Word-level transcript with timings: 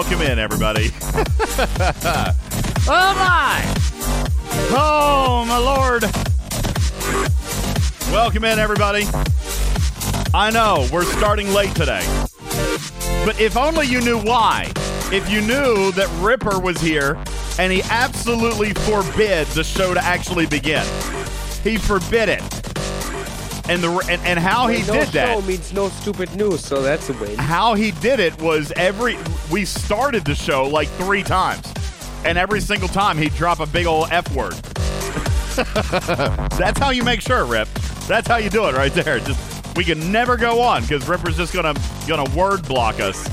welcome 0.00 0.22
in, 0.22 0.38
everybody. 0.38 0.88
oh, 2.88 3.14
my. 3.18 3.74
Oh, 4.72 5.44
my 5.46 5.58
Lord. 5.58 6.04
Welcome 8.10 8.44
in, 8.44 8.58
everybody. 8.58 9.04
I 10.32 10.50
know, 10.54 10.88
we're 10.90 11.04
starting 11.04 11.52
late 11.52 11.74
today. 11.74 12.00
But 13.26 13.38
if 13.38 13.58
only 13.58 13.88
you 13.88 14.00
knew 14.00 14.18
why. 14.18 14.72
If 15.12 15.28
you 15.28 15.42
knew 15.42 15.92
that 15.92 16.08
Ripper 16.22 16.58
was 16.58 16.80
here 16.80 17.22
and 17.58 17.70
he 17.70 17.82
absolutely 17.90 18.72
forbid 18.72 19.48
the 19.48 19.62
show 19.62 19.92
to 19.92 20.02
actually 20.02 20.46
begin. 20.46 20.86
He 21.62 21.76
forbid 21.76 22.30
it. 22.30 22.42
And 23.68 23.82
the 23.82 24.04
and, 24.10 24.20
and 24.22 24.38
how 24.38 24.66
he 24.66 24.82
no 24.86 24.94
did 24.94 25.08
that 25.08 25.46
means 25.46 25.72
no 25.72 25.90
stupid 25.90 26.34
news, 26.34 26.64
so 26.64 26.82
that's 26.82 27.08
a 27.08 27.12
win. 27.12 27.38
how 27.38 27.74
he 27.74 27.92
did 27.92 28.18
it 28.18 28.36
was 28.42 28.72
every 28.74 29.16
we 29.50 29.64
started 29.64 30.24
the 30.24 30.34
show 30.34 30.64
like 30.64 30.88
three 30.90 31.22
times 31.22 31.72
and 32.24 32.38
every 32.38 32.60
single 32.60 32.88
time 32.88 33.16
he'd 33.18 33.34
drop 33.34 33.60
a 33.60 33.66
big 33.66 33.86
old 33.86 34.08
f 34.10 34.30
word 34.34 34.54
that's 36.58 36.78
how 36.78 36.90
you 36.90 37.02
make 37.02 37.20
sure 37.20 37.44
rip 37.44 37.68
that's 38.06 38.28
how 38.28 38.36
you 38.36 38.50
do 38.50 38.66
it 38.66 38.74
right 38.74 38.92
there 38.92 39.18
just 39.20 39.76
we 39.76 39.84
can 39.84 40.10
never 40.12 40.36
go 40.36 40.60
on 40.60 40.82
because 40.82 41.06
ripper's 41.08 41.36
just 41.36 41.52
gonna 41.52 41.74
gonna 42.06 42.28
word 42.36 42.66
block 42.66 43.00
us 43.00 43.28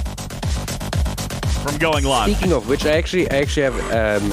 from 1.68 1.78
going 1.78 2.06
live 2.06 2.32
Speaking 2.32 2.54
of 2.54 2.70
which, 2.70 2.86
I 2.86 2.92
actually, 2.92 3.30
I 3.30 3.38
actually 3.38 3.64
have, 3.64 4.22
um, 4.22 4.32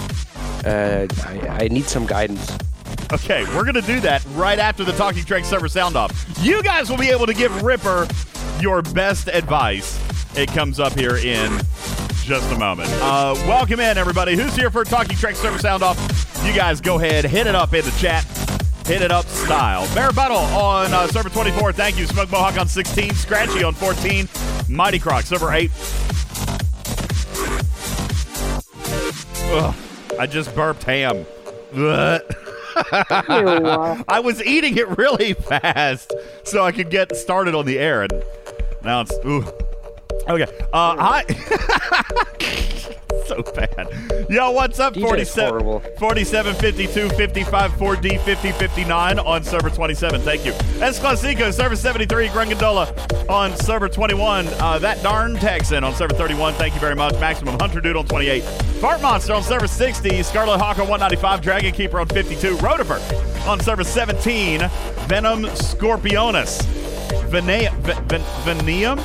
uh, 0.65 1.07
I, 1.27 1.65
I 1.65 1.69
need 1.69 1.85
some 1.85 2.07
guidance. 2.07 2.57
Okay, 3.13 3.45
we're 3.57 3.65
going 3.65 3.75
to 3.75 3.83
do 3.83 4.01
that 4.01 4.25
right 4.35 4.59
after 4.59 4.85
the 4.85 4.93
Talking 4.93 5.25
Trek 5.25 5.45
server 5.45 5.69
sound 5.69 5.97
off. 5.97 6.13
You 6.41 6.63
guys 6.63 6.91
will 6.91 6.97
be 6.97 7.09
able 7.11 7.27
to 7.27 7.35
give 7.35 7.63
Ripper 7.63 8.07
your 8.61 8.83
best 8.83 9.29
advice. 9.29 9.99
It 10.37 10.49
comes 10.51 10.79
up 10.81 10.93
here 10.95 11.17
in 11.17 11.61
just 12.25 12.51
a 12.53 12.59
moment. 12.59 12.89
Uh, 13.03 13.35
welcome 13.47 13.81
in, 13.81 13.99
everybody. 13.99 14.35
Who's 14.35 14.57
here 14.57 14.71
for 14.71 14.83
Talking 14.83 15.17
Trek 15.17 15.37
server 15.37 15.59
sound 15.59 15.83
off? 15.83 15.99
You 16.45 16.55
guys 16.55 16.81
go 16.81 16.99
ahead, 16.99 17.27
hit 17.27 17.47
it 17.47 17.55
up 17.55 17.75
in 17.75 17.85
the 17.85 17.91
chat. 17.93 18.25
Hit 18.87 19.03
it 19.03 19.11
up 19.11 19.27
style. 19.27 19.87
Bear 19.95 20.11
Battle 20.13 20.37
on 20.37 20.93
uh, 20.93 21.07
server 21.07 21.29
24. 21.29 21.73
Thank 21.73 21.99
you. 21.99 22.07
Smoke 22.07 22.31
Mohawk 22.31 22.59
on 22.59 22.69
16. 22.69 23.15
Scratchy 23.15 23.63
on 23.63 23.75
14. 23.75 24.29
Mighty 24.69 24.99
Croc, 24.99 25.25
server 25.25 25.53
8. 25.53 25.71
Ugh, 29.53 29.75
I 30.19 30.27
just 30.27 30.55
burped 30.55 30.85
ham. 30.85 31.27
I 31.75 32.21
was 34.23 34.43
eating 34.43 34.79
it 34.79 34.89
really 34.97 35.33
fast 35.35 36.15
so 36.45 36.65
I 36.65 36.73
could 36.73 36.91
get 36.91 37.15
started 37.17 37.55
on 37.55 37.67
the 37.67 37.79
air, 37.79 38.03
and 38.03 38.13
now 38.83 39.03
it's 39.03 39.13
ooh. 39.27 39.45
Okay. 40.29 40.47
Uh, 40.73 40.97
hi. 40.97 41.25
so 43.27 43.43
bad. 43.43 43.89
Yo, 44.31 44.51
what's 44.53 44.81
up? 44.81 44.95
DJ's 44.95 45.03
47, 45.03 45.51
horrible. 45.51 45.81
47, 45.99 46.55
52, 46.55 47.09
55, 47.11 47.73
4D, 47.73 48.21
50, 48.21 48.53
59 48.53 49.19
on 49.19 49.45
server 49.45 49.69
27. 49.69 50.21
Thank 50.23 50.47
you. 50.47 50.53
S 50.81 50.99
Clasico, 50.99 51.53
server 51.53 51.77
73. 51.77 52.29
Grungandola 52.29 53.29
on 53.29 53.55
server 53.57 53.89
21. 53.89 54.47
Uh, 54.47 54.79
that 54.79 55.03
darn 55.03 55.35
Texan 55.35 55.85
on 55.85 55.95
server 55.95 56.15
31. 56.15 56.55
Thank 56.55 56.75
you 56.75 56.81
very 56.81 56.95
much. 56.97 57.13
Maximum 57.21 57.59
Hunter 57.59 57.81
Dude 57.83 57.97
on 57.97 58.07
28. 58.07 58.43
Fart 58.81 59.03
Monster 59.03 59.35
on 59.35 59.43
server 59.43 59.67
60. 59.67 60.23
Scarlet 60.23 60.59
Hawk 60.59 60.79
on 60.79 60.89
195. 60.89 61.43
Dragon 61.43 61.73
Keeper 61.73 62.01
on 62.01 62.07
52. 62.07 62.57
Rotifer 62.57 63.47
on 63.47 63.61
server 63.61 63.85
17. 63.85 64.61
Venom 65.07 65.45
Scorpionus. 65.55 66.63
Vene- 67.31 67.71
Ve- 67.83 68.01
Ven- 68.07 68.23
Venium? 68.45 68.99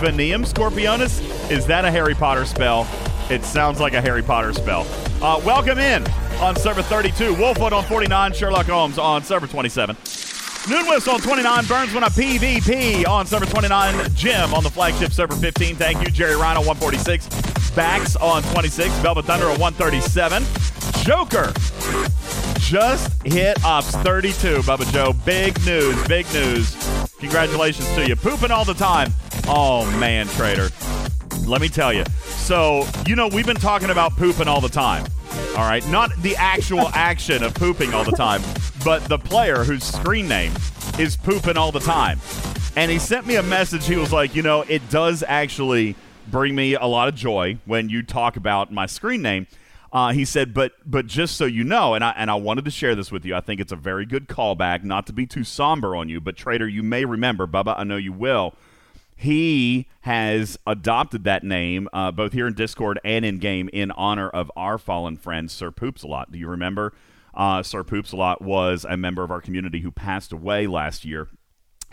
Venium 0.00 0.46
Scorpionus? 0.46 1.20
Is 1.50 1.66
that 1.66 1.84
a 1.84 1.90
Harry 1.90 2.14
Potter 2.14 2.44
spell? 2.44 2.86
It 3.30 3.44
sounds 3.44 3.80
like 3.80 3.94
a 3.94 4.00
Harry 4.00 4.22
Potter 4.22 4.52
spell. 4.52 4.86
Uh, 5.22 5.40
welcome 5.44 5.78
in 5.78 6.06
on 6.40 6.56
server 6.56 6.82
32. 6.82 7.34
Wolfwood 7.34 7.72
on 7.72 7.84
49. 7.84 8.32
Sherlock 8.32 8.66
Holmes 8.66 8.98
on 8.98 9.22
server 9.22 9.46
27. 9.46 9.94
Noonwist 9.96 11.12
on 11.12 11.20
29. 11.20 11.64
Burns 11.66 11.94
when 11.94 12.02
a 12.02 12.08
PvP 12.10 13.06
on 13.08 13.26
server 13.26 13.46
29. 13.46 14.12
Jim 14.14 14.52
on 14.52 14.62
the 14.62 14.70
flagship 14.70 15.12
server 15.12 15.34
15. 15.36 15.76
Thank 15.76 16.00
you. 16.02 16.08
Jerry 16.10 16.34
Rhino 16.36 16.60
146. 16.60 17.28
Bax 17.70 18.16
on 18.16 18.42
26. 18.42 18.90
Velvet 18.98 19.24
Thunder 19.26 19.46
on 19.46 19.58
137. 19.60 20.42
Joker 21.02 21.52
just 22.58 23.22
hit 23.26 23.64
ops 23.64 23.90
32, 23.96 24.58
Bubba 24.58 24.90
Joe. 24.92 25.12
Big 25.24 25.58
news, 25.64 26.06
big 26.06 26.30
news. 26.32 26.76
Congratulations 27.18 27.88
to 27.94 28.06
you. 28.06 28.14
Pooping 28.14 28.50
all 28.50 28.64
the 28.64 28.74
time. 28.74 29.12
Oh, 29.48 29.90
man, 29.98 30.28
Trader. 30.28 30.68
Let 31.46 31.60
me 31.60 31.68
tell 31.68 31.92
you. 31.92 32.04
So, 32.26 32.86
you 33.06 33.16
know, 33.16 33.28
we've 33.28 33.46
been 33.46 33.56
talking 33.56 33.90
about 33.90 34.16
pooping 34.16 34.46
all 34.46 34.60
the 34.60 34.68
time. 34.68 35.04
All 35.56 35.68
right. 35.68 35.86
Not 35.88 36.10
the 36.22 36.36
actual 36.36 36.88
action 36.94 37.42
of 37.42 37.54
pooping 37.54 37.92
all 37.92 38.04
the 38.04 38.12
time, 38.12 38.42
but 38.84 39.02
the 39.08 39.18
player 39.18 39.64
whose 39.64 39.82
screen 39.82 40.28
name 40.28 40.52
is 40.98 41.16
pooping 41.16 41.56
all 41.56 41.72
the 41.72 41.80
time. 41.80 42.20
And 42.76 42.90
he 42.90 42.98
sent 42.98 43.26
me 43.26 43.36
a 43.36 43.42
message. 43.42 43.86
He 43.86 43.96
was 43.96 44.12
like, 44.12 44.34
you 44.34 44.42
know, 44.42 44.62
it 44.68 44.88
does 44.90 45.24
actually 45.26 45.96
bring 46.28 46.54
me 46.54 46.74
a 46.74 46.86
lot 46.86 47.08
of 47.08 47.14
joy 47.14 47.58
when 47.64 47.88
you 47.88 48.02
talk 48.02 48.36
about 48.36 48.70
my 48.70 48.86
screen 48.86 49.22
name. 49.22 49.46
Uh, 49.92 50.12
he 50.12 50.24
said, 50.24 50.54
but 50.54 50.72
but 50.86 51.06
just 51.06 51.36
so 51.36 51.44
you 51.44 51.64
know, 51.64 51.94
and 51.94 52.04
I 52.04 52.10
and 52.16 52.30
I 52.30 52.36
wanted 52.36 52.64
to 52.64 52.70
share 52.70 52.94
this 52.94 53.10
with 53.10 53.24
you. 53.24 53.34
I 53.34 53.40
think 53.40 53.60
it's 53.60 53.72
a 53.72 53.76
very 53.76 54.06
good 54.06 54.28
callback, 54.28 54.84
not 54.84 55.06
to 55.08 55.12
be 55.12 55.26
too 55.26 55.42
somber 55.42 55.96
on 55.96 56.08
you, 56.08 56.20
but 56.20 56.36
Trader, 56.36 56.68
you 56.68 56.82
may 56.82 57.04
remember, 57.04 57.46
Bubba, 57.46 57.74
I 57.76 57.84
know 57.84 57.96
you 57.96 58.12
will. 58.12 58.54
He 59.16 59.86
has 60.02 60.58
adopted 60.66 61.24
that 61.24 61.42
name 61.44 61.88
uh, 61.92 62.10
both 62.10 62.32
here 62.32 62.46
in 62.46 62.54
Discord 62.54 62.98
and 63.04 63.24
in 63.24 63.38
game 63.38 63.68
in 63.72 63.90
honor 63.90 64.30
of 64.30 64.50
our 64.56 64.78
fallen 64.78 65.16
friend 65.16 65.50
Sir 65.50 65.70
Poops 65.70 66.02
a 66.02 66.06
lot. 66.06 66.32
Do 66.32 66.38
you 66.38 66.48
remember? 66.48 66.94
Uh, 67.34 67.62
Sir 67.62 67.84
Poops 67.84 68.12
a 68.12 68.16
lot 68.16 68.40
was 68.40 68.86
a 68.88 68.96
member 68.96 69.22
of 69.22 69.30
our 69.30 69.40
community 69.40 69.80
who 69.80 69.90
passed 69.90 70.32
away 70.32 70.66
last 70.66 71.04
year 71.04 71.28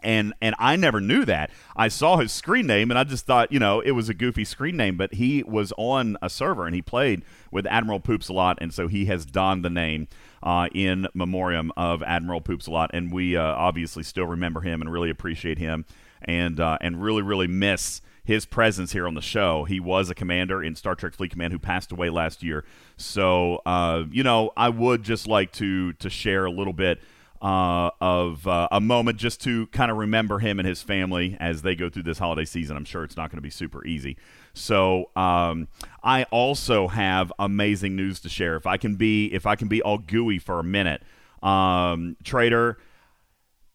and 0.04 0.34
and 0.42 0.56
I 0.60 0.76
never 0.76 1.00
knew 1.00 1.26
that. 1.26 1.52
I 1.76 1.88
saw 1.88 2.18
his 2.18 2.32
screen 2.32 2.68
name 2.68 2.92
and 2.92 2.98
I 2.98 3.04
just 3.04 3.26
thought, 3.26 3.52
you 3.52 3.60
know, 3.60 3.80
it 3.82 3.92
was 3.92 4.10
a 4.10 4.14
goofy 4.14 4.46
screen 4.46 4.78
name, 4.78 4.98
but 4.98 5.14
he 5.14 5.44
was 5.44 5.74
on 5.78 6.18
a 6.22 6.30
server 6.30 6.66
and 6.66 6.76
he 6.76 6.82
played 6.82 7.24
with 7.52 7.66
Admiral 7.68 8.00
Poops 8.00 8.30
a 8.30 8.34
lot, 8.34 8.58
and 8.62 8.74
so 8.74 8.88
he 8.88 9.06
has 9.06 9.26
donned 9.26 9.64
the 9.64 9.70
name 9.70 10.08
uh, 10.44 10.68
in 10.74 11.08
memoriam 11.14 11.72
of 11.78 12.04
Admiral 12.04 12.42
Poops 12.42 12.68
a 12.68 12.72
lot, 12.72 12.92
and 12.94 13.12
we 13.12 13.36
uh, 13.36 13.44
obviously 13.44 14.04
still 14.04 14.26
remember 14.26 14.62
him 14.62 14.82
and 14.82 14.92
really 14.92 15.10
appreciate 15.10 15.58
him, 15.58 15.86
and 16.22 16.60
uh, 16.60 16.78
and 16.82 17.02
really 17.02 17.22
really 17.22 17.48
miss 17.48 18.02
his 18.28 18.46
presence 18.46 18.92
here 18.92 19.08
on 19.08 19.14
the 19.14 19.22
show. 19.22 19.64
He 19.64 19.80
was 19.80 20.10
a 20.10 20.16
commander 20.16 20.62
in 20.62 20.76
Star 20.76 20.96
Trek 20.96 21.14
Fleet 21.14 21.32
Command 21.32 21.54
who 21.54 21.60
passed 21.60 21.94
away 21.94 22.10
last 22.10 22.44
year. 22.44 22.66
So, 22.98 23.62
uh, 23.66 24.04
you 24.12 24.22
know, 24.22 24.52
I 24.58 24.68
would 24.68 25.04
just 25.04 25.28
like 25.28 25.54
to 25.54 25.94
to 25.94 26.10
share 26.10 26.46
a 26.46 26.52
little 26.52 26.74
bit 26.74 27.00
uh, 27.42 27.92
of 28.02 28.48
uh, 28.48 28.68
a 28.72 28.82
moment 28.82 29.18
just 29.18 29.42
to 29.44 29.68
kind 29.68 29.92
of 29.92 29.98
remember 29.98 30.40
him 30.40 30.60
and 30.60 30.68
his 30.68 30.82
family 30.82 31.38
as 31.40 31.62
they 31.62 31.76
go 31.76 31.90
through 31.90 32.04
this 32.04 32.20
holiday 32.20 32.46
season. 32.46 32.78
I'm 32.78 32.86
sure 32.86 33.04
it's 33.04 33.18
not 33.18 33.30
going 33.30 33.38
to 33.38 33.42
be 33.42 33.50
super 33.50 33.86
easy. 33.86 34.18
So 34.54 35.12
um, 35.16 35.68
I 36.04 36.24
also 36.26 36.88
have 36.88 37.32
amazing 37.40 37.96
news 37.96 38.20
to 38.22 38.30
share. 38.30 38.56
If 38.56 38.66
I 38.66 38.78
can 38.78 38.96
be 38.96 39.28
if 39.28 39.46
I 39.46 39.56
can 39.56 39.68
be 39.68 39.82
all 39.82 39.98
gooey 39.98 40.40
for 40.40 40.60
a 40.60 40.64
minute, 40.64 41.04
um, 41.44 42.18
Trader, 42.24 42.78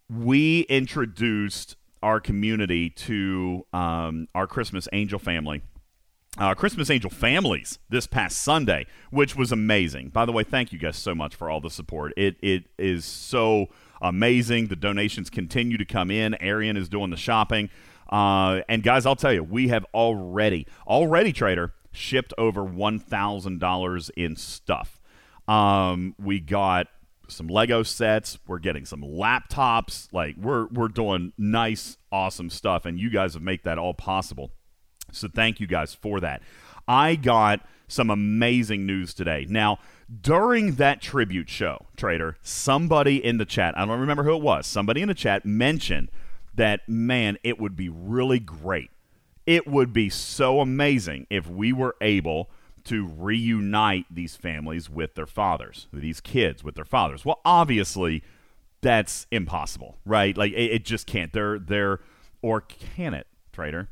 we 0.08 0.62
introduced 0.62 1.76
our 2.02 2.20
community 2.20 2.90
to 2.90 3.64
um, 3.72 4.26
our 4.34 4.46
Christmas 4.46 4.88
Angel 4.92 5.18
family 5.18 5.62
uh, 6.38 6.54
Christmas 6.54 6.88
Angel 6.90 7.10
families 7.10 7.78
this 7.90 8.06
past 8.06 8.38
Sunday, 8.38 8.86
which 9.10 9.36
was 9.36 9.52
amazing. 9.52 10.08
By 10.08 10.24
the 10.24 10.32
way, 10.32 10.44
thank 10.44 10.72
you 10.72 10.78
guys 10.78 10.96
so 10.96 11.14
much 11.14 11.34
for 11.34 11.50
all 11.50 11.60
the 11.60 11.70
support. 11.70 12.12
It 12.16 12.36
it 12.42 12.64
is 12.78 13.04
so 13.04 13.66
amazing. 14.00 14.68
The 14.68 14.76
donations 14.76 15.28
continue 15.28 15.76
to 15.76 15.84
come 15.84 16.10
in. 16.10 16.34
Arian 16.40 16.76
is 16.76 16.88
doing 16.88 17.10
the 17.10 17.16
shopping, 17.16 17.68
uh, 18.10 18.62
and 18.68 18.82
guys, 18.82 19.04
I'll 19.04 19.16
tell 19.16 19.32
you, 19.32 19.42
we 19.42 19.68
have 19.68 19.84
already 19.92 20.66
already 20.86 21.32
trader 21.32 21.74
shipped 21.92 22.32
over 22.38 22.64
one 22.64 22.98
thousand 22.98 23.60
dollars 23.60 24.10
in 24.16 24.36
stuff. 24.36 25.00
Um, 25.46 26.14
we 26.18 26.40
got 26.40 26.86
some 27.28 27.48
Lego 27.48 27.82
sets. 27.82 28.38
We're 28.46 28.58
getting 28.58 28.86
some 28.86 29.02
laptops. 29.02 30.08
Like 30.12 30.36
we're 30.36 30.66
we're 30.68 30.88
doing 30.88 31.34
nice, 31.36 31.98
awesome 32.10 32.48
stuff, 32.48 32.86
and 32.86 32.98
you 32.98 33.10
guys 33.10 33.34
have 33.34 33.42
made 33.42 33.64
that 33.64 33.78
all 33.78 33.92
possible. 33.92 34.52
So 35.12 35.28
thank 35.28 35.60
you 35.60 35.66
guys 35.66 35.94
for 35.94 36.20
that. 36.20 36.42
I 36.88 37.14
got 37.14 37.66
some 37.88 38.10
amazing 38.10 38.86
news 38.86 39.14
today. 39.14 39.46
Now, 39.48 39.78
during 40.20 40.74
that 40.76 41.00
tribute 41.00 41.48
show, 41.48 41.86
Trader, 41.96 42.36
somebody 42.42 43.24
in 43.24 43.38
the 43.38 43.44
chat, 43.44 43.76
I 43.76 43.84
don't 43.84 44.00
remember 44.00 44.24
who 44.24 44.34
it 44.36 44.42
was, 44.42 44.66
somebody 44.66 45.02
in 45.02 45.08
the 45.08 45.14
chat 45.14 45.44
mentioned 45.44 46.10
that, 46.54 46.88
man, 46.88 47.38
it 47.44 47.60
would 47.60 47.76
be 47.76 47.88
really 47.88 48.38
great. 48.38 48.90
It 49.46 49.66
would 49.66 49.92
be 49.92 50.08
so 50.08 50.60
amazing 50.60 51.26
if 51.30 51.48
we 51.48 51.72
were 51.72 51.96
able 52.00 52.50
to 52.84 53.06
reunite 53.06 54.06
these 54.10 54.36
families 54.36 54.90
with 54.90 55.14
their 55.14 55.26
fathers, 55.26 55.86
these 55.92 56.20
kids 56.20 56.64
with 56.64 56.74
their 56.74 56.84
fathers. 56.84 57.24
Well, 57.24 57.40
obviously, 57.44 58.22
that's 58.80 59.26
impossible, 59.30 59.98
right? 60.04 60.36
Like 60.36 60.52
it, 60.52 60.72
it 60.72 60.84
just 60.84 61.06
can't. 61.06 61.32
They're 61.32 61.58
they're 61.58 62.00
or 62.42 62.60
can 62.60 63.14
it, 63.14 63.26
Trader? 63.52 63.88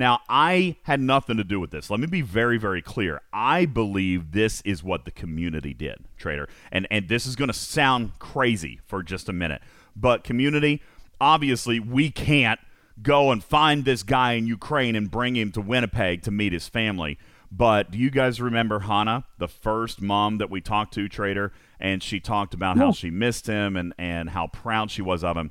Now, 0.00 0.20
I 0.30 0.76
had 0.84 0.98
nothing 0.98 1.36
to 1.36 1.44
do 1.44 1.60
with 1.60 1.72
this. 1.72 1.90
Let 1.90 2.00
me 2.00 2.06
be 2.06 2.22
very, 2.22 2.56
very 2.56 2.80
clear. 2.80 3.20
I 3.34 3.66
believe 3.66 4.32
this 4.32 4.62
is 4.62 4.82
what 4.82 5.04
the 5.04 5.10
community 5.10 5.74
did, 5.74 5.98
Trader. 6.16 6.48
And 6.72 6.88
and 6.90 7.06
this 7.06 7.26
is 7.26 7.36
going 7.36 7.48
to 7.48 7.54
sound 7.54 8.18
crazy 8.18 8.80
for 8.86 9.02
just 9.02 9.28
a 9.28 9.34
minute. 9.34 9.60
But 9.94 10.24
community, 10.24 10.80
obviously, 11.20 11.80
we 11.80 12.10
can't 12.10 12.58
go 13.02 13.30
and 13.30 13.44
find 13.44 13.84
this 13.84 14.02
guy 14.02 14.32
in 14.32 14.46
Ukraine 14.46 14.96
and 14.96 15.10
bring 15.10 15.36
him 15.36 15.52
to 15.52 15.60
Winnipeg 15.60 16.22
to 16.22 16.30
meet 16.30 16.54
his 16.54 16.66
family. 16.66 17.18
But 17.52 17.90
do 17.90 17.98
you 17.98 18.10
guys 18.10 18.40
remember 18.40 18.80
Hannah, 18.80 19.26
the 19.36 19.48
first 19.48 20.00
mom 20.00 20.38
that 20.38 20.48
we 20.48 20.62
talked 20.62 20.94
to, 20.94 21.10
Trader? 21.10 21.52
And 21.78 22.02
she 22.02 22.20
talked 22.20 22.54
about 22.54 22.78
how 22.78 22.92
she 22.92 23.10
missed 23.10 23.46
him 23.46 23.76
and, 23.76 23.92
and 23.98 24.30
how 24.30 24.46
proud 24.46 24.90
she 24.90 25.02
was 25.02 25.22
of 25.22 25.36
him. 25.36 25.50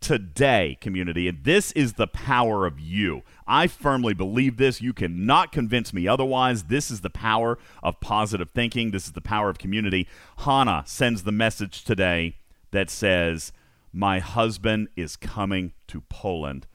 Today, 0.00 0.78
community, 0.80 1.28
and 1.28 1.44
this 1.44 1.72
is 1.72 1.94
the 1.94 2.06
power 2.06 2.66
of 2.66 2.80
you. 2.80 3.22
I 3.46 3.66
firmly 3.66 4.14
believe 4.14 4.56
this. 4.56 4.80
You 4.80 4.94
cannot 4.94 5.52
convince 5.52 5.92
me 5.92 6.08
otherwise. 6.08 6.64
This 6.64 6.90
is 6.90 7.02
the 7.02 7.10
power 7.10 7.58
of 7.82 8.00
positive 8.00 8.50
thinking. 8.50 8.92
This 8.92 9.04
is 9.04 9.12
the 9.12 9.20
power 9.20 9.50
of 9.50 9.58
community. 9.58 10.08
Hannah 10.38 10.84
sends 10.86 11.24
the 11.24 11.32
message 11.32 11.84
today 11.84 12.36
that 12.70 12.88
says, 12.88 13.52
My 13.92 14.20
husband 14.20 14.88
is 14.96 15.16
coming 15.16 15.72
to 15.88 16.00
Poland. 16.02 16.66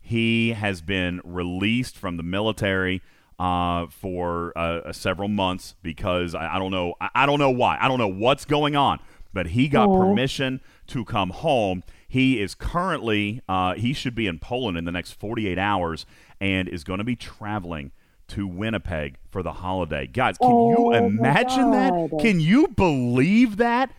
He 0.00 0.52
has 0.52 0.82
been 0.82 1.20
released 1.24 1.96
from 1.96 2.16
the 2.16 2.24
military 2.24 3.00
uh, 3.38 3.86
for 3.86 4.52
uh, 4.56 4.60
uh, 4.60 4.92
several 4.92 5.28
months 5.28 5.76
because 5.82 6.34
I, 6.34 6.56
I 6.56 6.58
don't 6.58 6.70
know. 6.70 6.94
I, 7.00 7.08
I, 7.14 7.26
don't 7.26 7.38
know 7.38 7.50
why. 7.50 7.78
I 7.80 7.88
don't 7.88 7.98
know 7.98 8.08
what's 8.08 8.44
going 8.44 8.76
on. 8.76 8.98
But 9.32 9.48
he 9.48 9.68
got 9.68 9.88
Aww. 9.88 10.08
permission 10.08 10.60
to 10.88 11.04
come 11.04 11.30
home. 11.30 11.82
He 12.12 12.40
is 12.42 12.54
currently. 12.54 13.40
Uh, 13.48 13.72
he 13.72 13.94
should 13.94 14.14
be 14.14 14.26
in 14.26 14.38
Poland 14.38 14.76
in 14.76 14.84
the 14.84 14.92
next 14.92 15.12
48 15.12 15.56
hours 15.56 16.04
and 16.42 16.68
is 16.68 16.84
going 16.84 16.98
to 16.98 17.04
be 17.04 17.16
traveling 17.16 17.90
to 18.28 18.46
Winnipeg 18.46 19.16
for 19.30 19.42
the 19.42 19.54
holiday. 19.54 20.06
Guys, 20.06 20.36
can 20.36 20.50
oh, 20.52 20.92
you 20.92 20.94
imagine 20.94 21.70
that? 21.70 22.18
Can 22.20 22.38
you 22.38 22.68
believe 22.68 23.56
that? 23.56 23.94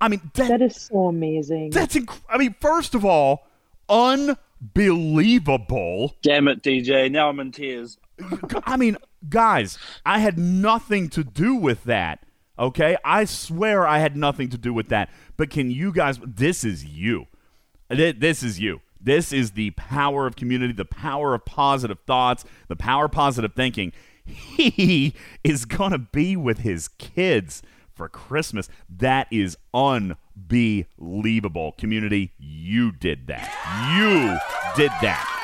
I 0.00 0.08
mean, 0.08 0.30
that, 0.32 0.48
that 0.48 0.62
is 0.62 0.80
so 0.80 1.08
amazing. 1.08 1.68
That's 1.68 1.94
inc- 1.94 2.22
I 2.26 2.38
mean, 2.38 2.54
first 2.58 2.94
of 2.94 3.04
all, 3.04 3.46
unbelievable. 3.90 6.16
Damn 6.22 6.48
it, 6.48 6.62
DJ. 6.62 7.12
Now 7.12 7.28
I'm 7.28 7.38
in 7.38 7.52
tears. 7.52 7.98
I 8.64 8.78
mean, 8.78 8.96
guys, 9.28 9.76
I 10.06 10.20
had 10.20 10.38
nothing 10.38 11.10
to 11.10 11.22
do 11.22 11.54
with 11.54 11.84
that. 11.84 12.24
Okay? 12.58 12.96
I 13.04 13.26
swear 13.26 13.86
I 13.86 13.98
had 13.98 14.16
nothing 14.16 14.48
to 14.48 14.56
do 14.56 14.72
with 14.72 14.88
that. 14.88 15.10
But 15.36 15.50
can 15.50 15.70
you 15.70 15.92
guys, 15.92 16.18
this 16.24 16.64
is 16.64 16.86
you. 16.86 17.26
This 17.88 18.42
is 18.42 18.60
you. 18.60 18.80
This 19.00 19.32
is 19.32 19.52
the 19.52 19.70
power 19.70 20.26
of 20.26 20.36
community, 20.36 20.72
the 20.72 20.84
power 20.84 21.34
of 21.34 21.44
positive 21.44 21.98
thoughts, 22.06 22.44
the 22.68 22.76
power 22.76 23.06
of 23.06 23.12
positive 23.12 23.54
thinking. 23.54 23.92
He 24.24 25.14
is 25.42 25.64
going 25.64 25.92
to 25.92 25.98
be 25.98 26.36
with 26.36 26.58
his 26.58 26.88
kids 26.88 27.62
for 27.94 28.08
Christmas. 28.08 28.68
That 28.88 29.26
is 29.30 29.56
unbelievable. 29.72 31.72
Community, 31.72 32.32
you 32.38 32.92
did 32.92 33.26
that. 33.28 33.50
You 33.96 34.36
did 34.76 34.90
that. 35.00 35.37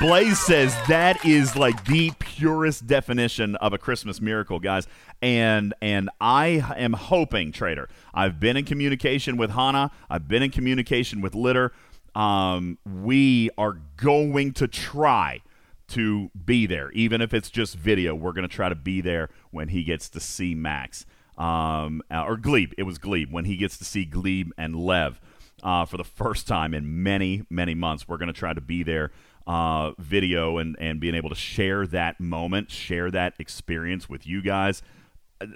Blaze 0.00 0.38
says 0.38 0.76
that 0.86 1.24
is 1.24 1.56
like 1.56 1.84
the 1.86 2.12
purest 2.20 2.86
definition 2.86 3.56
of 3.56 3.72
a 3.72 3.78
Christmas 3.78 4.20
miracle, 4.20 4.60
guys. 4.60 4.86
And 5.20 5.74
and 5.82 6.08
I 6.20 6.74
am 6.76 6.92
hoping, 6.92 7.50
Trader. 7.50 7.88
I've 8.14 8.38
been 8.38 8.56
in 8.56 8.64
communication 8.64 9.36
with 9.36 9.50
Hannah. 9.50 9.90
I've 10.08 10.28
been 10.28 10.42
in 10.44 10.50
communication 10.52 11.20
with 11.20 11.34
Litter. 11.34 11.72
Um, 12.14 12.78
we 12.84 13.50
are 13.58 13.80
going 13.96 14.52
to 14.52 14.68
try 14.68 15.40
to 15.88 16.30
be 16.44 16.66
there, 16.66 16.92
even 16.92 17.20
if 17.20 17.34
it's 17.34 17.50
just 17.50 17.74
video. 17.74 18.14
We're 18.14 18.32
going 18.32 18.48
to 18.48 18.54
try 18.54 18.68
to 18.68 18.76
be 18.76 19.00
there 19.00 19.30
when 19.50 19.68
he 19.68 19.82
gets 19.82 20.08
to 20.10 20.20
see 20.20 20.54
Max 20.54 21.06
um, 21.36 22.02
or 22.10 22.36
Glebe. 22.36 22.72
It 22.78 22.84
was 22.84 22.98
Glebe 22.98 23.32
when 23.32 23.46
he 23.46 23.56
gets 23.56 23.76
to 23.78 23.84
see 23.84 24.04
Glebe 24.04 24.52
and 24.56 24.76
Lev 24.76 25.20
uh, 25.62 25.84
for 25.86 25.96
the 25.96 26.04
first 26.04 26.46
time 26.46 26.72
in 26.72 27.02
many 27.02 27.42
many 27.50 27.74
months. 27.74 28.06
We're 28.06 28.18
going 28.18 28.32
to 28.32 28.38
try 28.38 28.52
to 28.52 28.60
be 28.60 28.84
there 28.84 29.10
uh, 29.48 29.92
video 29.98 30.58
and, 30.58 30.76
and 30.78 31.00
being 31.00 31.14
able 31.14 31.30
to 31.30 31.34
share 31.34 31.86
that 31.86 32.20
moment, 32.20 32.70
share 32.70 33.10
that 33.10 33.32
experience 33.38 34.08
with 34.08 34.26
you 34.26 34.42
guys. 34.42 34.82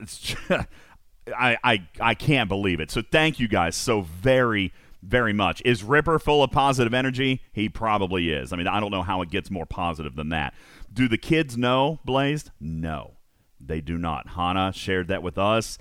Just, 0.06 0.34
I, 1.38 1.58
I, 1.62 1.88
I 2.00 2.14
can't 2.14 2.48
believe 2.48 2.80
it. 2.80 2.90
So 2.90 3.02
thank 3.02 3.38
you 3.38 3.46
guys 3.46 3.76
so 3.76 4.00
very, 4.00 4.72
very 5.02 5.34
much. 5.34 5.60
Is 5.66 5.84
Ripper 5.84 6.18
full 6.18 6.42
of 6.42 6.50
positive 6.50 6.94
energy? 6.94 7.42
He 7.52 7.68
probably 7.68 8.30
is. 8.32 8.52
I 8.52 8.56
mean, 8.56 8.66
I 8.66 8.80
don't 8.80 8.90
know 8.90 9.02
how 9.02 9.20
it 9.20 9.30
gets 9.30 9.50
more 9.50 9.66
positive 9.66 10.16
than 10.16 10.30
that. 10.30 10.54
Do 10.90 11.06
the 11.06 11.18
kids 11.18 11.58
know 11.58 12.00
Blazed? 12.04 12.50
No, 12.58 13.12
they 13.60 13.82
do 13.82 13.98
not. 13.98 14.30
Hannah 14.30 14.72
shared 14.72 15.08
that 15.08 15.22
with 15.22 15.36
us. 15.36 15.76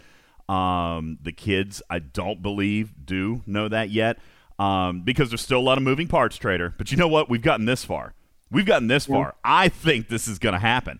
Um, 0.50 1.18
the 1.22 1.31
kids, 1.31 1.81
I 1.90 2.00
don't 2.00 2.42
believe, 2.42 2.94
do 3.06 3.42
know 3.46 3.69
that 3.69 3.90
yet 3.90 4.18
um, 4.62 5.02
because 5.02 5.30
there's 5.30 5.42
still 5.42 5.60
a 5.60 5.62
lot 5.62 5.80
of 5.80 5.84
moving 5.84 6.08
parts, 6.08 6.38
Trader. 6.38 6.75
But 6.78 6.92
you 6.92 6.98
know 6.98 7.08
what? 7.08 7.30
We've 7.30 7.42
gotten 7.42 7.66
this 7.66 7.84
far. 7.84 8.13
We've 8.52 8.66
gotten 8.66 8.88
this 8.88 9.08
yeah. 9.08 9.16
far. 9.16 9.36
I 9.44 9.69
think 9.69 10.08
this 10.08 10.28
is 10.28 10.38
going 10.38 10.54
to 10.54 10.60
happen. 10.60 11.00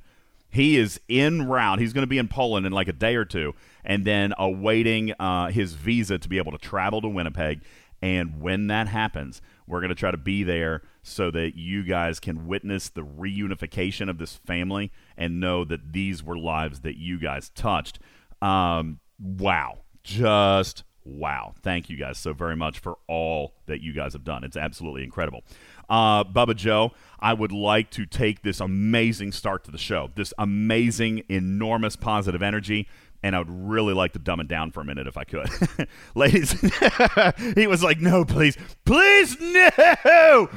He 0.50 0.78
is 0.78 1.00
in 1.08 1.48
route. 1.48 1.78
He's 1.78 1.94
going 1.94 2.02
to 2.02 2.10
be 2.10 2.18
in 2.18 2.28
Poland 2.28 2.66
in 2.66 2.72
like 2.72 2.88
a 2.88 2.94
day 2.94 3.16
or 3.16 3.24
two, 3.24 3.54
and 3.86 4.04
then 4.04 4.34
awaiting 4.40 5.14
uh, 5.20 5.50
his 5.50 5.74
visa 5.74 6.18
to 6.18 6.28
be 6.28 6.40
able 6.40 6.52
to 6.54 6.58
travel 6.58 7.02
to 7.02 7.08
Winnipeg. 7.08 7.62
And 8.02 8.42
when 8.42 8.66
that 8.68 8.88
happens, 8.88 9.44
we're 9.68 9.80
going 9.80 9.90
to 9.90 9.96
try 9.96 10.10
to 10.10 10.18
be 10.18 10.42
there 10.42 10.82
so 11.04 11.30
that 11.30 11.56
you 11.56 11.84
guys 11.84 12.20
can 12.20 12.48
witness 12.48 12.90
the 12.90 13.02
reunification 13.02 14.10
of 14.10 14.18
this 14.18 14.38
family 14.38 14.92
and 15.16 15.40
know 15.40 15.64
that 15.66 15.94
these 15.94 16.24
were 16.24 16.38
lives 16.38 16.80
that 16.80 16.98
you 16.98 17.20
guys 17.20 17.50
touched. 17.50 18.00
Um, 18.42 19.02
wow. 19.20 19.82
Just 20.04 20.84
wow. 21.04 21.54
Thank 21.62 21.90
you 21.90 21.98
guys 21.98 22.18
so 22.18 22.34
very 22.34 22.56
much 22.56 22.80
for 22.80 22.98
all 23.08 23.54
that 23.66 23.82
you 23.82 23.94
guys 23.94 24.14
have 24.14 24.24
done. 24.24 24.44
It's 24.44 24.58
absolutely 24.58 25.04
incredible. 25.04 25.44
Uh, 25.90 26.24
Bubba 26.24 26.56
Joe, 26.56 26.92
I 27.20 27.34
would 27.34 27.52
like 27.52 27.90
to 27.92 28.06
take 28.06 28.44
this 28.44 28.60
amazing 28.60 29.32
start 29.34 29.64
to 29.66 29.72
the 29.72 29.78
show, 29.78 30.10
this 30.16 30.34
amazing, 30.38 31.24
enormous 31.28 31.96
positive 31.96 32.42
energy, 32.42 32.88
and 33.24 33.36
I 33.36 33.40
would 33.40 33.50
really 33.50 33.94
like 33.94 34.14
to 34.14 34.20
dumb 34.20 34.40
it 34.40 34.48
down 34.48 34.72
for 34.72 34.82
a 34.82 34.86
minute 34.86 35.08
if 35.08 35.18
I 35.18 35.24
could. 35.24 35.50
Ladies, 36.16 36.52
he 37.56 37.68
was 37.68 37.84
like, 37.84 38.00
no, 38.00 38.26
please, 38.26 38.58
please, 38.86 39.40
no. 39.40 40.50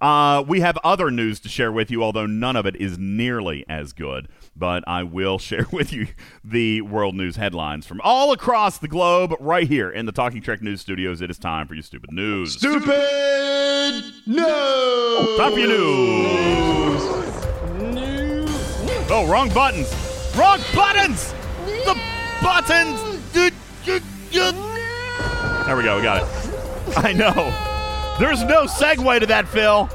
Uh, 0.00 0.44
we 0.46 0.60
have 0.60 0.78
other 0.84 1.10
news 1.10 1.40
to 1.40 1.48
share 1.48 1.72
with 1.72 1.90
you, 1.90 2.02
although 2.02 2.26
none 2.26 2.56
of 2.56 2.66
it 2.66 2.76
is 2.76 2.98
nearly 2.98 3.64
as 3.68 3.92
good. 3.92 4.28
But 4.54 4.84
I 4.86 5.02
will 5.02 5.38
share 5.40 5.66
with 5.72 5.92
you 5.92 6.08
the 6.44 6.82
world 6.82 7.14
news 7.14 7.36
headlines 7.36 7.86
from 7.86 8.00
all 8.02 8.32
across 8.32 8.78
the 8.78 8.88
globe 8.88 9.34
right 9.40 9.66
here 9.66 9.90
in 9.90 10.06
the 10.06 10.12
Talking 10.12 10.42
Trek 10.42 10.62
News 10.62 10.80
Studios. 10.80 11.20
It 11.20 11.30
is 11.30 11.38
time 11.38 11.66
for 11.66 11.74
your 11.74 11.82
stupid 11.82 12.12
news. 12.12 12.54
Stupid 12.54 14.04
news. 14.26 15.36
Time 15.38 15.52
for 15.52 15.58
your 15.58 15.68
news. 15.68 17.02
News. 17.94 19.10
Oh, 19.10 19.26
wrong 19.28 19.52
buttons. 19.52 19.92
Wrong 20.36 20.60
buttons. 20.74 21.34
Buttons. 22.42 23.00
There 23.32 23.50
we 25.76 25.84
go. 25.84 25.96
We 25.96 26.02
got 26.02 26.22
it. 26.22 26.98
I 26.98 27.12
know. 27.12 27.52
There's 28.18 28.42
no 28.44 28.64
segue 28.64 29.20
to 29.20 29.26
that, 29.26 29.48
Phil. 29.48 29.88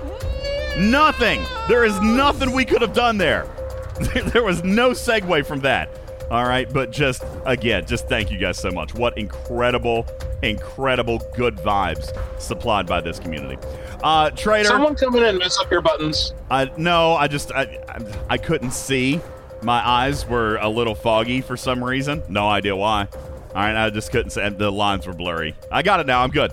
Nothing. 0.77 1.41
There 1.67 1.85
is 1.85 1.99
nothing 2.01 2.51
we 2.51 2.65
could 2.65 2.81
have 2.81 2.93
done 2.93 3.17
there. 3.17 3.47
there 4.33 4.43
was 4.43 4.63
no 4.63 4.91
segue 4.91 5.45
from 5.45 5.61
that. 5.61 5.89
All 6.29 6.43
right, 6.43 6.71
but 6.71 6.91
just 6.91 7.23
again, 7.45 7.85
just 7.85 8.09
thank 8.09 8.31
you 8.31 8.37
guys 8.37 8.57
so 8.57 8.69
much. 8.69 8.93
What 8.93 9.17
incredible, 9.17 10.05
incredible 10.43 11.21
good 11.35 11.55
vibes 11.55 12.11
supplied 12.39 12.85
by 12.85 12.99
this 12.99 13.17
community. 13.17 13.57
Uh, 14.03 14.29
Trader, 14.31 14.67
someone 14.67 14.95
come 14.95 15.15
in 15.15 15.23
and 15.23 15.37
mess 15.37 15.57
up 15.57 15.71
your 15.71 15.81
buttons. 15.81 16.33
Uh, 16.49 16.65
no, 16.75 17.13
I 17.13 17.27
just 17.27 17.53
I, 17.53 17.79
I, 17.87 17.99
I 18.31 18.37
couldn't 18.37 18.71
see. 18.71 19.21
My 19.61 19.85
eyes 19.87 20.25
were 20.25 20.57
a 20.57 20.69
little 20.69 20.95
foggy 20.95 21.41
for 21.41 21.57
some 21.57 21.83
reason. 21.83 22.23
No 22.29 22.47
idea 22.47 22.75
why. 22.75 23.07
All 23.11 23.63
right, 23.63 23.85
I 23.85 23.89
just 23.89 24.11
couldn't 24.11 24.31
say 24.31 24.47
the 24.49 24.71
lines 24.71 25.07
were 25.07 25.13
blurry. 25.13 25.55
I 25.71 25.81
got 25.81 25.99
it 25.99 26.05
now. 26.05 26.23
I'm 26.23 26.29
good. 26.29 26.51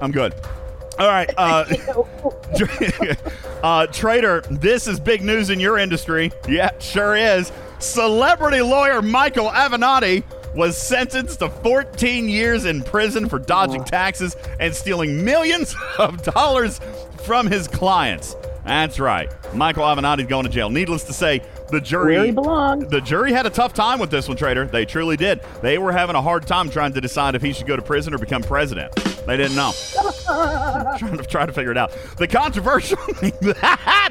I'm 0.00 0.12
good. 0.12 0.34
All 0.98 1.06
right, 1.06 1.30
uh, 1.36 1.64
uh, 3.62 3.86
Trader, 3.86 4.40
this 4.50 4.88
is 4.88 4.98
big 4.98 5.22
news 5.22 5.48
in 5.48 5.60
your 5.60 5.78
industry. 5.78 6.32
Yeah, 6.48 6.76
sure 6.80 7.16
is. 7.16 7.52
Celebrity 7.78 8.60
lawyer 8.60 9.00
Michael 9.00 9.48
Avenatti 9.48 10.24
was 10.56 10.76
sentenced 10.76 11.38
to 11.38 11.48
14 11.48 12.28
years 12.28 12.64
in 12.64 12.82
prison 12.82 13.28
for 13.28 13.38
dodging 13.38 13.84
taxes 13.84 14.36
and 14.58 14.74
stealing 14.74 15.24
millions 15.24 15.76
of 15.98 16.20
dollars 16.22 16.80
from 17.22 17.46
his 17.46 17.68
clients. 17.68 18.34
That's 18.64 18.98
right. 18.98 19.30
Michael 19.54 19.84
Avenatti's 19.84 20.26
going 20.26 20.44
to 20.44 20.50
jail. 20.50 20.68
Needless 20.68 21.04
to 21.04 21.12
say, 21.12 21.42
the 21.70 21.80
jury 21.80 22.16
Where 22.16 22.26
he 22.26 22.32
belongs. 22.32 22.88
The 22.88 23.00
jury 23.00 23.32
had 23.32 23.46
a 23.46 23.50
tough 23.50 23.74
time 23.74 23.98
with 23.98 24.10
this 24.10 24.28
one, 24.28 24.36
Trader. 24.36 24.66
They 24.66 24.84
truly 24.84 25.16
did. 25.16 25.40
They 25.62 25.78
were 25.78 25.92
having 25.92 26.16
a 26.16 26.22
hard 26.22 26.46
time 26.46 26.70
trying 26.70 26.92
to 26.94 27.00
decide 27.00 27.34
if 27.34 27.42
he 27.42 27.52
should 27.52 27.66
go 27.66 27.76
to 27.76 27.82
prison 27.82 28.14
or 28.14 28.18
become 28.18 28.42
president. 28.42 28.94
They 29.26 29.36
didn't 29.36 29.56
know. 29.56 29.72
trying 30.98 31.18
to 31.18 31.24
try 31.24 31.46
to 31.46 31.52
figure 31.52 31.70
it 31.70 31.76
out. 31.76 31.92
The 32.16 32.26
controversial 32.26 32.96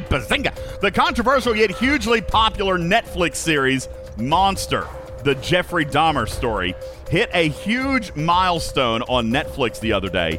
Bazinga! 0.07 0.79
The 0.79 0.91
controversial 0.91 1.55
yet 1.55 1.71
hugely 1.71 2.21
popular 2.21 2.77
Netflix 2.77 3.35
series 3.35 3.89
Monster, 4.17 4.87
the 5.23 5.35
Jeffrey 5.35 5.85
Dahmer 5.85 6.27
story, 6.29 6.75
hit 7.09 7.29
a 7.33 7.49
huge 7.49 8.13
milestone 8.15 9.01
on 9.03 9.29
Netflix 9.29 9.79
the 9.79 9.93
other 9.93 10.09
day. 10.09 10.37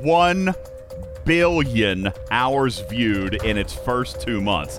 One 0.00 0.54
billion 1.24 2.12
hours 2.30 2.80
viewed 2.80 3.34
in 3.44 3.58
its 3.58 3.74
first 3.74 4.20
two 4.20 4.40
months. 4.40 4.78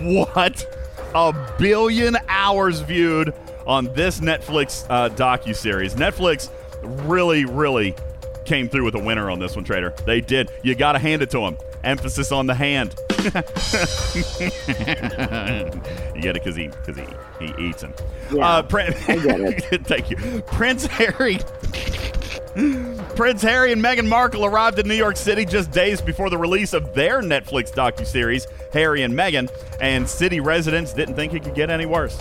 What? 0.00 0.66
A 1.14 1.32
billion 1.58 2.16
hours 2.28 2.80
viewed 2.80 3.32
on 3.66 3.92
this 3.94 4.20
Netflix 4.20 4.84
uh, 4.90 5.08
docu 5.10 5.54
series. 5.54 5.94
Netflix 5.94 6.50
really, 6.82 7.44
really 7.44 7.94
came 8.44 8.68
through 8.68 8.84
with 8.84 8.94
a 8.94 8.98
winner 8.98 9.30
on 9.30 9.38
this 9.38 9.54
one, 9.56 9.64
Trader. 9.64 9.94
They 10.04 10.20
did. 10.20 10.50
You 10.62 10.74
got 10.74 10.92
to 10.92 10.98
hand 10.98 11.22
it 11.22 11.30
to 11.30 11.38
them. 11.40 11.56
Emphasis 11.82 12.32
on 12.32 12.46
the 12.46 12.54
hand. 12.54 12.94
you 13.24 13.30
get 16.20 16.36
it 16.36 16.44
because 16.44 16.56
he 16.56 16.68
because 16.68 16.96
he 16.96 17.06
he 17.46 17.68
eats 17.68 17.82
him. 17.82 17.92
Yeah, 18.32 18.46
uh, 18.46 18.62
Prin- 18.62 18.94
I 19.08 19.16
get 19.16 19.40
it. 19.40 19.86
Thank 19.86 20.10
you, 20.10 20.42
Prince 20.46 20.86
Harry. 20.86 21.38
Prince 23.16 23.42
Harry 23.42 23.70
and 23.70 23.80
Meghan 23.80 24.08
Markle 24.08 24.44
arrived 24.44 24.80
in 24.80 24.88
New 24.88 24.94
York 24.94 25.16
City 25.16 25.44
just 25.44 25.70
days 25.70 26.00
before 26.00 26.30
the 26.30 26.36
release 26.36 26.72
of 26.72 26.94
their 26.94 27.22
Netflix 27.22 27.72
docuseries, 27.72 28.48
Harry 28.72 29.02
and 29.02 29.14
Meghan, 29.14 29.48
and 29.80 30.08
city 30.08 30.40
residents 30.40 30.92
didn't 30.92 31.14
think 31.14 31.32
it 31.32 31.44
could 31.44 31.54
get 31.54 31.70
any 31.70 31.86
worse. 31.86 32.16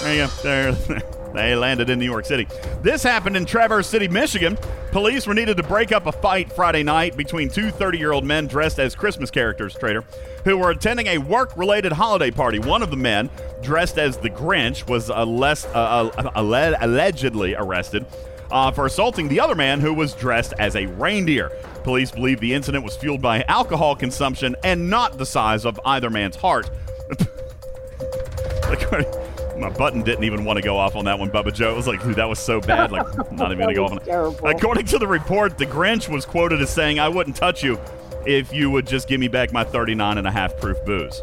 There 0.00 0.14
you 0.14 0.26
go. 0.26 0.32
There, 0.44 1.02
they 1.34 1.56
landed 1.56 1.90
in 1.90 1.98
New 1.98 2.04
York 2.04 2.26
City. 2.26 2.46
This 2.80 3.02
happened 3.02 3.36
in 3.36 3.44
Traverse 3.44 3.88
City, 3.88 4.06
Michigan. 4.06 4.56
Police 4.92 5.26
were 5.26 5.34
needed 5.34 5.56
to 5.56 5.64
break 5.64 5.90
up 5.90 6.06
a 6.06 6.12
fight 6.12 6.52
Friday 6.52 6.84
night 6.84 7.16
between 7.16 7.48
two 7.48 7.72
30 7.72 7.98
year 7.98 8.12
old 8.12 8.24
men 8.24 8.46
dressed 8.46 8.78
as 8.78 8.94
Christmas 8.94 9.32
characters, 9.32 9.74
Trader, 9.74 10.04
who 10.44 10.58
were 10.58 10.70
attending 10.70 11.08
a 11.08 11.18
work 11.18 11.56
related 11.56 11.90
holiday 11.90 12.30
party. 12.30 12.60
One 12.60 12.84
of 12.84 12.90
the 12.90 12.96
men, 12.96 13.30
dressed 13.62 13.98
as 13.98 14.16
the 14.16 14.30
Grinch, 14.30 14.88
was 14.88 15.10
uh, 15.10 15.24
less, 15.24 15.64
uh, 15.66 16.10
uh, 16.16 16.30
alle- 16.36 16.76
allegedly 16.80 17.56
arrested 17.56 18.06
uh, 18.52 18.70
for 18.70 18.86
assaulting 18.86 19.28
the 19.28 19.40
other 19.40 19.54
man 19.54 19.80
who 19.80 19.92
was 19.92 20.12
dressed 20.12 20.52
as 20.58 20.76
a 20.76 20.86
reindeer. 20.86 21.48
Police 21.82 22.12
believe 22.12 22.38
the 22.38 22.54
incident 22.54 22.84
was 22.84 22.96
fueled 22.96 23.22
by 23.22 23.42
alcohol 23.48 23.96
consumption 23.96 24.54
and 24.62 24.88
not 24.88 25.18
the 25.18 25.26
size 25.26 25.64
of 25.64 25.80
either 25.84 26.10
man's 26.10 26.36
heart. 26.36 26.70
My 29.58 29.70
button 29.70 30.02
didn't 30.02 30.24
even 30.24 30.44
want 30.44 30.58
to 30.58 30.62
go 30.62 30.76
off 30.76 30.96
on 30.96 31.04
that 31.06 31.18
one, 31.18 31.30
Bubba 31.30 31.52
Joe. 31.52 31.72
It 31.72 31.76
was 31.76 31.86
like, 31.86 32.02
dude, 32.02 32.16
that 32.16 32.28
was 32.28 32.38
so 32.38 32.60
bad. 32.60 32.92
Like, 32.92 33.06
not 33.32 33.52
even 33.52 33.58
going 33.58 33.68
to 33.68 33.74
go 33.74 33.84
off 33.84 33.92
on 33.92 33.98
it. 33.98 34.04
Terrible. 34.04 34.46
According 34.46 34.86
to 34.86 34.98
the 34.98 35.06
report, 35.06 35.56
the 35.56 35.66
Grinch 35.66 36.08
was 36.08 36.26
quoted 36.26 36.60
as 36.60 36.70
saying, 36.70 36.98
I 36.98 37.08
wouldn't 37.08 37.36
touch 37.36 37.62
you 37.62 37.78
if 38.26 38.52
you 38.52 38.70
would 38.70 38.86
just 38.86 39.08
give 39.08 39.20
me 39.20 39.28
back 39.28 39.52
my 39.52 39.64
39 39.64 40.18
and 40.18 40.26
a 40.26 40.30
half 40.30 40.56
proof 40.58 40.82
booze. 40.84 41.22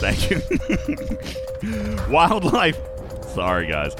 Thank 0.00 0.30
you. 0.30 0.40
Wildlife. 2.12 2.78
Sorry, 3.34 3.66
guys. 3.66 3.94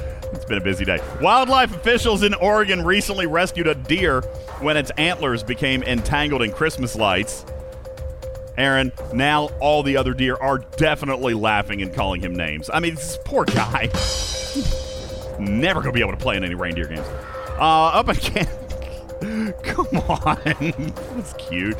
Been 0.48 0.58
a 0.58 0.62
busy 0.62 0.86
day. 0.86 0.98
Wildlife 1.20 1.76
officials 1.76 2.22
in 2.22 2.32
Oregon 2.34 2.82
recently 2.82 3.26
rescued 3.26 3.66
a 3.66 3.74
deer 3.74 4.22
when 4.60 4.78
its 4.78 4.90
antlers 4.92 5.42
became 5.42 5.82
entangled 5.82 6.40
in 6.40 6.52
Christmas 6.52 6.96
lights. 6.96 7.44
Aaron, 8.56 8.90
now 9.12 9.50
all 9.60 9.82
the 9.82 9.96
other 9.96 10.14
deer 10.14 10.36
are 10.36 10.58
definitely 10.58 11.34
laughing 11.34 11.82
and 11.82 11.94
calling 11.94 12.20
him 12.22 12.34
names. 12.34 12.70
I 12.72 12.80
mean, 12.80 12.94
this 12.94 13.18
poor 13.24 13.44
guy. 13.44 13.90
Never 15.38 15.80
gonna 15.80 15.92
be 15.92 16.00
able 16.00 16.12
to 16.12 16.16
play 16.16 16.36
in 16.36 16.44
any 16.44 16.54
reindeer 16.54 16.86
games. 16.86 17.06
Uh, 17.58 17.88
up 17.88 18.08
in 18.08 18.16
Canada. 18.16 18.64
Come 19.62 19.86
on. 20.08 20.38
That's 21.14 21.34
cute. 21.34 21.76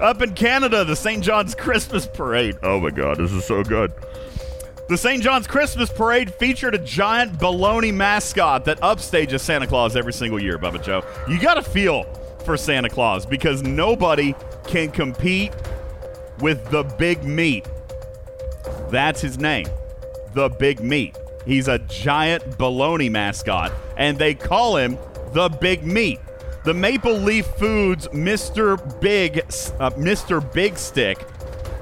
Up 0.00 0.22
in 0.22 0.34
Canada, 0.34 0.84
the 0.84 0.96
St. 0.96 1.22
John's 1.22 1.54
Christmas 1.54 2.06
Parade. 2.06 2.56
Oh 2.62 2.80
my 2.80 2.90
god, 2.90 3.18
this 3.18 3.32
is 3.32 3.44
so 3.44 3.62
good. 3.62 3.92
The 4.88 4.96
St. 4.96 5.20
John's 5.20 5.48
Christmas 5.48 5.90
Parade 5.90 6.32
featured 6.32 6.76
a 6.76 6.78
giant 6.78 7.40
baloney 7.40 7.92
mascot 7.92 8.64
that 8.66 8.78
upstages 8.82 9.40
Santa 9.40 9.66
Claus 9.66 9.96
every 9.96 10.12
single 10.12 10.40
year, 10.40 10.58
Bubba 10.58 10.80
Joe. 10.80 11.02
You 11.28 11.40
got 11.40 11.54
to 11.54 11.62
feel 11.62 12.04
for 12.44 12.56
Santa 12.56 12.88
Claus 12.88 13.26
because 13.26 13.64
nobody 13.64 14.32
can 14.68 14.92
compete 14.92 15.52
with 16.38 16.70
the 16.70 16.84
big 16.84 17.24
meat. 17.24 17.66
That's 18.88 19.20
his 19.20 19.38
name, 19.38 19.66
the 20.34 20.50
big 20.50 20.78
meat. 20.78 21.16
He's 21.44 21.66
a 21.66 21.80
giant 21.80 22.44
baloney 22.56 23.10
mascot, 23.10 23.72
and 23.96 24.16
they 24.16 24.34
call 24.34 24.76
him 24.76 24.98
the 25.32 25.48
big 25.48 25.84
meat. 25.84 26.20
The 26.64 26.74
Maple 26.74 27.18
Leaf 27.18 27.46
Foods 27.46 28.06
Mr. 28.08 29.00
Big 29.00 29.38
uh, 29.38 29.90
Mr. 29.90 30.52
Big 30.52 30.78
Stick 30.78 31.26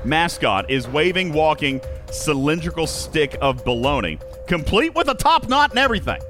mascot 0.07 0.71
is 0.71 0.89
waving, 0.89 1.35
walking 1.35 1.83
cylindrical 2.15 2.87
stick 2.87 3.37
of 3.41 3.65
baloney, 3.65 4.21
complete 4.47 4.95
with 4.95 5.09
a 5.09 5.15
top 5.15 5.49
knot 5.49 5.71
and 5.71 5.79
everything, 5.79 6.21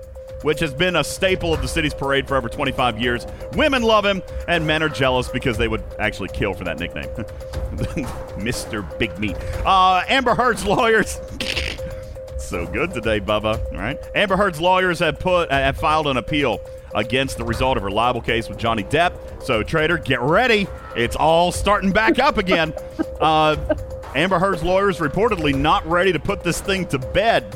which 0.43 0.61
has 0.61 0.73
been 0.73 0.97
a 0.97 1.05
staple 1.05 1.53
of 1.53 1.63
the 1.63 1.69
city's 1.69 1.95
parade 1.95 2.27
for 2.27 2.37
over 2.37 2.49
25 2.49 2.99
years. 2.99 3.27
Women 3.53 3.83
love 3.83 4.05
him, 4.05 4.23
and 4.49 4.67
men 4.67 4.83
are 4.83 4.89
jealous 4.89 5.29
because 5.29 5.59
they 5.59 5.69
would 5.69 5.83
actually 5.99 6.29
kill 6.29 6.55
for 6.55 6.65
that 6.65 6.79
nickname. 6.79 7.09
Mr. 8.39 8.99
Big 8.99 9.17
Meat. 9.19 9.37
Uh, 9.65 10.03
Amber 10.09 10.35
Heard's 10.35 10.65
lawyers. 10.65 11.21
so 12.39 12.67
good 12.67 12.93
today, 12.93 13.21
Bubba. 13.21 13.73
Right. 13.73 13.99
Amber 14.15 14.37
Heard's 14.37 14.61
lawyers 14.61 14.99
have 15.01 15.19
put 15.19 15.51
uh, 15.51 15.55
have 15.55 15.77
filed 15.77 16.07
an 16.07 16.17
appeal 16.17 16.61
against 16.95 17.37
the 17.37 17.45
result 17.45 17.77
of 17.77 17.83
her 17.83 17.91
libel 17.91 18.21
case 18.21 18.49
with 18.49 18.59
Johnny 18.59 18.85
Depp. 18.85 19.43
So, 19.43 19.63
Trader, 19.63 19.99
get 19.99 20.21
ready. 20.21 20.69
It's 20.97 21.17
all 21.17 21.51
starting 21.53 21.91
back 21.93 22.19
up 22.19 22.39
again. 22.39 22.73
Uh, 23.21 23.55
Amber 24.15 24.39
Heard's 24.39 24.63
lawyers 24.63 24.99
reportedly 24.99 25.55
not 25.55 25.87
ready 25.87 26.13
to 26.13 26.21
put 26.21 26.45
this 26.45 26.61
thing 26.61 26.87
to 26.89 26.99
bed. 26.99 27.45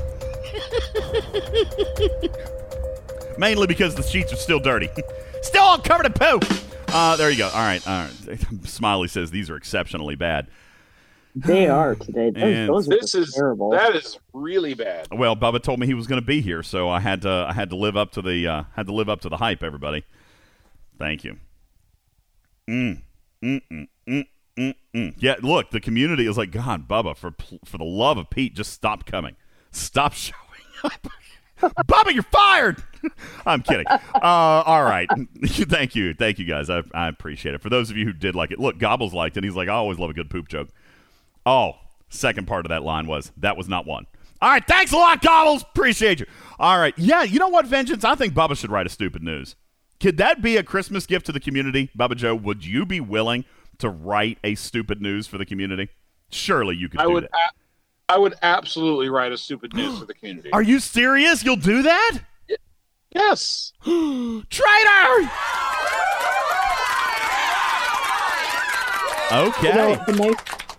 Mainly 3.39 3.67
because 3.69 3.95
the 3.95 4.03
sheets 4.03 4.33
are 4.33 4.37
still 4.37 4.59
dirty. 4.59 4.89
still 5.43 5.63
all 5.63 5.79
covered 5.79 6.07
in 6.07 6.13
poo. 6.13 6.41
Uh, 6.89 7.15
there 7.17 7.31
you 7.31 7.39
go. 7.39 7.47
All 7.47 7.53
right. 7.61 7.87
All 7.87 8.09
right. 8.27 8.41
Smiley 8.65 9.07
says 9.09 9.31
these 9.31 9.49
are 9.51 9.57
exceptionally 9.57 10.17
bad. 10.17 10.49
They 11.37 11.69
are 11.69 11.95
today. 11.95 12.31
Those, 12.31 12.43
And 12.43 12.69
those 12.69 12.89
are 12.89 12.99
This 12.99 13.15
is 13.15 13.33
terrible. 13.35 13.71
that 13.71 13.95
is 13.95 14.19
really 14.33 14.75
bad. 14.75 15.07
Well, 15.13 15.37
Bubba 15.37 15.63
told 15.63 15.79
me 15.79 15.87
he 15.87 15.95
was 15.95 16.09
going 16.09 16.21
to 16.21 16.27
be 16.27 16.41
here, 16.41 16.65
so 16.65 16.89
I 16.89 16.99
had 16.99 17.23
to 17.23 17.47
I 17.49 17.53
had 17.53 17.71
to 17.71 17.77
live 17.77 17.97
up 17.97 18.11
to 18.13 18.23
the 18.23 18.49
uh, 18.49 18.63
had 18.75 18.87
to 18.87 18.95
live 18.95 19.09
up 19.09 19.21
to 19.21 19.29
the 19.29 19.37
hype. 19.37 19.63
Everybody, 19.63 20.03
thank 20.99 21.23
you. 21.23 21.37
Mm, 22.69 23.03
mm, 23.45 23.61
mm, 24.09 24.27
mm, 24.59 24.75
mm, 24.75 24.75
mm. 24.95 25.15
Yeah, 25.19 25.37
look, 25.43 25.71
the 25.71 25.81
community 25.81 26.27
is 26.27 26.37
like, 26.37 26.51
God, 26.51 26.89
Bubba, 26.89 27.17
for 27.17 27.35
for 27.65 27.79
the 27.79 27.85
love 27.85 28.19
of 28.19 28.31
Pete, 28.31 28.55
just 28.55 28.73
stop 28.73 29.07
coming, 29.07 29.37
stop 29.71 30.13
showing 30.15 30.37
up. 30.85 31.07
Bubba, 31.61 32.13
you're 32.13 32.23
fired. 32.23 32.83
I'm 33.47 33.63
kidding. 33.63 33.87
Uh, 33.87 33.99
all 34.23 34.85
right. 34.85 35.09
thank 35.45 35.97
you. 35.97 36.15
Thank 36.15 36.39
you, 36.39 36.45
guys. 36.45 36.71
I, 36.71 36.83
I 36.95 37.09
appreciate 37.09 37.55
it. 37.55 37.61
For 37.61 37.69
those 37.69 37.91
of 37.91 37.97
you 37.97 38.05
who 38.05 38.13
did 38.13 38.35
like 38.35 38.53
it, 38.53 38.61
look, 38.61 38.79
Gobbles 38.79 39.13
liked 39.13 39.37
it. 39.37 39.45
He's 39.45 39.57
like, 39.57 39.69
I 39.69 39.73
always 39.73 39.99
love 39.99 40.11
a 40.11 40.15
good 40.15 40.31
poop 40.31 40.49
joke. 40.49 40.69
Oh, 41.45 41.73
second 42.09 42.47
part 42.47 42.65
of 42.65 42.71
that 42.71 42.83
line 42.83 43.07
was 43.07 43.33
that 43.39 43.57
was 43.57 43.69
not 43.69 43.87
one. 43.87 44.07
All 44.41 44.51
right, 44.51 44.65
thanks 44.65 44.93
a 44.93 44.97
lot, 44.97 45.21
Gobbles. 45.21 45.63
Appreciate 45.63 46.21
you. 46.21 46.27
All 46.61 46.79
right, 46.79 46.95
yeah, 46.97 47.25
you 47.25 47.41
know 47.41 47.49
what, 47.49 47.67
Vengeance? 47.67 48.05
I 48.05 48.15
think 48.15 48.35
Bubba 48.35 48.57
should 48.57 48.71
write 48.71 48.87
a 48.87 48.91
stupid 48.91 49.23
news. 49.23 49.57
Could 49.99 50.17
that 50.19 50.41
be 50.41 50.57
a 50.57 50.63
Christmas 50.63 51.07
gift 51.07 51.27
to 51.27 51.33
the 51.33 51.41
community, 51.41 51.91
Bubba 51.99 52.15
Joe? 52.15 52.37
Would 52.37 52.65
you 52.65 52.87
be 52.87 53.01
willing 53.01 53.45
to 53.79 53.89
write 53.89 54.39
a 54.45 54.55
stupid 54.55 55.01
news 55.01 55.27
for 55.27 55.39
the 55.39 55.47
community? 55.47 55.89
Surely 56.31 56.77
you 56.77 56.89
could 56.89 57.01
I 57.01 57.05
do 57.07 57.13
would 57.13 57.25
that. 57.25 57.31
a- 57.33 58.13
I 58.13 58.17
would 58.19 58.35
absolutely 58.43 59.11
write 59.11 59.33
a 59.33 59.39
stupid 59.39 59.75
news 59.75 59.99
for 59.99 60.07
the 60.07 60.15
community. 60.15 60.51
Are 60.55 60.63
you 60.63 60.79
serious? 60.81 61.45
You'll 61.45 61.57
do 61.57 61.83
that? 61.83 62.19
yes. 63.15 63.73
Traitor! 63.85 65.31
Okay. 69.31 69.69
You 69.69 69.75
know, 69.75 70.03
the 70.07 70.13
nice, 70.13 70.37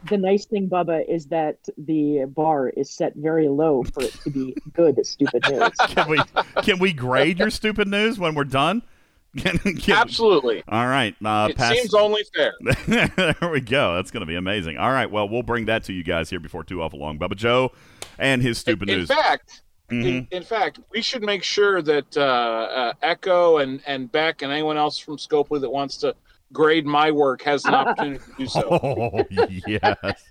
the 0.09 0.17
nice 0.17 0.45
thing, 0.45 0.67
Bubba, 0.67 1.07
is 1.07 1.27
that 1.27 1.57
the 1.77 2.25
bar 2.25 2.69
is 2.69 2.89
set 2.89 3.13
very 3.15 3.47
low 3.47 3.83
for 3.83 4.01
it 4.01 4.13
to 4.23 4.31
be 4.31 4.55
good 4.73 5.05
stupid 5.05 5.43
news. 5.49 5.69
can 5.89 6.09
we 6.09 6.17
can 6.63 6.79
we 6.79 6.91
grade 6.91 7.37
your 7.37 7.51
stupid 7.51 7.87
news 7.87 8.17
when 8.17 8.33
we're 8.33 8.43
done? 8.43 8.81
Absolutely. 9.89 10.63
All 10.67 10.87
right. 10.87 11.15
Uh, 11.23 11.47
it 11.51 11.57
pass- 11.57 11.75
seems 11.75 11.93
only 11.93 12.23
fair. 12.35 12.53
there 12.87 13.35
we 13.51 13.61
go. 13.61 13.95
That's 13.95 14.11
going 14.11 14.21
to 14.21 14.25
be 14.27 14.35
amazing. 14.35 14.77
All 14.77 14.91
right. 14.91 15.09
Well, 15.09 15.29
we'll 15.29 15.43
bring 15.43 15.65
that 15.65 15.83
to 15.85 15.93
you 15.93 16.03
guys 16.03 16.29
here 16.29 16.39
before 16.39 16.63
too 16.63 16.81
awful 16.81 16.99
long. 16.99 17.19
Bubba 17.19 17.35
Joe 17.35 17.71
and 18.17 18.41
his 18.41 18.57
stupid 18.57 18.89
in 18.89 18.99
news. 18.99 19.07
fact, 19.07 19.61
Mhm. 19.91 20.05
in, 20.05 20.27
in 20.31 20.43
fact, 20.43 20.79
we 20.91 21.01
should 21.01 21.23
make 21.23 21.43
sure 21.43 21.81
that 21.81 22.15
uh, 22.17 22.21
uh, 22.21 22.93
Echo 23.01 23.57
and, 23.57 23.81
and 23.87 24.11
Beck 24.11 24.41
and 24.43 24.51
anyone 24.51 24.77
else 24.77 24.99
from 24.99 25.17
Scopely 25.17 25.59
that 25.61 25.69
wants 25.69 25.97
to 25.97 26.15
grade 26.53 26.85
my 26.85 27.09
work 27.11 27.41
has 27.43 27.65
an 27.65 27.73
opportunity 27.73 28.19
to 28.23 28.31
do 28.37 28.47
so. 28.47 28.69
Oh 28.83 29.25
yes, 29.67 30.28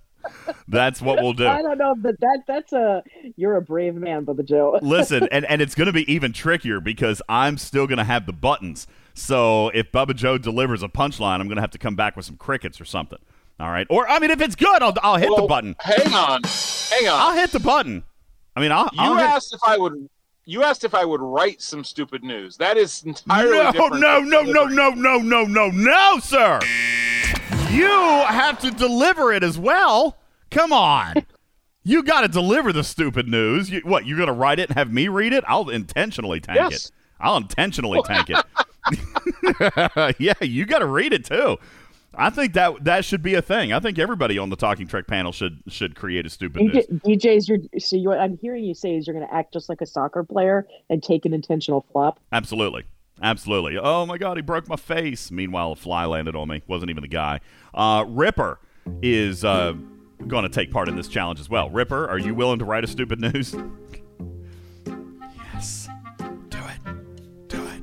that's 0.69 1.01
what 1.01 1.23
we'll 1.23 1.33
do. 1.33 1.47
I 1.47 1.63
don't 1.63 1.79
know, 1.79 1.95
but 1.97 2.19
that 2.21 2.43
that's 2.47 2.73
a 2.73 3.03
you're 3.37 3.57
a 3.57 3.63
brave 3.63 3.95
man, 3.95 4.27
Bubba 4.27 4.45
Joe. 4.45 4.79
Listen, 4.83 5.29
and, 5.31 5.45
and 5.47 5.63
it's 5.63 5.75
going 5.75 5.87
to 5.87 5.93
be 5.93 6.11
even 6.13 6.33
trickier 6.33 6.81
because 6.81 7.23
I'm 7.29 7.59
still 7.59 7.87
going 7.87 7.99
to 7.99 8.05
have 8.05 8.27
the 8.27 8.33
buttons. 8.33 8.87
So 9.15 9.69
if 9.71 9.91
Bubba 9.91 10.15
Joe 10.15 10.39
delivers 10.39 10.83
a 10.83 10.89
punchline, 10.89 11.41
I'm 11.41 11.49
going 11.49 11.57
to 11.57 11.63
have 11.63 11.73
to 11.73 11.79
come 11.79 11.97
back 11.97 12.17
with 12.17 12.25
some 12.25 12.37
crickets 12.37 12.81
or 12.81 12.85
something. 12.85 13.19
All 13.61 13.71
right. 13.71 13.87
Or 13.91 14.09
I 14.09 14.19
mean, 14.19 14.31
if 14.31 14.41
it's 14.41 14.55
good, 14.55 14.83
I'll, 14.83 14.95
I'll 15.03 15.17
hit 15.17 15.31
the 15.35 15.47
button. 15.47 15.75
Hang 15.81 16.15
on, 16.15 16.43
hang 16.45 17.09
on. 17.09 17.21
I'll 17.21 17.37
hit 17.37 17.51
the 17.51 17.61
button. 17.61 18.05
I 18.55 18.61
mean, 18.61 18.73
I'll. 18.73 18.91
you 18.93 19.01
I'll 19.01 19.17
hit- 19.17 19.25
asked 19.25 19.55
if 19.55 19.61
I 19.67 19.77
would. 19.77 20.09
You 20.45 20.63
asked 20.63 20.83
if 20.83 20.95
I 20.95 21.05
would 21.05 21.21
write 21.21 21.61
some 21.61 21.85
stupid 21.85 22.25
news. 22.25 22.57
That 22.57 22.79
is 22.79 23.03
entirely 23.03 23.59
no, 23.59 23.71
different. 23.71 24.01
no, 24.01 24.21
than 24.21 24.31
no, 24.31 24.43
no, 24.43 24.65
no, 24.65 24.91
no, 24.91 25.19
no, 25.19 25.45
no, 25.45 25.69
no, 25.69 26.19
sir. 26.21 26.59
You 27.71 27.87
have 27.87 28.59
to 28.61 28.71
deliver 28.71 29.33
it 29.33 29.43
as 29.43 29.59
well. 29.59 30.17
Come 30.51 30.73
on. 30.73 31.15
You 31.85 32.03
got 32.03 32.21
to 32.21 32.29
deliver 32.29 32.71
the 32.71 32.85
stupid 32.85 33.29
news. 33.29 33.71
You, 33.71 33.81
what, 33.83 34.05
you're 34.05 34.19
going 34.19 34.27
to 34.27 34.33
write 34.35 34.59
it 34.59 34.69
and 34.69 34.77
have 34.77 34.93
me 34.93 35.09
read 35.09 35.33
it? 35.33 35.43
I'll 35.49 35.71
intentionally 35.71 36.39
tank 36.39 36.59
Yes. 36.59 36.87
it. 36.87 36.91
I'll 37.19 37.39
intentionally 37.39 38.03
tank 38.05 38.29
it. 38.29 40.15
yeah, 40.19 40.35
you 40.43 40.67
got 40.67 40.81
to 40.81 40.87
read 40.87 41.15
it 41.15 41.25
too. 41.25 41.57
I 42.15 42.29
think 42.29 42.53
that 42.55 42.85
that 42.85 43.07
should 43.07 43.23
be 43.23 43.37
a 43.37 43.41
thing. 43.43 43.73
I 43.73 43.81
think 43.81 43.99
everybody 43.99 44.37
on 44.37 44.51
the 44.51 44.57
Talking 44.57 44.87
Trek 44.87 45.07
panel 45.07 45.33
should 45.33 45.63
should 45.69 45.95
create 45.95 46.27
a 46.27 46.29
stupid 46.31 46.61
news. 46.63 46.85
DJs, 46.89 47.49
you're 47.49 47.59
so 47.81 47.97
you, 47.97 48.11
what 48.11 48.19
I'm 48.21 48.37
hearing 48.37 48.65
you 48.65 48.75
say 48.75 48.95
is 48.97 49.07
you're 49.07 49.15
going 49.17 49.27
to 49.27 49.35
act 49.35 49.55
just 49.55 49.71
like 49.71 49.81
a 49.81 49.87
soccer 49.87 50.25
player 50.25 50.67
and 50.91 51.03
take 51.03 51.25
an 51.25 51.33
intentional 51.33 51.87
flop. 51.93 52.21
Absolutely. 52.33 52.85
Absolutely. 53.23 53.79
Oh 53.79 54.07
my 54.07 54.19
God, 54.19 54.37
he 54.37 54.43
broke 54.43 54.69
my 54.69 54.77
face. 54.77 55.31
Meanwhile, 55.31 55.73
a 55.73 55.77
fly 55.77 56.05
landed 56.05 56.37
on 56.37 56.49
me. 56.49 56.63
Wasn't 56.67 56.91
even 56.91 57.03
the 57.03 57.09
guy. 57.09 57.41
Uh, 57.75 58.05
Ripper 58.07 58.61
is 59.03 59.45
uh, 59.45 59.75
going 60.27 60.45
to 60.45 60.49
take 60.49 60.71
part 60.71 60.89
in 60.89 60.97
this 60.97 61.09
challenge 61.09 61.41
as 61.41 61.51
well. 61.51 61.69
Ripper, 61.71 62.09
are 62.09 62.19
you 62.19 62.35
willing 62.35 62.59
to 62.61 62.65
write 62.65 62.85
a 62.85 62.87
stupid 62.87 63.21
news? 63.21 63.55
Yes. 65.37 65.89
Do 66.49 66.59
it. 66.59 67.49
Do 67.49 67.67
it. 67.67 67.83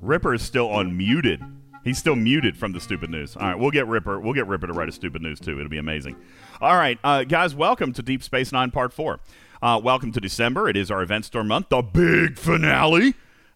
Ripper 0.00 0.34
is 0.34 0.42
still 0.42 0.68
unmuted. 0.68 1.48
He's 1.84 1.98
still 1.98 2.14
muted 2.14 2.56
from 2.56 2.72
the 2.72 2.80
stupid 2.80 3.10
news. 3.10 3.36
All 3.36 3.42
right, 3.48 3.58
we'll 3.58 3.72
get 3.72 3.88
Ripper. 3.88 4.20
We'll 4.20 4.34
get 4.34 4.46
Ripper 4.46 4.68
to 4.68 4.72
write 4.72 4.88
a 4.88 4.92
stupid 4.92 5.20
news 5.20 5.40
too. 5.40 5.58
It'll 5.58 5.68
be 5.68 5.78
amazing. 5.78 6.14
All 6.60 6.76
right, 6.76 6.96
uh, 7.02 7.24
guys, 7.24 7.56
welcome 7.56 7.92
to 7.94 8.02
Deep 8.02 8.22
Space 8.22 8.52
Nine 8.52 8.70
Part 8.70 8.92
Four. 8.92 9.18
Uh, 9.60 9.80
welcome 9.82 10.12
to 10.12 10.20
December. 10.20 10.68
It 10.68 10.76
is 10.76 10.92
our 10.92 11.02
event 11.02 11.24
store 11.24 11.42
month, 11.42 11.70
the 11.70 11.82
big 11.82 12.38
finale, 12.38 13.14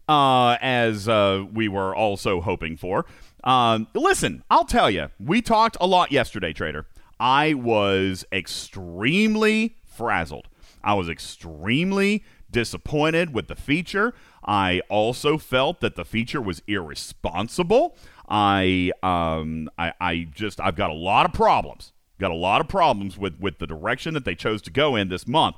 uh, 0.09 0.57
as 0.61 1.09
uh, 1.09 1.45
we 1.53 1.69
were 1.69 1.95
also 1.95 2.41
hoping 2.41 2.77
for. 2.77 3.07
Um, 3.45 3.87
listen, 3.95 4.43
I'll 4.51 4.65
tell 4.65 4.91
you, 4.91 5.11
we 5.21 5.41
talked 5.43 5.77
a 5.81 5.87
lot 5.87 6.11
yesterday, 6.13 6.53
Trader. 6.53 6.87
I 7.19 7.55
was 7.55 8.25
extremely 8.33 9.77
frazzled. 9.85 10.49
I 10.83 10.95
was 10.95 11.09
extremely 11.09 12.25
disappointed 12.51 13.35
with 13.35 13.49
the 13.49 13.57
feature. 13.57 14.15
I 14.45 14.81
also 14.89 15.39
felt 15.39 15.81
that 15.81 15.97
the 15.97 16.05
feature 16.05 16.41
was 16.41 16.63
irresponsible. 16.67 17.97
I 18.29 18.93
um 19.03 19.69
I, 19.79 19.93
I 20.01 20.29
just 20.33 20.61
I've 20.61 20.77
got 20.77 20.91
a 20.91 20.95
lot 20.95 21.27
of 21.27 21.33
problems. 21.33 21.93
Got 22.19 22.31
a 22.31 22.37
lot 22.37 22.61
of 22.61 22.69
problems 22.69 23.19
with 23.19 23.39
with 23.41 23.59
the 23.59 23.67
direction 23.67 24.15
that 24.15 24.25
they 24.25 24.35
chose 24.35 24.63
to 24.63 24.71
go 24.71 24.97
in 24.97 25.09
this 25.09 25.27
month. 25.27 25.57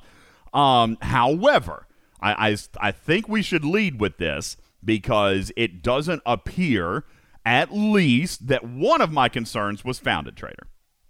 Um, 0.53 0.97
however, 1.01 1.85
I, 2.21 2.49
I 2.49 2.57
I 2.79 2.91
think 2.91 3.27
we 3.27 3.41
should 3.41 3.65
lead 3.65 3.99
with 3.99 4.17
this 4.17 4.57
because 4.83 5.51
it 5.55 5.81
doesn't 5.81 6.21
appear 6.25 7.03
at 7.45 7.73
least 7.73 8.47
that 8.47 8.63
one 8.63 9.01
of 9.01 9.11
my 9.11 9.29
concerns 9.29 9.83
was 9.83 9.99
founded 9.99 10.35
trader. 10.35 10.67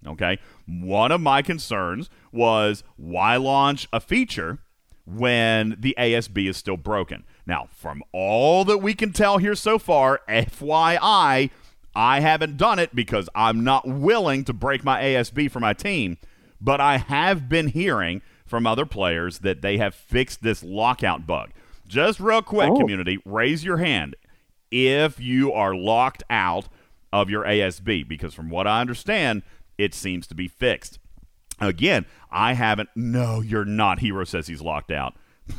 Okay. 0.08 0.39
One 0.65 1.12
of 1.12 1.22
my 1.22 1.41
concerns 1.41 2.10
was 2.32 2.84
why 2.95 3.36
launch 3.36 3.88
a 3.91 4.00
feature 4.00 4.60
when 5.06 5.76
the 5.80 5.95
ASB 5.98 6.48
is 6.48 6.58
still 6.58 6.78
broken? 6.78 7.26
Now, 7.45 7.67
from 7.72 8.04
all 8.13 8.63
that 8.65 8.78
we 8.78 8.93
can 8.93 9.12
tell 9.12 9.39
here 9.39 9.56
so 9.56 9.78
far, 9.78 10.22
FYI, 10.30 11.50
I 11.95 12.19
haven't 12.19 12.58
done 12.58 12.80
it 12.80 12.95
because 12.95 13.28
I'm 13.36 13.63
not 13.63 13.88
willing 13.88 14.45
to 14.45 14.54
break 14.54 14.84
my 14.84 15.02
ASB 15.02 15.52
for 15.52 15.60
my 15.60 15.74
team, 15.74 16.17
but 16.62 16.80
I 16.80 16.98
have 16.98 17.50
been 17.50 17.67
hearing 17.67 18.22
from 18.49 18.65
other 18.67 18.85
players 18.85 19.39
that 19.39 19.62
they 19.62 19.77
have 19.77 19.93
fixed 19.95 20.41
this 20.43 20.63
lockout 20.63 21.25
bug. 21.27 21.51
Just 21.88 22.19
real 22.19 22.41
quick, 22.41 22.69
Oh. 22.71 22.77
community, 22.77 23.19
raise 23.25 23.63
your 23.63 23.77
hand 23.77 24.15
if 24.71 25.19
you 25.19 25.51
are 25.53 25.73
locked 25.75 26.23
out 26.29 26.67
of 27.12 27.29
your 27.29 27.43
ASB 27.45 28.03
because 28.07 28.33
from 28.33 28.49
what 28.49 28.67
I 28.67 28.81
understand, 28.81 29.41
it 29.77 29.93
seems 29.93 30.27
to 30.27 30.35
be 30.35 30.47
fixed. 30.47 30.99
Again, 31.59 32.05
I 32.31 32.53
haven't. 32.53 32.89
No, 32.95 33.41
you're 33.41 33.65
not. 33.65 33.99
Hero 33.99 34.23
says 34.23 34.47
he's 34.47 34.62
locked 34.62 34.91
out. 34.91 35.15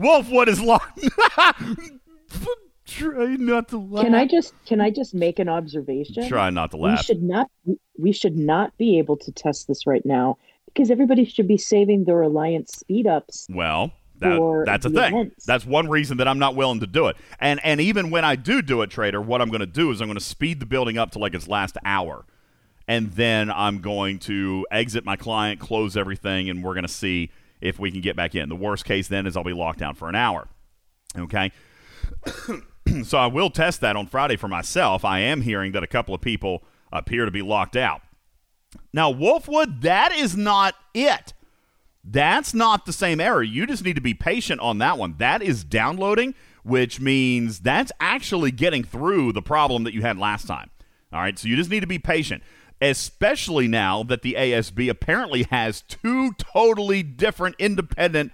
Wolfwood 0.00 0.48
is 0.48 0.60
locked. 0.60 0.98
Try 2.86 3.34
not 3.36 3.68
to 3.70 3.78
laugh. 3.78 4.04
Can 4.04 4.14
I 4.14 4.26
just 4.26 4.54
can 4.64 4.80
I 4.80 4.90
just 4.90 5.12
make 5.12 5.38
an 5.40 5.48
observation? 5.48 6.28
Try 6.28 6.50
not 6.50 6.70
to 6.70 6.76
laugh. 6.76 6.98
We 7.00 7.02
should 7.04 7.22
not 7.22 7.50
we 7.98 8.12
should 8.12 8.36
not 8.36 8.76
be 8.78 8.98
able 8.98 9.16
to 9.18 9.32
test 9.32 9.66
this 9.66 9.86
right 9.88 10.04
now 10.06 10.38
because 10.76 10.90
everybody 10.90 11.24
should 11.24 11.48
be 11.48 11.56
saving 11.56 12.04
their 12.04 12.20
alliance 12.20 12.72
speed 12.72 13.06
ups. 13.06 13.46
Well, 13.50 13.92
that, 14.18 14.62
that's 14.66 14.86
a 14.86 14.90
thing. 14.90 15.14
events. 15.14 15.46
That's 15.46 15.64
one 15.64 15.88
reason 15.88 16.18
that 16.18 16.28
I'm 16.28 16.38
not 16.38 16.54
willing 16.54 16.80
to 16.80 16.86
do 16.86 17.06
it. 17.06 17.16
And 17.40 17.60
and 17.64 17.80
even 17.80 18.10
when 18.10 18.24
I 18.24 18.36
do 18.36 18.62
do 18.62 18.82
it, 18.82 18.90
trader, 18.90 19.20
what 19.20 19.40
I'm 19.40 19.48
going 19.48 19.60
to 19.60 19.66
do 19.66 19.90
is 19.90 20.00
I'm 20.00 20.08
going 20.08 20.18
to 20.18 20.24
speed 20.24 20.60
the 20.60 20.66
building 20.66 20.98
up 20.98 21.10
to 21.12 21.18
like 21.18 21.34
its 21.34 21.48
last 21.48 21.76
hour, 21.84 22.24
and 22.86 23.12
then 23.12 23.50
I'm 23.50 23.80
going 23.80 24.18
to 24.20 24.66
exit 24.70 25.04
my 25.04 25.16
client, 25.16 25.60
close 25.60 25.96
everything, 25.96 26.50
and 26.50 26.62
we're 26.62 26.74
going 26.74 26.86
to 26.86 26.92
see 26.92 27.30
if 27.60 27.78
we 27.78 27.90
can 27.90 28.00
get 28.00 28.16
back 28.16 28.34
in. 28.34 28.48
The 28.48 28.56
worst 28.56 28.84
case 28.84 29.08
then 29.08 29.26
is 29.26 29.36
I'll 29.36 29.44
be 29.44 29.52
locked 29.52 29.78
down 29.78 29.94
for 29.94 30.08
an 30.08 30.14
hour. 30.14 30.48
Okay. 31.16 31.52
so 33.04 33.18
I 33.18 33.26
will 33.26 33.50
test 33.50 33.80
that 33.80 33.96
on 33.96 34.06
Friday 34.06 34.36
for 34.36 34.48
myself. 34.48 35.04
I 35.04 35.20
am 35.20 35.40
hearing 35.40 35.72
that 35.72 35.82
a 35.82 35.86
couple 35.86 36.14
of 36.14 36.20
people 36.20 36.62
appear 36.92 37.24
to 37.24 37.30
be 37.30 37.42
locked 37.42 37.76
out. 37.76 38.02
Now, 38.92 39.12
Wolfwood, 39.12 39.82
that 39.82 40.12
is 40.12 40.36
not 40.36 40.74
it. 40.94 41.32
That's 42.04 42.54
not 42.54 42.86
the 42.86 42.92
same 42.92 43.20
error. 43.20 43.42
You 43.42 43.66
just 43.66 43.84
need 43.84 43.96
to 43.96 44.00
be 44.00 44.14
patient 44.14 44.60
on 44.60 44.78
that 44.78 44.96
one. 44.96 45.16
That 45.18 45.42
is 45.42 45.64
downloading, 45.64 46.34
which 46.62 47.00
means 47.00 47.60
that's 47.60 47.90
actually 48.00 48.52
getting 48.52 48.84
through 48.84 49.32
the 49.32 49.42
problem 49.42 49.84
that 49.84 49.94
you 49.94 50.02
had 50.02 50.16
last 50.16 50.46
time. 50.46 50.70
All 51.12 51.20
right, 51.20 51.38
so 51.38 51.48
you 51.48 51.56
just 51.56 51.70
need 51.70 51.80
to 51.80 51.86
be 51.86 51.98
patient, 51.98 52.42
especially 52.80 53.66
now 53.66 54.02
that 54.04 54.22
the 54.22 54.34
ASB 54.34 54.88
apparently 54.88 55.44
has 55.44 55.82
two 55.82 56.32
totally 56.34 57.02
different 57.02 57.56
independent 57.58 58.32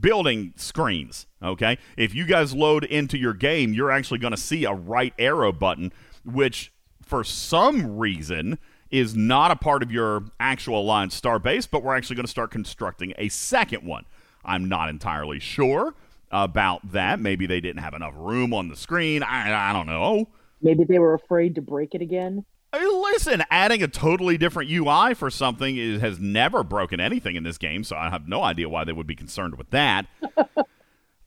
building 0.00 0.52
screens. 0.56 1.26
Okay, 1.42 1.78
if 1.96 2.14
you 2.14 2.24
guys 2.26 2.54
load 2.54 2.84
into 2.84 3.18
your 3.18 3.34
game, 3.34 3.72
you're 3.72 3.90
actually 3.90 4.18
going 4.18 4.32
to 4.32 4.40
see 4.40 4.64
a 4.64 4.72
right 4.72 5.14
arrow 5.18 5.52
button, 5.52 5.92
which 6.24 6.72
for 7.04 7.24
some 7.24 7.98
reason 7.98 8.58
is 8.90 9.14
not 9.14 9.50
a 9.50 9.56
part 9.56 9.82
of 9.82 9.90
your 9.90 10.24
actual 10.38 10.80
Alliance 10.80 11.14
star 11.14 11.38
base, 11.38 11.66
but 11.66 11.82
we're 11.82 11.96
actually 11.96 12.16
going 12.16 12.26
to 12.26 12.30
start 12.30 12.50
constructing 12.50 13.12
a 13.18 13.28
second 13.28 13.84
one. 13.84 14.04
I'm 14.44 14.68
not 14.68 14.88
entirely 14.88 15.38
sure 15.38 15.94
about 16.30 16.92
that. 16.92 17.20
Maybe 17.20 17.46
they 17.46 17.60
didn't 17.60 17.82
have 17.82 17.94
enough 17.94 18.14
room 18.16 18.54
on 18.54 18.68
the 18.68 18.76
screen. 18.76 19.22
I, 19.22 19.70
I 19.70 19.72
don't 19.72 19.86
know. 19.86 20.28
Maybe 20.62 20.84
they 20.84 20.98
were 20.98 21.14
afraid 21.14 21.54
to 21.56 21.62
break 21.62 21.94
it 21.94 22.02
again. 22.02 22.44
Hey, 22.72 22.86
Listen, 22.86 23.42
adding 23.50 23.82
a 23.82 23.88
totally 23.88 24.38
different 24.38 24.70
UI 24.70 25.14
for 25.14 25.28
something 25.30 25.76
is, 25.76 26.00
has 26.00 26.20
never 26.20 26.62
broken 26.62 27.00
anything 27.00 27.34
in 27.34 27.42
this 27.42 27.58
game, 27.58 27.82
so 27.82 27.96
I 27.96 28.08
have 28.08 28.28
no 28.28 28.42
idea 28.42 28.68
why 28.68 28.84
they 28.84 28.92
would 28.92 29.06
be 29.06 29.16
concerned 29.16 29.56
with 29.58 29.70
that. 29.70 30.06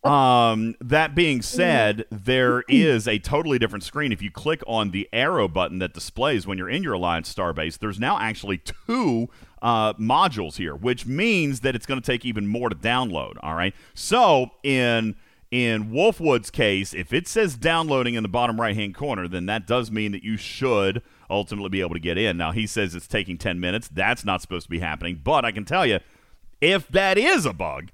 um, 0.03 0.75
that 0.81 1.15
being 1.15 1.41
said, 1.41 2.05
there 2.09 2.63
is 2.69 3.07
a 3.07 3.19
totally 3.19 3.59
different 3.59 3.83
screen. 3.83 4.11
If 4.11 4.21
you 4.21 4.31
click 4.31 4.61
on 4.67 4.91
the 4.91 5.09
arrow 5.13 5.47
button 5.47 5.79
that 5.79 5.93
displays 5.93 6.45
when 6.47 6.57
you're 6.57 6.69
in 6.69 6.83
your 6.83 6.93
Alliance 6.93 7.33
Starbase, 7.33 7.79
there's 7.79 7.99
now 7.99 8.19
actually 8.19 8.59
two 8.59 9.29
uh, 9.61 9.93
modules 9.93 10.57
here, 10.57 10.75
which 10.75 11.05
means 11.05 11.61
that 11.61 11.75
it's 11.75 11.85
going 11.85 12.01
to 12.01 12.05
take 12.05 12.25
even 12.25 12.47
more 12.47 12.69
to 12.69 12.75
download. 12.75 13.37
All 13.41 13.55
right, 13.55 13.73
so 13.93 14.51
in 14.63 15.15
in 15.53 15.91
Wolfwood's 15.91 16.49
case, 16.49 16.95
if 16.95 17.13
it 17.13 17.27
says 17.27 17.55
downloading 17.55 18.15
in 18.15 18.23
the 18.23 18.29
bottom 18.29 18.59
right 18.59 18.75
hand 18.75 18.95
corner, 18.95 19.27
then 19.27 19.45
that 19.45 19.67
does 19.67 19.91
mean 19.91 20.11
that 20.11 20.23
you 20.23 20.35
should 20.35 21.03
ultimately 21.29 21.69
be 21.69 21.81
able 21.81 21.93
to 21.93 21.99
get 21.99 22.17
in. 22.17 22.37
Now, 22.37 22.51
he 22.51 22.65
says 22.65 22.95
it's 22.95 23.07
taking 23.07 23.37
10 23.37 23.59
minutes. 23.59 23.87
That's 23.87 24.25
not 24.25 24.41
supposed 24.41 24.65
to 24.65 24.69
be 24.71 24.79
happening. 24.79 25.21
But 25.23 25.45
I 25.45 25.51
can 25.51 25.63
tell 25.63 25.85
you, 25.85 25.99
if 26.59 26.87
that 26.87 27.19
is 27.19 27.45
a 27.45 27.53
bug, 27.53 27.89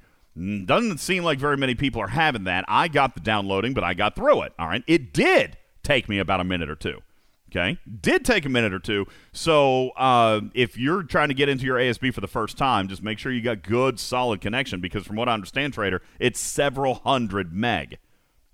doesn't 0.65 0.99
seem 0.99 1.23
like 1.23 1.39
very 1.39 1.58
many 1.58 1.75
people 1.75 2.02
are 2.02 2.08
having 2.08 2.45
that. 2.45 2.65
I 2.67 2.88
got 2.88 3.13
the 3.13 3.19
downloading, 3.19 3.73
but 3.73 3.84
I 3.84 3.93
got 3.93 4.15
through 4.15 4.43
it. 4.43 4.54
All 4.58 4.67
right. 4.67 4.84
It 4.88 5.13
did 5.13 5.58
take 5.84 6.08
me 6.08 6.19
about 6.19 6.39
a 6.39 6.43
minute 6.43 6.69
or 6.69 6.75
two. 6.75 6.99
Okay. 7.52 7.80
Did 8.02 8.23
take 8.25 8.45
a 8.45 8.49
minute 8.49 8.73
or 8.73 8.80
two. 8.80 9.08
So 9.34 9.89
uh, 9.97 10.41
if 10.54 10.78
you're 10.78 11.02
trying 11.02 11.30
to 11.30 11.34
get 11.34 11.49
into 11.49 11.65
your 11.65 11.78
ASB 11.78 12.13
for 12.13 12.21
the 12.21 12.28
first 12.28 12.58
time, 12.60 12.88
just 12.88 13.02
make 13.02 13.17
sure 13.17 13.32
you 13.32 13.41
got 13.41 13.63
good, 13.63 13.99
solid 13.99 14.39
connection 14.39 14.80
because 14.82 15.04
from 15.04 15.15
what 15.15 15.28
I 15.28 15.34
understand, 15.34 15.73
Trader, 15.73 16.02
it's 16.19 16.39
several 16.39 16.93
hundred 16.95 17.52
meg. 17.52 17.97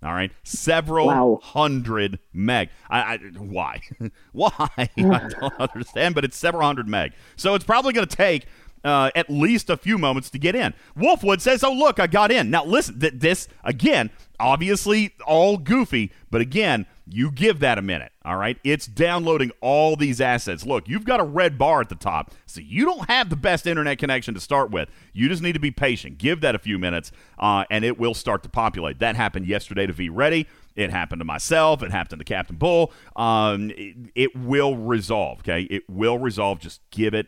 All 0.02 0.14
right. 0.14 0.32
Several 0.44 1.08
Wow. 1.08 1.40
hundred 1.44 2.20
meg. 2.32 2.70
I, 2.90 3.00
I 3.00 3.18
why? 3.38 3.82
why? 4.32 4.52
I 4.78 4.88
don't 4.98 5.60
understand, 5.60 6.16
but 6.16 6.24
it's 6.24 6.38
several 6.38 6.64
hundred 6.66 6.88
meg. 6.88 7.12
So 7.36 7.54
it's 7.54 7.66
probably 7.66 7.92
going 7.92 8.08
to 8.08 8.16
take 8.16 8.46
uh, 8.86 9.12
at 9.16 9.30
least 9.30 9.70
a 9.70 9.76
few 9.76 9.98
moments 9.98 10.30
to 10.30 10.40
get 10.40 10.56
in. 10.56 10.74
Wolfwood 10.96 11.42
says, 11.42 11.64
"Oh 11.64 11.74
look, 11.74 12.00
I 12.00 12.08
got 12.08 12.32
in." 12.32 12.50
Now 12.50 12.64
listen, 12.64 13.00
th- 13.00 13.16
this 13.18 13.48
again, 13.64 14.12
obviously 14.40 15.14
all 15.26 15.58
goofy, 15.58 16.12
but 16.32 16.40
again, 16.40 16.86
you 17.08 17.32
give 17.32 17.60
that 17.60 17.78
a 17.78 17.82
minute. 17.82 18.12
All 18.24 18.38
right, 18.38 18.58
it's 18.64 18.88
downloading 18.88 19.52
all 19.62 19.96
these 19.96 20.20
assets. 20.20 20.66
Look, 20.66 20.88
you've 20.88 21.06
got 21.06 21.20
a 21.20 21.24
red 21.24 21.58
bar 21.58 21.82
at 21.82 21.90
the 21.90 21.96
top, 21.96 22.32
so 22.46 22.62
you 22.62 22.86
don't 22.86 23.08
have 23.10 23.30
the 23.30 23.36
best 23.36 23.68
internet 23.68 23.98
connection 24.00 24.34
to 24.34 24.40
start 24.40 24.72
with. 24.72 24.90
You 25.14 25.30
just 25.30 25.42
need 25.42 25.54
to 25.54 25.60
be 25.60 25.72
patient. 25.72 26.18
Give 26.18 26.42
that 26.42 26.56
a 26.56 26.60
few 26.60 26.80
minutes, 26.80 27.12
uh, 27.38 27.66
and 27.70 27.86
it 27.86 28.00
will 28.00 28.14
start 28.14 28.44
to 28.44 28.50
populate. 28.50 29.00
That 29.00 29.16
happened 29.16 29.46
yesterday 29.46 29.86
to 29.86 29.94
V 29.94 30.10
Ready. 30.10 30.48
It 30.76 30.90
happened 30.90 31.22
to 31.22 31.26
myself. 31.26 31.84
It 31.84 31.92
happened 31.92 32.20
to 32.20 32.26
Captain 32.26 32.58
Bull. 32.58 32.92
Um, 33.16 33.72
it, 33.72 33.96
it 34.16 34.36
will 34.36 34.76
resolve. 34.76 35.40
Okay, 35.40 35.62
it 35.64 35.84
will 35.90 36.18
resolve. 36.18 36.60
Just 36.60 36.82
give 36.92 37.14
it, 37.14 37.28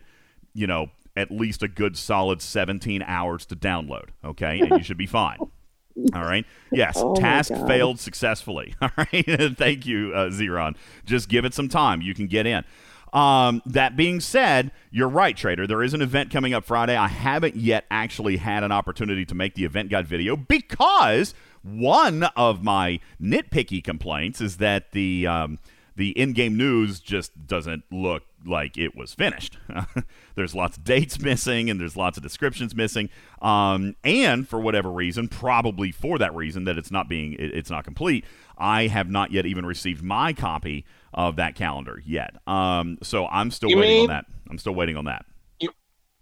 you 0.54 0.68
know, 0.68 0.88
at 1.18 1.32
least 1.32 1.64
a 1.64 1.68
good 1.68 1.98
solid 1.98 2.42
17 2.42 3.02
hours 3.02 3.46
to 3.48 3.56
download. 3.56 4.10
Okay, 4.24 4.60
and 4.60 4.72
you 4.72 4.84
should 4.84 4.98
be 4.98 5.08
fine. 5.08 5.40
All 6.14 6.22
right. 6.24 6.46
Yes. 6.72 6.94
Oh 6.98 7.16
task 7.16 7.52
failed 7.66 8.00
successfully. 8.00 8.76
All 8.82 8.92
right. 8.98 9.26
Thank 9.58 9.86
you, 9.86 10.14
uh, 10.14 10.30
Zeron. 10.30 10.76
Just 11.06 11.28
give 11.28 11.44
it 11.44 11.54
some 11.54 11.70
time. 11.70 12.02
You 12.02 12.14
can 12.14 12.28
get 12.28 12.46
in. 12.46 12.64
Um, 13.14 13.64
that 13.66 13.96
being 13.96 14.20
said, 14.20 14.72
you're 14.92 15.08
right, 15.08 15.36
Trader. 15.36 15.66
There 15.66 15.82
is 15.82 15.94
an 15.94 16.02
event 16.02 16.30
coming 16.30 16.54
up 16.54 16.66
Friday. 16.66 16.96
I 16.96 17.08
haven't 17.08 17.56
yet 17.56 17.86
actually 17.90 18.38
had 18.38 18.64
an 18.64 18.72
opportunity 18.72 19.26
to 19.26 19.34
make 19.34 19.56
the 19.56 19.64
event 19.64 19.90
guide 19.90 20.08
video 20.08 20.36
because 20.36 21.34
one 21.64 22.24
of 22.36 22.64
my 22.64 23.00
nitpicky 23.20 23.84
complaints 23.84 24.40
is 24.40 24.58
that 24.58 24.92
the 24.92 25.26
um, 25.26 25.58
the 25.96 26.10
in-game 26.12 26.56
news 26.56 27.00
just 27.00 27.48
doesn't 27.48 27.84
look 27.92 28.24
like 28.46 28.78
it 28.78 28.96
was 28.96 29.14
finished. 29.14 29.58
there's 30.36 30.54
lots 30.56 30.78
of 30.78 30.84
dates 30.84 31.20
missing, 31.20 31.70
and 31.70 31.80
there's 31.80 31.98
lots 31.98 32.18
of 32.18 32.24
descriptions 32.24 32.76
missing. 32.76 33.10
Um, 33.42 33.96
and 34.04 34.48
for 34.48 34.60
whatever 34.60 34.90
reason, 34.92 35.28
probably 35.28 35.92
for 35.92 36.18
that 36.20 36.34
reason 36.36 36.64
that 36.66 36.78
it's 36.78 36.92
not 36.92 37.10
being 37.10 37.34
it- 37.34 37.54
it's 37.54 37.70
not 37.70 37.84
complete, 37.84 38.26
I 38.58 38.88
have 38.88 39.10
not 39.10 39.32
yet 39.32 39.46
even 39.46 39.66
received 39.66 40.04
my 40.04 40.34
copy 40.34 40.86
of 41.14 41.36
that 41.38 41.56
calendar 41.56 42.02
yet. 42.06 42.36
Um, 42.48 42.98
so 43.04 43.28
I'm 43.28 43.52
still 43.52 43.70
You 43.70 43.78
waiting 43.78 44.02
on 44.02 44.08
that. 44.08 44.26
I'm 44.50 44.58
still 44.58 44.76
waiting 44.76 44.98
on 44.98 45.06
that. 45.06 45.26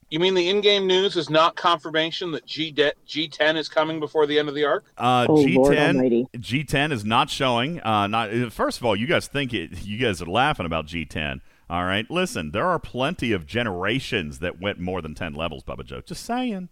You 0.07 0.19
mean 0.19 0.35
the 0.35 0.47
in-game 0.49 0.85
news 0.85 1.17
is 1.17 1.31
not 1.31 1.55
confirmation 1.55 2.31
that 2.31 2.45
G 2.45 2.71
G10 2.71 3.57
is 3.57 3.67
coming 3.67 3.99
before 3.99 4.27
the 4.27 4.37
end 4.37 4.47
of 4.47 4.53
the 4.53 4.63
arc? 4.63 4.85
Uh, 4.97 5.25
Oh, 5.27 5.43
G10 5.43 6.29
G10 6.37 6.91
is 6.91 7.03
not 7.03 7.29
showing. 7.31 7.81
Uh, 7.81 8.05
not 8.05 8.29
first 8.53 8.77
of 8.77 8.85
all, 8.85 8.95
you 8.95 9.07
guys 9.07 9.27
think 9.27 9.51
it. 9.51 9.83
You 9.83 9.97
guys 9.97 10.21
are 10.21 10.27
laughing 10.27 10.67
about 10.67 10.85
G10. 10.85 11.41
All 11.69 11.83
right, 11.85 12.09
listen. 12.11 12.51
There 12.51 12.65
are 12.67 12.79
plenty 12.79 13.31
of 13.31 13.45
generations 13.47 14.39
that 14.39 14.61
went 14.61 14.79
more 14.79 15.01
than 15.01 15.15
ten 15.15 15.33
levels. 15.33 15.63
Bubba 15.63 15.85
Joe, 15.85 16.01
just 16.01 16.23
saying. 16.23 16.69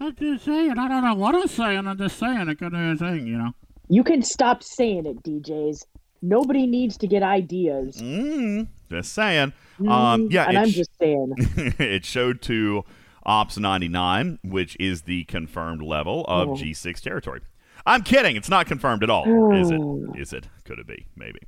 I'm 0.00 0.14
just 0.14 0.44
saying. 0.44 0.78
I 0.78 0.88
don't 0.88 1.04
know 1.04 1.14
what 1.14 1.34
I'm 1.34 1.46
saying. 1.48 1.86
I'm 1.86 1.98
just 1.98 2.18
saying. 2.18 2.48
It 2.48 2.58
could 2.58 2.72
be 2.72 2.78
a 2.78 2.96
thing, 2.96 3.26
you 3.26 3.38
know. 3.38 3.52
You 3.88 4.04
can 4.04 4.22
stop 4.22 4.62
saying 4.62 5.06
it, 5.06 5.22
DJs. 5.22 5.84
Nobody 6.20 6.66
needs 6.66 6.96
to 6.98 7.06
get 7.06 7.22
ideas. 7.22 8.00
Mm, 8.02 8.68
just 8.90 9.12
saying. 9.12 9.52
Um, 9.80 9.86
Mm, 10.28 10.32
yeah, 10.32 10.46
and 10.48 10.58
I'm 10.58 10.68
sh- 10.70 10.74
just 10.76 10.90
saying. 11.00 11.32
it 11.78 12.04
showed 12.04 12.42
to 12.42 12.84
Ops 13.24 13.56
99, 13.58 14.40
which 14.42 14.76
is 14.80 15.02
the 15.02 15.24
confirmed 15.24 15.82
level 15.82 16.24
of 16.26 16.48
Oh. 16.48 16.54
G6 16.54 17.00
territory. 17.00 17.40
I'm 17.86 18.02
kidding. 18.02 18.34
It's 18.36 18.48
not 18.50 18.66
confirmed 18.66 19.02
at 19.04 19.10
all. 19.10 19.52
Is 19.54 19.70
it? 19.70 19.80
Oh. 19.80 20.12
Is 20.16 20.32
it? 20.32 20.48
Could 20.64 20.78
it 20.80 20.86
be? 20.86 21.06
Maybe. 21.16 21.38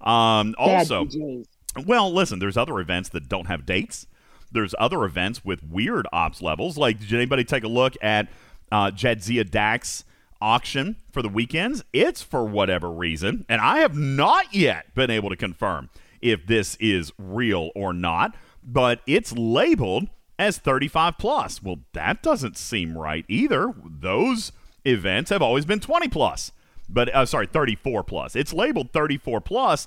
Um, 0.00 0.54
also, 0.58 1.04
DJs. 1.06 1.44
Well, 1.86 2.12
listen, 2.12 2.38
there's 2.38 2.56
other 2.56 2.78
events 2.80 3.08
that 3.10 3.28
don't 3.28 3.46
have 3.46 3.66
dates. 3.66 4.06
There's 4.52 4.74
other 4.78 5.04
events 5.04 5.44
with 5.44 5.62
weird 5.62 6.06
ops 6.12 6.42
levels. 6.42 6.76
Like, 6.76 6.98
did 6.98 7.12
anybody 7.12 7.44
take 7.44 7.64
a 7.64 7.68
look 7.68 7.94
at 8.02 8.28
uh, 8.72 8.90
Jadzia 8.90 9.48
Dax 9.48 10.04
auction 10.40 10.96
for 11.12 11.22
the 11.22 11.28
weekends? 11.28 11.84
It's 11.92 12.22
for 12.22 12.44
whatever 12.44 12.90
reason, 12.90 13.44
and 13.48 13.60
I 13.60 13.78
have 13.78 13.96
not 13.96 14.54
yet 14.54 14.92
been 14.94 15.10
able 15.10 15.30
to 15.30 15.36
confirm 15.36 15.90
if 16.20 16.46
this 16.46 16.76
is 16.76 17.12
real 17.18 17.70
or 17.74 17.92
not, 17.92 18.34
but 18.62 19.00
it's 19.06 19.32
labeled 19.32 20.08
as 20.38 20.58
35 20.58 21.18
plus. 21.18 21.62
Well, 21.62 21.80
that 21.92 22.22
doesn't 22.22 22.56
seem 22.56 22.96
right 22.96 23.24
either. 23.28 23.72
Those 23.84 24.52
events 24.84 25.30
have 25.30 25.42
always 25.42 25.64
been 25.64 25.80
20 25.80 26.08
plus, 26.08 26.52
but 26.88 27.14
uh, 27.14 27.26
sorry, 27.26 27.46
34 27.46 28.02
plus. 28.04 28.34
It's 28.34 28.52
labeled 28.52 28.92
34 28.92 29.40
plus. 29.40 29.86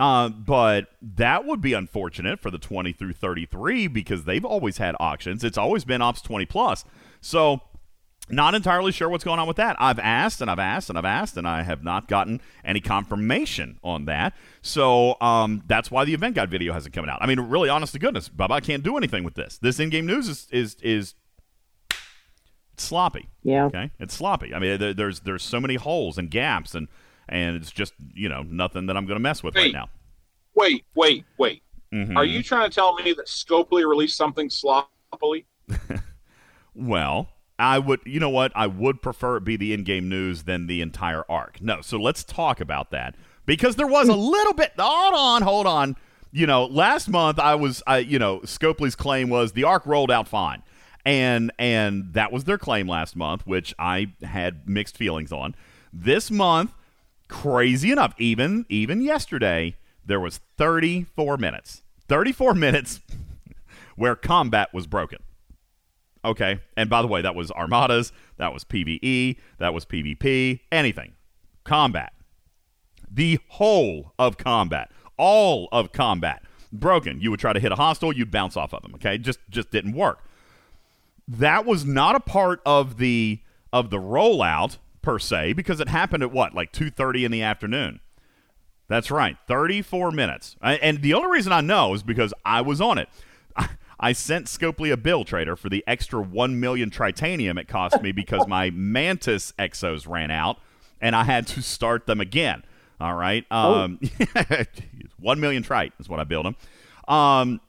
Uh, 0.00 0.30
but 0.30 0.86
that 1.02 1.44
would 1.44 1.60
be 1.60 1.74
unfortunate 1.74 2.40
for 2.40 2.50
the 2.50 2.58
20 2.58 2.92
through 2.94 3.12
33 3.12 3.86
because 3.86 4.24
they've 4.24 4.46
always 4.46 4.78
had 4.78 4.96
auctions. 4.98 5.44
It's 5.44 5.58
always 5.58 5.84
been 5.84 6.00
Ops 6.00 6.22
20 6.22 6.46
plus. 6.46 6.86
So, 7.20 7.60
not 8.30 8.54
entirely 8.54 8.92
sure 8.92 9.10
what's 9.10 9.24
going 9.24 9.38
on 9.38 9.46
with 9.46 9.58
that. 9.58 9.76
I've 9.78 9.98
asked 9.98 10.40
and 10.40 10.50
I've 10.50 10.58
asked 10.58 10.88
and 10.88 10.96
I've 10.96 11.04
asked 11.04 11.36
and 11.36 11.46
I 11.46 11.62
have 11.62 11.82
not 11.82 12.08
gotten 12.08 12.40
any 12.64 12.80
confirmation 12.80 13.78
on 13.82 14.06
that. 14.06 14.34
So 14.62 15.20
um, 15.20 15.64
that's 15.66 15.90
why 15.90 16.04
the 16.04 16.14
event 16.14 16.36
guide 16.36 16.50
video 16.50 16.72
hasn't 16.72 16.94
come 16.94 17.06
out. 17.06 17.18
I 17.20 17.26
mean, 17.26 17.40
really, 17.40 17.68
honest 17.68 17.92
to 17.94 17.98
goodness, 17.98 18.28
Bubba, 18.28 18.52
I 18.52 18.60
can't 18.60 18.82
do 18.82 18.96
anything 18.96 19.24
with 19.24 19.34
this. 19.34 19.58
This 19.58 19.80
in-game 19.80 20.06
news 20.06 20.28
is 20.28 20.48
is 20.50 20.76
is 20.80 21.14
sloppy. 22.76 23.28
Yeah. 23.42 23.64
Okay, 23.66 23.90
it's 23.98 24.14
sloppy. 24.14 24.54
I 24.54 24.60
mean, 24.60 24.78
there, 24.78 24.94
there's 24.94 25.20
there's 25.20 25.42
so 25.42 25.60
many 25.60 25.74
holes 25.74 26.16
and 26.16 26.30
gaps 26.30 26.74
and 26.74 26.88
and 27.30 27.56
it's 27.56 27.70
just 27.70 27.94
you 28.12 28.28
know 28.28 28.42
nothing 28.42 28.86
that 28.86 28.96
I'm 28.98 29.06
going 29.06 29.16
to 29.16 29.22
mess 29.22 29.42
with 29.42 29.56
right 29.56 29.72
now. 29.72 29.88
Wait, 30.54 30.84
wait, 30.94 31.24
wait. 31.38 31.62
Mhm. 31.94 32.16
Are 32.16 32.24
you 32.24 32.42
trying 32.42 32.68
to 32.68 32.74
tell 32.74 32.94
me 32.94 33.12
that 33.14 33.26
Scopely 33.26 33.88
released 33.88 34.16
something 34.16 34.50
sloppily? 34.50 35.46
Well, 36.74 37.28
I 37.58 37.78
would, 37.78 38.00
you 38.06 38.20
know 38.20 38.28
what? 38.28 38.52
I 38.54 38.66
would 38.66 39.02
prefer 39.02 39.36
it 39.36 39.44
be 39.44 39.56
the 39.56 39.72
in 39.72 39.84
game 39.84 40.08
news 40.08 40.44
than 40.44 40.66
the 40.66 40.80
entire 40.80 41.24
arc. 41.28 41.60
No, 41.60 41.80
so 41.80 41.98
let's 41.98 42.24
talk 42.24 42.60
about 42.60 42.90
that 42.92 43.16
because 43.44 43.76
there 43.76 43.86
was 43.86 44.08
a 44.08 44.14
little 44.14 44.54
bit. 44.54 44.72
Hold 44.78 45.14
on, 45.14 45.42
hold 45.42 45.66
on. 45.66 45.96
You 46.32 46.46
know, 46.46 46.64
last 46.66 47.08
month 47.08 47.38
I 47.40 47.56
was, 47.56 47.82
I, 47.86 47.98
you 47.98 48.18
know, 48.18 48.38
Scopely's 48.40 48.94
claim 48.94 49.28
was 49.30 49.52
the 49.52 49.64
arc 49.64 49.84
rolled 49.84 50.10
out 50.12 50.28
fine, 50.28 50.62
and 51.04 51.50
and 51.58 52.14
that 52.14 52.30
was 52.30 52.44
their 52.44 52.58
claim 52.58 52.86
last 52.88 53.16
month, 53.16 53.46
which 53.46 53.74
I 53.78 54.12
had 54.22 54.68
mixed 54.68 54.96
feelings 54.96 55.32
on. 55.32 55.56
This 55.92 56.30
month, 56.30 56.72
crazy 57.30 57.90
enough, 57.90 58.14
even 58.18 58.66
even 58.68 59.00
yesterday, 59.00 59.76
there 60.04 60.20
was 60.20 60.40
34 60.58 61.38
minutes, 61.38 61.82
34 62.08 62.54
minutes 62.66 63.00
where 63.96 64.14
combat 64.14 64.68
was 64.74 64.86
broken. 64.86 65.18
Okay. 66.22 66.60
And 66.76 66.90
by 66.90 67.00
the 67.00 67.08
way, 67.08 67.22
that 67.22 67.34
was 67.34 67.50
armadas, 67.52 68.12
that 68.36 68.52
was 68.52 68.64
PvE, 68.64 69.38
that 69.58 69.72
was 69.72 69.86
PvP, 69.86 70.60
anything. 70.70 71.12
Combat. 71.64 72.12
The 73.10 73.38
whole 73.48 74.12
of 74.18 74.36
combat. 74.36 74.90
All 75.16 75.68
of 75.72 75.92
combat. 75.92 76.42
Broken. 76.72 77.20
You 77.20 77.30
would 77.30 77.40
try 77.40 77.52
to 77.52 77.60
hit 77.60 77.72
a 77.72 77.76
hostile, 77.76 78.12
you'd 78.12 78.30
bounce 78.30 78.56
off 78.56 78.74
of 78.74 78.82
them. 78.82 78.94
Okay? 78.96 79.16
Just 79.16 79.38
just 79.48 79.70
didn't 79.70 79.94
work. 79.94 80.24
That 81.26 81.64
was 81.64 81.84
not 81.84 82.16
a 82.16 82.20
part 82.20 82.60
of 82.66 82.98
the 82.98 83.40
of 83.72 83.90
the 83.90 83.98
rollout 83.98 84.76
per 85.02 85.18
se, 85.18 85.52
because 85.54 85.80
it 85.80 85.88
happened 85.88 86.22
at 86.22 86.32
what, 86.32 86.54
like 86.54 86.72
two 86.72 86.90
thirty 86.90 87.24
in 87.24 87.30
the 87.32 87.42
afternoon. 87.42 88.00
That's 88.88 89.08
right, 89.10 89.36
34 89.46 90.10
minutes. 90.10 90.56
I- 90.60 90.74
And 90.74 91.00
the 91.00 91.14
only 91.14 91.30
reason 91.30 91.52
I 91.52 91.60
know 91.60 91.94
is 91.94 92.02
because 92.02 92.34
I 92.44 92.60
was 92.60 92.80
on 92.80 92.98
it. 92.98 93.08
I 94.00 94.12
sent 94.12 94.46
Scopely 94.46 94.90
a 94.92 94.96
bill 94.96 95.22
trader 95.24 95.54
for 95.54 95.68
the 95.68 95.84
extra 95.86 96.20
1 96.20 96.58
million 96.58 96.90
tritanium 96.90 97.56
it 97.60 97.68
cost 97.68 98.02
me 98.02 98.10
because 98.10 98.48
my 98.48 98.70
Mantis 98.74 99.52
exos 99.60 100.08
ran 100.08 100.32
out 100.32 100.58
and 101.00 101.14
I 101.14 101.22
had 101.22 101.46
to 101.48 101.62
start 101.62 102.06
them 102.06 102.20
again. 102.20 102.64
All 103.00 103.14
right. 103.14 103.44
Um, 103.52 104.00
1 105.20 105.38
million 105.40 105.62
trite 105.62 105.92
is 106.00 106.08
what 106.08 106.18
I 106.18 106.24
built 106.24 106.44
them. 106.44 106.56
Um, 107.06 107.60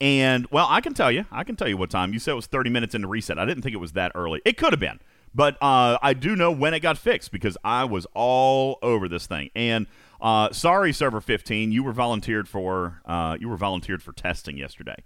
and 0.00 0.46
well, 0.50 0.66
I 0.70 0.80
can 0.80 0.94
tell 0.94 1.12
you, 1.12 1.26
I 1.30 1.44
can 1.44 1.56
tell 1.56 1.68
you 1.68 1.76
what 1.76 1.90
time. 1.90 2.12
You 2.12 2.18
said 2.18 2.32
it 2.32 2.36
was 2.36 2.46
30 2.46 2.70
minutes 2.70 2.94
into 2.94 3.06
reset. 3.06 3.38
I 3.38 3.44
didn't 3.44 3.62
think 3.62 3.74
it 3.74 3.78
was 3.80 3.92
that 3.92 4.12
early. 4.14 4.40
It 4.44 4.56
could 4.56 4.72
have 4.72 4.80
been, 4.80 4.98
but 5.34 5.54
uh, 5.62 5.98
I 6.02 6.14
do 6.14 6.36
know 6.36 6.50
when 6.50 6.74
it 6.74 6.80
got 6.80 6.98
fixed 6.98 7.32
because 7.32 7.56
I 7.64 7.84
was 7.84 8.06
all 8.14 8.78
over 8.82 9.08
this 9.08 9.26
thing. 9.26 9.50
And 9.54 9.86
uh, 10.20 10.52
sorry, 10.52 10.92
server 10.92 11.20
15, 11.20 11.72
you 11.72 11.82
were 11.82 11.92
volunteered 11.92 12.48
for 12.48 13.00
uh, 13.06 13.36
you 13.40 13.48
were 13.48 13.56
volunteered 13.56 14.02
for 14.02 14.12
testing 14.12 14.56
yesterday. 14.56 14.96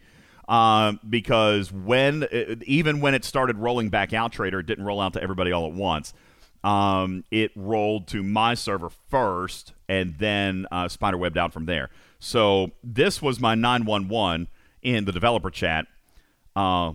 Um, 0.49 1.01
because 1.09 1.73
when 1.73 2.27
even 2.67 3.01
when 3.01 3.15
it 3.15 3.25
started 3.25 3.59
rolling 3.59 3.89
back 3.89 4.13
out, 4.13 4.33
trader 4.33 4.61
it 4.61 4.67
didn't 4.67 4.85
roll 4.85 5.01
out 5.01 5.15
to 5.15 5.23
everybody 5.23 5.53
all 5.53 5.67
at 5.67 5.73
once. 5.73 6.13
Um, 6.63 7.25
it 7.31 7.53
rolled 7.55 8.09
to 8.09 8.23
my 8.23 8.55
server 8.55 8.91
first, 8.91 9.73
and 9.89 10.19
then 10.19 10.67
uh, 10.71 10.89
spider 10.89 11.17
webbed 11.17 11.39
out 11.39 11.53
from 11.53 11.67
there. 11.67 11.91
So 12.19 12.73
this 12.83 13.21
was 13.21 13.39
my 13.41 13.55
911 13.55 14.49
in 14.83 15.05
the 15.05 15.13
developer 15.13 15.51
chat. 15.51 15.87
Uh, 16.55 16.93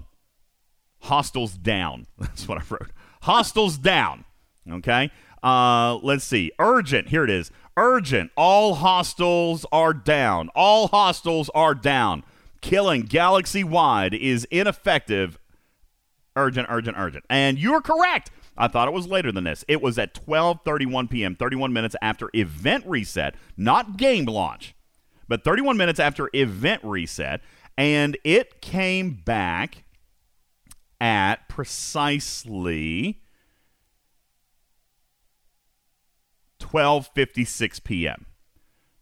hostiles 1.00 1.54
down. 1.54 2.08
That's 2.20 2.48
what 2.48 2.58
I 2.58 2.64
wrote. 2.70 2.92
Hostiles 3.22 3.78
down. 3.78 4.26
Okay. 4.70 5.12
Uh, 5.44 5.96
let's 6.04 6.24
see. 6.24 6.52
Urgent. 6.60 7.10
Here 7.10 7.24
it 7.24 7.30
is. 7.30 7.52
Urgent. 7.78 8.32
All 8.36 8.76
hostiles 8.76 9.66
are 9.72 9.94
down. 9.94 10.50
All 10.56 10.88
hostiles 10.88 11.50
are 11.56 11.74
down. 11.76 12.24
killing 12.62 13.02
galaxy 13.02 13.64
wide 13.64 14.14
is 14.14 14.46
ineffective. 14.52 15.40
Urgent, 16.36 16.68
urgent, 16.70 16.96
urgent. 16.98 17.26
And 17.30 17.58
you're 17.58 17.82
correct. 17.82 18.30
I 18.58 18.68
thought 18.68 18.88
it 18.88 18.94
was 18.94 19.08
later 19.08 19.32
than 19.32 19.44
this. 19.46 19.66
It 19.68 19.82
was 19.82 19.98
at 19.98 20.14
12:31 20.14 21.10
p.m., 21.10 21.36
31 21.36 21.74
minutes 21.74 21.96
after 22.02 22.30
event 22.34 22.86
reset, 22.86 23.36
not 23.58 23.98
game 23.98 24.26
launch, 24.26 24.76
but 25.28 25.44
31 25.44 25.78
minutes 25.78 26.00
after 26.00 26.30
event 26.34 26.84
reset, 26.84 27.42
and 27.78 28.18
it 28.24 28.62
came 28.62 29.14
back 29.26 29.84
at 31.02 31.50
precisely 31.50 33.20
12:56 36.60 37.84
p.m. 37.84 38.28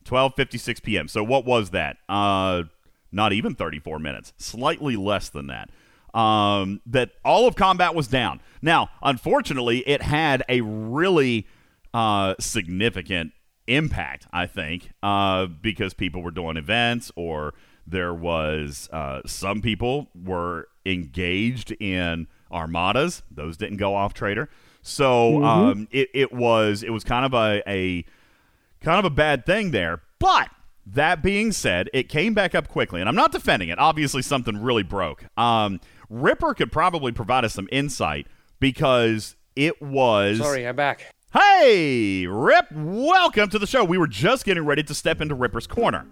12:56 0.06 0.82
p.m. 0.82 1.08
So 1.08 1.24
what 1.24 1.46
was 1.46 1.72
that? 1.72 1.98
Uh, 2.08 2.64
not 3.12 3.34
even 3.34 3.54
34 3.54 4.00
minutes. 4.00 4.34
Slightly 4.38 4.96
less 4.96 5.30
than 5.30 5.48
that. 5.48 5.70
Um, 6.18 6.82
that 6.88 7.12
all 7.24 7.48
of 7.48 7.56
combat 7.56 7.94
was 7.94 8.08
down. 8.08 8.42
Now, 8.62 8.90
unfortunately, 9.04 9.80
it 9.80 10.02
had 10.02 10.44
a 10.50 10.62
really 10.62 11.48
uh, 11.94 12.36
significant 12.40 13.34
impact. 13.68 14.26
I 14.32 14.48
think 14.48 14.92
uh, 15.04 15.46
because 15.46 15.94
people 15.94 16.24
were 16.24 16.32
doing 16.32 16.58
events 16.58 17.12
or 17.16 17.54
there 17.90 18.14
was 18.14 18.90
uh, 18.92 19.22
some 19.26 19.62
people 19.62 20.10
were 20.16 20.68
engaged 20.86 21.72
in 21.80 22.28
armadas. 22.52 23.24
Those 23.32 23.58
didn't 23.58 23.78
go 23.78 23.96
off 23.96 24.14
trader. 24.14 24.50
So 24.82 25.44
um, 25.44 25.88
it, 25.92 26.10
it 26.14 26.32
was 26.32 26.84
it 26.84 26.92
was 26.92 27.04
kind 27.04 27.26
of 27.26 27.34
a, 27.34 27.62
a 27.68 28.06
kind 28.82 29.00
of 29.00 29.06
a 29.06 29.14
bad 29.14 29.46
thing 29.46 29.72
there. 29.72 30.02
But 30.20 30.50
that 30.86 31.22
being 31.22 31.52
said, 31.52 31.90
it 31.94 32.10
came 32.10 32.34
back 32.34 32.56
up 32.56 32.68
quickly, 32.68 33.00
and 33.00 33.10
I'm 33.10 33.16
not 33.16 33.32
defending 33.32 33.70
it. 33.70 33.80
Obviously, 33.80 34.22
something 34.22 34.62
really 34.62 34.84
broke. 34.84 35.26
Um, 35.38 35.80
Ripper 36.10 36.54
could 36.54 36.72
probably 36.72 37.12
provide 37.12 37.46
us 37.46 37.54
some 37.54 37.68
insight 37.72 38.28
because 38.60 39.36
it 39.56 39.82
was. 39.82 40.40
Sorry, 40.40 40.68
I'm 40.68 40.76
back. 40.76 41.14
Hey, 41.32 42.26
Rip, 42.26 42.72
welcome 42.72 43.50
to 43.50 43.60
the 43.60 43.68
show. 43.68 43.84
We 43.84 44.00
were 44.00 44.08
just 44.08 44.46
getting 44.46 44.66
ready 44.66 44.82
to 44.82 44.96
step 44.96 45.22
into 45.22 45.36
Ripper's 45.36 45.68
corner 45.68 46.08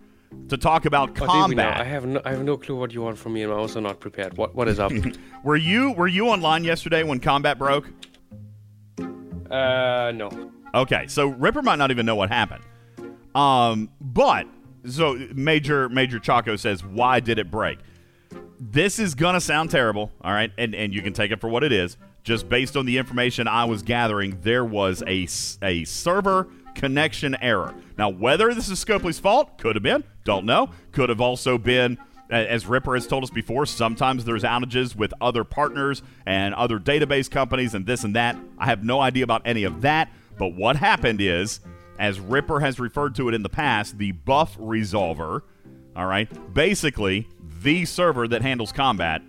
to 0.50 0.58
talk 0.58 0.86
about 0.86 1.14
do? 1.16 1.24
I 1.24 1.28
combat. 1.28 1.86
have 1.88 2.06
no, 2.06 2.22
I 2.26 2.32
have 2.32 2.44
no 2.44 2.58
clue 2.58 2.76
what 2.76 2.94
you 2.94 3.02
want 3.02 3.18
from 3.18 3.34
me, 3.34 3.44
and 3.44 3.52
I'm 3.52 3.60
also 3.60 3.80
not 3.80 4.00
prepared. 4.00 4.38
What 4.38 4.56
What 4.56 4.68
is 4.68 4.80
up? 4.80 4.92
Were 5.44 5.56
you 5.56 5.92
were 5.94 6.08
you 6.08 6.28
online 6.30 6.64
yesterday 6.64 7.04
when 7.04 7.20
combat 7.20 7.58
broke? 7.60 7.88
uh, 9.50 10.12
no. 10.14 10.52
Okay, 10.74 11.08
so 11.08 11.28
Ripper 11.28 11.62
might 11.62 11.78
not 11.78 11.92
even 11.92 12.06
know 12.06 12.16
what 12.16 12.30
happened. 12.30 12.64
Um, 13.34 13.90
but 14.02 14.48
so 14.88 15.16
Major 15.34 15.90
Major 15.90 16.20
Chaco 16.20 16.56
says, 16.56 16.84
"Why 16.84 17.20
did 17.20 17.40
it 17.40 17.50
break?" 17.52 17.80
This 18.60 19.00
is 19.00 19.16
gonna 19.16 19.40
sound 19.42 19.70
terrible, 19.72 20.12
all 20.22 20.34
right, 20.34 20.52
and 20.58 20.76
and 20.76 20.94
you 20.94 21.02
can 21.02 21.14
take 21.14 21.32
it 21.32 21.40
for 21.40 21.50
what 21.50 21.64
it 21.64 21.72
is. 21.72 21.98
Just 22.24 22.50
based 22.50 22.76
on 22.76 22.86
the 22.86 22.98
information 22.98 23.48
I 23.48 23.64
was 23.66 23.82
gathering, 23.84 24.40
there 24.42 24.66
was 24.66 25.02
a 25.08 25.28
a 25.66 25.86
server 25.86 26.48
connection 26.78 27.36
error. 27.42 27.74
Now, 27.98 28.10
whether 28.10 28.54
this 28.54 28.70
is 28.70 28.80
Scopely's 28.84 29.20
fault, 29.20 29.58
could 29.58 29.76
have 29.76 29.84
been, 29.84 30.04
don't 30.24 30.46
know. 30.46 30.70
Could 30.94 31.10
have 31.10 31.20
also 31.20 31.58
been 31.58 31.98
as 32.30 32.66
Ripper 32.66 32.94
has 32.96 33.08
told 33.08 33.24
us 33.24 33.30
before, 33.30 33.66
sometimes 33.66 34.26
there's 34.26 34.44
outages 34.44 34.96
with 34.96 35.14
other 35.22 35.44
partners 35.44 36.02
and 36.26 36.54
other 36.56 36.80
database 36.80 37.30
companies 37.30 37.74
and 37.74 37.86
this 37.86 38.04
and 38.04 38.16
that. 38.16 38.38
I 38.58 38.66
have 38.66 38.84
no 38.84 39.00
idea 39.00 39.24
about 39.24 39.44
any 39.46 39.64
of 39.64 39.82
that. 39.82 40.12
But 40.38 40.50
what 40.50 40.76
happened 40.76 41.22
is, 41.22 41.62
as 42.00 42.20
Ripper 42.20 42.60
has 42.60 42.80
referred 42.80 43.16
to 43.16 43.30
it 43.30 43.34
in 43.34 43.44
the 43.44 43.50
past, 43.50 43.98
the 43.98 44.12
buff 44.12 44.58
resolver, 44.58 45.42
all 45.96 46.06
right, 46.06 46.30
basically 46.54 47.28
the 47.62 47.86
server 47.86 48.28
that 48.28 48.42
handles 48.42 48.72
combat, 48.72 49.22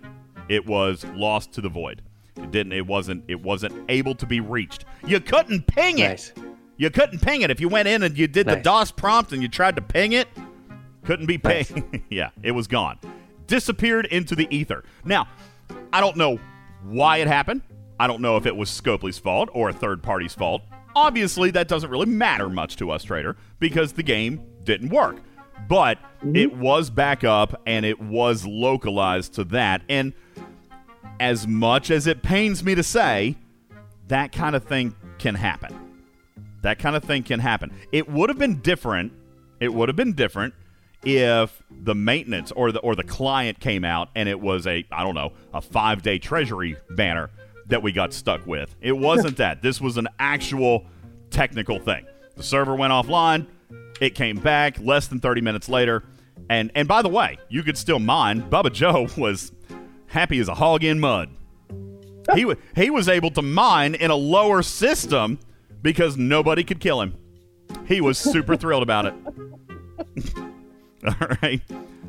it 0.49 0.65
was 0.65 1.05
lost 1.15 1.53
to 1.53 1.61
the 1.61 1.69
void. 1.69 2.01
It 2.35 2.51
didn't. 2.51 2.73
It 2.73 2.85
wasn't. 2.85 3.23
It 3.27 3.41
wasn't 3.41 3.73
able 3.89 4.15
to 4.15 4.25
be 4.25 4.39
reached. 4.39 4.85
You 5.05 5.19
couldn't 5.19 5.67
ping 5.67 5.99
it. 5.99 6.09
Nice. 6.09 6.33
You 6.79 6.89
couldn't 6.89 7.19
ping 7.19 7.41
it 7.41 7.51
if 7.51 7.59
you 7.59 7.67
went 7.67 7.89
in 7.89 8.03
and 8.03 8.17
you 8.17 8.25
did 8.25 8.47
the 8.47 8.55
DOS 8.55 8.91
prompt 8.91 9.33
and 9.33 9.41
you 9.41 9.49
tried 9.49 9.75
to 9.75 9.81
ping 9.81 10.13
it. 10.13 10.29
Couldn't 11.03 11.25
be 11.25 11.37
Nice. 11.43 11.69
pinged. 11.69 12.03
yeah, 12.09 12.29
it 12.41 12.51
was 12.51 12.67
gone. 12.67 12.97
Disappeared 13.47 14.05
into 14.05 14.33
the 14.33 14.47
ether. 14.49 14.85
Now, 15.03 15.27
I 15.91 15.99
don't 15.99 16.15
know 16.15 16.39
why 16.83 17.17
it 17.17 17.27
happened. 17.27 17.63
I 17.99 18.07
don't 18.07 18.21
know 18.21 18.37
if 18.37 18.45
it 18.45 18.55
was 18.55 18.69
Scopely's 18.69 19.19
fault 19.19 19.49
or 19.51 19.67
a 19.67 19.73
third 19.73 20.01
party's 20.01 20.33
fault. 20.33 20.61
Obviously, 20.95 21.51
that 21.51 21.67
doesn't 21.67 21.89
really 21.89 22.05
matter 22.05 22.47
much 22.47 22.77
to 22.77 22.91
us, 22.91 23.03
Trader, 23.03 23.35
because 23.59 23.91
the 23.91 24.03
game 24.03 24.41
didn't 24.63 24.89
work. 24.89 25.17
But 25.67 25.97
mm-hmm. 25.97 26.37
it 26.37 26.55
was 26.55 26.89
back 26.89 27.25
up 27.25 27.61
and 27.65 27.85
it 27.85 27.99
was 27.99 28.45
localized 28.45 29.33
to 29.33 29.43
that. 29.45 29.81
And 29.89 30.13
as 31.19 31.45
much 31.45 31.91
as 31.91 32.07
it 32.07 32.23
pains 32.23 32.63
me 32.63 32.73
to 32.73 32.83
say, 32.83 33.35
that 34.07 34.31
kind 34.31 34.55
of 34.55 34.63
thing 34.63 34.95
can 35.17 35.35
happen. 35.35 35.88
That 36.61 36.79
kind 36.79 36.95
of 36.95 37.03
thing 37.03 37.23
can 37.23 37.39
happen. 37.39 37.71
It 37.91 38.09
would 38.09 38.29
have 38.29 38.37
been 38.37 38.59
different. 38.59 39.13
It 39.59 39.73
would 39.73 39.89
have 39.89 39.95
been 39.95 40.13
different 40.13 40.53
if 41.03 41.61
the 41.71 41.95
maintenance 41.95 42.51
or 42.51 42.71
the 42.71 42.79
or 42.79 42.95
the 42.95 43.03
client 43.03 43.59
came 43.59 43.85
out 43.85 44.09
and 44.15 44.27
it 44.27 44.39
was 44.39 44.67
a 44.67 44.85
I 44.91 45.03
don't 45.03 45.15
know 45.15 45.31
a 45.53 45.61
five 45.61 46.01
day 46.01 46.19
treasury 46.19 46.75
banner 46.91 47.29
that 47.67 47.81
we 47.81 47.91
got 47.91 48.13
stuck 48.13 48.45
with. 48.45 48.75
It 48.81 48.97
wasn't 48.97 49.37
that. 49.37 49.61
This 49.61 49.79
was 49.79 49.97
an 49.97 50.07
actual 50.19 50.85
technical 51.29 51.79
thing. 51.79 52.05
The 52.35 52.43
server 52.43 52.75
went 52.75 52.91
offline. 52.91 53.47
It 54.01 54.15
came 54.15 54.37
back 54.37 54.79
less 54.79 55.07
than 55.07 55.19
30 55.19 55.41
minutes 55.41 55.69
later. 55.69 56.03
And 56.49 56.71
and 56.75 56.87
by 56.87 57.01
the 57.01 57.09
way, 57.09 57.37
you 57.47 57.63
could 57.63 57.77
still 57.77 57.99
mine. 57.99 58.49
Bubba 58.49 58.73
Joe 58.73 59.07
was 59.17 59.51
happy 60.07 60.39
as 60.39 60.47
a 60.47 60.55
hog 60.55 60.83
in 60.83 60.99
mud. 60.99 61.29
He 62.35 62.45
wa 62.45 62.55
he 62.75 62.89
was 62.89 63.07
able 63.07 63.31
to 63.31 63.41
mine 63.41 63.95
in 63.95 64.11
a 64.11 64.15
lower 64.15 64.61
system 64.61 65.39
because 65.81 66.17
nobody 66.17 66.63
could 66.63 66.79
kill 66.79 67.01
him. 67.01 67.15
He 67.85 68.01
was 68.01 68.17
super 68.17 68.55
thrilled 68.57 68.83
about 68.83 69.05
it. 69.07 69.13
All 71.05 71.27
right. 71.41 71.61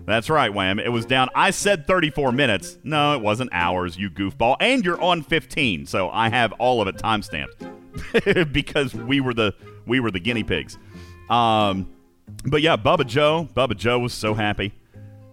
That's 0.06 0.28
right, 0.28 0.52
Wham. 0.52 0.78
It 0.80 0.90
was 0.90 1.06
down. 1.06 1.28
I 1.34 1.50
said 1.50 1.86
34 1.86 2.32
minutes. 2.32 2.78
No, 2.82 3.14
it 3.14 3.20
wasn't 3.20 3.50
hours, 3.52 3.96
you 3.96 4.10
goofball. 4.10 4.56
And 4.58 4.84
you're 4.84 5.00
on 5.00 5.22
15, 5.22 5.86
so 5.86 6.10
I 6.10 6.28
have 6.30 6.52
all 6.54 6.82
of 6.82 6.88
it 6.88 6.96
timestamped 6.96 8.52
because 8.52 8.94
we 8.94 9.20
were 9.20 9.34
the 9.34 9.54
we 9.86 10.00
were 10.00 10.10
the 10.10 10.18
guinea 10.18 10.42
pigs. 10.42 10.78
Um, 11.28 11.92
but 12.44 12.62
yeah, 12.62 12.76
Bubba 12.76 13.06
Joe, 13.06 13.48
Bubba 13.54 13.76
Joe 13.76 13.98
was 14.00 14.12
so 14.12 14.34
happy. 14.34 14.72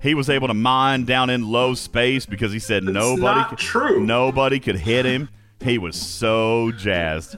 He 0.01 0.13
was 0.13 0.29
able 0.29 0.47
to 0.47 0.53
mine 0.53 1.05
down 1.05 1.29
in 1.29 1.49
low 1.49 1.73
space 1.73 2.25
because 2.25 2.51
he 2.51 2.59
said 2.59 2.83
nobody 2.83 3.21
not 3.21 3.49
could, 3.49 3.57
true. 3.57 4.05
nobody 4.05 4.59
could 4.59 4.75
hit 4.77 5.05
him. 5.05 5.29
He 5.59 5.79
was 5.79 5.95
so 5.95 6.71
jazzed. 6.71 7.37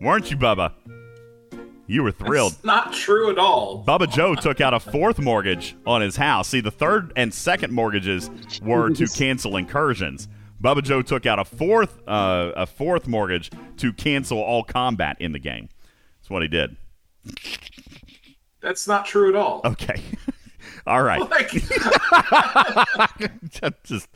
Weren't 0.00 0.30
you, 0.30 0.36
Bubba? 0.36 0.72
You 1.86 2.02
were 2.02 2.12
thrilled. 2.12 2.52
It's 2.52 2.64
not 2.64 2.92
true 2.92 3.30
at 3.30 3.38
all. 3.38 3.82
Bubba 3.84 4.12
Joe 4.12 4.34
took 4.34 4.60
out 4.60 4.74
a 4.74 4.80
fourth 4.80 5.18
mortgage 5.18 5.74
on 5.86 6.02
his 6.02 6.16
house. 6.16 6.48
See, 6.48 6.60
the 6.60 6.70
third 6.70 7.12
and 7.16 7.32
second 7.32 7.72
mortgages 7.72 8.30
were 8.62 8.90
to 8.90 9.06
cancel 9.16 9.56
incursions. 9.56 10.28
Bubba 10.62 10.82
Joe 10.82 11.00
took 11.02 11.24
out 11.24 11.38
a 11.38 11.44
fourth 11.44 11.98
uh, 12.06 12.52
a 12.56 12.66
fourth 12.66 13.06
mortgage 13.08 13.50
to 13.78 13.92
cancel 13.92 14.38
all 14.38 14.64
combat 14.64 15.16
in 15.18 15.32
the 15.32 15.38
game. 15.38 15.68
That's 16.20 16.28
what 16.30 16.42
he 16.42 16.48
did. 16.48 16.76
That's 18.60 18.86
not 18.86 19.06
true 19.06 19.30
at 19.30 19.36
all. 19.36 19.62
Okay. 19.64 20.02
all 20.86 21.02
right. 21.02 21.20
Like, 21.30 21.50
Just 23.84 24.08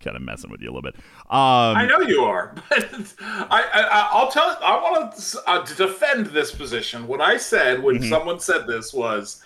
kind 0.00 0.16
of 0.16 0.22
messing 0.22 0.50
with 0.50 0.60
you 0.60 0.68
a 0.68 0.72
little 0.72 0.82
bit. 0.82 0.96
Um, 1.28 1.76
I 1.76 1.86
know 1.86 2.00
you 2.00 2.22
are, 2.24 2.54
but 2.68 3.14
I, 3.20 3.62
I 3.72 4.08
I'll 4.12 4.30
tell. 4.30 4.56
I 4.62 4.74
want 4.80 5.16
to, 5.16 5.38
uh, 5.48 5.64
defend 5.76 6.26
this 6.26 6.52
position. 6.52 7.06
What 7.06 7.20
I 7.20 7.36
said 7.36 7.82
when 7.82 7.98
Mhm. 7.98 8.08
someone 8.08 8.40
said 8.40 8.66
this 8.66 8.92
was, 8.92 9.42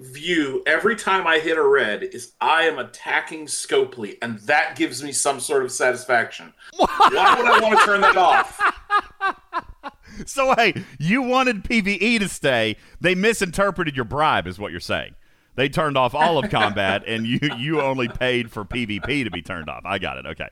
"View 0.00 0.62
every 0.66 0.96
time 0.96 1.26
I 1.26 1.38
hit 1.38 1.56
a 1.58 1.62
red 1.62 2.02
is 2.02 2.32
I 2.40 2.62
am 2.62 2.78
attacking 2.78 3.46
Scopely, 3.46 4.16
and 4.22 4.38
that 4.40 4.76
gives 4.76 5.02
me 5.02 5.12
some 5.12 5.38
sort 5.40 5.62
of 5.64 5.70
satisfaction. 5.72 6.52
Why 6.76 7.34
would 7.38 7.46
I 7.46 7.60
want 7.62 7.78
to 7.78 7.84
turn 7.86 8.00
that 8.00 8.16
off? 8.16 8.60
So 10.24 10.54
hey, 10.54 10.82
you 10.98 11.20
wanted 11.22 11.62
PVE 11.62 12.18
to 12.20 12.28
stay. 12.28 12.76
They 13.00 13.14
misinterpreted 13.14 13.94
your 13.96 14.06
bribe, 14.06 14.46
is 14.46 14.58
what 14.58 14.70
you're 14.70 14.80
saying. 14.80 15.14
They 15.56 15.68
turned 15.68 15.96
off 15.98 16.14
all 16.14 16.38
of 16.38 16.50
combat, 16.50 17.02
and 17.06 17.26
you 17.26 17.40
you 17.58 17.80
only 17.80 18.08
paid 18.08 18.50
for 18.50 18.64
PvP 18.64 19.24
to 19.24 19.30
be 19.30 19.42
turned 19.42 19.68
off. 19.68 19.82
I 19.84 19.98
got 19.98 20.18
it. 20.18 20.26
Okay. 20.26 20.48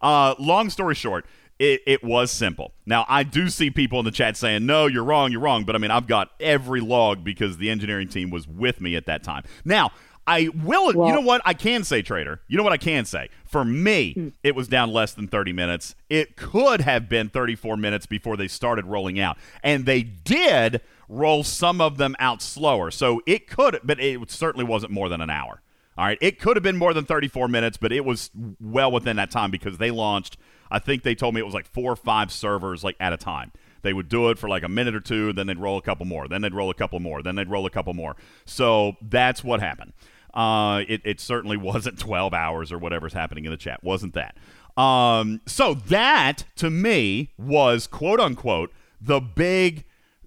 Uh, 0.00 0.34
long 0.38 0.70
story 0.70 0.94
short, 0.94 1.26
it, 1.58 1.82
it 1.86 2.02
was 2.02 2.30
simple. 2.30 2.72
Now 2.86 3.04
I 3.08 3.22
do 3.22 3.48
see 3.48 3.70
people 3.70 3.98
in 3.98 4.04
the 4.04 4.10
chat 4.10 4.36
saying, 4.36 4.64
"No, 4.64 4.86
you're 4.86 5.04
wrong. 5.04 5.30
You're 5.32 5.40
wrong." 5.40 5.64
But 5.64 5.74
I 5.74 5.78
mean, 5.78 5.90
I've 5.90 6.06
got 6.06 6.30
every 6.40 6.80
log 6.80 7.22
because 7.24 7.58
the 7.58 7.70
engineering 7.70 8.08
team 8.08 8.30
was 8.30 8.48
with 8.48 8.80
me 8.80 8.96
at 8.96 9.06
that 9.06 9.22
time. 9.22 9.44
Now. 9.64 9.90
I 10.26 10.48
will. 10.64 10.94
you 11.06 11.12
know 11.12 11.20
what 11.20 11.42
I 11.44 11.52
can 11.52 11.84
say, 11.84 12.00
Trader? 12.00 12.40
You 12.48 12.56
know 12.56 12.62
what 12.62 12.72
I 12.72 12.78
can 12.78 13.04
say? 13.04 13.28
For 13.44 13.62
me, 13.62 14.32
it 14.42 14.54
was 14.54 14.68
down 14.68 14.90
less 14.90 15.12
than 15.12 15.28
30 15.28 15.52
minutes. 15.52 15.94
It 16.08 16.34
could 16.34 16.80
have 16.80 17.10
been 17.10 17.28
34 17.28 17.76
minutes 17.76 18.06
before 18.06 18.38
they 18.38 18.48
started 18.48 18.86
rolling 18.86 19.20
out. 19.20 19.36
And 19.62 19.84
they 19.84 20.02
did 20.02 20.80
roll 21.08 21.44
some 21.44 21.80
of 21.80 21.96
them 21.98 22.16
out 22.18 22.42
slower. 22.42 22.90
So 22.90 23.20
it 23.26 23.48
could, 23.48 23.80
but 23.84 24.00
it 24.00 24.30
certainly 24.30 24.64
wasn't 24.64 24.92
more 24.92 25.08
than 25.08 25.20
an 25.20 25.30
hour. 25.30 25.60
All 25.96 26.04
right, 26.04 26.18
it 26.20 26.40
could 26.40 26.56
have 26.56 26.62
been 26.62 26.76
more 26.76 26.92
than 26.92 27.04
34 27.04 27.46
minutes, 27.46 27.76
but 27.76 27.92
it 27.92 28.04
was 28.04 28.30
well 28.60 28.90
within 28.90 29.16
that 29.16 29.30
time 29.30 29.50
because 29.52 29.78
they 29.78 29.92
launched. 29.92 30.36
I 30.70 30.80
think 30.80 31.04
they 31.04 31.14
told 31.14 31.34
me 31.34 31.40
it 31.40 31.44
was 31.44 31.54
like 31.54 31.66
four 31.66 31.92
or 31.92 31.96
five 31.96 32.32
servers 32.32 32.82
like 32.82 32.96
at 32.98 33.12
a 33.12 33.16
time. 33.16 33.52
They 33.82 33.92
would 33.92 34.08
do 34.08 34.30
it 34.30 34.38
for 34.38 34.48
like 34.48 34.64
a 34.64 34.68
minute 34.68 34.94
or 34.94 35.00
two, 35.00 35.32
then 35.32 35.46
they'd 35.46 35.58
roll 35.58 35.78
a 35.78 35.82
couple 35.82 36.06
more, 36.06 36.26
then 36.26 36.40
they'd 36.40 36.54
roll 36.54 36.70
a 36.70 36.74
couple 36.74 36.98
more, 36.98 37.22
then 37.22 37.36
they'd 37.36 37.50
roll 37.50 37.64
a 37.66 37.70
couple 37.70 37.94
more. 37.94 38.16
So 38.44 38.96
that's 39.02 39.44
what 39.44 39.60
happened. 39.60 39.92
Uh, 40.32 40.82
it, 40.88 41.00
it 41.04 41.20
certainly 41.20 41.56
wasn't 41.58 41.98
12 41.98 42.34
hours 42.34 42.72
or 42.72 42.78
whatever's 42.78 43.12
happening 43.12 43.44
in 43.44 43.52
the 43.52 43.56
chat. 43.56 43.84
Wasn't 43.84 44.14
that? 44.14 44.36
Um, 44.76 45.42
so 45.46 45.74
that 45.74 46.44
to 46.56 46.70
me 46.70 47.30
was 47.38 47.86
quote 47.86 48.18
unquote 48.18 48.72
the 49.00 49.20
big 49.20 49.84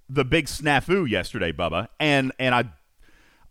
the 0.08 0.24
big 0.24 0.46
snafu 0.46 1.08
yesterday, 1.08 1.52
Bubba. 1.52 1.88
And 2.00 2.32
and 2.38 2.54
I 2.54 2.64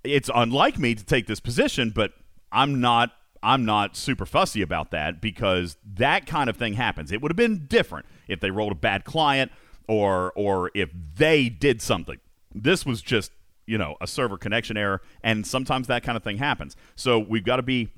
it's 0.03 0.29
unlike 0.33 0.79
me 0.79 0.95
to 0.95 1.03
take 1.03 1.27
this 1.27 1.39
position, 1.39 1.91
but 1.93 2.13
I'm 2.51 2.79
not 2.79 3.11
I'm 3.43 3.65
not 3.65 3.95
super 3.95 4.25
fussy 4.25 4.61
about 4.61 4.91
that 4.91 5.21
because 5.21 5.77
that 5.95 6.25
kind 6.25 6.49
of 6.49 6.57
thing 6.57 6.73
happens. 6.73 7.11
It 7.11 7.21
would 7.21 7.31
have 7.31 7.37
been 7.37 7.65
different 7.67 8.05
if 8.27 8.39
they 8.39 8.51
rolled 8.51 8.71
a 8.71 8.75
bad 8.75 9.05
client 9.05 9.51
or 9.87 10.31
or 10.35 10.71
if 10.73 10.89
they 11.15 11.49
did 11.49 11.81
something. 11.81 12.19
This 12.53 12.85
was 12.85 13.01
just, 13.01 13.31
you 13.65 13.77
know, 13.77 13.95
a 14.01 14.07
server 14.07 14.37
connection 14.37 14.77
error 14.77 15.01
and 15.21 15.45
sometimes 15.45 15.87
that 15.87 16.03
kind 16.03 16.17
of 16.17 16.23
thing 16.23 16.37
happens. 16.37 16.75
So 16.95 17.19
we've 17.19 17.43
got 17.45 17.57
to 17.57 17.63
be 17.63 17.89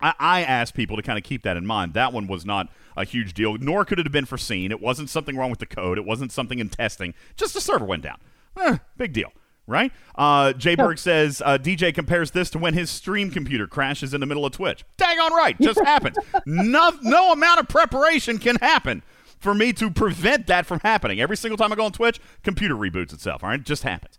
I, 0.00 0.14
I 0.18 0.42
asked 0.42 0.74
people 0.74 0.96
to 0.96 1.02
kind 1.02 1.18
of 1.18 1.24
keep 1.24 1.42
that 1.42 1.56
in 1.56 1.66
mind. 1.66 1.94
That 1.94 2.12
one 2.12 2.26
was 2.26 2.44
not 2.44 2.68
a 2.96 3.04
huge 3.04 3.34
deal, 3.34 3.56
nor 3.58 3.84
could 3.84 3.98
it 3.98 4.06
have 4.06 4.12
been 4.12 4.26
foreseen. 4.26 4.70
It 4.70 4.80
wasn't 4.80 5.10
something 5.10 5.36
wrong 5.36 5.50
with 5.50 5.58
the 5.58 5.66
code. 5.66 5.98
It 5.98 6.04
wasn't 6.04 6.32
something 6.32 6.58
in 6.58 6.68
testing. 6.68 7.14
Just 7.36 7.54
the 7.54 7.60
server 7.60 7.84
went 7.84 8.02
down. 8.02 8.18
Eh, 8.56 8.78
big 8.96 9.12
deal, 9.12 9.32
right? 9.66 9.92
Uh, 10.16 10.52
Jay 10.52 10.74
Berg 10.74 10.98
says 10.98 11.40
uh, 11.44 11.58
DJ 11.58 11.94
compares 11.94 12.32
this 12.32 12.50
to 12.50 12.58
when 12.58 12.74
his 12.74 12.90
stream 12.90 13.30
computer 13.30 13.66
crashes 13.66 14.14
in 14.14 14.20
the 14.20 14.26
middle 14.26 14.44
of 14.44 14.52
Twitch. 14.52 14.84
Dang 14.96 15.18
on 15.18 15.32
right, 15.32 15.58
just 15.60 15.80
happens. 15.84 16.16
No, 16.46 16.92
no 17.02 17.32
amount 17.32 17.60
of 17.60 17.68
preparation 17.68 18.38
can 18.38 18.56
happen 18.56 19.02
for 19.38 19.54
me 19.54 19.72
to 19.74 19.90
prevent 19.90 20.48
that 20.48 20.66
from 20.66 20.80
happening. 20.80 21.20
Every 21.20 21.36
single 21.36 21.56
time 21.56 21.72
I 21.72 21.76
go 21.76 21.84
on 21.84 21.92
Twitch, 21.92 22.20
computer 22.42 22.74
reboots 22.74 23.12
itself. 23.12 23.44
All 23.44 23.50
right, 23.50 23.60
it 23.60 23.66
just 23.66 23.84
happens. 23.84 24.18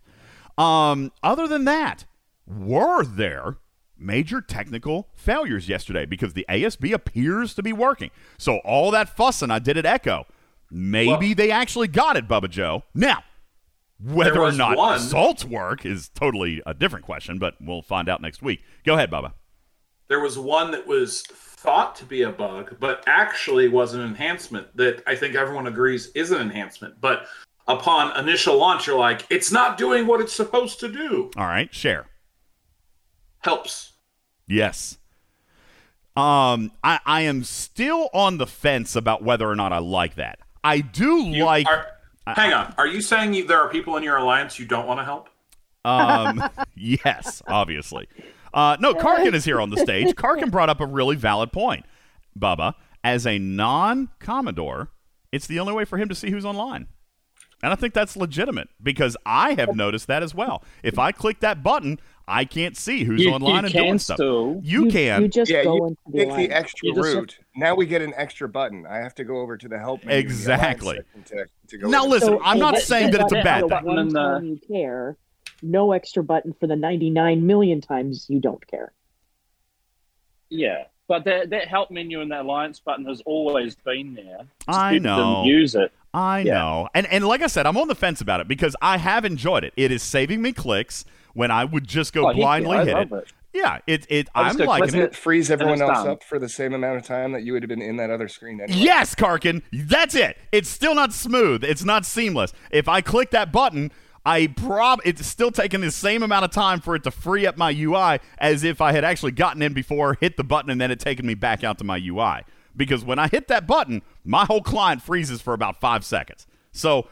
Um, 0.56 1.12
other 1.22 1.46
than 1.46 1.64
that, 1.64 2.06
were 2.46 3.04
there 3.04 3.56
major 4.00 4.40
technical 4.40 5.08
failures 5.14 5.68
yesterday 5.68 6.06
because 6.06 6.32
the 6.32 6.46
ASB 6.48 6.92
appears 6.92 7.54
to 7.54 7.62
be 7.62 7.72
working. 7.72 8.10
So 8.38 8.58
all 8.58 8.90
that 8.92 9.08
fussing 9.14 9.50
I 9.50 9.58
did 9.58 9.76
at 9.76 9.86
Echo, 9.86 10.26
maybe 10.70 11.08
Well- 11.08 11.34
they 11.36 11.50
actually 11.50 11.88
got 11.88 12.16
it, 12.16 12.26
Bubba 12.26 12.48
Joe. 12.48 12.84
Now, 12.94 13.22
whether 14.02 14.40
or 14.40 14.52
not 14.52 14.76
one- 14.76 14.98
salts 14.98 15.44
work 15.44 15.84
is 15.84 16.08
totally 16.08 16.62
a 16.64 16.72
different 16.72 17.04
question, 17.04 17.38
but 17.38 17.54
we'll 17.60 17.82
find 17.82 18.08
out 18.08 18.22
next 18.22 18.42
week. 18.42 18.64
Go 18.84 18.94
ahead, 18.94 19.10
Bubba. 19.10 19.34
There 20.08 20.20
was 20.20 20.38
one 20.38 20.70
that 20.72 20.86
was 20.86 21.22
thought 21.22 21.94
to 21.96 22.04
be 22.04 22.22
a 22.22 22.30
bug, 22.30 22.76
but 22.80 23.04
actually 23.06 23.68
was 23.68 23.92
an 23.92 24.00
enhancement 24.00 24.74
that 24.76 25.02
I 25.06 25.14
think 25.14 25.34
everyone 25.34 25.66
agrees 25.66 26.10
is 26.14 26.30
an 26.30 26.40
enhancement. 26.40 27.00
But 27.00 27.26
upon 27.68 28.18
initial 28.18 28.56
launch, 28.56 28.86
you're 28.86 28.98
like, 28.98 29.26
it's 29.30 29.52
not 29.52 29.76
doing 29.76 30.06
what 30.06 30.20
it's 30.20 30.32
supposed 30.32 30.80
to 30.80 30.88
do. 30.88 31.30
All 31.36 31.46
right, 31.46 31.72
share. 31.72 32.06
Helps. 33.40 33.89
Yes. 34.50 34.98
Um, 36.16 36.72
I, 36.82 36.98
I 37.06 37.20
am 37.22 37.44
still 37.44 38.10
on 38.12 38.38
the 38.38 38.46
fence 38.46 38.96
about 38.96 39.22
whether 39.22 39.48
or 39.48 39.54
not 39.56 39.72
I 39.72 39.78
like 39.78 40.16
that. 40.16 40.40
I 40.62 40.80
do 40.80 41.22
You 41.22 41.44
like. 41.44 41.66
are, 41.66 41.86
hang 42.26 42.52
on. 42.52 42.74
Are 42.76 42.86
you 42.86 43.00
saying 43.00 43.32
you, 43.34 43.46
there 43.46 43.60
are 43.60 43.68
people 43.68 43.96
in 43.96 44.02
your 44.02 44.16
alliance 44.16 44.58
you 44.58 44.66
don't 44.66 44.86
want 44.86 45.00
to 45.00 45.04
help? 45.04 45.28
Um, 45.84 46.42
yes, 46.74 47.42
obviously. 47.46 48.08
Uh, 48.52 48.76
no, 48.80 48.92
Karkin 48.94 49.34
is 49.34 49.44
here 49.44 49.60
on 49.60 49.70
the 49.70 49.76
stage. 49.76 50.08
Karkin 50.16 50.50
brought 50.50 50.68
up 50.68 50.80
a 50.80 50.86
really 50.86 51.16
valid 51.16 51.52
point, 51.52 51.86
Bubba. 52.38 52.74
As 53.02 53.26
a 53.26 53.38
non 53.38 54.10
Commodore, 54.18 54.90
it's 55.32 55.46
the 55.46 55.60
only 55.60 55.72
way 55.72 55.84
for 55.84 55.96
him 55.96 56.08
to 56.08 56.14
see 56.14 56.30
who's 56.30 56.44
online. 56.44 56.88
And 57.62 57.72
I 57.72 57.76
think 57.76 57.94
that's 57.94 58.16
legitimate 58.16 58.68
because 58.82 59.16
I 59.24 59.52
have 59.54 59.74
noticed 59.76 60.06
that 60.08 60.22
as 60.22 60.34
well. 60.34 60.64
If 60.82 60.98
I 60.98 61.12
click 61.12 61.40
that 61.40 61.62
button, 61.62 62.00
I 62.30 62.44
can't 62.44 62.76
see 62.76 63.04
who's 63.04 63.20
You- 63.22 63.32
online 63.32 63.52
you 63.52 63.58
and 63.66 63.72
doing 63.72 63.84
can 63.86 63.98
stuff. 63.98 64.16
still. 64.16 64.60
You, 64.62 64.86
can. 64.86 65.22
You 65.22 65.28
just 65.28 65.50
Yeah, 65.50 65.64
go 65.64 65.76
you 65.76 65.86
into 65.88 66.00
the 66.06 66.18
Take 66.26 66.36
the 66.48 66.50
extra 66.56 66.88
You 66.88 66.94
just- 66.94 67.14
route. 67.14 67.38
Now 67.56 67.74
we 67.74 67.86
get 67.86 68.00
an 68.02 68.14
extra 68.16 68.48
button. 68.48 68.86
I 68.86 68.98
have 68.98 69.14
to 69.16 69.24
go 69.24 69.38
over 69.40 69.56
to 69.56 69.68
the 69.68 69.78
help 69.78 70.04
menu 70.04 70.20
in 70.20 70.26
the 70.28 70.32
alliance 70.32 70.40
Exactly. 70.40 70.98
To, 71.26 71.46
to 71.68 71.78
go 71.78 71.88
Now 71.88 72.04
in. 72.04 72.10
listen, 72.10 72.28
So- 72.28 72.40
I'm 72.42 72.58
not 72.58 72.74
that- 72.76 72.84
saying 72.84 73.10
that 73.10 73.20
it's 73.22 73.32
a 73.32 73.34
that- 73.36 73.44
bad 73.44 73.64
the 73.64 73.68
thing. 73.76 73.84
One 73.84 74.16
uh, 74.16 74.34
time 74.38 74.44
you 74.46 74.60
care, 74.66 75.16
no 75.62 75.92
extra 75.92 76.22
button 76.22 76.54
for 76.58 76.66
the 76.66 76.76
99 76.76 77.46
million 77.46 77.80
times 77.80 78.26
you 78.30 78.38
don't 78.40 78.64
care. 78.66 78.92
Yeah, 80.48 80.84
but 81.08 81.24
that 81.24 81.50
that 81.50 81.68
help 81.68 81.90
menu 81.90 82.20
and 82.20 82.30
that 82.32 82.42
alliance 82.42 82.80
button 82.80 83.04
has 83.06 83.20
always 83.26 83.76
been 83.76 84.14
there. 84.14 84.38
Just 84.66 84.78
I 84.78 84.92
people 84.94 85.02
didn't 85.16 85.16
know. 85.32 85.44
Use 85.44 85.74
it. 85.74 85.92
I 86.12 86.40
Yeah. 86.40 86.54
know. 86.54 86.88
And 86.94 87.06
and 87.06 87.26
like 87.26 87.42
I 87.42 87.46
said, 87.46 87.66
I'm 87.66 87.76
on 87.76 87.88
the 87.88 87.94
fence 87.94 88.20
about 88.20 88.40
it 88.40 88.48
because 88.48 88.74
I 88.82 88.96
have 88.98 89.24
enjoyed 89.24 89.62
it. 89.64 89.72
It 89.76 89.92
is 89.92 90.02
saving 90.02 90.42
me 90.42 90.52
clicks 90.52 91.04
when 91.34 91.50
I 91.50 91.64
would 91.64 91.86
just 91.86 92.12
go 92.12 92.28
Oh, 92.28 92.32
blindly 92.34 92.78
I 92.78 92.84
hit 92.84 92.96
it. 92.96 93.12
it. 93.12 93.32
Yeah, 93.52 93.78
it 93.88 94.06
it 94.08 94.28
I 94.34 94.42
I'm 94.42 94.46
just 94.48 94.58
go 94.58 94.64
liking 94.66 94.94
it. 95.00 95.04
it 95.06 95.16
freeze 95.16 95.50
everyone 95.50 95.82
else 95.82 95.98
done. 95.98 96.08
up 96.08 96.22
for 96.22 96.38
the 96.38 96.48
same 96.48 96.72
amount 96.72 96.98
of 96.98 97.04
time 97.04 97.32
that 97.32 97.42
you 97.42 97.52
would 97.52 97.62
have 97.62 97.68
been 97.68 97.82
in 97.82 97.96
that 97.96 98.08
other 98.10 98.28
screen 98.28 98.60
anyway? 98.60 98.78
Yes, 98.78 99.14
Karkin, 99.16 99.62
that's 99.72 100.14
it. 100.14 100.38
It's 100.52 100.68
still 100.68 100.94
not 100.94 101.12
smooth. 101.12 101.64
It's 101.64 101.82
not 101.84 102.06
seamless. 102.06 102.52
If 102.70 102.86
I 102.88 103.00
click 103.00 103.30
that 103.32 103.50
button, 103.50 103.90
I 104.24 104.46
prob 104.48 105.00
it's 105.04 105.26
still 105.26 105.50
taking 105.50 105.80
the 105.80 105.90
same 105.90 106.22
amount 106.22 106.44
of 106.44 106.52
time 106.52 106.80
for 106.80 106.94
it 106.94 107.02
to 107.04 107.10
free 107.10 107.44
up 107.46 107.56
my 107.56 107.70
UI 107.76 108.20
as 108.38 108.62
if 108.62 108.80
I 108.80 108.92
had 108.92 109.02
actually 109.02 109.32
gotten 109.32 109.62
in 109.62 109.72
before, 109.72 110.16
hit 110.20 110.36
the 110.36 110.44
button, 110.44 110.70
and 110.70 110.80
then 110.80 110.90
it 110.92 111.00
taken 111.00 111.26
me 111.26 111.34
back 111.34 111.64
out 111.64 111.78
to 111.78 111.84
my 111.84 111.96
UI. 111.96 112.42
Because 112.76 113.04
when 113.04 113.18
I 113.18 113.26
hit 113.26 113.48
that 113.48 113.66
button, 113.66 114.02
my 114.24 114.44
whole 114.44 114.62
client 114.62 115.02
freezes 115.02 115.40
for 115.42 115.54
about 115.54 115.80
five 115.80 116.04
seconds. 116.04 116.46
So 116.70 117.08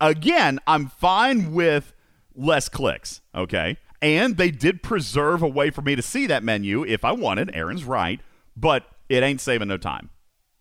again, 0.00 0.58
I'm 0.66 0.88
fine 0.88 1.52
with 1.52 1.92
less 2.36 2.68
clicks, 2.68 3.20
okay? 3.34 3.78
And 4.02 4.36
they 4.36 4.50
did 4.50 4.82
preserve 4.82 5.42
a 5.42 5.48
way 5.48 5.70
for 5.70 5.82
me 5.82 5.96
to 5.96 6.02
see 6.02 6.26
that 6.26 6.44
menu 6.44 6.84
if 6.84 7.04
I 7.04 7.12
wanted. 7.12 7.50
Aaron's 7.54 7.84
right, 7.84 8.20
but 8.56 8.84
it 9.08 9.22
ain't 9.22 9.40
saving 9.40 9.68
no 9.68 9.78
time. 9.78 10.10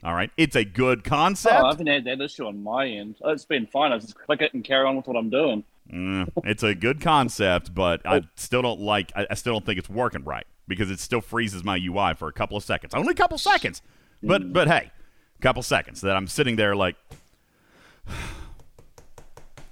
All 0.03 0.13
right, 0.13 0.29
it's 0.37 0.55
a 0.55 0.63
good 0.63 1.03
concept. 1.03 1.55
Oh, 1.59 1.65
I 1.65 1.69
haven't 1.69 1.87
had 1.87 2.05
that 2.05 2.21
issue 2.21 2.45
on 2.45 2.61
my 2.61 2.87
end. 2.87 3.15
Oh, 3.21 3.31
It's 3.31 3.45
been 3.45 3.65
fine. 3.65 3.91
I 3.91 3.97
just 3.97 4.15
click 4.15 4.41
it 4.41 4.53
and 4.53 4.63
carry 4.63 4.85
on 4.85 4.95
with 4.95 5.07
what 5.07 5.17
I'm 5.17 5.29
doing. 5.29 5.63
Mm, 5.91 6.29
it's 6.43 6.63
a 6.63 6.73
good 6.75 7.01
concept, 7.01 7.73
but 7.73 8.05
I 8.05 8.21
still 8.35 8.61
don't 8.61 8.79
like. 8.81 9.11
I, 9.15 9.27
I 9.29 9.33
still 9.35 9.53
don't 9.53 9.65
think 9.65 9.79
it's 9.79 9.89
working 9.89 10.23
right 10.23 10.45
because 10.67 10.89
it 10.91 10.99
still 10.99 11.21
freezes 11.21 11.63
my 11.63 11.77
UI 11.77 12.13
for 12.15 12.27
a 12.27 12.33
couple 12.33 12.55
of 12.57 12.63
seconds. 12.63 12.93
Only 12.93 13.11
a 13.11 13.15
couple 13.15 13.37
seconds, 13.37 13.81
but 14.23 14.51
but 14.53 14.67
hey, 14.67 14.91
a 15.37 15.41
couple 15.41 15.61
seconds 15.63 16.01
that 16.01 16.15
I'm 16.15 16.27
sitting 16.27 16.55
there 16.55 16.75
like, 16.75 16.95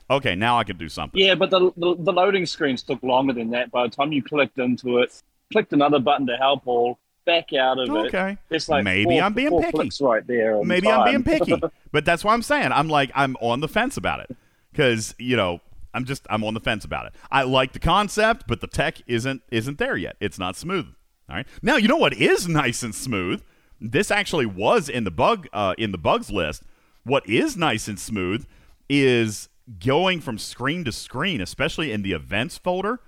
okay, 0.10 0.36
now 0.36 0.58
I 0.58 0.64
can 0.64 0.78
do 0.78 0.90
something. 0.90 1.20
Yeah, 1.20 1.36
but 1.36 1.50
the, 1.50 1.72
the 1.78 1.96
the 2.00 2.14
loading 2.14 2.46
screens 2.46 2.84
took 2.84 3.02
longer 3.04 3.34
than 3.34 3.50
that. 3.52 3.72
By 3.72 3.88
the 3.88 3.96
time 3.96 4.12
you 4.12 4.24
clicked 4.24 4.58
into 4.60 5.00
it, 5.00 5.14
clicked 5.52 5.74
another 5.74 6.00
button 6.00 6.28
to 6.28 6.38
help 6.38 6.64
all, 6.66 7.00
back 7.26 7.54
out 7.54 7.80
of 7.80 7.90
it. 7.90 8.08
Okay. 8.08 8.38
It's 8.50 8.70
like 8.70 8.84
Maybe 8.84 9.16
four, 9.16 9.22
I'm 9.22 9.34
being 9.34 9.62
picky. 9.62 9.90
right 10.02 10.26
there. 10.26 10.64
Maybe 10.64 10.90
I'm 10.90 11.06
being 11.06 11.24
picky, 11.24 11.62
but 11.92 12.06
that's 12.06 12.24
what 12.24 12.34
I'm 12.34 12.42
saying. 12.42 12.72
I'm 12.72 12.90
like 12.90 13.12
I'm 13.16 13.36
on 13.42 13.60
the 13.60 13.68
fence 13.68 13.98
about 13.98 14.20
it 14.20 14.36
because 14.72 15.16
you 15.18 15.36
know 15.36 15.62
I'm 15.94 16.06
just 16.06 16.26
I'm 16.30 16.44
on 16.44 16.54
the 16.54 16.60
fence 16.60 16.86
about 16.86 17.08
it. 17.08 17.14
I 17.32 17.44
like 17.44 17.74
the 17.74 17.80
concept, 17.80 18.46
but 18.48 18.62
the 18.62 18.68
tech 18.68 19.02
isn't 19.08 19.42
isn't 19.52 19.78
there 19.78 19.98
yet. 19.98 20.16
It's 20.20 20.40
not 20.40 20.56
smooth. 20.56 20.88
All 21.30 21.36
right. 21.36 21.48
Now 21.62 21.78
you 21.78 21.88
know 21.88 21.98
what 21.98 22.14
is 22.14 22.48
nice 22.48 22.84
and 22.84 22.94
smooth. 22.94 23.44
This 23.80 24.12
actually 24.12 24.46
was 24.46 24.90
in 24.90 25.04
the 25.04 25.12
bug 25.12 25.48
uh, 25.54 25.76
in 25.78 25.92
the 25.92 25.98
bugs 25.98 26.32
list. 26.32 26.64
What 27.04 27.28
is 27.28 27.58
nice 27.58 27.88
and 27.88 28.00
smooth 28.00 28.46
is 28.90 29.50
going 29.80 30.22
from 30.22 30.38
screen 30.38 30.84
to 30.86 30.92
screen, 30.92 31.42
especially 31.42 31.92
in 31.92 32.02
the 32.02 32.14
events 32.14 32.58
folder. 32.58 33.00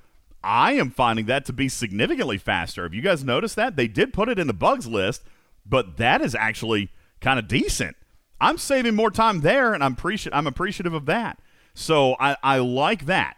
I 0.44 0.74
am 0.74 0.92
finding 0.92 1.26
that 1.26 1.46
to 1.46 1.54
be 1.54 1.68
significantly 1.70 2.38
faster. 2.38 2.84
Have 2.84 2.94
you 2.94 3.02
guys 3.02 3.24
noticed 3.24 3.56
that? 3.56 3.76
They 3.76 3.88
did 3.88 4.14
put 4.14 4.30
it 4.30 4.38
in 4.38 4.48
the 4.48 4.54
bugs 4.54 4.88
list, 4.88 5.24
but 5.66 5.98
that 5.98 6.22
is 6.22 6.36
actually 6.36 6.92
kind 7.20 7.40
of 7.40 7.48
decent. 7.48 7.96
I'm 8.40 8.58
saving 8.58 8.96
more 8.96 9.10
time 9.12 9.42
there, 9.42 9.74
and 9.74 9.84
I'm, 9.84 9.96
appreci- 9.96 10.30
I'm 10.32 10.46
appreciative 10.46 10.94
of 10.94 11.06
that. 11.08 11.40
So 11.74 12.16
I, 12.20 12.38
I 12.44 12.60
like 12.60 13.06
that. 13.08 13.38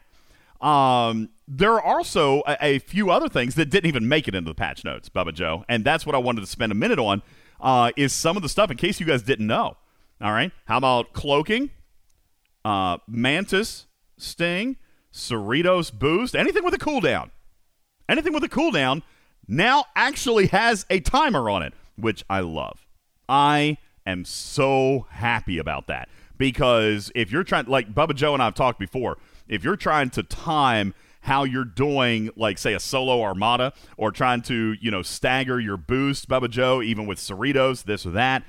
Um, 0.59 1.29
there 1.47 1.73
are 1.73 1.81
also 1.81 2.41
a, 2.47 2.57
a 2.61 2.79
few 2.79 3.09
other 3.09 3.29
things 3.29 3.55
that 3.55 3.69
didn't 3.69 3.87
even 3.87 4.07
make 4.07 4.27
it 4.27 4.35
into 4.35 4.49
the 4.49 4.55
patch 4.55 4.83
notes, 4.83 5.07
Bubba 5.07 5.33
Joe, 5.33 5.63
and 5.69 5.85
that's 5.85 6.05
what 6.05 6.15
I 6.15 6.17
wanted 6.17 6.41
to 6.41 6.47
spend 6.47 6.71
a 6.71 6.75
minute 6.75 6.99
on. 6.99 7.21
Uh, 7.59 7.91
is 7.95 8.13
some 8.13 8.35
of 8.37 8.43
the 8.43 8.49
stuff 8.49 8.69
in 8.69 8.77
case 8.77 8.99
you 8.99 9.05
guys 9.05 9.23
didn't 9.23 9.47
know. 9.47 9.77
All 10.21 10.31
right, 10.31 10.51
how 10.65 10.77
about 10.77 11.13
cloaking, 11.13 11.71
uh, 12.67 12.97
Mantis, 13.07 13.87
Sting, 14.17 14.75
Cerritos 15.13 15.93
Boost, 15.93 16.35
anything 16.35 16.65
with 16.65 16.73
a 16.73 16.77
cooldown, 16.77 17.29
anything 18.09 18.33
with 18.33 18.43
a 18.43 18.49
cooldown 18.49 19.03
now 19.47 19.85
actually 19.95 20.47
has 20.47 20.85
a 20.89 20.99
timer 20.99 21.49
on 21.49 21.63
it, 21.63 21.73
which 21.95 22.25
I 22.29 22.41
love. 22.41 22.85
I 23.29 23.77
am 24.05 24.25
so 24.25 25.07
happy 25.11 25.59
about 25.59 25.87
that 25.87 26.09
because 26.37 27.09
if 27.15 27.31
you're 27.31 27.45
trying, 27.45 27.67
like 27.67 27.93
Bubba 27.93 28.15
Joe 28.15 28.33
and 28.33 28.41
I 28.43 28.45
have 28.45 28.53
talked 28.53 28.79
before, 28.79 29.17
if 29.47 29.63
you're 29.63 29.77
trying 29.77 30.09
to 30.09 30.23
time 30.23 30.93
how 31.21 31.45
you're 31.45 31.63
doing, 31.63 32.31
like, 32.35 32.57
say, 32.57 32.73
a 32.73 32.81
solo 32.81 33.21
armada 33.21 33.71
or 33.95 34.11
trying 34.11 34.41
to, 34.41 34.75
you 34.81 34.91
know, 34.91 35.03
stagger 35.03 35.57
your 35.57 35.77
boost, 35.77 36.27
Bubba 36.27 36.49
Joe, 36.49 36.81
even 36.81 37.07
with 37.07 37.17
Cerritos, 37.17 37.85
this 37.85 38.05
or 38.05 38.11
that. 38.11 38.43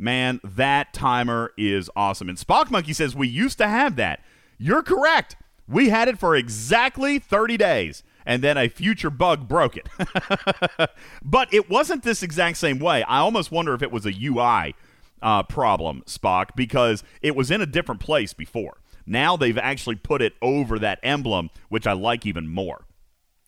Man, 0.00 0.40
that 0.42 0.94
timer 0.94 1.52
is 1.58 1.90
awesome. 1.94 2.30
And 2.30 2.38
Spock 2.38 2.70
Monkey 2.70 2.94
says 2.94 3.14
we 3.14 3.28
used 3.28 3.58
to 3.58 3.68
have 3.68 3.96
that. 3.96 4.20
You're 4.58 4.82
correct. 4.82 5.36
We 5.68 5.90
had 5.90 6.08
it 6.08 6.18
for 6.18 6.34
exactly 6.34 7.18
30 7.18 7.58
days, 7.58 8.02
and 8.24 8.42
then 8.42 8.56
a 8.56 8.68
future 8.68 9.10
bug 9.10 9.46
broke 9.46 9.76
it. 9.76 9.88
but 11.22 11.52
it 11.52 11.68
wasn't 11.68 12.02
this 12.02 12.22
exact 12.22 12.56
same 12.56 12.78
way. 12.78 13.02
I 13.02 13.18
almost 13.18 13.52
wonder 13.52 13.74
if 13.74 13.82
it 13.82 13.92
was 13.92 14.06
a 14.06 14.12
UI 14.12 14.74
uh, 15.20 15.42
problem, 15.42 16.02
Spock, 16.06 16.56
because 16.56 17.04
it 17.20 17.36
was 17.36 17.50
in 17.50 17.60
a 17.60 17.66
different 17.66 18.00
place 18.00 18.32
before. 18.32 18.78
Now 19.04 19.36
they've 19.36 19.58
actually 19.58 19.96
put 19.96 20.22
it 20.22 20.32
over 20.40 20.78
that 20.78 20.98
emblem, 21.02 21.50
which 21.68 21.86
I 21.86 21.92
like 21.92 22.24
even 22.24 22.48
more. 22.48 22.86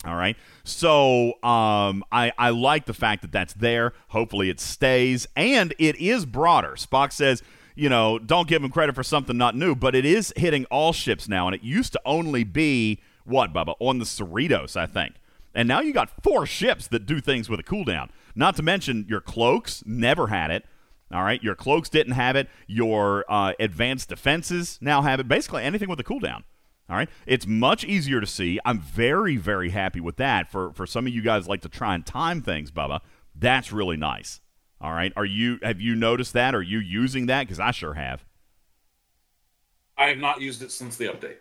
All 0.05 0.17
right. 0.17 0.37
So 0.65 1.35
um, 1.45 2.05
I, 2.11 2.33
I 2.37 2.51
like 2.51 2.87
the 2.87 2.95
fact 2.95 3.23
that 3.23 3.31
that's 3.31 3.55
there. 3.55 3.93
Hopefully 4.09 4.51
it 4.51 4.59
stays. 4.59 5.29
And 5.37 5.75
it 5.79 5.97
is 5.97 6.27
broader. 6.27 6.75
Spock 6.77 7.13
says, 7.13 7.43
you 7.75 7.89
know, 7.89 8.19
don't 8.19 8.49
give 8.49 8.63
him 8.63 8.71
credit 8.71 8.95
for 8.95 9.03
something 9.05 9.37
not 9.37 9.55
new, 9.57 9.75
but 9.75 9.95
it 9.95 10.05
is 10.05 10.33
hitting 10.37 10.65
all 10.67 10.93
ships 10.93 11.29
now. 11.29 11.47
And 11.47 11.55
it 11.55 11.63
used 11.63 11.93
to 11.93 12.01
only 12.05 12.45
be, 12.45 13.01
what, 13.25 13.53
Bubba? 13.53 13.75
On 13.79 13.99
the 13.99 14.05
Cerritos, 14.05 14.77
I 14.77 14.87
think. 14.87 15.15
And 15.55 15.69
now 15.69 15.81
you 15.81 15.93
got 15.93 16.11
four 16.23 16.47
ships 16.47 16.89
that 16.89 17.07
do 17.07 17.21
things 17.21 17.49
with 17.49 17.61
a 17.61 17.63
cooldown. 17.63 18.09
Not 18.35 18.57
to 18.57 18.63
mention 18.63 19.07
your 19.09 19.21
cloaks 19.21 19.85
never 19.87 20.29
had 20.29 20.51
it. 20.51 20.65
All 21.13 21.23
right, 21.23 21.43
your 21.43 21.55
cloaks 21.55 21.91
didn't 21.91 22.15
have 22.15 22.37
it. 22.37 22.49
Your 22.67 23.27
uh, 23.29 23.53
advanced 23.61 24.09
defenses 24.09 24.79
now 24.81 25.03
have 25.03 25.21
it. 25.21 25.29
Basically, 25.29 25.63
anything 25.63 25.91
with 25.91 26.01
a 26.01 26.05
cooldown. 26.05 26.43
All 26.93 26.99
right, 26.99 27.09
it's 27.25 27.47
much 27.47 27.85
easier 27.85 28.21
to 28.21 28.27
see. 28.27 28.61
I'm 28.67 28.79
very, 28.79 29.39
very 29.39 29.71
happy 29.71 29.99
with 29.99 30.17
that. 30.17 30.53
For 30.53 30.75
for 30.75 30.87
some 30.87 31.07
of 31.07 31.15
you 31.15 31.23
guys 31.23 31.49
like 31.49 31.63
to 31.63 31.71
try 31.71 31.95
and 31.95 32.05
time 32.05 32.43
things, 32.43 32.71
Bubba, 32.71 33.01
that's 33.35 33.73
really 33.73 33.97
nice. 33.97 34.43
All 34.79 34.93
right, 34.93 35.11
are 35.17 35.25
you 35.25 35.59
have 35.63 35.81
you 35.81 35.95
noticed 35.95 36.35
that? 36.35 36.55
Are 36.55 36.61
you 36.61 36.79
using 36.81 37.25
that? 37.27 37.45
Because 37.45 37.59
I 37.59 37.71
sure 37.71 37.95
have. 37.95 38.27
I 39.97 40.09
have 40.09 40.19
not 40.19 40.43
used 40.43 40.61
it 40.61 40.71
since 40.71 40.97
the 40.99 41.07
update. 41.07 41.37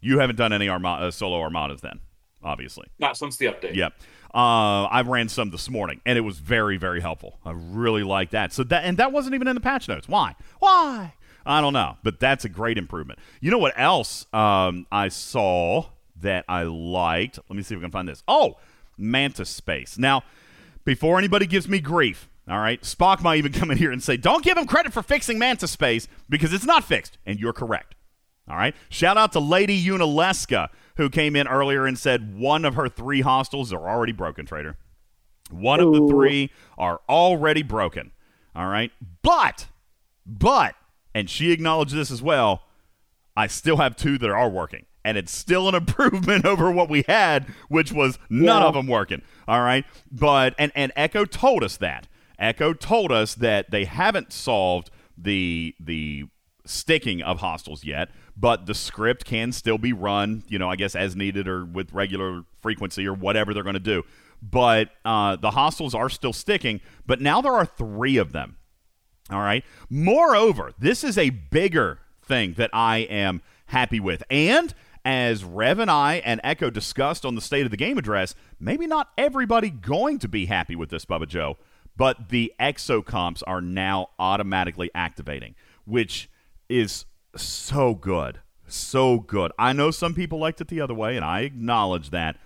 You 0.00 0.18
haven't 0.18 0.36
done 0.36 0.52
any 0.52 0.68
arma- 0.68 0.98
uh, 1.00 1.10
solo 1.10 1.40
armadas 1.40 1.80
then, 1.80 2.00
obviously. 2.42 2.88
Not 2.98 3.16
since 3.16 3.38
the 3.38 3.46
update. 3.46 3.74
Yep. 3.74 3.94
Uh, 4.34 4.84
I 4.84 5.00
ran 5.00 5.30
some 5.30 5.48
this 5.48 5.70
morning, 5.70 6.02
and 6.04 6.18
it 6.18 6.22
was 6.22 6.40
very, 6.40 6.76
very 6.76 7.00
helpful. 7.00 7.38
I 7.42 7.52
really 7.52 8.02
like 8.02 8.32
that. 8.32 8.52
So 8.52 8.64
that 8.64 8.84
and 8.84 8.98
that 8.98 9.12
wasn't 9.12 9.34
even 9.34 9.48
in 9.48 9.54
the 9.54 9.62
patch 9.62 9.88
notes. 9.88 10.10
Why? 10.10 10.34
Why? 10.58 11.14
I 11.46 11.60
don't 11.60 11.72
know, 11.72 11.96
but 12.02 12.20
that's 12.20 12.44
a 12.44 12.48
great 12.48 12.78
improvement. 12.78 13.18
You 13.40 13.50
know 13.50 13.58
what 13.58 13.74
else 13.76 14.26
um, 14.32 14.86
I 14.90 15.08
saw 15.08 15.86
that 16.20 16.44
I 16.48 16.64
liked? 16.64 17.38
Let 17.48 17.56
me 17.56 17.62
see 17.62 17.74
if 17.74 17.80
I 17.80 17.82
can 17.82 17.90
find 17.90 18.08
this. 18.08 18.22
Oh, 18.26 18.56
Mantis 18.98 19.50
Space. 19.50 19.98
Now, 19.98 20.22
before 20.84 21.18
anybody 21.18 21.46
gives 21.46 21.68
me 21.68 21.80
grief, 21.80 22.28
all 22.48 22.58
right, 22.58 22.80
Spock 22.82 23.22
might 23.22 23.38
even 23.38 23.52
come 23.54 23.70
in 23.70 23.78
here 23.78 23.92
and 23.92 24.02
say, 24.02 24.16
"Don't 24.16 24.44
give 24.44 24.56
him 24.56 24.66
credit 24.66 24.92
for 24.92 25.02
fixing 25.02 25.38
Mantis 25.38 25.70
Space 25.70 26.08
because 26.28 26.52
it's 26.52 26.64
not 26.66 26.84
fixed," 26.84 27.18
and 27.26 27.38
you're 27.38 27.52
correct. 27.52 27.94
All 28.48 28.56
right. 28.56 28.74
Shout 28.88 29.16
out 29.16 29.32
to 29.32 29.40
Lady 29.40 29.82
Unileska 29.84 30.68
who 30.96 31.10
came 31.10 31.36
in 31.36 31.46
earlier 31.48 31.86
and 31.86 31.98
said 31.98 32.38
one 32.38 32.64
of 32.64 32.74
her 32.74 32.88
three 32.88 33.20
hostiles 33.20 33.72
are 33.72 33.88
already 33.88 34.12
broken, 34.12 34.46
Trader. 34.46 34.76
One 35.50 35.80
Ooh. 35.80 35.88
of 35.88 35.94
the 35.94 36.08
three 36.08 36.50
are 36.78 37.00
already 37.08 37.62
broken. 37.62 38.12
All 38.54 38.66
right. 38.66 38.90
But, 39.22 39.66
but, 40.24 40.74
and 41.16 41.30
she 41.30 41.50
acknowledged 41.50 41.94
this 41.94 42.10
as 42.10 42.20
well, 42.20 42.64
I 43.34 43.46
still 43.46 43.78
have 43.78 43.96
two 43.96 44.18
that 44.18 44.28
are 44.28 44.50
working. 44.50 44.84
And 45.02 45.16
it's 45.16 45.32
still 45.32 45.66
an 45.66 45.74
improvement 45.82 46.44
over 46.44 46.70
what 46.70 46.90
we 46.90 47.04
had, 47.08 47.46
which 47.70 47.90
was 47.90 48.18
none 48.28 48.60
yeah. 48.60 48.68
of 48.68 48.74
them 48.74 48.86
working. 48.86 49.22
All 49.48 49.62
right. 49.62 49.86
But, 50.12 50.54
and, 50.58 50.72
and 50.74 50.92
Echo 50.94 51.24
told 51.24 51.64
us 51.64 51.78
that. 51.78 52.06
Echo 52.38 52.74
told 52.74 53.10
us 53.10 53.34
that 53.36 53.70
they 53.70 53.86
haven't 53.86 54.30
solved 54.30 54.90
the, 55.16 55.74
the 55.80 56.24
sticking 56.66 57.22
of 57.22 57.38
hostiles 57.38 57.82
yet 57.82 58.10
but 58.36 58.66
the 58.66 58.74
script 58.74 59.24
can 59.24 59.50
still 59.50 59.78
be 59.78 59.94
run, 59.94 60.42
you 60.46 60.58
know, 60.58 60.68
I 60.68 60.76
guess 60.76 60.94
as 60.94 61.16
needed 61.16 61.48
or 61.48 61.64
with 61.64 61.92
regular 61.92 62.42
frequency 62.60 63.06
or 63.06 63.14
whatever 63.14 63.54
they're 63.54 63.62
going 63.62 63.72
to 63.74 63.80
do. 63.80 64.02
But 64.42 64.90
uh, 65.04 65.36
the 65.36 65.52
hostiles 65.52 65.94
are 65.94 66.10
still 66.10 66.34
sticking, 66.34 66.82
but 67.06 67.20
now 67.20 67.40
there 67.40 67.54
are 67.54 67.64
three 67.64 68.18
of 68.18 68.32
them. 68.32 68.55
All 69.30 69.40
right. 69.40 69.64
Moreover, 69.90 70.72
this 70.78 71.02
is 71.02 71.18
a 71.18 71.30
bigger 71.30 71.98
thing 72.22 72.54
that 72.54 72.70
I 72.72 72.98
am 72.98 73.42
happy 73.66 74.00
with. 74.00 74.22
And 74.30 74.72
as 75.04 75.44
Rev 75.44 75.78
and 75.78 75.90
I 75.90 76.16
and 76.24 76.40
Echo 76.44 76.70
discussed 76.70 77.24
on 77.24 77.34
the 77.34 77.40
State 77.40 77.64
of 77.64 77.70
the 77.70 77.76
Game 77.76 77.98
address, 77.98 78.34
maybe 78.58 78.86
not 78.86 79.10
everybody 79.16 79.70
going 79.70 80.18
to 80.20 80.28
be 80.28 80.46
happy 80.46 80.76
with 80.76 80.90
this, 80.90 81.04
Bubba 81.04 81.28
Joe, 81.28 81.56
but 81.96 82.28
the 82.28 82.52
exocomps 82.60 83.42
are 83.46 83.60
now 83.60 84.10
automatically 84.18 84.90
activating, 84.94 85.54
which 85.84 86.28
is 86.68 87.06
so 87.36 87.94
good. 87.94 88.40
So 88.68 89.20
good. 89.20 89.52
I 89.58 89.72
know 89.72 89.92
some 89.92 90.12
people 90.14 90.40
liked 90.40 90.60
it 90.60 90.68
the 90.68 90.80
other 90.80 90.94
way, 90.94 91.14
and 91.14 91.24
I 91.24 91.42
acknowledge 91.42 92.10
that. 92.10 92.36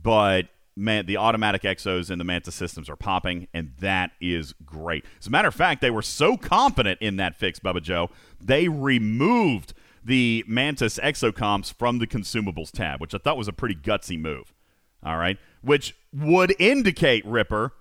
But 0.00 0.46
man, 0.76 1.06
the 1.06 1.16
automatic 1.16 1.62
exos 1.62 2.10
in 2.10 2.18
the 2.18 2.24
Manta 2.24 2.52
systems 2.52 2.90
are 2.90 2.96
popping, 2.96 3.48
and 3.54 3.72
that 3.80 4.12
is 4.20 4.54
great. 4.64 5.04
As 5.18 5.26
a 5.26 5.30
matter 5.30 5.48
of 5.48 5.54
fact, 5.54 5.80
they 5.80 5.90
were 5.90 6.02
so 6.02 6.36
confident 6.36 7.00
in 7.00 7.16
that 7.16 7.36
fix, 7.36 7.58
Bubba 7.58 7.82
Joe, 7.82 8.10
they 8.40 8.68
removed 8.68 9.72
the 10.04 10.44
Mantis 10.46 10.98
exocomps 10.98 11.72
from 11.72 11.98
the 11.98 12.06
consumables 12.06 12.70
tab, 12.70 13.00
which 13.00 13.14
I 13.14 13.18
thought 13.18 13.36
was 13.36 13.48
a 13.48 13.52
pretty 13.52 13.74
gutsy 13.74 14.18
move. 14.18 14.54
All 15.02 15.16
right. 15.16 15.38
Which 15.62 15.96
would 16.12 16.54
indicate, 16.60 17.26
Ripper, 17.26 17.72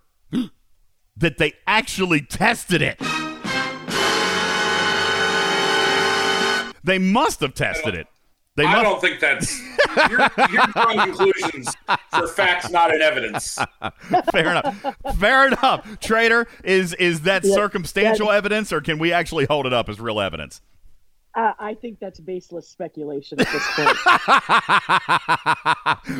that 1.18 1.38
they 1.38 1.54
actually 1.68 2.22
tested 2.22 2.82
it. 2.82 3.00
They 6.84 7.00
must 7.00 7.40
have 7.40 7.54
tested 7.54 7.96
it. 7.96 8.08
They 8.56 8.66
I 8.66 8.72
must- 8.72 8.84
don't 8.84 9.02
think 9.02 9.20
that's 9.20 9.62
you're, 10.10 10.20
you're 10.50 10.68
drawing 10.68 11.00
conclusions 11.00 11.74
for 12.10 12.28
facts, 12.28 12.70
not 12.70 12.94
in 12.94 13.02
evidence. 13.02 13.58
Fair 14.32 14.52
enough. 14.52 14.96
Fair 15.20 15.48
enough. 15.48 16.00
Trader, 16.00 16.48
is 16.64 16.94
is 16.94 17.22
that 17.22 17.44
Yeah, 17.44 17.54
circumstantial 17.54 18.32
evidence, 18.32 18.72
or 18.72 18.80
can 18.82 18.98
we 18.98 19.12
actually 19.12 19.46
hold 19.46 19.66
it 19.66 19.74
up 19.74 19.90
as 19.90 20.00
real 20.00 20.20
evidence? 20.22 20.62
Uh, 21.34 21.52
I 21.60 21.74
think 21.74 22.00
that's 22.00 22.22
baseless 22.22 22.66
speculation 22.70 23.38
at 23.42 23.48
this 23.52 23.68
point. 23.76 23.98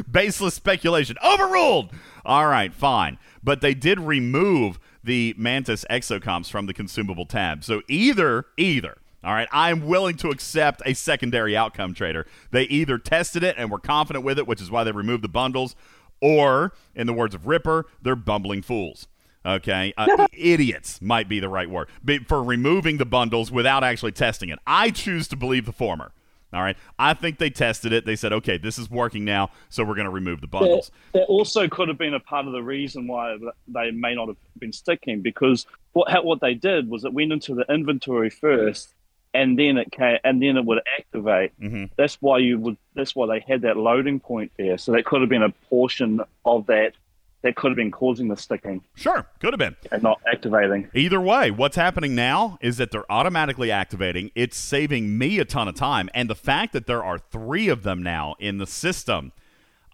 Baseless 0.12 0.54
speculation. 0.56 1.16
Overruled. 1.24 1.92
All 2.26 2.48
right, 2.48 2.74
fine. 2.74 3.18
But 3.42 3.62
they 3.62 3.74
did 3.74 3.98
remove 4.02 4.78
the 5.04 5.34
Mantis 5.38 5.86
exocomps 5.90 6.50
from 6.50 6.66
the 6.66 6.74
consumable 6.74 7.26
tab. 7.26 7.64
So 7.64 7.82
either, 7.88 8.48
either, 8.58 8.98
all 9.26 9.34
right, 9.34 9.48
I'm 9.52 9.88
willing 9.88 10.18
to 10.18 10.30
accept 10.30 10.84
a 10.86 10.94
secondary 10.94 11.58
outcome 11.58 11.96
trader. 11.96 12.28
They 12.52 12.64
either 12.64 13.00
tested 13.00 13.44
it 13.44 13.56
and 13.58 13.72
were 13.72 13.80
confident 13.80 14.24
with 14.24 14.38
it, 14.38 14.46
which 14.46 14.62
is 14.62 14.70
why 14.70 14.84
they 14.84 14.92
removed 14.92 15.24
the 15.24 15.30
bundles, 15.30 15.76
or, 16.22 16.74
in 16.94 17.08
the 17.08 17.14
words 17.14 17.34
of 17.34 17.48
Ripper, 17.48 17.88
they're 18.02 18.16
bumbling 18.16 18.62
fools. 18.62 19.08
Okay, 19.44 19.94
uh, 19.98 20.28
idiots 20.34 21.02
might 21.02 21.28
be 21.28 21.40
the 21.40 21.50
right 21.50 21.70
word 21.70 21.88
for 22.28 22.44
removing 22.44 22.98
the 22.98 23.06
bundles 23.06 23.52
without 23.52 23.84
actually 23.84 24.12
testing 24.12 24.50
it. 24.50 24.60
I 24.66 24.92
choose 24.92 25.28
to 25.30 25.36
believe 25.36 25.66
the 25.66 25.74
former. 25.74 26.12
All 26.54 26.62
right, 26.62 26.78
I 26.98 27.14
think 27.14 27.38
they 27.38 27.50
tested 27.50 27.92
it. 27.92 28.06
They 28.06 28.16
said, 28.16 28.32
okay, 28.32 28.58
this 28.58 28.80
is 28.80 28.90
working 28.90 29.26
now, 29.26 29.50
so 29.70 29.84
we're 29.84 29.96
going 29.96 30.06
to 30.06 30.12
remove 30.12 30.40
the 30.40 30.48
bundles. 30.48 30.90
That, 31.14 31.20
that 31.20 31.26
also 31.26 31.68
could 31.68 31.90
have 31.90 31.98
been 31.98 32.14
a 32.14 32.20
part 32.20 32.46
of 32.46 32.54
the 32.54 32.64
reason 32.64 33.08
why 33.08 33.38
they 33.68 33.92
may 33.92 34.16
not 34.16 34.30
have 34.30 34.38
been 34.58 34.72
sticking 34.72 35.22
because 35.22 35.66
what 35.94 36.24
what 36.24 36.42
they 36.42 36.54
did 36.54 36.90
was 36.90 37.04
it 37.04 37.14
went 37.14 37.34
into 37.34 37.56
the 37.56 37.66
inventory 37.70 38.30
first 38.30 38.95
and 39.36 39.60
then 39.60 39.78
it 39.78 39.92
can 39.92 40.18
and 40.24 40.42
then 40.42 40.58
it 40.58 40.66
would 40.66 40.80
activate. 40.98 41.52
Mm-hmm. 41.60 41.86
That's 41.98 42.16
why 42.22 42.40
you 42.40 42.58
would. 42.60 42.78
That's 42.96 43.16
why 43.16 43.28
they 43.28 43.46
had 43.48 43.62
that 43.62 43.78
loading 43.78 44.20
point 44.20 44.52
there. 44.58 44.78
So 44.78 44.94
that 44.94 45.06
could 45.06 45.22
have 45.22 45.30
been 45.30 45.44
a 45.44 45.52
portion 45.70 46.22
of 46.46 46.66
that 46.68 46.94
that 47.42 47.56
could 47.56 47.70
have 47.70 47.76
been 47.76 47.92
causing 47.92 48.28
the 48.28 48.36
sticking 48.36 48.82
Sure, 48.96 49.28
could 49.40 49.54
have 49.54 49.60
been. 49.60 49.76
and 49.92 50.02
not 50.02 50.20
activating. 50.26 50.90
Either 50.96 51.22
way, 51.22 51.52
what's 51.52 51.76
happening 51.76 52.16
now 52.16 52.58
is 52.60 52.78
that 52.78 52.90
they're 52.90 53.10
automatically 53.12 53.70
activating. 53.70 54.32
It's 54.34 54.58
saving 54.58 55.16
me 55.16 55.38
a 55.38 55.46
ton 55.46 55.68
of 55.68 55.76
time. 55.76 56.10
And 56.16 56.28
the 56.28 56.34
fact 56.36 56.74
that 56.74 56.88
there 56.88 57.04
are 57.04 57.20
three 57.20 57.68
of 57.68 57.84
them 57.84 58.02
now 58.02 58.36
in 58.40 58.58
the 58.58 58.66
system, 58.66 59.32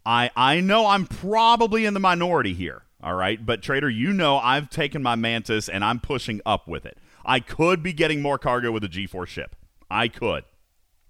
I, 0.06 0.32
I 0.34 0.62
know 0.62 0.88
I'm 0.88 1.06
probably 1.06 1.84
in 1.84 1.94
the 1.94 2.00
minority 2.00 2.54
here. 2.54 2.84
All 3.04 3.16
right. 3.16 3.46
But, 3.46 3.62
Trader, 3.62 3.90
you 3.90 4.14
know 4.14 4.38
I've 4.38 4.70
taken 4.70 5.04
my 5.04 5.16
Mantis 5.16 5.68
and 5.68 5.84
I'm 5.84 6.00
pushing 6.00 6.40
up 6.46 6.70
with 6.70 6.86
it. 6.86 6.98
I 7.26 7.40
could 7.40 7.84
be 7.84 7.94
getting 7.94 8.22
more 8.22 8.38
cargo 8.38 8.72
with 8.72 8.84
a 8.84 8.90
G4 8.90 9.28
ship. 9.28 9.56
I 9.90 10.08
could. 10.08 10.44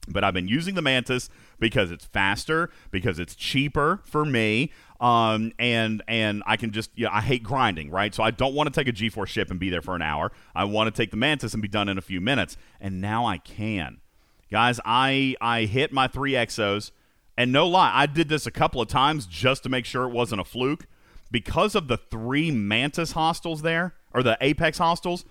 But 0.08 0.24
I've 0.24 0.34
been 0.34 0.48
using 0.48 0.74
the 0.74 0.82
Mantis 0.82 1.30
because 1.60 1.92
it's 1.92 2.06
faster, 2.06 2.72
because 2.90 3.20
it's 3.20 3.36
cheaper 3.36 4.02
for 4.04 4.26
me, 4.26 4.72
um, 5.00 5.52
and 5.60 6.02
and 6.08 6.42
I 6.48 6.58
can 6.58 6.72
just 6.72 6.90
you 6.96 7.06
know, 7.06 7.12
I 7.14 7.22
hate 7.22 7.44
grinding, 7.44 7.92
right? 7.92 8.14
So 8.14 8.24
I 8.24 8.32
don't 8.32 8.56
want 8.56 8.74
to 8.74 8.78
take 8.78 8.88
a 8.88 8.92
G4 8.96 9.28
ship 9.28 9.52
and 9.52 9.60
be 9.60 9.70
there 9.70 9.84
for 9.84 9.96
an 9.96 10.02
hour. 10.02 10.32
I 10.56 10.64
want 10.64 10.94
to 10.94 11.00
take 11.00 11.12
the 11.12 11.18
Mantis 11.18 11.54
and 11.54 11.62
be 11.62 11.68
done 11.68 11.88
in 11.88 12.00
a 12.00 12.02
few 12.02 12.20
minutes, 12.20 12.58
and 12.80 13.00
now 13.00 13.28
I 13.28 13.38
can, 13.38 14.02
guys. 14.50 14.80
I 14.86 15.36
I 15.40 15.66
hit 15.66 15.94
my 15.94 16.08
three 16.08 16.32
exos, 16.32 16.90
And 17.38 17.52
no 17.52 17.68
lie, 17.68 17.92
I 17.94 18.08
did 18.08 18.28
this 18.28 18.48
a 18.48 18.52
couple 18.52 18.82
of 18.82 18.88
times 18.88 19.28
just 19.28 19.62
to 19.64 19.70
make 19.70 19.86
sure 19.86 20.06
it 20.06 20.12
wasn't 20.12 20.42
a 20.42 20.46
fluke. 20.46 20.88
Because 21.30 21.76
of 21.76 21.88
the 21.88 21.98
three 21.98 22.50
Mantis 22.52 23.12
hostiles 23.12 23.62
there, 23.62 23.94
or 24.14 24.24
the 24.24 24.38
Apex 24.42 24.80
hostiles, 24.80 25.26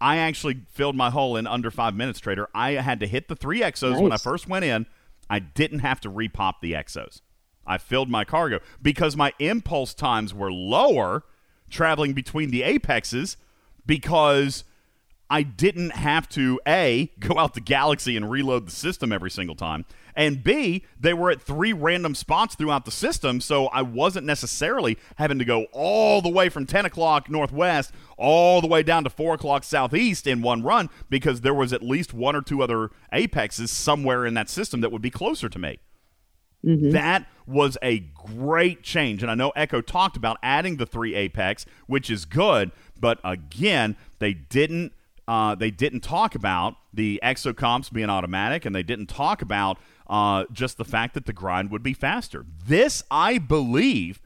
I 0.00 0.18
actually 0.18 0.62
filled 0.70 0.96
my 0.96 1.10
hole 1.10 1.36
in 1.36 1.46
under 1.46 1.70
five 1.70 1.94
minutes, 1.94 2.20
Trader. 2.20 2.48
I 2.54 2.72
had 2.72 3.00
to 3.00 3.06
hit 3.06 3.28
the 3.28 3.36
three 3.36 3.60
exos 3.60 4.00
when 4.00 4.12
I 4.12 4.18
first 4.18 4.48
went 4.48 4.64
in. 4.64 4.86
I 5.28 5.38
didn't 5.38 5.80
have 5.80 6.00
to 6.02 6.10
repop 6.10 6.54
the 6.60 6.72
exos. 6.72 7.20
I 7.66 7.78
filled 7.78 8.08
my 8.08 8.24
cargo 8.24 8.60
because 8.80 9.16
my 9.16 9.32
impulse 9.38 9.92
times 9.94 10.32
were 10.32 10.52
lower 10.52 11.24
traveling 11.68 12.12
between 12.12 12.50
the 12.50 12.62
apexes 12.62 13.36
because 13.84 14.64
I 15.28 15.42
didn't 15.42 15.90
have 15.90 16.28
to 16.30 16.60
A, 16.66 17.10
go 17.18 17.38
out 17.38 17.54
the 17.54 17.60
galaxy 17.60 18.16
and 18.16 18.30
reload 18.30 18.66
the 18.66 18.72
system 18.72 19.12
every 19.12 19.30
single 19.30 19.56
time. 19.56 19.84
And 20.16 20.42
B, 20.42 20.82
they 20.98 21.12
were 21.12 21.30
at 21.30 21.42
three 21.42 21.74
random 21.74 22.14
spots 22.14 22.54
throughout 22.54 22.86
the 22.86 22.90
system, 22.90 23.40
so 23.40 23.66
I 23.66 23.82
wasn't 23.82 24.26
necessarily 24.26 24.96
having 25.16 25.38
to 25.38 25.44
go 25.44 25.66
all 25.72 26.22
the 26.22 26.30
way 26.30 26.48
from 26.48 26.64
10 26.64 26.86
o'clock 26.86 27.28
northwest 27.30 27.92
all 28.16 28.62
the 28.62 28.66
way 28.66 28.82
down 28.82 29.04
to 29.04 29.10
4 29.10 29.34
o'clock 29.34 29.62
southeast 29.62 30.26
in 30.26 30.40
one 30.40 30.62
run 30.62 30.88
because 31.10 31.42
there 31.42 31.52
was 31.52 31.72
at 31.74 31.82
least 31.82 32.14
one 32.14 32.34
or 32.34 32.40
two 32.40 32.62
other 32.62 32.90
apexes 33.12 33.70
somewhere 33.70 34.24
in 34.24 34.32
that 34.34 34.48
system 34.48 34.80
that 34.80 34.90
would 34.90 35.02
be 35.02 35.10
closer 35.10 35.50
to 35.50 35.58
me. 35.58 35.78
That 36.92 37.26
was 37.46 37.76
a 37.82 37.98
great 38.00 38.82
change. 38.82 39.22
And 39.22 39.30
I 39.30 39.34
know 39.34 39.50
Echo 39.50 39.80
talked 39.82 40.16
about 40.16 40.38
adding 40.42 40.78
the 40.78 40.86
three 40.86 41.14
Apex, 41.14 41.66
which 41.86 42.10
is 42.10 42.24
good, 42.24 42.72
but 42.98 43.20
again, 43.22 43.96
they 44.18 44.32
didn't 44.32 44.92
uh, 45.28 45.56
they 45.56 45.72
didn't 45.72 46.00
talk 46.00 46.36
about 46.36 46.76
the 46.94 47.20
exocomps 47.22 47.92
being 47.92 48.08
automatic, 48.08 48.64
and 48.64 48.74
they 48.74 48.84
didn't 48.84 49.06
talk 49.06 49.42
about 49.42 49.76
uh, 50.08 50.44
just 50.52 50.76
the 50.78 50.84
fact 50.84 51.14
that 51.14 51.26
the 51.26 51.32
grind 51.32 51.70
would 51.70 51.82
be 51.82 51.92
faster. 51.92 52.44
This, 52.66 53.02
I 53.10 53.38
believe, 53.38 54.20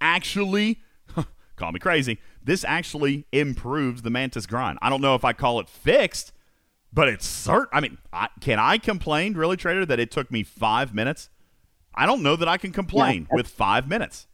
actually 0.00 0.80
call 1.56 1.72
me 1.72 1.78
crazy. 1.78 2.18
This 2.42 2.64
actually 2.64 3.26
improves 3.32 4.02
the 4.02 4.10
Mantis 4.10 4.46
grind. 4.46 4.78
I 4.82 4.90
don't 4.90 5.00
know 5.00 5.14
if 5.14 5.24
I 5.24 5.32
call 5.32 5.60
it 5.60 5.68
fixed, 5.68 6.32
but 6.92 7.08
it's 7.08 7.26
certain. 7.26 7.68
I 7.72 7.80
mean, 7.80 7.98
I, 8.12 8.28
can 8.40 8.58
I 8.58 8.78
complain, 8.78 9.34
really, 9.34 9.56
Trader, 9.56 9.86
that 9.86 10.00
it 10.00 10.10
took 10.10 10.30
me 10.30 10.42
five 10.42 10.92
minutes? 10.94 11.30
I 11.94 12.06
don't 12.06 12.22
know 12.22 12.36
that 12.36 12.48
I 12.48 12.56
can 12.56 12.72
complain 12.72 13.26
Yeah. 13.30 13.36
with 13.36 13.46
five 13.48 13.86
minutes. 13.88 14.26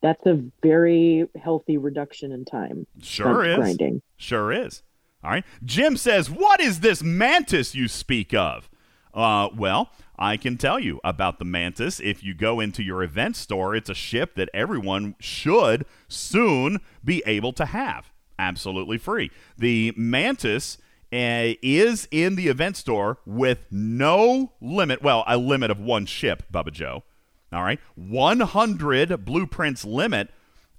That's 0.00 0.24
a 0.26 0.40
very 0.62 1.26
healthy 1.42 1.76
reduction 1.76 2.30
in 2.32 2.44
time. 2.44 2.86
Sure 3.02 3.44
is. 3.44 3.56
Grinding. 3.56 4.02
Sure 4.16 4.52
is. 4.52 4.82
All 5.24 5.30
right. 5.30 5.44
Jim 5.64 5.96
says, 5.96 6.30
What 6.30 6.60
is 6.60 6.80
this 6.80 7.02
mantis 7.02 7.74
you 7.74 7.88
speak 7.88 8.32
of? 8.34 8.68
Uh, 9.12 9.48
well, 9.56 9.90
I 10.18 10.36
can 10.36 10.56
tell 10.56 10.80
you 10.80 11.00
about 11.04 11.38
the 11.38 11.44
mantis. 11.44 12.00
If 12.00 12.22
you 12.24 12.34
go 12.34 12.60
into 12.60 12.82
your 12.82 13.02
event 13.02 13.36
store, 13.36 13.74
it's 13.74 13.88
a 13.88 13.94
ship 13.94 14.34
that 14.34 14.50
everyone 14.52 15.14
should 15.20 15.86
soon 16.08 16.80
be 17.04 17.22
able 17.24 17.52
to 17.54 17.66
have. 17.66 18.10
Absolutely 18.38 18.98
free. 18.98 19.30
The 19.56 19.92
mantis 19.96 20.78
uh, 21.12 21.54
is 21.62 22.08
in 22.10 22.34
the 22.34 22.48
event 22.48 22.76
store 22.76 23.18
with 23.24 23.66
no 23.70 24.52
limit. 24.60 25.02
Well, 25.02 25.24
a 25.26 25.38
limit 25.38 25.70
of 25.70 25.80
one 25.80 26.06
ship, 26.06 26.44
Bubba 26.52 26.72
Joe. 26.72 27.04
All 27.52 27.62
right. 27.62 27.80
100 27.94 29.24
blueprints 29.24 29.84
limit 29.84 30.30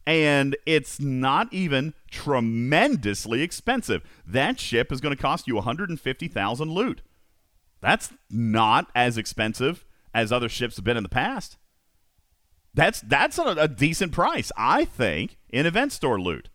and 0.09 0.57
it's 0.65 0.99
not 0.99 1.53
even 1.53 1.93
tremendously 2.09 3.43
expensive. 3.43 4.01
That 4.25 4.59
ship 4.59 4.91
is 4.91 5.01
going 5.01 5.15
to 5.15 5.21
cost 5.21 5.47
you 5.47 5.53
150,000 5.55 6.71
loot. 6.71 7.01
That's 7.81 8.11
not 8.29 8.89
as 8.93 9.17
expensive 9.17 9.85
as 10.13 10.31
other 10.31 10.49
ships 10.49 10.75
have 10.75 10.85
been 10.85 10.97
in 10.97 11.03
the 11.03 11.09
past. 11.09 11.57
That's 12.73 13.01
that's 13.01 13.37
a, 13.37 13.43
a 13.43 13.67
decent 13.67 14.11
price, 14.11 14.51
I 14.57 14.85
think, 14.85 15.37
in 15.49 15.65
event 15.65 15.91
store 15.91 16.19
loot. 16.19 16.49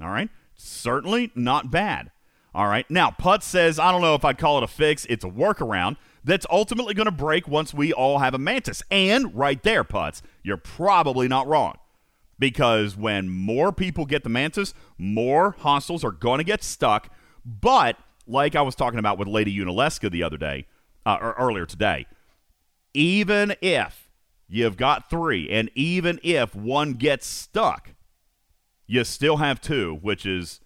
All 0.00 0.08
right, 0.08 0.30
certainly 0.54 1.30
not 1.34 1.70
bad. 1.70 2.10
All 2.54 2.66
right, 2.66 2.88
now 2.90 3.10
Putz 3.10 3.42
says 3.42 3.78
I 3.78 3.92
don't 3.92 4.02
know 4.02 4.14
if 4.14 4.24
I'd 4.24 4.38
call 4.38 4.58
it 4.58 4.64
a 4.64 4.68
fix. 4.68 5.04
It's 5.06 5.24
a 5.24 5.28
workaround 5.28 5.96
that's 6.24 6.46
ultimately 6.50 6.94
going 6.94 7.06
to 7.06 7.12
break 7.12 7.48
once 7.48 7.74
we 7.74 7.92
all 7.92 8.18
have 8.18 8.34
a 8.34 8.38
mantis. 8.38 8.82
And 8.90 9.34
right 9.34 9.62
there, 9.62 9.84
Putz, 9.84 10.22
you're 10.42 10.56
probably 10.56 11.28
not 11.28 11.46
wrong 11.46 11.76
because 12.38 12.96
when 12.96 13.28
more 13.28 13.72
people 13.72 14.06
get 14.06 14.22
the 14.22 14.28
mantis, 14.28 14.74
more 14.98 15.56
hostiles 15.58 16.04
are 16.04 16.12
going 16.12 16.38
to 16.38 16.44
get 16.44 16.62
stuck. 16.62 17.08
But 17.44 17.96
like 18.26 18.56
I 18.56 18.62
was 18.62 18.74
talking 18.74 18.98
about 18.98 19.18
with 19.18 19.28
Lady 19.28 19.56
Unileska 19.56 20.10
the 20.10 20.22
other 20.22 20.36
day, 20.36 20.66
uh, 21.04 21.18
or 21.20 21.32
earlier 21.38 21.66
today, 21.66 22.06
even 22.94 23.54
if 23.60 24.10
you've 24.48 24.76
got 24.76 25.08
three, 25.08 25.48
and 25.50 25.70
even 25.74 26.20
if 26.22 26.54
one 26.54 26.92
gets 26.94 27.26
stuck, 27.26 27.94
you 28.86 29.04
still 29.04 29.38
have 29.38 29.60
two, 29.60 29.98
which 30.02 30.26
is 30.26 30.60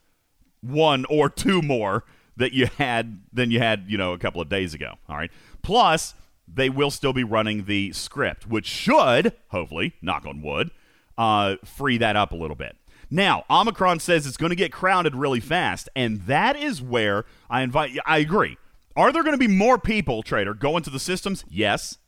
one 0.60 1.04
or 1.08 1.28
two 1.30 1.62
more 1.62 2.04
that 2.36 2.52
you 2.52 2.66
had 2.78 3.20
than 3.32 3.50
you 3.50 3.60
had, 3.60 3.84
you 3.88 3.96
know, 3.96 4.12
a 4.12 4.18
couple 4.18 4.40
of 4.40 4.48
days 4.48 4.74
ago. 4.74 4.94
All 5.08 5.16
right. 5.16 5.30
Plus, 5.62 6.14
they 6.52 6.68
will 6.68 6.90
still 6.90 7.12
be 7.12 7.24
running 7.24 7.64
the 7.64 7.92
script, 7.92 8.46
which 8.46 8.66
should, 8.66 9.32
hopefully, 9.48 9.94
knock 10.02 10.26
on 10.26 10.42
wood, 10.42 10.70
uh, 11.16 11.56
free 11.64 11.98
that 11.98 12.16
up 12.16 12.32
a 12.32 12.36
little 12.36 12.56
bit. 12.56 12.76
Now, 13.10 13.44
Omicron 13.48 14.00
says 14.00 14.26
it's 14.26 14.36
going 14.36 14.50
to 14.50 14.56
get 14.56 14.72
crowded 14.72 15.14
really 15.14 15.40
fast, 15.40 15.88
and 15.94 16.22
that 16.22 16.56
is 16.56 16.82
where 16.82 17.24
I 17.48 17.62
invite 17.62 17.92
you. 17.92 18.00
I 18.04 18.18
agree. 18.18 18.56
Are 18.96 19.12
there 19.12 19.22
going 19.22 19.38
to 19.38 19.38
be 19.38 19.52
more 19.52 19.78
people, 19.78 20.22
Trader, 20.22 20.54
going 20.54 20.82
to 20.84 20.90
the 20.90 20.98
systems? 20.98 21.44
Yes. 21.48 21.98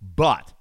But 0.00 0.54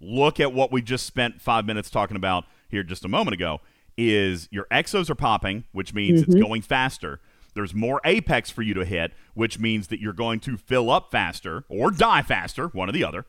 look 0.00 0.38
at 0.38 0.52
what 0.52 0.70
we 0.70 0.82
just 0.82 1.06
spent 1.06 1.40
five 1.40 1.64
minutes 1.64 1.90
talking 1.90 2.16
about 2.16 2.44
here 2.68 2.82
just 2.82 3.04
a 3.04 3.08
moment 3.08 3.34
ago 3.34 3.60
is 3.96 4.48
your 4.50 4.66
exos 4.70 5.08
are 5.08 5.14
popping 5.14 5.64
which 5.72 5.94
means 5.94 6.20
it's 6.20 6.30
mm-hmm. 6.30 6.42
going 6.42 6.62
faster 6.62 7.20
there's 7.54 7.72
more 7.72 8.00
apex 8.04 8.50
for 8.50 8.62
you 8.62 8.74
to 8.74 8.84
hit 8.84 9.12
which 9.34 9.58
means 9.58 9.86
that 9.86 10.00
you're 10.00 10.12
going 10.12 10.40
to 10.40 10.56
fill 10.56 10.90
up 10.90 11.10
faster 11.10 11.64
or 11.68 11.90
die 11.90 12.22
faster 12.22 12.66
one 12.68 12.88
or 12.88 12.92
the 12.92 13.04
other 13.04 13.24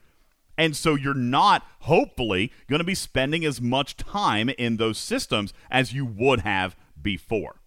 and 0.58 0.76
so 0.76 0.94
you're 0.94 1.14
not 1.14 1.66
hopefully 1.80 2.52
going 2.68 2.78
to 2.80 2.84
be 2.84 2.94
spending 2.94 3.44
as 3.44 3.60
much 3.60 3.96
time 3.96 4.48
in 4.50 4.76
those 4.76 4.98
systems 4.98 5.52
as 5.70 5.92
you 5.92 6.04
would 6.04 6.40
have 6.40 6.76
before 7.00 7.60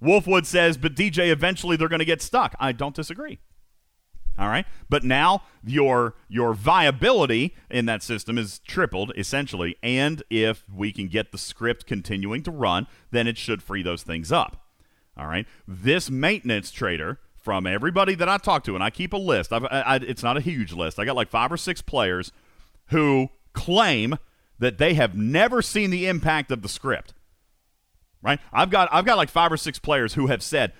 wolfwood 0.00 0.46
says 0.46 0.76
but 0.76 0.94
dj 0.94 1.30
eventually 1.30 1.76
they're 1.76 1.88
going 1.88 1.98
to 1.98 2.04
get 2.04 2.22
stuck 2.22 2.54
i 2.58 2.72
don't 2.72 2.96
disagree 2.96 3.38
all 4.38 4.48
right. 4.48 4.64
But 4.88 5.04
now 5.04 5.42
your 5.64 6.14
your 6.28 6.54
viability 6.54 7.54
in 7.70 7.86
that 7.86 8.02
system 8.02 8.38
is 8.38 8.60
tripled 8.60 9.12
essentially, 9.16 9.76
and 9.82 10.22
if 10.30 10.64
we 10.74 10.92
can 10.92 11.08
get 11.08 11.32
the 11.32 11.38
script 11.38 11.86
continuing 11.86 12.42
to 12.44 12.50
run, 12.50 12.86
then 13.10 13.26
it 13.26 13.36
should 13.36 13.62
free 13.62 13.82
those 13.82 14.02
things 14.02 14.32
up. 14.32 14.64
All 15.16 15.26
right. 15.26 15.46
This 15.68 16.10
maintenance 16.10 16.70
trader 16.70 17.20
from 17.42 17.66
everybody 17.66 18.14
that 18.14 18.28
I 18.28 18.38
talk 18.38 18.64
to, 18.64 18.74
and 18.74 18.82
I 18.82 18.90
keep 18.90 19.12
a 19.12 19.18
list. 19.18 19.52
I've, 19.52 19.64
I, 19.64 19.80
I, 19.80 19.96
it's 19.96 20.22
not 20.22 20.36
a 20.36 20.40
huge 20.40 20.72
list. 20.72 20.98
I 20.98 21.04
got 21.04 21.16
like 21.16 21.28
five 21.28 21.50
or 21.50 21.56
six 21.56 21.82
players 21.82 22.32
who 22.86 23.28
claim 23.52 24.16
that 24.58 24.78
they 24.78 24.94
have 24.94 25.16
never 25.16 25.60
seen 25.60 25.90
the 25.90 26.06
impact 26.06 26.50
of 26.52 26.62
the 26.62 26.68
script. 26.68 27.14
Right? 28.22 28.38
I've 28.52 28.70
got 28.70 28.88
I've 28.92 29.04
got 29.04 29.16
like 29.16 29.30
five 29.30 29.50
or 29.50 29.56
six 29.56 29.80
players 29.80 30.14
who 30.14 30.28
have 30.28 30.42
said, 30.42 30.72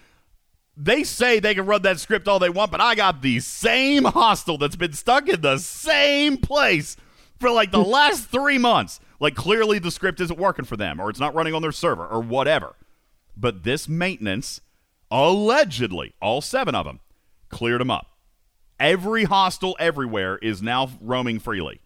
they 0.77 1.03
say 1.03 1.41
they 1.41 1.55
can 1.55 1.67
run 1.67 1.83
that 1.83 1.99
script 1.99 2.29
all 2.29 2.39
they 2.39 2.49
want, 2.49 2.71
but 2.71 2.81
I 2.81 2.95
got 2.95 3.21
the 3.21 3.41
same 3.41 4.05
hostile 4.05 4.59
that's 4.59 4.77
been 4.77 4.93
stuck 4.93 5.29
in 5.29 5.41
the 5.41 5.59
same 5.59 6.37
place 6.37 6.97
for 7.41 7.51
like 7.51 7.73
the 7.73 7.79
last 7.83 8.29
three 8.29 8.59
months. 8.59 9.01
Like 9.21 9.35
clearly 9.35 9.79
the 9.79 9.91
script 9.91 10.21
isn't 10.21 10.39
working 10.39 10.65
for 10.65 10.77
them, 10.77 11.01
or 11.01 11.11
it's 11.11 11.21
not 11.21 11.35
running 11.35 11.55
on 11.55 11.63
their 11.63 11.73
server, 11.73 12.07
or 12.07 12.21
whatever. 12.21 12.77
But 13.37 13.65
this 13.65 13.89
maintenance, 13.89 14.61
allegedly, 15.13 16.15
all 16.21 16.41
seven 16.41 16.75
of 16.75 16.87
them, 16.87 16.99
cleared 17.51 17.81
them 17.81 17.91
up. 17.91 18.07
Every 18.81 19.25
hostile 19.25 19.77
everywhere 19.79 20.39
is 20.39 20.63
now 20.63 20.91
roaming 21.01 21.39
freely 21.39 21.81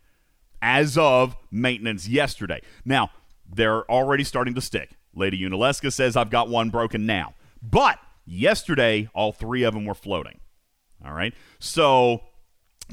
as 0.63 0.97
of 0.97 1.37
maintenance 1.51 2.09
yesterday. 2.09 2.63
Now, 2.85 3.11
they're 3.53 3.85
already 3.91 4.25
starting 4.25 4.55
to 4.55 4.61
stick. 4.61 4.91
Lady 5.15 5.39
Unileska 5.39 5.93
says, 5.93 6.17
I've 6.17 6.31
got 6.31 6.49
one 6.49 6.71
broken 6.71 7.05
now. 7.05 7.35
But 7.61 7.99
yesterday, 8.25 9.11
all 9.15 9.33
three 9.33 9.65
of 9.65 9.75
them 9.75 9.85
were 9.85 9.95
floating. 9.95 10.41
All 11.05 11.13
right. 11.13 11.35
So 11.59 12.23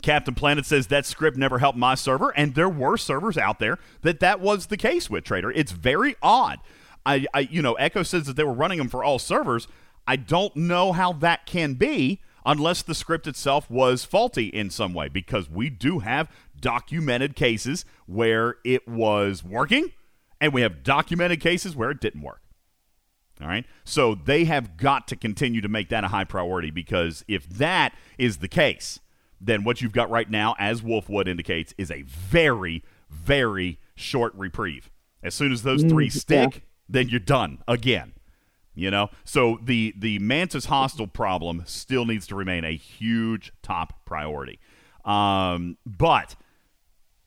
Captain 0.02 0.34
Planet 0.34 0.66
says 0.66 0.88
that 0.88 1.06
script 1.06 1.38
never 1.38 1.60
helped 1.60 1.78
my 1.78 1.96
server, 1.96 2.32
and 2.32 2.56
there 2.56 2.70
were 2.70 2.98
servers 2.98 3.38
out 3.38 3.60
there 3.60 3.78
that 4.02 4.20
that 4.20 4.40
was 4.40 4.68
the 4.68 4.78
case 4.78 5.10
with 5.10 5.24
Trader. 5.24 5.52
It's 5.52 5.72
very 5.72 6.16
odd. 6.22 6.60
I, 7.06 7.26
I, 7.34 7.42
you 7.42 7.62
know, 7.62 7.74
Echo 7.76 8.04
says 8.04 8.26
that 8.26 8.36
they 8.36 8.44
were 8.44 8.54
running 8.54 8.78
them 8.78 8.90
for 8.90 9.04
all 9.04 9.20
servers. 9.20 9.68
I 10.08 10.16
don't 10.16 10.56
know 10.56 10.92
how 10.92 11.14
that 11.14 11.46
can 11.46 11.76
be 11.76 12.22
unless 12.46 12.82
the 12.82 12.96
script 12.96 13.26
itself 13.26 13.70
was 13.70 14.04
faulty 14.04 14.48
in 14.48 14.70
some 14.70 14.94
way, 14.94 15.08
because 15.08 15.50
we 15.50 15.70
do 15.70 16.00
have 16.00 16.30
documented 16.60 17.36
cases 17.36 17.86
where 18.06 18.58
it 18.66 18.88
was 18.88 19.44
working, 19.44 19.92
and 20.42 20.54
we 20.54 20.62
have 20.62 20.84
documented 20.84 21.40
cases 21.40 21.76
where 21.76 21.90
it 21.92 22.02
didn't 22.02 22.22
work. 22.22 22.42
All 23.42 23.48
right. 23.48 23.66
So 23.84 24.14
they 24.14 24.46
have 24.46 24.78
got 24.78 25.08
to 25.08 25.16
continue 25.16 25.62
to 25.62 25.68
make 25.68 25.90
that 25.90 26.04
a 26.04 26.10
high 26.10 26.24
priority 26.24 26.70
because 26.70 27.26
if 27.28 27.48
that 27.50 27.94
is 28.18 28.38
the 28.38 28.48
case, 28.48 29.00
then 29.42 29.64
what 29.64 29.82
you've 29.82 29.92
got 29.92 30.10
right 30.10 30.30
now, 30.30 30.56
as 30.60 30.82
Wolfwood 30.82 31.28
indicates, 31.28 31.74
is 31.78 31.90
a 31.92 32.04
very, 32.04 32.84
very 33.10 33.80
short 33.96 34.34
reprieve. 34.36 34.92
As 35.22 35.34
soon 35.34 35.52
as 35.52 35.64
those 35.64 35.84
three 35.84 36.10
Mm, 36.10 36.12
stick, 36.12 36.64
then 36.88 37.10
you're 37.10 37.20
done 37.20 37.64
again. 37.68 38.14
You 38.76 38.90
know, 38.90 39.10
so 39.24 39.60
the 39.62 39.94
the 39.96 40.18
mantis 40.20 40.66
hostile 40.66 41.08
problem 41.08 41.64
still 41.66 42.06
needs 42.06 42.26
to 42.28 42.36
remain 42.36 42.64
a 42.64 42.76
huge 42.76 43.54
top 43.62 44.04
priority. 44.06 44.60
Um, 45.06 45.78
but 45.86 46.36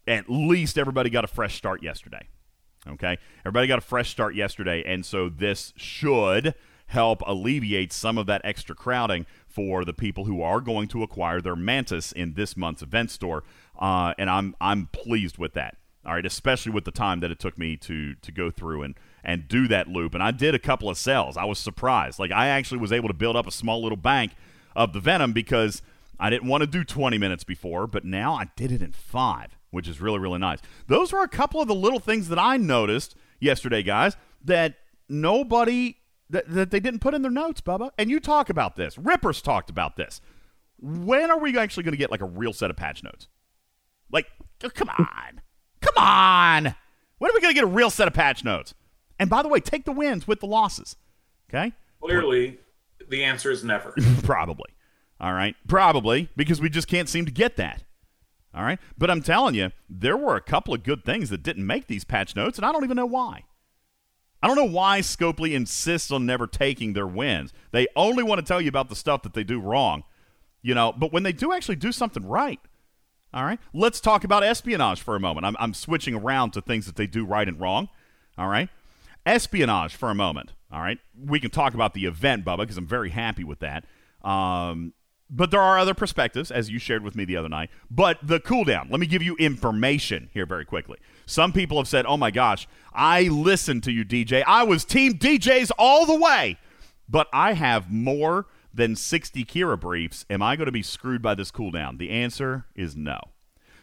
at 0.09 0.29
least 0.29 0.79
everybody 0.79 1.11
got 1.11 1.25
a 1.25 1.29
fresh 1.29 1.57
start 1.57 1.83
yesterday. 1.83 2.29
Okay, 2.89 3.19
everybody 3.41 3.67
got 3.67 3.79
a 3.79 3.83
fresh 3.83 4.11
start 4.11 4.35
yesterday, 4.35 4.83
and 4.85 5.05
so 5.05 5.29
this 5.29 5.73
should 5.77 6.55
help 6.87 7.21
alleviate 7.27 7.93
some 7.93 8.17
of 8.17 8.27
that 8.27 8.41
extra 8.45 8.75
crowding 8.75 9.27
for 9.47 9.85
the 9.85 9.93
people 9.93 10.25
who 10.25 10.41
are 10.41 10.61
going 10.61 10.87
to 10.89 11.03
acquire 11.03 11.41
their 11.41 11.57
mantis 11.57 12.13
in 12.13 12.35
this 12.35 12.57
month's 12.57 12.83
event 12.83 13.11
store. 13.11 13.43
Uh, 13.79 14.15
and 14.19 14.31
I'm 14.31 14.55
I'm 14.61 14.87
pleased 14.93 15.39
with 15.39 15.55
that. 15.55 15.77
All 16.05 16.15
right, 16.15 16.25
especially 16.25 16.71
with 16.71 16.85
the 16.85 16.93
time 16.93 17.21
that 17.21 17.31
it 17.33 17.41
took 17.41 17.59
me 17.59 17.77
to 17.79 18.15
to 18.15 18.33
go 18.33 18.51
through 18.51 18.83
and 18.83 18.95
and 19.27 19.49
do 19.49 19.67
that 19.69 19.89
loop. 19.89 20.15
And 20.15 20.23
I 20.23 20.31
did 20.31 20.55
a 20.55 20.59
couple 20.59 20.89
of 20.89 20.97
sales. 20.97 21.37
I 21.37 21.45
was 21.45 21.59
surprised. 21.59 22.19
Like 22.19 22.31
I 22.31 22.47
actually 22.47 22.79
was 22.79 22.93
able 22.93 23.09
to 23.09 23.15
build 23.15 23.37
up 23.37 23.47
a 23.47 23.51
small 23.51 23.83
little 23.83 23.97
bank 23.97 24.33
of 24.75 24.93
the 24.93 25.01
venom 25.01 25.33
because 25.33 25.83
I 26.19 26.31
didn't 26.31 26.49
want 26.49 26.63
to 26.63 26.67
do 26.67 26.85
20 26.85 27.19
minutes 27.19 27.43
before, 27.45 27.87
but 27.87 28.05
now 28.05 28.35
I 28.35 28.49
did 28.55 28.71
it 28.71 28.81
in 28.81 28.93
five, 28.93 29.59
which 29.71 29.89
is 29.89 30.01
really 30.01 30.21
really 30.21 30.39
nice. 30.39 30.61
Those 30.87 31.13
were 31.13 31.23
a 31.23 31.29
couple 31.29 31.61
of 31.61 31.67
the 31.67 31.75
little 31.75 31.99
things 31.99 32.29
that 32.29 32.39
I 32.39 32.57
noticed 32.57 33.17
yesterday, 33.41 33.83
guys, 33.83 34.17
that 34.45 34.77
nobody 35.09 35.97
that, 36.31 36.49
that 36.49 36.71
they 36.71 36.81
didn't 36.81 37.01
put 37.01 37.13
in 37.13 37.23
their 37.23 37.31
notes, 37.31 37.61
Bubba. 37.61 37.91
And 37.99 38.11
you 38.11 38.21
talk 38.21 38.49
about 38.49 38.77
this. 38.77 38.97
Rippers 38.97 39.43
talked 39.43 39.71
about 39.71 39.97
this. 39.97 40.21
When 40.79 41.31
are 41.31 41.39
we 41.39 41.59
actually 41.59 41.83
going 41.83 41.93
to 41.93 41.99
get 41.99 42.11
like 42.11 42.21
a 42.21 42.27
real 42.27 42.53
set 42.53 42.71
of 42.71 42.77
patch 42.77 43.03
notes? 43.03 43.29
Like, 44.11 44.27
oh, 44.63 44.71
come 44.71 44.91
on. 44.91 45.41
Come 45.81 45.97
on. 45.97 46.75
When 47.19 47.31
are 47.31 47.35
we 47.35 47.41
going 47.41 47.55
to 47.55 47.61
get 47.61 47.65
a 47.65 47.69
real 47.69 47.91
set 47.91 48.07
of 48.07 48.15
patch 48.15 48.45
notes? 48.45 48.75
And 49.19 49.31
by 49.31 49.43
the 49.43 49.49
way, 49.49 49.61
take 49.61 49.85
the 49.85 49.93
wins 49.93 50.27
with 50.27 50.41
the 50.41 50.47
losses. 50.47 50.97
Okay? 51.49 51.73
Clearly, 52.03 52.59
the 53.09 53.25
answer 53.25 53.51
is 53.51 53.65
never. 53.65 53.95
Probably. 54.23 54.71
All 55.21 55.33
right. 55.33 55.57
Probably 55.67 56.29
because 56.37 56.61
we 56.61 56.69
just 56.69 56.89
can't 56.89 57.09
seem 57.09 57.25
to 57.25 57.33
get 57.33 57.57
that. 57.57 57.83
All 58.55 58.63
right. 58.63 58.79
But 58.97 59.11
I'm 59.11 59.23
telling 59.23 59.55
you, 59.55 59.73
there 59.89 60.17
were 60.17 60.37
a 60.37 60.41
couple 60.41 60.75
of 60.75 60.83
good 60.83 61.05
things 61.05 61.31
that 61.31 61.43
didn't 61.43 61.67
make 61.67 61.87
these 61.87 62.05
patch 62.05 62.37
notes, 62.37 62.59
and 62.59 62.65
I 62.67 62.73
don't 62.73 62.85
even 62.85 62.97
know 62.97 63.07
why. 63.07 63.45
I 64.43 64.49
don't 64.49 64.57
know 64.57 64.65
why 64.65 65.01
Scopely 65.01 65.55
insists 65.55 66.11
on 66.11 66.27
never 66.27 66.47
taking 66.47 66.93
their 66.93 67.07
wins. 67.07 67.53
They 67.73 67.87
only 67.97 68.23
want 68.23 68.39
to 68.39 68.45
tell 68.45 68.61
you 68.61 68.69
about 68.69 68.89
the 68.89 68.97
stuff 68.97 69.23
that 69.23 69.35
they 69.35 69.45
do 69.45 69.59
wrong, 69.59 70.05
you 70.63 70.75
know, 70.75 70.93
but 70.97 71.13
when 71.13 71.23
they 71.23 71.33
do 71.33 71.53
actually 71.53 71.77
do 71.77 71.91
something 71.91 72.27
right, 72.27 72.61
all 73.33 73.45
right, 73.45 73.59
let's 73.73 74.01
talk 74.01 74.25
about 74.25 74.45
espionage 74.45 75.01
for 75.01 75.17
a 75.17 75.21
moment. 75.21 75.47
I'm, 75.47 75.57
I'm 75.59 75.75
switching 75.75 76.15
around 76.15 76.53
to 76.53 76.61
things 76.61 76.87
that 76.87 76.97
they 76.97 77.07
do 77.07 77.25
right 77.25 77.49
and 77.49 77.59
wrong, 77.59 77.89
all 78.39 78.49
right? 78.49 78.69
Espionage 79.27 79.95
for 79.95 80.11
a 80.11 80.15
moment, 80.15 80.53
all 80.73 80.81
right? 80.81 80.99
We 81.19 81.41
can 81.41 81.51
talk 81.51 81.75
about 81.75 81.95
the 81.95 82.07
event, 82.07 82.45
Bubba, 82.45 82.59
because 82.59 82.79
I'm 82.79 82.87
very 82.87 83.11
happy 83.11 83.45
with 83.45 83.59
that. 83.59 83.85
Um, 84.23 84.95
but 85.29 85.51
there 85.51 85.61
are 85.61 85.79
other 85.79 85.95
perspectives, 85.95 86.51
as 86.51 86.71
you 86.71 86.79
shared 86.79 87.03
with 87.03 87.17
me 87.17 87.25
the 87.25 87.37
other 87.37 87.49
night. 87.49 87.71
But 87.91 88.19
the 88.23 88.39
cooldown, 88.39 88.91
let 88.91 89.01
me 89.01 89.07
give 89.07 89.23
you 89.23 89.35
information 89.37 90.31
here 90.33 90.47
very 90.47 90.65
quickly. 90.65 90.99
Some 91.27 91.53
people 91.53 91.79
have 91.79 91.89
said, 91.89 92.07
oh 92.07 92.17
my 92.17 92.31
gosh, 92.31 92.69
I 92.95 93.23
listened 93.23 93.83
to 93.85 93.93
you, 93.93 94.05
DJ. 94.05 94.45
I 94.47 94.63
was 94.63 94.85
Team 94.85 95.15
DJs 95.15 95.73
all 95.79 96.07
the 96.07 96.19
way. 96.19 96.59
But 97.09 97.29
I 97.33 97.55
have 97.55 97.91
more 97.91 98.47
than 98.73 98.95
60 98.95 99.45
Kira 99.45 99.81
briefs. 99.81 100.25
Am 100.31 100.43
I 100.43 100.55
going 100.55 100.67
to 100.67 100.73
be 100.73 100.83
screwed 100.83 101.23
by 101.23 101.35
this 101.35 101.51
cooldown? 101.51 101.99
The 101.99 102.11
answer 102.11 102.67
is 102.75 102.97
no. 102.97 103.19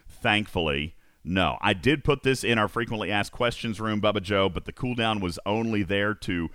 Thankfully, 0.08 0.94
no. 1.24 1.58
I 1.60 1.72
did 1.72 2.04
put 2.04 2.22
this 2.22 2.44
in 2.44 2.58
our 2.58 2.68
frequently 2.68 3.10
asked 3.10 3.32
questions 3.32 3.80
room, 3.80 4.00
Bubba 4.00 4.22
Joe, 4.22 4.48
but 4.48 4.66
the 4.66 4.72
cooldown 4.72 5.20
was 5.20 5.38
only 5.46 5.82
there 5.82 6.14
to 6.14 6.50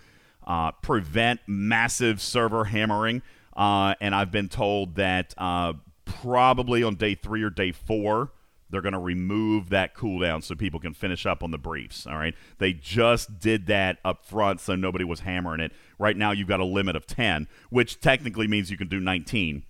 uh, 0.46 0.72
prevent 0.72 1.42
massive 1.48 2.22
server 2.22 2.66
hammering. 2.66 3.22
Uh, 3.56 3.96
and 4.00 4.14
I've 4.16 4.32
been 4.32 4.48
told 4.48 4.96
that 4.96 5.34
uh, 5.38 5.74
probably 6.06 6.84
on 6.84 6.96
day 6.96 7.16
three 7.16 7.44
or 7.44 7.50
day 7.50 7.72
four, 7.72 8.32
they're 8.70 8.82
going 8.82 8.94
to 8.94 9.00
remove 9.00 9.70
that 9.70 9.96
cooldown 9.96 10.44
so 10.44 10.56
people 10.56 10.80
can 10.80 10.94
finish 10.94 11.26
up 11.26 11.44
on 11.44 11.52
the 11.52 11.58
briefs. 11.58 12.06
All 12.06 12.18
right. 12.18 12.36
They 12.60 12.74
just 12.74 13.40
did 13.40 13.66
that 13.68 13.98
up 14.06 14.26
front 14.26 14.62
so 14.62 14.76
nobody 14.76 15.04
was 15.04 15.22
hammering 15.22 15.60
it. 15.60 15.72
Right 15.98 16.16
now, 16.16 16.32
you've 16.32 16.48
got 16.48 16.60
a 16.60 16.66
limit 16.66 16.96
of 16.96 17.08
10, 17.08 17.48
which 17.70 18.00
technically 18.00 18.48
means 18.48 18.70
you 18.70 18.78
can 18.78 18.88
do 18.88 19.00
19. 19.00 19.64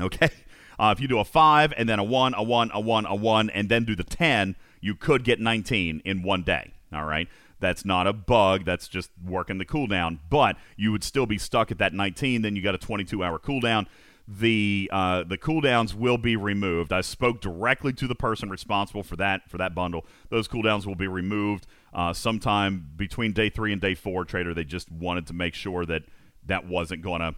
Okay. 0.00 0.30
Uh, 0.78 0.92
if 0.96 1.00
you 1.00 1.08
do 1.08 1.18
a 1.18 1.24
5 1.24 1.72
and 1.76 1.88
then 1.88 1.98
a 1.98 2.04
1, 2.04 2.34
a 2.34 2.42
1, 2.42 2.70
a 2.72 2.80
1, 2.80 3.06
a 3.06 3.14
1, 3.14 3.50
and 3.50 3.68
then 3.68 3.84
do 3.84 3.94
the 3.94 4.04
10, 4.04 4.56
you 4.80 4.94
could 4.94 5.24
get 5.24 5.40
19 5.40 6.02
in 6.04 6.22
one 6.22 6.42
day. 6.42 6.72
All 6.92 7.04
right. 7.04 7.28
That's 7.62 7.84
not 7.84 8.08
a 8.08 8.12
bug. 8.12 8.64
That's 8.64 8.88
just 8.88 9.10
working 9.24 9.58
the 9.58 9.64
cooldown. 9.64 10.18
But 10.28 10.56
you 10.76 10.90
would 10.92 11.04
still 11.04 11.26
be 11.26 11.38
stuck 11.38 11.70
at 11.70 11.78
that 11.78 11.94
19. 11.94 12.42
Then 12.42 12.56
you 12.56 12.62
got 12.62 12.74
a 12.74 12.78
22 12.78 13.22
hour 13.22 13.38
cooldown. 13.38 13.86
The 14.26 14.90
uh, 14.92 15.24
the 15.24 15.38
cooldowns 15.38 15.94
will 15.94 16.18
be 16.18 16.36
removed. 16.36 16.92
I 16.92 17.00
spoke 17.00 17.40
directly 17.40 17.92
to 17.94 18.06
the 18.06 18.14
person 18.14 18.50
responsible 18.50 19.02
for 19.02 19.16
that 19.16 19.48
for 19.48 19.58
that 19.58 19.74
bundle. 19.74 20.06
Those 20.28 20.46
cooldowns 20.48 20.86
will 20.86 20.94
be 20.94 21.08
removed 21.08 21.66
uh, 21.92 22.12
sometime 22.12 22.88
between 22.96 23.32
day 23.32 23.48
three 23.48 23.72
and 23.72 23.80
day 23.80 23.94
four. 23.94 24.24
Trader, 24.24 24.54
they 24.54 24.64
just 24.64 24.90
wanted 24.90 25.26
to 25.28 25.32
make 25.32 25.54
sure 25.54 25.84
that 25.86 26.02
that 26.46 26.66
wasn't 26.66 27.02
gonna 27.02 27.34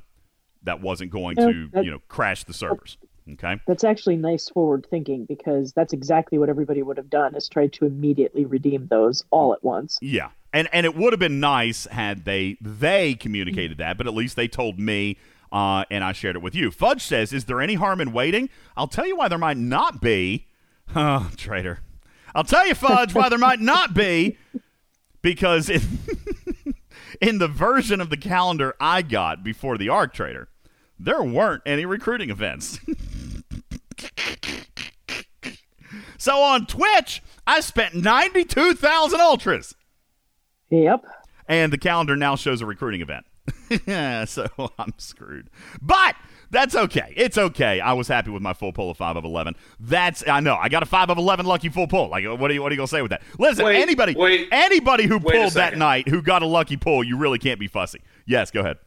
that 0.63 0.81
wasn't 0.81 1.11
going 1.11 1.37
to 1.37 1.71
you 1.83 1.91
know 1.91 2.01
crash 2.09 2.45
the 2.45 2.55
servers. 2.55 2.99
Okay. 3.33 3.59
That's 3.67 3.85
actually 3.85 4.17
nice 4.17 4.51
forward 4.51 4.87
thinking 4.91 5.25
because 5.25 5.73
that's 5.73 5.95
exactly 5.95 6.39
what 6.39 6.51
everybody 6.51 6.83
would 6.83 6.99
have 6.99 7.09
done 7.09 7.35
is 7.35 7.49
tried 7.49 7.73
to 7.75 7.87
immediately 7.87 8.45
redeem 8.45 8.87
those 8.89 9.25
all 9.31 9.55
at 9.55 9.65
once. 9.65 9.99
Yeah. 10.03 10.31
And 10.53 10.69
and 10.73 10.85
it 10.85 10.95
would 10.95 11.13
have 11.13 11.21
been 11.21 11.41
nice 11.41 11.87
had 11.87 12.25
they 12.25 12.59
they 12.61 13.15
communicated 13.15 13.79
that, 13.79 13.97
but 13.97 14.07
at 14.07 14.15
least 14.15 14.37
they 14.37 14.47
told 14.47 14.79
me 14.79 15.17
uh, 15.51 15.85
and 15.89 16.03
I 16.03 16.13
shared 16.13 16.37
it 16.37 16.43
with 16.43 16.55
you. 16.55 16.71
Fudge 16.71 17.03
says, 17.03 17.33
"Is 17.33 17.45
there 17.45 17.61
any 17.61 17.75
harm 17.75 18.01
in 18.01 18.13
waiting?" 18.13 18.51
I'll 18.77 18.89
tell 18.89 19.07
you 19.07 19.17
why 19.17 19.29
there 19.29 19.39
might 19.39 19.57
not 19.57 20.01
be. 20.01 20.49
Oh, 20.95 21.31
traitor. 21.39 21.79
I'll 22.35 22.45
tell 22.45 22.67
you, 22.69 22.75
Fudge, 22.75 23.15
why 23.15 23.31
there 23.31 23.39
might 23.39 23.59
not 23.59 23.95
be. 23.95 24.37
Because 25.23 25.71
in, 25.71 25.81
in 27.23 27.39
the 27.39 27.49
version 27.49 28.03
of 28.03 28.11
the 28.11 28.19
calendar 28.19 28.75
I 28.79 29.01
got 29.01 29.43
before 29.43 29.79
the 29.79 29.89
Arc 29.89 30.13
Trader, 30.13 30.49
there 30.99 31.23
weren't 31.23 31.63
any 31.67 31.87
recruiting 31.87 32.31
events. 32.31 32.79
so 36.19 36.41
on 36.41 36.67
Twitch, 36.67 37.23
I 37.47 37.61
spent 37.61 37.95
92,000 37.95 39.21
ultras. 39.21 39.75
Yep. 40.71 41.05
And 41.49 41.73
the 41.73 41.79
calendar 41.79 42.17
now 42.17 42.37
shows 42.37 42.61
a 42.61 42.67
recruiting 42.67 43.01
event. 43.03 43.27
so 44.29 44.49
I'm 44.79 44.95
screwed. 44.97 45.51
But 45.83 46.17
that's 46.51 46.75
okay. 46.75 47.13
It's 47.17 47.37
okay. 47.37 47.81
I 47.81 47.93
was 47.93 48.09
happy 48.09 48.31
with 48.31 48.43
my 48.43 48.55
full 48.55 48.73
pull 48.73 48.91
of 48.91 48.97
5 48.97 49.17
of 49.17 49.25
11. 49.25 49.57
That's, 49.81 50.27
I 50.27 50.41
know, 50.41 50.55
I 50.55 50.69
got 50.69 50.83
a 50.83 50.87
5 50.87 51.11
of 51.11 51.19
11 51.19 51.45
lucky 51.45 51.69
full 51.69 51.87
pull. 51.87 52.09
Like, 52.09 52.25
what 52.25 52.51
are 52.51 52.55
you, 52.55 52.63
what 52.63 52.71
are 52.71 52.75
you 52.75 52.79
going 52.79 52.87
to 52.87 52.91
say 52.91 53.03
with 53.03 53.11
that? 53.11 53.23
Listen, 53.39 53.65
Wait, 53.65 53.83
anybody, 53.83 54.15
wait. 54.15 54.49
anybody 54.53 55.07
who 55.07 55.19
Wait 55.19 55.37
pulled 55.37 55.53
that 55.55 55.77
night 55.77 56.09
who 56.09 56.23
got 56.23 56.43
a 56.43 56.47
lucky 56.47 56.77
pull, 56.77 57.05
you 57.05 57.19
really 57.19 57.39
can't 57.39 57.61
be 57.61 57.69
fussy. 57.69 58.01
Yes, 58.27 58.51
go 58.51 58.61
ahead. 58.61 58.79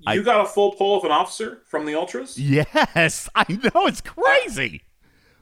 You 0.00 0.22
got 0.22 0.40
a 0.40 0.48
full 0.48 0.72
pull 0.72 0.96
of 0.96 1.04
an 1.04 1.10
officer 1.10 1.62
from 1.66 1.84
the 1.84 1.94
Ultras? 1.94 2.38
Yes, 2.38 3.28
I 3.34 3.44
know. 3.48 3.86
It's 3.86 4.00
crazy. 4.00 4.82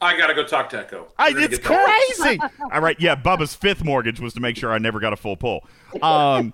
I 0.00 0.16
gotta 0.16 0.34
go 0.34 0.44
talk 0.44 0.68
to 0.70 0.78
Echo. 0.78 1.08
I, 1.18 1.32
it's 1.34 1.58
crazy. 1.58 2.38
All 2.72 2.80
right, 2.80 3.00
yeah. 3.00 3.16
Bubba's 3.16 3.54
fifth 3.54 3.82
mortgage 3.82 4.20
was 4.20 4.34
to 4.34 4.40
make 4.40 4.56
sure 4.56 4.70
I 4.70 4.78
never 4.78 5.00
got 5.00 5.14
a 5.14 5.16
full 5.16 5.36
pull. 5.36 5.66
Um, 6.02 6.52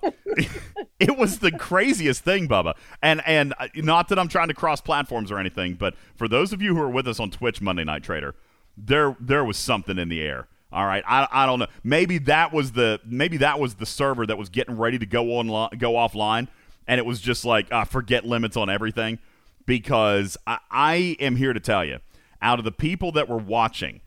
it 0.99 1.17
was 1.17 1.39
the 1.39 1.51
craziest 1.51 2.23
thing, 2.23 2.47
Bubba. 2.47 2.75
And 3.01 3.21
and 3.25 3.53
uh, 3.59 3.67
not 3.75 4.07
that 4.09 4.19
I'm 4.19 4.29
trying 4.29 4.47
to 4.47 4.53
cross 4.53 4.79
platforms 4.79 5.29
or 5.29 5.39
anything, 5.39 5.73
but 5.73 5.95
for 6.15 6.29
those 6.29 6.53
of 6.53 6.61
you 6.61 6.75
who 6.75 6.81
are 6.81 6.89
with 6.89 7.07
us 7.07 7.19
on 7.19 7.31
Twitch 7.31 7.61
Monday 7.61 7.83
Night 7.83 8.03
Trader, 8.03 8.33
there 8.77 9.17
there 9.19 9.43
was 9.43 9.57
something 9.57 9.97
in 9.97 10.07
the 10.07 10.21
air. 10.21 10.47
All 10.71 10.85
right, 10.85 11.03
I, 11.05 11.27
I 11.31 11.45
don't 11.45 11.59
know. 11.59 11.67
Maybe 11.83 12.17
that 12.19 12.53
was 12.53 12.71
the 12.71 13.01
maybe 13.05 13.37
that 13.37 13.59
was 13.59 13.75
the 13.75 13.85
server 13.85 14.25
that 14.25 14.37
was 14.37 14.49
getting 14.49 14.77
ready 14.77 14.97
to 14.97 15.05
go 15.05 15.37
on 15.37 15.47
go 15.77 15.93
offline, 15.93 16.47
and 16.87 16.99
it 16.99 17.05
was 17.05 17.21
just 17.21 17.45
like 17.45 17.71
uh, 17.71 17.85
forget 17.85 18.25
limits 18.25 18.57
on 18.57 18.69
everything. 18.69 19.19
Because 19.65 20.35
I, 20.45 20.57
I 20.69 20.95
am 21.19 21.37
here 21.37 21.53
to 21.53 21.59
tell 21.59 21.85
you, 21.85 21.99
out 22.41 22.59
of 22.59 22.65
the 22.65 22.71
people 22.71 23.13
that 23.13 23.29
were 23.29 23.37
watching, 23.37 24.01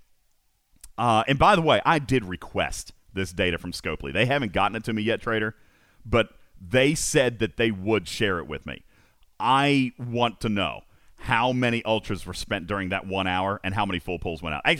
uh, 0.98 1.24
and 1.26 1.38
by 1.38 1.56
the 1.56 1.62
way, 1.62 1.80
I 1.86 1.98
did 1.98 2.24
request 2.24 2.92
this 3.14 3.32
data 3.32 3.56
from 3.58 3.72
Scopely. 3.72 4.12
They 4.12 4.26
haven't 4.26 4.52
gotten 4.52 4.76
it 4.76 4.84
to 4.84 4.92
me 4.92 5.02
yet, 5.02 5.22
Trader, 5.22 5.54
but 6.04 6.28
they 6.60 6.94
said 6.94 7.38
that 7.40 7.56
they 7.56 7.70
would 7.70 8.06
share 8.06 8.38
it 8.38 8.46
with 8.46 8.66
me. 8.66 8.84
I 9.40 9.92
want 9.98 10.40
to 10.42 10.48
know 10.48 10.82
how 11.18 11.52
many 11.52 11.84
ultras 11.84 12.24
were 12.24 12.34
spent 12.34 12.66
during 12.66 12.90
that 12.90 13.06
one 13.06 13.26
hour 13.26 13.60
and 13.64 13.74
how 13.74 13.84
many 13.84 13.98
full 13.98 14.18
pulls 14.18 14.42
went 14.42 14.54
out. 14.54 14.62
I, 14.64 14.78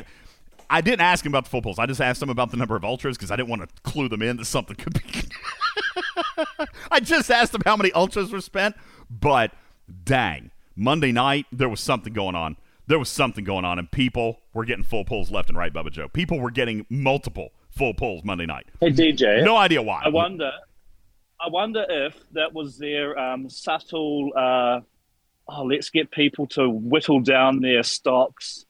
I 0.71 0.81
didn't 0.81 1.01
ask 1.01 1.25
him 1.25 1.33
about 1.33 1.45
the 1.45 1.51
full 1.51 1.63
pulls. 1.63 1.79
I 1.79 1.87
just 1.87 2.01
asked 2.01 2.23
him 2.23 2.31
about 2.31 2.51
the 2.51 2.57
number 2.57 2.77
of 2.77 2.85
ultras 2.85 3.17
because 3.17 3.31
I 3.31 3.37
didn't 3.37 3.49
want 3.49 3.63
to 3.63 3.83
clue 3.83 4.09
them 4.09 4.23
in 4.23 4.37
that 4.37 4.45
something 4.45 4.77
could 4.77 4.95
be. 4.95 5.01
I 6.91 7.01
just 7.01 7.31
asked 7.31 7.55
him 7.55 7.63
how 7.65 7.77
many 7.77 7.93
ultras 7.93 8.33
were 8.33 8.41
spent, 8.41 8.77
but 9.11 9.53
dang, 10.05 10.51
Monday 10.75 11.13
night, 11.13 11.47
there 11.53 11.69
was 11.69 11.81
something 11.81 12.13
going 12.13 12.35
on. 12.35 12.57
There 12.87 12.99
was 12.99 13.09
something 13.09 13.45
going 13.45 13.65
on, 13.65 13.79
and 13.79 13.91
people 13.91 14.41
were 14.55 14.65
getting 14.65 14.85
full 14.85 15.05
pulls 15.05 15.31
left 15.31 15.49
and 15.49 15.59
right, 15.59 15.73
Bubba 15.73 15.91
Joe. 15.91 16.09
People 16.09 16.39
were 16.39 16.53
getting 16.53 16.87
multiple 16.89 17.51
full 17.71 17.95
pulls 17.95 18.25
Monday 18.25 18.47
night. 18.47 18.67
Hey 18.81 18.91
DJ, 18.91 19.45
No 19.45 19.57
idea 19.57 19.83
why. 19.83 20.03
I 20.05 20.09
wonder, 20.09 20.53
I 21.41 21.49
wonder 21.49 21.85
if 21.89 22.15
that 22.33 22.53
was 22.53 22.79
their 22.79 23.19
um, 23.19 23.49
subtle. 23.51 24.31
Uh, 24.37 24.81
oh, 25.49 25.63
let's 25.65 25.91
get 25.91 26.11
people 26.11 26.47
to 26.49 26.69
whittle 26.69 27.21
down 27.21 27.61
their 27.61 27.83
stocks, 27.83 28.67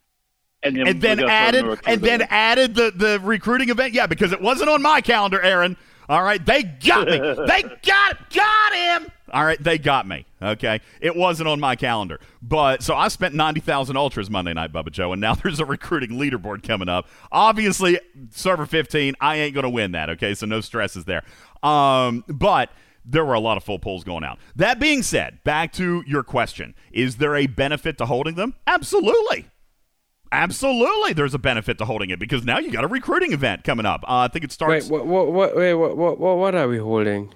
and 0.62 0.76
then 0.76 0.88
and 0.88 1.02
then 1.02 1.18
we'll 1.18 1.26
go 1.26 1.28
for 1.28 1.32
a 1.32 1.36
added 1.36 1.78
and 1.86 2.00
then 2.00 2.22
added 2.22 2.74
the 2.74 2.90
the 2.94 3.20
recruiting 3.22 3.68
event. 3.68 3.92
Yeah, 3.92 4.06
because 4.06 4.32
it 4.32 4.40
wasn't 4.40 4.70
on 4.70 4.80
my 4.80 5.00
calendar, 5.00 5.40
Aaron. 5.42 5.76
All 6.08 6.22
right, 6.22 6.44
they 6.44 6.62
got 6.62 7.06
me. 7.08 7.18
they 7.46 7.62
got 7.82 8.30
got 8.30 8.74
him. 8.74 9.06
All 9.32 9.44
right, 9.44 9.60
they 9.62 9.76
got 9.76 10.06
me. 10.06 10.24
Okay, 10.40 10.80
it 11.00 11.16
wasn't 11.16 11.48
on 11.48 11.58
my 11.58 11.74
calendar, 11.74 12.20
but 12.40 12.82
so 12.82 12.94
I 12.94 13.08
spent 13.08 13.34
ninety 13.34 13.60
thousand 13.60 13.96
ultras 13.96 14.30
Monday 14.30 14.54
night, 14.54 14.72
Bubba 14.72 14.92
Joe, 14.92 15.12
and 15.12 15.20
now 15.20 15.34
there's 15.42 15.60
a 15.60 15.64
recruiting 15.64 16.10
leaderboard 16.10 16.62
coming 16.62 16.88
up. 16.88 17.08
Obviously, 17.32 17.98
server 18.30 18.66
fifteen, 18.66 19.14
I 19.20 19.36
ain't 19.36 19.54
gonna 19.54 19.70
win 19.70 19.92
that. 19.92 20.10
Okay, 20.10 20.34
so 20.34 20.46
no 20.46 20.60
stresses 20.60 21.04
there. 21.04 21.24
Um, 21.62 22.24
but 22.28 22.70
there 23.04 23.24
were 23.24 23.34
a 23.34 23.40
lot 23.40 23.56
of 23.56 23.64
full 23.64 23.78
pulls 23.78 24.04
going 24.04 24.24
out. 24.24 24.38
That 24.56 24.78
being 24.78 25.02
said, 25.02 25.42
back 25.42 25.72
to 25.74 26.04
your 26.06 26.22
question: 26.22 26.74
Is 26.92 27.16
there 27.16 27.34
a 27.34 27.46
benefit 27.46 27.98
to 27.98 28.06
holding 28.06 28.36
them? 28.36 28.54
Absolutely. 28.66 29.46
Absolutely, 30.32 31.12
there's 31.12 31.34
a 31.34 31.38
benefit 31.38 31.78
to 31.78 31.84
holding 31.84 32.10
it 32.10 32.18
because 32.18 32.44
now 32.44 32.58
you 32.58 32.70
got 32.70 32.84
a 32.84 32.88
recruiting 32.88 33.32
event 33.32 33.64
coming 33.64 33.86
up. 33.86 34.02
Uh, 34.04 34.18
I 34.18 34.28
think 34.28 34.44
it 34.44 34.48
Wait, 34.48 34.52
starts 34.52 34.88
what, 34.88 35.06
what, 35.06 35.32
what, 35.32 35.56
wait, 35.56 35.74
what, 35.74 35.96
what, 35.96 36.18
what, 36.18 36.36
what 36.38 36.54
are 36.54 36.68
we 36.68 36.78
holding? 36.78 37.32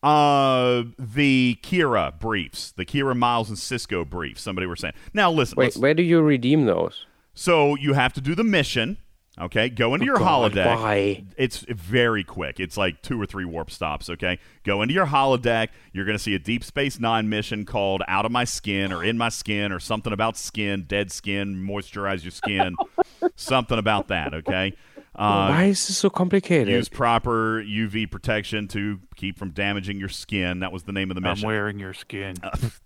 uh 0.00 0.84
the 0.96 1.58
Kira 1.62 2.18
briefs, 2.20 2.70
the 2.72 2.84
Kira 2.84 3.16
Miles 3.16 3.48
and 3.48 3.58
Sisko 3.58 4.08
briefs. 4.08 4.40
Somebody 4.42 4.66
were 4.68 4.76
saying. 4.76 4.94
Now 5.12 5.30
listen, 5.32 5.56
Wait, 5.56 5.76
where 5.76 5.92
do 5.94 6.04
you 6.04 6.20
redeem 6.20 6.66
those? 6.66 7.04
so 7.34 7.74
you 7.76 7.94
have 7.94 8.12
to 8.12 8.20
do 8.20 8.34
the 8.36 8.44
mission. 8.44 8.98
Okay, 9.40 9.68
go 9.68 9.94
into 9.94 10.04
Oh, 10.04 10.06
your 10.06 10.16
God, 10.18 10.52
holodeck. 10.52 10.66
why? 10.66 11.24
It's 11.36 11.58
very 11.68 12.24
quick. 12.24 12.58
It's 12.58 12.76
like 12.76 13.02
two 13.02 13.20
or 13.20 13.26
three 13.26 13.44
warp 13.44 13.70
stops. 13.70 14.10
Okay, 14.10 14.38
go 14.64 14.82
into 14.82 14.94
your 14.94 15.06
holodeck. 15.06 15.68
You're 15.92 16.04
going 16.04 16.16
to 16.18 16.22
see 16.22 16.34
a 16.34 16.38
Deep 16.40 16.64
Space 16.64 16.98
Nine 16.98 17.28
mission 17.28 17.64
called 17.64 18.02
"Out 18.08 18.24
of 18.26 18.32
My 18.32 18.44
Skin" 18.44 18.92
or 18.92 19.04
"In 19.04 19.16
My 19.16 19.28
Skin" 19.28 19.70
or 19.70 19.78
something 19.78 20.12
about 20.12 20.36
skin, 20.36 20.84
dead 20.88 21.12
skin, 21.12 21.54
moisturize 21.54 22.24
your 22.24 22.32
skin, 22.32 22.74
something 23.36 23.78
about 23.78 24.08
that. 24.08 24.34
Okay. 24.34 24.74
Uh, 25.14 25.48
why 25.48 25.64
is 25.64 25.84
this 25.88 25.98
so 25.98 26.08
complicated? 26.08 26.68
Use 26.68 26.88
proper 26.88 27.60
UV 27.62 28.08
protection 28.08 28.68
to 28.68 29.00
keep 29.16 29.36
from 29.36 29.50
damaging 29.50 29.98
your 29.98 30.08
skin. 30.08 30.60
That 30.60 30.70
was 30.72 30.84
the 30.84 30.92
name 30.92 31.10
of 31.10 31.16
the 31.16 31.20
mission. 31.20 31.44
I'm 31.44 31.48
wearing 31.48 31.78
your 31.80 31.92
skin. 31.92 32.36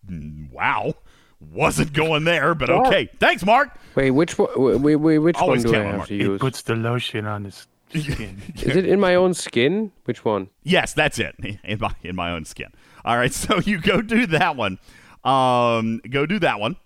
wow. 0.50 0.94
Wasn't 1.51 1.93
going 1.93 2.24
there, 2.24 2.55
but 2.55 2.70
okay. 2.70 3.09
Thanks, 3.18 3.45
Mark. 3.45 3.76
Wait, 3.95 4.11
which 4.11 4.38
one? 4.38 4.82
Wait, 4.82 4.97
wait, 4.97 5.18
which 5.18 5.36
Always 5.36 5.64
one 5.64 5.72
do 5.74 5.78
I 5.78 5.82
count 5.82 5.86
on 5.86 5.90
have 5.93 5.99
Mark. 5.99 6.09
to 6.09 6.34
It 6.34 6.40
puts 6.40 6.62
the 6.62 6.76
lotion 6.76 7.26
on 7.26 7.45
his 7.45 7.66
skin. 7.90 8.40
Is 8.57 8.76
it 8.76 8.86
in 8.86 9.01
my 9.01 9.14
own 9.14 9.34
skin? 9.34 9.93
Which 10.05 10.24
one? 10.24 10.49
Yes, 10.62 10.93
that's 10.95 11.18
it. 11.18 11.34
In 11.64 11.78
my 11.80 11.95
in 12.03 12.16
my 12.16 12.30
own 12.32 12.45
skin. 12.45 12.68
All 13.05 13.16
right, 13.16 13.32
so 13.34 13.59
you 13.61 13.78
go 13.80 14.01
do 14.01 14.26
that 14.28 14.57
one. 14.57 14.78
Um, 15.24 16.01
go 16.09 16.26
do 16.26 16.38
that 16.38 16.59
one. 16.61 16.76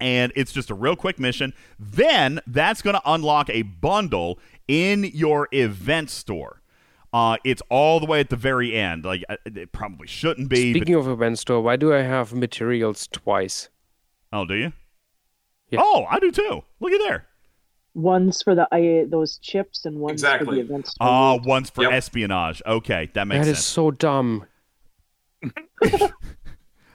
And 0.00 0.32
it's 0.34 0.50
just 0.52 0.70
a 0.70 0.74
real 0.74 0.96
quick 0.96 1.20
mission. 1.20 1.52
Then 1.78 2.40
that's 2.48 2.82
going 2.82 2.94
to 2.94 3.02
unlock 3.04 3.48
a 3.50 3.62
bundle 3.62 4.40
in 4.66 5.04
your 5.04 5.48
event 5.52 6.10
store. 6.10 6.60
Uh, 7.12 7.36
it's 7.44 7.62
all 7.68 8.00
the 8.00 8.06
way 8.06 8.18
at 8.18 8.28
the 8.30 8.36
very 8.36 8.74
end. 8.74 9.04
Like 9.04 9.22
uh, 9.28 9.36
it 9.44 9.70
probably 9.70 10.08
shouldn't 10.08 10.48
be. 10.48 10.72
Speaking 10.72 10.94
of 10.96 11.06
event 11.06 11.38
store, 11.38 11.60
why 11.60 11.76
do 11.76 11.94
I 11.94 12.00
have 12.02 12.32
materials 12.32 13.06
twice? 13.06 13.68
But, 14.32 14.38
oh, 14.38 14.44
do 14.46 14.54
you? 14.54 14.72
Yeah. 15.70 15.80
Oh, 15.82 16.04
I 16.10 16.18
do 16.18 16.30
too. 16.32 16.62
Look 16.80 16.92
at 16.92 16.98
there. 16.98 17.26
One's 17.94 18.42
for 18.42 18.54
the 18.54 18.66
I, 18.72 19.04
those 19.08 19.38
chips 19.38 19.84
and 19.84 19.98
one's 19.98 20.22
for 20.22 20.44
the 20.46 20.60
event 20.60 20.86
store. 20.88 21.06
Uh, 21.06 21.36
one's 21.44 21.68
for 21.70 21.82
Yep. 21.84 21.92
espionage. 21.92 22.62
Okay, 22.66 23.10
that 23.14 23.26
makes 23.28 23.44
That 23.46 23.50
is 23.52 23.58
sense. 23.58 23.66
so 23.66 23.90
dumb. 23.90 24.46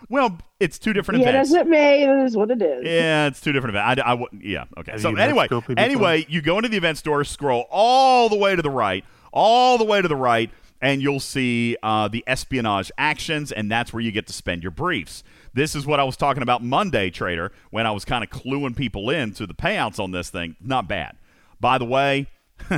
Well, 0.10 0.38
it's 0.62 0.80
two 0.80 0.94
different 0.94 1.22
events. 1.22 1.34
yeah, 1.34 1.40
events. 1.42 1.52
as 1.52 1.56
it 1.58 1.68
may, 1.70 2.04
it 2.04 2.26
is 2.26 2.38
what 2.38 2.50
it 2.50 2.62
is. 2.62 2.86
Yeah, 2.86 3.28
it's 3.28 3.42
two 3.42 3.52
different 3.52 3.76
events. 3.76 4.02
I, 4.02 4.12
I 4.12 4.14
wouldn't- 4.14 4.42
yeah, 4.46 4.64
okay. 4.78 4.94
Have 4.94 5.02
so 5.02 5.10
you 5.10 5.16
met 5.18 5.28
anyway, 5.28 5.48
Scopely 5.50 5.68
before? 5.76 5.80
anyway, 5.84 6.26
you 6.30 6.42
go 6.42 6.56
into 6.58 6.70
the 6.70 6.78
event 6.78 6.98
store, 6.98 7.26
scroll 7.26 7.66
all 7.70 8.30
the 8.30 8.38
way 8.38 8.56
to 8.56 8.62
the 8.62 8.70
right, 8.70 9.04
all 9.34 9.78
the 9.78 9.84
way 9.84 10.02
to 10.02 10.08
the 10.08 10.16
right, 10.16 10.50
and 10.82 11.02
you'll 11.02 11.20
see 11.20 11.76
uh, 11.82 12.08
the 12.08 12.24
espionage 12.28 12.92
actions, 12.98 13.52
and 13.52 13.72
that's 13.72 13.94
where 13.94 14.02
you 14.02 14.12
get 14.12 14.28
to 14.28 14.34
spend 14.34 14.64
your 14.64 14.72
briefs. 14.72 15.24
This 15.54 15.76
is 15.76 15.86
what 15.86 16.00
I 16.00 16.04
was 16.04 16.18
talking 16.18 16.44
about 16.44 16.64
Monday, 16.64 17.10
Trader, 17.10 17.52
when 17.72 17.88
I 17.88 17.92
was 17.92 18.06
kind 18.06 18.24
of 18.24 18.30
cluing 18.30 18.76
people 18.76 19.10
in 19.10 19.34
to 19.34 19.48
the 19.48 19.56
payouts 19.56 20.00
on 20.00 20.12
this 20.12 20.30
thing. 20.30 20.56
Not 20.62 20.88
bad. 20.88 21.18
By 21.60 21.78
the 21.80 21.86
way, 21.86 22.28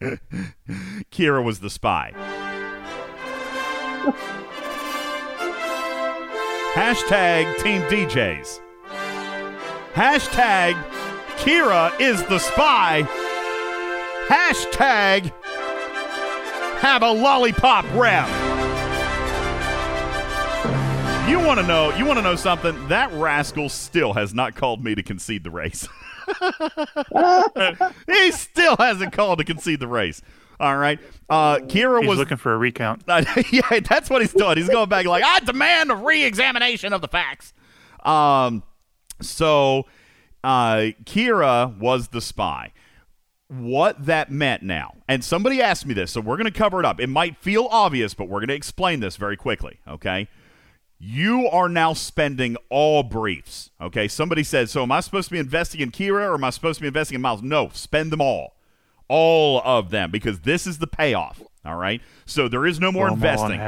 Kira 0.00 1.44
was 1.44 1.60
the 1.60 1.70
spy. 1.70 2.12
Hashtag 6.74 7.62
Team 7.62 7.82
DJs. 7.82 8.60
Hashtag 9.94 10.74
Kira 11.38 11.98
is 12.00 12.22
the 12.24 12.38
spy. 12.38 13.02
Hashtag 14.28 15.32
have 16.80 17.02
a 17.02 17.10
lollipop 17.10 17.84
rep. 17.94 18.28
You 21.28 21.38
want 21.40 21.60
to 21.60 21.66
know? 21.66 21.94
You 21.96 22.06
want 22.06 22.18
to 22.18 22.22
know 22.22 22.36
something? 22.36 22.88
That 22.88 23.12
rascal 23.12 23.68
still 23.68 24.14
has 24.14 24.32
not 24.32 24.54
called 24.54 24.82
me 24.82 24.94
to 24.94 25.02
concede 25.02 25.44
the 25.44 25.50
race. 25.50 25.86
he 28.06 28.32
still 28.32 28.76
hasn't 28.78 29.12
called 29.12 29.38
to 29.38 29.44
concede 29.44 29.80
the 29.80 29.88
race. 29.88 30.22
All 30.60 30.76
right. 30.76 30.98
Uh, 31.28 31.58
Kira 31.58 32.00
He's 32.00 32.08
was 32.08 32.18
looking 32.18 32.38
for 32.38 32.54
a 32.54 32.56
recount. 32.56 33.02
uh, 33.08 33.24
yeah, 33.50 33.80
that's 33.80 34.08
what 34.08 34.22
he's 34.22 34.32
doing. 34.32 34.56
He's 34.56 34.68
going 34.68 34.88
back 34.88 35.06
like, 35.06 35.22
I 35.24 35.40
demand 35.40 35.90
a 35.90 35.96
re-examination 35.96 36.92
of 36.92 37.00
the 37.00 37.08
facts. 37.08 37.52
Um, 38.04 38.62
so 39.20 39.86
uh, 40.42 40.92
Kira 41.04 41.76
was 41.78 42.08
the 42.08 42.20
spy. 42.20 42.72
What 43.48 44.04
that 44.06 44.30
meant 44.30 44.62
now, 44.62 44.96
and 45.08 45.24
somebody 45.24 45.62
asked 45.62 45.86
me 45.86 45.94
this, 45.94 46.10
so 46.10 46.20
we're 46.20 46.36
going 46.36 46.52
to 46.52 46.58
cover 46.58 46.80
it 46.80 46.84
up. 46.84 47.00
It 47.00 47.06
might 47.06 47.38
feel 47.38 47.66
obvious, 47.70 48.12
but 48.12 48.28
we're 48.28 48.40
going 48.40 48.48
to 48.48 48.54
explain 48.54 49.00
this 49.00 49.16
very 49.16 49.36
quickly. 49.36 49.80
Okay. 49.88 50.28
You 50.98 51.48
are 51.48 51.68
now 51.68 51.94
spending 51.94 52.56
all 52.68 53.02
briefs. 53.02 53.70
Okay. 53.80 54.06
Somebody 54.06 54.44
said, 54.44 54.68
so 54.68 54.82
am 54.82 54.92
I 54.92 55.00
supposed 55.00 55.28
to 55.28 55.32
be 55.32 55.38
investing 55.38 55.80
in 55.80 55.92
Kira 55.92 56.28
or 56.28 56.34
am 56.34 56.44
I 56.44 56.50
supposed 56.50 56.78
to 56.78 56.82
be 56.82 56.88
investing 56.88 57.14
in 57.14 57.22
Miles? 57.22 57.40
No, 57.40 57.70
spend 57.72 58.12
them 58.12 58.20
all 58.20 58.58
all 59.08 59.62
of 59.64 59.90
them 59.90 60.10
because 60.10 60.40
this 60.40 60.66
is 60.66 60.78
the 60.78 60.86
payoff. 60.86 61.42
All 61.64 61.76
right. 61.76 62.00
So 62.24 62.48
there 62.48 62.64
is 62.66 62.78
no 62.78 62.92
more 62.92 63.08
Throw 63.08 63.14
investing. 63.14 63.58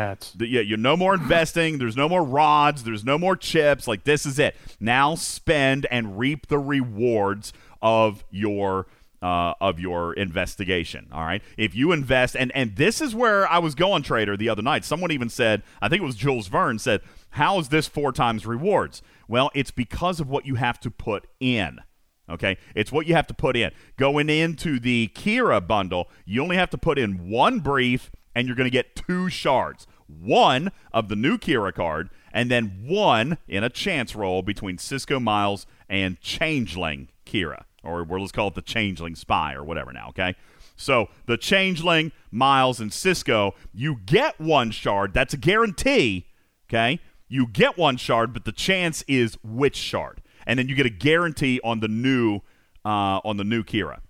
Yeah, 0.49 0.61
you're 0.61 0.79
no 0.79 0.97
more 0.97 1.15
investing. 1.15 1.79
There's 1.79 1.97
no 1.97 2.09
more 2.09 2.23
rods. 2.23 2.85
There's 2.85 3.05
no 3.05 3.19
more 3.19 3.37
chips. 3.37 3.89
Like 3.89 4.05
this 4.05 4.25
is 4.25 4.39
it. 4.39 4.57
Now 4.79 5.17
spend 5.17 5.87
and 5.91 6.19
reap 6.19 6.47
the 6.47 6.59
rewards 6.59 7.53
of 7.83 8.25
your 8.31 8.87
uh, 9.23 9.55
of 9.61 9.79
your 9.79 10.13
investigation. 10.15 11.09
All 11.13 11.25
right. 11.25 11.43
If 11.57 11.75
you 11.75 11.93
invest, 11.93 12.37
and 12.37 12.51
and 12.55 12.77
this 12.77 13.01
is 13.01 13.15
where 13.15 13.47
I 13.51 13.59
was 13.59 13.75
going, 13.75 14.03
trader, 14.03 14.37
the 14.37 14.49
other 14.49 14.63
night. 14.63 14.85
Someone 14.85 15.13
even 15.13 15.29
said, 15.29 15.63
I 15.81 15.89
think 15.89 16.03
it 16.03 16.07
was 16.07 16.17
Jules 16.17 16.49
Verne 16.49 16.79
said, 16.79 17.03
"How 17.31 17.59
is 17.59 17.69
this 17.69 17.87
four 17.87 18.13
times 18.13 18.47
rewards?" 18.47 19.03
Well, 19.29 19.51
it's 19.55 19.71
because 19.71 20.21
of 20.21 20.29
what 20.29 20.47
you 20.47 20.57
have 20.57 20.81
to 20.81 20.91
put 20.91 21.27
in. 21.39 21.81
Okay, 22.29 22.59
it's 22.75 22.93
what 22.93 23.07
you 23.07 23.15
have 23.15 23.27
to 23.27 23.35
put 23.35 23.57
in. 23.57 23.73
Going 23.97 24.31
into 24.31 24.79
the 24.79 25.11
Kira 25.15 25.67
bundle, 25.67 26.09
you 26.25 26.43
only 26.43 26.57
have 26.57 26.71
to 26.71 26.79
put 26.79 26.99
in 26.99 27.29
one 27.29 27.59
brief, 27.59 28.11
and 28.35 28.47
you're 28.47 28.57
going 28.57 28.67
to 28.67 28.71
get 28.71 28.95
two 28.95 29.29
shards. 29.29 29.87
One 30.07 30.71
of 30.93 31.09
the 31.09 31.17
new 31.17 31.39
Kira 31.39 31.75
card, 31.75 32.11
and 32.33 32.51
then 32.51 32.85
one 32.87 33.39
in 33.49 33.65
a 33.65 33.69
chance 33.69 34.15
roll 34.15 34.43
between 34.43 34.77
Sisko 34.77 35.21
Miles 35.21 35.67
and 35.89 36.21
Changeling 36.21 37.09
Kira, 37.27 37.65
or 37.83 38.07
let's 38.19 38.33
call 38.33 38.49
it 38.49 38.55
the 38.55 38.63
Changeling 38.63 39.15
Spy 39.15 39.55
or 39.55 39.65
whatever 39.65 39.93
now. 39.93 40.09
Okay, 40.11 40.35
so 40.77 41.09
the 41.27 41.37
Changeling 41.37 42.13
Miles 42.31 42.81
and 42.81 42.91
Sisko, 42.91 43.53
you 43.73 43.97
get 44.07 44.41
one 44.41 44.71
shard. 44.71 45.15
That's 45.15 45.35
a 45.35 45.39
guarantee. 45.39 46.27
Okay, 46.69 47.01
you 47.29 47.47
get 47.47 47.77
one 47.77 47.97
shard, 47.97 48.33
but 48.33 48.45
the 48.45 48.53
chance 48.53 49.03
is 49.09 49.37
which 49.43 49.77
shard 49.77 50.23
and 50.47 50.59
then 50.59 50.69
you 50.69 50.75
get 50.75 50.87
a 50.87 50.91
guarantee 50.91 51.61
on 51.63 51.81
the 51.81 51.89
new 51.89 52.41
uh, 52.85 53.21
on 53.25 53.37
the 53.37 53.45
new 53.45 53.63
Kira. 53.63 54.01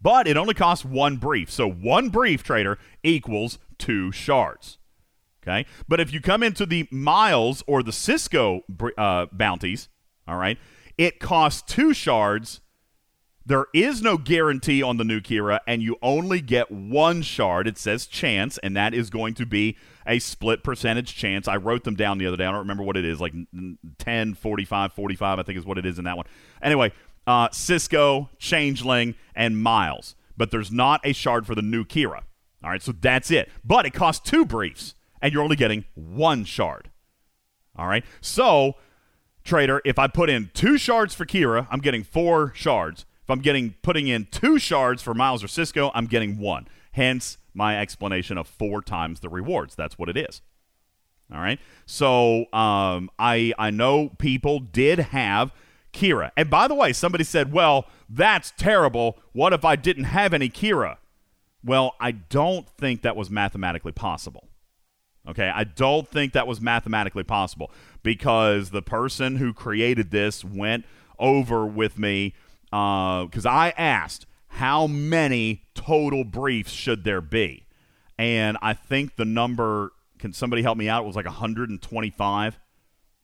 But 0.00 0.28
it 0.28 0.36
only 0.36 0.54
costs 0.54 0.84
one 0.84 1.16
brief, 1.16 1.50
so 1.50 1.68
one 1.68 2.08
brief 2.08 2.42
trader 2.42 2.78
equals 3.02 3.58
two 3.76 4.12
shards. 4.12 4.78
Okay, 5.42 5.66
but 5.86 6.00
if 6.00 6.12
you 6.12 6.20
come 6.20 6.42
into 6.42 6.66
the 6.66 6.88
Miles 6.90 7.62
or 7.66 7.82
the 7.82 7.90
Sisko 7.90 8.62
uh, 8.96 9.26
bounties, 9.32 9.88
all 10.26 10.36
right, 10.36 10.58
it 10.96 11.20
costs 11.20 11.62
two 11.62 11.92
shards 11.92 12.60
There 13.48 13.64
is 13.72 14.02
no 14.02 14.18
guarantee 14.18 14.82
on 14.82 14.98
the 14.98 15.04
new 15.04 15.22
Kira, 15.22 15.60
and 15.66 15.82
you 15.82 15.96
only 16.02 16.42
get 16.42 16.70
one 16.70 17.22
shard. 17.22 17.66
It 17.66 17.78
says 17.78 18.06
chance, 18.06 18.58
and 18.58 18.76
that 18.76 18.92
is 18.92 19.08
going 19.08 19.32
to 19.36 19.46
be 19.46 19.78
a 20.06 20.18
split 20.18 20.62
percentage 20.62 21.16
chance. 21.16 21.48
I 21.48 21.56
wrote 21.56 21.84
them 21.84 21.94
down 21.94 22.18
the 22.18 22.26
other 22.26 22.36
day. 22.36 22.44
I 22.44 22.50
don't 22.50 22.58
remember 22.58 22.82
what 22.82 22.98
it 22.98 23.06
is, 23.06 23.22
like 23.22 23.32
n- 23.32 23.78
10, 23.96 24.34
45, 24.34 24.92
45, 24.92 25.38
I 25.38 25.42
think 25.42 25.56
is 25.56 25.64
what 25.64 25.78
it 25.78 25.86
is 25.86 25.98
in 25.98 26.04
that 26.04 26.18
one. 26.18 26.26
Anyway, 26.60 26.92
uh, 27.26 27.48
Sisko, 27.48 28.28
Changeling, 28.38 29.14
and 29.34 29.56
Miles. 29.62 30.14
But 30.36 30.50
there's 30.50 30.70
not 30.70 31.00
a 31.02 31.14
shard 31.14 31.46
for 31.46 31.54
the 31.54 31.62
new 31.62 31.86
Kira. 31.86 32.24
All 32.62 32.68
right, 32.68 32.82
so 32.82 32.92
that's 32.92 33.30
it. 33.30 33.48
But 33.64 33.86
it 33.86 33.94
costs 33.94 34.28
two 34.28 34.44
briefs, 34.44 34.94
and 35.22 35.32
you're 35.32 35.42
only 35.42 35.56
getting 35.56 35.86
one 35.94 36.44
shard. 36.44 36.90
All 37.76 37.86
right, 37.86 38.04
so 38.20 38.74
trader, 39.42 39.80
if 39.86 39.98
I 39.98 40.06
put 40.06 40.28
in 40.28 40.50
two 40.52 40.76
shards 40.76 41.14
for 41.14 41.24
Kira, 41.24 41.66
I'm 41.70 41.80
getting 41.80 42.04
four 42.04 42.52
shards. 42.54 43.06
If 43.28 43.32
I'm 43.32 43.40
getting 43.40 43.74
putting 43.82 44.08
in 44.08 44.26
two 44.30 44.58
shards 44.58 45.02
for 45.02 45.12
Miles 45.12 45.44
or 45.44 45.48
Sisko, 45.48 45.90
I'm 45.94 46.06
getting 46.06 46.38
one. 46.38 46.66
Hence 46.92 47.36
my 47.52 47.78
explanation 47.78 48.38
of 48.38 48.48
four 48.48 48.80
times 48.80 49.20
the 49.20 49.28
rewards. 49.28 49.74
That's 49.74 49.98
what 49.98 50.08
it 50.08 50.16
is. 50.16 50.40
All 51.30 51.38
right. 51.38 51.60
So 51.84 52.50
um, 52.54 53.10
I 53.18 53.52
I 53.58 53.70
know 53.70 54.08
people 54.16 54.60
did 54.60 54.98
have 54.98 55.52
Kira, 55.92 56.30
and 56.38 56.48
by 56.48 56.68
the 56.68 56.74
way, 56.74 56.94
somebody 56.94 57.22
said, 57.22 57.52
"Well, 57.52 57.84
that's 58.08 58.54
terrible. 58.56 59.18
What 59.32 59.52
if 59.52 59.62
I 59.62 59.76
didn't 59.76 60.04
have 60.04 60.32
any 60.32 60.48
Kira?" 60.48 60.96
Well, 61.62 61.96
I 62.00 62.12
don't 62.12 62.66
think 62.78 63.02
that 63.02 63.14
was 63.14 63.28
mathematically 63.28 63.92
possible. 63.92 64.48
Okay, 65.28 65.52
I 65.54 65.64
don't 65.64 66.08
think 66.08 66.32
that 66.32 66.46
was 66.46 66.62
mathematically 66.62 67.24
possible 67.24 67.70
because 68.02 68.70
the 68.70 68.80
person 68.80 69.36
who 69.36 69.52
created 69.52 70.12
this 70.12 70.42
went 70.42 70.86
over 71.18 71.66
with 71.66 71.98
me 71.98 72.32
Uh, 72.72 73.24
because 73.24 73.46
I 73.46 73.70
asked 73.76 74.26
how 74.48 74.86
many 74.86 75.62
total 75.74 76.24
briefs 76.24 76.72
should 76.72 77.04
there 77.04 77.20
be, 77.20 77.66
and 78.18 78.56
I 78.62 78.74
think 78.74 79.16
the 79.16 79.24
number. 79.24 79.92
Can 80.18 80.32
somebody 80.32 80.62
help 80.62 80.76
me 80.76 80.88
out? 80.88 81.04
It 81.04 81.06
was 81.06 81.16
like 81.16 81.26
125. 81.26 82.58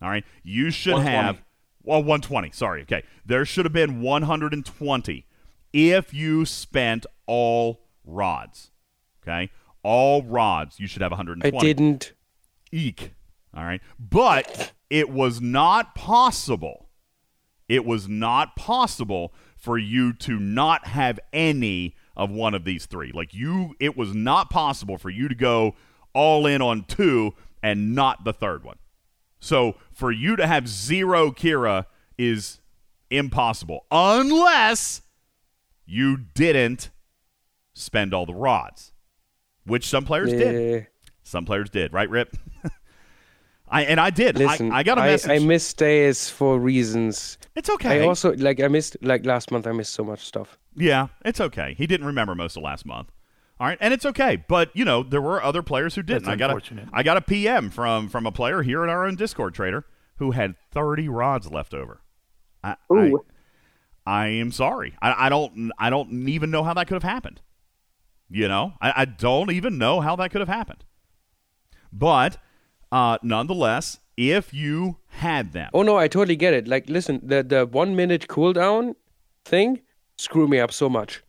All 0.00 0.08
right, 0.08 0.24
you 0.42 0.70
should 0.70 0.98
have 0.98 1.42
well 1.82 1.98
120. 1.98 2.50
Sorry. 2.52 2.82
Okay, 2.82 3.02
there 3.26 3.44
should 3.44 3.64
have 3.64 3.72
been 3.72 4.00
120 4.00 5.26
if 5.72 6.14
you 6.14 6.44
spent 6.44 7.04
all 7.26 7.80
rods. 8.04 8.70
Okay, 9.22 9.50
all 9.82 10.22
rods. 10.22 10.78
You 10.78 10.86
should 10.86 11.02
have 11.02 11.10
120. 11.12 11.56
I 11.56 11.60
didn't. 11.60 12.12
Eek. 12.72 13.12
All 13.56 13.64
right. 13.64 13.80
But 13.98 14.72
it 14.90 15.10
was 15.10 15.40
not 15.40 15.94
possible. 15.94 16.83
It 17.68 17.84
was 17.84 18.08
not 18.08 18.56
possible 18.56 19.32
for 19.56 19.78
you 19.78 20.12
to 20.12 20.38
not 20.38 20.86
have 20.88 21.18
any 21.32 21.94
of 22.16 22.30
one 22.30 22.54
of 22.54 22.64
these 22.64 22.86
three. 22.86 23.10
Like 23.12 23.32
you, 23.34 23.74
it 23.80 23.96
was 23.96 24.14
not 24.14 24.50
possible 24.50 24.98
for 24.98 25.10
you 25.10 25.28
to 25.28 25.34
go 25.34 25.74
all 26.12 26.46
in 26.46 26.60
on 26.62 26.84
two 26.84 27.32
and 27.62 27.94
not 27.94 28.24
the 28.24 28.32
third 28.32 28.62
one. 28.64 28.76
So 29.40 29.76
for 29.92 30.12
you 30.12 30.36
to 30.36 30.46
have 30.46 30.68
zero 30.68 31.30
Kira 31.30 31.86
is 32.18 32.60
impossible 33.10 33.86
unless 33.90 35.02
you 35.86 36.16
didn't 36.16 36.90
spend 37.74 38.14
all 38.14 38.26
the 38.26 38.34
rods, 38.34 38.92
which 39.66 39.86
some 39.86 40.04
players 40.04 40.30
did. 40.30 40.82
Eh, 40.82 40.84
Some 41.22 41.44
players 41.44 41.70
did, 41.70 41.92
right, 41.92 42.08
Rip? 42.08 42.36
I 43.68 43.82
and 43.84 43.98
I 43.98 44.10
did. 44.10 44.38
listen, 44.38 44.70
I, 44.72 44.78
I 44.78 44.82
got 44.82 44.98
a 44.98 45.02
message. 45.02 45.30
I 45.30 45.38
missed 45.44 45.78
days 45.78 46.28
for 46.28 46.58
reasons. 46.58 47.38
It's 47.54 47.70
okay. 47.70 48.02
I 48.02 48.06
also 48.06 48.34
like 48.34 48.60
I 48.60 48.68
missed 48.68 48.96
like 49.02 49.24
last 49.24 49.50
month. 49.50 49.66
I 49.66 49.72
missed 49.72 49.92
so 49.92 50.04
much 50.04 50.24
stuff. 50.24 50.58
yeah, 50.76 51.08
it's 51.24 51.40
okay. 51.40 51.74
He 51.76 51.86
didn't 51.86 52.06
remember 52.06 52.34
most 52.34 52.56
of 52.56 52.62
last 52.62 52.86
month. 52.86 53.10
All 53.60 53.68
right, 53.68 53.78
and 53.80 53.94
it's 53.94 54.04
okay. 54.04 54.36
But 54.36 54.70
you 54.74 54.84
know, 54.84 55.02
there 55.02 55.22
were 55.22 55.42
other 55.42 55.62
players 55.62 55.94
who 55.94 56.02
didn't. 56.02 56.24
That's 56.24 56.34
I 56.34 56.36
got 56.36 56.50
a, 56.50 56.54
unfortunate. 56.54 56.88
I 56.92 57.02
got 57.02 57.16
a 57.16 57.20
PM 57.20 57.70
from 57.70 58.08
from 58.08 58.26
a 58.26 58.32
player 58.32 58.62
here 58.62 58.82
in 58.82 58.90
our 58.90 59.06
own 59.06 59.14
Discord 59.14 59.54
trader 59.54 59.86
who 60.16 60.32
had 60.32 60.54
30 60.72 61.08
rods 61.08 61.50
left 61.50 61.74
over. 61.74 62.00
I, 62.62 62.76
I, 62.90 62.94
Ooh. 62.94 63.24
I 64.06 64.26
am 64.28 64.52
sorry. 64.52 64.94
I, 65.00 65.26
I 65.26 65.28
don't 65.28 65.70
I 65.78 65.90
don't 65.90 66.28
even 66.28 66.50
know 66.50 66.62
how 66.62 66.74
that 66.74 66.86
could 66.86 66.94
have 66.94 67.02
happened. 67.02 67.40
You 68.28 68.48
know, 68.48 68.74
I, 68.80 68.92
I 68.96 69.04
don't 69.04 69.50
even 69.50 69.78
know 69.78 70.00
how 70.00 70.16
that 70.16 70.30
could 70.30 70.40
have 70.40 70.48
happened. 70.48 70.84
But 71.92 72.38
uh, 72.90 73.18
nonetheless, 73.22 74.00
if 74.16 74.52
you 74.54 74.98
had 75.08 75.52
them, 75.52 75.70
Oh 75.74 75.82
no, 75.82 75.96
I 75.96 76.08
totally 76.08 76.36
get 76.36 76.54
it. 76.54 76.68
Like, 76.68 76.88
listen, 76.88 77.20
the 77.22 77.42
the 77.42 77.66
one 77.66 77.94
minute 77.96 78.26
cooldown 78.28 78.94
thing 79.44 79.80
screw 80.16 80.46
me 80.48 80.58
up 80.60 80.72
so 80.72 80.88
much 80.88 81.22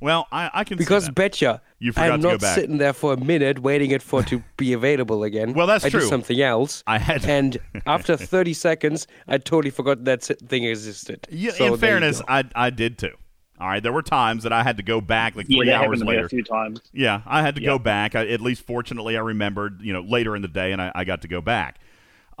well, 0.00 0.26
I, 0.32 0.50
I 0.52 0.64
can 0.64 0.78
see 0.78 0.82
because 0.82 1.08
betcha 1.10 1.62
You 1.78 1.92
forgot 1.92 2.10
I'm 2.10 2.20
to 2.20 2.22
go 2.24 2.30
not 2.32 2.40
back. 2.40 2.54
sitting 2.56 2.78
there 2.78 2.92
for 2.92 3.12
a 3.12 3.16
minute 3.16 3.60
waiting 3.60 3.92
it 3.92 4.02
for 4.02 4.22
to 4.24 4.42
be 4.56 4.72
available 4.72 5.22
again. 5.22 5.54
Well, 5.54 5.68
that's 5.68 5.84
I 5.84 5.90
true. 5.90 6.00
did 6.00 6.08
something 6.08 6.40
else. 6.40 6.82
I 6.88 6.98
had 6.98 7.24
and 7.24 7.56
after 7.86 8.16
30 8.16 8.52
seconds, 8.52 9.06
I 9.28 9.38
totally 9.38 9.70
forgot 9.70 10.04
that 10.04 10.24
thing 10.24 10.64
existed. 10.64 11.28
Yeah, 11.30 11.52
So 11.52 11.66
in 11.74 11.76
fairness. 11.78 12.20
I 12.26 12.42
I 12.56 12.70
did 12.70 12.98
too. 12.98 13.14
All 13.62 13.68
right, 13.68 13.80
there 13.80 13.92
were 13.92 14.02
times 14.02 14.42
that 14.42 14.52
I 14.52 14.64
had 14.64 14.78
to 14.78 14.82
go 14.82 15.00
back 15.00 15.36
like 15.36 15.46
three 15.46 15.66
that 15.66 15.80
hours 15.80 16.02
later. 16.02 16.26
a 16.26 16.28
few 16.28 16.42
times. 16.42 16.80
Yeah, 16.92 17.22
I 17.24 17.42
had 17.42 17.54
to 17.54 17.60
go 17.60 17.78
back. 17.78 18.16
I, 18.16 18.26
at 18.26 18.40
least, 18.40 18.66
fortunately, 18.66 19.16
I 19.16 19.20
remembered. 19.20 19.80
You 19.82 19.92
know, 19.92 20.00
later 20.00 20.34
in 20.34 20.42
the 20.42 20.48
day, 20.48 20.72
and 20.72 20.82
I, 20.82 20.90
I 20.96 21.04
got 21.04 21.22
to 21.22 21.28
go 21.28 21.40
back. 21.40 21.78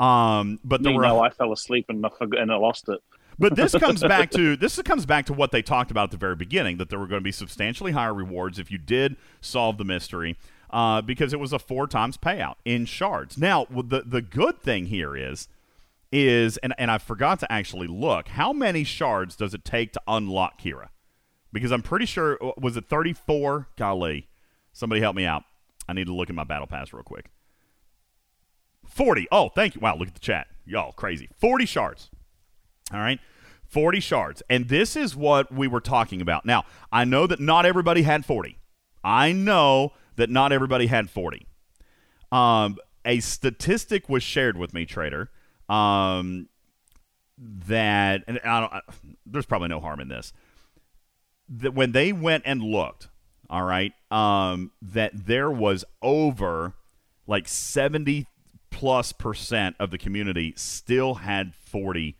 Um, 0.00 0.58
but 0.64 0.82
there 0.82 0.92
were 0.92 1.06
I 1.06 1.30
fell 1.30 1.52
asleep 1.52 1.86
and 1.88 2.04
I, 2.04 2.08
forgot, 2.08 2.40
and 2.40 2.50
I 2.50 2.56
lost 2.56 2.88
it. 2.88 3.00
but 3.38 3.54
this 3.54 3.72
comes 3.72 4.00
back 4.08 4.32
to 4.32 4.56
this 4.56 4.80
comes 4.82 5.06
back 5.06 5.26
to 5.26 5.32
what 5.32 5.52
they 5.52 5.62
talked 5.62 5.92
about 5.92 6.04
at 6.04 6.10
the 6.10 6.16
very 6.16 6.34
beginning 6.34 6.78
that 6.78 6.90
there 6.90 6.98
were 6.98 7.06
going 7.06 7.20
to 7.20 7.24
be 7.24 7.30
substantially 7.30 7.92
higher 7.92 8.12
rewards 8.12 8.58
if 8.58 8.72
you 8.72 8.78
did 8.78 9.16
solve 9.40 9.78
the 9.78 9.84
mystery 9.84 10.36
uh, 10.70 11.02
because 11.02 11.32
it 11.32 11.38
was 11.38 11.52
a 11.52 11.58
four 11.58 11.86
times 11.86 12.16
payout 12.16 12.56
in 12.64 12.84
shards. 12.84 13.38
Now, 13.38 13.66
the 13.70 14.02
the 14.04 14.22
good 14.22 14.60
thing 14.60 14.86
here 14.86 15.14
is 15.14 15.46
is 16.10 16.56
and 16.58 16.74
and 16.78 16.90
I 16.90 16.98
forgot 16.98 17.38
to 17.40 17.52
actually 17.52 17.86
look 17.86 18.28
how 18.28 18.52
many 18.52 18.82
shards 18.82 19.36
does 19.36 19.54
it 19.54 19.64
take 19.64 19.92
to 19.92 20.02
unlock 20.08 20.60
Kira 20.60 20.88
because 21.52 21.72
I'm 21.72 21.82
pretty 21.82 22.06
sure 22.06 22.38
uh, 22.42 22.52
was 22.56 22.76
it 22.76 22.88
34. 22.88 23.68
Golly, 23.76 24.28
somebody 24.72 25.00
help 25.00 25.16
me 25.16 25.24
out. 25.24 25.42
I 25.88 25.92
need 25.92 26.06
to 26.06 26.14
look 26.14 26.30
at 26.30 26.36
my 26.36 26.44
battle 26.44 26.66
pass 26.66 26.92
real 26.92 27.02
quick. 27.02 27.30
40. 28.88 29.28
Oh, 29.32 29.48
thank 29.48 29.74
you. 29.74 29.80
Wow, 29.80 29.96
look 29.96 30.08
at 30.08 30.14
the 30.14 30.20
chat. 30.20 30.48
Y'all 30.64 30.92
crazy. 30.92 31.28
40 31.38 31.66
shards. 31.66 32.10
All 32.92 33.00
right. 33.00 33.20
40 33.66 34.00
shards. 34.00 34.42
And 34.50 34.68
this 34.68 34.96
is 34.96 35.16
what 35.16 35.52
we 35.52 35.66
were 35.66 35.80
talking 35.80 36.20
about. 36.20 36.44
Now, 36.44 36.64
I 36.92 37.04
know 37.04 37.26
that 37.26 37.40
not 37.40 37.64
everybody 37.64 38.02
had 38.02 38.24
40. 38.24 38.58
I 39.02 39.32
know 39.32 39.92
that 40.16 40.30
not 40.30 40.52
everybody 40.52 40.86
had 40.86 41.08
40. 41.08 41.46
Um, 42.30 42.76
a 43.04 43.20
statistic 43.20 44.08
was 44.08 44.22
shared 44.22 44.56
with 44.56 44.74
me, 44.74 44.84
Trader, 44.84 45.30
um, 45.68 46.48
that, 47.38 48.22
and 48.26 48.40
I 48.44 48.60
don't, 48.60 48.72
I, 48.72 48.80
there's 49.26 49.46
probably 49.46 49.68
no 49.68 49.80
harm 49.80 50.00
in 50.00 50.08
this, 50.08 50.32
that 51.58 51.74
when 51.74 51.92
they 51.92 52.12
went 52.12 52.44
and 52.46 52.62
looked, 52.62 53.08
all 53.50 53.64
right, 53.64 53.92
um, 54.10 54.70
that 54.80 55.26
there 55.26 55.50
was 55.50 55.84
over 56.00 56.72
like 57.26 57.46
70 57.48 58.26
plus 58.70 59.12
percent 59.12 59.76
of 59.78 59.90
the 59.90 59.98
community 59.98 60.54
still 60.56 61.14
had 61.16 61.54
40 61.54 62.16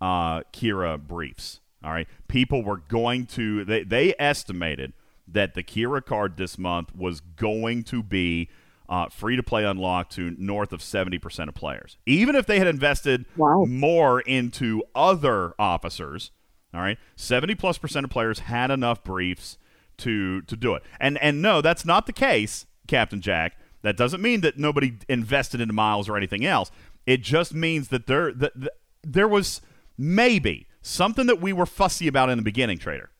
uh, 0.00 0.40
Kira 0.52 0.98
briefs. 0.98 1.60
All 1.82 1.92
right. 1.92 2.08
People 2.28 2.62
were 2.64 2.78
going 2.78 3.26
to, 3.26 3.64
they, 3.64 3.84
they 3.84 4.14
estimated 4.18 4.92
that 5.28 5.54
the 5.54 5.62
Kira 5.62 6.04
card 6.04 6.36
this 6.36 6.58
month 6.58 6.94
was 6.94 7.20
going 7.20 7.84
to 7.84 8.02
be 8.02 8.48
uh, 8.88 9.08
free 9.08 9.36
to 9.36 9.42
play 9.42 9.64
unlocked 9.64 10.12
to 10.12 10.34
north 10.38 10.72
of 10.72 10.80
70% 10.80 11.48
of 11.48 11.54
players. 11.54 11.96
Even 12.06 12.34
if 12.34 12.46
they 12.46 12.58
had 12.58 12.66
invested 12.66 13.24
Wow. 13.36 13.64
more 13.66 14.20
into 14.22 14.82
other 14.94 15.54
officers, 15.58 16.30
all 16.74 16.80
right, 16.80 16.98
70 17.16 17.54
plus 17.54 17.78
percent 17.78 18.04
of 18.04 18.10
players 18.10 18.40
had 18.40 18.70
enough 18.70 19.04
briefs 19.04 19.58
to 19.98 20.42
to 20.42 20.56
do 20.56 20.74
it. 20.74 20.82
And 21.00 21.18
and 21.18 21.40
no, 21.40 21.60
that's 21.60 21.84
not 21.84 22.06
the 22.06 22.12
case, 22.12 22.66
Captain 22.86 23.20
Jack. 23.20 23.56
That 23.82 23.96
doesn't 23.96 24.22
mean 24.22 24.40
that 24.40 24.58
nobody 24.58 24.98
invested 25.08 25.60
into 25.60 25.74
miles 25.74 26.08
or 26.08 26.16
anything 26.16 26.44
else. 26.44 26.70
It 27.06 27.22
just 27.22 27.52
means 27.52 27.88
that 27.88 28.06
there 28.06 28.32
that, 28.32 28.58
that 28.58 28.72
there 29.02 29.28
was 29.28 29.60
maybe 29.98 30.66
something 30.82 31.26
that 31.26 31.40
we 31.40 31.52
were 31.52 31.66
fussy 31.66 32.08
about 32.08 32.30
in 32.30 32.38
the 32.38 32.42
beginning, 32.42 32.78
trader. 32.78 33.10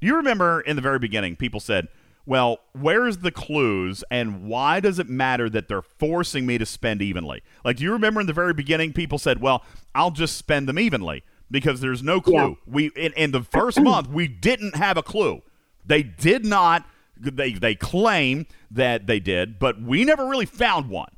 Do 0.00 0.06
You 0.06 0.16
remember 0.16 0.60
in 0.60 0.76
the 0.76 0.82
very 0.82 0.98
beginning, 0.98 1.36
people 1.36 1.60
said, 1.60 1.88
"Well, 2.26 2.60
where's 2.72 3.18
the 3.18 3.30
clues, 3.30 4.04
and 4.10 4.44
why 4.44 4.80
does 4.80 4.98
it 4.98 5.08
matter 5.08 5.50
that 5.50 5.68
they're 5.68 5.82
forcing 5.82 6.46
me 6.46 6.58
to 6.58 6.66
spend 6.66 7.02
evenly?" 7.02 7.42
Like, 7.64 7.76
do 7.76 7.84
you 7.84 7.92
remember 7.92 8.20
in 8.20 8.26
the 8.26 8.32
very 8.32 8.54
beginning, 8.54 8.92
people 8.92 9.18
said, 9.18 9.40
"Well, 9.40 9.64
I'll 9.94 10.10
just 10.10 10.36
spend 10.36 10.68
them 10.68 10.78
evenly 10.78 11.24
because 11.50 11.80
there's 11.80 12.02
no 12.02 12.20
clue." 12.20 12.34
Yeah. 12.34 12.54
We 12.66 12.86
in, 12.96 13.12
in 13.14 13.30
the 13.30 13.42
first 13.42 13.80
month 13.80 14.08
we 14.08 14.28
didn't 14.28 14.76
have 14.76 14.96
a 14.96 15.02
clue. 15.02 15.42
They 15.84 16.02
did 16.02 16.44
not. 16.44 16.86
They 17.16 17.52
they 17.52 17.74
claim 17.74 18.46
that 18.70 19.06
they 19.06 19.20
did, 19.20 19.58
but 19.58 19.80
we 19.80 20.04
never 20.04 20.26
really 20.26 20.46
found 20.46 20.88
one. 20.88 21.10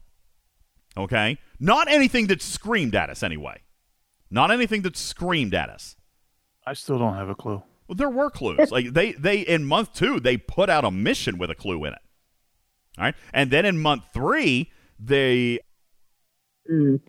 Okay, 0.96 1.38
not 1.60 1.90
anything 1.90 2.26
that 2.28 2.42
screamed 2.42 2.94
at 2.94 3.10
us 3.10 3.22
anyway. 3.22 3.60
Not 4.30 4.50
anything 4.50 4.82
that 4.82 4.96
screamed 4.96 5.54
at 5.54 5.68
us. 5.68 5.96
I 6.66 6.74
still 6.74 6.98
don't 6.98 7.14
have 7.14 7.28
a 7.28 7.34
clue. 7.34 7.62
Well, 7.86 7.94
there 7.94 8.10
were 8.10 8.30
clues. 8.30 8.70
like 8.70 8.92
they 8.92 9.12
they 9.12 9.40
in 9.40 9.64
month 9.64 9.94
two 9.94 10.20
they 10.20 10.36
put 10.36 10.68
out 10.68 10.84
a 10.84 10.90
mission 10.90 11.38
with 11.38 11.50
a 11.50 11.54
clue 11.54 11.84
in 11.84 11.92
it. 11.92 11.98
All 12.98 13.04
right, 13.04 13.14
and 13.32 13.50
then 13.50 13.64
in 13.64 13.78
month 13.78 14.04
three 14.12 14.70
they 14.98 15.60
Mm. 16.70 17.00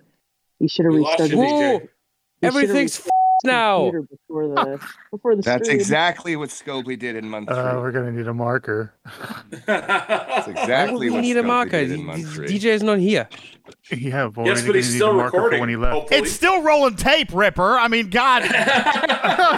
You 0.60 0.68
should 0.68 0.86
have 0.86 0.94
We 0.94 1.02
lost 1.02 1.20
restarted. 1.20 1.90
You, 2.42 2.50
the- 2.52 2.52
DJ. 2.52 2.54
Whoa, 2.54 2.60
you 2.60 2.62
should've 2.62 2.70
everything's 2.70 3.00
f- 3.00 3.08
now. 3.44 3.92
Before 3.92 4.48
the 4.48 4.80
before 5.12 5.36
the 5.36 5.42
That's 5.44 5.66
stream. 5.66 5.80
exactly 5.80 6.36
what 6.36 6.50
Scopely 6.50 6.98
did 6.98 7.16
in 7.16 7.30
month 7.30 7.50
three. 7.50 7.58
Uh, 7.58 7.80
we're 7.80 7.92
gonna 7.92 8.12
need 8.12 8.28
a 8.28 8.34
marker. 8.34 8.94
That's 9.68 10.48
exactly 10.48 10.94
would 10.94 11.02
we 11.02 11.10
what 11.12 11.22
need 11.22 11.38
a 11.38 11.44
marker? 11.44 11.72
did 11.82 11.92
in 11.92 12.04
month 12.06 12.34
three. 12.34 12.48
DJ 12.48 12.66
is 12.72 12.82
not 12.84 12.98
here. 13.00 13.30
yeah, 13.92 14.28
but 14.28 14.46
yes, 14.48 14.66
but 14.66 14.76
he's 14.76 14.94
still 14.96 15.12
a 15.12 15.14
marker 15.14 15.32
for 15.32 15.38
recording. 15.38 15.60
when 15.60 15.70
he 15.70 15.76
left. 15.76 15.94
hopefully. 15.94 16.20
it's 16.22 16.32
still 16.32 16.62
rolling 16.64 16.96
tape, 16.96 17.32
Ripper. 17.32 17.78
I 17.78 17.88
mean, 17.88 18.10
God, 18.10 18.42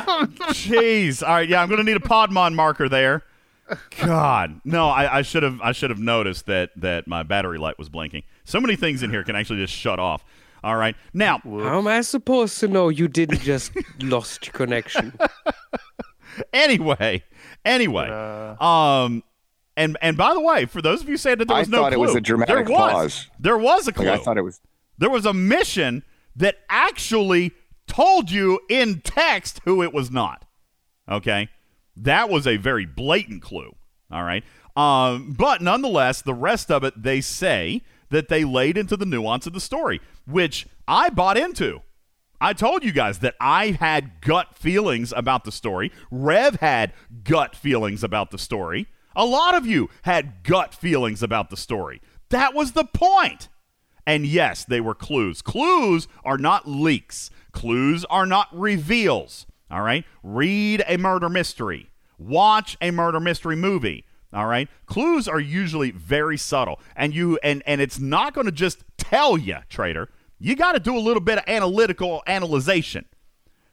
jeez. 0.04 1.24
All 1.24 1.36
right, 1.36 1.48
yeah, 1.48 1.62
I'm 1.62 1.70
gonna 1.70 1.84
need 1.84 1.98
a 1.98 2.02
Podmon 2.02 2.54
marker 2.56 2.90
there. 2.90 3.24
God, 4.00 4.62
no, 4.66 4.90
I, 4.90 5.20
I 5.20 5.22
should 5.22 5.44
have 5.44 5.62
I 5.62 5.72
should 5.74 5.90
have 5.92 6.00
noticed 6.00 6.48
that 6.48 6.72
that 6.78 7.08
my 7.08 7.24
battery 7.24 7.60
light 7.60 7.78
was 7.78 7.88
blinking. 7.90 8.24
So 8.44 8.60
many 8.60 8.76
things 8.76 9.04
in 9.04 9.10
here 9.12 9.24
can 9.24 9.36
actually 9.36 9.60
just 9.60 9.74
shut 9.74 10.00
off. 10.00 10.26
All 10.64 10.76
right, 10.76 10.96
now 11.14 11.40
How 11.44 11.78
am 11.80 11.88
I 11.88 12.02
supposed 12.02 12.60
to 12.60 12.68
know 12.68 12.90
you 12.90 13.08
didn't 13.08 13.42
just 13.42 13.72
lost 14.02 14.46
your 14.46 14.54
connection? 14.54 15.14
anyway, 16.54 17.24
anyway, 17.66 18.10
Uh, 18.10 18.64
um, 18.64 19.24
and 19.78 19.98
and 20.02 20.18
by 20.18 20.34
the 20.34 20.42
way, 20.42 20.66
for 20.66 20.82
those 20.82 21.02
of 21.02 21.10
you 21.10 21.18
saying 21.18 21.38
that 21.38 21.48
there 21.48 21.58
I 21.58 21.62
was 21.62 21.70
no 21.70 21.78
thought 21.80 21.94
it 21.94 21.96
clue, 21.96 22.06
was 22.08 22.16
a 22.16 22.22
dramatic 22.22 22.68
there 22.68 22.78
was 22.78 22.92
pause. 22.94 23.28
there 23.40 23.58
was 23.58 23.88
a 23.88 23.94
clue. 23.94 24.06
Like 24.08 24.20
I 24.20 24.24
thought 24.24 24.38
it 24.38 24.42
was. 24.44 24.60
there 24.98 25.10
was 25.10 25.26
a 25.26 25.34
mission 25.34 26.04
that 26.36 26.58
actually 26.70 27.52
told 27.88 28.30
you 28.30 28.60
in 28.70 29.02
text 29.02 29.62
who 29.66 29.82
it 29.82 29.94
was 29.94 30.12
not. 30.12 30.46
Okay, 31.10 31.50
that 31.96 32.30
was 32.30 32.46
a 32.46 32.58
very 32.58 32.86
blatant 32.86 33.42
clue. 33.42 33.74
All 34.12 34.24
right, 34.24 34.44
um, 34.76 35.34
but 35.38 35.62
nonetheless, 35.62 36.22
the 36.22 36.34
rest 36.34 36.70
of 36.70 36.84
it 36.84 37.02
they 37.02 37.22
say 37.22 37.82
that 38.10 38.28
they 38.28 38.44
laid 38.44 38.76
into 38.78 38.98
the 38.98 39.06
nuance 39.06 39.46
of 39.48 39.54
the 39.54 39.62
story, 39.62 40.02
which 40.30 40.68
I 40.88 41.10
bought 41.10 41.38
into. 41.38 41.82
I 42.42 42.54
told 42.54 42.84
you 42.84 42.92
guys 42.92 43.20
that 43.20 43.36
I 43.40 43.72
had 43.72 44.22
gut 44.22 44.56
feelings 44.56 45.12
about 45.16 45.44
the 45.44 45.52
story. 45.52 45.92
Rev 46.10 46.56
had 46.56 46.94
gut 47.24 47.56
feelings 47.56 48.04
about 48.04 48.32
the 48.32 48.38
story. 48.38 48.88
A 49.16 49.26
lot 49.26 49.56
of 49.56 49.66
you 49.66 49.90
had 50.04 50.44
gut 50.44 50.74
feelings 50.74 51.22
about 51.22 51.50
the 51.50 51.58
story. 51.58 52.02
That 52.30 52.54
was 52.54 52.72
the 52.72 52.86
point. 52.86 53.50
And 54.06 54.26
yes, 54.26 54.64
they 54.64 54.80
were 54.80 54.96
clues. 54.96 55.42
Clues 55.42 56.08
are 56.24 56.38
not 56.38 56.68
leaks, 56.68 57.30
clues 57.52 58.06
are 58.06 58.26
not 58.26 58.48
reveals. 58.52 59.46
All 59.70 59.82
right? 59.82 60.06
Read 60.24 60.84
a 60.88 60.98
murder 60.98 61.30
mystery, 61.30 61.90
watch 62.18 62.78
a 62.82 62.92
murder 62.92 63.20
mystery 63.20 63.56
movie. 63.56 64.06
All 64.32 64.46
right? 64.46 64.70
Clues 64.86 65.28
are 65.28 65.40
usually 65.40 65.92
very 65.92 66.38
subtle. 66.38 66.80
And 66.96 67.14
you 67.14 67.38
and 67.44 67.62
and 67.66 67.82
it's 67.82 68.00
not 68.00 68.34
going 68.34 68.46
to 68.46 68.52
just 68.52 68.84
tell 68.98 69.38
you, 69.38 69.58
trader. 69.70 70.10
You 70.40 70.56
got 70.56 70.72
to 70.74 70.80
do 70.80 70.96
a 70.96 71.00
little 71.00 71.22
bit 71.22 71.38
of 71.38 71.44
analytical 71.48 72.24
analyzation. 72.28 73.06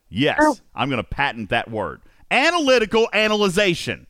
Yes, 0.08 0.60
I'm 0.74 0.88
going 0.88 0.98
to 1.02 1.04
patent 1.08 1.50
that 1.50 1.70
word. 1.70 2.00
Analytical 2.30 3.08
analyzation. 3.12 4.06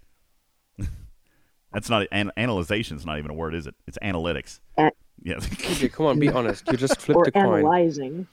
That's 1.72 1.88
not 1.90 2.06
an, 2.12 2.32
analyzation 2.36 2.96
is 2.96 3.04
not 3.06 3.18
even 3.18 3.30
a 3.30 3.34
word, 3.34 3.54
is 3.54 3.66
it? 3.66 3.74
It's 3.86 3.98
analytics. 4.02 4.60
A- 4.78 4.92
Yes. 5.22 5.46
DJ, 5.48 5.90
come 5.90 6.06
on, 6.06 6.18
be 6.20 6.28
honest. 6.28 6.64
You 6.70 6.76
just 6.76 7.00
flipped 7.00 7.16
or 7.16 7.24
the 7.24 7.32
coin. 7.32 7.46
analyzing. 7.60 8.26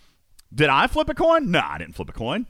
Did 0.53 0.69
I 0.69 0.85
flip 0.87 1.09
a 1.09 1.13
coin? 1.15 1.49
No, 1.49 1.61
I 1.67 1.77
didn't 1.79 1.95
flip 1.95 2.09
a 2.09 2.13
coin. 2.13 2.45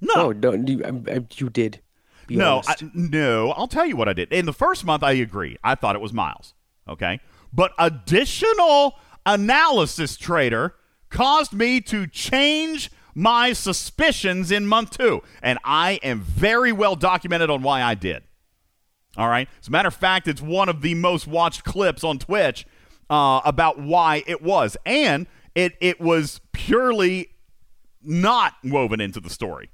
No, 0.00 0.32
No, 0.32 0.50
no, 0.50 0.66
you, 0.66 0.84
um, 0.84 1.04
um, 1.10 1.28
you 1.36 1.48
did. 1.48 1.80
Be 2.26 2.36
no, 2.36 2.60
I, 2.66 2.74
no. 2.92 3.52
I'll 3.52 3.68
tell 3.68 3.86
you 3.86 3.96
what 3.96 4.08
I 4.08 4.12
did. 4.12 4.30
In 4.32 4.44
the 4.44 4.52
first 4.52 4.84
month, 4.84 5.02
I 5.02 5.12
agree. 5.12 5.56
I 5.64 5.76
thought 5.76 5.94
it 5.94 6.02
was 6.02 6.12
Miles. 6.12 6.52
Okay, 6.88 7.20
but 7.52 7.72
additional 7.78 8.96
analysis, 9.34 10.16
trader, 10.16 10.74
caused 11.10 11.52
me 11.52 11.80
to 11.82 12.06
change 12.06 12.90
my 13.14 13.52
suspicions 13.52 14.50
in 14.50 14.66
month 14.66 14.96
two, 14.96 15.22
and 15.42 15.58
I 15.64 16.00
am 16.02 16.20
very 16.20 16.72
well 16.72 16.96
documented 16.96 17.50
on 17.50 17.62
why 17.62 17.82
I 17.82 17.94
did. 17.94 18.22
All 19.16 19.28
right. 19.28 19.48
As 19.60 19.68
a 19.68 19.70
matter 19.70 19.88
of 19.88 19.94
fact, 19.94 20.28
it's 20.28 20.40
one 20.40 20.68
of 20.68 20.82
the 20.82 20.94
most 20.94 21.26
watched 21.26 21.64
clips 21.64 22.04
on 22.04 22.18
Twitch 22.18 22.66
uh, 23.10 23.40
about 23.44 23.78
why 23.80 24.22
it 24.26 24.42
was, 24.42 24.76
and 24.86 25.26
it 25.54 25.74
it 25.80 26.00
was 26.00 26.40
purely 26.52 27.30
not 28.02 28.54
woven 28.62 29.00
into 29.00 29.20
the 29.20 29.30
story. 29.30 29.70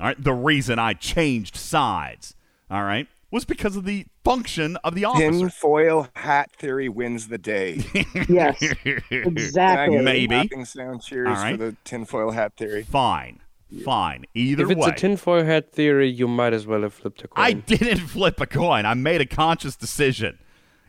All 0.00 0.06
right. 0.06 0.22
The 0.22 0.32
reason 0.32 0.78
I 0.78 0.92
changed 0.94 1.56
sides, 1.56 2.34
all 2.70 2.84
right, 2.84 3.08
was 3.32 3.44
because 3.44 3.74
of 3.76 3.84
the 3.84 4.06
function 4.22 4.76
of 4.84 4.94
the 4.94 5.04
officer. 5.06 5.30
Tinfoil 5.30 6.08
hat 6.14 6.52
theory 6.52 6.88
wins 6.88 7.28
the 7.28 7.38
day. 7.38 7.82
Yes, 8.28 8.62
exactly. 9.10 9.98
Maybe. 10.00 10.28
clapping 10.28 10.64
sound 10.64 11.02
cheers 11.02 11.28
All 11.28 11.34
right. 11.34 11.58
for 11.58 11.64
the 11.64 11.76
tinfoil 11.84 12.30
hat 12.30 12.52
theory. 12.56 12.84
Fine. 12.84 13.40
Fine. 13.84 14.26
Either 14.34 14.66
way. 14.66 14.72
if 14.72 14.78
it's 14.78 14.86
way. 14.86 14.92
a 14.92 14.96
tinfoil 14.96 15.44
hat 15.44 15.72
theory, 15.72 16.08
you 16.08 16.28
might 16.28 16.52
as 16.52 16.66
well 16.66 16.82
have 16.82 16.92
flipped 16.94 17.24
a 17.24 17.28
coin. 17.28 17.44
I 17.44 17.52
didn't 17.52 17.98
flip 18.08 18.40
a 18.40 18.46
coin. 18.46 18.86
I 18.86 18.94
made 18.94 19.20
a 19.20 19.26
conscious 19.26 19.76
decision. 19.76 20.38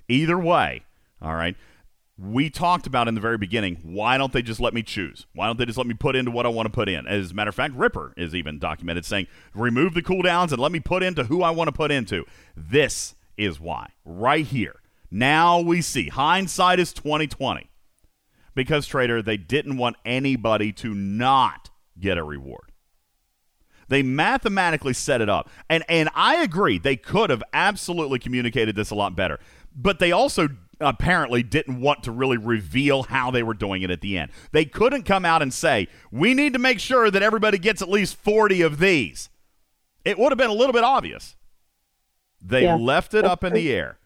Either 0.07 0.37
way, 0.37 0.83
all 1.21 1.33
right. 1.33 1.55
We 2.18 2.49
talked 2.49 2.86
about 2.86 3.07
in 3.07 3.16
the 3.16 3.22
very 3.22 3.39
beginning, 3.39 3.80
why 3.82 4.18
don't 4.20 4.32
they 4.32 4.43
just 4.43 4.59
let 4.59 4.74
me 4.74 4.84
choose? 4.84 5.26
Why 5.34 5.47
don't 5.47 5.57
they 5.57 5.66
just 5.66 5.80
let 5.80 5.88
me 5.88 5.95
put 5.95 6.16
into 6.16 6.30
what 6.30 6.45
I 6.45 6.49
want 6.49 6.68
to 6.68 6.72
put 6.72 6.88
in? 6.88 7.07
As 7.07 7.32
a 7.32 7.34
matter 7.34 7.49
of 7.49 7.55
fact, 7.55 7.74
Ripper 7.74 8.14
is 8.16 8.36
even 8.36 8.59
documented 8.59 9.03
saying, 9.03 9.28
remove 9.55 9.95
the 9.95 10.03
cooldowns 10.03 10.51
and 10.51 10.59
let 10.59 10.72
me 10.72 10.80
put 10.80 11.01
into 11.01 11.24
who 11.24 11.41
I 11.41 11.49
want 11.49 11.70
to 11.70 11.72
put 11.72 11.91
into. 11.91 12.26
This 12.55 13.16
is 13.36 13.59
why. 13.59 13.89
Right 14.05 14.45
here. 14.45 14.76
Now 15.09 15.59
we 15.59 15.82
see. 15.82 16.09
Hindsight 16.09 16.80
is 16.80 16.93
2020. 16.93 17.70
Because 18.55 18.86
Trader, 18.86 19.24
they 19.24 19.38
didn't 19.38 19.78
want 19.78 19.95
anybody 20.05 20.72
to 20.74 20.93
not 20.93 21.72
get 21.99 22.20
a 22.20 22.24
reward. 22.24 22.72
They 23.88 24.03
mathematically 24.03 24.93
set 24.93 25.22
it 25.22 25.30
up. 25.30 25.49
And 25.70 25.84
and 25.89 26.09
I 26.16 26.38
agree, 26.38 26.78
they 26.78 26.95
could 26.95 27.30
have 27.30 27.43
absolutely 27.53 28.20
communicated 28.20 28.76
this 28.76 28.91
a 28.91 28.95
lot 28.95 29.16
better. 29.16 29.39
But 29.76 29.99
they 29.99 30.11
also 30.11 30.49
apparently 30.84 31.43
didn't 31.43 31.79
want 31.81 32.03
to 32.03 32.11
really 32.11 32.38
reveal 32.38 33.03
how 33.03 33.31
they 33.31 33.43
were 33.43 33.53
doing 33.53 33.81
it 33.81 33.89
at 33.91 34.01
the 34.01 34.17
end. 34.17 34.31
They 34.51 34.65
couldn't 34.65 35.03
come 35.03 35.25
out 35.25 35.41
and 35.41 35.53
say, 35.53 35.88
"We 36.11 36.34
need 36.34 36.53
to 36.53 36.59
make 36.59 36.79
sure 36.79 37.09
that 37.09 37.21
everybody 37.23 37.57
gets 37.57 37.81
at 37.81 37.89
least 37.89 38.15
40 38.15 38.61
of 38.61 38.79
these." 38.79 39.29
It 40.05 40.17
would 40.19 40.31
have 40.31 40.38
been 40.38 40.49
a 40.49 40.53
little 40.53 40.73
bit 40.73 40.84
obvious. 40.84 41.36
They 42.41 42.63
Yeah, 42.63 42.75
left 42.75 43.13
it 43.13 43.25
up 43.25 43.43
in 43.43 43.53
the 43.53 43.71
air. 43.71 43.97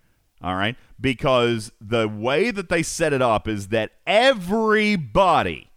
All 0.41 0.55
right? 0.55 0.75
Because 1.01 1.71
the 1.81 2.07
way 2.07 2.51
that 2.51 2.69
they 2.69 2.83
set 2.83 3.11
it 3.11 3.21
up 3.21 3.47
is 3.47 3.69
that 3.69 3.91
everybody 4.05 5.67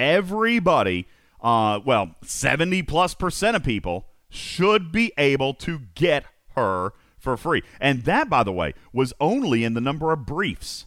everybody, 0.00 1.06
uh, 1.42 1.78
well, 1.84 2.14
70 2.22 2.82
plus 2.84 3.14
percent 3.14 3.54
of 3.54 3.62
people 3.62 4.06
should 4.30 4.90
be 4.90 5.12
able 5.18 5.52
to 5.54 5.80
get 5.94 6.24
her 6.56 6.92
for 7.20 7.36
free. 7.36 7.62
And 7.80 8.02
that, 8.04 8.28
by 8.28 8.42
the 8.42 8.52
way, 8.52 8.74
was 8.92 9.12
only 9.20 9.62
in 9.62 9.74
the 9.74 9.80
number 9.80 10.10
of 10.12 10.26
briefs. 10.26 10.86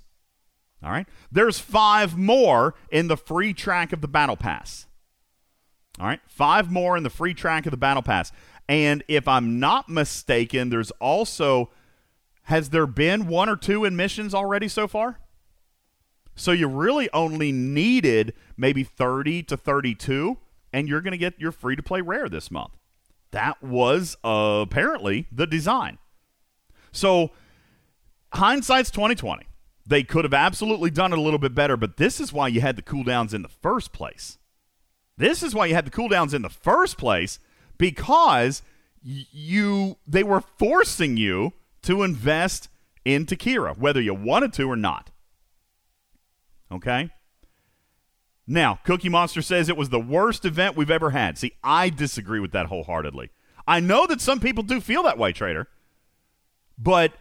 All 0.84 0.92
right. 0.92 1.08
There's 1.32 1.60
five 1.60 2.18
more 2.18 2.76
in 2.92 3.08
the 3.08 3.16
free 3.16 3.54
track 3.54 3.94
of 3.94 4.02
the 4.02 4.08
Battle 4.08 4.36
Pass. 4.36 4.88
All 6.00 6.08
right. 6.08 6.20
Five 6.28 6.70
more 6.70 6.98
in 6.98 7.04
the 7.04 7.10
free 7.10 7.34
track 7.34 7.66
of 7.66 7.72
the 7.72 7.78
Battle 7.78 8.04
Pass. 8.04 8.34
And 8.68 9.04
if 9.08 9.28
I'm 9.28 9.60
not 9.60 9.88
mistaken, 9.88 10.70
there's 10.70 10.92
also, 10.92 11.70
has 12.44 12.72
there 12.72 12.88
been 12.88 13.28
one 13.28 13.48
or 13.48 13.56
two 13.56 13.86
in 13.86 13.96
missions 13.96 14.34
already 14.34 14.68
so 14.68 14.88
far? 14.88 15.20
So 16.36 16.52
you 16.52 16.68
really 16.68 17.10
only 17.14 17.52
needed 17.52 18.34
maybe 18.58 18.84
30 18.84 19.44
to 19.44 19.58
32, 19.58 20.38
and 20.72 20.90
you're 20.90 21.02
going 21.02 21.12
to 21.12 21.18
get 21.18 21.40
your 21.40 21.52
free 21.52 21.76
to 21.76 21.84
play 21.84 22.02
rare 22.02 22.28
this 22.28 22.50
month. 22.50 22.74
That 23.32 23.62
was 23.64 24.18
apparently 24.24 25.28
the 25.32 25.46
design. 25.46 26.00
So 26.94 27.32
hindsight's 28.34 28.92
2020. 28.92 29.46
They 29.86 30.04
could 30.04 30.24
have 30.24 30.34
absolutely 30.34 30.90
done 30.90 31.12
it 31.12 31.20
a 31.20 31.22
little 31.22 31.40
bit 31.40 31.54
better, 31.54 31.76
but 31.76 31.98
this 31.98 32.22
is 32.22 32.32
why 32.32 32.48
you 32.48 32.62
had 32.62 32.78
the 32.78 32.82
cooldowns 32.82 33.34
in 33.34 33.42
the 33.42 33.50
first 33.50 33.92
place. 33.92 34.38
This 35.18 35.44
is 35.44 35.54
why 35.54 35.66
you 35.66 35.76
had 35.76 35.86
the 35.86 35.92
cooldowns 35.92 36.34
in 36.34 36.42
the 36.42 36.50
first 36.50 36.98
place 36.98 37.40
because 37.78 38.62
you 39.02 39.98
they 40.08 40.24
were 40.24 40.42
forcing 40.42 41.18
you 41.18 41.52
to 41.82 42.04
invest 42.04 42.70
in 43.04 43.26
Kira, 43.26 43.78
whether 43.78 44.00
you 44.00 44.14
wanted 44.14 44.54
to 44.54 44.72
or 44.72 44.78
not. 44.78 45.12
Okay? 46.72 47.10
Now, 48.48 48.80
Cookie 48.84 49.10
Monster 49.10 49.42
says 49.42 49.70
it 49.70 49.78
was 49.78 49.90
the 49.90 50.00
worst 50.00 50.46
event 50.46 50.76
we've 50.76 50.92
ever 50.92 51.12
had. 51.12 51.38
See, 51.38 51.54
I 51.64 51.90
disagree 51.90 52.40
with 52.40 52.52
that 52.52 52.68
wholeheartedly. 52.68 53.30
I 53.68 53.80
know 53.80 54.06
that 54.08 54.22
some 54.22 54.40
people 54.40 54.64
do 54.64 54.82
feel 54.82 55.04
that 55.04 55.18
way, 55.18 55.32
Trader. 55.32 55.68
But 56.78 57.14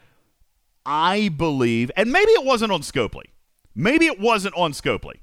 I 0.84 1.28
believe, 1.28 1.90
and 1.96 2.10
maybe 2.10 2.32
it 2.32 2.44
wasn't 2.44 2.72
on 2.72 2.80
Scopely. 2.82 3.26
Maybe 3.74 4.06
it 4.06 4.20
wasn't 4.20 4.54
on 4.56 4.72
Scopely. 4.72 5.20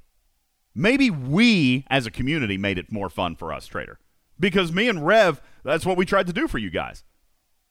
maybe 0.76 1.10
we 1.10 1.86
as 1.90 2.06
a 2.06 2.12
community 2.12 2.58
made 2.58 2.78
it 2.78 2.92
more 2.92 3.10
fun 3.10 3.36
for 3.36 3.52
us, 3.52 3.68
Trader. 3.68 4.00
Because 4.40 4.72
me 4.72 4.88
and 4.88 5.06
Rev, 5.06 5.42
that's 5.64 5.86
what 5.86 5.98
we 5.98 6.06
tried 6.06 6.28
to 6.28 6.34
do 6.34 6.48
for 6.48 6.58
you 6.58 6.70
guys. 6.70 7.04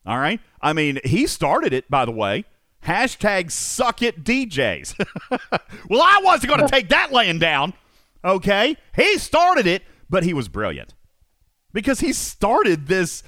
All 0.04 0.18
right? 0.18 0.40
I 0.60 0.72
mean, 0.72 1.00
he 1.04 1.26
started 1.26 1.72
it, 1.72 1.90
by 1.90 2.04
the 2.04 2.12
way. 2.12 2.44
Hashtag 2.84 3.50
suck 3.50 4.02
it 4.02 4.24
DJs. 4.24 4.94
well, 5.88 6.02
I 6.02 6.20
wasn't 6.22 6.50
going 6.50 6.60
to 6.60 6.68
take 6.68 6.90
that 6.90 7.12
laying 7.12 7.38
down. 7.38 7.72
Okay? 8.24 8.76
He 8.94 9.18
started 9.18 9.66
it, 9.66 9.82
but 10.10 10.22
he 10.22 10.34
was 10.34 10.48
brilliant. 10.48 10.94
Because 11.72 12.00
he 12.00 12.12
started 12.12 12.86
this 12.86 13.22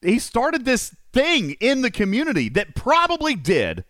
he 0.00 0.18
started 0.18 0.64
this 0.64 0.94
thing 1.12 1.52
in 1.60 1.82
the 1.82 1.90
community 1.90 2.48
that 2.50 2.74
probably 2.74 3.34
did 3.34 3.84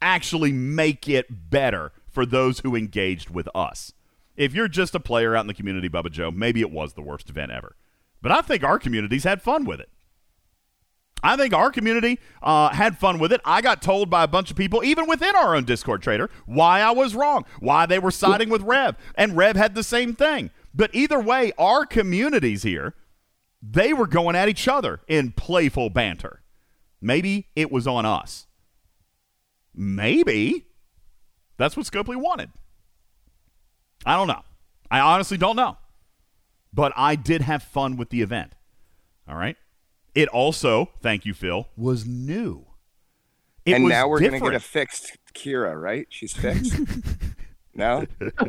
actually 0.00 0.52
make 0.52 1.08
it 1.08 1.50
better 1.50 1.92
for 2.10 2.26
those 2.26 2.60
who 2.60 2.76
engaged 2.76 3.30
with 3.30 3.48
us. 3.54 3.92
If 4.36 4.54
you're 4.54 4.68
just 4.68 4.94
a 4.94 5.00
player 5.00 5.36
out 5.36 5.42
in 5.42 5.46
the 5.46 5.54
community, 5.54 5.88
Bubba 5.88 6.10
Joe, 6.10 6.30
maybe 6.30 6.60
it 6.60 6.70
was 6.70 6.94
the 6.94 7.02
worst 7.02 7.30
event 7.30 7.52
ever. 7.52 7.76
But 8.20 8.32
I 8.32 8.40
think 8.40 8.64
our 8.64 8.78
communities 8.78 9.24
had 9.24 9.42
fun 9.42 9.64
with 9.64 9.80
it. 9.80 9.90
I 11.22 11.36
think 11.38 11.54
our 11.54 11.70
community 11.70 12.20
uh, 12.42 12.68
had 12.68 12.98
fun 12.98 13.18
with 13.18 13.32
it. 13.32 13.40
I 13.46 13.62
got 13.62 13.80
told 13.80 14.10
by 14.10 14.24
a 14.24 14.28
bunch 14.28 14.50
of 14.50 14.58
people, 14.58 14.84
even 14.84 15.08
within 15.08 15.34
our 15.34 15.54
own 15.56 15.64
Discord 15.64 16.02
trader, 16.02 16.28
why 16.44 16.80
I 16.80 16.90
was 16.90 17.14
wrong, 17.14 17.46
why 17.60 17.86
they 17.86 17.98
were 17.98 18.10
siding 18.10 18.50
with 18.50 18.60
Rev. 18.60 18.96
And 19.14 19.34
Rev 19.34 19.56
had 19.56 19.74
the 19.74 19.82
same 19.82 20.14
thing. 20.14 20.50
But 20.74 20.94
either 20.94 21.18
way, 21.18 21.52
our 21.56 21.86
communities 21.86 22.62
here, 22.62 22.94
they 23.62 23.94
were 23.94 24.06
going 24.06 24.36
at 24.36 24.50
each 24.50 24.68
other 24.68 25.00
in 25.08 25.32
playful 25.32 25.88
banter. 25.88 26.42
Maybe 27.04 27.48
it 27.54 27.70
was 27.70 27.86
on 27.86 28.06
us. 28.06 28.46
Maybe 29.74 30.64
that's 31.58 31.76
what 31.76 31.84
Scopely 31.84 32.16
wanted. 32.16 32.50
I 34.06 34.16
don't 34.16 34.26
know. 34.26 34.42
I 34.90 35.00
honestly 35.00 35.36
don't 35.36 35.54
know. 35.54 35.76
But 36.72 36.94
I 36.96 37.14
did 37.14 37.42
have 37.42 37.62
fun 37.62 37.98
with 37.98 38.08
the 38.08 38.22
event. 38.22 38.52
All 39.28 39.36
right. 39.36 39.56
It 40.14 40.28
also, 40.28 40.92
thank 41.02 41.26
you, 41.26 41.34
Phil, 41.34 41.68
was 41.76 42.06
new. 42.06 42.64
It 43.66 43.74
and 43.74 43.84
was 43.84 43.90
now 43.90 44.08
we're 44.08 44.20
going 44.20 44.32
to 44.32 44.40
get 44.40 44.54
a 44.54 44.60
fixed 44.60 45.18
Kira, 45.34 45.78
right? 45.80 46.06
She's 46.08 46.32
fixed. 46.32 46.74
no. 47.74 48.06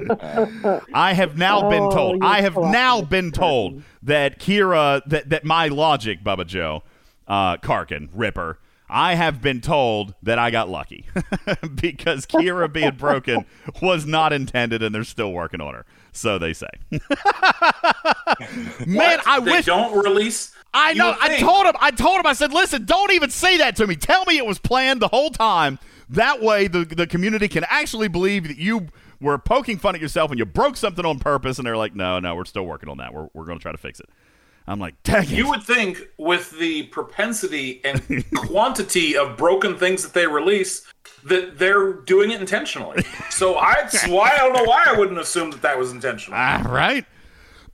Uh, 0.10 0.80
I 0.94 1.12
have 1.12 1.38
now 1.38 1.70
been 1.70 1.84
Oh, 1.84 1.92
told. 1.92 2.24
I 2.24 2.40
have 2.40 2.56
now 2.56 3.00
classic 3.00 3.10
been 3.10 3.32
told 3.34 3.84
that 4.04 4.40
Kira, 4.40 5.02
that, 5.08 5.30
that 5.30 5.44
my 5.44 5.68
logic, 5.68 6.24
Bubba 6.24 6.48
Joe, 6.48 6.84
uh, 7.28 7.58
Karkin, 7.58 8.10
Ripper, 8.14 8.60
I 8.90 9.16
have 9.16 9.42
been 9.42 9.62
told 9.62 10.14
that 10.24 10.38
I 10.38 10.52
got 10.52 10.70
lucky 10.70 11.06
because 11.76 12.26
Kira 12.26 12.72
being 12.72 12.96
broken 12.96 13.46
was 13.82 14.06
not 14.06 14.32
intended, 14.32 14.84
and 14.84 14.94
they're 14.94 15.04
still 15.04 15.32
working 15.32 15.60
on 15.60 15.74
her. 15.74 15.86
So 16.12 16.38
they 16.38 16.54
say. 16.54 16.70
Man, 18.86 19.20
I 19.26 19.40
they 19.44 19.52
wish 19.52 19.66
don't 19.66 20.04
release. 20.04 20.54
I 20.74 20.94
know. 20.94 21.16
I 21.20 21.40
told 21.40 21.66
him. 21.66 21.76
I 21.80 21.92
told 21.92 22.20
him. 22.20 22.28
I 22.28 22.34
said, 22.34 22.54
"Listen, 22.54 22.86
don't 22.86 23.12
even 23.12 23.30
say 23.30 23.58
that 23.58 23.76
to 23.78 23.88
me. 23.88 23.96
Tell 23.96 24.24
me 24.26 24.38
it 24.38 24.46
was 24.46 24.60
planned 24.60 25.02
the 25.02 25.08
whole 25.08 25.32
time. 25.32 25.80
That 26.10 26.42
way, 26.42 26.68
the 26.68 26.86
the 26.86 27.08
community 27.08 27.48
can 27.48 27.66
actually 27.70 28.08
believe 28.08 28.48
that 28.48 28.58
you 28.58 28.88
were 29.20 29.38
poking 29.38 29.78
fun 29.78 29.96
at 29.96 30.02
yourself 30.02 30.30
and 30.32 30.38
you 30.38 30.46
broke 30.46 30.78
something 30.78 31.06
on 31.06 31.20
purpose." 31.20 31.58
And 31.58 31.66
they're 31.66 31.78
like, 31.78 31.96
"No, 31.96 32.20
no, 32.20 32.36
we're 32.36 32.46
still 32.46 32.66
working 32.66 32.90
on 32.90 32.98
that. 32.98 33.14
We're 33.14 33.28
we're 33.34 33.46
going 33.46 33.58
to 33.58 33.62
try 33.62 33.72
to 33.72 33.78
fix 33.78 34.00
it." 34.00 34.10
I'm 34.68 34.80
like, 34.80 35.02
"Dang 35.04 35.24
it!" 35.24 35.30
You 35.30 35.48
would 35.50 35.64
think 35.64 36.08
with 36.18 36.58
the 36.58 36.84
propensity 36.84 37.82
and 37.84 38.26
quantity 38.36 39.18
of 39.18 39.38
broken 39.38 39.78
things 39.78 40.04
that 40.04 40.14
they 40.14 40.28
release 40.28 40.86
that 41.24 41.58
they're 41.58 41.94
doing 41.94 42.32
it 42.32 42.40
intentionally. 42.40 43.04
So 43.30 43.56
I, 43.56 43.90
why 44.08 44.32
I 44.32 44.38
don't 44.38 44.54
know 44.54 44.64
why 44.64 44.86
I 44.88 44.98
wouldn't 44.98 45.20
assume 45.20 45.52
that 45.52 45.62
that 45.62 45.78
was 45.78 45.92
intentional. 45.92 46.38
Ah, 46.40 46.64
right. 46.68 47.06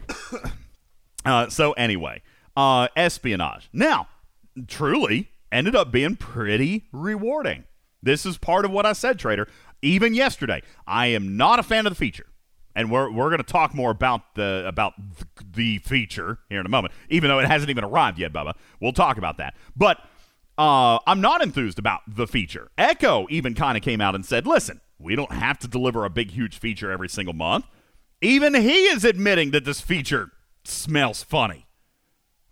uh, 1.26 1.50
so 1.50 1.74
anyway, 1.74 2.22
uh, 2.56 2.88
espionage. 2.96 3.70
Now, 3.74 4.08
truly 4.68 5.30
ended 5.52 5.76
up 5.76 5.92
being 5.92 6.16
pretty 6.16 6.88
rewarding. 6.92 7.66
This 8.02 8.26
is 8.26 8.38
part 8.38 8.66
of 8.66 8.72
what 8.72 8.86
I 8.86 8.94
said, 8.94 9.20
Trader. 9.20 9.48
Even 9.82 10.14
yesterday, 10.14 10.62
I 10.88 11.08
am 11.08 11.38
not 11.38 11.60
a 11.60 11.64
fan 11.64 11.86
of 11.86 11.92
the 11.92 11.96
feature, 11.96 12.28
and 12.76 12.92
we're 12.92 13.12
we're 13.12 13.30
going 13.30 13.38
to 13.38 13.44
talk 13.44 13.74
more 13.74 13.92
about 13.92 14.36
the 14.36 14.64
about 14.68 14.94
the 15.54 15.80
feature 15.80 16.40
here 16.50 16.60
in 16.60 16.66
a 16.66 16.70
moment. 16.70 16.94
Even 17.10 17.30
though 17.30 17.40
it 17.40 17.48
hasn't 17.48 17.70
even 17.70 17.84
arrived 17.84 18.20
yet, 18.20 18.34
Bubba, 18.34 18.54
we'll 18.80 18.94
talk 18.94 19.18
about 19.18 19.38
that. 19.38 19.56
But 19.76 19.98
uh, 20.58 21.00
I'm 21.08 21.22
not 21.22 21.42
enthused 21.42 21.80
about 21.80 22.02
the 22.08 22.28
feature. 22.28 22.70
Echo 22.78 23.28
even 23.30 23.54
kind 23.54 23.78
of 23.78 23.84
came 23.84 24.02
out 24.02 24.16
and 24.16 24.26
said, 24.26 24.46
"Listen, 24.48 24.82
we 25.00 25.16
don't 25.16 25.32
have 25.32 25.60
to 25.60 25.68
deliver 25.68 26.06
a 26.06 26.10
big, 26.10 26.32
huge 26.32 26.58
feature 26.58 26.92
every 26.92 27.10
single 27.10 27.34
month." 27.34 27.66
Even 28.22 28.54
he 28.54 28.86
is 28.86 29.04
admitting 29.04 29.52
that 29.52 29.66
this 29.66 29.82
feature 29.82 30.32
smells 30.64 31.24
funny. 31.24 31.66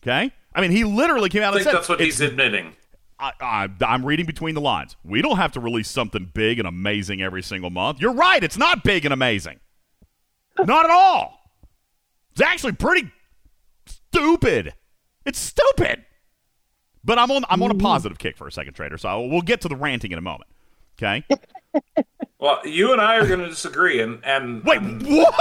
Okay, 0.01 0.32
I 0.53 0.61
mean, 0.61 0.72
he 0.72 0.84
literally 0.84 1.30
came 1.30 1.43
out 1.43 1.53
I 1.53 1.57
and 1.57 1.63
think 1.65 1.72
said, 1.72 1.76
that's 1.76 1.89
what 1.89 1.99
he's 1.99 2.22
admitting. 2.22 2.76
I, 3.20 3.34
I, 3.41 3.70
I'm 3.82 4.05
reading 4.05 4.26
between 4.26 4.55
the 4.55 4.61
lines. 4.61 4.95
We 5.03 5.22
don't 5.22 5.36
have 5.36 5.51
to 5.53 5.59
release 5.59 5.89
something 5.89 6.32
big 6.34 6.57
and 6.57 6.67
amazing 6.67 7.22
every 7.22 7.43
single 7.43 7.70
month. 7.70 7.99
You're 7.99 8.13
right. 8.13 8.41
It's 8.43 8.57
not 8.57 8.84
big 8.84 9.03
and 9.05 9.13
amazing. 9.13 9.59
not 10.66 10.86
at 10.86 10.91
all. 10.91 11.39
It's 12.32 12.41
actually 12.41 12.74
pretty 12.74 13.12
stupid. 13.86 14.74
It's 15.26 15.39
stupid. 15.39 16.05
But 17.03 17.18
I'm 17.18 17.32
on 17.32 17.45
I'm 17.49 17.64
on 17.64 17.72
a 17.72 17.74
mm-hmm. 17.74 17.82
positive 17.82 18.18
kick 18.18 18.38
for 18.38 18.47
a 18.47 18.51
second, 18.51 18.74
Trader. 18.74 18.97
So 18.97 19.10
I, 19.10 19.16
we'll 19.16 19.41
get 19.41 19.62
to 19.62 19.68
the 19.68 19.76
ranting 19.76 20.12
in 20.12 20.18
a 20.18 20.22
moment. 20.22 20.49
Okay. 20.97 21.24
Well, 22.39 22.66
you 22.66 22.93
and 22.93 23.01
I 23.01 23.18
are 23.18 23.28
going 23.28 23.41
to 23.41 23.49
disagree, 23.49 24.01
and 24.01 24.24
and 24.24 24.64
Wait, 24.64 24.80
and 24.80 25.05
what? 25.05 25.36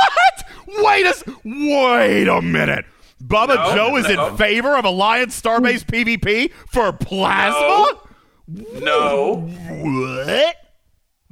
Wait 0.66 1.06
a 1.06 1.10
s- 1.10 1.22
wait 1.44 2.26
a 2.26 2.42
minute. 2.42 2.84
Bubba 3.22 3.54
No, 3.54 3.74
Joe 3.74 3.96
is 3.96 4.08
no. 4.08 4.26
in 4.26 4.36
favor 4.36 4.76
of 4.76 4.84
Alliance 4.84 5.40
Starbase 5.40 5.84
PvP 5.84 6.52
for 6.72 6.92
plasma? 6.92 8.00
no, 8.48 9.36
What? 9.36 10.56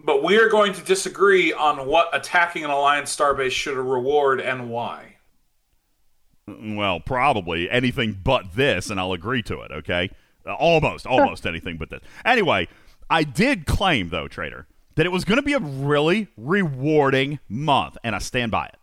But 0.06 0.22
we 0.22 0.38
are 0.38 0.48
going 0.48 0.72
to 0.72 0.80
disagree 0.82 1.52
on 1.52 1.86
what 1.86 2.08
attacking 2.12 2.64
an 2.64 2.70
alliance 2.70 3.14
starbase 3.14 3.50
should 3.50 3.76
reward 3.76 4.40
and 4.40 4.70
why. 4.70 5.16
Well, 6.46 7.00
probably 7.00 7.68
anything 7.68 8.16
but 8.22 8.54
this, 8.54 8.88
and 8.88 9.00
I'll 9.00 9.12
agree 9.12 9.42
to 9.42 9.62
it, 9.62 9.72
okay? 9.72 10.10
Uh, 10.46 10.54
almost, 10.54 11.08
almost 11.08 11.44
anything 11.44 11.76
but 11.76 11.90
this. 11.90 12.00
Anyway, 12.24 12.68
I 13.10 13.24
did 13.24 13.66
claim, 13.66 14.10
though, 14.10 14.28
Trader, 14.28 14.68
that 14.94 15.06
it 15.06 15.08
was 15.10 15.24
going 15.24 15.38
to 15.38 15.42
be 15.42 15.54
a 15.54 15.58
really 15.58 16.28
rewarding 16.36 17.40
month, 17.48 17.98
and 18.04 18.14
I 18.14 18.20
stand 18.20 18.52
by 18.52 18.66
it. 18.66 18.76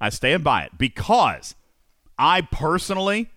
I 0.00 0.08
stand 0.08 0.42
by 0.44 0.62
it 0.62 0.78
because 0.78 1.56
I 2.18 2.40
personally 2.40 3.30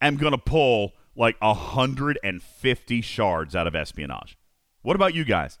am 0.00 0.16
going 0.16 0.32
to 0.32 0.38
pull 0.38 0.92
like 1.14 1.40
150 1.40 3.00
shards 3.00 3.54
out 3.54 3.66
of 3.68 3.76
espionage. 3.76 4.36
What 4.82 4.96
about 4.96 5.14
you 5.14 5.24
guys? 5.24 5.60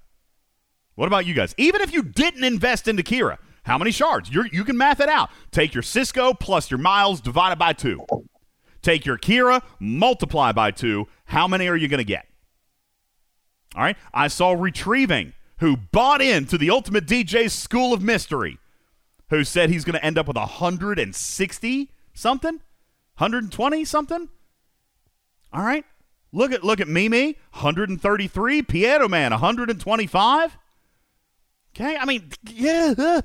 What 0.98 1.06
about 1.06 1.26
you 1.26 1.34
guys? 1.34 1.54
Even 1.56 1.80
if 1.80 1.92
you 1.92 2.02
didn't 2.02 2.42
invest 2.42 2.88
into 2.88 3.04
Kira, 3.04 3.38
how 3.62 3.78
many 3.78 3.92
shards? 3.92 4.32
You're, 4.32 4.48
you 4.48 4.64
can 4.64 4.76
math 4.76 4.98
it 4.98 5.08
out. 5.08 5.30
Take 5.52 5.72
your 5.72 5.84
Sisko 5.84 6.36
plus 6.36 6.72
your 6.72 6.78
miles 6.78 7.20
divided 7.20 7.56
by 7.56 7.72
two. 7.72 8.04
Take 8.82 9.06
your 9.06 9.16
Kira, 9.16 9.62
multiply 9.78 10.50
by 10.50 10.72
two. 10.72 11.06
How 11.26 11.46
many 11.46 11.68
are 11.68 11.76
you 11.76 11.86
going 11.86 11.98
to 11.98 12.04
get? 12.04 12.26
All 13.76 13.84
right. 13.84 13.96
I 14.12 14.26
saw 14.26 14.50
Retrieving, 14.50 15.34
who 15.58 15.76
bought 15.76 16.20
into 16.20 16.58
the 16.58 16.70
Ultimate 16.70 17.06
DJ's 17.06 17.52
School 17.52 17.92
of 17.92 18.02
Mystery, 18.02 18.58
who 19.30 19.44
said 19.44 19.70
he's 19.70 19.84
going 19.84 19.94
to 19.94 20.04
end 20.04 20.18
up 20.18 20.26
with 20.26 20.36
160 20.36 21.90
something, 22.12 22.54
120 22.54 23.84
something. 23.84 24.28
All 25.52 25.62
right. 25.62 25.84
Look 26.32 26.50
at 26.50 26.64
look 26.64 26.80
at 26.80 26.88
Mimi, 26.88 27.36
133. 27.52 28.62
Piero 28.62 29.06
Man, 29.08 29.30
125. 29.30 30.58
Okay, 31.74 31.96
I 31.96 32.04
mean, 32.04 32.30
yeah, 32.50 32.94
uh, 32.96 33.22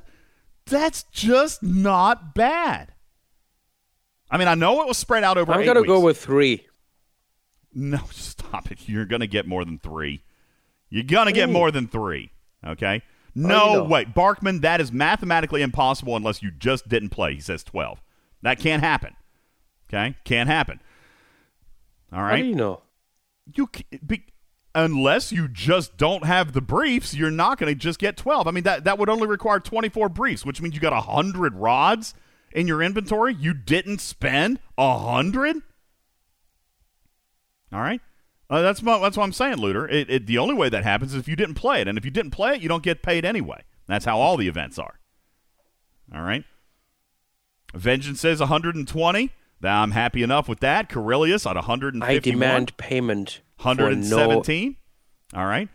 that's 0.66 1.04
just 1.12 1.64
not 1.64 2.36
bad. 2.36 2.94
I 4.30 4.38
mean, 4.38 4.48
I 4.48 4.56
know 4.56 4.82
it 4.82 4.88
was 4.88 4.98
spread 4.98 5.24
out 5.24 5.38
over. 5.38 5.52
I'm 5.52 5.66
gonna 5.66 5.84
go 5.84 6.00
with 6.00 6.18
three. 6.18 6.68
No, 7.74 8.00
stop 8.12 8.72
it. 8.72 8.88
You're 8.88 9.06
going 9.06 9.22
to 9.22 9.28
get 9.28 9.48
more 9.48 9.66
than 9.66 9.80
three. 9.80 10.24
You're 10.90 11.04
going 11.04 11.26
to 11.26 11.32
get 11.32 11.50
more 11.50 11.72
than 11.72 11.88
three. 11.88 12.32
Okay? 12.66 13.02
No, 13.36 13.74
know? 13.74 13.84
wait. 13.86 14.14
Barkman, 14.14 14.62
that 14.62 14.80
is 14.80 14.92
mathematically 14.92 15.64
impossible 15.64 16.16
unless 16.16 16.44
you 16.44 16.52
just 16.52 16.88
didn't 16.88 17.10
play. 17.10 17.34
He 17.34 17.40
says 17.40 17.64
12. 17.64 18.00
That 18.44 18.60
can't 18.60 18.84
happen. 18.84 19.16
Okay? 19.90 20.16
Can't 20.24 20.50
happen. 20.50 20.80
All 22.12 22.22
right? 22.22 22.38
How 22.38 22.38
do 22.38 22.46
you 22.46 22.56
know? 22.56 22.82
you 23.56 23.70
be, 24.06 24.26
unless 24.76 25.32
you 25.32 25.48
just 25.48 25.98
don't 25.98 26.26
have 26.26 26.54
the 26.54 26.62
briefs, 26.62 27.14
you're 27.14 27.32
not 27.32 27.58
going 27.58 27.72
to 27.74 27.80
just 27.80 28.00
get 28.00 28.18
12. 28.18 28.48
I 28.48 28.52
mean 28.52 28.64
that 28.64 28.84
that 28.86 28.98
would 28.98 29.10
only 29.10 29.28
require 29.28 29.60
24 29.60 30.10
briefs, 30.10 30.46
which 30.46 30.62
means 30.62 30.76
you 30.76 30.82
got 30.82 30.94
100 30.94 31.56
rods 31.56 32.14
in 32.52 32.68
your 32.68 32.82
inventory. 32.82 33.34
You 33.34 33.54
didn't 33.54 34.00
spend 34.00 34.60
100? 34.76 35.58
All 37.72 37.82
right? 37.82 38.02
Uh, 38.50 38.62
that's 38.62 38.84
what, 38.84 39.00
that's 39.00 39.18
what 39.18 39.24
I'm 39.24 39.34
saying, 39.34 39.58
Looter. 39.58 39.88
It, 39.88 40.10
it, 40.10 40.28
the 40.28 40.38
only 40.38 40.54
way 40.54 40.70
that 40.70 40.84
happens 40.84 41.14
is 41.14 41.20
if 41.20 41.28
you 41.28 41.36
didn't 41.36 41.56
play 41.56 41.82
it, 41.82 41.88
and 41.88 41.98
if 41.98 42.06
you 42.06 42.12
didn't 42.12 42.32
play 42.32 42.54
it, 42.54 42.62
you 42.62 42.70
don't 42.70 42.84
get 42.84 43.02
paid 43.02 43.26
anyway. 43.26 43.64
That's 43.88 44.06
how 44.06 44.20
all 44.20 44.38
the 44.38 44.48
events 44.48 44.78
are. 44.78 45.00
All 46.14 46.22
right? 46.22 46.44
Vengeance 47.74 48.22
says 48.22 48.40
120. 48.40 49.32
Now 49.62 49.82
I'm 49.82 49.92
happy 49.92 50.22
enough 50.22 50.48
with 50.48 50.60
that. 50.60 50.90
Corellius 50.90 51.50
at 51.50 51.56
151. 51.56 52.04
I 52.04 52.20
demand 52.20 52.78
payment 52.78 53.42
for 53.64 53.76
no 53.76 54.18
117. 54.18 54.76
All 55.36 55.46
right. 55.46 55.70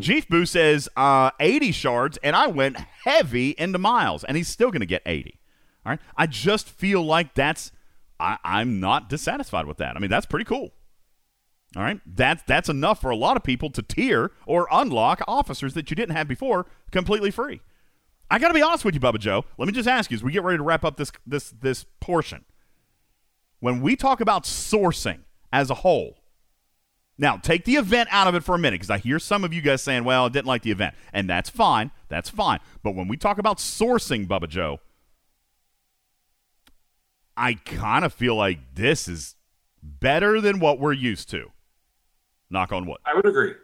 Jeef 0.00 0.28
Boo 0.28 0.46
says 0.46 0.88
uh, 0.96 1.30
80 1.38 1.72
shards, 1.72 2.18
and 2.22 2.34
I 2.34 2.46
went 2.46 2.76
heavy 3.04 3.54
into 3.58 3.78
Miles, 3.78 4.24
and 4.24 4.36
he's 4.36 4.48
still 4.48 4.70
going 4.70 4.80
to 4.80 4.86
get 4.86 5.02
80. 5.04 5.38
All 5.84 5.90
right. 5.90 6.00
I 6.16 6.26
just 6.26 6.68
feel 6.68 7.02
like 7.04 7.34
that's, 7.34 7.72
I, 8.18 8.38
I'm 8.42 8.80
not 8.80 9.08
dissatisfied 9.08 9.66
with 9.66 9.78
that. 9.78 9.96
I 9.96 10.00
mean, 10.00 10.10
that's 10.10 10.26
pretty 10.26 10.46
cool. 10.46 10.70
All 11.76 11.82
right. 11.82 12.00
That's, 12.06 12.42
that's 12.44 12.68
enough 12.68 13.00
for 13.00 13.10
a 13.10 13.16
lot 13.16 13.36
of 13.36 13.42
people 13.42 13.70
to 13.70 13.82
tier 13.82 14.32
or 14.46 14.68
unlock 14.70 15.20
officers 15.26 15.74
that 15.74 15.90
you 15.90 15.96
didn't 15.96 16.16
have 16.16 16.28
before 16.28 16.66
completely 16.90 17.30
free. 17.30 17.60
I 18.30 18.38
got 18.38 18.48
to 18.48 18.54
be 18.54 18.62
honest 18.62 18.84
with 18.84 18.94
you, 18.94 19.00
Bubba 19.00 19.18
Joe. 19.18 19.44
Let 19.58 19.66
me 19.66 19.72
just 19.72 19.88
ask 19.88 20.10
you 20.10 20.14
as 20.14 20.24
we 20.24 20.32
get 20.32 20.42
ready 20.42 20.58
to 20.58 20.62
wrap 20.62 20.84
up 20.84 20.96
this, 20.96 21.12
this, 21.26 21.50
this 21.50 21.84
portion. 22.00 22.44
When 23.60 23.80
we 23.80 23.96
talk 23.96 24.20
about 24.20 24.44
sourcing 24.44 25.20
as 25.52 25.70
a 25.70 25.74
whole, 25.74 26.18
now, 27.16 27.36
take 27.36 27.64
the 27.64 27.76
event 27.76 28.08
out 28.10 28.26
of 28.26 28.34
it 28.34 28.42
for 28.42 28.54
a 28.54 28.58
minute 28.58 28.76
because 28.76 28.90
I 28.90 28.98
hear 28.98 29.18
some 29.18 29.44
of 29.44 29.52
you 29.52 29.62
guys 29.62 29.82
saying, 29.82 30.04
well, 30.04 30.26
I 30.26 30.28
didn't 30.28 30.46
like 30.46 30.62
the 30.62 30.72
event. 30.72 30.94
And 31.12 31.30
that's 31.30 31.48
fine. 31.48 31.92
That's 32.08 32.28
fine. 32.28 32.58
But 32.82 32.94
when 32.94 33.06
we 33.06 33.16
talk 33.16 33.38
about 33.38 33.58
sourcing, 33.58 34.26
Bubba 34.26 34.48
Joe, 34.48 34.80
I 37.36 37.54
kind 37.54 38.04
of 38.04 38.12
feel 38.12 38.34
like 38.34 38.74
this 38.74 39.06
is 39.06 39.36
better 39.82 40.40
than 40.40 40.58
what 40.58 40.80
we're 40.80 40.92
used 40.92 41.30
to. 41.30 41.52
Knock 42.50 42.72
on 42.72 42.86
wood. 42.86 42.98
I 43.04 43.14
would 43.14 43.26
agree. 43.26 43.54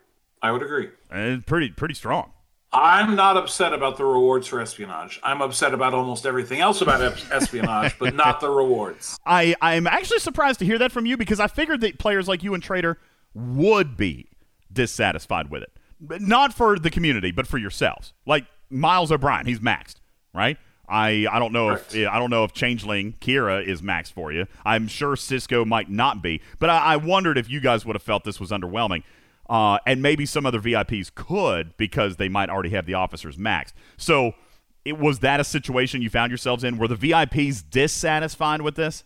I 0.43 0.53
would 0.53 0.63
agree. 0.63 0.89
And 1.11 1.45
pretty, 1.45 1.71
pretty 1.71 1.95
strong. 1.95 2.33
I'm 2.73 3.17
not 3.17 3.37
upset 3.37 3.73
about 3.73 3.97
the 3.97 4.05
rewards 4.05 4.47
for 4.47 4.61
espionage. 4.61 5.19
I'm 5.25 5.43
upset 5.43 5.75
about 5.75 5.93
almost 5.93 6.25
everything 6.25 6.61
else 6.61 6.81
about 6.81 7.01
espionage, 7.33 7.99
but 7.99 8.15
not 8.15 8.41
the 8.41 8.49
rewards. 8.49 9.19
I, 9.27 9.57
I'm 9.61 9.89
actually 9.89 10.21
surprised 10.21 10.61
to 10.61 10.65
hear 10.65 10.79
that 10.79 10.93
from 10.93 11.05
you 11.05 11.17
because 11.17 11.41
I 11.41 11.49
figured 11.49 11.81
that 11.81 11.99
players 11.99 12.29
like 12.29 12.45
you 12.45 12.55
and 12.55 12.63
Trader 12.63 12.97
would 13.35 13.97
be 13.97 14.29
dissatisfied 14.73 15.51
with 15.51 15.63
it. 15.63 15.73
Not 16.21 16.55
for 16.55 16.79
the 16.79 16.91
community, 16.91 17.31
but 17.31 17.47
for 17.47 17.59
yourselves. 17.59 18.13
Like 18.27 18.47
Miles 18.71 19.13
O'Brien, 19.13 19.47
he's 19.47 19.61
maxed, 19.61 19.97
right? 20.35 20.57
I, 20.89 21.27
I 21.31 21.39
don't 21.39 21.53
know 21.53 21.71
if 21.71 21.95
I 21.95 22.19
don't 22.19 22.31
know 22.31 22.43
if 22.43 22.53
Changeling 22.53 23.15
Kira 23.21 23.65
is 23.65 23.81
maxed 23.81 24.13
for 24.13 24.33
you. 24.33 24.47
I'm 24.65 24.89
sure 24.89 25.15
Sisko 25.15 25.65
might 25.65 25.89
not 25.89 26.21
be, 26.21 26.41
but 26.59 26.69
I, 26.69 26.79
I 26.79 26.97
wondered 26.97 27.39
if 27.39 27.49
you 27.49 27.61
guys 27.61 27.87
would 27.87 27.95
have 27.95 28.03
felt 28.03 28.25
this 28.25 28.41
was 28.41 28.51
underwhelming, 28.51 29.05
uh, 29.49 29.79
and 29.87 30.03
maybe 30.03 30.27
some 30.27 30.45
other 30.47 30.59
VIPs 30.59 31.15
could 31.15 31.77
because 31.77 32.17
they 32.17 32.29
might 32.29 32.51
already 32.51 32.71
have 32.71 32.87
the 32.87 32.95
officers 32.95 33.37
maxed. 33.37 33.73
So, 33.97 34.33
it 34.85 34.99
was 34.99 35.21
that 35.21 35.39
a 35.39 35.45
situation 35.45 36.03
you 36.03 36.11
found 36.11 36.31
yourselves 36.31 36.65
in? 36.65 36.77
Were 36.77 36.89
the 36.89 36.97
VIPs 36.97 37.63
dissatisfied 37.71 38.63
with 38.63 38.75
this? 38.75 39.05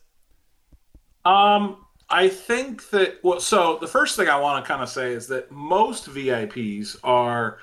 Um, 1.27 1.84
I 2.11 2.29
think 2.29 2.91
that 2.91 3.19
well, 3.23 3.41
so 3.41 3.79
the 3.81 3.87
first 3.87 4.17
thing 4.17 4.29
I 4.29 4.39
want 4.39 4.65
to 4.65 4.69
kind 4.69 4.83
of 4.83 4.89
say 4.89 5.13
is 5.13 5.27
that 5.29 5.51
most 5.51 6.09
VIPs 6.09 6.97
are 7.03 7.59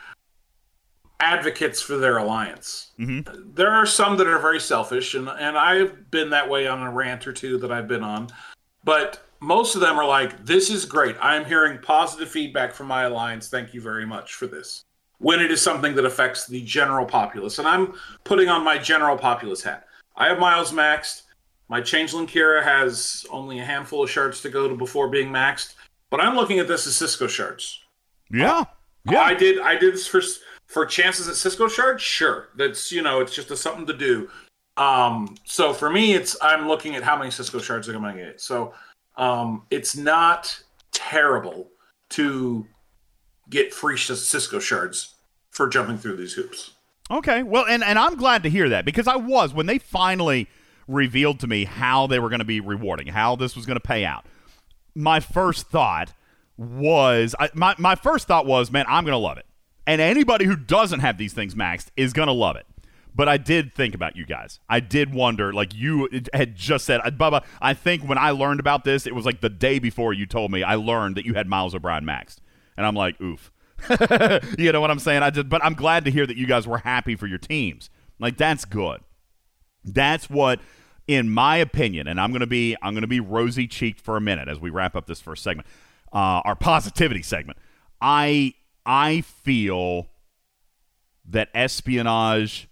advocates 1.19 1.81
for 1.81 1.97
their 1.97 2.17
alliance. 2.17 2.91
Mm-hmm. 2.99 3.53
There 3.53 3.69
are 3.69 3.85
some 3.85 4.17
that 4.17 4.27
are 4.27 4.39
very 4.39 4.59
selfish, 4.59 5.13
and 5.13 5.29
and 5.29 5.57
I've 5.57 6.09
been 6.11 6.29
that 6.31 6.49
way 6.49 6.67
on 6.67 6.81
a 6.81 6.91
rant 6.91 7.27
or 7.27 7.33
two 7.33 7.57
that 7.59 7.71
I've 7.71 7.87
been 7.87 8.03
on, 8.03 8.27
but 8.83 9.21
most 9.39 9.75
of 9.75 9.81
them 9.81 9.99
are 9.99 10.07
like, 10.07 10.45
"This 10.45 10.69
is 10.69 10.85
great. 10.85 11.15
I'm 11.21 11.45
hearing 11.45 11.77
positive 11.79 12.29
feedback 12.29 12.73
from 12.73 12.87
my 12.87 13.03
alliance. 13.03 13.47
Thank 13.47 13.73
you 13.73 13.81
very 13.81 14.05
much 14.05 14.33
for 14.33 14.47
this." 14.47 14.83
When 15.19 15.39
it 15.39 15.51
is 15.51 15.61
something 15.61 15.93
that 15.95 16.05
affects 16.05 16.47
the 16.47 16.63
general 16.63 17.05
populace, 17.05 17.59
and 17.59 17.67
I'm 17.67 17.93
putting 18.23 18.49
on 18.49 18.63
my 18.63 18.79
general 18.79 19.17
populace 19.17 19.61
hat. 19.61 19.85
I 20.15 20.27
have 20.27 20.39
Miles 20.39 20.71
maxed. 20.71 21.23
My 21.71 21.79
Changeling 21.79 22.27
Kira 22.27 22.61
has 22.61 23.25
only 23.29 23.59
a 23.59 23.63
handful 23.63 24.03
of 24.03 24.09
shards 24.09 24.41
to 24.41 24.49
go 24.49 24.67
to 24.67 24.75
before 24.75 25.07
being 25.07 25.29
maxed, 25.29 25.75
but 26.09 26.19
I'm 26.19 26.35
looking 26.35 26.59
at 26.59 26.67
this 26.67 26.85
as 26.85 26.95
Sisko 26.95 27.29
shards. 27.29 27.79
Yeah, 28.29 28.65
yeah. 29.09 29.21
I 29.21 29.33
did. 29.33 29.61
I 29.61 29.77
did 29.77 29.93
this 29.93 30.05
for 30.05 30.21
for 30.67 30.85
chances 30.85 31.29
at 31.29 31.35
Sisko 31.35 31.69
shards. 31.69 32.03
Sure, 32.03 32.49
that's 32.57 32.91
you 32.91 33.01
know, 33.01 33.21
it's 33.21 33.33
just 33.33 33.51
a 33.51 33.55
something 33.55 33.85
to 33.85 33.93
do. 33.93 34.29
Um, 34.75 35.37
so 35.45 35.71
for 35.71 35.89
me, 35.89 36.13
it's 36.13 36.35
I'm 36.41 36.67
looking 36.67 36.97
at 36.97 37.03
how 37.03 37.17
many 37.17 37.31
Sisko 37.31 37.63
shards 37.63 37.87
I'm 37.87 38.01
going 38.01 38.17
to 38.17 38.21
get. 38.21 38.41
So 38.41 38.73
um, 39.15 39.63
it's 39.71 39.95
not 39.95 40.61
terrible 40.91 41.69
to 42.09 42.67
get 43.49 43.73
free 43.73 43.95
Sisko 43.95 44.59
shards 44.59 45.15
for 45.51 45.69
jumping 45.69 45.97
through 45.97 46.17
these 46.17 46.33
hoops. 46.33 46.71
Okay, 47.09 47.43
well, 47.43 47.65
and, 47.65 47.81
and 47.81 47.97
I'm 47.97 48.15
glad 48.15 48.43
to 48.43 48.49
hear 48.49 48.67
that 48.67 48.83
because 48.83 49.07
I 49.07 49.15
was 49.15 49.53
when 49.53 49.67
they 49.67 49.77
finally 49.77 50.49
revealed 50.87 51.39
to 51.41 51.47
me 51.47 51.65
how 51.65 52.07
they 52.07 52.19
were 52.19 52.29
going 52.29 52.39
to 52.39 52.45
be 52.45 52.59
rewarding, 52.59 53.07
how 53.07 53.35
this 53.35 53.55
was 53.55 53.65
going 53.65 53.75
to 53.75 53.85
pay 53.85 54.05
out. 54.05 54.25
My 54.95 55.19
first 55.19 55.67
thought 55.67 56.13
was 56.57 57.35
I, 57.39 57.49
my 57.53 57.75
my 57.77 57.95
first 57.95 58.27
thought 58.27 58.45
was, 58.45 58.71
man, 58.71 58.85
I'm 58.87 59.03
going 59.03 59.13
to 59.13 59.17
love 59.17 59.37
it, 59.37 59.45
and 59.87 60.01
anybody 60.01 60.45
who 60.45 60.55
doesn't 60.55 60.99
have 60.99 61.17
these 61.17 61.33
things 61.33 61.55
maxed 61.55 61.87
is 61.95 62.13
going 62.13 62.27
to 62.27 62.33
love 62.33 62.55
it. 62.55 62.65
But 63.13 63.27
I 63.27 63.37
did 63.37 63.75
think 63.75 63.93
about 63.93 64.15
you 64.15 64.25
guys. 64.25 64.59
I 64.69 64.79
did 64.79 65.13
wonder, 65.13 65.51
like 65.51 65.75
you 65.75 66.07
had 66.33 66.55
just 66.55 66.85
said, 66.85 67.01
uh, 67.03 67.11
Bubba. 67.11 67.43
I 67.61 67.73
think 67.73 68.03
when 68.03 68.17
I 68.17 68.31
learned 68.31 68.61
about 68.61 68.85
this, 68.85 69.05
it 69.05 69.13
was 69.13 69.25
like 69.25 69.41
the 69.41 69.49
day 69.49 69.79
before 69.79 70.13
you 70.13 70.25
told 70.25 70.51
me. 70.51 70.63
I 70.63 70.75
learned 70.75 71.17
that 71.17 71.25
you 71.25 71.33
had 71.33 71.47
Miles 71.47 71.75
O'Brien 71.75 72.05
maxed, 72.05 72.37
and 72.77 72.85
I'm 72.85 72.95
like, 72.95 73.19
oof. 73.21 73.51
you 74.57 74.71
know 74.71 74.79
what 74.79 74.91
I'm 74.91 74.99
saying? 74.99 75.23
I 75.23 75.31
just, 75.31 75.49
but 75.49 75.63
I'm 75.65 75.73
glad 75.73 76.05
to 76.05 76.11
hear 76.11 76.27
that 76.27 76.37
you 76.37 76.45
guys 76.45 76.67
were 76.67 76.77
happy 76.77 77.15
for 77.15 77.25
your 77.27 77.39
teams. 77.39 77.89
Like 78.19 78.37
that's 78.37 78.63
good. 78.63 79.01
That's 79.83 80.29
what, 80.29 80.59
in 81.07 81.29
my 81.29 81.57
opinion, 81.57 82.07
and 82.07 82.19
I'm 82.19 82.31
gonna 82.31 82.47
be 82.47 82.75
I'm 82.81 82.93
gonna 82.93 83.07
be 83.07 83.19
rosy 83.19 83.67
cheeked 83.67 83.99
for 84.01 84.17
a 84.17 84.21
minute 84.21 84.47
as 84.47 84.59
we 84.59 84.69
wrap 84.69 84.95
up 84.95 85.07
this 85.07 85.21
first 85.21 85.43
segment, 85.43 85.67
uh, 86.13 86.41
our 86.45 86.55
positivity 86.55 87.21
segment. 87.21 87.57
I 87.99 88.53
I 88.85 89.21
feel 89.21 90.07
that 91.25 91.49
espionage 91.53 92.67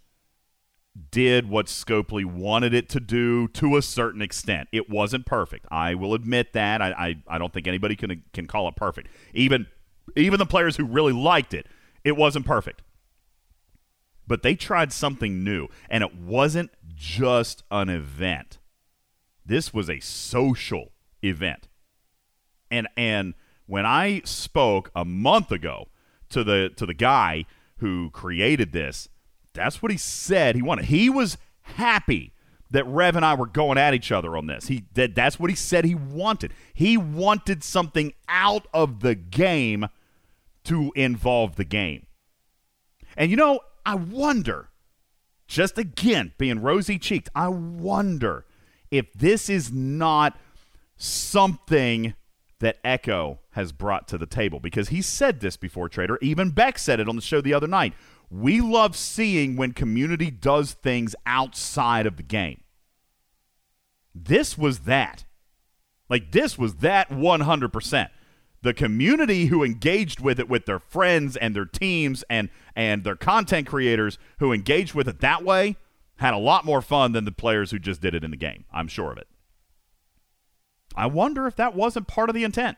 did 1.11 1.49
what 1.49 1.67
Scopely 1.67 2.25
wanted 2.25 2.73
it 2.73 2.89
to 2.89 2.99
do 2.99 3.47
to 3.49 3.77
a 3.77 3.81
certain 3.81 4.21
extent. 4.21 4.67
It 4.71 4.89
wasn't 4.89 5.25
perfect. 5.25 5.65
I 5.71 5.95
will 5.95 6.13
admit 6.13 6.53
that. 6.53 6.81
I 6.81 6.91
I, 6.91 7.35
I 7.35 7.37
don't 7.37 7.53
think 7.53 7.67
anybody 7.67 7.95
can 7.95 8.23
can 8.33 8.47
call 8.47 8.67
it 8.67 8.75
perfect. 8.75 9.09
Even 9.33 9.67
even 10.15 10.39
the 10.39 10.45
players 10.45 10.77
who 10.77 10.85
really 10.85 11.13
liked 11.13 11.53
it, 11.53 11.67
it 12.03 12.17
wasn't 12.17 12.45
perfect. 12.45 12.81
But 14.27 14.43
they 14.43 14.55
tried 14.55 14.93
something 14.93 15.43
new, 15.43 15.69
and 15.89 16.03
it 16.03 16.15
wasn't 16.15 16.69
just 16.99 17.63
an 17.71 17.89
event. 17.89 18.59
This 19.45 19.73
was 19.73 19.89
a 19.89 20.01
social 20.01 20.91
event. 21.23 21.69
And 22.69 22.87
and 22.97 23.33
when 23.65 23.85
I 23.85 24.21
spoke 24.25 24.91
a 24.93 25.05
month 25.05 25.51
ago 25.51 25.87
to 26.29 26.43
the 26.43 26.71
to 26.75 26.85
the 26.85 26.93
guy 26.93 27.45
who 27.77 28.09
created 28.11 28.73
this, 28.73 29.07
that's 29.53 29.81
what 29.81 29.91
he 29.91 29.97
said 29.97 30.55
he 30.55 30.61
wanted. 30.61 30.85
He 30.85 31.09
was 31.09 31.37
happy 31.61 32.33
that 32.69 32.85
Rev 32.85 33.15
and 33.15 33.25
I 33.25 33.33
were 33.33 33.47
going 33.47 33.77
at 33.77 33.93
each 33.93 34.11
other 34.11 34.37
on 34.37 34.47
this. 34.47 34.67
He 34.67 34.83
that 34.93 35.15
that's 35.15 35.39
what 35.39 35.49
he 35.49 35.55
said 35.55 35.85
he 35.85 35.95
wanted. 35.95 36.53
He 36.73 36.97
wanted 36.97 37.63
something 37.63 38.13
out 38.27 38.67
of 38.73 38.99
the 38.99 39.15
game 39.15 39.87
to 40.65 40.91
involve 40.95 41.55
the 41.55 41.65
game. 41.65 42.05
And 43.15 43.31
you 43.31 43.37
know, 43.37 43.61
I 43.85 43.95
wonder, 43.95 44.68
just 45.49 45.77
again, 45.79 46.31
being 46.37 46.61
rosy 46.61 46.99
cheeked, 46.99 47.27
I 47.35 47.47
wonder 47.49 48.45
if 48.91 49.11
this 49.13 49.49
is 49.49 49.73
not 49.73 50.37
something 50.95 52.13
that 52.59 52.77
Echo 52.83 53.39
has 53.51 53.71
brought 53.71 54.07
to 54.09 54.17
the 54.17 54.27
table 54.27 54.59
because 54.59 54.89
he 54.89 55.01
said 55.01 55.39
this 55.39 55.57
before, 55.57 55.89
Trader. 55.89 56.19
Even 56.21 56.51
Beck 56.51 56.77
said 56.77 56.99
it 56.99 57.09
on 57.09 57.15
the 57.15 57.21
show 57.21 57.41
the 57.41 57.53
other 57.53 57.67
night. 57.67 57.93
We 58.29 58.61
love 58.61 58.95
seeing 58.95 59.55
when 59.55 59.71
community 59.71 60.29
does 60.29 60.73
things 60.73 61.15
outside 61.25 62.05
of 62.05 62.17
the 62.17 62.23
game. 62.23 62.61
This 64.13 64.55
was 64.57 64.79
that. 64.79 65.25
Like, 66.09 66.31
this 66.31 66.59
was 66.59 66.75
that 66.75 67.09
100% 67.09 68.09
the 68.61 68.73
community 68.73 69.45
who 69.45 69.63
engaged 69.63 70.19
with 70.19 70.39
it 70.39 70.49
with 70.49 70.65
their 70.65 70.79
friends 70.79 71.37
and 71.37 71.55
their 71.55 71.65
teams 71.65 72.23
and 72.29 72.49
and 72.75 73.03
their 73.03 73.15
content 73.15 73.67
creators 73.67 74.17
who 74.39 74.51
engaged 74.51 74.93
with 74.93 75.07
it 75.07 75.21
that 75.21 75.43
way 75.43 75.77
had 76.17 76.33
a 76.33 76.37
lot 76.37 76.65
more 76.65 76.81
fun 76.81 77.13
than 77.13 77.25
the 77.25 77.31
players 77.31 77.71
who 77.71 77.79
just 77.79 78.01
did 78.01 78.13
it 78.13 78.23
in 78.23 78.31
the 78.31 78.37
game. 78.37 78.65
I'm 78.73 78.87
sure 78.87 79.11
of 79.11 79.17
it. 79.17 79.27
I 80.95 81.05
wonder 81.05 81.47
if 81.47 81.55
that 81.55 81.75
wasn't 81.75 82.07
part 82.07 82.29
of 82.29 82.35
the 82.35 82.43
intent. 82.43 82.77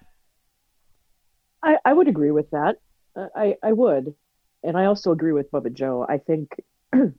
I, 1.63 1.77
I 1.83 1.93
would 1.93 2.07
agree 2.07 2.31
with 2.31 2.51
that. 2.51 2.77
Uh, 3.15 3.27
I, 3.35 3.55
I 3.63 3.73
would. 3.73 4.13
And 4.63 4.77
I 4.77 4.85
also 4.85 5.11
agree 5.11 5.33
with 5.33 5.51
Bubba 5.51 5.73
Joe. 5.73 6.05
I 6.07 6.19
think, 6.19 6.55
you 6.93 7.13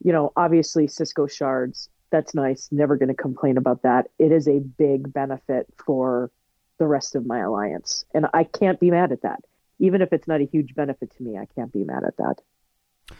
know, 0.00 0.32
obviously 0.36 0.86
Sisko 0.86 1.28
shards, 1.28 1.88
that's 2.10 2.34
nice. 2.34 2.68
Never 2.70 2.96
going 2.96 3.08
to 3.08 3.14
complain 3.14 3.56
about 3.56 3.82
that. 3.82 4.06
It 4.20 4.30
is 4.30 4.46
a 4.46 4.60
big 4.60 5.12
benefit 5.12 5.66
for 5.84 6.30
the 6.78 6.86
rest 6.86 7.14
of 7.14 7.26
my 7.26 7.40
alliance. 7.40 8.04
And 8.14 8.26
I 8.34 8.44
can't 8.44 8.80
be 8.80 8.90
mad 8.90 9.12
at 9.12 9.22
that. 9.22 9.44
Even 9.78 10.02
if 10.02 10.12
it's 10.12 10.28
not 10.28 10.40
a 10.40 10.44
huge 10.44 10.74
benefit 10.74 11.14
to 11.16 11.22
me, 11.22 11.38
I 11.38 11.46
can't 11.54 11.72
be 11.72 11.84
mad 11.84 12.04
at 12.04 12.16
that. 12.18 12.40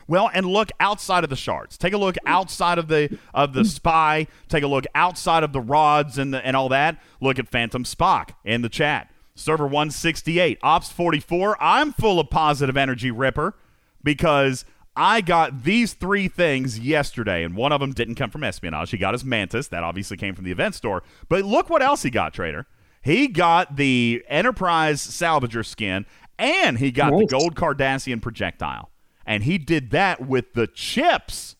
Well, 0.06 0.31
and 0.32 0.47
look 0.47 0.70
outside 0.81 1.24
of 1.24 1.31
the 1.31 1.36
shards. 1.36 1.76
Take 1.76 1.93
a 1.93 1.98
look 1.98 2.16
outside 2.26 2.78
of 2.78 2.89
the 2.89 3.18
of 3.35 3.52
the 3.52 3.64
spy. 3.64 4.26
Take 4.48 4.62
a 4.62 4.66
look 4.66 4.86
outside 4.94 5.43
of 5.43 5.52
the 5.52 5.60
rods 5.60 6.16
and 6.16 6.32
the, 6.32 6.44
and 6.44 6.56
all 6.56 6.68
that. 6.70 6.98
Look 7.20 7.39
at 7.39 7.48
Phantom 7.48 7.85
Spock 7.85 8.31
in 8.44 8.62
the 8.62 8.68
chat. 8.68 9.10
Server 9.35 9.64
168, 9.64 10.59
Ops 10.62 10.93
44. 10.93 11.56
I'm 11.60 11.93
full 11.93 12.20
of 12.20 12.31
positive 12.31 12.76
energy, 12.76 13.10
Ripper, 13.10 13.56
because 14.02 14.64
I 14.97 15.22
got 15.22 15.64
these 15.64 15.93
three 15.93 16.28
things 16.28 16.78
yesterday, 16.78 17.43
and 17.43 17.56
one 17.56 17.72
of 17.72 17.81
them 17.81 17.93
didn't 17.93 18.14
come 18.14 18.31
from 18.31 18.44
espionage. 18.44 18.93
He 18.93 18.97
got 18.97 19.12
his 19.12 19.24
Mantis. 19.24 19.68
That 19.68 19.82
obviously 19.82 20.16
came 20.16 20.36
from 20.36 20.44
the 20.44 20.52
event 20.52 20.76
store. 20.76 21.02
But 21.28 21.44
look 21.44 21.68
what 21.68 21.82
else 21.82 22.05
he 22.05 22.10
got, 22.10 22.32
Trader. 22.32 22.66
He 23.05 23.28
got 23.28 23.76
the 23.76 24.24
Enterprise 24.28 25.06
Salvager 25.06 25.64
skin, 25.64 26.06
and 26.39 26.78
he 26.78 26.90
got 26.90 27.12
Nice. 27.12 27.20
the 27.20 27.26
Gold 27.26 27.55
Cardassian 27.55 28.22
projectile. 28.22 28.90
And 29.26 29.44
he 29.44 29.59
did 29.59 29.90
that 29.90 30.26
with 30.26 30.55
the 30.55 30.66
chips 30.66 31.56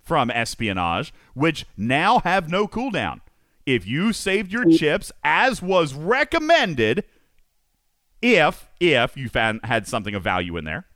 from 0.00 0.30
espionage, 0.30 1.12
which 1.34 1.66
now 1.76 2.20
have 2.20 2.48
no 2.48 2.68
cooldown. 2.68 3.20
If 3.66 3.84
you 3.84 4.12
saved 4.12 4.52
your 4.52 4.64
chips 4.70 5.10
as 5.24 5.60
was 5.60 5.92
recommended, 5.92 7.02
if 8.22 8.68
if 8.78 9.16
you 9.16 9.28
found 9.28 9.60
had 9.64 9.88
something 9.88 10.14
of 10.14 10.22
value 10.22 10.56
in 10.56 10.64
there, 10.64 10.86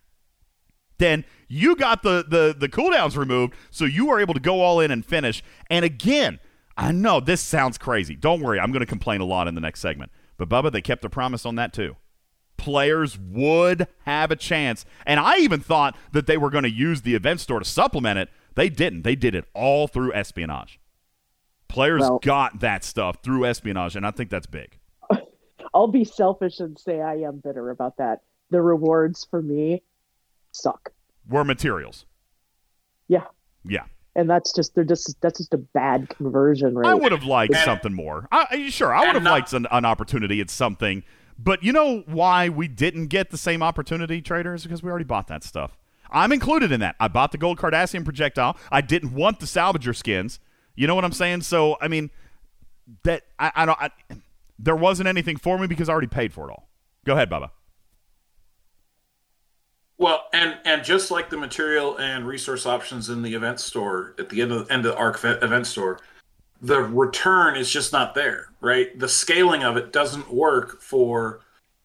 then 0.99 1.25
you 1.49 1.75
got 1.75 2.03
the 2.03 2.25
the 2.27 2.55
the 2.57 2.69
cooldowns 2.69 3.17
removed, 3.17 3.55
so 3.73 3.85
you 3.85 4.09
are 4.11 4.21
able 4.21 4.35
to 4.35 4.41
go 4.41 4.61
all 4.61 4.79
in 4.79 4.93
and 4.93 5.05
finish. 5.05 5.43
And 5.69 5.85
again, 5.85 6.39
I 6.81 6.93
know 6.93 7.21
this 7.21 7.43
sounds 7.43 7.77
crazy. 7.77 8.17
Don't 8.17 8.41
worry, 8.41 8.59
I'm 8.59 8.73
going 8.73 8.81
to 8.81 8.87
complain 8.87 9.21
a 9.21 9.27
lot 9.27 9.47
in 9.47 9.55
the 9.55 9.61
next 9.61 9.81
segment. 9.81 10.11
But 10.39 10.49
Bubba, 10.49 10.73
they 10.73 10.81
kept 10.81 11.03
their 11.03 11.11
promise 11.11 11.45
on 11.45 11.57
that 11.57 11.75
too. 11.75 11.97
Players 12.57 13.19
would 13.19 13.87
have 14.07 14.31
a 14.31 14.37
chance, 14.37 14.87
and 15.05 15.21
I 15.21 15.39
even 15.39 15.61
thought 15.61 15.95
that 16.13 16.27
they 16.27 16.39
were 16.39 16.49
going 16.49 16.65
to 16.65 16.71
use 16.71 17.03
the 17.03 17.15
event 17.15 17.41
store 17.41 17.59
to 17.59 17.65
supplement 17.67 18.19
it. 18.19 18.31
They 18.55 18.71
didn't. 18.71 19.03
They 19.03 19.15
did 19.15 19.35
it 19.35 19.45
all 19.55 19.89
through 19.89 20.15
espionage. 20.15 20.81
Players 21.69 22.01
Well- 22.01 22.19
got 22.19 22.61
that 22.61 22.83
stuff 22.83 23.19
through 23.23 23.45
espionage, 23.45 23.95
and 23.95 24.07
I 24.07 24.11
think 24.11 24.31
that's 24.31 24.47
big. 24.47 24.79
I'll 25.75 25.87
be 25.87 26.05
selfish 26.05 26.61
and 26.61 26.79
say 26.79 27.03
I 27.03 27.17
am 27.17 27.41
bitter 27.45 27.69
about 27.69 27.99
that. 27.99 28.23
The 28.49 28.63
rewards 28.63 29.27
for 29.31 29.43
me 29.43 29.83
suck. 30.53 30.93
Were 31.29 31.45
materials. 31.45 32.07
Yeah. 33.07 33.25
Yeah. 33.65 33.85
And 34.17 34.29
that's 34.29 34.53
just 34.53 34.75
they're 34.75 34.85
just 34.85 35.21
that's 35.21 35.39
just 35.39 35.55
a 35.55 35.59
bad 35.59 36.09
conversion 36.11 36.77
rate. 36.77 36.89
I 36.89 36.95
would 36.95 37.13
have 37.13 37.25
liked 37.25 37.55
And- 37.55 37.65
something 37.65 37.95
more. 37.95 38.27
I, 38.33 38.47
I- 38.51 38.69
sure, 38.71 38.93
I 38.93 39.01
would 39.07 39.15
have 39.15 39.23
not- 39.23 39.31
liked 39.31 39.53
an, 39.53 39.67
an 39.71 39.85
opportunity 39.85 40.41
at 40.41 40.51
something. 40.51 41.03
But 41.39 41.63
you 41.63 41.73
know 41.73 42.03
why 42.07 42.49
we 42.51 42.69
didn't 42.69 43.07
get 43.07 43.31
the 43.31 43.39
same 43.39 43.63
opportunity, 43.63 44.21
traders? 44.21 44.65
Because 44.65 44.83
we 44.83 44.91
already 44.91 45.05
bought 45.07 45.27
that 45.29 45.43
stuff. 45.43 45.79
I'm 46.11 46.33
included 46.33 46.71
in 46.73 46.81
that. 46.81 46.97
I 47.01 47.09
bought 47.09 47.33
the 47.33 47.39
gold 47.39 47.57
Cardassian 47.59 48.05
projectile. 48.05 48.57
I 48.71 48.81
didn't 48.81 49.15
want 49.15 49.39
the 49.41 49.47
salvager 49.47 49.95
skins. 49.97 50.39
You 50.75 50.87
know 50.87 50.95
what 50.95 51.05
I'm 51.05 51.13
saying? 51.13 51.43
So 51.43 51.77
I 51.81 51.89
mean, 51.89 52.11
that 53.05 53.23
I, 53.39 53.53
I 53.55 53.67
don't. 53.67 53.81
I, 53.81 53.91
there 54.59 54.77
wasn't 54.77 55.09
anything 55.09 55.37
for 55.37 55.57
me 55.57 55.67
because 55.67 55.89
I 55.89 55.93
already 55.93 56.09
paid 56.09 56.33
for 56.33 56.49
it 56.49 56.53
all. 56.53 56.69
Go 57.07 57.15
ahead, 57.15 57.31
Bubba. 57.31 57.51
Well, 60.01 60.29
and 60.33 60.57
and 60.65 60.83
just 60.83 61.11
like 61.11 61.29
the 61.29 61.37
material 61.37 61.99
and 61.99 62.27
resource 62.27 62.65
options 62.65 63.11
in 63.11 63.21
the 63.21 63.35
event 63.35 63.61
store 63.61 64.15
at 64.19 64.31
the 64.31 64.41
end 64.41 64.51
of 64.51 64.71
end 64.71 64.87
of 64.87 64.95
the 64.95 64.99
Arc 64.99 65.19
event 65.19 65.43
event 65.43 65.67
store, 65.67 66.01
the 66.63 66.81
return 66.81 67.55
is 67.55 67.71
just 67.71 67.93
not 67.93 68.15
there, 68.15 68.49
right? 68.63 68.99
The 68.99 69.11
scaling 69.11 69.63
of 69.63 69.77
it 69.77 69.93
doesn't 69.93 70.33
work 70.33 70.81
for 70.81 71.41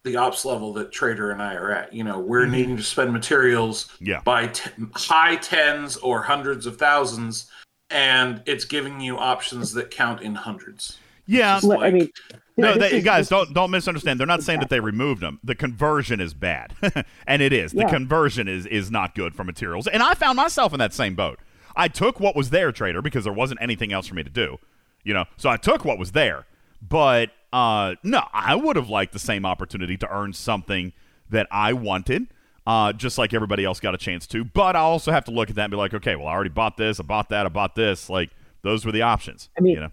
the 0.05 0.15
ops 0.15 0.45
level 0.45 0.71
that 0.73 0.93
Trader 0.93 1.31
and 1.31 1.41
I 1.41 1.55
are 1.55 1.71
at. 1.71 1.91
You 1.91 2.05
know, 2.05 2.17
we're 2.19 2.43
mm-hmm. 2.43 2.51
needing 2.51 2.77
to 2.77 2.83
spend 2.83 3.11
materials 3.11 3.91
Yeah. 3.99 4.21
by 4.23 4.47
t- 4.47 4.69
high 4.93 5.35
tens 5.35 5.97
or 5.97 6.21
hundreds 6.21 6.65
of 6.65 6.77
thousands, 6.77 7.51
and 7.89 8.41
it's 8.45 8.63
giving 8.63 9.01
you 9.01 9.17
options 9.17 9.73
that 9.73 9.91
count 9.91 10.21
in 10.21 10.35
hundreds. 10.35 10.99
Yeah. 11.27 11.59
Well, 11.61 11.83
I 11.83 11.91
mean, 11.91 12.09
No, 12.57 12.75
they, 12.77 13.01
guys, 13.01 13.27
don't 13.29 13.53
don't 13.53 13.71
misunderstand. 13.71 14.19
They're 14.19 14.27
not 14.27 14.43
saying 14.43 14.59
that 14.61 14.69
they 14.69 14.79
removed 14.79 15.21
them. 15.21 15.39
The 15.43 15.55
conversion 15.55 16.19
is 16.21 16.33
bad, 16.33 16.73
and 17.27 17.41
it 17.41 17.51
is. 17.53 17.71
The 17.71 17.79
Yeah. 17.79 17.89
conversion 17.89 18.47
is 18.47 18.65
is 18.65 18.89
not 18.91 19.15
good 19.15 19.35
for 19.35 19.43
materials. 19.43 19.87
And 19.87 20.01
I 20.01 20.13
found 20.13 20.37
myself 20.37 20.73
in 20.73 20.79
that 20.79 20.93
same 20.93 21.15
boat. 21.15 21.39
I 21.75 21.87
took 21.89 22.19
what 22.19 22.35
was 22.35 22.51
there, 22.51 22.71
trader, 22.71 23.01
because 23.01 23.25
there 23.25 23.33
wasn't 23.33 23.61
anything 23.61 23.91
else 23.91 24.07
for 24.07 24.15
me 24.15 24.23
to 24.23 24.29
do. 24.29 24.57
You 25.03 25.13
know, 25.13 25.25
so 25.37 25.49
I 25.49 25.57
took 25.57 25.83
what 25.85 25.99
was 25.99 26.13
there. 26.13 26.45
But 26.81 27.31
uh, 27.51 27.95
no, 28.03 28.23
I 28.33 28.55
would 28.55 28.75
have 28.75 28.89
liked 28.89 29.13
the 29.13 29.19
same 29.19 29.45
opportunity 29.45 29.97
to 29.97 30.09
earn 30.13 30.33
something 30.33 30.93
that 31.29 31.47
I 31.51 31.73
wanted. 31.73 32.27
Uh, 32.67 32.91
just 32.91 33.17
like 33.19 33.31
everybody 33.33 33.63
else 33.63 33.79
got 33.79 33.93
a 33.93 33.97
chance 33.97 34.25
to, 34.25 34.43
but 34.43 34.75
I 34.75 34.79
also 34.79 35.11
have 35.11 35.23
to 35.25 35.31
look 35.31 35.51
at 35.51 35.55
that 35.57 35.65
and 35.65 35.71
be 35.71 35.77
like, 35.77 35.93
okay, 35.93 36.15
well, 36.15 36.27
I 36.27 36.31
already 36.31 36.49
bought 36.49 36.77
this, 36.77 36.99
I 36.99 37.03
bought 37.03 37.29
that, 37.29 37.45
I 37.45 37.49
bought 37.49 37.75
this. 37.75 38.09
Like, 38.09 38.31
those 38.63 38.83
were 38.87 38.91
the 38.91 39.03
options. 39.03 39.49
I 39.55 39.61
mean, 39.61 39.75
you 39.75 39.79
know, 39.81 39.91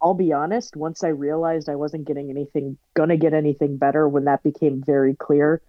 I'll 0.00 0.14
be 0.14 0.32
honest, 0.32 0.76
once 0.76 1.02
I 1.02 1.08
realized 1.08 1.68
I 1.68 1.74
wasn't 1.74 2.06
getting 2.06 2.30
anything, 2.30 2.78
gonna 2.94 3.16
get 3.16 3.34
anything 3.34 3.76
better, 3.76 4.08
when 4.08 4.24
that 4.24 4.42
became 4.42 4.82
very 4.84 5.14
clear 5.14 5.60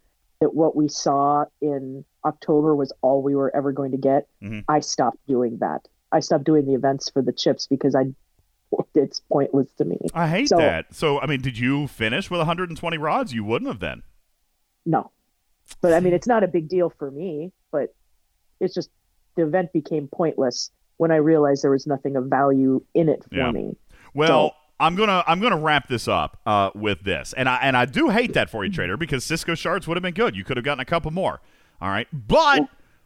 that 0.41 0.53
what 0.53 0.75
we 0.75 0.87
saw 0.87 1.45
in 1.61 2.05
October 2.23 2.75
was 2.75 2.93
all 3.01 3.21
we 3.21 3.35
were 3.35 3.53
ever 3.55 3.71
going 3.71 3.91
to 3.91 3.97
get, 3.97 4.27
Mhm. 4.41 4.63
I 4.69 4.79
stopped 4.79 5.17
doing 5.27 5.57
that. 5.57 5.87
I 6.11 6.19
stopped 6.21 6.43
doing 6.45 6.65
the 6.65 6.73
events 6.75 7.09
for 7.09 7.21
the 7.21 7.33
chips 7.33 7.67
because 7.67 7.95
I, 7.95 8.13
it's 8.95 9.19
pointless 9.31 9.69
to 9.73 9.85
me. 9.85 9.99
I 10.13 10.27
hate 10.27 10.49
So- 10.49 10.57
that. 10.57 10.93
So, 10.93 11.19
I 11.19 11.25
mean, 11.25 11.41
did 11.41 11.57
you 11.57 11.87
finish 11.87 12.29
with 12.31 12.39
120 12.39 12.97
rods? 12.97 13.33
You 13.33 13.43
wouldn't 13.43 13.69
have 13.69 13.79
then. 13.79 14.03
No, 14.85 15.11
but 15.81 15.91
I 15.93 15.99
mean, 15.99 16.13
it's 16.13 16.27
not 16.27 16.43
a 16.43 16.47
big 16.47 16.67
deal 16.69 16.89
for 16.89 17.11
me, 17.11 17.51
but 17.71 17.93
it's 18.59 18.73
just 18.73 18.89
the 19.35 19.43
event 19.43 19.73
became 19.73 20.07
pointless 20.07 20.71
when 20.97 21.11
I 21.11 21.17
realized 21.17 21.63
there 21.63 21.71
was 21.71 21.85
nothing 21.87 22.15
of 22.15 22.25
value 22.25 22.81
in 22.93 23.09
it 23.09 23.23
for 23.25 23.35
Yeah. 23.35 23.51
me. 23.51 23.75
Well, 24.13 24.49
So- 24.49 24.55
I'm 24.81 24.95
gonna 24.95 25.23
I'm 25.27 25.41
gonna 25.41 25.57
wrap 25.59 25.89
this 25.89 26.07
up 26.07 26.39
uh, 26.45 26.69
with 26.73 27.03
this, 27.03 27.33
and 27.33 27.49
I 27.49 27.57
and 27.57 27.75
I 27.75 27.83
do 27.85 28.07
hate 28.09 28.33
that 28.35 28.49
for 28.49 28.63
you, 28.63 28.71
trader, 28.71 28.95
because 28.95 29.25
Sisko 29.25 29.57
shards 29.57 29.87
would 29.89 29.97
have 29.97 30.01
been 30.01 30.13
good. 30.13 30.37
You 30.37 30.45
could 30.45 30.55
have 30.55 30.63
gotten 30.63 30.79
a 30.79 30.85
couple 30.85 31.11
more. 31.11 31.41
All 31.81 31.89
right, 31.89 32.07
but 32.13 32.61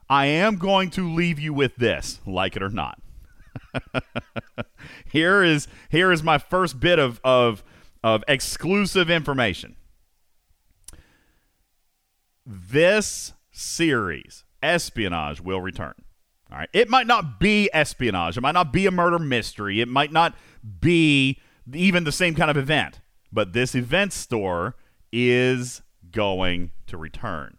I 0.08 0.28
am 0.28 0.58
going 0.58 0.92
to 0.92 1.12
leave 1.12 1.40
you 1.40 1.52
with 1.52 1.76
this, 1.78 2.20
like 2.28 2.56
it 2.56 2.62
or 2.62 2.70
not. 2.70 3.02
here 5.12 5.42
is 5.42 5.68
here 5.90 6.12
is 6.12 6.22
my 6.22 6.38
first 6.38 6.80
bit 6.80 7.00
of 7.00 7.20
of 7.24 7.64
of 8.04 8.24
exclusive 8.28 9.10
information. 9.10 9.76
This 12.46 13.34
series, 13.52 14.44
espionage, 14.62 15.42
will 15.42 15.62
return. 15.62 15.94
All 16.52 16.58
right. 16.58 16.70
It 16.74 16.90
might 16.90 17.08
not 17.08 17.40
be 17.40 17.70
espionage. 17.74 18.38
It 18.38 18.42
might 18.42 18.52
not 18.52 18.72
be 18.72 18.86
a 18.86 18.92
murder 18.92 19.18
mystery. 19.18 19.82
It 19.82 19.88
might 19.88 20.12
not 20.12 20.36
be 20.80 21.40
even 21.74 22.04
the 22.04 22.12
same 22.12 22.36
kind 22.36 22.52
of 22.52 22.58
event. 22.58 23.00
But 23.32 23.54
this 23.54 23.76
event 23.76 24.14
store 24.14 24.76
is 25.12 25.82
going 26.12 26.72
to 26.88 26.98
return. 26.98 27.58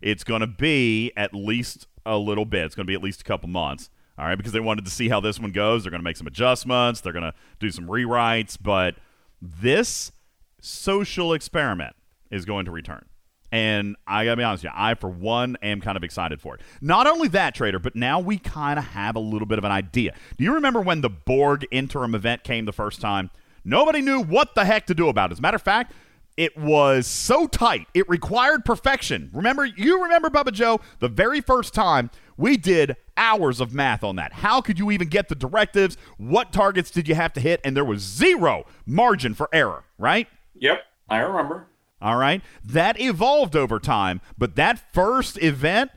It's 0.00 0.24
going 0.24 0.40
to 0.40 0.46
be 0.46 1.12
at 1.16 1.34
least 1.34 1.86
a 2.04 2.16
little 2.18 2.44
bit. 2.44 2.64
It's 2.64 2.74
going 2.74 2.86
to 2.86 2.90
be 2.90 2.94
at 2.94 3.02
least 3.02 3.22
a 3.22 3.24
couple 3.24 3.48
months. 3.48 3.90
All 4.18 4.26
right. 4.26 4.36
Because 4.36 4.52
they 4.52 4.60
wanted 4.60 4.84
to 4.84 4.90
see 4.90 5.08
how 5.08 5.20
this 5.20 5.40
one 5.40 5.52
goes. 5.52 5.82
They're 5.82 5.90
going 5.90 6.00
to 6.00 6.04
make 6.04 6.16
some 6.16 6.26
adjustments. 6.26 7.00
They're 7.00 7.12
going 7.12 7.24
to 7.24 7.34
do 7.58 7.70
some 7.70 7.86
rewrites. 7.86 8.56
But 8.60 8.96
this 9.42 10.12
social 10.60 11.32
experiment 11.32 11.96
is 12.30 12.44
going 12.44 12.64
to 12.66 12.70
return. 12.70 13.06
And 13.52 13.96
I 14.06 14.24
gotta 14.24 14.36
be 14.36 14.42
honest 14.42 14.64
with 14.64 14.72
you, 14.72 14.78
I 14.78 14.94
for 14.94 15.08
one 15.08 15.56
am 15.62 15.80
kind 15.80 15.96
of 15.96 16.04
excited 16.04 16.40
for 16.40 16.56
it. 16.56 16.60
Not 16.80 17.06
only 17.06 17.28
that, 17.28 17.54
Trader, 17.54 17.78
but 17.78 17.94
now 17.94 18.20
we 18.20 18.38
kind 18.38 18.78
of 18.78 18.84
have 18.86 19.16
a 19.16 19.20
little 19.20 19.46
bit 19.46 19.58
of 19.58 19.64
an 19.64 19.72
idea. 19.72 20.14
Do 20.36 20.44
you 20.44 20.54
remember 20.54 20.80
when 20.80 21.00
the 21.00 21.10
Borg 21.10 21.66
interim 21.70 22.14
event 22.14 22.44
came 22.44 22.64
the 22.64 22.72
first 22.72 23.00
time? 23.00 23.30
Nobody 23.64 24.00
knew 24.00 24.20
what 24.20 24.54
the 24.54 24.64
heck 24.64 24.86
to 24.86 24.94
do 24.94 25.08
about 25.08 25.30
it. 25.30 25.34
As 25.34 25.38
a 25.38 25.42
matter 25.42 25.56
of 25.56 25.62
fact, 25.62 25.92
it 26.36 26.56
was 26.56 27.06
so 27.06 27.46
tight. 27.46 27.86
It 27.94 28.08
required 28.08 28.64
perfection. 28.64 29.30
Remember, 29.32 29.64
you 29.64 30.02
remember, 30.02 30.28
Bubba 30.28 30.52
Joe, 30.52 30.80
the 30.98 31.08
very 31.08 31.40
first 31.40 31.72
time 31.72 32.10
we 32.36 32.56
did 32.56 32.96
hours 33.16 33.60
of 33.60 33.72
math 33.72 34.04
on 34.04 34.16
that. 34.16 34.34
How 34.34 34.60
could 34.60 34.78
you 34.78 34.90
even 34.90 35.08
get 35.08 35.28
the 35.28 35.34
directives? 35.34 35.96
What 36.18 36.52
targets 36.52 36.90
did 36.90 37.08
you 37.08 37.14
have 37.14 37.32
to 37.34 37.40
hit? 37.40 37.60
And 37.64 37.74
there 37.74 37.84
was 37.84 38.02
zero 38.02 38.66
margin 38.84 39.32
for 39.32 39.48
error, 39.52 39.84
right? 39.98 40.28
Yep, 40.54 40.80
I 41.08 41.18
remember. 41.18 41.68
All 42.06 42.16
right, 42.16 42.40
that 42.64 43.00
evolved 43.00 43.56
over 43.56 43.80
time, 43.80 44.20
but 44.38 44.54
that 44.54 44.78
first 44.92 45.42
event, 45.42 45.90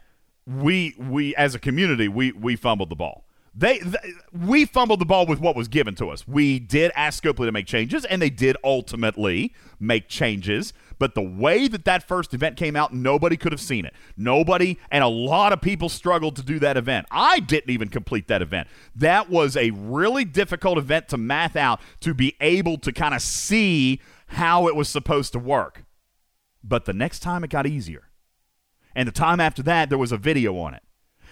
we 0.48 0.96
we 0.98 1.36
as 1.36 1.54
a 1.54 1.60
community 1.60 2.08
we 2.08 2.32
we 2.32 2.56
fumbled 2.56 2.90
the 2.90 2.96
ball. 2.96 3.28
They 3.54 3.78
th- 3.78 4.16
we 4.34 4.66
fumbled 4.66 5.02
the 5.02 5.06
ball 5.06 5.28
with 5.28 5.40
what 5.40 5.56
was 5.56 5.68
given 5.68 5.94
to 5.96 6.10
us. 6.10 6.28
We 6.28 6.58
did 6.58 6.92
ask 6.96 7.24
Scopely 7.24 7.46
to 7.46 7.52
make 7.52 7.68
changes, 7.68 8.06
and 8.06 8.20
they 8.20 8.32
did 8.32 8.58
ultimately 8.64 9.54
make 9.80 10.10
changes. 10.10 10.74
But 10.98 11.14
the 11.14 11.22
way 11.22 11.68
that 11.68 11.86
that 11.86 12.08
first 12.08 12.34
event 12.34 12.58
came 12.58 12.76
out, 12.76 12.92
nobody 12.92 13.38
could 13.38 13.52
have 13.52 13.62
seen 13.62 13.86
it. 13.86 13.94
Nobody, 14.18 14.80
and 14.90 15.04
a 15.04 15.08
lot 15.08 15.54
of 15.54 15.62
people 15.62 15.90
struggled 15.90 16.36
to 16.38 16.42
do 16.42 16.58
that 16.58 16.76
event. 16.76 17.06
I 17.12 17.40
didn't 17.40 17.70
even 17.70 17.88
complete 17.88 18.28
that 18.30 18.42
event. 18.42 18.68
That 18.96 19.30
was 19.30 19.56
a 19.56 19.70
really 19.70 20.26
difficult 20.26 20.80
event 20.80 21.08
to 21.10 21.18
math 21.18 21.56
out 21.56 21.80
to 22.00 22.16
be 22.16 22.36
able 22.42 22.80
to 22.80 22.92
kind 22.92 23.14
of 23.14 23.22
see 23.22 24.02
how 24.26 24.68
it 24.68 24.76
was 24.76 24.90
supposed 24.90 25.34
to 25.34 25.40
work. 25.40 25.84
But 26.64 26.86
the 26.86 26.94
next 26.94 27.20
time 27.20 27.44
it 27.44 27.50
got 27.50 27.68
easier. 27.68 28.10
And 28.96 29.08
the 29.08 29.14
time 29.14 29.40
after 29.40 29.64
that, 29.64 29.90
there 29.90 29.98
was 29.98 30.12
a 30.12 30.18
video 30.18 30.58
on 30.58 30.74
it. 30.74 30.84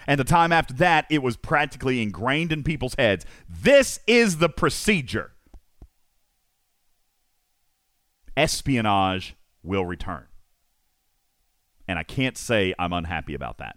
And 0.06 0.18
the 0.18 0.24
time 0.24 0.52
after 0.52 0.72
that, 0.74 1.06
it 1.10 1.22
was 1.22 1.36
practically 1.36 2.00
ingrained 2.00 2.52
in 2.52 2.62
people's 2.62 2.94
heads. 2.98 3.26
This 3.48 4.00
is 4.06 4.38
the 4.38 4.48
procedure. 4.48 5.32
Espionage 8.36 9.34
will 9.62 9.84
return. 9.84 10.26
And 11.88 11.98
I 11.98 12.04
can't 12.04 12.38
say 12.38 12.74
I'm 12.78 12.92
unhappy 12.92 13.34
about 13.34 13.58
that. 13.58 13.76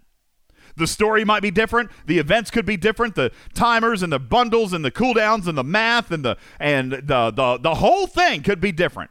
The 0.76 0.86
story 0.86 1.24
might 1.24 1.42
be 1.42 1.50
different. 1.50 1.90
The 2.06 2.18
events 2.18 2.50
could 2.50 2.64
be 2.64 2.76
different. 2.76 3.14
The 3.14 3.32
timers 3.52 4.02
and 4.02 4.12
the 4.12 4.18
bundles 4.18 4.72
and 4.72 4.84
the 4.84 4.90
cooldowns 4.90 5.46
and 5.46 5.58
the 5.58 5.64
math 5.64 6.10
and 6.10 6.24
the 6.24 6.36
and 6.58 6.92
the 6.92 7.30
the, 7.30 7.58
the 7.58 7.74
whole 7.74 8.06
thing 8.06 8.42
could 8.42 8.60
be 8.60 8.72
different. 8.72 9.10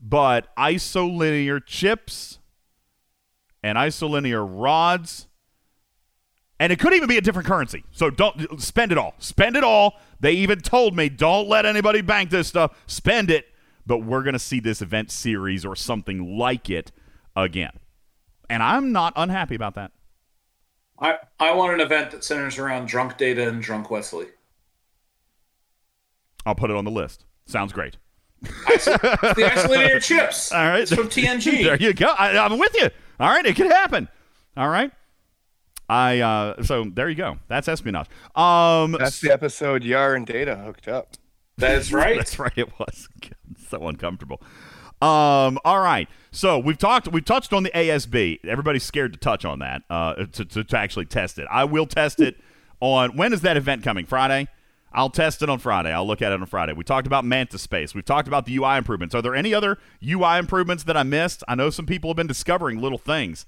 But 0.00 0.54
isolinear 0.56 1.64
chips 1.64 2.38
and 3.62 3.78
isolinear 3.78 4.46
rods 4.48 5.26
and 6.58 6.72
it 6.72 6.78
could 6.78 6.94
even 6.94 7.08
be 7.08 7.18
a 7.18 7.20
different 7.20 7.46
currency. 7.46 7.84
So 7.92 8.10
don't 8.10 8.60
spend 8.60 8.92
it 8.92 8.98
all. 8.98 9.14
Spend 9.18 9.56
it 9.56 9.64
all. 9.64 9.96
They 10.20 10.32
even 10.32 10.60
told 10.60 10.96
me 10.96 11.08
don't 11.08 11.48
let 11.48 11.66
anybody 11.66 12.00
bank 12.00 12.30
this 12.30 12.48
stuff. 12.48 12.76
Spend 12.86 13.30
it. 13.30 13.46
But 13.86 13.98
we're 13.98 14.22
going 14.22 14.32
to 14.32 14.38
see 14.38 14.58
this 14.58 14.82
event 14.82 15.10
series 15.10 15.64
or 15.64 15.76
something 15.76 16.38
like 16.38 16.70
it 16.70 16.92
again. 17.36 17.72
And 18.48 18.62
I'm 18.62 18.90
not 18.90 19.12
unhappy 19.16 19.54
about 19.54 19.74
that. 19.74 19.92
I, 20.98 21.18
I 21.38 21.52
want 21.52 21.74
an 21.74 21.80
event 21.80 22.10
that 22.12 22.24
centers 22.24 22.58
around 22.58 22.86
drunk 22.88 23.18
data 23.18 23.46
and 23.46 23.62
drunk 23.62 23.90
Wesley. 23.90 24.26
I'll 26.46 26.54
put 26.54 26.70
it 26.70 26.76
on 26.76 26.84
the 26.84 26.90
list. 26.90 27.24
Sounds 27.44 27.72
great. 27.72 27.98
The 28.46 29.50
isolated 29.52 30.02
chips. 30.02 30.52
All 30.52 30.64
right. 30.64 30.80
It's 30.80 30.94
from 30.94 31.08
TNG. 31.08 31.62
There 31.64 31.76
you 31.76 31.92
go. 31.92 32.06
I, 32.06 32.36
I'm 32.38 32.58
with 32.58 32.74
you. 32.74 32.90
All 33.20 33.28
right. 33.28 33.44
It 33.44 33.56
could 33.56 33.70
happen. 33.70 34.08
All 34.56 34.68
right. 34.68 34.90
I 35.88 36.18
uh 36.20 36.62
so 36.62 36.84
there 36.92 37.08
you 37.08 37.14
go. 37.14 37.38
That's 37.48 37.68
espionage. 37.68 38.08
Um 38.34 38.92
That's 38.98 39.20
the 39.20 39.30
episode 39.30 39.84
Yar 39.84 40.14
and 40.14 40.26
Data 40.26 40.56
hooked 40.56 40.88
up. 40.88 41.14
That's 41.56 41.92
right. 41.92 42.16
That's 42.18 42.38
right. 42.38 42.52
It 42.56 42.78
was 42.78 43.08
so 43.68 43.86
uncomfortable. 43.86 44.42
Um. 45.02 45.58
All 45.64 45.80
right. 45.80 46.08
So 46.30 46.58
we've 46.58 46.78
talked. 46.78 47.06
We've 47.08 47.24
touched 47.24 47.52
on 47.52 47.62
the 47.64 47.70
ASB. 47.70 48.40
Everybody's 48.44 48.82
scared 48.82 49.12
to 49.12 49.18
touch 49.18 49.44
on 49.44 49.58
that. 49.58 49.82
Uh. 49.90 50.14
To, 50.14 50.44
to, 50.44 50.64
to 50.64 50.78
actually 50.78 51.04
test 51.04 51.38
it. 51.38 51.46
I 51.50 51.64
will 51.64 51.86
test 51.86 52.18
it 52.18 52.36
on. 52.80 53.14
When 53.16 53.32
is 53.34 53.42
that 53.42 53.56
event 53.58 53.82
coming? 53.82 54.06
Friday. 54.06 54.48
I'll 54.96 55.10
test 55.10 55.42
it 55.42 55.50
on 55.50 55.58
Friday. 55.58 55.92
I'll 55.92 56.06
look 56.06 56.22
at 56.22 56.32
it 56.32 56.40
on 56.40 56.46
Friday. 56.46 56.72
We 56.72 56.82
talked 56.82 57.06
about 57.06 57.24
Manta 57.24 57.58
Space. 57.58 57.94
We've 57.94 58.04
talked 58.04 58.26
about 58.28 58.46
the 58.46 58.56
UI 58.56 58.78
improvements. 58.78 59.14
Are 59.14 59.20
there 59.20 59.34
any 59.34 59.52
other 59.52 59.76
UI 60.02 60.38
improvements 60.38 60.84
that 60.84 60.96
I 60.96 61.02
missed? 61.02 61.44
I 61.46 61.54
know 61.54 61.68
some 61.68 61.84
people 61.84 62.08
have 62.08 62.16
been 62.16 62.26
discovering 62.26 62.80
little 62.80 62.96
things. 62.98 63.44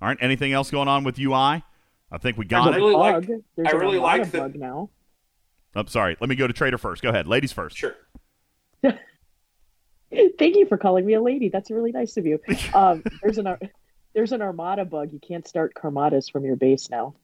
Aren't 0.00 0.22
anything 0.22 0.52
else 0.52 0.70
going 0.70 0.86
on 0.86 1.02
with 1.02 1.18
UI? 1.18 1.64
I 2.12 2.18
think 2.20 2.38
we 2.38 2.44
got 2.44 2.68
I 2.68 2.76
it. 2.76 2.76
really 2.76 2.94
like. 2.94 3.26
There's 3.26 3.68
I 3.68 3.72
really 3.72 3.98
like 3.98 4.30
the. 4.30 4.38
bug 4.38 4.54
now. 4.54 4.90
I'm 5.74 5.88
sorry. 5.88 6.16
Let 6.20 6.30
me 6.30 6.36
go 6.36 6.46
to 6.46 6.52
Trader 6.52 6.78
first. 6.78 7.02
Go 7.02 7.08
ahead. 7.08 7.26
Ladies 7.26 7.50
first. 7.52 7.76
Sure. 7.76 7.96
Thank 8.82 10.56
you 10.56 10.66
for 10.66 10.76
calling 10.76 11.06
me 11.06 11.14
a 11.14 11.22
lady. 11.22 11.48
That's 11.48 11.70
really 11.70 11.92
nice 11.92 12.16
of 12.16 12.26
you. 12.26 12.38
Um, 12.74 13.02
there's 13.22 13.38
an 13.38 13.56
there's 14.14 14.32
an 14.32 14.42
Armada 14.42 14.84
bug. 14.84 15.12
You 15.12 15.18
can't 15.18 15.48
start 15.48 15.74
Carmadas 15.74 16.30
from 16.30 16.44
your 16.44 16.56
base 16.56 16.90
now. 16.90 17.14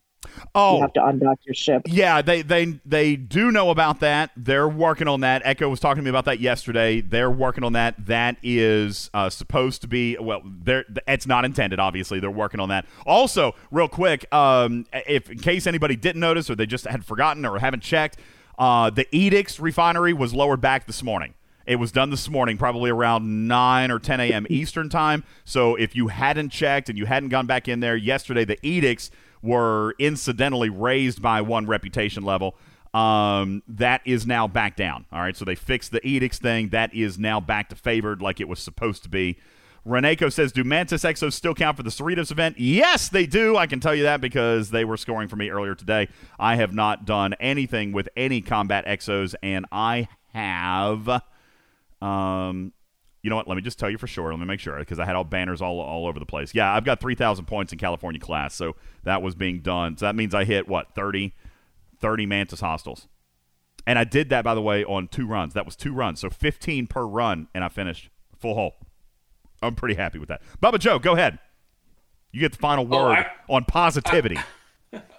Oh, 0.55 0.77
You 0.77 0.83
have 0.83 0.93
to 0.95 1.01
undock 1.01 1.37
your 1.45 1.55
ship. 1.55 1.83
Yeah, 1.87 2.23
they 2.23 2.43
they 2.43 2.81
they 2.85 3.17
do 3.17 3.51
know 3.51 3.71
about 3.71 4.01
that. 4.01 4.31
They're 4.37 4.69
working 4.69 5.09
on 5.09 5.21
that. 5.21 5.43
Echo 5.45 5.69
was 5.69 5.81
talking 5.81 6.03
to 6.03 6.05
me 6.05 6.11
about 6.11 6.25
that 6.27 6.41
yesterday. 6.41 7.01
They're 7.01 7.31
working 7.31 7.65
on 7.65 7.73
that. 7.75 8.07
That 8.07 8.37
is 8.43 9.11
uh, 9.15 9.31
supposed 9.31 9.83
to 9.83 9.89
be 9.89 10.17
well. 10.19 10.43
They're, 10.45 10.85
it's 11.07 11.27
not 11.27 11.45
intended. 11.45 11.79
Obviously, 11.81 12.21
they're 12.21 12.31
working 12.31 12.61
on 12.61 12.69
that. 12.69 12.87
Also, 13.07 13.55
real 13.71 13.89
quick, 13.89 14.33
um, 14.33 14.87
if 14.93 15.31
in 15.31 15.39
case 15.39 15.67
anybody 15.67 15.97
didn't 15.97 16.21
notice 16.21 16.49
or 16.51 16.55
they 16.55 16.67
just 16.67 16.87
had 16.87 17.05
forgotten 17.05 17.45
or 17.45 17.59
haven't 17.59 17.83
checked, 17.83 18.19
uh, 18.59 18.91
the 18.91 19.07
Edicts 19.15 19.61
refinery 19.61 20.13
was 20.13 20.35
lowered 20.35 20.61
back 20.61 20.87
this 20.87 21.03
morning. 21.03 21.35
It 21.67 21.77
was 21.77 21.93
done 21.93 22.09
this 22.09 22.31
morning, 22.31 22.57
probably 22.57 22.89
around 22.89 23.47
9 23.47 23.91
or 23.91 23.99
10 23.99 24.21
a.m. 24.21 24.47
Eastern 24.49 24.89
time. 24.89 25.23
So 25.45 25.75
if 25.75 25.95
you 25.95 26.09
hadn't 26.09 26.49
checked 26.49 26.89
and 26.89 26.97
you 26.97 27.05
hadn't 27.05 27.29
gone 27.29 27.45
back 27.47 27.69
in 27.69 27.81
there 27.81 27.95
yesterday, 27.95 28.47
the 28.47 28.59
edicts 28.67 29.11
were 29.43 29.95
incidentally 29.99 30.71
raised 30.71 31.23
by 31.23 31.41
one 31.41 31.67
reputation 31.67 32.23
level. 32.23 32.57
Um, 32.95 33.63
that 33.69 34.01
is 34.05 34.27
now 34.27 34.49
back 34.49 34.77
down. 34.77 35.07
All 35.13 35.21
right. 35.21 35.37
So 35.37 35.45
they 35.45 35.55
fixed 35.55 35.93
the 35.93 36.05
edicts 36.07 36.39
thing. 36.39 36.71
That 36.71 36.95
is 36.95 37.19
now 37.19 37.41
back 37.41 37.69
to 37.69 37.77
favored 37.77 38.23
like 38.23 38.41
it 38.41 38.49
was 38.49 38.61
supposed 38.61 39.03
to 39.05 39.09
be. 39.09 39.39
Reneko 39.87 40.33
says, 40.33 40.53
Do 40.53 40.65
Mantis 40.65 41.05
Exos 41.05 41.33
still 41.33 41.55
count 41.55 41.77
for 41.77 41.83
the 41.83 41.91
Cerritos 41.91 42.31
event? 42.31 42.59
Yes, 42.59 43.09
they 43.09 43.27
do. 43.27 43.57
I 43.57 43.67
can 43.67 43.81
tell 43.81 43.95
you 43.95 44.03
that 44.05 44.21
because 44.21 44.71
they 44.71 44.85
were 44.85 44.97
scoring 44.97 45.29
for 45.29 45.37
me 45.37 45.51
earlier 45.51 45.75
today. 45.75 46.09
I 46.39 46.57
have 46.57 46.75
not 46.75 47.05
done 47.05 47.35
anything 47.41 47.93
with 47.93 48.09
any 48.17 48.41
combat 48.41 48.87
exos, 48.87 49.35
and 49.43 49.67
I 49.73 50.09
have. 50.35 51.23
Um, 52.03 52.73
you 53.23 53.31
know 53.31 53.37
what? 53.37 53.49
Let 53.49 53.57
me 53.57 53.63
just 53.63 53.79
tell 53.79 53.91
you 53.91 53.99
for 53.99 54.07
sure. 54.07 54.31
Let 54.31 54.39
me 54.39 54.47
make 54.47 54.61
sure 54.61 54.79
because 54.79 54.99
I 54.99 55.05
had 55.05 55.17
all 55.17 55.25
banners 55.25 55.61
all 55.61 55.81
all 55.81 56.07
over 56.07 56.19
the 56.19 56.27
place. 56.27 56.55
Yeah, 56.55 56.73
I've 56.73 56.85
got 56.85 57.01
3,000 57.01 57.45
points 57.47 57.73
in 57.73 57.79
California 57.79 58.21
class, 58.21 58.55
so 58.55 58.77
that 59.05 59.23
was 59.23 59.35
being 59.35 59.61
done. 59.61 59.97
So 59.97 60.07
that 60.07 60.15
means 60.15 60.35
I 60.35 60.45
hit 60.45 60.69
what 60.69 60.95
30, 60.95 61.35
30 61.99 62.27
Mantis 62.27 62.61
hostiles, 62.61 63.09
and 63.87 63.99
I 63.99 64.05
did 64.05 64.29
that 64.31 64.45
by 64.45 64.55
the 64.55 64.63
way 64.63 64.85
on 64.85 65.09
two 65.09 65.27
runs. 65.27 65.55
That 65.55 65.65
was 65.67 65.75
two 65.77 65.93
runs, 65.93 66.21
so 66.21 66.31
15 66.31 66.87
per 66.87 67.05
run, 67.07 67.49
and 67.55 67.65
I 67.65 67.69
finished 67.69 68.09
full 68.39 68.55
hole. 68.55 68.77
I'm 69.61 69.75
pretty 69.75 69.97
happy 69.97 70.19
with 70.21 70.29
that. 70.29 70.41
Bubba 70.63 70.79
Joe, 70.79 70.99
go 71.01 71.15
ahead. 71.15 71.41
You 72.31 72.41
get 72.41 72.53
the 72.53 72.59
final 72.59 72.87
Oh, 72.95 73.05
word 73.09 73.17
I- 73.19 73.31
on 73.49 73.65
positivity. 73.65 74.39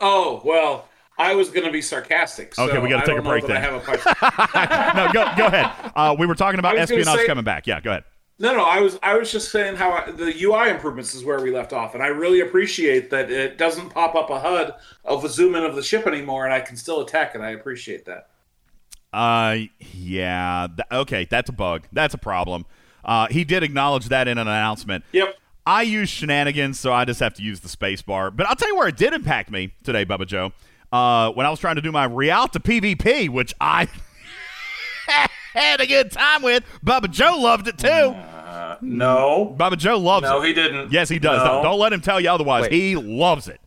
Oh 0.02 0.42
well, 0.46 0.88
I 1.20 1.36
was 1.36 1.50
going 1.50 1.66
to 1.66 1.72
be 1.72 1.82
sarcastic. 1.82 2.56
So 2.56 2.64
Okay, 2.70 2.80
we 2.80 2.90
gotta 2.90 3.06
take 3.06 3.20
a 3.20 3.22
break 3.22 3.46
that 3.48 3.58
I 3.58 3.62
then. 3.62 3.72
have 3.72 3.82
a 3.82 3.86
question. 3.86 4.14
no, 4.96 5.12
go 5.14 5.38
go 5.38 5.46
ahead. 5.48 5.92
Uh, 5.96 6.16
we 6.18 6.26
were 6.26 6.34
talking 6.36 6.60
about 6.60 6.78
I 6.78 6.82
was 6.82 6.90
gonna 6.90 7.02
espionage 7.02 7.22
say- 7.22 7.28
coming 7.28 7.44
back. 7.44 7.68
Yeah, 7.68 7.80
go 7.82 7.92
ahead. 7.92 8.06
No, 8.42 8.56
no, 8.56 8.64
I 8.64 8.80
was 8.80 8.98
I 9.04 9.18
was 9.18 9.30
just 9.30 9.52
saying 9.52 9.76
how 9.76 9.92
I, 9.92 10.12
the 10.12 10.34
UI 10.44 10.70
improvements 10.70 11.14
is 11.14 11.26
where 11.26 11.42
we 11.42 11.52
left 11.52 11.74
off, 11.74 11.94
and 11.94 12.02
I 12.02 12.08
really 12.08 12.40
appreciate 12.40 13.10
that 13.10 13.30
it 13.30 13.58
doesn't 13.58 13.90
pop 13.90 14.16
up 14.16 14.30
a 14.30 14.40
HUD 14.40 14.76
of 15.04 15.26
a 15.26 15.30
zoom 15.30 15.56
in 15.56 15.64
of 15.66 15.76
the 15.76 15.84
ship 15.84 16.08
anymore, 16.08 16.46
and 16.46 16.54
I 16.54 16.62
can 16.62 16.78
still 16.78 17.02
attack 17.02 17.36
it. 17.36 17.42
I 17.42 17.50
appreciate 17.50 18.06
that. 18.06 18.30
Uh, 19.12 19.58
yeah. 19.94 20.68
Th- 20.74 21.02
okay, 21.02 21.28
that's 21.30 21.50
a 21.50 21.54
bug. 21.54 21.86
That's 21.92 22.14
a 22.14 22.18
problem. 22.18 22.66
Uh, 23.04 23.28
he 23.28 23.44
did 23.44 23.62
acknowledge 23.64 24.08
that 24.08 24.30
in 24.30 24.38
an 24.38 24.48
announcement. 24.48 25.04
Yep. 25.12 25.36
I 25.66 25.82
use 25.82 26.08
shenanigans, 26.10 26.80
so 26.80 26.94
I 26.94 27.04
just 27.06 27.20
have 27.20 27.34
to 27.36 27.44
use 27.44 27.60
the 27.60 27.70
space 27.70 28.02
bar. 28.02 28.32
But 28.32 28.48
I'll 28.48 28.56
tell 28.56 28.70
you 28.70 28.78
where 28.78 28.88
it 28.88 28.98
did 28.98 29.14
impact 29.14 29.52
me 29.52 29.74
today, 29.84 30.06
Bubba 30.06 30.26
Joe. 30.26 30.52
Uh, 30.92 31.32
when 31.32 31.46
I 31.46 31.50
was 31.50 31.60
trying 31.60 31.76
to 31.76 31.82
do 31.82 31.92
my 31.92 32.06
Rialta 32.06 32.60
PvP, 32.60 33.30
which 33.30 33.54
I 33.62 33.88
had 35.54 35.80
a 35.82 35.88
good 35.88 36.12
time 36.12 36.42
with. 36.42 36.64
Bubba 36.86 37.10
Joe 37.12 37.38
loved 37.40 37.68
it 37.68 37.78
too. 37.78 37.88
Uh, 37.88 38.78
no. 38.82 39.56
Bubba 39.58 39.78
Joe 39.78 39.98
loves 39.98 40.24
No, 40.24 40.38
it. 40.38 40.40
No, 40.40 40.42
he 40.42 40.54
didn't. 40.54 40.92
Yes, 40.92 41.10
he 41.10 41.20
does. 41.20 41.40
No. 41.40 41.46
Don't, 41.46 41.64
don't 41.64 41.80
let 41.80 41.94
him 41.94 42.02
tell 42.02 42.20
you 42.20 42.30
otherwise. 42.30 42.64
Wait. 42.64 42.72
He 42.72 42.96
loves 42.96 43.48
it. 43.48 43.62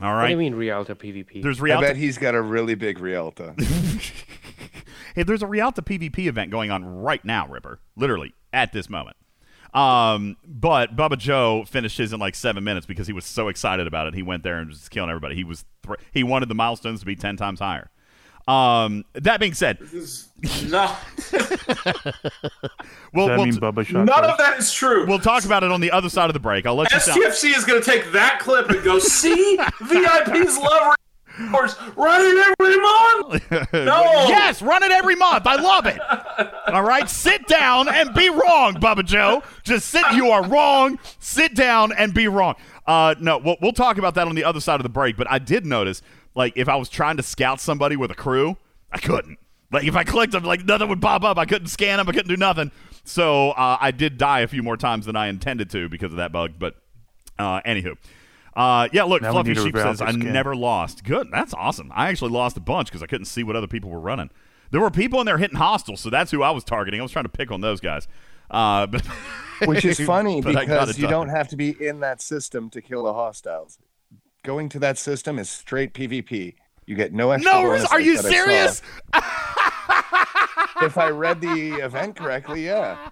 All 0.00 0.14
What 0.14 0.24
do 0.24 0.30
you 0.30 0.36
right. 0.36 0.38
mean 0.38 0.54
Rialta 0.54 0.94
PvP? 0.94 1.42
There's 1.42 1.60
I 1.60 1.80
bet 1.80 1.96
he's 1.96 2.18
got 2.18 2.34
a 2.34 2.42
really 2.42 2.74
big 2.74 2.98
Rialta. 3.00 3.54
Hey, 5.16 5.22
there's 5.22 5.42
a 5.42 5.46
Rialta 5.46 5.80
PvP 5.80 6.26
event 6.26 6.50
going 6.50 6.70
on 6.70 6.84
right 6.84 7.24
now, 7.24 7.48
Ripper. 7.48 7.80
Literally 7.96 8.34
at 8.52 8.74
this 8.74 8.90
moment. 8.90 9.16
Um, 9.76 10.36
but 10.46 10.96
Bubba 10.96 11.18
Joe 11.18 11.64
finished 11.66 11.98
his 11.98 12.12
in 12.14 12.18
like 12.18 12.34
seven 12.34 12.64
minutes 12.64 12.86
because 12.86 13.06
he 13.06 13.12
was 13.12 13.26
so 13.26 13.48
excited 13.48 13.86
about 13.86 14.06
it. 14.06 14.14
He 14.14 14.22
went 14.22 14.42
there 14.42 14.58
and 14.58 14.68
was 14.70 14.88
killing 14.88 15.10
everybody. 15.10 15.34
He 15.34 15.44
was 15.44 15.64
thr 15.82 15.94
he 16.12 16.22
wanted 16.24 16.48
the 16.48 16.54
milestones 16.54 17.00
to 17.00 17.06
be 17.06 17.14
ten 17.14 17.36
times 17.36 17.60
higher. 17.60 17.90
Um, 18.48 19.04
that 19.14 19.40
being 19.40 19.54
said, 19.54 19.78
This 19.80 20.28
not, 20.68 20.96
we'll, 21.32 21.42
Does 21.42 22.12
that 22.12 22.26
we'll, 23.12 23.36
mean 23.44 23.52
t- 23.54 23.58
Bubba 23.60 23.84
shot 23.84 24.04
none 24.04 24.18
first? 24.18 24.30
of 24.30 24.38
that 24.38 24.58
is 24.58 24.72
true. 24.72 25.04
we'll 25.04 25.18
talk 25.18 25.44
about 25.44 25.64
it 25.64 25.72
on 25.72 25.80
the 25.80 25.90
other 25.90 26.08
side 26.08 26.30
of 26.30 26.34
the 26.34 26.38
break. 26.40 26.64
I'll 26.64 26.76
let 26.76 26.92
you 26.92 27.00
sound. 27.00 27.20
STFC 27.22 27.56
is 27.56 27.64
going 27.64 27.82
to 27.82 27.84
take 27.90 28.12
that 28.12 28.38
clip 28.38 28.70
and 28.70 28.84
go, 28.84 29.00
see, 29.00 29.56
VIPs 29.58 30.58
love 30.60 30.94
Course, 31.50 31.76
run 31.96 32.20
it 32.22 32.56
every 32.60 32.76
month. 32.80 33.72
No. 33.86 34.02
Yes, 34.28 34.62
run 34.62 34.82
it 34.82 34.90
every 34.90 35.16
month. 35.16 35.46
I 35.46 35.56
love 35.56 35.86
it. 35.86 36.00
All 36.68 36.82
right, 36.82 37.08
sit 37.08 37.46
down 37.46 37.88
and 37.88 38.14
be 38.14 38.28
wrong, 38.30 38.74
Bubba 38.74 39.04
Joe. 39.04 39.42
Just 39.62 39.88
sit. 39.88 40.02
You 40.12 40.30
are 40.30 40.46
wrong. 40.46 40.98
Sit 41.18 41.54
down 41.54 41.92
and 41.92 42.14
be 42.14 42.26
wrong. 42.28 42.54
Uh, 42.86 43.14
no, 43.20 43.38
we'll, 43.38 43.56
we'll 43.60 43.72
talk 43.72 43.98
about 43.98 44.14
that 44.14 44.26
on 44.28 44.34
the 44.34 44.44
other 44.44 44.60
side 44.60 44.80
of 44.80 44.82
the 44.82 44.88
break. 44.88 45.16
But 45.16 45.30
I 45.30 45.38
did 45.38 45.66
notice, 45.66 46.02
like, 46.34 46.54
if 46.56 46.68
I 46.68 46.76
was 46.76 46.88
trying 46.88 47.16
to 47.18 47.22
scout 47.22 47.60
somebody 47.60 47.96
with 47.96 48.10
a 48.10 48.14
crew, 48.14 48.56
I 48.90 48.98
couldn't. 48.98 49.38
Like, 49.72 49.84
if 49.84 49.96
I 49.96 50.04
clicked 50.04 50.32
them, 50.32 50.44
like 50.44 50.64
nothing 50.64 50.88
would 50.88 51.02
pop 51.02 51.22
up. 51.24 51.38
I 51.38 51.44
couldn't 51.44 51.68
scan 51.68 51.98
them. 51.98 52.08
I 52.08 52.12
couldn't 52.12 52.28
do 52.28 52.36
nothing. 52.36 52.70
So 53.04 53.50
uh, 53.50 53.76
I 53.80 53.90
did 53.90 54.16
die 54.18 54.40
a 54.40 54.48
few 54.48 54.62
more 54.62 54.76
times 54.76 55.06
than 55.06 55.16
I 55.16 55.26
intended 55.26 55.70
to 55.70 55.88
because 55.88 56.12
of 56.12 56.16
that 56.18 56.32
bug. 56.32 56.54
But 56.58 56.76
uh, 57.38 57.60
anywho. 57.62 57.96
Uh, 58.56 58.88
yeah, 58.90 59.04
look, 59.04 59.20
Now 59.20 59.32
Fluffy 59.32 59.54
Sheep 59.54 59.76
says, 59.76 60.00
I 60.00 60.12
skin." 60.12 60.32
never 60.32 60.56
lost. 60.56 61.04
Good. 61.04 61.28
That's 61.30 61.52
awesome. 61.52 61.92
I 61.94 62.08
actually 62.08 62.30
lost 62.30 62.56
a 62.56 62.60
bunch 62.60 62.88
because 62.88 63.02
I 63.02 63.06
couldn't 63.06 63.26
see 63.26 63.42
what 63.44 63.54
other 63.54 63.66
people 63.66 63.90
were 63.90 64.00
running. 64.00 64.30
There 64.70 64.80
were 64.80 64.90
people 64.90 65.20
in 65.20 65.26
there 65.26 65.38
hitting 65.38 65.58
hostiles, 65.58 66.00
so 66.00 66.08
that's 66.10 66.30
who 66.30 66.42
I 66.42 66.50
was 66.50 66.64
targeting. 66.64 66.98
I 67.00 67.02
was 67.02 67.12
trying 67.12 67.26
to 67.26 67.30
pick 67.30 67.50
on 67.52 67.60
those 67.60 67.80
guys. 67.80 68.08
Uh, 68.50 68.86
but 68.86 69.06
Which 69.66 69.84
is 69.84 70.00
funny 70.06 70.40
but 70.40 70.56
I 70.56 70.64
got 70.64 70.86
because 70.86 70.98
you 70.98 71.06
don't 71.06 71.28
have 71.28 71.48
to 71.48 71.56
be 71.56 71.70
in 71.86 72.00
that 72.00 72.22
system 72.22 72.70
to 72.70 72.80
kill 72.80 73.04
the 73.04 73.12
hostiles. 73.12 73.78
going 74.42 74.68
to 74.70 74.78
that 74.78 74.96
system 74.98 75.38
is 75.38 75.50
straight 75.50 75.92
PvP. 75.92 76.54
You 76.86 76.94
get 76.94 77.12
no 77.12 77.32
extra. 77.32 77.52
No, 77.52 77.86
are 77.90 78.00
you 78.00 78.16
that 78.16 78.24
I 78.24 78.28
saw. 78.28 78.34
serious? 78.34 78.82
if 80.82 80.98
I 80.98 81.10
read 81.10 81.40
the 81.40 81.74
event 81.74 82.16
correctly, 82.16 82.64
yeah. 82.66 83.10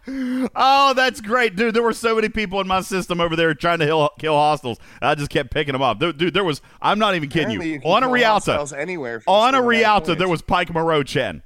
Oh, 0.57 0.93
that's 0.95 1.21
great, 1.21 1.57
dude. 1.57 1.75
There 1.75 1.83
were 1.83 1.93
so 1.93 2.15
many 2.15 2.29
people 2.29 2.61
in 2.61 2.67
my 2.67 2.81
system 2.81 3.21
over 3.21 3.37
there 3.37 3.55
trying 3.55 3.79
to 3.81 3.87
kill, 3.87 4.11
kill 4.19 4.35
hostiles. 4.35 4.79
I 5.01 5.15
just 5.15 5.31
kept 5.31 5.51
picking 5.51 5.73
them 5.73 5.83
up, 5.83 5.99
dude. 5.99 6.19
dude, 6.19 6.35
There 6.35 6.45
was. 6.45 6.61
I'm 6.81 6.99
not 6.99 7.15
even 7.15 7.29
kidding 7.29 7.57
Apparently 7.57 7.69
you. 7.75 7.81
you 7.85 7.91
on 7.91 8.03
a 8.03 8.09
Rialta, 8.09 8.67
anywhere 8.77 9.23
on 9.27 9.55
a 9.55 9.63
Rialta, 9.63 10.15
there 10.15 10.29
was 10.29 10.43
Pike 10.43 10.73
Moreau 10.73 11.03
Chen 11.03 11.43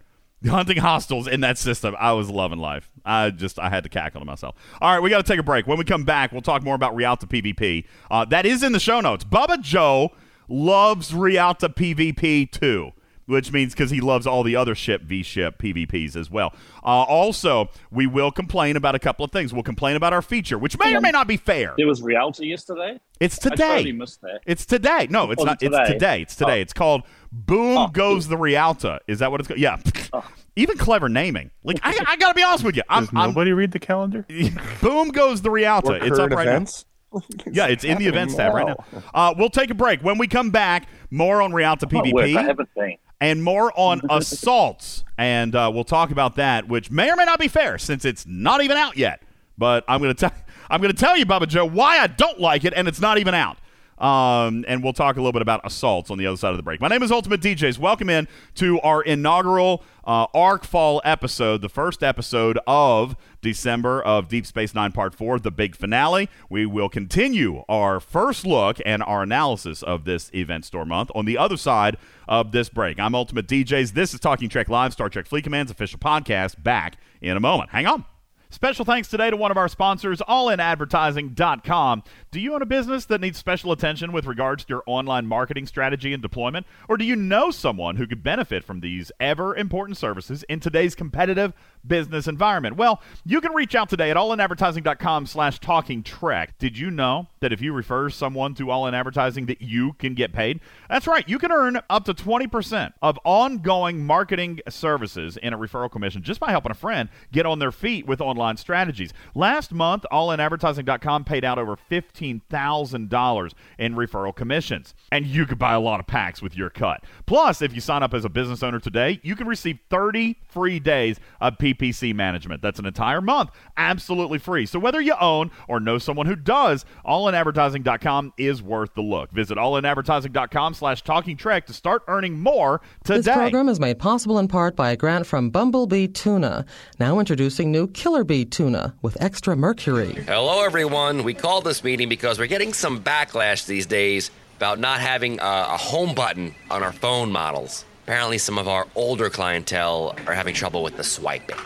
hunting 0.46 0.76
hostiles 0.78 1.26
in 1.26 1.40
that 1.40 1.58
system. 1.58 1.96
I 1.98 2.12
was 2.12 2.30
loving 2.30 2.58
life. 2.58 2.90
I 3.04 3.30
just 3.30 3.58
I 3.58 3.68
had 3.70 3.82
to 3.84 3.88
cackle 3.88 4.20
to 4.20 4.24
myself. 4.24 4.54
All 4.80 4.92
right, 4.92 5.00
we 5.02 5.10
got 5.10 5.24
to 5.24 5.30
take 5.32 5.40
a 5.40 5.42
break. 5.42 5.66
When 5.66 5.78
we 5.78 5.84
come 5.84 6.04
back, 6.04 6.32
we'll 6.32 6.42
talk 6.42 6.62
more 6.62 6.74
about 6.74 6.94
Rialta 6.94 7.26
PvP. 7.26 7.84
Uh, 8.10 8.24
that 8.26 8.46
is 8.46 8.62
in 8.62 8.72
the 8.72 8.80
show 8.80 9.00
notes. 9.00 9.24
Bubba 9.24 9.60
Joe 9.60 10.10
loves 10.48 11.12
Rialta 11.12 11.68
PvP 11.68 12.50
too. 12.50 12.92
Which 13.28 13.52
means 13.52 13.74
because 13.74 13.90
he 13.90 14.00
loves 14.00 14.26
all 14.26 14.42
the 14.42 14.56
other 14.56 14.74
ship 14.74 15.02
v 15.02 15.22
ship 15.22 15.58
PvPs 15.58 16.16
as 16.16 16.30
well. 16.30 16.54
Uh, 16.82 16.86
also, 17.04 17.68
we 17.90 18.06
will 18.06 18.30
complain 18.32 18.74
about 18.74 18.94
a 18.94 18.98
couple 18.98 19.22
of 19.24 19.30
things. 19.30 19.52
We'll 19.52 19.62
complain 19.62 19.96
about 19.96 20.12
our 20.14 20.22
feature, 20.22 20.56
which 20.56 20.78
may 20.78 20.96
or 20.96 21.00
may 21.02 21.10
not 21.10 21.26
be 21.28 21.36
fair. 21.36 21.74
It 21.76 21.84
was 21.84 22.00
Rialta 22.00 22.46
yesterday. 22.46 22.98
It's 23.20 23.38
I 23.46 23.50
today. 23.50 23.68
totally 23.68 23.92
missed 23.92 24.22
that. 24.22 24.40
It's 24.46 24.64
today. 24.64 25.08
No, 25.10 25.30
it's 25.30 25.44
not. 25.44 25.62
it's 25.62 25.64
It's 25.64 25.76
today. 25.76 25.92
today. 25.92 26.22
It's 26.22 26.36
today. 26.36 26.58
Oh. 26.58 26.62
It's 26.62 26.72
called 26.72 27.02
Boom 27.30 27.76
Oh, 27.76 27.86
Goes 27.88 28.28
the 28.28 28.38
Rialta. 28.38 29.00
Is 29.06 29.18
that 29.18 29.30
what 29.30 29.40
it's 29.40 29.48
called? 29.48 29.60
Yeah. 29.60 29.76
Oh. 30.10 30.24
Even 30.56 30.78
clever 30.78 31.10
naming. 31.10 31.50
Like 31.62 31.78
I, 31.82 32.02
I 32.08 32.16
gotta 32.16 32.32
be 32.34 32.42
honest 32.42 32.64
with 32.64 32.74
you. 32.76 32.82
I'm, 32.88 33.04
Does 33.04 33.12
nobody 33.12 33.52
read 33.52 33.72
the 33.72 33.78
calendar? 33.78 34.24
Boom 34.80 35.10
Goes 35.10 35.42
the 35.42 35.50
Rialta. 35.50 35.96
It's 35.96 36.12
up 36.18 36.30
current 36.30 36.32
right 36.34 36.46
events. 36.48 36.86
now. 37.12 37.20
Yeah, 37.52 37.66
it's 37.66 37.84
in 37.84 37.98
the 37.98 38.06
events 38.06 38.34
tab 38.34 38.54
right 38.54 38.66
now. 38.66 38.84
now. 38.92 39.02
Uh, 39.14 39.34
we'll 39.36 39.50
take 39.50 39.70
a 39.70 39.74
break. 39.74 40.02
When 40.02 40.16
we 40.18 40.26
come 40.28 40.50
back, 40.50 40.88
more 41.10 41.40
on 41.42 41.52
Rialta 41.52 41.86
Oh, 41.92 41.96
work. 41.96 42.06
I 42.24 42.28
PvP 42.28 42.42
haven't 42.42 42.74
been. 42.74 42.96
And 43.20 43.42
more 43.42 43.72
on 43.78 44.00
assaults. 44.10 45.04
And 45.16 45.54
uh, 45.54 45.70
we'll 45.72 45.84
talk 45.84 46.10
about 46.10 46.36
that, 46.36 46.68
which 46.68 46.90
may 46.90 47.10
or 47.10 47.16
may 47.16 47.24
not 47.24 47.38
be 47.38 47.48
fair 47.48 47.78
since 47.78 48.04
it's 48.04 48.26
not 48.26 48.62
even 48.62 48.76
out 48.76 48.96
yet. 48.96 49.22
But 49.56 49.84
I'm 49.88 50.00
gonna 50.00 50.14
tell 50.14 50.32
I'm 50.70 50.80
gonna 50.80 50.92
tell 50.92 51.16
you, 51.16 51.26
Bubba 51.26 51.48
Joe, 51.48 51.64
why 51.64 51.98
I 51.98 52.06
don't 52.06 52.40
like 52.40 52.64
it, 52.64 52.72
and 52.74 52.86
it's 52.86 53.00
not 53.00 53.18
even 53.18 53.34
out. 53.34 53.58
Um, 54.00 54.64
and 54.68 54.82
we'll 54.82 54.92
talk 54.92 55.16
a 55.16 55.20
little 55.20 55.32
bit 55.32 55.42
about 55.42 55.60
assaults 55.64 56.10
on 56.10 56.18
the 56.18 56.26
other 56.26 56.36
side 56.36 56.50
of 56.50 56.56
the 56.56 56.62
break. 56.62 56.80
My 56.80 56.88
name 56.88 57.02
is 57.02 57.10
Ultimate 57.10 57.40
DJs. 57.40 57.78
Welcome 57.78 58.08
in 58.08 58.28
to 58.56 58.80
our 58.80 59.02
inaugural 59.02 59.82
uh, 60.04 60.26
Arc 60.32 60.64
Fall 60.64 61.02
episode, 61.04 61.60
the 61.60 61.68
first 61.68 62.02
episode 62.02 62.58
of 62.66 63.16
December 63.42 64.00
of 64.02 64.28
Deep 64.28 64.46
Space 64.46 64.74
Nine 64.74 64.92
Part 64.92 65.14
4, 65.14 65.40
the 65.40 65.50
big 65.50 65.76
finale. 65.76 66.30
We 66.48 66.64
will 66.64 66.88
continue 66.88 67.64
our 67.68 68.00
first 68.00 68.46
look 68.46 68.78
and 68.86 69.02
our 69.02 69.22
analysis 69.22 69.82
of 69.82 70.04
this 70.04 70.30
event 70.32 70.64
store 70.64 70.84
month 70.84 71.10
on 71.14 71.24
the 71.24 71.36
other 71.36 71.56
side 71.56 71.96
of 72.26 72.52
this 72.52 72.68
break. 72.68 72.98
I'm 72.98 73.14
Ultimate 73.14 73.46
DJs. 73.46 73.92
This 73.92 74.14
is 74.14 74.20
Talking 74.20 74.48
Trek 74.48 74.68
Live, 74.68 74.92
Star 74.92 75.08
Trek 75.08 75.26
Fleet 75.26 75.44
Command's 75.44 75.70
official 75.70 75.98
podcast. 75.98 76.62
Back 76.62 76.98
in 77.20 77.36
a 77.36 77.40
moment. 77.40 77.70
Hang 77.70 77.86
on. 77.86 78.04
Special 78.50 78.86
thanks 78.86 79.08
today 79.08 79.28
to 79.28 79.36
one 79.36 79.50
of 79.50 79.58
our 79.58 79.68
sponsors, 79.68 80.20
allinadvertising.com. 80.20 82.02
Do 82.30 82.40
you 82.40 82.52
own 82.52 82.60
a 82.60 82.66
business 82.66 83.06
that 83.06 83.22
needs 83.22 83.38
special 83.38 83.72
attention 83.72 84.12
with 84.12 84.26
regards 84.26 84.64
to 84.64 84.68
your 84.68 84.82
online 84.84 85.26
marketing 85.26 85.66
strategy 85.66 86.12
and 86.12 86.20
deployment? 86.20 86.66
Or 86.86 86.98
do 86.98 87.04
you 87.06 87.16
know 87.16 87.50
someone 87.50 87.96
who 87.96 88.06
could 88.06 88.22
benefit 88.22 88.64
from 88.64 88.80
these 88.80 89.10
ever 89.18 89.56
important 89.56 89.96
services 89.96 90.42
in 90.42 90.60
today's 90.60 90.94
competitive 90.94 91.54
business 91.86 92.28
environment? 92.28 92.76
Well, 92.76 93.00
you 93.24 93.40
can 93.40 93.54
reach 93.54 93.74
out 93.74 93.88
today 93.88 94.10
at 94.10 94.16
allinadvertising.com 94.18 95.24
slash 95.24 95.58
talking 95.58 96.02
trek. 96.02 96.58
Did 96.58 96.76
you 96.76 96.90
know 96.90 97.28
that 97.40 97.50
if 97.50 97.62
you 97.62 97.72
refer 97.72 98.10
someone 98.10 98.54
to 98.56 98.70
All 98.70 98.86
In 98.86 98.92
Advertising 98.92 99.46
that 99.46 99.62
you 99.62 99.94
can 99.94 100.12
get 100.12 100.34
paid? 100.34 100.60
That's 100.90 101.06
right. 101.06 101.26
You 101.26 101.38
can 101.38 101.50
earn 101.50 101.80
up 101.88 102.04
to 102.04 102.12
20% 102.12 102.92
of 103.00 103.18
ongoing 103.24 104.04
marketing 104.04 104.60
services 104.68 105.38
in 105.38 105.54
a 105.54 105.58
referral 105.58 105.90
commission 105.90 106.22
just 106.22 106.40
by 106.40 106.50
helping 106.50 106.72
a 106.72 106.74
friend 106.74 107.08
get 107.32 107.46
on 107.46 107.58
their 107.58 107.72
feet 107.72 108.06
with 108.06 108.20
online 108.20 108.58
strategies. 108.58 109.14
Last 109.34 109.72
month, 109.72 110.04
allinadvertising.com 110.12 111.24
paid 111.24 111.42
out 111.42 111.58
over 111.58 111.76
$15,000 112.18 113.52
in 113.78 113.94
referral 113.94 114.34
commissions. 114.34 114.94
And 115.12 115.26
you 115.26 115.46
could 115.46 115.58
buy 115.58 115.74
a 115.74 115.80
lot 115.80 116.00
of 116.00 116.06
packs 116.06 116.42
with 116.42 116.56
your 116.56 116.70
cut. 116.70 117.04
Plus, 117.26 117.62
if 117.62 117.74
you 117.74 117.80
sign 117.80 118.02
up 118.02 118.14
as 118.14 118.24
a 118.24 118.28
business 118.28 118.62
owner 118.62 118.80
today, 118.80 119.20
you 119.22 119.36
can 119.36 119.46
receive 119.46 119.78
30 119.90 120.36
free 120.48 120.80
days 120.80 121.18
of 121.40 121.58
PPC 121.58 122.14
management. 122.14 122.62
That's 122.62 122.78
an 122.78 122.86
entire 122.86 123.20
month, 123.20 123.50
absolutely 123.76 124.38
free. 124.38 124.66
So 124.66 124.78
whether 124.78 125.00
you 125.00 125.14
own 125.20 125.50
or 125.68 125.80
know 125.80 125.98
someone 125.98 126.26
who 126.26 126.36
does, 126.36 126.84
allinadvertising.com 127.06 128.34
is 128.36 128.62
worth 128.62 128.94
the 128.94 129.02
look. 129.02 129.30
Visit 129.32 129.58
allinadvertising.com 129.58 130.74
slash 130.74 131.02
talking 131.02 131.36
trek 131.36 131.66
to 131.66 131.72
start 131.72 132.02
earning 132.08 132.38
more 132.38 132.80
today. 133.04 133.20
This 133.20 133.34
program 133.34 133.68
is 133.68 133.80
made 133.80 133.98
possible 133.98 134.38
in 134.38 134.48
part 134.48 134.76
by 134.76 134.90
a 134.90 134.96
grant 134.96 135.26
from 135.26 135.50
Bumblebee 135.50 136.08
Tuna. 136.08 136.64
Now 136.98 137.18
introducing 137.18 137.70
new 137.70 137.88
Killer 137.88 138.24
Bee 138.24 138.44
Tuna 138.44 138.94
with 139.02 139.20
extra 139.20 139.56
mercury. 139.56 140.12
Hello, 140.26 140.64
everyone. 140.64 141.24
We 141.24 141.34
called 141.34 141.64
this 141.64 141.84
meeting 141.84 142.07
because 142.08 142.38
we're 142.38 142.46
getting 142.46 142.72
some 142.72 143.02
backlash 143.02 143.66
these 143.66 143.86
days 143.86 144.30
about 144.56 144.78
not 144.78 145.00
having 145.00 145.38
a, 145.40 145.42
a 145.42 145.76
home 145.76 146.14
button 146.14 146.54
on 146.70 146.82
our 146.82 146.92
phone 146.92 147.30
models. 147.30 147.84
Apparently, 148.04 148.38
some 148.38 148.58
of 148.58 148.66
our 148.66 148.86
older 148.94 149.30
clientele 149.30 150.16
are 150.26 150.32
having 150.32 150.54
trouble 150.54 150.82
with 150.82 150.96
the 150.96 151.04
swiping. 151.04 151.58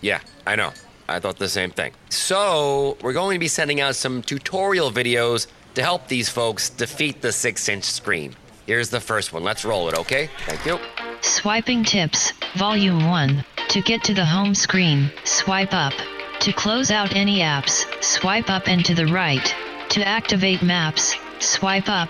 Yeah, 0.00 0.20
I 0.46 0.56
know. 0.56 0.72
I 1.08 1.20
thought 1.20 1.38
the 1.38 1.48
same 1.48 1.70
thing. 1.70 1.92
So, 2.08 2.96
we're 3.02 3.12
going 3.12 3.36
to 3.36 3.38
be 3.38 3.48
sending 3.48 3.80
out 3.80 3.94
some 3.94 4.22
tutorial 4.22 4.90
videos 4.90 5.46
to 5.74 5.82
help 5.82 6.08
these 6.08 6.28
folks 6.28 6.70
defeat 6.70 7.22
the 7.22 7.32
6 7.32 7.68
inch 7.68 7.84
screen. 7.84 8.34
Here's 8.66 8.88
the 8.88 9.00
first 9.00 9.32
one. 9.32 9.44
Let's 9.44 9.64
roll 9.64 9.88
it, 9.88 9.94
okay? 9.98 10.30
Thank 10.46 10.64
you. 10.64 10.78
Swiping 11.20 11.84
Tips, 11.84 12.32
Volume 12.56 13.06
1. 13.06 13.44
To 13.68 13.80
get 13.82 14.02
to 14.04 14.14
the 14.14 14.24
home 14.24 14.54
screen, 14.54 15.10
swipe 15.24 15.72
up. 15.72 15.92
To 16.40 16.52
close 16.52 16.90
out 16.90 17.14
any 17.14 17.38
apps, 17.38 17.84
swipe 18.02 18.50
up 18.50 18.68
and 18.68 18.84
to 18.84 18.94
the 18.94 19.06
right. 19.06 19.54
To 19.90 20.06
activate 20.06 20.62
maps, 20.62 21.14
swipe 21.38 21.88
up, 21.88 22.08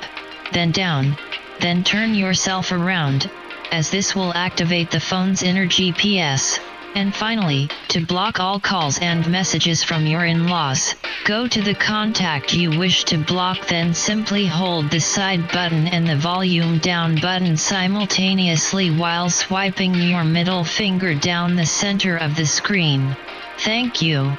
then 0.52 0.70
down. 0.70 1.16
Then 1.60 1.84
turn 1.84 2.14
yourself 2.14 2.72
around, 2.72 3.30
as 3.70 3.90
this 3.90 4.14
will 4.14 4.32
activate 4.34 4.90
the 4.90 5.00
phone's 5.00 5.42
inner 5.42 5.66
GPS. 5.66 6.58
And 6.94 7.12
finally, 7.12 7.68
to 7.88 8.06
block 8.06 8.38
all 8.38 8.60
calls 8.60 8.98
and 8.98 9.28
messages 9.28 9.82
from 9.82 10.06
your 10.06 10.24
in 10.24 10.46
laws, 10.46 10.94
go 11.24 11.48
to 11.48 11.60
the 11.60 11.74
contact 11.74 12.54
you 12.54 12.78
wish 12.78 13.02
to 13.04 13.18
block, 13.18 13.66
then 13.66 13.94
simply 13.94 14.46
hold 14.46 14.90
the 14.90 15.00
side 15.00 15.50
button 15.50 15.88
and 15.88 16.06
the 16.06 16.16
volume 16.16 16.78
down 16.78 17.16
button 17.16 17.56
simultaneously 17.56 18.90
while 18.90 19.28
swiping 19.28 19.94
your 19.94 20.22
middle 20.22 20.62
finger 20.62 21.14
down 21.14 21.56
the 21.56 21.66
center 21.66 22.16
of 22.16 22.36
the 22.36 22.46
screen. 22.46 23.16
Thank 23.58 24.00
you. 24.00 24.36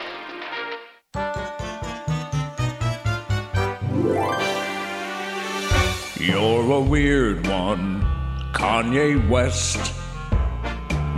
You're 6.25 6.71
a 6.71 6.81
weird 6.81 7.45
one, 7.47 8.01
Kanye 8.51 9.29
West. 9.29 9.93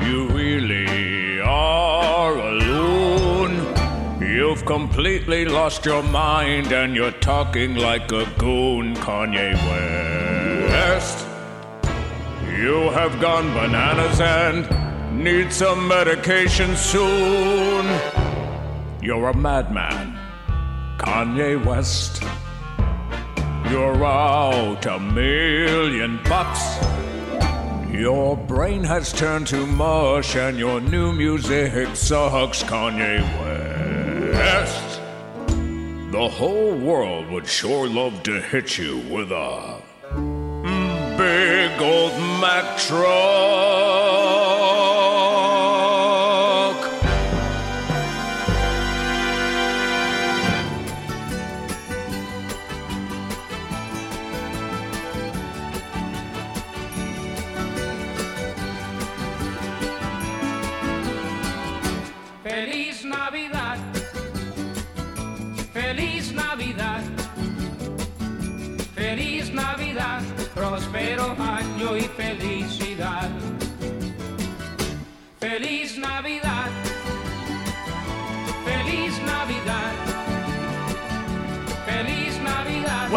You 0.01 0.27
really 0.27 1.39
are 1.39 2.35
alone. 2.35 3.55
You've 4.19 4.65
completely 4.65 5.45
lost 5.45 5.85
your 5.85 6.03
mind 6.03 6.73
and 6.73 6.93
you're 6.93 7.19
talking 7.31 7.75
like 7.75 8.11
a 8.11 8.25
goon, 8.37 8.95
Kanye 8.95 9.53
West. 10.67 11.25
You 12.57 12.89
have 12.89 13.21
gone 13.21 13.47
bananas 13.53 14.19
and 14.19 15.23
need 15.23 15.53
some 15.53 15.87
medication 15.87 16.75
soon. 16.75 17.85
You're 19.01 19.29
a 19.29 19.33
madman, 19.33 20.19
Kanye 20.97 21.63
West. 21.65 22.21
You're 23.69 24.05
out 24.05 24.85
a 24.85 24.97
million 24.97 26.21
bucks. 26.23 26.61
Your 27.91 28.37
brain 28.37 28.83
has 28.85 29.11
turned 29.11 29.47
to 29.47 29.65
mush 29.67 30.37
and 30.37 30.57
your 30.57 30.79
new 30.79 31.11
music 31.11 31.95
sucks, 31.95 32.63
Kanye 32.63 33.21
West. 34.31 35.01
The 36.11 36.29
whole 36.29 36.77
world 36.77 37.27
would 37.29 37.45
sure 37.45 37.89
love 37.89 38.23
to 38.23 38.39
hit 38.39 38.77
you 38.77 38.99
with 39.09 39.31
a 39.31 39.81
big 41.17 41.81
old 41.81 42.13
Mack 42.39 42.77
truck. 42.77 44.26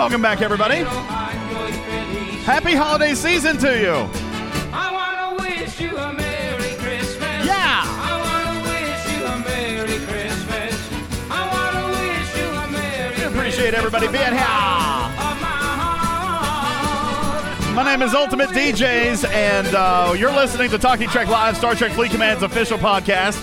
Welcome 0.01 0.23
back, 0.23 0.41
everybody. 0.41 0.77
Happy 2.47 2.73
holiday 2.73 3.15
season 3.15 3.59
to 3.59 3.79
you. 3.79 4.09
I 4.73 4.91
want 4.91 5.39
to 5.39 5.45
wish 5.45 5.79
you 5.79 5.95
a 5.95 6.13
Merry 6.15 6.73
Christmas. 6.77 7.45
Yeah. 7.45 7.83
I 7.85 8.17
want 8.25 8.47
to 8.49 8.63
wish 8.73 9.05
you 9.13 9.27
a 9.27 9.39
Merry 9.45 9.99
Christmas. 10.07 10.73
I 11.31 11.45
want 11.53 11.77
to 11.77 11.85
wish 12.01 12.33
you 12.35 12.49
a 12.49 12.67
Merry 12.71 13.25
Appreciate 13.27 13.75
everybody 13.75 14.09
being 14.09 14.33
here. 14.33 14.41
My 17.75 17.85
name 17.85 18.01
is 18.01 18.15
Ultimate 18.15 18.49
DJs, 18.49 19.29
and 19.29 19.67
uh, 19.75 20.15
you're 20.17 20.33
listening 20.33 20.71
to 20.71 20.79
Talking 20.79 21.11
Trek 21.11 21.29
Live, 21.29 21.59
Star 21.59 21.75
Trek 21.75 21.93
Fleet 21.93 22.11
Command's 22.11 22.43
official 22.43 22.79
podcast. 22.79 23.39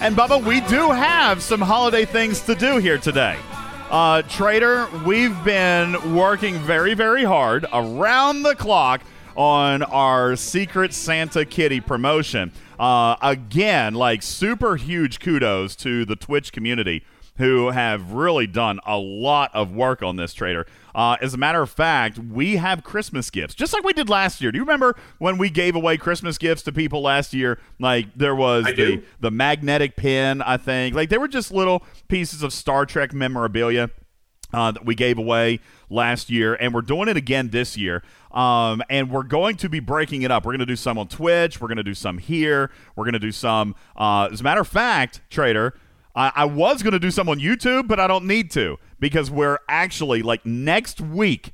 And 0.00 0.16
Bubba, 0.16 0.42
we 0.44 0.60
do 0.62 0.90
have 0.90 1.40
some 1.40 1.60
holiday 1.60 2.04
things 2.04 2.40
to 2.40 2.56
do 2.56 2.78
here 2.78 2.98
today. 2.98 3.38
Uh, 3.90 4.22
Trader, 4.22 4.88
we've 5.04 5.42
been 5.42 6.14
working 6.14 6.54
very, 6.60 6.94
very 6.94 7.24
hard 7.24 7.66
around 7.72 8.44
the 8.44 8.54
clock 8.54 9.02
on 9.34 9.82
our 9.82 10.36
Secret 10.36 10.94
Santa 10.94 11.44
Kitty 11.44 11.80
promotion. 11.80 12.52
Uh, 12.78 13.16
again, 13.20 13.94
like 13.94 14.22
super 14.22 14.76
huge 14.76 15.18
kudos 15.18 15.74
to 15.74 16.04
the 16.04 16.14
Twitch 16.14 16.52
community 16.52 17.02
who 17.40 17.70
have 17.70 18.12
really 18.12 18.46
done 18.46 18.78
a 18.86 18.98
lot 18.98 19.50
of 19.54 19.72
work 19.72 20.02
on 20.02 20.16
this 20.16 20.34
trader. 20.34 20.66
Uh, 20.94 21.16
as 21.22 21.32
a 21.32 21.38
matter 21.38 21.62
of 21.62 21.70
fact, 21.70 22.18
we 22.18 22.56
have 22.56 22.84
Christmas 22.84 23.30
gifts, 23.30 23.54
just 23.54 23.72
like 23.72 23.82
we 23.82 23.94
did 23.94 24.10
last 24.10 24.40
year. 24.42 24.52
Do 24.52 24.58
you 24.58 24.62
remember 24.62 24.94
when 25.18 25.38
we 25.38 25.48
gave 25.48 25.74
away 25.74 25.96
Christmas 25.96 26.36
gifts 26.36 26.62
to 26.64 26.72
people 26.72 27.00
last 27.00 27.32
year? 27.32 27.58
Like 27.78 28.08
there 28.14 28.34
was 28.34 28.66
I 28.66 28.72
the 28.72 28.76
do. 28.96 29.02
the 29.20 29.30
magnetic 29.30 29.96
pin, 29.96 30.42
I 30.42 30.58
think. 30.58 30.94
Like 30.94 31.08
they 31.08 31.18
were 31.18 31.28
just 31.28 31.50
little 31.50 31.82
pieces 32.08 32.42
of 32.42 32.52
Star 32.52 32.84
Trek 32.84 33.14
memorabilia 33.14 33.88
uh, 34.52 34.72
that 34.72 34.84
we 34.84 34.94
gave 34.94 35.16
away 35.16 35.60
last 35.88 36.28
year, 36.28 36.54
and 36.54 36.74
we're 36.74 36.82
doing 36.82 37.08
it 37.08 37.16
again 37.16 37.48
this 37.48 37.76
year. 37.76 38.02
Um, 38.32 38.82
and 38.90 39.10
we're 39.10 39.22
going 39.22 39.56
to 39.56 39.68
be 39.68 39.80
breaking 39.80 40.22
it 40.22 40.30
up. 40.30 40.44
We're 40.44 40.52
going 40.52 40.60
to 40.60 40.66
do 40.66 40.76
some 40.76 40.98
on 40.98 41.08
Twitch. 41.08 41.60
We're 41.60 41.68
going 41.68 41.78
to 41.78 41.82
do 41.82 41.94
some 41.94 42.18
here. 42.18 42.70
We're 42.96 43.04
going 43.04 43.14
to 43.14 43.18
do 43.18 43.32
some. 43.32 43.74
Uh, 43.96 44.28
as 44.30 44.40
a 44.40 44.44
matter 44.44 44.60
of 44.60 44.68
fact, 44.68 45.20
Trader, 45.30 45.74
I, 46.14 46.32
I 46.34 46.44
was 46.44 46.82
going 46.82 46.92
to 46.92 46.98
do 46.98 47.10
some 47.10 47.28
on 47.28 47.38
YouTube, 47.38 47.88
but 47.88 48.00
I 48.00 48.06
don't 48.06 48.26
need 48.26 48.50
to 48.52 48.78
because 48.98 49.30
we're 49.30 49.58
actually 49.68 50.22
like 50.22 50.44
next 50.44 51.00
week. 51.00 51.52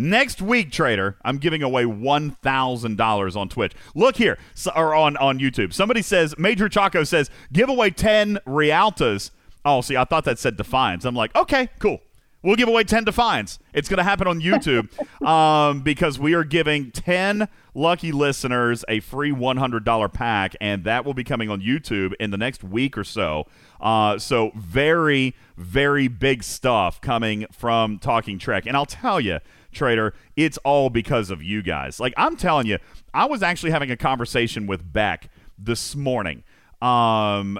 Next 0.00 0.40
week, 0.40 0.70
Trader, 0.70 1.16
I'm 1.24 1.38
giving 1.38 1.60
away 1.60 1.84
one 1.84 2.30
thousand 2.42 2.96
dollars 2.96 3.34
on 3.34 3.48
Twitch. 3.48 3.72
Look 3.96 4.16
here, 4.16 4.38
so, 4.54 4.70
or 4.76 4.94
on 4.94 5.16
on 5.16 5.40
YouTube. 5.40 5.72
Somebody 5.72 6.02
says 6.02 6.38
Major 6.38 6.68
Chaco 6.68 7.02
says 7.02 7.30
give 7.52 7.68
away 7.68 7.90
ten 7.90 8.38
Realtas. 8.46 9.32
Oh, 9.64 9.80
see, 9.80 9.96
I 9.96 10.04
thought 10.04 10.24
that 10.24 10.38
said 10.38 10.56
Defiance. 10.56 11.04
I'm 11.04 11.16
like, 11.16 11.34
okay, 11.34 11.68
cool. 11.80 12.00
We'll 12.42 12.54
give 12.54 12.68
away 12.68 12.84
10 12.84 13.04
Defiance. 13.04 13.58
It's 13.72 13.88
going 13.88 13.98
to 13.98 14.04
happen 14.04 14.28
on 14.28 14.40
YouTube 14.40 14.88
um, 15.26 15.82
because 15.82 16.18
we 16.18 16.34
are 16.34 16.44
giving 16.44 16.92
10 16.92 17.48
lucky 17.74 18.12
listeners 18.12 18.84
a 18.88 19.00
free 19.00 19.32
$100 19.32 20.12
pack, 20.12 20.54
and 20.60 20.84
that 20.84 21.04
will 21.04 21.14
be 21.14 21.24
coming 21.24 21.50
on 21.50 21.60
YouTube 21.60 22.12
in 22.20 22.30
the 22.30 22.36
next 22.36 22.62
week 22.62 22.96
or 22.96 23.02
so. 23.02 23.46
Uh, 23.80 24.18
so, 24.18 24.52
very, 24.54 25.34
very 25.56 26.06
big 26.06 26.44
stuff 26.44 27.00
coming 27.00 27.46
from 27.50 27.98
Talking 27.98 28.38
Trek. 28.38 28.66
And 28.66 28.76
I'll 28.76 28.86
tell 28.86 29.20
you, 29.20 29.38
Trader, 29.72 30.14
it's 30.36 30.58
all 30.58 30.90
because 30.90 31.30
of 31.30 31.42
you 31.42 31.62
guys. 31.62 31.98
Like, 31.98 32.14
I'm 32.16 32.36
telling 32.36 32.66
you, 32.66 32.78
I 33.12 33.26
was 33.26 33.42
actually 33.42 33.72
having 33.72 33.90
a 33.90 33.96
conversation 33.96 34.66
with 34.66 34.92
Beck 34.92 35.28
this 35.58 35.96
morning. 35.96 36.44
Um, 36.80 37.58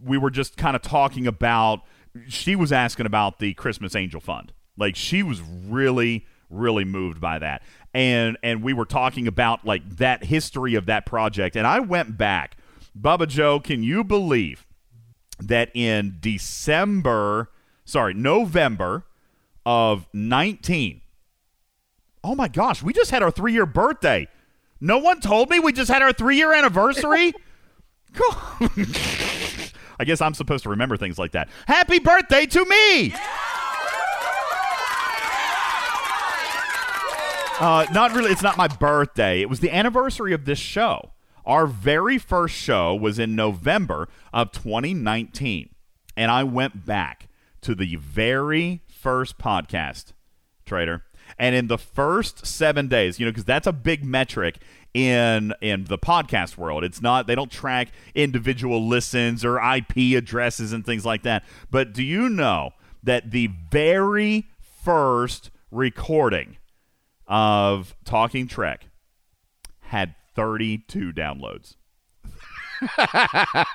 we 0.00 0.16
were 0.16 0.30
just 0.30 0.56
kind 0.56 0.76
of 0.76 0.82
talking 0.82 1.26
about 1.26 1.80
she 2.28 2.56
was 2.56 2.72
asking 2.72 3.06
about 3.06 3.38
the 3.38 3.54
Christmas 3.54 3.94
Angel 3.94 4.20
Fund. 4.20 4.52
Like 4.76 4.96
she 4.96 5.22
was 5.22 5.40
really 5.40 6.26
really 6.50 6.84
moved 6.84 7.20
by 7.20 7.38
that. 7.38 7.62
And 7.94 8.36
and 8.42 8.62
we 8.62 8.72
were 8.72 8.84
talking 8.84 9.26
about 9.26 9.64
like 9.64 9.88
that 9.96 10.24
history 10.24 10.74
of 10.74 10.86
that 10.86 11.06
project 11.06 11.56
and 11.56 11.66
I 11.66 11.80
went 11.80 12.18
back. 12.18 12.56
Bubba 12.98 13.26
Joe, 13.26 13.58
can 13.58 13.82
you 13.82 14.04
believe 14.04 14.66
that 15.40 15.70
in 15.74 16.18
December, 16.20 17.50
sorry, 17.84 18.12
November 18.12 19.04
of 19.64 20.06
19 20.12 21.02
Oh 22.24 22.34
my 22.34 22.48
gosh, 22.48 22.82
we 22.82 22.92
just 22.92 23.10
had 23.10 23.22
our 23.22 23.32
3-year 23.32 23.66
birthday. 23.66 24.28
No 24.80 24.98
one 24.98 25.20
told 25.20 25.50
me 25.50 25.58
we 25.58 25.72
just 25.72 25.90
had 25.90 26.02
our 26.02 26.12
3-year 26.12 26.52
anniversary? 26.52 27.32
I 30.02 30.04
guess 30.04 30.20
I'm 30.20 30.34
supposed 30.34 30.64
to 30.64 30.70
remember 30.70 30.96
things 30.96 31.16
like 31.16 31.30
that. 31.30 31.48
Happy 31.68 32.00
birthday 32.00 32.44
to 32.46 32.64
me! 32.64 33.14
Uh, 37.60 37.86
not 37.92 38.12
really. 38.12 38.32
It's 38.32 38.42
not 38.42 38.56
my 38.56 38.66
birthday. 38.66 39.40
It 39.40 39.48
was 39.48 39.60
the 39.60 39.72
anniversary 39.72 40.32
of 40.32 40.44
this 40.44 40.58
show. 40.58 41.12
Our 41.46 41.68
very 41.68 42.18
first 42.18 42.56
show 42.56 42.96
was 42.96 43.20
in 43.20 43.36
November 43.36 44.08
of 44.32 44.50
2019. 44.50 45.68
And 46.16 46.32
I 46.32 46.42
went 46.42 46.84
back 46.84 47.28
to 47.60 47.76
the 47.76 47.94
very 47.94 48.82
first 48.88 49.38
podcast, 49.38 50.14
Trader. 50.66 51.04
And 51.38 51.54
in 51.54 51.66
the 51.66 51.78
first 51.78 52.46
seven 52.46 52.88
days, 52.88 53.18
you 53.18 53.26
know, 53.26 53.32
because 53.32 53.44
that's 53.44 53.66
a 53.66 53.72
big 53.72 54.04
metric 54.04 54.58
in 54.94 55.54
in 55.60 55.84
the 55.84 55.98
podcast 55.98 56.56
world. 56.56 56.84
It's 56.84 57.00
not 57.00 57.26
they 57.26 57.34
don't 57.34 57.50
track 57.50 57.88
individual 58.14 58.86
listens 58.86 59.44
or 59.44 59.58
IP 59.58 60.16
addresses 60.16 60.72
and 60.72 60.84
things 60.84 61.04
like 61.06 61.22
that. 61.22 61.44
But 61.70 61.92
do 61.92 62.02
you 62.02 62.28
know 62.28 62.70
that 63.02 63.30
the 63.30 63.48
very 63.70 64.46
first 64.82 65.50
recording 65.70 66.56
of 67.26 67.94
Talking 68.04 68.46
Trek 68.46 68.86
had 69.80 70.14
32 70.34 71.12
downloads. 71.12 71.76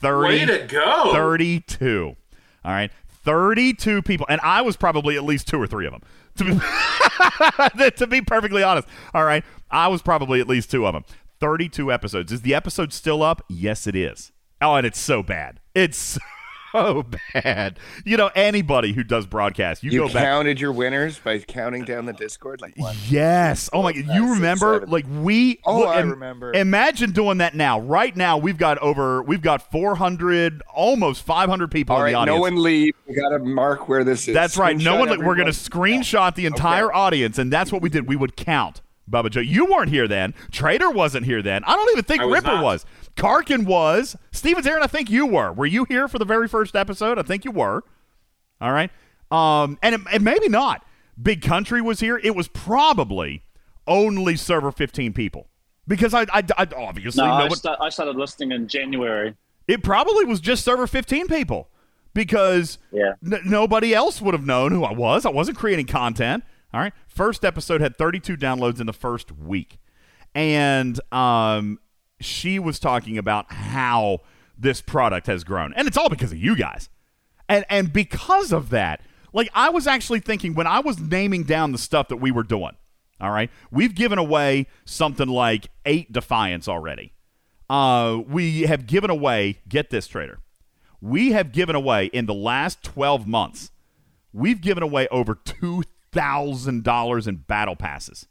30, 0.00 0.28
Way 0.28 0.44
to 0.46 0.66
go. 0.66 1.12
32. 1.12 2.16
All 2.64 2.70
right. 2.72 2.90
32 3.28 4.00
people. 4.00 4.24
And 4.30 4.40
I 4.42 4.62
was 4.62 4.78
probably 4.78 5.14
at 5.14 5.22
least 5.22 5.48
two 5.48 5.60
or 5.60 5.66
three 5.66 5.86
of 5.86 5.92
them. 5.92 6.00
To 6.36 6.44
be, 6.44 7.90
to 7.98 8.06
be 8.06 8.22
perfectly 8.22 8.62
honest. 8.62 8.88
All 9.12 9.24
right. 9.24 9.44
I 9.70 9.88
was 9.88 10.00
probably 10.00 10.40
at 10.40 10.48
least 10.48 10.70
two 10.70 10.86
of 10.86 10.94
them. 10.94 11.04
32 11.38 11.92
episodes. 11.92 12.32
Is 12.32 12.40
the 12.40 12.54
episode 12.54 12.90
still 12.90 13.22
up? 13.22 13.42
Yes, 13.50 13.86
it 13.86 13.94
is. 13.94 14.32
Oh, 14.62 14.76
and 14.76 14.86
it's 14.86 14.98
so 14.98 15.22
bad. 15.22 15.60
It's 15.74 16.18
so 16.72 17.04
bad. 17.34 17.78
You 18.04 18.16
know, 18.16 18.30
anybody 18.34 18.92
who 18.92 19.02
does 19.04 19.26
broadcast, 19.26 19.82
you, 19.82 19.90
You, 19.90 20.00
go 20.00 20.06
back. 20.06 20.24
counted 20.24 20.60
your 20.60 20.72
winners 20.72 21.18
by 21.18 21.38
counting 21.38 21.84
down 21.84 22.06
the 22.06 22.12
Discord, 22.12 22.60
like 22.60 22.76
one. 22.76 22.96
Yes. 23.08 23.70
Oh 23.72 23.82
my 23.82 23.92
god. 23.92 24.06
You 24.14 24.32
remember 24.34 24.86
like 24.86 25.06
we 25.10 25.60
Oh, 25.64 25.80
look, 25.80 25.88
I 25.88 26.00
im- 26.00 26.10
remember. 26.10 26.52
Imagine 26.52 27.12
doing 27.12 27.38
that 27.38 27.54
now. 27.54 27.80
Right 27.80 28.16
now 28.16 28.38
we've 28.38 28.58
got 28.58 28.78
over 28.78 29.22
we've 29.22 29.42
got 29.42 29.70
400 29.70 30.62
almost 30.74 31.22
500 31.24 31.70
people 31.70 31.96
All 31.96 32.02
in 32.02 32.12
the 32.12 32.14
right, 32.14 32.20
audience. 32.22 32.36
no 32.36 32.40
one 32.40 32.62
leave. 32.62 32.94
We 33.06 33.14
got 33.14 33.30
to 33.30 33.38
mark 33.38 33.88
where 33.88 34.04
this 34.04 34.28
is. 34.28 34.34
That's 34.34 34.56
right. 34.56 34.76
No 34.76 34.96
one. 34.96 35.08
We're 35.24 35.34
going 35.36 35.46
to 35.46 35.52
screenshot 35.52 36.34
the 36.34 36.46
entire 36.46 36.92
audience, 36.92 37.38
and 37.38 37.52
that's 37.52 37.72
what 37.72 37.82
we 37.82 37.88
did. 37.88 38.06
We 38.08 38.16
would 38.16 38.36
count. 38.36 38.80
Bubba 39.10 39.30
Joe, 39.30 39.40
you 39.40 39.64
weren't 39.64 39.88
here 39.88 40.06
then. 40.06 40.34
Trader 40.52 40.90
wasn't 40.90 41.24
here 41.24 41.40
then. 41.40 41.64
I 41.64 41.74
don't 41.76 41.90
even 41.92 42.04
think 42.04 42.20
was 42.22 42.30
Ripper 42.30 42.56
not. 42.56 42.62
was. 42.62 42.84
Karkin 43.18 43.66
was. 43.66 44.16
Stevens 44.32 44.66
Aaron, 44.66 44.82
I 44.82 44.86
think 44.86 45.10
you 45.10 45.26
were. 45.26 45.52
Were 45.52 45.66
you 45.66 45.84
here 45.84 46.08
for 46.08 46.18
the 46.18 46.24
very 46.24 46.48
first 46.48 46.74
episode? 46.76 47.18
I 47.18 47.22
think 47.22 47.44
you 47.44 47.50
were. 47.50 47.82
All 48.60 48.72
right. 48.72 48.90
Um, 49.30 49.78
and, 49.82 49.94
it, 49.96 50.00
and 50.12 50.24
maybe 50.24 50.48
not. 50.48 50.84
Big 51.20 51.42
Country 51.42 51.80
was 51.82 52.00
here. 52.00 52.18
It 52.22 52.34
was 52.36 52.48
probably 52.48 53.42
only 53.86 54.36
server 54.36 54.70
15 54.72 55.12
people 55.12 55.48
because 55.86 56.14
I, 56.14 56.22
I, 56.32 56.42
I 56.56 56.66
obviously 56.76 57.24
No, 57.24 57.32
I, 57.32 57.48
sta- 57.48 57.76
I 57.80 57.88
started 57.88 58.16
listening 58.16 58.52
in 58.52 58.68
January. 58.68 59.34
it 59.66 59.82
probably 59.82 60.24
was 60.24 60.40
just 60.40 60.64
server 60.64 60.86
15 60.86 61.26
people 61.26 61.68
because 62.14 62.78
Yeah. 62.92 63.14
n- 63.24 63.40
nobody 63.44 63.94
else 63.94 64.20
would 64.22 64.34
have 64.34 64.46
known 64.46 64.72
who 64.72 64.84
I 64.84 64.92
was. 64.92 65.26
I 65.26 65.30
wasn't 65.30 65.58
creating 65.58 65.86
content. 65.86 66.44
All 66.72 66.80
right. 66.80 66.92
First 67.08 67.44
episode 67.44 67.80
had 67.80 67.96
32 67.96 68.36
downloads 68.36 68.78
in 68.80 68.86
the 68.86 68.92
first 68.92 69.32
week. 69.32 69.78
And 70.34 71.00
um, 71.12 71.78
she 72.20 72.58
was 72.58 72.78
talking 72.78 73.18
about 73.18 73.52
how 73.52 74.20
this 74.56 74.80
product 74.80 75.26
has 75.28 75.44
grown. 75.44 75.72
And 75.74 75.86
it's 75.86 75.96
all 75.96 76.08
because 76.08 76.32
of 76.32 76.38
you 76.38 76.56
guys. 76.56 76.88
And 77.48 77.64
and 77.70 77.92
because 77.92 78.52
of 78.52 78.70
that, 78.70 79.00
like 79.32 79.48
I 79.54 79.70
was 79.70 79.86
actually 79.86 80.20
thinking 80.20 80.54
when 80.54 80.66
I 80.66 80.80
was 80.80 80.98
naming 80.98 81.44
down 81.44 81.72
the 81.72 81.78
stuff 81.78 82.08
that 82.08 82.16
we 82.16 82.30
were 82.30 82.42
doing. 82.42 82.72
All 83.20 83.30
right. 83.30 83.50
We've 83.70 83.94
given 83.94 84.18
away 84.18 84.66
something 84.84 85.28
like 85.28 85.68
8 85.84 86.12
defiance 86.12 86.68
already. 86.68 87.12
Uh, 87.68 88.20
we 88.26 88.62
have 88.62 88.86
given 88.86 89.10
away, 89.10 89.58
get 89.68 89.90
this 89.90 90.06
trader. 90.06 90.38
We 91.00 91.32
have 91.32 91.52
given 91.52 91.74
away 91.76 92.06
in 92.06 92.26
the 92.26 92.34
last 92.34 92.82
12 92.82 93.26
months, 93.26 93.70
we've 94.32 94.60
given 94.60 94.82
away 94.82 95.08
over 95.08 95.34
$2,000 95.34 97.28
in 97.28 97.36
battle 97.36 97.76
passes. 97.76 98.26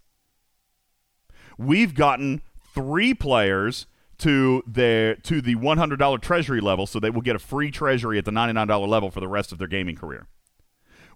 we've 1.57 1.93
gotten 1.95 2.41
three 2.77 3.11
players 3.11 3.87
to 4.19 4.61
their 4.67 5.15
to 5.15 5.41
the 5.41 5.55
$100 5.55 6.21
treasury 6.21 6.61
level 6.61 6.85
so 6.85 6.99
they 6.99 7.09
will 7.09 7.21
get 7.21 7.35
a 7.35 7.39
free 7.39 7.71
treasury 7.71 8.19
at 8.19 8.25
the 8.25 8.31
$99 8.31 8.87
level 8.87 9.09
for 9.09 9.19
the 9.19 9.27
rest 9.27 9.51
of 9.51 9.57
their 9.57 9.67
gaming 9.67 9.95
career. 9.95 10.27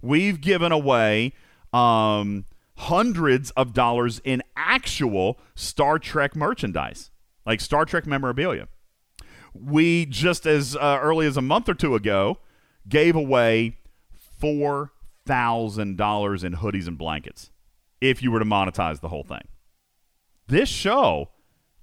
We've 0.01 0.41
given 0.41 0.71
away 0.71 1.33
um, 1.71 2.45
hundreds 2.77 3.51
of 3.51 3.73
dollars 3.73 4.21
in 4.23 4.41
actual 4.55 5.39
Star 5.53 5.99
Trek 5.99 6.35
merchandise, 6.35 7.11
like 7.45 7.61
Star 7.61 7.85
Trek 7.85 8.07
memorabilia. 8.07 8.67
We 9.53 10.07
just 10.07 10.47
as 10.47 10.75
uh, 10.75 10.97
early 10.99 11.27
as 11.27 11.37
a 11.37 11.43
month 11.43 11.69
or 11.69 11.75
two 11.75 11.93
ago 11.93 12.39
gave 12.89 13.15
away 13.15 13.77
four 14.39 14.93
thousand 15.27 15.95
dollars 15.95 16.43
in 16.43 16.53
hoodies 16.53 16.87
and 16.87 16.97
blankets 16.97 17.51
if 17.99 18.23
you 18.23 18.31
were 18.31 18.39
to 18.39 18.45
monetize 18.45 18.99
the 18.99 19.09
whole 19.09 19.23
thing. 19.23 19.47
This 20.47 20.69
show, 20.69 21.29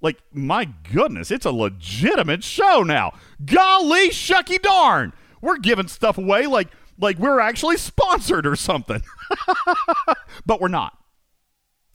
like 0.01 0.17
my 0.33 0.65
goodness, 0.91 1.31
it's 1.31 1.45
a 1.45 1.51
legitimate 1.51 2.43
show 2.43 2.83
now. 2.83 3.13
Golly 3.43 4.09
shucky 4.09 4.61
darn, 4.61 5.13
we're 5.41 5.57
giving 5.57 5.87
stuff 5.87 6.17
away 6.17 6.45
like 6.47 6.69
like 6.99 7.17
we're 7.17 7.39
actually 7.39 7.77
sponsored 7.77 8.45
or 8.45 8.55
something, 8.55 9.01
but 10.45 10.59
we're 10.61 10.67
not. 10.67 10.97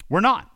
We're 0.09 0.21
not. 0.21 0.51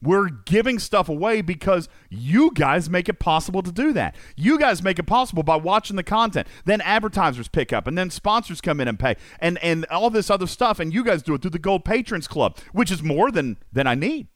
We're 0.00 0.28
giving 0.28 0.78
stuff 0.78 1.08
away 1.08 1.40
because 1.40 1.88
you 2.08 2.52
guys 2.54 2.88
make 2.88 3.08
it 3.08 3.18
possible 3.18 3.62
to 3.62 3.72
do 3.72 3.92
that. 3.94 4.14
You 4.36 4.58
guys 4.58 4.82
make 4.82 4.98
it 4.98 5.04
possible 5.04 5.42
by 5.42 5.56
watching 5.56 5.96
the 5.96 6.04
content. 6.04 6.46
Then 6.64 6.80
advertisers 6.82 7.48
pick 7.48 7.72
up 7.72 7.86
and 7.86 7.98
then 7.98 8.10
sponsors 8.10 8.60
come 8.60 8.80
in 8.80 8.88
and 8.88 8.98
pay 8.98 9.16
and 9.40 9.58
and 9.58 9.84
all 9.86 10.10
this 10.10 10.30
other 10.30 10.46
stuff 10.46 10.78
and 10.78 10.94
you 10.94 11.02
guys 11.02 11.22
do 11.22 11.34
it 11.34 11.42
through 11.42 11.50
the 11.50 11.58
Gold 11.58 11.84
Patrons 11.84 12.28
Club, 12.28 12.56
which 12.72 12.90
is 12.90 13.02
more 13.02 13.30
than 13.30 13.56
than 13.72 13.86
I 13.86 13.94
need. 13.94 14.28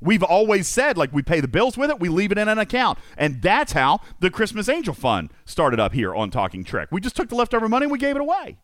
We've 0.00 0.22
always 0.22 0.68
said 0.68 0.98
like 0.98 1.12
we 1.12 1.22
pay 1.22 1.40
the 1.40 1.48
bills 1.48 1.76
with 1.76 1.90
it, 1.90 1.98
we 2.00 2.08
leave 2.08 2.32
it 2.32 2.38
in 2.38 2.48
an 2.48 2.58
account. 2.58 2.98
And 3.16 3.40
that's 3.40 3.72
how 3.72 4.00
the 4.20 4.30
Christmas 4.30 4.68
Angel 4.68 4.94
Fund 4.94 5.30
started 5.44 5.80
up 5.80 5.92
here 5.92 6.14
on 6.14 6.30
Talking 6.30 6.64
Trek. 6.64 6.88
We 6.90 7.00
just 7.00 7.16
took 7.16 7.28
the 7.28 7.34
leftover 7.34 7.68
money 7.68 7.84
and 7.84 7.92
we 7.92 7.98
gave 7.98 8.16
it 8.16 8.22
away. 8.22 8.58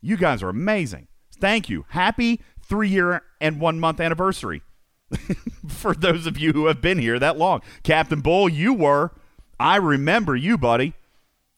You 0.00 0.16
guys 0.16 0.42
are 0.42 0.48
amazing. 0.48 1.08
Thank 1.38 1.68
you. 1.68 1.86
Happy 1.88 2.40
3-year 2.68 3.22
and 3.40 3.60
1 3.60 3.80
month 3.80 4.00
anniversary 4.00 4.62
for 5.68 5.94
those 5.94 6.26
of 6.26 6.38
you 6.38 6.52
who 6.52 6.66
have 6.66 6.80
been 6.80 6.98
here 6.98 7.18
that 7.18 7.36
long. 7.36 7.60
Captain 7.82 8.20
Bull, 8.20 8.48
you 8.48 8.72
were. 8.72 9.10
I 9.58 9.76
remember 9.76 10.36
you, 10.36 10.56
buddy. 10.56 10.94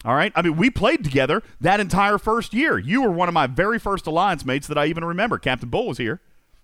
All 0.04 0.14
right. 0.14 0.32
I 0.34 0.42
mean, 0.42 0.56
we 0.56 0.70
played 0.70 1.04
together 1.04 1.42
that 1.60 1.78
entire 1.78 2.18
first 2.18 2.54
year. 2.54 2.78
You 2.78 3.02
were 3.02 3.12
one 3.12 3.28
of 3.28 3.34
my 3.34 3.46
very 3.46 3.78
first 3.78 4.06
alliance 4.06 4.44
mates 4.44 4.66
that 4.66 4.78
I 4.78 4.86
even 4.86 5.04
remember. 5.04 5.38
Captain 5.38 5.68
Bull 5.68 5.86
was 5.88 5.98
here. 5.98 6.20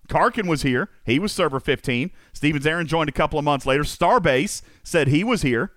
Karkin 0.09 0.47
was 0.47 0.63
here. 0.63 0.89
He 1.05 1.19
was 1.19 1.31
server 1.31 1.59
15. 1.59 2.11
Stevens 2.33 2.65
Aaron 2.67 2.87
joined 2.87 3.09
a 3.09 3.13
couple 3.13 3.39
of 3.39 3.45
months 3.45 3.65
later. 3.65 3.83
Starbase 3.83 4.61
said 4.83 5.07
he 5.07 5.23
was 5.23 5.43
here. 5.43 5.71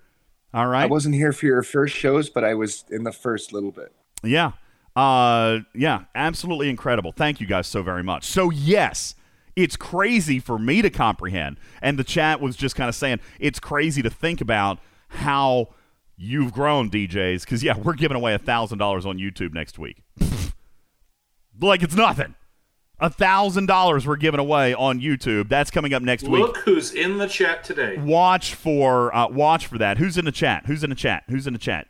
All 0.53 0.67
right. 0.67 0.83
I 0.83 0.87
wasn't 0.87 1.15
here 1.15 1.31
for 1.31 1.45
your 1.45 1.63
first 1.63 1.95
shows, 1.95 2.29
but 2.29 2.43
I 2.43 2.53
was 2.53 2.83
in 2.89 3.03
the 3.03 3.11
first 3.11 3.53
little 3.53 3.71
bit. 3.71 3.93
Yeah. 4.23 4.53
Uh 4.95 5.59
yeah, 5.73 6.05
absolutely 6.13 6.69
incredible. 6.69 7.11
Thank 7.11 7.41
you 7.41 7.47
guys 7.47 7.65
so 7.67 7.81
very 7.81 8.03
much. 8.03 8.25
So 8.25 8.51
yes, 8.51 9.15
it's 9.55 9.75
crazy 9.75 10.39
for 10.39 10.59
me 10.59 10.81
to 10.81 10.89
comprehend. 10.89 11.57
And 11.81 11.97
the 11.97 12.03
chat 12.03 12.41
was 12.41 12.55
just 12.55 12.75
kind 12.75 12.89
of 12.89 12.95
saying 12.95 13.19
it's 13.39 13.59
crazy 13.59 14.01
to 14.03 14.09
think 14.09 14.41
about 14.41 14.79
how 15.09 15.69
you've 16.15 16.53
grown, 16.53 16.91
DJs. 16.91 17.41
Because 17.41 17.63
yeah, 17.63 17.77
we're 17.77 17.93
giving 17.93 18.17
away 18.17 18.35
a 18.35 18.39
thousand 18.39 18.77
dollars 18.77 19.05
on 19.05 19.17
YouTube 19.17 19.53
next 19.53 19.79
week. 19.79 20.03
like 21.59 21.81
it's 21.81 21.95
nothing. 21.95 22.35
A 23.03 23.09
thousand 23.09 23.65
dollars 23.65 24.07
we're 24.07 24.15
giving 24.15 24.39
away 24.39 24.73
on 24.73 25.01
YouTube. 25.01 25.49
That's 25.49 25.69
coming 25.69 25.93
up 25.93 26.01
next 26.01 26.23
week. 26.23 26.41
Look 26.41 26.57
who's 26.59 26.93
in 26.93 27.17
the 27.17 27.27
chat 27.27 27.61
today. 27.65 27.97
Watch 27.97 28.55
for 28.55 29.13
uh, 29.13 29.27
watch 29.27 29.67
for 29.67 29.77
that. 29.77 29.97
Who's 29.97 30.17
in 30.17 30.23
the 30.23 30.31
chat? 30.31 30.67
Who's 30.67 30.85
in 30.85 30.89
the 30.89 30.95
chat? 30.95 31.23
Who's 31.27 31.45
in 31.45 31.51
the 31.51 31.59
chat? 31.59 31.87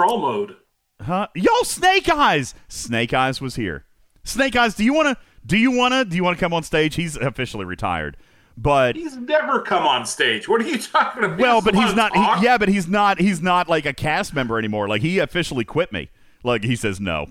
Troll 0.00 0.18
mode. 0.18 0.56
Huh? 1.00 1.28
Yo, 1.36 1.62
Snake 1.62 2.08
Eyes. 2.08 2.56
Snake 2.66 3.14
Eyes 3.14 3.40
was 3.40 3.54
here. 3.54 3.84
Snake 4.24 4.56
Eyes, 4.56 4.74
do 4.74 4.82
you 4.82 4.92
want 4.92 5.16
to? 5.16 5.24
Do 5.46 5.56
you 5.56 5.70
want 5.70 5.94
to? 5.94 6.04
Do 6.04 6.16
you 6.16 6.24
want 6.24 6.36
to 6.36 6.40
come 6.44 6.52
on 6.52 6.64
stage? 6.64 6.96
He's 6.96 7.16
officially 7.16 7.64
retired, 7.64 8.16
but 8.56 8.96
He's 8.96 9.16
never 9.16 9.60
come 9.60 9.86
on 9.86 10.06
stage. 10.06 10.48
What 10.48 10.60
are 10.60 10.66
you 10.66 10.78
talking 10.78 11.22
about? 11.22 11.38
well, 11.38 11.60
but 11.62 11.76
he's 11.76 11.94
not. 11.94 12.16
wanna. 12.16 12.40
He, 12.40 12.46
yeah, 12.46 12.58
but 12.58 12.68
he's 12.68 12.88
not. 12.88 13.20
He's 13.20 13.40
not 13.40 13.68
like 13.68 13.86
a 13.86 13.92
cast 13.92 14.34
member 14.34 14.58
anymore. 14.58 14.88
Like 14.88 15.02
he 15.02 15.20
officially 15.20 15.64
quit 15.64 15.92
me. 15.92 16.10
Like 16.46 16.62
he 16.62 16.76
says 16.76 17.00
no. 17.00 17.26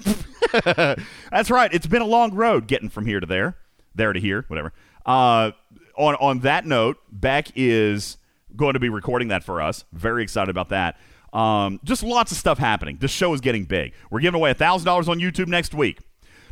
That's 0.52 1.50
right. 1.50 1.74
It's 1.74 1.88
been 1.88 2.02
a 2.02 2.08
long 2.08 2.34
road 2.36 2.68
getting 2.68 2.90
from 2.90 3.06
here 3.06 3.20
to 3.20 3.26
there, 3.26 3.58
there 3.96 4.12
to 4.14 4.20
here, 4.20 4.44
whatever. 4.50 4.74
Uh, 5.06 5.52
on 5.98 6.16
on 6.16 6.40
that 6.40 6.66
note, 6.66 6.98
Beck 7.12 7.48
is 7.56 8.18
going 8.56 8.74
to 8.74 8.80
be 8.80 8.90
recording 8.90 9.30
that 9.30 9.44
for 9.44 9.62
us. 9.62 9.86
Very 9.94 10.22
excited 10.22 10.50
about 10.50 10.70
that. 10.70 10.98
Um, 11.32 11.80
just 11.84 12.04
lots 12.04 12.32
of 12.32 12.38
stuff 12.38 12.58
happening. 12.58 12.98
This 13.00 13.12
show 13.12 13.34
is 13.34 13.42
getting 13.42 13.66
big. 13.66 13.94
We're 14.10 14.20
giving 14.20 14.40
away 14.40 14.54
thousand 14.54 14.86
dollars 14.86 15.08
on 15.08 15.20
YouTube 15.20 15.48
next 15.48 15.74
week. 15.74 16.00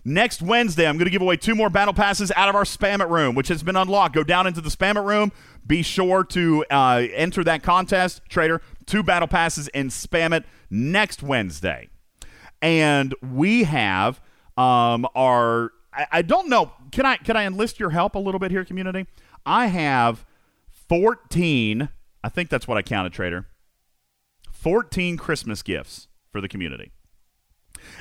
Next 0.06 0.41
Wednesday, 0.41 0.85
I'm 0.85 0.98
going 0.98 1.06
to 1.06 1.11
give 1.11 1.22
away 1.22 1.38
two 1.38 1.56
more 1.56 1.69
battle 1.69 1.94
passes 1.94 2.30
out 2.35 2.49
of 2.49 2.56
our 2.56 2.65
Spam 2.65 2.99
It 3.02 3.07
room, 3.07 3.35
which 3.35 3.48
has 3.48 3.64
been 3.64 3.77
unlocked. 3.77 4.14
Go 4.14 4.23
down 4.23 4.48
into 4.48 4.60
the 4.60 4.69
Spam 4.69 4.98
It 4.98 5.02
room. 5.02 5.31
Be 5.65 5.81
sure 5.81 6.26
to 6.26 6.65
uh, 6.69 7.07
enter 7.14 7.44
that 7.45 7.64
contest, 7.64 8.22
Trader. 8.27 8.61
Two 8.85 9.03
battle 9.03 9.30
passes 9.30 9.69
and 9.69 9.90
spam 9.90 10.34
it 10.35 10.44
next 10.69 11.23
Wednesday. 11.23 11.90
And 12.64 13.14
we 13.22 13.65
have 13.65 14.22
um, 14.57 15.06
our. 15.15 15.73
I, 15.94 16.07
I 16.11 16.22
don't 16.22 16.49
know. 16.49 16.72
Can 16.91 17.06
I 17.06 17.18
can 17.18 17.35
I 17.35 17.45
enlist 17.45 17.80
your 17.80 17.90
help 17.91 18.15
a 18.15 18.19
little 18.19 18.40
bit 18.40 18.49
here, 18.49 18.64
community? 18.64 19.06
I 19.45 19.68
have 19.68 20.26
14. 20.88 21.90
I 22.23 22.30
think 22.30 22.49
that's 22.49 22.65
what 22.65 22.77
I 22.77 22.81
counted, 22.81 23.11
Trader. 23.11 23.48
14 24.52 25.18
Christmas 25.18 25.61
gifts 25.61 26.07
for 26.31 26.40
the 26.40 26.48
community. 26.48 26.94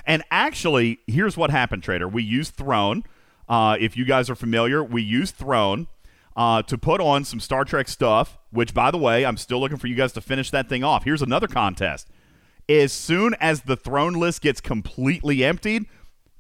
And 0.07 0.23
actually, 0.31 1.01
here's 1.09 1.37
what 1.37 1.51
happened, 1.51 1.83
Trader. 1.83 2.07
We 2.07 2.23
used 2.23 2.55
Throne. 2.55 3.03
Uh, 3.49 3.77
if 3.81 3.97
you 3.97 4.05
guys 4.05 4.31
are 4.31 4.37
familiar, 4.37 4.85
we 4.85 5.03
used 5.03 5.35
Throne 5.35 5.89
uh, 6.37 6.63
to 6.63 6.79
put 6.79 7.01
on 7.01 7.25
some 7.25 7.41
Star 7.41 7.65
Trek 7.65 7.89
stuff, 7.89 8.39
which, 8.51 8.75
by 8.75 8.93
the 8.93 8.99
way, 8.99 9.27
I'm 9.27 9.37
still 9.37 9.59
looking 9.59 9.77
for 9.77 9.89
you 9.89 9.97
guys 9.97 10.13
to 10.13 10.21
finish 10.21 10.51
that 10.53 10.69
thing 10.69 10.85
off. 10.85 11.03
Here's 11.03 11.23
another 11.23 11.49
contest. 11.49 12.09
As 12.69 12.93
soon 12.93 13.35
as 13.41 13.63
the 13.63 13.77
Throne 13.77 14.15
list 14.15 14.43
gets 14.43 14.61
completely 14.61 15.45
emptied, 15.45 15.87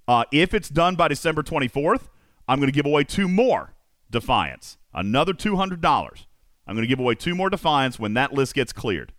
uh, 0.09 0.24
if 0.32 0.55
it's 0.55 0.69
done 0.69 0.94
by 0.94 1.09
December 1.09 1.43
24th, 1.43 2.09
I'm 2.49 2.59
going 2.59 2.70
to 2.70 2.74
give 2.74 2.86
away 2.86 3.05
two 3.05 3.28
more 3.28 3.74
Defiance, 4.11 4.77
another 4.93 5.32
$200. 5.32 6.27
I'm 6.66 6.74
going 6.74 6.82
to 6.82 6.86
give 6.86 7.01
away 7.01 7.15
two 7.15 7.35
more 7.35 7.51
Defiance 7.51 7.99
when 7.99 8.15
that 8.15 8.32
list 8.32 8.55
gets 8.55 8.73
cleared. 8.73 9.12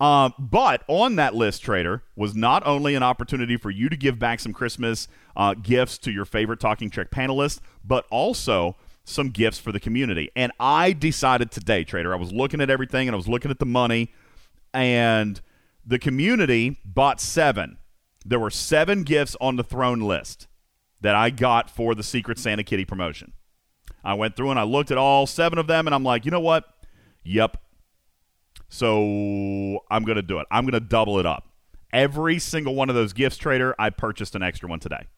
Um, 0.00 0.32
but 0.38 0.82
on 0.88 1.16
that 1.16 1.34
list, 1.34 1.62
Trader, 1.62 2.02
was 2.16 2.34
not 2.34 2.66
only 2.66 2.94
an 2.94 3.02
opportunity 3.02 3.56
for 3.56 3.70
you 3.70 3.88
to 3.90 3.96
give 3.96 4.18
back 4.18 4.40
some 4.40 4.52
Christmas 4.52 5.08
uh, 5.36 5.54
gifts 5.54 5.98
to 5.98 6.10
your 6.10 6.24
favorite 6.24 6.58
Talking 6.58 6.88
Trek 6.88 7.10
panelists, 7.10 7.60
but 7.84 8.06
also 8.10 8.76
some 9.04 9.28
gifts 9.28 9.58
for 9.58 9.72
the 9.72 9.80
community. 9.80 10.30
And 10.34 10.52
I 10.58 10.92
decided 10.92 11.50
today, 11.50 11.84
Trader, 11.84 12.14
I 12.14 12.16
was 12.16 12.32
looking 12.32 12.60
at 12.60 12.70
everything 12.70 13.08
and 13.08 13.14
I 13.14 13.16
was 13.16 13.28
looking 13.28 13.50
at 13.50 13.58
the 13.58 13.66
money, 13.66 14.12
and 14.72 15.40
the 15.84 15.98
community 15.98 16.78
bought 16.84 17.20
seven. 17.20 17.78
There 18.24 18.38
were 18.38 18.50
seven 18.50 19.02
gifts 19.02 19.36
on 19.40 19.56
the 19.56 19.64
throne 19.64 20.00
list 20.00 20.46
that 21.00 21.14
I 21.14 21.30
got 21.30 21.70
for 21.70 21.94
the 21.94 22.02
Secret 22.02 22.38
Santa 22.38 22.62
Kitty 22.62 22.84
promotion. 22.84 23.32
I 24.04 24.14
went 24.14 24.36
through 24.36 24.50
and 24.50 24.58
I 24.58 24.64
looked 24.64 24.90
at 24.90 24.98
all 24.98 25.26
seven 25.26 25.58
of 25.58 25.66
them, 25.66 25.86
and 25.86 25.94
I'm 25.94 26.04
like, 26.04 26.24
you 26.24 26.30
know 26.30 26.40
what? 26.40 26.64
Yep, 27.24 27.56
so 28.70 29.80
I'm 29.90 30.04
going 30.04 30.16
to 30.16 30.22
do 30.22 30.38
it. 30.38 30.46
I'm 30.50 30.64
going 30.64 30.80
to 30.80 30.80
double 30.80 31.18
it 31.18 31.26
up. 31.26 31.48
Every 31.92 32.38
single 32.38 32.76
one 32.76 32.88
of 32.88 32.94
those 32.94 33.12
gifts, 33.12 33.36
Trader, 33.36 33.74
I 33.78 33.90
purchased 33.90 34.36
an 34.36 34.42
extra 34.42 34.68
one 34.68 34.78
today. 34.78 35.08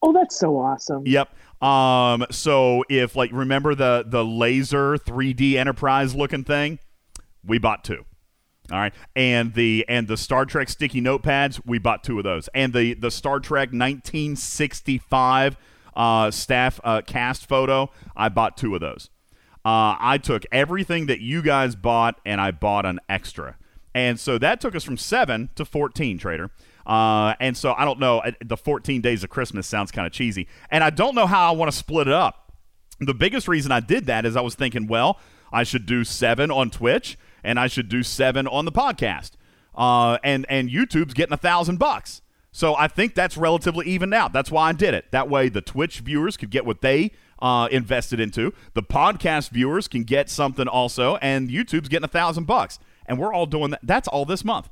Oh, 0.00 0.12
that's 0.12 0.38
so 0.38 0.56
awesome. 0.56 1.02
Yep. 1.04 1.28
Um, 1.60 2.24
so 2.30 2.84
if 2.88 3.14
like 3.14 3.30
remember 3.32 3.74
the 3.74 4.04
the 4.06 4.24
laser 4.24 4.96
3D 4.96 5.54
Enterprise 5.54 6.14
looking 6.14 6.44
thing, 6.44 6.78
we 7.44 7.58
bought 7.58 7.84
two. 7.84 8.04
All 8.70 8.78
right, 8.78 8.94
and 9.16 9.52
the 9.54 9.84
and 9.88 10.06
the 10.08 10.16
Star 10.16 10.44
Trek 10.46 10.68
sticky 10.68 11.00
notepads, 11.02 11.60
we 11.66 11.78
bought 11.78 12.04
two 12.04 12.16
of 12.18 12.24
those, 12.24 12.48
and 12.54 12.72
the 12.72 12.94
the 12.94 13.10
Star 13.10 13.40
Trek 13.40 13.72
1965 13.72 15.56
uh, 15.94 16.30
staff 16.30 16.80
uh, 16.84 17.02
cast 17.04 17.48
photo, 17.48 17.90
I 18.16 18.28
bought 18.28 18.56
two 18.56 18.74
of 18.74 18.80
those. 18.80 19.10
Uh, 19.64 19.94
I 20.00 20.18
took 20.22 20.44
everything 20.50 21.06
that 21.06 21.20
you 21.20 21.42
guys 21.42 21.76
bought 21.76 22.18
and 22.24 22.40
I 22.40 22.50
bought 22.50 22.84
an 22.86 22.98
extra. 23.08 23.56
And 23.94 24.18
so 24.18 24.38
that 24.38 24.60
took 24.60 24.74
us 24.74 24.82
from 24.84 24.96
seven 24.96 25.50
to 25.54 25.64
14, 25.64 26.18
Trader. 26.18 26.50
Uh, 26.84 27.34
and 27.38 27.56
so 27.56 27.72
I 27.76 27.84
don't 27.84 28.00
know. 28.00 28.18
uh, 28.20 28.32
The 28.44 28.56
14 28.56 29.00
days 29.02 29.22
of 29.22 29.30
Christmas 29.30 29.66
sounds 29.68 29.92
kind 29.92 30.06
of 30.06 30.12
cheesy. 30.12 30.48
And 30.70 30.82
I 30.82 30.90
don't 30.90 31.14
know 31.14 31.26
how 31.26 31.46
I 31.52 31.54
want 31.54 31.70
to 31.70 31.76
split 31.76 32.08
it 32.08 32.14
up. 32.14 32.52
The 33.00 33.14
biggest 33.14 33.46
reason 33.46 33.70
I 33.70 33.80
did 33.80 34.06
that 34.06 34.24
is 34.24 34.34
I 34.34 34.40
was 34.40 34.54
thinking, 34.56 34.86
well, 34.88 35.20
I 35.52 35.62
should 35.62 35.86
do 35.86 36.02
seven 36.02 36.50
on 36.50 36.70
Twitch 36.70 37.16
and 37.42 37.58
I 37.58 37.66
should 37.66 37.88
do 37.88 38.02
seven 38.02 38.46
on 38.46 38.64
the 38.64 38.72
podcast. 38.72 39.32
Uh, 39.74 40.18
and, 40.22 40.44
and 40.48 40.68
YouTube's 40.68 41.14
getting 41.14 41.32
a 41.32 41.38
thousand 41.38 41.78
bucks. 41.78 42.22
So 42.54 42.76
I 42.76 42.86
think 42.86 43.14
that's 43.14 43.38
relatively 43.38 43.86
evened 43.86 44.12
out. 44.12 44.34
That's 44.34 44.50
why 44.50 44.68
I 44.68 44.72
did 44.72 44.92
it. 44.92 45.06
That 45.10 45.30
way 45.30 45.48
the 45.48 45.62
Twitch 45.62 46.00
viewers 46.00 46.36
could 46.36 46.50
get 46.50 46.66
what 46.66 46.82
they 46.82 47.12
uh, 47.40 47.68
invested 47.72 48.20
into. 48.20 48.52
The 48.74 48.82
podcast 48.82 49.48
viewers 49.48 49.88
can 49.88 50.04
get 50.04 50.28
something 50.28 50.68
also, 50.68 51.16
and 51.16 51.48
YouTube's 51.48 51.88
getting 51.88 52.04
a 52.04 52.08
thousand 52.08 52.44
bucks, 52.44 52.78
and 53.06 53.18
we're 53.18 53.32
all 53.32 53.46
doing 53.46 53.70
that. 53.70 53.80
That's 53.82 54.06
all 54.06 54.26
this 54.26 54.44
month, 54.44 54.68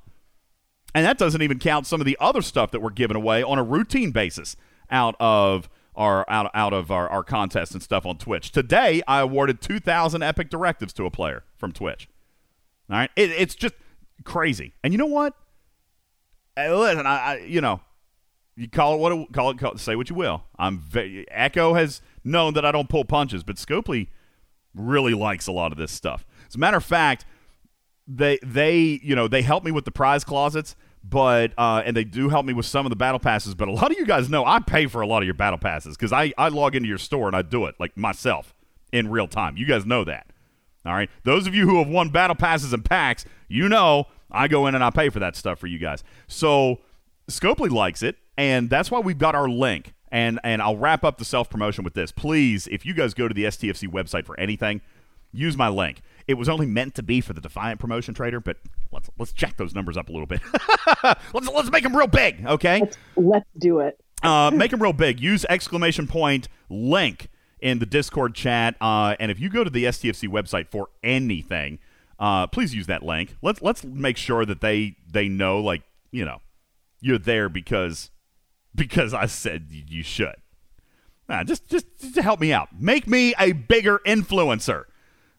and 0.94 1.06
that 1.06 1.16
doesn't 1.16 1.40
even 1.40 1.58
count 1.58 1.86
some 1.86 2.02
of 2.02 2.04
the 2.04 2.18
other 2.20 2.42
stuff 2.42 2.70
that 2.72 2.80
we're 2.80 2.90
giving 2.90 3.16
away 3.16 3.42
on 3.42 3.58
a 3.58 3.64
routine 3.64 4.10
basis 4.10 4.56
out 4.90 5.16
of 5.18 5.70
our 5.96 6.28
out 6.28 6.50
out 6.54 6.74
of 6.74 6.90
our, 6.90 7.08
our 7.08 7.24
contests 7.24 7.72
and 7.72 7.82
stuff 7.82 8.04
on 8.04 8.18
Twitch. 8.18 8.52
Today, 8.52 9.00
I 9.08 9.20
awarded 9.20 9.62
two 9.62 9.80
thousand 9.80 10.22
epic 10.22 10.50
directives 10.50 10.92
to 10.92 11.06
a 11.06 11.10
player 11.10 11.44
from 11.56 11.72
Twitch. 11.72 12.09
All 12.90 12.96
right, 12.96 13.10
it, 13.16 13.30
it's 13.30 13.54
just 13.54 13.74
crazy, 14.24 14.74
and 14.82 14.92
you 14.92 14.98
know 14.98 15.06
what? 15.06 15.34
Hey, 16.56 16.74
listen, 16.74 17.06
I, 17.06 17.16
I 17.16 17.36
you 17.38 17.60
know 17.60 17.80
you 18.56 18.68
call 18.68 18.94
it 18.94 18.98
what 18.98 19.12
it, 19.12 19.32
call 19.32 19.50
it 19.50 19.58
call, 19.58 19.78
say 19.78 19.96
what 19.96 20.10
you 20.10 20.16
will. 20.16 20.42
I'm 20.58 20.78
ve- 20.78 21.24
Echo 21.30 21.74
has 21.74 22.02
known 22.24 22.54
that 22.54 22.64
I 22.64 22.72
don't 22.72 22.88
pull 22.88 23.04
punches, 23.04 23.42
but 23.42 23.56
Scopely 23.56 24.08
really 24.74 25.14
likes 25.14 25.46
a 25.46 25.52
lot 25.52 25.72
of 25.72 25.78
this 25.78 25.92
stuff. 25.92 26.26
As 26.48 26.56
a 26.56 26.58
matter 26.58 26.76
of 26.76 26.84
fact, 26.84 27.24
they 28.06 28.38
they 28.42 29.00
you 29.02 29.14
know 29.14 29.28
they 29.28 29.42
help 29.42 29.64
me 29.64 29.70
with 29.70 29.84
the 29.84 29.90
prize 29.90 30.24
closets, 30.24 30.76
but 31.02 31.52
uh, 31.56 31.82
and 31.86 31.96
they 31.96 32.04
do 32.04 32.28
help 32.28 32.44
me 32.44 32.52
with 32.52 32.66
some 32.66 32.84
of 32.84 32.90
the 32.90 32.96
battle 32.96 33.20
passes. 33.20 33.54
But 33.54 33.68
a 33.68 33.72
lot 33.72 33.90
of 33.90 33.98
you 33.98 34.04
guys 34.04 34.28
know 34.28 34.44
I 34.44 34.58
pay 34.58 34.86
for 34.86 35.00
a 35.00 35.06
lot 35.06 35.22
of 35.22 35.24
your 35.24 35.34
battle 35.34 35.58
passes 35.58 35.96
because 35.96 36.12
I 36.12 36.32
I 36.36 36.48
log 36.48 36.74
into 36.74 36.88
your 36.88 36.98
store 36.98 37.28
and 37.28 37.36
I 37.36 37.42
do 37.42 37.66
it 37.66 37.76
like 37.78 37.96
myself 37.96 38.54
in 38.92 39.08
real 39.08 39.28
time. 39.28 39.56
You 39.56 39.66
guys 39.66 39.86
know 39.86 40.04
that. 40.04 40.26
All 40.86 40.94
right, 40.94 41.10
those 41.24 41.46
of 41.46 41.54
you 41.54 41.68
who 41.68 41.78
have 41.78 41.88
won 41.88 42.08
battle 42.10 42.36
passes 42.36 42.72
and 42.72 42.84
packs, 42.84 43.24
you 43.48 43.68
know 43.68 44.06
I 44.30 44.48
go 44.48 44.66
in 44.66 44.74
and 44.74 44.82
I 44.82 44.90
pay 44.90 45.10
for 45.10 45.18
that 45.20 45.36
stuff 45.36 45.58
for 45.58 45.66
you 45.66 45.78
guys. 45.78 46.02
So 46.26 46.80
Scopely 47.28 47.70
likes 47.70 48.02
it, 48.02 48.16
and 48.36 48.70
that's 48.70 48.90
why 48.90 48.98
we've 49.00 49.18
got 49.18 49.34
our 49.34 49.48
link. 49.48 49.94
And 50.12 50.40
and 50.42 50.60
I'll 50.60 50.76
wrap 50.76 51.04
up 51.04 51.18
the 51.18 51.24
self 51.24 51.48
promotion 51.48 51.84
with 51.84 51.94
this. 51.94 52.10
Please, 52.10 52.66
if 52.68 52.84
you 52.84 52.94
guys 52.94 53.14
go 53.14 53.28
to 53.28 53.34
the 53.34 53.44
STFC 53.44 53.88
website 53.88 54.26
for 54.26 54.38
anything, 54.40 54.80
use 55.32 55.56
my 55.56 55.68
link. 55.68 56.00
It 56.26 56.34
was 56.34 56.48
only 56.48 56.66
meant 56.66 56.94
to 56.96 57.02
be 57.02 57.20
for 57.20 57.32
the 57.32 57.40
Defiant 57.40 57.78
promotion 57.78 58.14
trader, 58.14 58.40
but 58.40 58.56
let's 58.90 59.08
let's 59.18 59.32
jack 59.32 59.56
those 59.56 59.74
numbers 59.74 59.96
up 59.96 60.08
a 60.08 60.12
little 60.12 60.26
bit. 60.26 60.40
let's 61.32 61.48
let's 61.48 61.70
make 61.70 61.84
them 61.84 61.96
real 61.96 62.08
big, 62.08 62.44
okay? 62.44 62.80
Let's, 62.80 62.98
let's 63.16 63.48
do 63.58 63.78
it. 63.80 64.00
uh, 64.24 64.50
make 64.52 64.72
them 64.72 64.82
real 64.82 64.92
big. 64.92 65.20
Use 65.20 65.44
exclamation 65.48 66.08
point 66.08 66.48
link 66.68 67.28
in 67.62 67.78
the 67.78 67.86
Discord 67.86 68.34
chat. 68.34 68.76
Uh, 68.80 69.16
and 69.20 69.30
if 69.30 69.40
you 69.40 69.48
go 69.48 69.64
to 69.64 69.70
the 69.70 69.84
STFC 69.84 70.28
website 70.28 70.68
for 70.68 70.88
anything, 71.02 71.78
uh, 72.18 72.46
please 72.46 72.74
use 72.74 72.86
that 72.86 73.02
link. 73.02 73.36
Let's 73.42 73.62
let's 73.62 73.84
make 73.84 74.16
sure 74.16 74.44
that 74.44 74.60
they 74.60 74.96
they 75.10 75.28
know 75.28 75.60
like 75.60 75.82
you 76.10 76.24
know 76.24 76.40
you're 77.00 77.18
there 77.18 77.48
because 77.48 78.10
because 78.74 79.14
I 79.14 79.26
said 79.26 79.68
you 79.70 80.02
should. 80.02 80.36
Nah, 81.28 81.44
just, 81.44 81.68
just 81.68 81.86
just 82.00 82.14
to 82.16 82.22
help 82.22 82.40
me 82.40 82.52
out. 82.52 82.68
Make 82.78 83.06
me 83.06 83.34
a 83.38 83.52
bigger 83.52 84.00
influencer. 84.04 84.84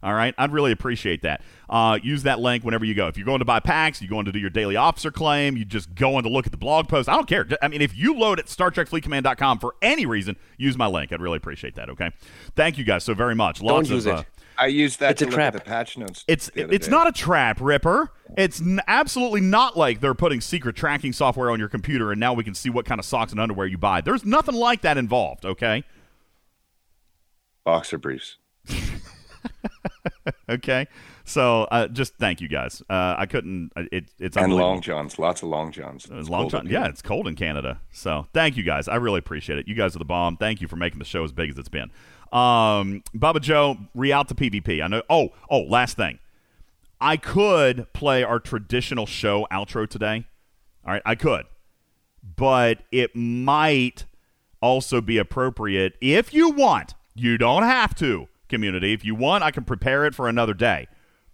All 0.03 0.14
right, 0.14 0.34
I'd 0.38 0.52
really 0.52 0.72
appreciate 0.72 1.22
that. 1.22 1.41
Uh, 1.69 1.99
use 2.02 2.23
that 2.23 2.40
link 2.40 2.64
whenever 2.64 2.84
you 2.86 2.95
go. 2.95 3.07
If 3.07 3.18
you're 3.18 3.26
going 3.26 3.40
to 3.40 3.45
buy 3.45 3.60
packs, 3.60 4.02
you're 4.02 4.10
going 4.10 4.26
to 4.26 4.32
do 4.32 4.40
your 4.40 4.49
daily 4.49 4.76
officer 4.76 5.11
claim, 5.11 5.56
you 5.57 5.64
just 5.64 5.94
going 5.94 6.23
to 6.23 6.30
look 6.30 6.45
at 6.48 6.52
the 6.52 6.57
blog 6.57 6.88
post. 6.90 7.07
I 7.07 7.14
don't 7.15 7.28
care. 7.28 7.48
I 7.61 7.68
mean, 7.68 7.82
if 7.82 7.95
you 7.95 8.15
load 8.18 8.40
at 8.40 8.48
StarTrekFleetCommand.com 8.48 9.60
for 9.60 9.76
any 9.82 10.06
reason, 10.06 10.36
use 10.57 10.78
my 10.78 10.88
link. 10.88 11.11
I'd 11.14 11.22
really 11.22 11.38
appreciate 11.38 11.76
that. 11.76 11.90
Okay, 11.91 12.11
thank 12.56 12.78
you 12.78 12.84
guys 12.84 13.03
so 13.03 13.14
very 13.14 13.36
much. 13.36 13.61
Lots 13.61 13.88
Don't 13.90 13.95
use 13.95 14.06
of, 14.07 14.14
it. 14.14 14.19
uh, 14.19 14.23
I 14.57 14.68
used 14.68 14.99
that 14.99 15.11
It's 15.11 15.19
to 15.19 15.26
a 15.26 15.28
look 15.28 15.36
trap. 15.36 15.56
at 15.56 15.64
the 15.64 15.69
patch 15.69 15.98
notes. 15.98 16.23
it's 16.28 16.49
it's 16.56 16.88
day. 16.88 16.91
not 16.91 17.07
a 17.07 17.11
trap, 17.11 17.60
Ripper. 17.61 18.11
It's 18.38 18.60
n- 18.61 18.82
absolutely 18.88 19.41
not 19.41 19.78
like 19.78 20.02
they're 20.02 20.14
putting 20.14 20.41
secret 20.41 20.76
tracking 20.76 21.14
software 21.14 21.49
on 21.52 21.57
your 21.60 21.69
computer 21.69 22.11
and 22.11 22.19
now 22.19 22.34
we 22.34 22.44
can 22.44 22.53
see 22.53 22.69
what 22.69 22.86
kind 22.86 22.99
of 22.99 23.06
socks 23.06 23.32
and 23.32 23.40
underwear 23.40 23.65
you 23.68 23.78
buy. 23.78 24.02
There's 24.02 24.26
nothing 24.26 24.56
like 24.56 24.82
that 24.82 24.98
involved. 24.98 25.45
Okay. 25.45 25.84
boxer 27.64 27.98
briefs. 27.98 28.38
Okay. 30.49 30.88
So 31.23 31.63
uh, 31.71 31.88
just 31.88 32.15
thank 32.15 32.41
you 32.41 32.49
guys. 32.49 32.81
Uh, 32.89 33.15
I 33.17 33.25
couldn't. 33.25 33.71
uh, 33.75 33.83
It, 33.91 34.11
it's 34.19 34.35
And 34.35 34.53
long 34.53 34.81
johns, 34.81 35.17
lots 35.17 35.41
of 35.41 35.49
long 35.49 35.71
johns. 35.71 36.05
It's 36.05 36.13
It's 36.13 36.29
long 36.29 36.53
up 36.53 36.65
Yeah, 36.65 36.88
it's 36.88 37.01
cold 37.01 37.27
in 37.27 37.35
Canada. 37.35 37.79
So 37.91 38.27
thank 38.33 38.57
you 38.57 38.63
guys. 38.63 38.88
I 38.88 38.95
really 38.95 39.19
appreciate 39.19 39.57
it. 39.59 39.67
You 39.67 39.75
guys 39.75 39.95
are 39.95 39.99
the 39.99 40.05
bomb. 40.05 40.35
Thank 40.38 40.61
you 40.61 40.67
for 40.67 40.75
making 40.75 40.99
the 40.99 41.05
show 41.05 41.23
as 41.23 41.31
big 41.31 41.49
as 41.49 41.57
it's 41.57 41.69
been. 41.69 41.89
Um, 42.33 43.03
Bubba 43.15 43.41
Joe, 43.41 43.77
re-out 43.95 44.27
to 44.27 44.35
PvP. 44.35 44.83
I 44.83 44.88
know. 44.88 45.03
Oh, 45.09 45.29
oh, 45.49 45.61
last 45.61 45.95
thing. 45.95 46.19
I 46.99 47.17
could 47.17 47.91
play 47.93 48.23
our 48.23 48.39
traditional 48.39 49.05
show 49.05 49.47
outro 49.51 49.88
today. 49.89 50.25
All 50.85 50.93
right, 50.93 51.01
I 51.05 51.15
could, 51.15 51.45
but 52.35 52.79
it 52.91 53.15
might 53.15 54.05
also 54.61 55.01
be 55.01 55.17
appropriate 55.17 55.93
if 56.01 56.33
you 56.33 56.49
want. 56.49 56.93
You 57.15 57.38
don't 57.38 57.63
have 57.63 57.95
to, 57.95 58.27
community. 58.52 58.94
If 58.94 59.03
you 59.03 59.15
want, 59.15 59.44
I 59.44 59.49
can 59.49 59.64
prepare 59.64 60.06
it 60.06 60.14
for 60.14 60.30
another 60.30 60.53
day. 60.53 60.88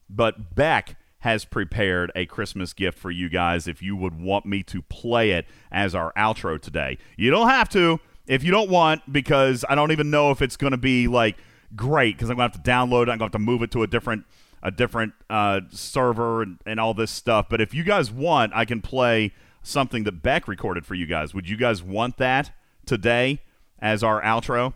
But 0.10 0.56
Beck 0.56 0.96
has 1.20 1.44
prepared 1.44 2.12
a 2.16 2.26
Christmas 2.26 2.72
gift 2.72 2.98
for 2.98 3.12
you 3.12 3.28
guys 3.28 3.68
if 3.68 3.82
you 3.82 3.98
would 3.98 4.18
want 4.18 4.46
me 4.46 4.64
to 4.64 4.82
play 4.84 5.32
it 5.32 5.46
as 5.70 5.94
our 5.94 6.14
outro 6.14 6.62
today. 6.62 6.98
You 7.18 7.30
don't 7.30 7.50
have 7.50 7.68
to 7.70 8.00
if 8.28 8.44
you 8.44 8.52
don't 8.52 8.70
want, 8.70 9.12
because 9.12 9.64
I 9.70 9.76
don't 9.76 9.92
even 9.92 10.10
know 10.10 10.32
if 10.32 10.42
it's 10.42 10.58
going 10.58 10.72
to 10.72 10.78
be 10.78 11.08
like 11.08 11.38
great 11.76 12.16
because 12.16 12.30
I'm 12.30 12.36
going 12.36 12.52
to 12.52 12.58
have 12.58 12.64
to 12.64 12.70
download 12.70 13.04
it. 13.04 13.10
I'm 13.10 13.18
going 13.18 13.20
to 13.20 13.24
have 13.26 13.32
to 13.32 13.40
move 13.40 13.64
it 13.64 13.72
to 13.72 13.84
a 13.84 13.88
different 13.88 14.26
a 14.62 14.72
different 14.72 15.14
uh, 15.30 15.62
server 15.70 16.42
and, 16.42 16.58
and 16.66 16.80
all 16.80 16.94
this 16.94 17.12
stuff. 17.12 17.48
But 17.48 17.62
if 17.62 17.74
you 17.74 17.84
guys 17.84 18.12
want, 18.12 18.54
I 18.56 18.66
can 18.66 18.82
play 18.82 19.32
something 19.62 20.04
that 20.04 20.24
Beck 20.24 20.48
recorded 20.48 20.86
for 20.86 20.96
you 20.96 21.06
guys. 21.06 21.34
Would 21.34 21.48
you 21.48 21.56
guys 21.56 21.84
want 21.84 22.18
that 22.18 22.52
today 22.86 23.44
as 23.80 24.04
our 24.04 24.22
outro? 24.22 24.74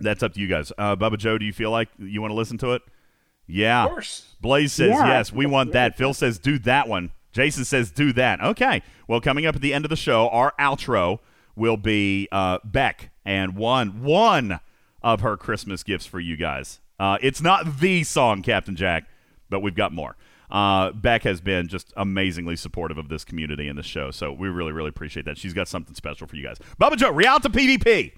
That's 0.00 0.22
up 0.22 0.34
to 0.34 0.40
you 0.40 0.46
guys. 0.46 0.72
Uh, 0.78 0.96
Bubba 0.96 1.18
Joe, 1.18 1.38
do 1.38 1.44
you 1.44 1.52
feel 1.52 1.70
like 1.70 1.88
you 1.98 2.20
want 2.20 2.30
to 2.30 2.36
listen 2.36 2.58
to 2.58 2.72
it? 2.72 2.82
Yeah. 3.46 3.84
Of 3.84 3.90
course. 3.90 4.34
Blaze 4.40 4.72
says 4.72 4.90
Yeah. 4.90 5.06
yes, 5.06 5.32
we 5.32 5.46
want 5.46 5.72
that. 5.72 5.96
Phil 5.96 6.14
says 6.14 6.38
do 6.38 6.58
that 6.60 6.86
one. 6.88 7.10
Jason 7.32 7.64
says 7.64 7.90
do 7.90 8.12
that. 8.14 8.40
Okay. 8.40 8.82
Well, 9.06 9.20
coming 9.20 9.46
up 9.46 9.54
at 9.56 9.62
the 9.62 9.72
end 9.74 9.84
of 9.84 9.88
the 9.90 9.96
show, 9.96 10.28
our 10.28 10.52
outro 10.58 11.18
will 11.56 11.76
be 11.76 12.28
uh, 12.30 12.58
Beck 12.64 13.10
and 13.24 13.56
one 13.56 14.02
one 14.02 14.60
of 15.02 15.20
her 15.20 15.36
Christmas 15.36 15.82
gifts 15.82 16.06
for 16.06 16.20
you 16.20 16.36
guys. 16.36 16.80
Uh, 16.98 17.18
it's 17.20 17.40
not 17.40 17.78
the 17.80 18.02
song, 18.04 18.42
Captain 18.42 18.74
Jack, 18.76 19.04
but 19.48 19.60
we've 19.60 19.74
got 19.74 19.92
more. 19.92 20.16
Uh, 20.50 20.92
Beck 20.92 21.22
has 21.24 21.40
been 21.40 21.68
just 21.68 21.92
amazingly 21.96 22.56
supportive 22.56 22.96
of 22.98 23.08
this 23.08 23.24
community 23.24 23.68
and 23.68 23.78
this 23.78 23.86
show, 23.86 24.10
so 24.10 24.32
we 24.32 24.48
really, 24.48 24.72
really 24.72 24.88
appreciate 24.88 25.26
that. 25.26 25.36
She's 25.38 25.52
got 25.52 25.68
something 25.68 25.94
special 25.94 26.26
for 26.26 26.36
you 26.36 26.42
guys. 26.42 26.58
Bubba 26.80 26.96
Joe, 26.96 27.10
Real 27.12 27.38
to 27.40 27.50
PvP. 27.50 28.12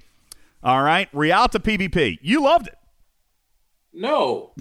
All 0.62 0.82
right, 0.82 1.09
Real 1.12 1.49
to 1.49 1.59
PvP. 1.59 2.19
You 2.23 2.43
loved 2.43 2.66
it. 2.69 2.77
No. 3.93 4.53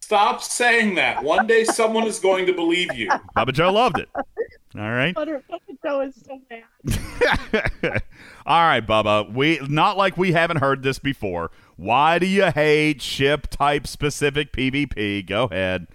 Stop 0.00 0.42
saying 0.42 0.94
that. 0.96 1.22
One 1.24 1.46
day 1.46 1.64
someone 1.64 2.06
is 2.06 2.18
going 2.18 2.44
to 2.46 2.52
believe 2.52 2.92
you. 2.94 3.08
Bubba 3.36 3.52
Joe 3.52 3.72
loved 3.72 3.98
it. 3.98 4.08
All 4.14 4.90
right. 4.90 5.14
Butter 5.14 5.42
Joe 5.84 6.00
is 6.02 6.14
so 6.26 6.38
mad. 6.50 8.02
All 8.46 8.60
right, 8.62 8.86
Bubba. 8.86 9.32
We 9.32 9.58
not 9.68 9.96
like 9.96 10.16
we 10.18 10.32
haven't 10.32 10.58
heard 10.58 10.82
this 10.82 10.98
before. 10.98 11.50
Why 11.76 12.18
do 12.18 12.26
you 12.26 12.50
hate 12.50 13.00
ship 13.00 13.46
type 13.48 13.86
specific 13.86 14.52
PvP? 14.52 15.26
Go 15.26 15.44
ahead. 15.44 15.86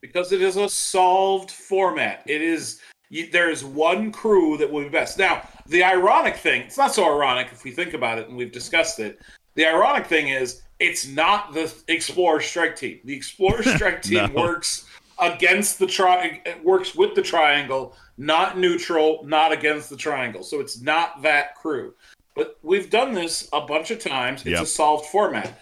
because 0.00 0.30
it 0.32 0.42
is 0.42 0.56
a 0.56 0.68
solved 0.68 1.50
format. 1.50 2.22
It 2.26 2.42
is 2.42 2.80
you, 3.10 3.30
there 3.30 3.50
is 3.50 3.64
one 3.64 4.10
crew 4.12 4.56
that 4.56 4.70
will 4.70 4.82
be 4.84 4.88
best. 4.88 5.18
Now, 5.18 5.46
the 5.66 5.84
ironic 5.84 6.36
thing, 6.36 6.62
it's 6.62 6.78
not 6.78 6.94
so 6.94 7.04
ironic 7.04 7.48
if 7.52 7.64
we 7.64 7.70
think 7.72 7.92
about 7.94 8.18
it 8.18 8.28
and 8.28 8.36
we've 8.36 8.52
discussed 8.52 8.98
it. 9.00 9.20
The 9.56 9.66
ironic 9.66 10.06
thing 10.06 10.28
is 10.28 10.62
it's 10.78 11.06
not 11.06 11.52
the 11.52 11.72
Explorer 11.88 12.40
Strike 12.40 12.76
Team. 12.76 13.00
The 13.04 13.14
Explorer 13.14 13.62
Strike 13.76 14.02
Team 14.02 14.32
No. 14.32 14.42
works 14.42 14.86
against 15.18 15.78
the 15.78 15.86
tri 15.86 16.40
it 16.46 16.64
works 16.64 16.94
with 16.94 17.14
the 17.14 17.22
triangle, 17.22 17.94
not 18.16 18.56
neutral, 18.58 19.22
not 19.24 19.52
against 19.52 19.90
the 19.90 19.96
triangle. 19.96 20.42
So 20.42 20.60
it's 20.60 20.80
not 20.80 21.20
that 21.22 21.54
crew. 21.56 21.94
But 22.34 22.58
we've 22.62 22.88
done 22.88 23.12
this 23.12 23.48
a 23.52 23.60
bunch 23.60 23.90
of 23.90 23.98
times. 23.98 24.40
It's 24.42 24.50
Yep. 24.52 24.62
a 24.62 24.66
solved 24.66 25.06
format 25.06 25.58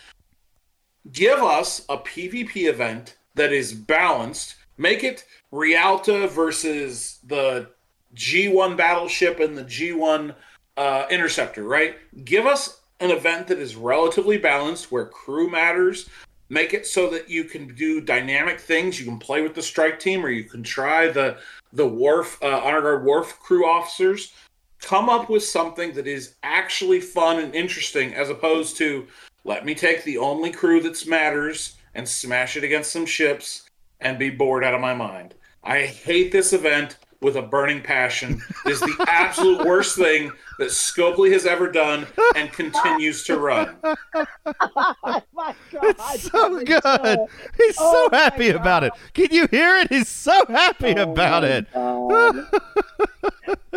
give 1.12 1.38
us 1.38 1.84
a 1.88 1.96
PvP 1.96 2.68
event 2.68 3.16
that 3.34 3.52
is 3.52 3.72
balanced. 3.72 4.56
Make 4.76 5.04
it 5.04 5.24
Realta 5.52 6.28
versus 6.28 7.18
the 7.26 7.70
G1 8.14 8.76
battleship 8.76 9.40
and 9.40 9.56
the 9.56 9.64
G1 9.64 10.34
uh, 10.76 11.06
interceptor, 11.10 11.64
right? 11.64 11.96
Give 12.24 12.46
us 12.46 12.80
an 13.00 13.10
event 13.10 13.46
that 13.48 13.58
is 13.58 13.76
relatively 13.76 14.38
balanced 14.38 14.90
where 14.90 15.06
crew 15.06 15.50
matters. 15.50 16.08
Make 16.50 16.72
it 16.72 16.86
so 16.86 17.10
that 17.10 17.28
you 17.28 17.44
can 17.44 17.74
do 17.74 18.00
dynamic 18.00 18.58
things. 18.58 18.98
You 18.98 19.04
can 19.04 19.18
play 19.18 19.42
with 19.42 19.54
the 19.54 19.62
strike 19.62 20.00
team, 20.00 20.24
or 20.24 20.30
you 20.30 20.44
can 20.44 20.62
try 20.62 21.08
the 21.08 21.38
the 21.72 21.86
Worf 21.86 22.42
uh, 22.42 22.60
honor 22.64 22.80
guard 22.80 23.04
Worf 23.04 23.38
crew 23.40 23.66
officers. 23.66 24.32
Come 24.80 25.10
up 25.10 25.28
with 25.28 25.42
something 25.42 25.92
that 25.94 26.06
is 26.06 26.36
actually 26.42 27.00
fun 27.00 27.40
and 27.40 27.54
interesting, 27.54 28.14
as 28.14 28.30
opposed 28.30 28.76
to 28.78 29.06
let 29.44 29.66
me 29.66 29.74
take 29.74 30.04
the 30.04 30.18
only 30.18 30.50
crew 30.50 30.80
that 30.82 31.06
matters 31.06 31.76
and 31.94 32.08
smash 32.08 32.56
it 32.56 32.64
against 32.64 32.92
some 32.92 33.04
ships 33.04 33.68
and 34.00 34.18
be 34.18 34.30
bored 34.30 34.64
out 34.64 34.74
of 34.74 34.80
my 34.80 34.94
mind. 34.94 35.34
I 35.64 35.80
hate 35.82 36.32
this 36.32 36.52
event 36.52 36.96
with 37.20 37.36
a 37.36 37.42
burning 37.42 37.82
passion. 37.82 38.40
It 38.64 38.72
is 38.72 38.80
the 38.80 39.04
absolute 39.08 39.66
worst 39.66 39.96
thing 39.96 40.30
that 40.58 40.68
Scopely 40.68 41.32
has 41.32 41.46
ever 41.46 41.70
done 41.70 42.06
and 42.36 42.52
continues 42.52 43.24
to 43.24 43.38
run. 43.38 43.76
oh 43.82 43.96
my 45.32 45.54
God. 45.72 45.82
It's 45.82 46.30
so 46.30 46.58
good. 46.64 46.82
Joe. 46.82 47.28
He's 47.56 47.76
Oh 47.78 47.92
so 47.92 48.08
my 48.12 48.18
happy 48.22 48.50
about 48.50 48.84
it. 48.84 48.92
Can 49.14 49.28
you 49.30 49.48
hear 49.50 49.78
it? 49.78 49.88
He's 49.88 50.08
so 50.08 50.44
happy 50.48 50.94
Oh 50.96 51.12
about 51.12 51.44
it. 51.44 51.66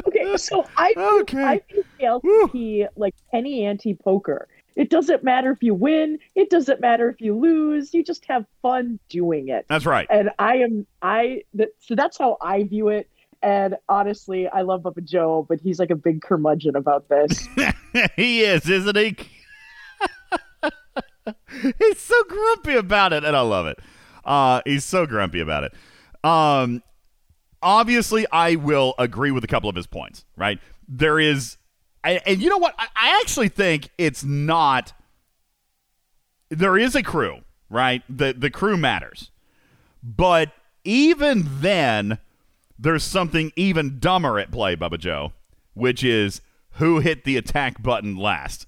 okay, 0.07 0.37
so 0.37 0.65
I 0.77 0.93
view, 0.93 1.25
I 1.39 1.61
view 1.69 1.83
the 1.97 2.05
LCP 2.05 2.87
like 2.95 3.15
any 3.33 3.65
anti 3.65 3.95
poker. 3.95 4.47
It 4.75 4.89
doesn't 4.89 5.23
matter 5.23 5.51
if 5.51 5.61
you 5.61 5.73
win. 5.73 6.19
It 6.35 6.49
doesn't 6.49 6.79
matter 6.79 7.09
if 7.09 7.19
you 7.19 7.37
lose. 7.37 7.93
You 7.93 8.03
just 8.03 8.25
have 8.25 8.45
fun 8.61 8.99
doing 9.09 9.49
it. 9.49 9.65
That's 9.67 9.85
right. 9.85 10.07
And 10.09 10.29
I 10.39 10.57
am 10.57 10.87
I 11.01 11.43
that 11.55 11.69
so 11.79 11.95
that's 11.95 12.17
how 12.17 12.37
I 12.41 12.63
view 12.63 12.87
it. 12.89 13.09
And 13.43 13.75
honestly, 13.89 14.47
I 14.47 14.61
love 14.61 14.83
Bubba 14.83 15.03
Joe, 15.03 15.45
but 15.49 15.59
he's 15.59 15.79
like 15.79 15.89
a 15.89 15.95
big 15.95 16.21
curmudgeon 16.21 16.75
about 16.75 17.09
this. 17.09 17.47
he 18.15 18.41
is, 18.41 18.69
isn't 18.69 18.95
he? 18.95 19.15
he's 21.79 21.99
so 21.99 22.23
grumpy 22.27 22.75
about 22.75 23.13
it, 23.13 23.23
and 23.23 23.35
I 23.35 23.41
love 23.41 23.65
it. 23.65 23.79
Uh, 24.23 24.61
he's 24.65 24.85
so 24.85 25.07
grumpy 25.07 25.39
about 25.39 25.63
it. 25.63 25.73
Um, 26.23 26.83
obviously, 27.63 28.27
I 28.31 28.55
will 28.55 28.93
agree 28.99 29.31
with 29.31 29.43
a 29.43 29.47
couple 29.47 29.69
of 29.69 29.75
his 29.75 29.87
points. 29.87 30.23
Right? 30.37 30.59
There 30.87 31.19
is, 31.19 31.57
and, 32.03 32.21
and 32.25 32.41
you 32.41 32.49
know 32.49 32.57
what? 32.57 32.75
I, 32.77 32.87
I 32.95 33.19
actually 33.21 33.49
think 33.49 33.89
it's 33.97 34.23
not. 34.23 34.93
There 36.49 36.77
is 36.77 36.95
a 36.95 37.03
crew, 37.03 37.41
right? 37.69 38.03
The 38.09 38.33
the 38.33 38.49
crew 38.49 38.77
matters, 38.77 39.31
but 40.03 40.51
even 40.83 41.47
then, 41.59 42.17
there's 42.77 43.03
something 43.03 43.51
even 43.55 43.99
dumber 43.99 44.39
at 44.39 44.51
play, 44.51 44.75
Bubba 44.75 44.99
Joe, 44.99 45.33
which 45.73 46.03
is 46.03 46.41
who 46.75 46.99
hit 46.99 47.23
the 47.23 47.37
attack 47.37 47.81
button 47.81 48.15
last. 48.15 48.65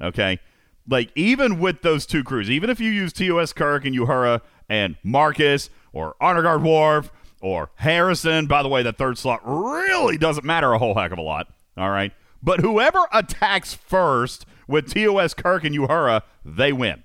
Okay? 0.00 0.40
Like, 0.88 1.10
even 1.14 1.60
with 1.60 1.82
those 1.82 2.04
two 2.04 2.24
crews, 2.24 2.50
even 2.50 2.68
if 2.68 2.80
you 2.80 2.90
use 2.90 3.12
TOS 3.12 3.52
Kirk 3.52 3.84
and 3.84 3.94
Uhura 3.94 4.40
and 4.68 4.96
Marcus 5.02 5.70
or 5.92 6.14
Honorguard 6.20 6.62
Worf 6.62 7.10
or 7.40 7.70
Harrison, 7.76 8.46
by 8.46 8.62
the 8.62 8.68
way, 8.68 8.82
the 8.82 8.92
third 8.92 9.16
slot 9.16 9.40
really 9.44 10.18
doesn't 10.18 10.44
matter 10.44 10.72
a 10.72 10.78
whole 10.78 10.94
heck 10.94 11.12
of 11.12 11.18
a 11.18 11.22
lot. 11.22 11.46
All 11.76 11.90
right? 11.90 12.12
But 12.44 12.60
whoever 12.60 13.06
attacks 13.10 13.72
first 13.72 14.44
with 14.68 14.92
TOS 14.92 15.32
Kirk 15.32 15.64
and 15.64 15.74
Uhura, 15.74 16.20
they 16.44 16.74
win. 16.74 17.02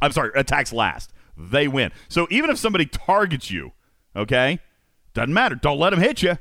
I'm 0.00 0.10
sorry, 0.10 0.30
attacks 0.34 0.72
last. 0.72 1.12
They 1.36 1.68
win. 1.68 1.92
So 2.08 2.26
even 2.30 2.48
if 2.48 2.58
somebody 2.58 2.86
targets 2.86 3.50
you, 3.50 3.72
okay, 4.16 4.58
doesn't 5.12 5.34
matter. 5.34 5.54
Don't 5.54 5.78
let 5.78 5.90
them 5.90 6.00
hit 6.00 6.22
you. 6.22 6.38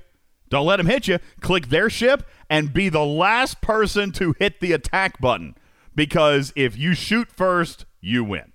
Don't 0.49 0.65
let 0.65 0.77
them 0.77 0.85
hit 0.87 1.09
you. 1.09 1.19
Click 1.41 1.67
their 1.67 1.89
ship 1.89 2.23
and 2.49 2.73
be 2.73 2.87
the 2.87 3.03
last 3.03 3.59
person 3.59 4.13
to 4.13 4.33
hit 4.39 4.61
the 4.61 4.71
attack 4.71 5.19
button. 5.19 5.55
Because 5.93 6.53
if 6.55 6.77
you 6.77 6.93
shoot 6.93 7.29
first, 7.29 7.85
you 7.99 8.23
win. 8.23 8.53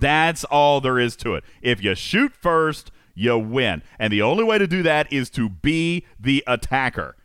That's 0.00 0.42
all 0.42 0.80
there 0.80 0.98
is 0.98 1.14
to 1.18 1.36
it. 1.36 1.44
If 1.62 1.84
you 1.84 1.94
shoot 1.94 2.32
first, 2.34 2.90
you 3.14 3.38
win. 3.38 3.84
And 3.98 4.12
the 4.12 4.22
only 4.22 4.42
way 4.42 4.58
to 4.58 4.66
do 4.66 4.82
that 4.82 5.10
is 5.12 5.30
to 5.30 5.48
be 5.48 6.04
the 6.18 6.42
attacker. 6.48 7.16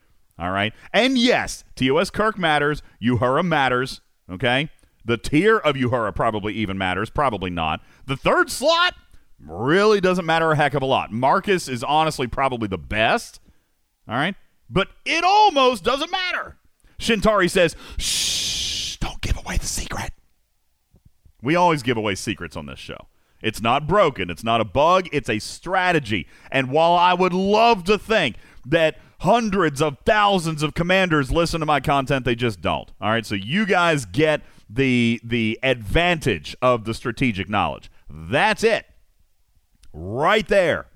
All 0.42 0.50
right? 0.50 0.74
And 0.92 1.20
yes, 1.20 1.64
TOS 1.76 2.10
Kirk 2.10 2.38
matters. 2.40 2.82
Uhura 3.02 3.46
matters. 3.46 4.02
Okay? 4.30 4.70
The 5.06 5.18
tier 5.18 5.58
of 5.58 5.76
Uhura 5.76 6.16
probably 6.16 6.54
even 6.56 6.80
matters. 6.80 7.12
Probably 7.12 7.52
not. 7.52 7.82
The 8.08 8.18
third 8.18 8.50
slot 8.50 8.96
really 9.40 10.02
doesn't 10.02 10.26
matter 10.26 10.52
a 10.52 10.56
heck 10.56 10.74
of 10.74 10.82
a 10.82 10.88
lot. 10.88 11.12
Marcus 11.12 11.68
is 11.68 11.84
honestly 11.84 12.26
probably 12.26 12.68
the 12.68 12.80
best. 12.80 13.40
All 14.08 14.16
right? 14.16 14.36
But 14.68 14.88
it 15.06 15.24
almost 15.24 15.84
doesn't 15.84 16.12
matter. 16.12 16.58
Shintari 16.98 17.50
says, 17.50 17.76
shh, 17.98 18.98
don't 18.98 19.22
give 19.22 19.38
away 19.38 19.58
the 19.58 19.68
secret. 19.68 20.12
We 21.42 21.56
always 21.56 21.84
give 21.84 21.98
away 21.98 22.16
secrets 22.16 22.56
on 22.58 22.66
this 22.66 22.80
show. 22.80 23.08
It's 23.44 23.62
not 23.62 23.88
broken, 23.88 24.30
it's 24.30 24.44
not 24.44 24.62
a 24.62 24.66
bug, 24.66 25.08
it's 25.12 25.30
a 25.30 25.40
strategy. 25.40 26.28
And 26.52 26.70
while 26.70 26.94
I 26.94 27.14
would 27.14 27.34
love 27.34 27.84
to 27.86 27.98
think 27.98 28.36
that 28.68 28.98
hundreds 29.22 29.82
of 29.84 29.98
thousands 30.04 30.64
of 30.64 30.74
commanders 30.74 31.32
listen 31.32 31.60
to 31.60 31.66
my 31.66 31.80
content, 31.80 32.26
they 32.26 32.36
just 32.36 32.60
don't. 32.60 32.92
All 33.00 33.10
right, 33.10 33.26
so 33.26 33.36
you 33.36 33.66
guys 33.66 34.06
get 34.06 34.42
the 34.70 35.20
the 35.24 35.60
advantage 35.62 36.56
of 36.62 36.86
the 36.86 36.94
strategic 36.94 37.48
knowledge. 37.48 37.92
That's 38.10 38.64
it. 38.64 38.86
Right 39.94 40.48
there. 40.48 40.88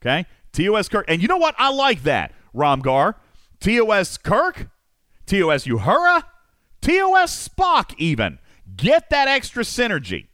Okay? 0.00 0.26
TOS 0.52 0.88
Kirk. 0.88 1.04
And 1.08 1.22
you 1.22 1.28
know 1.28 1.36
what? 1.36 1.54
I 1.58 1.70
like 1.70 2.02
that, 2.02 2.32
Ramgar. 2.54 3.14
TOS 3.60 4.18
Kirk, 4.18 4.68
TOS 5.26 5.64
Uhura, 5.64 6.24
TOS 6.80 7.48
Spock, 7.48 7.94
even. 7.96 8.40
Get 8.74 9.08
that 9.10 9.28
extra 9.28 9.62
synergy. 9.62 10.26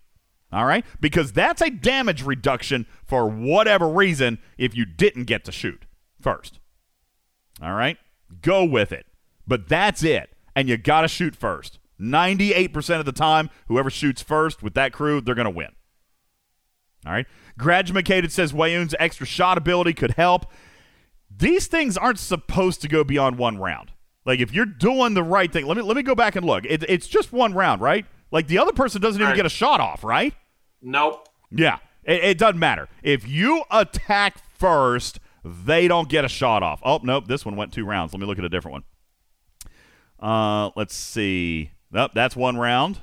All 0.50 0.64
right? 0.64 0.84
Because 0.98 1.32
that's 1.32 1.60
a 1.60 1.68
damage 1.68 2.24
reduction 2.24 2.86
for 3.04 3.28
whatever 3.28 3.86
reason 3.86 4.38
if 4.56 4.74
you 4.74 4.86
didn't 4.86 5.24
get 5.24 5.44
to 5.44 5.52
shoot 5.52 5.84
first. 6.22 6.57
All 7.62 7.74
right? 7.74 7.96
Go 8.42 8.64
with 8.64 8.92
it. 8.92 9.06
But 9.46 9.68
that's 9.68 10.02
it. 10.02 10.30
And 10.54 10.68
you 10.68 10.76
got 10.76 11.02
to 11.02 11.08
shoot 11.08 11.34
first. 11.36 11.78
98% 12.00 13.00
of 13.00 13.06
the 13.06 13.12
time, 13.12 13.50
whoever 13.66 13.90
shoots 13.90 14.22
first 14.22 14.62
with 14.62 14.74
that 14.74 14.92
crew, 14.92 15.20
they're 15.20 15.34
going 15.34 15.44
to 15.46 15.50
win. 15.50 15.70
All 17.06 17.12
right? 17.12 17.26
Gradumacated 17.58 18.30
says 18.32 18.52
Weyoun's 18.52 18.94
extra 18.98 19.26
shot 19.26 19.58
ability 19.58 19.94
could 19.94 20.12
help. 20.12 20.46
These 21.34 21.66
things 21.66 21.96
aren't 21.96 22.18
supposed 22.18 22.80
to 22.82 22.88
go 22.88 23.04
beyond 23.04 23.38
one 23.38 23.58
round. 23.58 23.92
Like 24.24 24.40
if 24.40 24.52
you're 24.52 24.66
doing 24.66 25.14
the 25.14 25.22
right 25.22 25.50
thing, 25.52 25.66
let 25.66 25.76
me 25.76 25.82
let 25.82 25.96
me 25.96 26.02
go 26.02 26.14
back 26.14 26.36
and 26.36 26.44
look. 26.44 26.64
It, 26.66 26.84
it's 26.88 27.06
just 27.06 27.32
one 27.32 27.54
round, 27.54 27.80
right? 27.80 28.04
Like 28.30 28.46
the 28.46 28.58
other 28.58 28.72
person 28.72 29.00
doesn't 29.00 29.20
even 29.20 29.30
Right. 29.30 29.36
get 29.36 29.46
a 29.46 29.50
shot 29.50 29.80
off, 29.80 30.04
right? 30.04 30.34
Nope. 30.82 31.26
Yeah, 31.50 31.78
it, 32.04 32.22
it 32.24 32.38
doesn't 32.38 32.58
matter. 32.58 32.88
If 33.02 33.26
you 33.26 33.62
attack 33.70 34.36
first, 34.58 35.18
they 35.44 35.88
don't 35.88 36.08
get 36.08 36.24
a 36.24 36.28
shot 36.28 36.62
off. 36.62 36.80
Oh 36.84 37.00
nope, 37.02 37.26
this 37.26 37.44
one 37.44 37.56
went 37.56 37.72
two 37.72 37.84
rounds. 37.84 38.12
Let 38.12 38.20
me 38.20 38.26
look 38.26 38.38
at 38.38 38.44
a 38.44 38.48
different 38.48 38.72
one. 40.20 40.30
Uh, 40.30 40.70
let's 40.76 40.94
see. 40.94 41.70
Nope, 41.90 42.12
that's 42.14 42.36
one 42.36 42.56
round. 42.56 42.98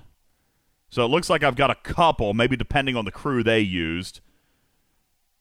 So 0.90 1.04
it 1.04 1.10
looks 1.10 1.30
like 1.30 1.44
I've 1.44 1.56
got 1.56 1.72
a 1.72 1.76
couple, 1.76 2.34
maybe 2.34 2.56
depending 2.56 2.96
on 2.96 3.06
the 3.06 3.12
crew 3.12 3.44
they 3.44 3.60
used. 3.60 4.22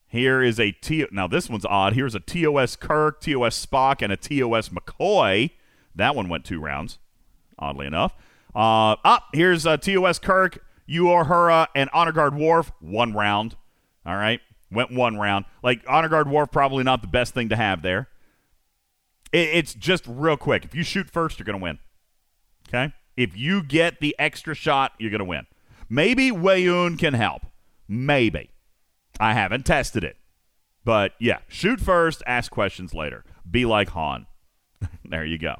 Here 0.07 0.43
is 0.43 0.61
a 0.61 0.73
T. 0.73 1.07
Now 1.11 1.27
this 1.27 1.51
one's 1.51 1.65
odd. 1.65 1.95
Here's 1.95 2.15
a 2.15 2.21
TOS 2.21 2.77
Kirk, 2.77 3.21
TOS 3.21 3.67
Spock, 3.67 4.01
and 4.01 4.13
a 4.13 4.17
TOS 4.17 4.69
McCoy. 4.69 5.51
That 5.95 6.15
one 6.15 6.29
went 6.29 6.45
two 6.45 6.61
rounds, 6.61 6.99
oddly 7.59 7.87
enough. 7.87 8.15
Uh, 8.55 8.97
up 9.05 9.25
here's 9.33 9.67
a 9.67 9.77
TOS 9.77 10.21
Kirk, 10.21 10.65
Uhura, 10.89 11.67
and 11.75 11.91
Honor 11.93 12.13
Guard 12.13 12.37
Worf. 12.37 12.71
One 12.81 13.13
round. 13.13 13.57
All 14.07 14.17
right, 14.17 14.41
went 14.75 14.93
one 14.93 15.17
round. 15.17 15.45
Like 15.63 15.83
Honor 15.89 16.09
Guard 16.09 16.29
Worf, 16.29 16.51
probably 16.51 16.85
not 16.85 17.03
the 17.03 17.09
best 17.09 17.35
thing 17.35 17.49
to 17.49 17.57
have 17.57 17.83
there. 17.83 18.09
It, 19.33 19.49
it's 19.53 19.75
just 19.75 20.05
real 20.07 20.37
quick. 20.37 20.65
If 20.65 20.75
you 20.75 20.83
shoot 20.83 21.11
first, 21.11 21.39
you're 21.39 21.47
gonna 21.47 21.59
win. 21.59 21.79
Okay. 22.69 22.93
If 23.17 23.37
you 23.37 23.63
get 23.63 24.01
the 24.01 24.15
extra 24.19 24.55
shot, 24.55 24.93
you're 24.99 25.11
going 25.11 25.21
to 25.21 25.25
win. 25.25 25.47
Maybe 25.89 26.31
Weyoun 26.31 26.99
can 26.99 27.15
help. 27.15 27.43
Maybe. 27.87 28.51
I 29.21 29.35
haven't 29.35 29.65
tested 29.65 30.03
it. 30.03 30.17
But 30.85 31.13
yeah, 31.19 31.39
shoot 31.49 31.81
first, 31.81 32.23
ask 32.27 32.51
questions 32.51 32.93
later. 32.93 33.25
Be 33.49 33.65
like 33.65 33.91
Han. 33.91 34.27
there 35.05 35.25
you 35.25 35.39
go. 35.39 35.57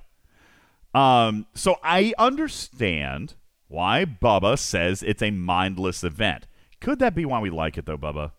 Um, 0.99 1.47
so 1.55 1.77
I 1.83 2.13
understand 2.19 3.35
why 3.69 4.05
Bubba 4.05 4.59
says 4.59 5.03
it's 5.03 5.23
a 5.23 5.31
mindless 5.31 6.05
event. 6.05 6.47
Could 6.81 6.99
that 6.99 7.15
be 7.15 7.25
why 7.25 7.41
we 7.41 7.51
like 7.51 7.79
it 7.79 7.87
though, 7.87 7.97
Bubba? 7.97 8.33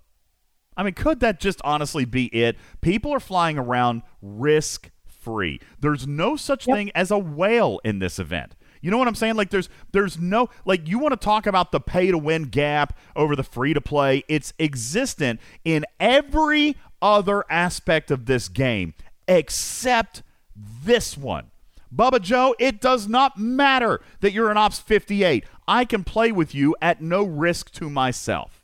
I 0.77 0.83
mean, 0.83 0.93
could 0.93 1.19
that 1.21 1.39
just 1.39 1.61
honestly 1.63 2.05
be 2.05 2.25
it? 2.27 2.57
People 2.81 3.11
are 3.11 3.19
flying 3.19 3.57
around 3.57 4.01
risk 4.21 4.91
free. 5.05 5.59
There's 5.79 6.05
no 6.05 6.35
such 6.35 6.65
thing 6.65 6.91
as 6.93 7.11
a 7.11 7.17
whale 7.17 7.79
in 7.83 7.99
this 7.99 8.19
event. 8.19 8.55
You 8.81 8.91
know 8.91 8.99
what 8.99 9.07
I'm 9.07 9.15
saying? 9.15 9.35
Like 9.35 9.49
there's 9.49 9.67
there's 9.93 10.19
no 10.19 10.49
like 10.63 10.87
you 10.87 10.99
want 10.99 11.13
to 11.13 11.17
talk 11.17 11.47
about 11.47 11.71
the 11.71 11.79
pay 11.79 12.11
to 12.11 12.17
win 12.19 12.43
gap 12.43 12.95
over 13.15 13.35
the 13.35 13.43
free 13.43 13.73
to 13.73 13.81
play. 13.81 14.23
It's 14.27 14.53
existent 14.59 15.39
in 15.63 15.85
every 15.99 16.77
other 17.01 17.45
aspect 17.49 18.11
of 18.11 18.27
this 18.27 18.47
game 18.47 18.93
except 19.27 20.21
this 20.55 21.17
one. 21.17 21.49
Bubba 21.93 22.21
Joe, 22.21 22.55
it 22.59 22.79
does 22.79 23.07
not 23.07 23.39
matter 23.39 24.01
that 24.19 24.33
you're 24.33 24.51
an 24.51 24.57
Ops 24.57 24.79
58. 24.79 25.45
I 25.67 25.85
can 25.85 26.03
play 26.03 26.31
with 26.31 26.53
you 26.53 26.75
at 26.81 27.01
no 27.01 27.23
risk 27.23 27.71
to 27.73 27.89
myself. 27.89 28.54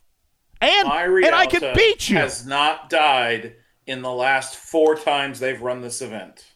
And 0.62 0.86
My 0.86 1.04
and 1.04 1.34
I 1.34 1.46
can 1.46 1.74
beat 1.74 2.08
you. 2.08 2.16
Has 2.16 2.46
not 2.46 2.88
died 2.88 3.56
in 3.84 4.00
the 4.00 4.12
last 4.12 4.54
four 4.54 4.94
times 4.94 5.40
they've 5.40 5.60
run 5.60 5.80
this 5.80 6.00
event. 6.00 6.46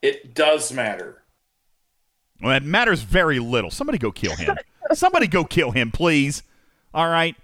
It 0.00 0.32
does 0.32 0.72
matter. 0.72 1.24
Well, 2.40 2.56
it 2.56 2.62
matters 2.62 3.02
very 3.02 3.40
little. 3.40 3.72
Somebody 3.72 3.98
go 3.98 4.12
kill 4.12 4.36
him. 4.36 4.56
Somebody 4.92 5.26
go 5.26 5.44
kill 5.44 5.72
him, 5.72 5.90
please. 5.90 6.44
All 6.94 7.08
right. 7.08 7.34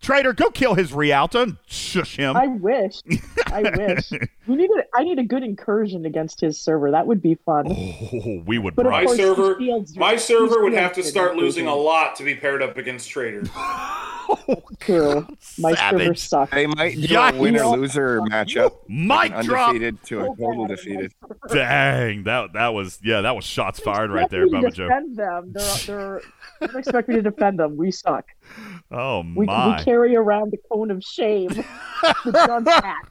Trader, 0.00 0.32
go 0.32 0.48
kill 0.50 0.74
his 0.74 0.92
Rialto 0.92 1.42
and 1.42 1.56
shush 1.66 2.16
him. 2.16 2.36
I 2.36 2.46
wish. 2.46 3.00
I 3.46 3.62
wish. 3.76 4.10
We 4.48 4.56
need 4.56 4.70
a, 4.70 4.82
I 4.98 5.04
need 5.04 5.18
a 5.18 5.24
good 5.24 5.42
incursion 5.42 6.06
against 6.06 6.40
his 6.40 6.58
server. 6.58 6.90
That 6.90 7.06
would 7.06 7.20
be 7.20 7.34
fun. 7.34 7.66
Oh, 7.68 8.42
we 8.46 8.56
would 8.56 8.74
But 8.74 8.84
bribe. 8.86 9.04
My 9.06 9.14
server, 9.16 9.58
he 9.58 9.66
shields 9.66 9.94
you. 9.94 10.00
my 10.00 10.12
He 10.12 10.18
server 10.18 10.62
would 10.62 10.72
have 10.72 10.94
to 10.94 11.02
start 11.02 11.36
losing 11.36 11.66
a 11.66 11.74
lot 11.74 12.16
to 12.16 12.24
be 12.24 12.34
paired 12.34 12.62
up 12.62 12.78
against 12.78 13.10
Trader. 13.10 13.42
Oh, 14.46 14.62
True. 14.80 15.26
My 15.58 15.72
server 15.74 15.98
Savage. 16.00 16.18
sucks. 16.18 16.50
They 16.52 16.66
might 16.66 16.94
do 16.96 17.00
Yikes. 17.08 17.32
a 17.32 17.38
winner 17.38 17.64
loser 17.64 18.20
matchup. 18.20 18.74
Mic 18.86 19.32
an 19.32 19.42
drop. 19.46 19.68
undefeated 19.70 20.02
to 20.04 20.20
a 20.20 20.24
oh, 20.28 20.34
total 20.34 20.66
defeated. 20.66 21.14
Dang, 21.50 22.24
that 22.24 22.52
that 22.52 22.74
was 22.74 22.98
yeah, 23.02 23.22
that 23.22 23.34
was 23.34 23.46
shots 23.46 23.80
fired 23.80 24.10
right 24.10 24.28
there, 24.28 24.44
Expect 24.44 24.62
me 24.62 24.68
Bubba 24.68 24.70
to 24.70 24.76
Joe. 24.76 24.88
defend 24.88 25.16
them. 25.16 25.52
They're, 25.54 25.76
they're, 25.86 26.20
don't 26.60 26.76
expect 26.76 27.08
me 27.08 27.14
to 27.14 27.22
defend 27.22 27.58
them. 27.58 27.78
We 27.78 27.90
suck. 27.90 28.26
Oh 28.90 29.22
We, 29.34 29.46
my! 29.46 29.76
we 29.78 29.84
carry 29.84 30.16
around 30.16 30.52
the 30.52 30.58
cone 30.70 30.90
of 30.90 31.02
shame. 31.02 31.48
with 32.24 32.34
John's 32.34 32.68
hat. 32.68 33.08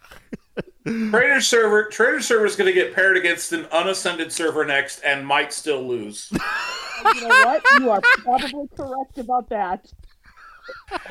Trader 0.85 1.41
server, 1.41 1.85
Trader 1.89 2.21
server 2.21 2.45
is 2.45 2.55
going 2.55 2.67
to 2.67 2.73
get 2.73 2.95
paired 2.95 3.17
against 3.17 3.51
an 3.51 3.65
unascended 3.65 4.31
server 4.31 4.65
next, 4.65 5.01
and 5.01 5.25
might 5.27 5.51
still 5.51 5.85
lose. 5.85 6.29
you 6.31 7.21
know 7.21 7.27
what? 7.27 7.63
You 7.79 7.89
are 7.91 8.01
probably 8.19 8.67
correct 8.75 9.17
about 9.17 9.49
that. 9.49 9.91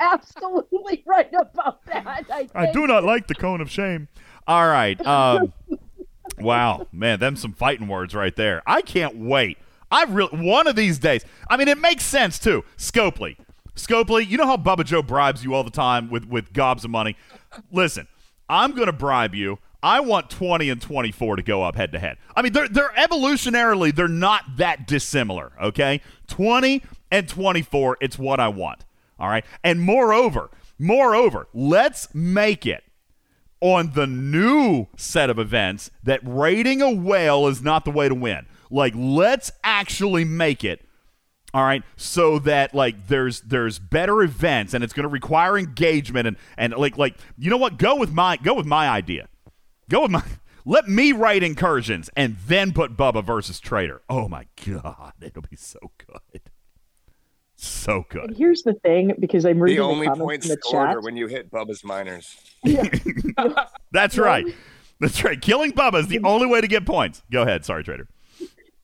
Absolutely 0.00 1.02
right 1.06 1.32
about 1.32 1.84
that. 1.86 2.26
I, 2.30 2.48
I 2.54 2.72
do 2.72 2.86
not 2.86 3.04
like 3.04 3.26
the 3.28 3.34
cone 3.34 3.60
of 3.60 3.70
shame. 3.70 4.08
All 4.46 4.66
right. 4.66 5.00
Um, 5.06 5.52
wow, 6.38 6.86
man, 6.92 7.20
them 7.20 7.36
some 7.36 7.52
fighting 7.52 7.88
words 7.88 8.14
right 8.14 8.34
there. 8.34 8.62
I 8.66 8.82
can't 8.82 9.16
wait. 9.16 9.58
I 9.90 10.04
really 10.04 10.38
one 10.38 10.66
of 10.66 10.76
these 10.76 10.98
days. 10.98 11.24
I 11.48 11.56
mean, 11.56 11.68
it 11.68 11.78
makes 11.78 12.04
sense 12.04 12.38
too. 12.38 12.64
Scopely, 12.76 13.36
Scopely. 13.78 14.28
You 14.28 14.36
know 14.36 14.46
how 14.46 14.56
Bubba 14.56 14.84
Joe 14.84 15.02
bribes 15.02 15.44
you 15.44 15.54
all 15.54 15.64
the 15.64 15.70
time 15.70 16.10
with 16.10 16.26
with 16.26 16.52
gobs 16.52 16.84
of 16.84 16.90
money. 16.90 17.16
Listen, 17.70 18.08
I'm 18.48 18.72
going 18.72 18.86
to 18.86 18.92
bribe 18.92 19.34
you. 19.34 19.58
I 19.82 20.00
want 20.00 20.28
20 20.30 20.70
and 20.70 20.82
24 20.82 21.36
to 21.36 21.42
go 21.42 21.62
up 21.62 21.76
head 21.76 21.92
to 21.92 21.98
head. 22.00 22.18
I 22.34 22.42
mean, 22.42 22.52
they're 22.52 22.68
they're 22.68 22.92
evolutionarily 22.96 23.94
they're 23.94 24.08
not 24.08 24.56
that 24.56 24.86
dissimilar. 24.86 25.52
Okay, 25.62 26.00
20 26.26 26.82
and 27.10 27.28
24. 27.28 27.98
It's 28.00 28.18
what 28.18 28.40
I 28.40 28.48
want. 28.48 28.84
All 29.20 29.28
right, 29.28 29.44
and 29.62 29.80
moreover, 29.80 30.50
moreover, 30.78 31.46
let's 31.52 32.12
make 32.14 32.66
it 32.66 32.84
on 33.60 33.92
the 33.94 34.06
new 34.06 34.86
set 34.96 35.30
of 35.30 35.38
events 35.38 35.90
that 36.04 36.20
raiding 36.22 36.82
a 36.82 36.90
whale 36.90 37.46
is 37.46 37.62
not 37.62 37.84
the 37.84 37.90
way 37.90 38.08
to 38.08 38.14
win. 38.14 38.46
Like, 38.70 38.92
let's 38.96 39.50
actually 39.64 40.24
make 40.24 40.64
it. 40.64 40.84
All 41.54 41.62
right, 41.64 41.82
so 41.96 42.38
that 42.40 42.74
like 42.74 43.06
there's 43.08 43.40
there's 43.40 43.78
better 43.78 44.22
events 44.22 44.74
and 44.74 44.84
it's 44.84 44.92
going 44.92 45.04
to 45.04 45.08
require 45.08 45.56
engagement 45.58 46.26
and 46.26 46.36
and 46.58 46.74
like 46.74 46.98
like 46.98 47.16
you 47.38 47.48
know 47.48 47.56
what? 47.56 47.78
Go 47.78 47.96
with 47.96 48.12
my 48.12 48.36
go 48.36 48.52
with 48.54 48.66
my 48.66 48.88
idea. 48.88 49.28
Go 49.88 50.02
with 50.02 50.10
my. 50.10 50.22
Let 50.66 50.86
me 50.86 51.12
write 51.12 51.42
incursions 51.42 52.10
and 52.14 52.36
then 52.46 52.74
put 52.74 52.94
Bubba 52.94 53.24
versus 53.24 53.58
Trader. 53.58 54.02
Oh 54.10 54.28
my 54.28 54.44
god, 54.66 55.14
it'll 55.22 55.40
be 55.40 55.56
so 55.56 55.78
good, 56.06 56.42
so 57.56 58.04
good. 58.10 58.24
And 58.24 58.36
here's 58.36 58.62
the 58.64 58.74
thing, 58.74 59.14
because 59.18 59.46
I'm 59.46 59.56
The 59.56 59.62
reading 59.64 59.78
the, 59.78 59.84
only 59.88 60.06
comments 60.06 60.24
points 60.26 60.46
in 60.46 60.50
the 60.50 60.58
scored 60.62 60.88
chat. 60.90 61.02
when 61.02 61.16
you 61.16 61.26
hit 61.26 61.50
Bubba's 61.50 61.82
minors. 61.82 62.36
That's 63.92 64.18
right. 64.18 64.44
That's 65.00 65.24
right. 65.24 65.40
Killing 65.40 65.72
Bubba 65.72 66.00
is 66.00 66.08
the 66.08 66.20
only 66.24 66.46
way 66.46 66.60
to 66.60 66.68
get 66.68 66.84
points. 66.84 67.22
Go 67.30 67.42
ahead. 67.42 67.64
Sorry, 67.64 67.82
Trader. 67.82 68.06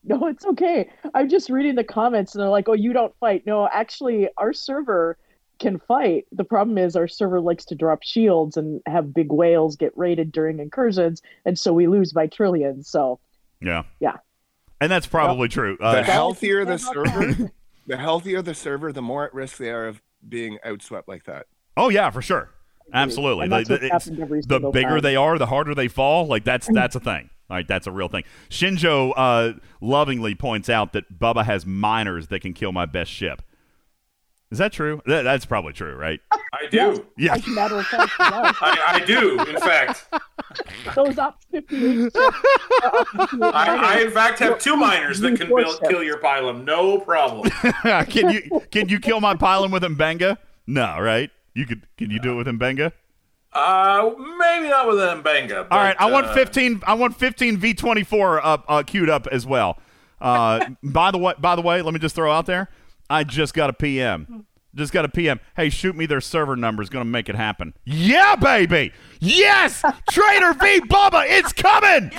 No, 0.05 0.27
it's 0.27 0.45
okay. 0.45 0.89
I'm 1.13 1.27
just 1.29 1.49
reading 1.49 1.75
the 1.75 1.83
comments 1.83 2.35
and 2.35 2.41
they're 2.41 2.49
like, 2.49 2.69
oh, 2.69 2.73
you 2.73 2.93
don't 2.93 3.13
fight. 3.19 3.43
No, 3.45 3.67
actually, 3.71 4.29
our 4.37 4.53
server 4.53 5.17
can 5.57 5.79
fight. 5.79 6.25
The 6.31 6.43
problem 6.43 6.77
is 6.77 6.95
our 6.95 7.07
server 7.07 7.39
likes 7.41 7.65
to 7.65 7.75
drop 7.75 8.03
shields 8.03 8.55
and 8.57 8.81
have 8.85 9.13
big 9.13 9.31
whales 9.31 9.75
get 9.75 9.97
raided 9.97 10.31
during 10.31 10.59
incursions. 10.59 11.21
And 11.45 11.57
so 11.57 11.73
we 11.73 11.87
lose 11.87 12.13
by 12.13 12.27
trillions. 12.27 12.87
So, 12.89 13.19
Yeah. 13.61 13.83
yeah. 13.99 14.17
And 14.81 14.91
that's 14.91 15.07
probably 15.07 15.47
true. 15.47 15.77
The 15.79 15.85
Uh, 15.85 16.03
healthier 16.03 16.65
the 16.65 16.77
server, 16.77 17.51
the 17.87 17.97
healthier 17.97 18.41
the 18.41 18.53
server, 18.53 18.91
the 18.91 19.01
more 19.01 19.25
at 19.25 19.33
risk 19.33 19.57
they 19.57 19.71
are 19.71 19.87
of 19.87 20.01
being 20.27 20.59
outswept 20.65 21.07
like 21.07 21.23
that. 21.23 21.47
Oh 21.77 21.89
yeah, 21.89 22.09
for 22.09 22.21
sure. 22.21 22.51
Absolutely. 22.93 23.45
And 23.45 23.53
The- 23.53 23.63
the- 23.63 23.85
it's- 23.85 23.91
happened 24.05 24.21
every 24.21 24.41
the 24.45 24.59
bigger 24.71 24.89
time. 24.89 25.01
they 25.01 25.15
are, 25.15 25.37
the 25.39 25.45
harder 25.47 25.73
they 25.73 25.87
fall. 25.87 26.27
Like 26.27 26.43
that's 26.43 26.67
that's 26.73 26.95
a 26.95 26.99
thing. 26.99 27.29
All 27.49 27.57
right, 27.57 27.67
that's 27.67 27.85
a 27.85 27.91
real 27.91 28.07
thing. 28.07 28.23
Shinjo 28.49 29.13
uh, 29.15 29.53
lovingly 29.79 30.33
points 30.33 30.67
out 30.69 30.93
that 30.93 31.19
Bubba 31.19 31.45
has 31.45 31.65
miners 31.65 32.27
that 32.27 32.41
can 32.41 32.53
kill 32.53 32.71
my 32.71 32.85
best 32.85 33.11
ship. 33.11 33.43
Is 34.51 34.59
that 34.59 34.71
true? 34.71 35.01
That, 35.05 35.23
that's 35.23 35.45
probably 35.45 35.73
true, 35.73 35.95
right? 35.95 36.21
I 36.31 36.67
do. 36.69 37.05
Yeah. 37.17 37.33
As 37.33 37.45
a 37.45 37.49
matter 37.49 37.77
of 37.77 37.85
fact, 37.87 38.11
yes. 38.17 38.55
I, 38.61 39.01
I 39.01 39.05
do. 39.05 39.39
In 39.41 39.57
fact, 39.57 40.07
those 40.95 41.17
up 41.17 41.39
58 41.51 42.03
ships 42.03 42.15
are 42.15 42.95
up 42.95 43.07
58 43.29 43.43
I, 43.43 43.95
I 43.95 44.01
in 44.01 44.11
fact 44.11 44.39
have 44.39 44.59
two 44.59 44.77
miners 44.77 45.19
that 45.19 45.37
can 45.37 45.47
build, 45.47 45.79
kill 45.89 46.03
your 46.03 46.19
pylum. 46.19 46.63
No 46.63 46.99
problem. 46.99 47.49
can 48.05 48.29
you 48.29 48.61
can 48.71 48.87
you 48.87 48.99
kill 48.99 49.19
my 49.19 49.35
pylon 49.35 49.71
with 49.71 49.83
Mbenga? 49.83 50.37
No, 50.67 50.99
right? 50.99 51.31
You 51.53 51.65
could. 51.65 51.87
Can 51.97 52.11
you 52.11 52.19
do 52.19 52.33
it 52.33 52.35
with 52.35 52.47
Mbenga? 52.47 52.91
Uh, 53.55 54.11
maybe 54.37 54.67
not 54.67 54.85
with 54.87 54.99
an 54.99 55.23
Mbenga. 55.23 55.67
All 55.71 55.77
right, 55.77 55.95
I 55.97 56.11
want 56.11 56.27
uh, 56.27 56.33
15. 56.33 56.83
I 56.85 56.93
want 56.93 57.15
15 57.15 57.57
V24 57.57 58.41
up 58.43 58.65
uh, 58.67 58.83
queued 58.83 59.09
up 59.09 59.27
as 59.27 59.47
well. 59.47 59.79
Uh, 60.19 60.65
by 60.83 61.09
the 61.11 61.17
way, 61.17 61.33
by 61.39 61.55
the 61.55 61.61
way, 61.61 61.81
let 61.81 61.93
me 61.93 61.99
just 61.99 62.15
throw 62.15 62.31
out 62.31 62.45
there. 62.45 62.69
I 63.09 63.23
just 63.23 63.53
got 63.53 63.69
a 63.69 63.73
PM. 63.73 64.45
Just 64.75 64.91
got 64.91 65.05
a 65.05 65.09
PM. 65.09 65.39
Hey, 65.55 65.69
shoot 65.69 65.95
me 65.95 66.05
their 66.05 66.19
server 66.19 66.57
number. 66.57 66.83
Is 66.83 66.89
going 66.89 67.05
to 67.05 67.09
make 67.09 67.29
it 67.29 67.35
happen. 67.35 67.73
Yeah, 67.85 68.35
baby. 68.35 68.91
Yes, 69.21 69.81
Trader 70.11 70.53
V 70.53 70.81
Bubba, 70.81 71.23
it's 71.25 71.53
coming. 71.53 72.11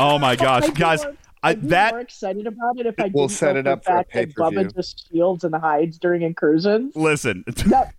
Oh 0.00 0.18
my 0.20 0.36
gosh, 0.38 0.68
guys, 0.70 1.04
I'd 1.48 1.62
be 1.62 1.68
that 1.68 1.92
more 1.94 2.00
excited 2.00 2.46
about 2.46 2.78
it 2.78 2.86
if 2.86 2.94
I 2.98 3.10
We'll 3.12 3.26
didn't 3.28 3.38
set 3.38 3.56
it 3.56 3.66
up 3.66 3.84
for 3.84 3.92
a 3.92 4.04
fact 4.04 4.12
that. 4.12 4.34
Bubba 4.34 4.74
just 4.74 5.08
shields 5.10 5.44
and 5.44 5.54
hides 5.54 5.98
during 5.98 6.22
incursions. 6.22 6.94
listen. 6.96 7.44
That 7.66 7.94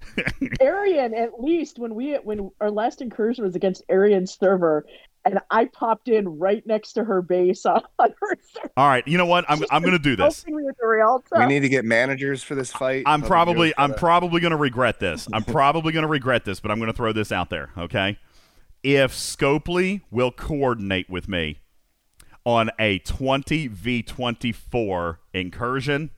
Arian, 0.61 1.13
at 1.13 1.41
least 1.41 1.79
when 1.79 1.95
we 1.95 2.13
when 2.15 2.51
our 2.61 2.71
last 2.71 3.01
incursion 3.01 3.43
was 3.43 3.55
against 3.55 3.83
Arian's 3.89 4.33
server, 4.37 4.85
and 5.25 5.39
I 5.51 5.65
popped 5.65 6.07
in 6.07 6.39
right 6.39 6.65
next 6.65 6.93
to 6.93 7.03
her 7.03 7.21
base 7.21 7.65
on 7.65 7.81
her 7.99 8.37
server. 8.53 8.71
All 8.77 8.87
right, 8.87 9.07
you 9.07 9.17
know 9.17 9.25
what? 9.25 9.45
I'm 9.49 9.63
I'm 9.71 9.81
going 9.81 9.93
to 9.93 9.99
do 9.99 10.15
this. 10.15 10.43
helping 10.43 10.55
me 10.57 10.63
with 10.63 10.75
the 10.79 10.87
Rialto. 10.87 11.39
We 11.39 11.45
need 11.45 11.59
to 11.61 11.69
get 11.69 11.85
managers 11.85 12.41
for 12.43 12.55
this 12.55 12.71
fight. 12.71 13.03
I'm 13.05 13.21
probably 13.21 13.73
I'm 13.77 13.89
gotta- 13.91 13.99
probably 13.99 14.41
going 14.41 14.51
to 14.51 14.57
regret 14.57 14.99
this. 14.99 15.27
I'm 15.33 15.43
probably 15.45 15.91
going 15.93 16.03
to 16.03 16.09
regret 16.09 16.45
this, 16.45 16.59
but 16.59 16.71
I'm 16.71 16.79
going 16.79 16.91
to 16.91 16.95
throw 16.97 17.13
this 17.13 17.31
out 17.31 17.49
there, 17.49 17.69
okay? 17.77 18.17
If 18.81 19.11
Scopely 19.13 20.01
will 20.09 20.31
coordinate 20.31 21.09
with 21.09 21.27
me 21.27 21.59
on 22.45 22.69
a 22.79 22.99
20 22.99 23.67
v 23.67 24.01
24 24.01 25.19
incursion, 25.33 26.09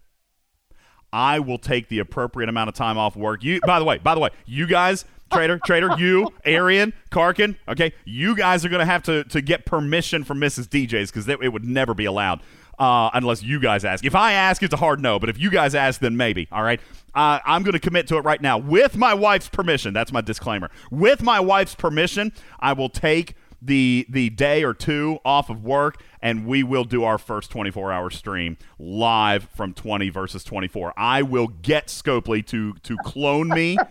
I 1.13 1.39
will 1.39 1.57
take 1.57 1.89
the 1.89 1.99
appropriate 1.99 2.49
amount 2.49 2.69
of 2.69 2.75
time 2.75 2.97
off 2.97 3.15
work. 3.15 3.43
You 3.43 3.59
by 3.61 3.79
the 3.79 3.85
way, 3.85 3.97
by 3.97 4.15
the 4.15 4.21
way, 4.21 4.29
you 4.45 4.67
guys 4.67 5.05
Trader, 5.31 5.59
Trader, 5.59 5.89
you, 5.97 6.29
Arian, 6.45 6.93
Karkin, 7.09 7.55
okay, 7.67 7.93
you 8.05 8.35
guys 8.35 8.65
are 8.65 8.69
going 8.69 8.79
to 8.79 8.85
have 8.85 9.03
to 9.03 9.23
to 9.25 9.41
get 9.41 9.65
permission 9.65 10.23
from 10.23 10.39
Mrs. 10.39 10.67
DJs 10.67 11.07
because 11.07 11.27
it 11.27 11.51
would 11.51 11.65
never 11.65 11.93
be 11.93 12.05
allowed 12.05 12.41
uh, 12.79 13.09
unless 13.13 13.43
you 13.43 13.59
guys 13.59 13.85
ask. 13.85 14.05
If 14.05 14.15
I 14.15 14.33
ask, 14.33 14.61
it's 14.63 14.73
a 14.73 14.77
hard 14.77 14.99
no, 14.99 15.19
but 15.19 15.29
if 15.29 15.39
you 15.39 15.49
guys 15.49 15.75
ask, 15.75 16.01
then 16.01 16.17
maybe. 16.17 16.47
All 16.51 16.63
right, 16.63 16.79
uh, 17.15 17.39
I'm 17.45 17.63
going 17.63 17.73
to 17.73 17.79
commit 17.79 18.07
to 18.07 18.17
it 18.17 18.21
right 18.21 18.41
now 18.41 18.57
with 18.57 18.97
my 18.97 19.13
wife's 19.13 19.49
permission. 19.49 19.93
That's 19.93 20.11
my 20.11 20.21
disclaimer. 20.21 20.69
With 20.89 21.21
my 21.21 21.39
wife's 21.39 21.75
permission, 21.75 22.33
I 22.59 22.73
will 22.73 22.89
take 22.89 23.35
the 23.61 24.05
the 24.09 24.29
day 24.31 24.63
or 24.63 24.73
two 24.73 25.19
off 25.23 25.49
of 25.49 25.63
work 25.63 26.01
and 26.21 26.45
we 26.45 26.63
will 26.63 26.83
do 26.83 27.03
our 27.03 27.17
first 27.17 27.51
24 27.51 27.91
hour 27.91 28.09
stream 28.09 28.57
live 28.79 29.43
from 29.55 29.73
20 29.73 30.09
versus 30.09 30.43
24 30.43 30.93
i 30.97 31.21
will 31.21 31.47
get 31.47 31.87
scopely 31.87 32.45
to 32.45 32.73
to 32.81 32.97
clone 33.03 33.49
me 33.49 33.77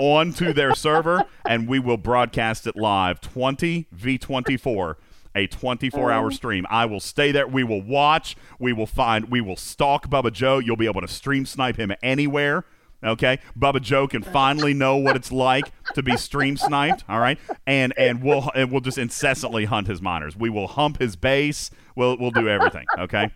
onto 0.00 0.52
their 0.52 0.74
server 0.74 1.24
and 1.46 1.68
we 1.68 1.78
will 1.78 1.96
broadcast 1.96 2.66
it 2.66 2.76
live. 2.76 3.20
20 3.20 3.86
v24 3.94 4.94
a 5.34 5.46
24 5.46 6.10
hour 6.10 6.30
stream. 6.30 6.66
I 6.70 6.86
will 6.86 7.00
stay 7.00 7.30
there. 7.30 7.46
We 7.46 7.62
will 7.62 7.82
watch. 7.82 8.36
We 8.58 8.72
will 8.72 8.86
find 8.86 9.30
we 9.30 9.40
will 9.40 9.56
stalk 9.56 10.08
bubba 10.08 10.32
joe. 10.32 10.58
You'll 10.58 10.76
be 10.76 10.86
able 10.86 11.02
to 11.02 11.08
stream 11.08 11.44
snipe 11.44 11.76
him 11.76 11.92
anywhere 12.02 12.64
Okay, 13.04 13.38
Bubba 13.58 13.80
Joe 13.80 14.08
can 14.08 14.22
finally 14.22 14.74
know 14.74 14.96
what 14.96 15.16
it's 15.16 15.30
like 15.30 15.70
to 15.94 16.02
be 16.02 16.16
stream 16.16 16.56
sniped. 16.56 17.04
All 17.08 17.20
right, 17.20 17.38
and 17.66 17.92
and 17.96 18.22
we'll 18.22 18.50
and 18.54 18.70
we'll 18.70 18.80
just 18.80 18.98
incessantly 18.98 19.66
hunt 19.66 19.86
his 19.86 20.00
miners. 20.00 20.36
We 20.36 20.50
will 20.50 20.66
hump 20.66 20.98
his 20.98 21.16
base. 21.16 21.70
We'll 21.94 22.16
we'll 22.18 22.30
do 22.30 22.48
everything. 22.48 22.86
Okay, 22.98 23.30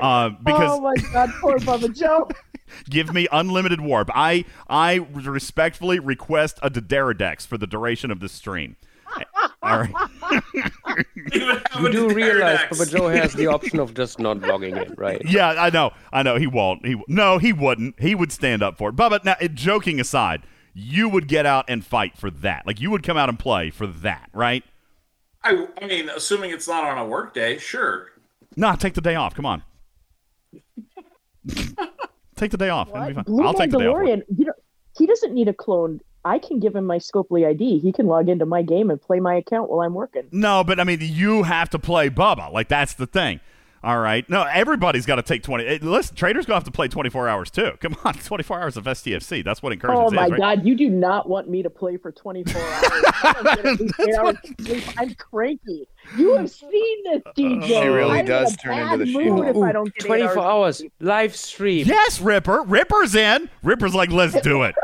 uh, 0.00 0.30
because 0.30 0.78
oh 0.78 0.80
my 0.80 0.94
god, 1.12 1.30
poor 1.40 1.58
Bubba 1.58 1.94
Joe. 1.94 2.28
give 2.90 3.12
me 3.12 3.28
unlimited 3.30 3.80
warp. 3.80 4.10
I 4.14 4.44
I 4.68 5.06
respectfully 5.12 5.98
request 5.98 6.58
a 6.62 6.70
D'Deridex 6.70 7.46
for 7.46 7.58
the 7.58 7.66
duration 7.66 8.10
of 8.10 8.20
this 8.20 8.32
stream. 8.32 8.76
All 9.62 9.78
right. 9.78 9.94
You 11.80 11.90
do 11.90 12.10
realize 12.10 12.60
Papa 12.68 12.86
Joe 12.86 13.08
has 13.08 13.32
the 13.32 13.48
option 13.48 13.80
of 13.80 13.94
just 13.94 14.20
not 14.20 14.40
logging 14.40 14.76
in, 14.76 14.94
right? 14.96 15.20
Yeah, 15.28 15.48
I 15.48 15.70
know. 15.70 15.92
I 16.12 16.22
know. 16.22 16.36
He 16.36 16.46
won't. 16.46 16.86
He 16.86 17.02
no, 17.08 17.38
he 17.38 17.52
wouldn't. 17.52 17.98
He 18.00 18.14
would 18.14 18.30
stand 18.30 18.62
up 18.62 18.78
for 18.78 18.90
it. 18.90 18.96
Bubba, 18.96 19.24
now, 19.24 19.34
joking 19.52 19.98
aside, 19.98 20.42
you 20.74 21.08
would 21.08 21.26
get 21.26 21.46
out 21.46 21.64
and 21.68 21.84
fight 21.84 22.16
for 22.16 22.30
that. 22.30 22.66
Like 22.66 22.80
you 22.80 22.90
would 22.90 23.02
come 23.02 23.16
out 23.16 23.28
and 23.28 23.38
play 23.38 23.70
for 23.70 23.86
that, 23.86 24.28
right? 24.32 24.62
I, 25.42 25.66
I 25.80 25.86
mean, 25.86 26.08
assuming 26.08 26.50
it's 26.50 26.68
not 26.68 26.84
on 26.84 26.98
a 26.98 27.06
work 27.06 27.34
day, 27.34 27.58
sure. 27.58 28.10
Nah, 28.56 28.76
take 28.76 28.94
the 28.94 29.00
day 29.00 29.14
off. 29.16 29.34
Come 29.34 29.46
on. 29.46 29.62
take 32.36 32.50
the 32.50 32.56
day 32.56 32.68
off. 32.68 32.88
Be 32.88 32.92
fine. 32.92 33.24
Blue 33.24 33.44
I'll 33.44 33.54
take 33.54 33.70
the 33.70 33.78
day 33.78 33.86
off. 33.86 33.96
Mandalorian, 33.96 34.22
you 34.36 34.46
know, 34.46 34.52
he 34.96 35.06
doesn't 35.06 35.34
need 35.34 35.48
a 35.48 35.54
clone. 35.54 36.00
I 36.24 36.38
can 36.38 36.58
give 36.58 36.74
him 36.74 36.86
my 36.86 36.98
Scopely 36.98 37.46
ID. 37.46 37.78
He 37.80 37.92
can 37.92 38.06
log 38.06 38.28
into 38.28 38.46
my 38.46 38.62
game 38.62 38.90
and 38.90 39.00
play 39.00 39.20
my 39.20 39.34
account 39.34 39.70
while 39.70 39.80
I'm 39.80 39.94
working. 39.94 40.24
No, 40.32 40.64
but 40.64 40.80
I 40.80 40.84
mean, 40.84 40.98
you 41.00 41.42
have 41.42 41.70
to 41.70 41.78
play 41.78 42.08
Bubba. 42.10 42.52
Like 42.52 42.68
that's 42.68 42.94
the 42.94 43.06
thing. 43.06 43.40
All 43.84 43.98
right. 43.98 44.28
No, 44.30 44.44
everybody's 44.44 45.04
got 45.04 45.16
to 45.16 45.22
take 45.22 45.42
twenty. 45.42 45.66
eh, 45.66 45.78
Listen, 45.82 46.16
traders 46.16 46.46
gonna 46.46 46.56
have 46.56 46.64
to 46.64 46.70
play 46.70 46.88
twenty 46.88 47.10
four 47.10 47.28
hours 47.28 47.50
too. 47.50 47.72
Come 47.80 47.94
on, 48.02 48.14
twenty 48.14 48.42
four 48.42 48.58
hours 48.58 48.78
of 48.78 48.84
STFC. 48.84 49.44
That's 49.44 49.62
what 49.62 49.74
encourages. 49.74 50.04
Oh 50.06 50.10
my 50.10 50.24
is, 50.24 50.30
right? 50.30 50.40
God! 50.40 50.66
You 50.66 50.74
do 50.74 50.88
not 50.88 51.28
want 51.28 51.50
me 51.50 51.62
to 51.62 51.68
play 51.68 51.98
for 51.98 52.10
24 52.10 52.62
hours. 52.62 52.82
I 53.22 53.32
don't 53.62 53.76
get 53.78 54.08
eight 54.08 54.14
hours 54.14 54.36
what... 54.42 54.60
sleep. 54.62 54.84
I'm 54.96 55.14
cranky. 55.16 55.86
You 56.16 56.34
have 56.36 56.50
seen 56.50 57.04
this, 57.04 57.22
DJ. 57.36 57.66
She 57.66 57.88
really 57.88 58.20
I'm 58.20 58.24
does 58.24 58.52
in 58.52 58.54
a 58.54 58.62
turn 58.62 58.78
into 58.78 59.04
the 59.04 59.12
mood 59.12 59.22
She-Hulk. 59.24 59.56
if 59.56 59.62
I 59.62 59.72
don't 59.72 59.94
get 59.94 60.06
24 60.06 60.28
hours. 60.30 60.80
hours 60.80 60.82
live 61.00 61.36
stream. 61.36 61.86
Yes, 61.86 62.22
Ripper. 62.22 62.62
Ripper's 62.62 63.14
in. 63.14 63.50
Ripper's 63.62 63.94
like, 63.94 64.10
let's 64.10 64.40
do 64.40 64.62
it. 64.62 64.74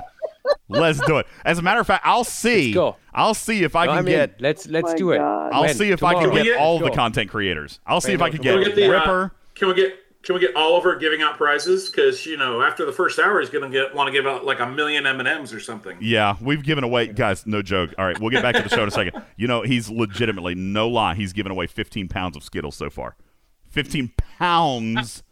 Let's 0.69 1.01
do 1.07 1.19
it. 1.19 1.27
As 1.45 1.59
a 1.59 1.63
matter 1.63 1.81
of 1.81 1.87
fact, 1.87 2.05
I'll 2.07 2.25
see. 2.25 2.73
go. 2.73 2.97
I'll 3.13 3.35
see 3.35 3.63
if 3.65 3.75
I 3.77 3.87
No, 3.87 3.93
can 3.93 3.99
I'm 3.99 4.07
in. 4.09 4.13
get. 4.13 4.41
Let's 4.41 4.67
let's 4.69 4.95
do 4.95 5.11
it. 5.13 5.19
God. 5.19 5.53
I'll 5.53 5.63
When? 5.63 5.75
see 5.75 5.91
if 5.91 6.03
I 6.03 6.15
can 6.15 6.33
get 6.33 6.47
Let's 6.47 6.61
all 6.61 6.79
the 6.79 6.91
content 6.91 7.31
creators. 7.31 7.81
I'll 7.87 8.01
see 8.01 8.13
if 8.13 8.21
Right, 8.21 8.33
I 8.33 8.37
can 8.37 8.39
no, 8.39 8.43
get 8.45 8.51
Can 8.53 8.59
we 8.61 8.65
get 8.67 8.75
the 8.77 8.87
uh, 8.87 8.91
Ripper. 9.01 9.33
can 9.55 9.69
we 9.69 9.75
get 9.75 9.95
can 10.23 10.35
we 10.35 10.41
get 10.43 10.55
Oliver 10.55 10.97
giving 10.97 11.23
out 11.23 11.39
prizes? 11.39 11.89
Because 11.89 12.27
you 12.27 12.37
know, 12.37 12.61
after 12.63 12.85
the 12.85 12.93
first 12.93 13.19
hour, 13.19 13.41
he's 13.41 13.49
gonna 13.51 13.71
get 13.71 13.95
want 13.95 14.07
to 14.09 14.13
give 14.13 14.27
out 14.27 14.45
like 14.45 14.61
a 14.61 14.67
million 14.67 15.07
M 15.07 15.19
and 15.19 15.27
M's 15.29 15.53
or 15.53 15.61
something. 15.61 15.97
Yeah, 16.01 16.37
we've 16.43 16.63
given 16.63 16.85
away, 16.85 17.07
guys. 17.09 17.47
No 17.47 17.63
joke. 17.63 17.95
All 17.99 18.05
right, 18.05 18.19
we'll 18.21 18.31
get 18.31 18.43
back 18.43 18.55
to 18.57 18.63
the 18.63 18.69
show 18.69 18.83
in 18.83 18.89
a 18.89 18.93
second. 18.93 19.23
You 19.37 19.47
know, 19.49 19.63
he's 19.63 19.89
legitimately, 19.89 20.55
no 20.55 20.89
lie, 20.89 21.15
he's 21.15 21.33
given 21.33 21.51
away 21.51 21.67
15 21.67 22.09
pounds 22.09 22.37
of 22.37 22.43
Skittles 22.45 22.77
so 22.77 22.91
far. 22.91 23.17
15 23.71 24.13
pounds 24.39 25.23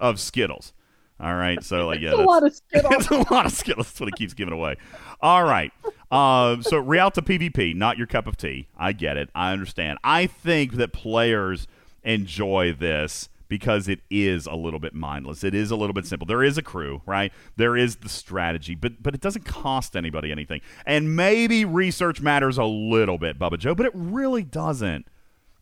of 0.00 0.18
Skittles. 0.18 0.72
All 1.20 1.34
right, 1.34 1.62
so 1.62 1.86
like, 1.86 2.00
yeah, 2.00 2.10
That's 2.10 2.22
a 2.22 2.24
lot 2.24 2.44
of 2.44 2.54
Skittles. 2.54 2.94
it's 2.98 3.10
a 3.10 3.32
lot 3.32 3.44
of 3.46 3.52
Skittles. 3.52 3.86
That's 3.88 4.00
what 4.00 4.08
he 4.08 4.12
keeps 4.12 4.32
giving 4.32 4.54
away. 4.54 4.76
All 5.20 5.44
right, 5.44 5.72
uh, 6.10 6.62
so 6.62 6.78
Rialto 6.78 7.20
PvP, 7.20 7.74
not 7.74 7.98
your 7.98 8.06
cup 8.06 8.26
of 8.26 8.36
tea. 8.36 8.68
I 8.78 8.92
get 8.92 9.16
it. 9.16 9.28
I 9.34 9.52
understand. 9.52 9.98
I 10.02 10.26
think 10.26 10.74
that 10.74 10.92
players 10.92 11.66
enjoy 12.02 12.72
this 12.72 13.28
because 13.50 13.88
it 13.88 14.00
is 14.08 14.46
a 14.46 14.54
little 14.54 14.78
bit 14.78 14.94
mindless. 14.94 15.44
It 15.44 15.54
is 15.54 15.70
a 15.70 15.76
little 15.76 15.92
bit 15.92 16.06
simple. 16.06 16.24
There 16.24 16.42
is 16.42 16.56
a 16.56 16.62
crew, 16.62 17.02
right? 17.04 17.32
There 17.56 17.76
is 17.76 17.96
the 17.96 18.08
strategy, 18.08 18.74
but 18.74 19.02
but 19.02 19.14
it 19.14 19.20
doesn't 19.20 19.44
cost 19.44 19.96
anybody 19.96 20.32
anything. 20.32 20.62
And 20.86 21.14
maybe 21.14 21.66
research 21.66 22.22
matters 22.22 22.56
a 22.56 22.64
little 22.64 23.18
bit, 23.18 23.38
Bubba 23.38 23.58
Joe, 23.58 23.74
but 23.74 23.84
it 23.84 23.92
really 23.94 24.44
doesn't. 24.44 25.06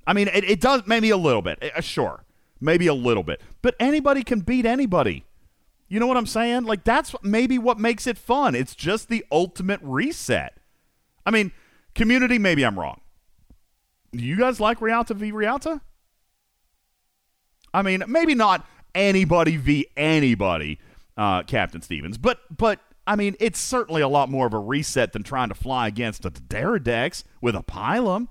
I 0.07 0.13
mean, 0.13 0.29
it, 0.29 0.45
it 0.45 0.61
does 0.61 0.83
maybe 0.87 1.11
a 1.11 1.17
little 1.17 1.43
bit. 1.43 1.59
Uh, 1.63 1.81
sure, 1.81 2.25
maybe 2.61 2.87
a 2.87 2.95
little 2.95 3.25
bit, 3.25 3.41
but 3.63 3.75
anybody 3.81 4.23
can 4.23 4.41
beat 4.41 4.67
anybody. 4.67 5.25
You 5.89 6.01
know 6.01 6.07
what 6.07 6.17
I'm 6.17 6.27
saying? 6.27 6.65
Like 6.65 6.85
that's 6.85 7.15
maybe 7.23 7.59
what 7.59 7.79
makes 7.79 8.07
it 8.07 8.19
fun. 8.19 8.55
It's 8.55 8.75
just 8.75 9.09
the 9.09 9.25
ultimate 9.33 9.81
reset. 9.83 10.59
I 11.25 11.31
mean, 11.31 11.53
community. 11.95 12.39
Maybe 12.39 12.65
I'm 12.65 12.79
wrong. 12.79 13.01
Do 14.13 14.23
you 14.25 14.37
guys 14.37 14.61
like 14.61 14.81
Realta 14.81 15.15
v 15.15 15.33
Realta? 15.33 15.81
I 17.73 17.83
mean, 17.83 18.03
maybe 18.07 18.35
not 18.35 18.67
anybody 18.95 19.57
v 19.57 19.87
anybody, 19.97 20.79
uh, 21.17 21.43
Captain 21.43 21.83
Stevens, 21.83 22.19
but 22.19 22.41
but 22.55 22.81
I 23.07 23.17
mean, 23.17 23.37
it's 23.41 23.59
certainly 23.59 24.03
a 24.03 24.09
lot 24.09 24.29
more 24.29 24.47
of 24.47 24.53
a 24.53 24.59
reset 24.59 25.13
than 25.13 25.23
trying 25.23 25.49
to 25.49 25.55
fly 25.55 25.89
against 25.89 26.25
a 26.27 26.31
Daradex 26.31 27.25
with 27.41 27.55
a 27.55 27.63
Pylum. 27.63 28.29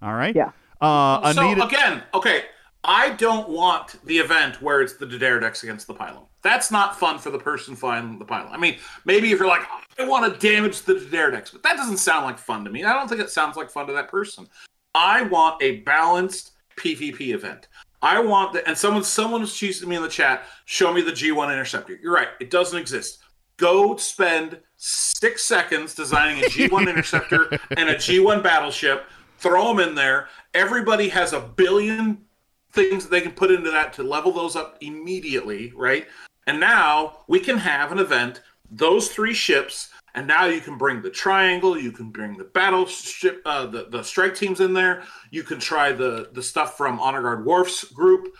All 0.00 0.14
right. 0.14 0.34
Yeah. 0.34 0.52
Uh, 0.80 1.32
so 1.34 1.42
Anita. 1.42 1.66
again, 1.66 2.02
okay, 2.14 2.44
I 2.82 3.10
don't 3.10 3.50
want 3.50 4.04
the 4.06 4.18
event 4.18 4.62
where 4.62 4.80
it's 4.80 4.94
the 4.94 5.06
Daredex 5.06 5.62
against 5.62 5.86
the 5.86 5.94
pylon. 5.94 6.24
That's 6.42 6.70
not 6.70 6.98
fun 6.98 7.18
for 7.18 7.30
the 7.30 7.38
person 7.38 7.76
flying 7.76 8.18
the 8.18 8.24
pilot. 8.24 8.50
I 8.50 8.56
mean, 8.56 8.76
maybe 9.04 9.30
if 9.30 9.38
you're 9.38 9.48
like, 9.48 9.66
I 9.98 10.04
want 10.06 10.32
to 10.32 10.38
damage 10.38 10.82
the 10.82 10.94
Daredex, 10.94 11.52
but 11.52 11.62
that 11.62 11.76
doesn't 11.76 11.98
sound 11.98 12.24
like 12.24 12.38
fun 12.38 12.64
to 12.64 12.70
me. 12.70 12.84
I 12.84 12.94
don't 12.94 13.08
think 13.08 13.20
it 13.20 13.30
sounds 13.30 13.56
like 13.56 13.70
fun 13.70 13.86
to 13.86 13.92
that 13.92 14.08
person. 14.08 14.48
I 14.94 15.22
want 15.22 15.62
a 15.62 15.80
balanced 15.80 16.52
PvP 16.76 17.34
event. 17.34 17.68
I 18.02 18.18
want 18.18 18.54
the, 18.54 18.66
and 18.66 18.76
someone 18.76 19.04
someone 19.04 19.42
was 19.42 19.54
choosing 19.54 19.88
me 19.88 19.96
in 19.96 20.02
the 20.02 20.08
chat. 20.08 20.44
Show 20.64 20.92
me 20.92 21.02
the 21.02 21.12
G1 21.12 21.52
interceptor. 21.52 21.98
You're 22.02 22.14
right, 22.14 22.28
it 22.40 22.50
doesn't 22.50 22.78
exist. 22.78 23.18
Go 23.58 23.96
spend 23.96 24.58
six 24.78 25.44
seconds 25.44 25.94
designing 25.94 26.42
a 26.42 26.46
G1 26.46 26.88
interceptor 26.88 27.58
and 27.76 27.90
a 27.90 27.96
G1 27.96 28.42
battleship. 28.42 29.04
Throw 29.38 29.68
them 29.68 29.86
in 29.86 29.94
there. 29.94 30.28
Everybody 30.54 31.08
has 31.10 31.34
a 31.34 31.40
billion 31.40 32.24
things 32.72 33.04
that 33.04 33.10
they 33.10 33.20
can 33.20 33.32
put 33.32 33.50
into 33.50 33.70
that 33.70 33.92
to 33.94 34.02
level 34.02 34.32
those 34.32 34.56
up 34.56 34.78
immediately, 34.80 35.72
right? 35.76 36.06
And 36.46 36.60
now 36.60 37.18
we 37.28 37.40
can 37.40 37.58
have 37.58 37.92
an 37.92 37.98
event, 37.98 38.42
those 38.70 39.08
three 39.08 39.34
ships, 39.34 39.90
and 40.14 40.26
now 40.26 40.46
you 40.46 40.60
can 40.60 40.76
bring 40.76 41.02
the 41.02 41.10
triangle, 41.10 41.78
you 41.78 41.92
can 41.92 42.10
bring 42.10 42.36
the 42.36 42.44
battleship, 42.44 43.42
uh, 43.44 43.66
the 43.66 43.84
the 43.90 44.02
strike 44.02 44.34
teams 44.34 44.60
in 44.60 44.72
there. 44.72 45.04
You 45.30 45.42
can 45.42 45.60
try 45.60 45.92
the 45.92 46.30
the 46.32 46.42
stuff 46.42 46.76
from 46.76 46.98
Honor 46.98 47.22
Guard 47.22 47.44
Worf's 47.44 47.84
group. 47.84 48.34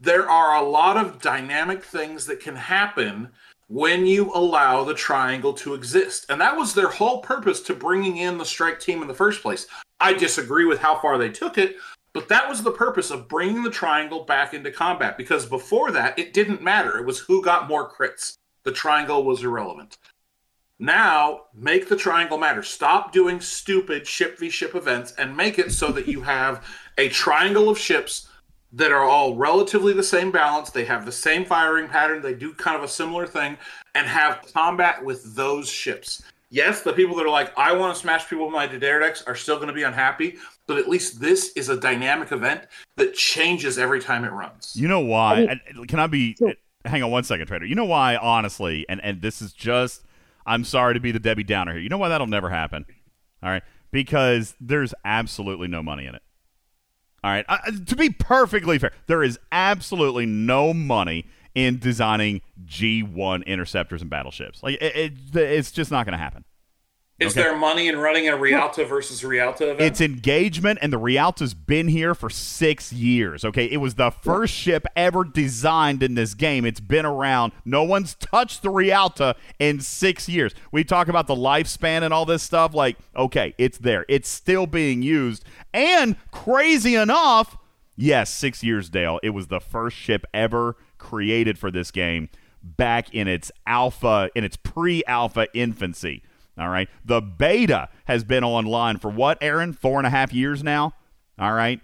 There 0.00 0.28
are 0.28 0.56
a 0.56 0.68
lot 0.68 0.96
of 0.96 1.20
dynamic 1.20 1.84
things 1.84 2.26
that 2.26 2.40
can 2.40 2.56
happen 2.56 3.28
when 3.68 4.04
you 4.04 4.30
allow 4.34 4.84
the 4.84 4.94
triangle 4.94 5.54
to 5.54 5.74
exist. 5.74 6.26
And 6.28 6.40
that 6.40 6.56
was 6.56 6.74
their 6.74 6.88
whole 6.88 7.20
purpose 7.20 7.60
to 7.62 7.74
bringing 7.74 8.18
in 8.18 8.36
the 8.36 8.44
strike 8.44 8.80
team 8.80 9.00
in 9.00 9.08
the 9.08 9.14
first 9.14 9.40
place. 9.40 9.66
I 10.00 10.12
disagree 10.12 10.64
with 10.64 10.78
how 10.78 10.98
far 10.98 11.16
they 11.16 11.30
took 11.30 11.56
it, 11.56 11.76
but 12.14 12.28
that 12.28 12.48
was 12.48 12.62
the 12.62 12.70
purpose 12.70 13.10
of 13.10 13.28
bringing 13.28 13.62
the 13.62 13.70
triangle 13.70 14.24
back 14.24 14.52
into 14.52 14.70
combat 14.70 15.16
because 15.16 15.46
before 15.46 15.90
that, 15.92 16.18
it 16.18 16.34
didn't 16.34 16.62
matter. 16.62 16.98
It 16.98 17.06
was 17.06 17.20
who 17.20 17.42
got 17.42 17.68
more 17.68 17.90
crits. 17.90 18.36
The 18.64 18.72
triangle 18.72 19.24
was 19.24 19.42
irrelevant. 19.42 19.98
Now, 20.78 21.42
make 21.54 21.88
the 21.88 21.96
triangle 21.96 22.38
matter. 22.38 22.62
Stop 22.62 23.12
doing 23.12 23.40
stupid 23.40 24.06
ship 24.06 24.38
v 24.38 24.50
ship 24.50 24.74
events 24.74 25.12
and 25.16 25.36
make 25.36 25.58
it 25.58 25.72
so 25.72 25.92
that 25.92 26.08
you 26.08 26.20
have 26.22 26.66
a 26.98 27.08
triangle 27.08 27.68
of 27.68 27.78
ships 27.78 28.28
that 28.72 28.90
are 28.90 29.04
all 29.04 29.36
relatively 29.36 29.92
the 29.92 30.02
same 30.02 30.30
balance. 30.30 30.70
They 30.70 30.84
have 30.84 31.06
the 31.06 31.12
same 31.12 31.44
firing 31.44 31.88
pattern. 31.88 32.22
They 32.22 32.34
do 32.34 32.54
kind 32.54 32.76
of 32.76 32.82
a 32.82 32.88
similar 32.88 33.26
thing 33.26 33.56
and 33.94 34.06
have 34.06 34.46
combat 34.52 35.04
with 35.04 35.34
those 35.36 35.68
ships. 35.68 36.22
Yes, 36.50 36.82
the 36.82 36.92
people 36.92 37.16
that 37.16 37.24
are 37.24 37.30
like, 37.30 37.56
I 37.58 37.72
want 37.72 37.94
to 37.94 38.00
smash 38.00 38.28
people 38.28 38.46
with 38.46 38.54
my 38.54 38.68
Daredex 38.68 39.26
are 39.26 39.34
still 39.34 39.56
going 39.56 39.68
to 39.68 39.74
be 39.74 39.84
unhappy, 39.84 40.36
but 40.66 40.78
at 40.78 40.88
least 40.88 41.20
this 41.20 41.52
is 41.56 41.68
a 41.68 41.76
dynamic 41.76 42.32
event 42.32 42.66
that 42.96 43.14
changes 43.14 43.78
every 43.78 44.00
time 44.00 44.24
it 44.24 44.30
runs. 44.30 44.72
You 44.74 44.88
know 44.88 45.00
why? 45.00 45.34
I 45.34 45.38
mean- 45.38 45.60
uh, 45.78 45.84
Can 45.88 46.00
I 46.00 46.06
be? 46.06 46.36
Uh, 46.44 46.52
hang 46.84 47.02
on 47.02 47.10
one 47.10 47.24
second, 47.24 47.46
Trader. 47.46 47.66
You 47.66 47.74
know 47.74 47.84
why? 47.84 48.16
Honestly, 48.16 48.86
and 48.88 49.00
and 49.02 49.22
this 49.22 49.42
is 49.42 49.52
just. 49.52 50.04
I'm 50.44 50.64
sorry 50.64 50.94
to 50.94 51.00
be 51.00 51.12
the 51.12 51.20
Debbie 51.20 51.44
Downer 51.44 51.72
here. 51.72 51.80
You 51.80 51.88
know 51.88 51.98
why 51.98 52.08
that'll 52.08 52.26
never 52.26 52.50
happen? 52.50 52.84
All 53.44 53.50
right, 53.50 53.62
because 53.92 54.56
there's 54.60 54.92
absolutely 55.04 55.68
no 55.68 55.84
money 55.84 56.04
in 56.06 56.16
it. 56.16 56.22
All 57.22 57.30
right, 57.30 57.44
uh, 57.48 57.58
uh 57.66 57.70
to 57.86 57.94
be 57.94 58.10
perfectly 58.10 58.78
fair, 58.78 58.92
there 59.06 59.22
is 59.22 59.38
absolutely 59.52 60.26
no 60.26 60.74
money 60.74 61.26
in 61.54 61.78
designing 61.78 62.40
G1 62.64 63.46
interceptors 63.46 64.00
and 64.00 64.10
battleships. 64.10 64.62
Like 64.62 64.78
it, 64.80 64.96
it 64.96 65.36
it's 65.36 65.70
just 65.70 65.90
not 65.90 66.06
going 66.06 66.12
to 66.12 66.22
happen. 66.22 66.44
Is 67.26 67.32
Okay. 67.32 67.42
there 67.42 67.56
money 67.56 67.88
in 67.88 67.98
running 67.98 68.28
a 68.28 68.32
Realta 68.32 68.86
versus 68.86 69.22
Realta 69.22 69.62
event? 69.62 69.80
It's 69.80 70.00
engagement, 70.00 70.78
and 70.82 70.92
the 70.92 70.98
Realta's 70.98 71.54
been 71.54 71.88
here 71.88 72.14
for 72.14 72.28
six 72.30 72.92
years. 72.92 73.44
Okay, 73.44 73.64
it 73.66 73.78
was 73.78 73.94
the 73.94 74.10
first 74.10 74.54
ship 74.54 74.86
ever 74.96 75.24
designed 75.24 76.02
in 76.02 76.14
this 76.14 76.34
game. 76.34 76.64
It's 76.64 76.80
been 76.80 77.06
around. 77.06 77.52
No 77.64 77.82
one's 77.82 78.14
touched 78.14 78.62
the 78.62 78.70
Realta 78.70 79.34
in 79.58 79.80
six 79.80 80.28
years. 80.28 80.54
We 80.70 80.84
talk 80.84 81.08
about 81.08 81.26
the 81.26 81.34
lifespan 81.36 82.02
and 82.02 82.12
all 82.12 82.24
this 82.26 82.42
stuff. 82.42 82.74
Like, 82.74 82.96
okay, 83.16 83.54
it's 83.58 83.78
there. 83.78 84.04
It's 84.08 84.28
still 84.28 84.66
being 84.66 85.02
used, 85.02 85.44
and 85.72 86.16
crazy 86.30 86.94
enough, 86.94 87.56
yes, 87.96 88.30
six 88.30 88.62
years, 88.62 88.90
Dale. 88.90 89.20
It 89.22 89.30
was 89.30 89.46
the 89.48 89.60
first 89.60 89.96
ship 89.96 90.24
ever 90.34 90.76
created 90.98 91.58
for 91.58 91.70
this 91.70 91.90
game 91.90 92.28
back 92.62 93.12
in 93.12 93.26
its 93.26 93.50
alpha, 93.66 94.30
in 94.36 94.44
its 94.44 94.56
pre-alpha 94.56 95.48
infancy. 95.52 96.22
All 96.58 96.68
right. 96.68 96.88
The 97.04 97.20
beta 97.20 97.88
has 98.04 98.24
been 98.24 98.44
online 98.44 98.98
for 98.98 99.10
what, 99.10 99.38
Aaron? 99.40 99.72
Four 99.72 99.98
and 99.98 100.06
a 100.06 100.10
half 100.10 100.32
years 100.32 100.62
now. 100.62 100.94
All 101.38 101.52
right. 101.52 101.80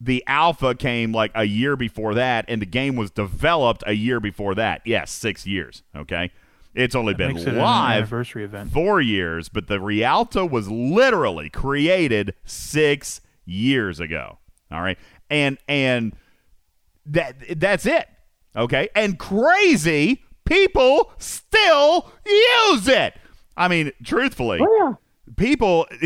The 0.00 0.24
alpha 0.26 0.74
came 0.74 1.12
like 1.12 1.30
a 1.34 1.44
year 1.44 1.76
before 1.76 2.14
that, 2.14 2.46
and 2.48 2.62
the 2.62 2.66
game 2.66 2.96
was 2.96 3.10
developed 3.10 3.82
a 3.86 3.92
year 3.92 4.18
before 4.18 4.54
that. 4.54 4.80
Yes, 4.86 5.10
six 5.10 5.46
years. 5.46 5.82
Okay. 5.94 6.30
It's 6.74 6.94
only 6.94 7.14
been 7.14 7.36
it 7.36 7.48
an 7.48 7.56
live 7.56 7.96
anniversary 7.96 8.44
event. 8.44 8.72
four 8.72 9.00
years, 9.00 9.48
but 9.48 9.66
the 9.66 9.80
Rialto 9.80 10.46
was 10.46 10.70
literally 10.70 11.50
created 11.50 12.34
six 12.44 13.20
years 13.44 13.98
ago. 13.98 14.38
All 14.70 14.80
right, 14.80 14.96
and 15.28 15.58
and 15.68 16.14
that 17.06 17.58
that's 17.58 17.86
it. 17.86 18.08
Okay, 18.54 18.88
and 18.94 19.18
crazy 19.18 20.22
people 20.50 21.12
still 21.18 22.10
use 22.26 22.88
it. 22.88 23.14
I 23.56 23.68
mean, 23.68 23.92
truthfully, 24.04 24.58
Oh, 24.62 24.98
people. 25.36 25.86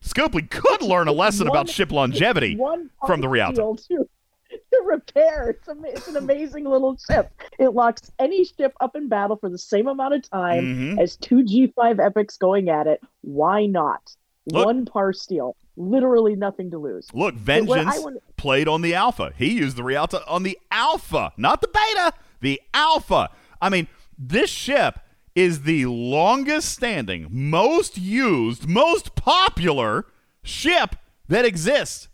Scopely 0.00 0.48
could 0.48 0.80
learn 0.80 1.06
a 1.08 1.12
lesson 1.12 1.48
One- 1.48 1.56
about 1.56 1.68
ship 1.68 1.90
longevity 1.92 2.56
from 3.06 3.20
the 3.20 3.28
Rialto. 3.28 3.74
To, 3.74 4.08
to 4.50 4.82
repair. 4.86 5.50
It's, 5.50 5.68
it's 5.94 6.08
an 6.08 6.16
amazing 6.16 6.64
little 6.64 6.96
ship. 7.10 7.30
It 7.58 7.74
locks 7.74 8.10
any 8.18 8.44
ship 8.44 8.72
up 8.80 8.96
in 8.96 9.08
battle 9.08 9.36
for 9.36 9.50
the 9.50 9.58
same 9.58 9.86
amount 9.86 10.14
of 10.14 10.30
time 10.30 10.64
Mhm. 10.96 11.00
as 11.02 11.16
two 11.16 11.42
G5 11.44 11.98
epics 12.02 12.36
going 12.38 12.70
at 12.70 12.86
it. 12.86 13.00
Why 13.22 13.66
not? 13.66 14.14
Look- 14.46 14.64
One 14.66 14.86
par 14.86 15.12
steel. 15.12 15.56
Literally 15.76 16.34
nothing 16.36 16.70
to 16.70 16.78
lose. 16.78 17.06
Look, 17.12 17.34
But 17.44 17.64
what 17.64 17.80
I 17.80 17.84
Vengeance 17.92 18.18
played 18.36 18.66
on 18.66 18.80
the 18.82 18.94
Alpha. 18.94 19.32
He 19.36 19.52
used 19.58 19.76
the 19.76 19.84
Rialto 19.84 20.22
on 20.26 20.42
the 20.42 20.58
Alpha, 20.72 21.32
not 21.36 21.60
the 21.60 21.68
Beta, 21.68 22.12
the 22.40 22.60
Alpha. 22.72 23.28
I 23.60 23.68
mean, 23.68 23.88
this 24.18 24.50
ship 24.50 24.98
is 25.34 25.62
the 25.62 25.86
longest 25.86 26.70
standing, 26.70 27.28
most 27.30 27.96
used, 27.96 28.68
most 28.68 29.14
popular 29.14 30.06
ship 30.42 30.96
that 31.28 31.44
exists. 31.44 32.08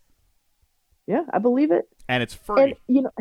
Yeah, 1.06 1.22
I 1.32 1.38
believe 1.38 1.70
it. 1.70 1.88
And 2.08 2.22
it's 2.22 2.34
free. 2.34 2.62
And 2.62 2.74
you 2.86 3.02
know, 3.02 3.12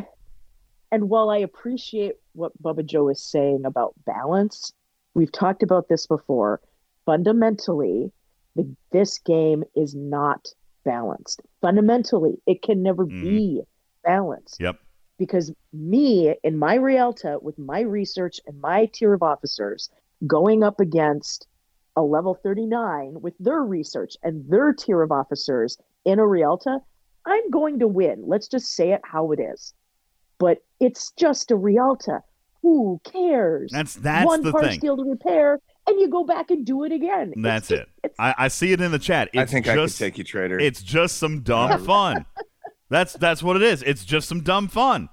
and 0.91 1.09
while 1.09 1.29
I 1.29 1.37
appreciate 1.37 2.15
what 2.33 2.51
Bubba 2.61 2.85
Joe 2.85 3.09
is 3.09 3.21
saying 3.21 3.63
about 3.65 3.93
balance, 4.05 4.73
we've 5.13 5.31
talked 5.31 5.63
about 5.63 5.87
this 5.87 6.07
before. 6.07 6.61
Fundamentally, 7.05 8.11
the, 8.55 8.75
this 8.91 9.19
game 9.19 9.63
is 9.75 9.95
not 9.95 10.47
balanced. 10.85 11.41
Fundamentally, 11.61 12.41
it 12.45 12.61
can 12.61 12.83
never 12.83 13.05
mm. 13.05 13.21
be 13.21 13.61
balanced 14.03 14.57
Yep. 14.59 14.79
Because 15.17 15.51
me 15.71 16.35
in 16.43 16.57
my 16.57 16.77
Realta 16.77 17.41
with 17.41 17.57
my 17.59 17.81
research 17.81 18.39
and 18.47 18.59
my 18.59 18.85
tier 18.93 19.13
of 19.13 19.23
officers 19.23 19.89
going 20.25 20.63
up 20.63 20.79
against 20.79 21.47
a 21.95 22.01
level 22.01 22.33
39 22.41 23.21
with 23.21 23.35
their 23.39 23.61
research 23.61 24.15
and 24.23 24.49
their 24.49 24.73
tier 24.73 25.01
of 25.03 25.11
officers 25.11 25.77
in 26.05 26.19
a 26.19 26.23
Realta, 26.23 26.79
I'm 27.25 27.49
going 27.51 27.79
to 27.79 27.87
win. 27.87 28.23
Let's 28.25 28.47
just 28.47 28.73
say 28.73 28.91
it 28.91 29.01
how 29.03 29.31
it 29.31 29.39
is. 29.39 29.73
But 30.39 30.63
it's 30.79 31.11
just 31.11 31.51
a 31.51 31.55
Realta. 31.55 32.21
Who 32.63 32.99
cares? 33.03 33.71
That's- 33.71 33.95
that's 33.95 34.25
one 34.25 34.41
the 34.41 34.51
part 34.51 34.65
thing. 34.65 34.79
steel 34.79 34.97
to 34.97 35.03
repair, 35.03 35.59
and 35.85 35.99
you 35.99 36.09
go 36.09 36.23
back 36.23 36.49
and 36.49 36.65
do 36.65 36.83
it 36.85 36.91
again. 36.91 37.33
That's 37.37 37.69
it. 37.71 37.87
I, 38.17 38.33
I 38.37 38.47
see 38.47 38.71
it 38.71 38.81
in 38.81 38.91
the 38.91 38.99
chat. 38.99 39.29
It's 39.33 39.41
I 39.41 39.45
think 39.45 39.67
I 39.67 39.75
could 39.75 39.95
take 39.95 40.17
you, 40.17 40.23
Trader. 40.23 40.59
It's 40.59 40.81
just 40.81 41.17
some 41.17 41.41
dumb 41.41 41.83
fun. 41.85 42.25
That's 42.89 43.13
that's 43.13 43.41
what 43.41 43.55
it 43.55 43.61
is. 43.61 43.81
It's 43.83 44.05
just 44.05 44.27
some 44.27 44.41
dumb 44.41 44.67
fun. 44.67 45.09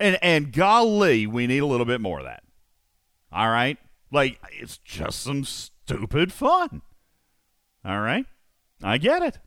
And 0.00 0.18
and 0.22 0.52
golly, 0.52 1.26
we 1.26 1.46
need 1.46 1.60
a 1.60 1.66
little 1.66 1.86
bit 1.86 2.00
more 2.00 2.18
of 2.18 2.24
that. 2.24 2.42
All 3.32 3.48
right? 3.48 3.78
Like 4.10 4.40
it's 4.52 4.78
just 4.78 5.20
some 5.20 5.44
stupid 5.44 6.32
fun. 6.32 6.82
All 7.84 8.00
right? 8.00 8.26
I 8.82 8.98
get 8.98 9.22
it. 9.22 9.38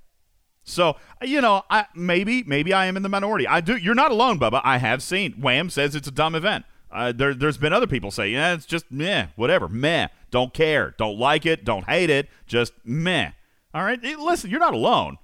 So, 0.64 0.96
you 1.22 1.42
know, 1.42 1.64
I 1.70 1.86
maybe 1.94 2.44
maybe 2.44 2.74
I 2.74 2.86
am 2.86 2.98
in 2.98 3.04
the 3.04 3.10
minority. 3.10 3.48
I 3.48 3.62
do 3.62 3.76
you're 3.78 3.94
not 3.94 4.12
alone, 4.12 4.40
Bubba. 4.40 4.62
I 4.64 4.78
have 4.78 5.04
seen 5.04 5.34
Wham 5.34 5.70
says 5.70 5.96
it's 5.96 6.08
a 6.08 6.12
dumb 6.12 6.36
event. 6.36 6.66
Uh, 6.92 7.12
there, 7.12 7.34
there's 7.34 7.58
been 7.58 7.74
other 7.74 7.88
people 7.88 8.10
say, 8.10 8.30
yeah, 8.30 8.54
it's 8.54 8.66
just 8.66 8.90
meh, 8.90 9.28
whatever, 9.36 9.68
meh. 9.68 10.08
Don't 10.32 10.54
care, 10.54 10.96
don't 10.98 11.20
like 11.20 11.46
it, 11.46 11.66
don't 11.66 11.84
hate 11.90 12.10
it, 12.10 12.30
just 12.48 12.72
meh. 12.86 13.32
All 13.74 13.84
right, 13.84 14.02
listen, 14.02 14.50
you're 14.50 14.62
not 14.62 14.74
alone. 14.74 15.18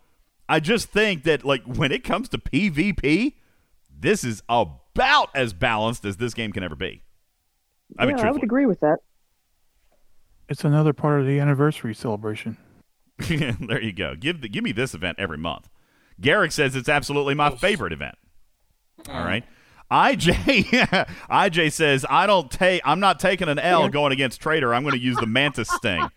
I 0.49 0.59
just 0.59 0.89
think 0.89 1.23
that 1.23 1.43
like 1.43 1.63
when 1.63 1.91
it 1.91 2.03
comes 2.03 2.29
to 2.29 2.37
PvP, 2.37 3.33
this 3.89 4.23
is 4.23 4.43
about 4.49 5.29
as 5.35 5.53
balanced 5.53 6.05
as 6.05 6.17
this 6.17 6.33
game 6.33 6.51
can 6.51 6.63
ever 6.63 6.75
be. 6.75 7.03
I 7.97 8.05
mean, 8.05 8.17
yeah, 8.17 8.27
I 8.27 8.31
would 8.31 8.43
agree 8.43 8.65
with 8.65 8.79
that. 8.81 8.97
It's 10.49 10.63
another 10.63 10.93
part 10.93 11.19
of 11.19 11.27
the 11.27 11.39
anniversary 11.39 11.93
celebration. 11.93 12.57
there 13.17 13.81
you 13.81 13.93
go. 13.93 14.15
Give 14.15 14.41
the, 14.41 14.49
give 14.49 14.63
me 14.63 14.71
this 14.71 14.93
event 14.93 15.17
every 15.19 15.37
month. 15.37 15.69
Garrick 16.19 16.51
says 16.51 16.75
it's 16.75 16.89
absolutely 16.89 17.33
my 17.35 17.49
favorite 17.51 17.93
event. 17.93 18.15
All 19.09 19.23
right. 19.23 19.43
IJ 19.91 20.27
IJ 21.29 21.71
says 21.71 22.05
I 22.09 22.25
don't 22.25 22.49
take 22.49 22.81
I'm 22.85 23.01
not 23.01 23.19
taking 23.19 23.49
an 23.49 23.59
L 23.59 23.89
going 23.89 24.13
against 24.13 24.39
Trader. 24.39 24.73
I'm 24.73 24.83
going 24.83 24.95
to 24.95 25.01
use 25.01 25.17
the 25.17 25.25
Mantis 25.25 25.69
Sting. 25.69 26.07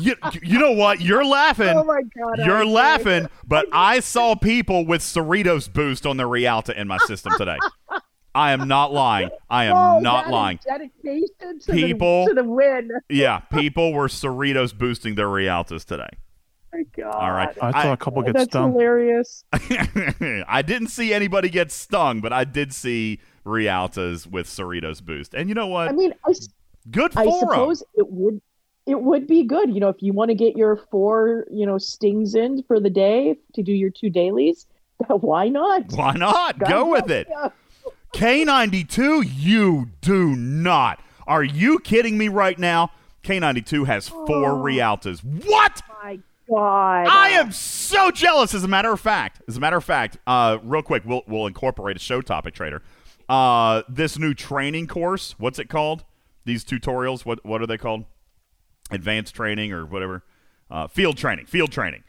You, 0.00 0.16
you 0.42 0.58
know 0.58 0.72
what? 0.72 1.00
You're 1.00 1.24
laughing. 1.24 1.68
Oh 1.76 1.84
my 1.84 2.00
God, 2.02 2.38
You're 2.46 2.64
IJ. 2.64 2.72
laughing, 2.72 3.28
but 3.46 3.66
I 3.72 4.00
saw 4.00 4.34
people 4.34 4.86
with 4.86 5.02
Cerritos 5.02 5.72
boost 5.72 6.06
on 6.06 6.16
their 6.16 6.26
Realta 6.28 6.74
in 6.74 6.88
my 6.88 6.98
system 6.98 7.32
today. 7.36 7.58
I 8.34 8.52
am 8.52 8.66
not 8.66 8.92
lying. 8.92 9.28
I 9.50 9.64
am 9.64 9.76
Oh, 9.76 10.00
not 10.00 10.24
that 10.24 10.28
is 10.28 10.32
lying. 10.32 10.58
Dedication 10.66 11.58
to 11.60 11.72
People- 11.72 12.24
the, 12.24 12.34
to 12.34 12.42
the 12.42 12.48
win. 12.48 12.90
Yeah, 13.10 13.40
people 13.40 13.92
were 13.92 14.08
Cerritos 14.08 14.76
boosting 14.76 15.14
their 15.16 15.28
Realtas 15.28 15.84
today. 15.84 16.08
my 16.72 16.84
God. 16.96 17.14
All 17.14 17.30
right. 17.32 17.54
I 17.60 17.82
saw 17.82 17.92
a 17.92 17.96
couple 17.98 18.22
get 18.22 18.32
That's 18.32 18.44
stung. 18.50 18.72
hilarious. 18.72 19.44
I 19.52 20.62
didn't 20.64 20.88
see 20.88 21.12
anybody 21.12 21.50
get 21.50 21.70
stung, 21.70 22.20
but 22.22 22.32
I 22.32 22.44
did 22.44 22.72
see 22.72 23.20
Realtas 23.44 24.26
with 24.26 24.46
Cerritos 24.46 25.02
boost. 25.04 25.34
And 25.34 25.50
you 25.50 25.54
know 25.54 25.66
what? 25.66 25.88
I 25.88 25.92
mean, 25.92 26.14
I, 26.26 26.30
s- 26.30 26.48
Good 26.90 27.12
for 27.12 27.20
I 27.20 27.24
'em. 27.24 27.32
suppose 27.40 27.82
it 27.94 28.06
would 28.10 28.40
it 28.86 29.00
would 29.00 29.26
be 29.26 29.44
good, 29.44 29.72
you 29.72 29.80
know, 29.80 29.88
if 29.88 30.02
you 30.02 30.12
want 30.12 30.30
to 30.30 30.34
get 30.34 30.56
your 30.56 30.76
four, 30.90 31.46
you 31.50 31.66
know, 31.66 31.78
stings 31.78 32.34
in 32.34 32.62
for 32.64 32.80
the 32.80 32.90
day 32.90 33.36
to 33.54 33.62
do 33.62 33.72
your 33.72 33.90
two 33.90 34.10
dailies. 34.10 34.66
Why 35.06 35.48
not? 35.48 35.92
Why 35.92 36.12
not? 36.14 36.58
God 36.58 36.68
Go 36.68 36.90
with 36.90 37.10
it. 37.10 37.28
ya. 37.30 37.50
K92, 38.14 39.24
you 39.36 39.90
do 40.00 40.34
not. 40.36 41.00
Are 41.26 41.42
you 41.44 41.78
kidding 41.78 42.18
me 42.18 42.28
right 42.28 42.58
now? 42.58 42.90
K92 43.24 43.86
has 43.86 44.08
four 44.08 44.50
Oh. 44.50 44.62
Realtas. 44.62 45.20
What? 45.24 45.82
My 46.02 46.18
God. 46.48 47.06
I 47.08 47.30
am 47.30 47.52
so 47.52 48.10
jealous. 48.10 48.54
As 48.54 48.64
a 48.64 48.68
matter 48.68 48.92
of 48.92 49.00
fact, 49.00 49.42
as 49.48 49.56
a 49.56 49.60
matter 49.60 49.76
of 49.76 49.84
fact, 49.84 50.18
uh, 50.26 50.58
real 50.62 50.82
quick, 50.82 51.04
we'll 51.06 51.22
we'll 51.26 51.46
incorporate 51.46 51.96
a 51.96 52.00
show 52.00 52.20
topic, 52.20 52.54
Trader. 52.54 52.82
Uh, 53.28 53.82
this 53.88 54.18
new 54.18 54.34
training 54.34 54.88
course, 54.88 55.34
what's 55.38 55.58
it 55.58 55.68
called? 55.68 56.04
These 56.44 56.64
tutorials, 56.64 57.24
what 57.24 57.44
what 57.46 57.62
are 57.62 57.66
they 57.66 57.78
called? 57.78 58.04
Advanced 58.94 59.34
training 59.34 59.72
or 59.72 59.84
whatever. 59.86 60.22
Uh, 60.70 60.86
field 60.86 61.16
training, 61.16 61.46
field 61.46 61.70
training. 61.72 62.02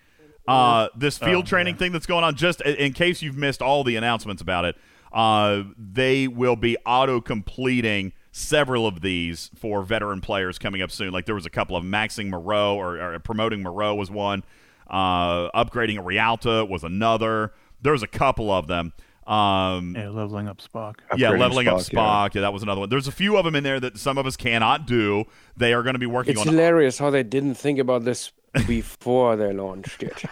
Uh, 0.48 0.90
this 0.96 1.18
field 1.18 1.46
Oh, 1.46 1.48
training 1.48 1.76
thing 1.78 1.92
that's 1.92 2.06
going 2.06 2.24
on. 2.24 2.36
Just 2.36 2.62
in 2.62 2.94
case 2.94 3.22
you've 3.22 3.38
missed 3.38 3.62
all 3.62 3.84
the 3.84 3.96
announcements 3.96 4.42
about 4.42 4.66
it, 4.66 4.76
uh, 5.14 5.64
they 5.78 6.28
will 6.28 6.56
be 6.56 6.76
auto 6.86 7.22
completing 7.22 8.12
several 8.32 8.88
of 8.88 9.02
these 9.02 9.52
for 9.56 9.84
veteran 9.84 10.20
players 10.22 10.58
coming 10.60 10.82
up 10.82 10.92
soon. 10.92 11.12
Like 11.12 11.26
there 11.26 11.36
was 11.36 11.46
a 11.46 11.50
couple 11.50 11.78
of 11.78 11.84
maxing 11.84 12.30
Moreau 12.30 12.76
or, 12.76 13.00
or 13.00 13.20
promoting 13.20 13.62
Moreau 13.62 13.96
was 13.96 14.10
one. 14.12 14.44
Uh, 14.90 15.50
upgrading 15.52 15.98
a 16.00 16.02
Realta 16.02 16.68
was 16.68 16.84
another. 16.84 17.54
There's 17.82 18.04
a 18.04 18.08
couple 18.08 18.52
of 18.52 18.68
them. 18.68 18.94
Um, 19.28 19.96
Yeah, 19.96 20.10
leveling 20.10 20.48
up 20.50 20.60
Spock. 20.62 20.96
yeah, 21.16 21.30
Upgrading 21.32 21.40
leveling 21.40 21.68
up 21.68 21.78
Spock, 21.80 21.94
yeah. 21.94 22.30
Yeah. 22.36 22.42
that 22.42 22.54
was 22.54 22.64
another 22.64 22.82
one. 22.82 22.90
There's 22.90 23.08
a 23.08 23.12
few 23.12 23.38
of 23.38 23.46
them 23.46 23.56
in 23.56 23.64
there 23.64 23.80
that 23.80 23.98
some 23.98 24.18
of 24.18 24.26
us 24.26 24.36
cannot 24.36 24.86
do. 24.86 25.26
They 25.56 25.74
are 25.74 25.82
going 25.84 25.94
to 25.96 26.00
be 26.00 26.06
working 26.06 26.36
on 26.36 26.40
it. 26.40 26.42
It's 26.42 26.48
on. 26.50 26.54
hilarious 26.54 26.98
how 26.98 27.10
they 27.10 27.24
didn't 27.24 27.56
think 27.56 27.80
about 27.80 28.04
this 28.04 28.32
before 28.68 29.36
they 29.36 29.54
launched 29.54 30.04
it. 30.04 30.24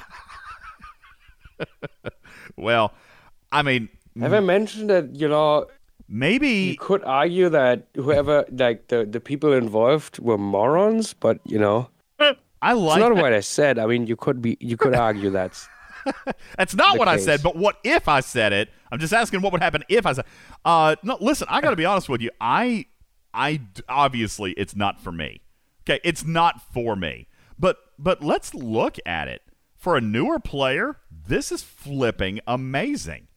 Well, 2.57 2.93
I 3.51 3.61
mean, 3.61 3.89
Have 4.19 4.33
I 4.33 4.39
mentioned 4.39 4.89
that 4.89 5.15
you 5.15 5.27
know 5.27 5.67
maybe 6.07 6.49
you 6.49 6.75
could 6.77 7.03
argue 7.03 7.49
that 7.49 7.87
whoever 7.95 8.45
like 8.51 8.87
the 8.89 9.05
the 9.05 9.19
people 9.19 9.53
involved 9.53 10.19
were 10.19 10.37
morons, 10.37 11.13
but 11.13 11.39
you 11.45 11.57
know 11.59 11.89
I 12.19 12.73
like. 12.73 12.97
it's 12.97 12.99
like. 12.99 12.99
not 12.99 13.15
what 13.15 13.33
I 13.33 13.39
said. 13.39 13.79
I 13.79 13.85
mean, 13.85 14.05
you 14.07 14.15
could 14.15 14.41
be 14.41 14.57
you 14.59 14.75
could 14.77 14.95
argue 14.95 15.29
that's 15.29 15.67
That's 16.57 16.75
not 16.75 16.93
the 16.93 16.99
what 16.99 17.07
I 17.07 17.17
said, 17.17 17.41
but 17.43 17.55
what 17.55 17.77
if 17.83 18.07
I 18.07 18.19
said 18.21 18.53
it? 18.53 18.69
I'm 18.91 18.99
just 18.99 19.13
asking 19.13 19.41
what 19.41 19.51
would 19.53 19.61
happen 19.61 19.83
if 19.87 20.05
I 20.05 20.13
said. 20.13 20.25
Uh, 20.65 20.95
no, 21.03 21.17
listen, 21.21 21.47
I 21.49 21.61
got 21.61 21.69
to 21.69 21.75
be 21.75 21.85
honest 21.85 22.09
with 22.09 22.21
you. 22.21 22.29
I, 22.39 22.85
I 23.33 23.61
obviously 23.87 24.51
it's 24.53 24.75
not 24.75 24.99
for 24.99 25.11
me. 25.11 25.41
Okay, 25.83 25.99
it's 26.03 26.25
not 26.25 26.61
for 26.73 26.95
me. 26.95 27.27
But 27.57 27.77
but 27.97 28.23
let's 28.23 28.53
look 28.53 28.97
at 29.05 29.27
it 29.27 29.41
for 29.75 29.95
a 29.95 30.01
newer 30.01 30.39
player. 30.39 30.97
This 31.09 31.51
is 31.51 31.63
flipping 31.63 32.39
amazing. 32.45 33.27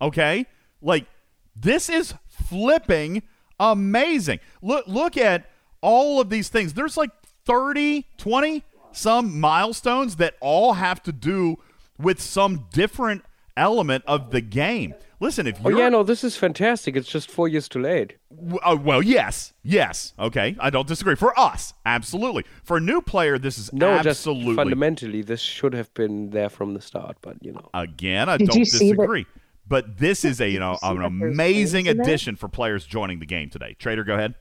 Okay, 0.00 0.46
like 0.80 1.06
this 1.54 1.88
is 1.88 2.14
flipping 2.28 3.22
amazing. 3.60 4.40
Look 4.62 4.86
look 4.86 5.16
at 5.16 5.50
all 5.80 6.20
of 6.20 6.30
these 6.30 6.48
things. 6.48 6.72
There's 6.72 6.96
like 6.96 7.10
30, 7.44 8.06
20 8.16 8.64
some 8.92 9.40
milestones 9.40 10.16
that 10.16 10.34
all 10.40 10.74
have 10.74 11.02
to 11.02 11.12
do 11.12 11.58
with 11.98 12.20
some 12.20 12.66
different 12.72 13.24
element 13.56 14.04
of 14.06 14.30
the 14.30 14.40
game. 14.40 14.90
Listen, 14.92 15.00
Listen, 15.20 15.46
if 15.46 15.58
Oh 15.64 15.70
you're 15.70 15.78
yeah, 15.78 15.88
no, 15.88 16.02
this 16.02 16.22
is 16.22 16.36
fantastic. 16.36 16.96
It's 16.96 17.08
just 17.08 17.30
four 17.30 17.48
years 17.48 17.66
too 17.68 17.80
late. 17.80 18.16
W- 18.30 18.58
uh, 18.62 18.76
well, 18.76 19.00
yes, 19.02 19.54
yes, 19.62 20.12
okay. 20.18 20.54
I 20.60 20.68
don't 20.70 20.86
disagree. 20.86 21.14
For 21.14 21.38
us, 21.38 21.72
absolutely. 21.86 22.44
For 22.62 22.76
a 22.76 22.80
new 22.80 23.00
player, 23.00 23.38
this 23.38 23.56
is 23.56 23.72
No, 23.72 23.96
just 23.96 24.08
absolutely. 24.08 24.56
fundamentally, 24.56 25.22
this 25.22 25.40
should 25.40 25.72
have 25.72 25.92
been 25.94 26.28
there 26.30 26.50
from 26.50 26.74
the 26.74 26.80
start. 26.82 27.16
But 27.22 27.36
you 27.42 27.52
know, 27.52 27.70
Again, 27.72 28.28
I 28.28 28.36
Did 28.36 28.48
don't 28.48 28.58
you 28.58 28.64
see 28.66 28.90
that- 28.90 28.96
disagree. 28.96 29.26
But 29.66 29.96
this 29.96 30.26
is 30.26 30.42
a 30.42 30.48
you 30.50 30.58
know 30.58 30.76
see 30.76 30.88
an 30.88 31.02
amazing 31.02 31.84
frames 31.86 31.88
in 31.92 31.96
there? 31.96 32.04
addition 32.06 32.36
for 32.36 32.48
players 32.48 32.84
joining 32.84 33.18
the 33.20 33.26
game 33.26 33.48
today. 33.48 33.74
Trader, 33.78 34.04
go 34.04 34.12
ahead. 34.14 34.34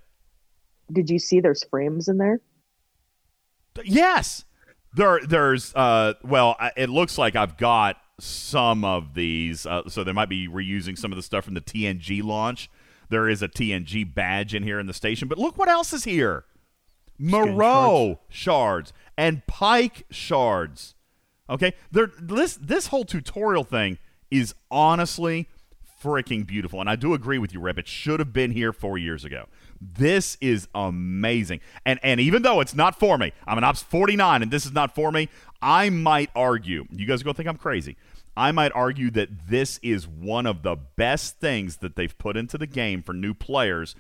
Did 0.92 1.10
you 1.10 1.18
see 1.18 1.40
there's 1.40 1.64
frames 1.64 2.10
in 2.10 2.18
there? 2.18 2.42
Yes, 3.86 4.44
there. 4.94 5.20
There's 5.26 5.74
uh. 5.76 6.14
Well, 6.24 6.58
it 6.78 6.90
looks 6.90 7.18
like 7.18 7.36
I've 7.36 7.58
got 7.58 7.98
some 8.20 8.86
of 8.86 9.14
these. 9.14 9.66
Uh, 9.66 9.88
so 9.88 10.04
they 10.04 10.12
might 10.12 10.30
be 10.30 10.48
reusing 10.48 10.98
some 10.98 11.12
of 11.12 11.16
the 11.16 11.24
stuff 11.24 11.46
from 11.46 11.54
the 11.54 11.62
TNG 11.62 12.24
launch. 12.24 12.70
There 13.10 13.28
is 13.30 13.42
a 13.42 13.48
TNG 13.48 14.14
badge 14.14 14.56
in 14.56 14.64
here 14.64 14.80
in 14.80 14.88
the 14.88 14.94
station, 14.94 15.28
but 15.28 15.38
look 15.38 15.58
what 15.58 15.70
else 15.70 15.94
is 15.94 16.04
here: 16.04 16.46
Moreau 17.18 18.20
shards 18.30 18.94
and 19.18 19.46
Pike 19.46 20.06
shards. 20.10 20.96
Okay, 21.50 21.74
there. 21.92 22.12
This 22.20 22.56
this 22.56 22.88
whole 22.88 23.06
tutorial 23.06 23.64
thing 23.64 23.98
is 24.32 24.56
honestly 24.72 25.50
freaking 26.04 26.46
beautiful, 26.46 26.80
and 26.80 26.90
I 26.90 26.96
do 26.96 27.14
agree 27.14 27.38
with 27.38 27.54
you, 27.54 27.60
Rip. 27.60 27.78
It 27.78 27.88
should 27.88 28.20
have 28.20 28.34
been 28.34 28.52
here 28.52 28.74
four 28.74 28.98
years 28.98 29.24
ago. 29.24 29.46
This 29.80 30.38
is 30.42 30.68
amazing, 30.74 31.60
and 31.86 32.00
and 32.04 32.20
even 32.20 32.42
though 32.42 32.62
it's 32.62 32.74
not 32.74 32.98
for 32.98 33.18
me, 33.18 33.34
I'm 33.46 33.58
an 33.58 33.64
ops 33.64 33.84
49, 33.84 34.42
and 34.42 34.52
this 34.52 34.66
is 34.66 34.72
not 34.72 34.96
for 34.96 35.12
me. 35.12 35.30
I 35.64 35.90
might 35.90 36.30
argue. 36.36 36.86
You 36.92 37.06
guys 37.08 37.22
are 37.22 37.24
gonna 37.24 37.34
think 37.34 37.48
I'm 37.48 37.58
crazy. 37.58 37.96
I 38.36 38.52
might 38.52 38.74
argue 38.74 39.10
that 39.12 39.48
this 39.48 39.80
is 39.82 40.08
one 40.08 40.46
of 40.46 40.62
the 40.62 40.76
best 40.76 41.40
things 41.40 41.78
that 41.78 41.96
they've 41.96 42.16
put 42.18 42.36
into 42.36 42.58
the 42.58 42.68
game 42.68 43.02
for 43.02 43.14
new 43.14 43.34
players 43.34 43.96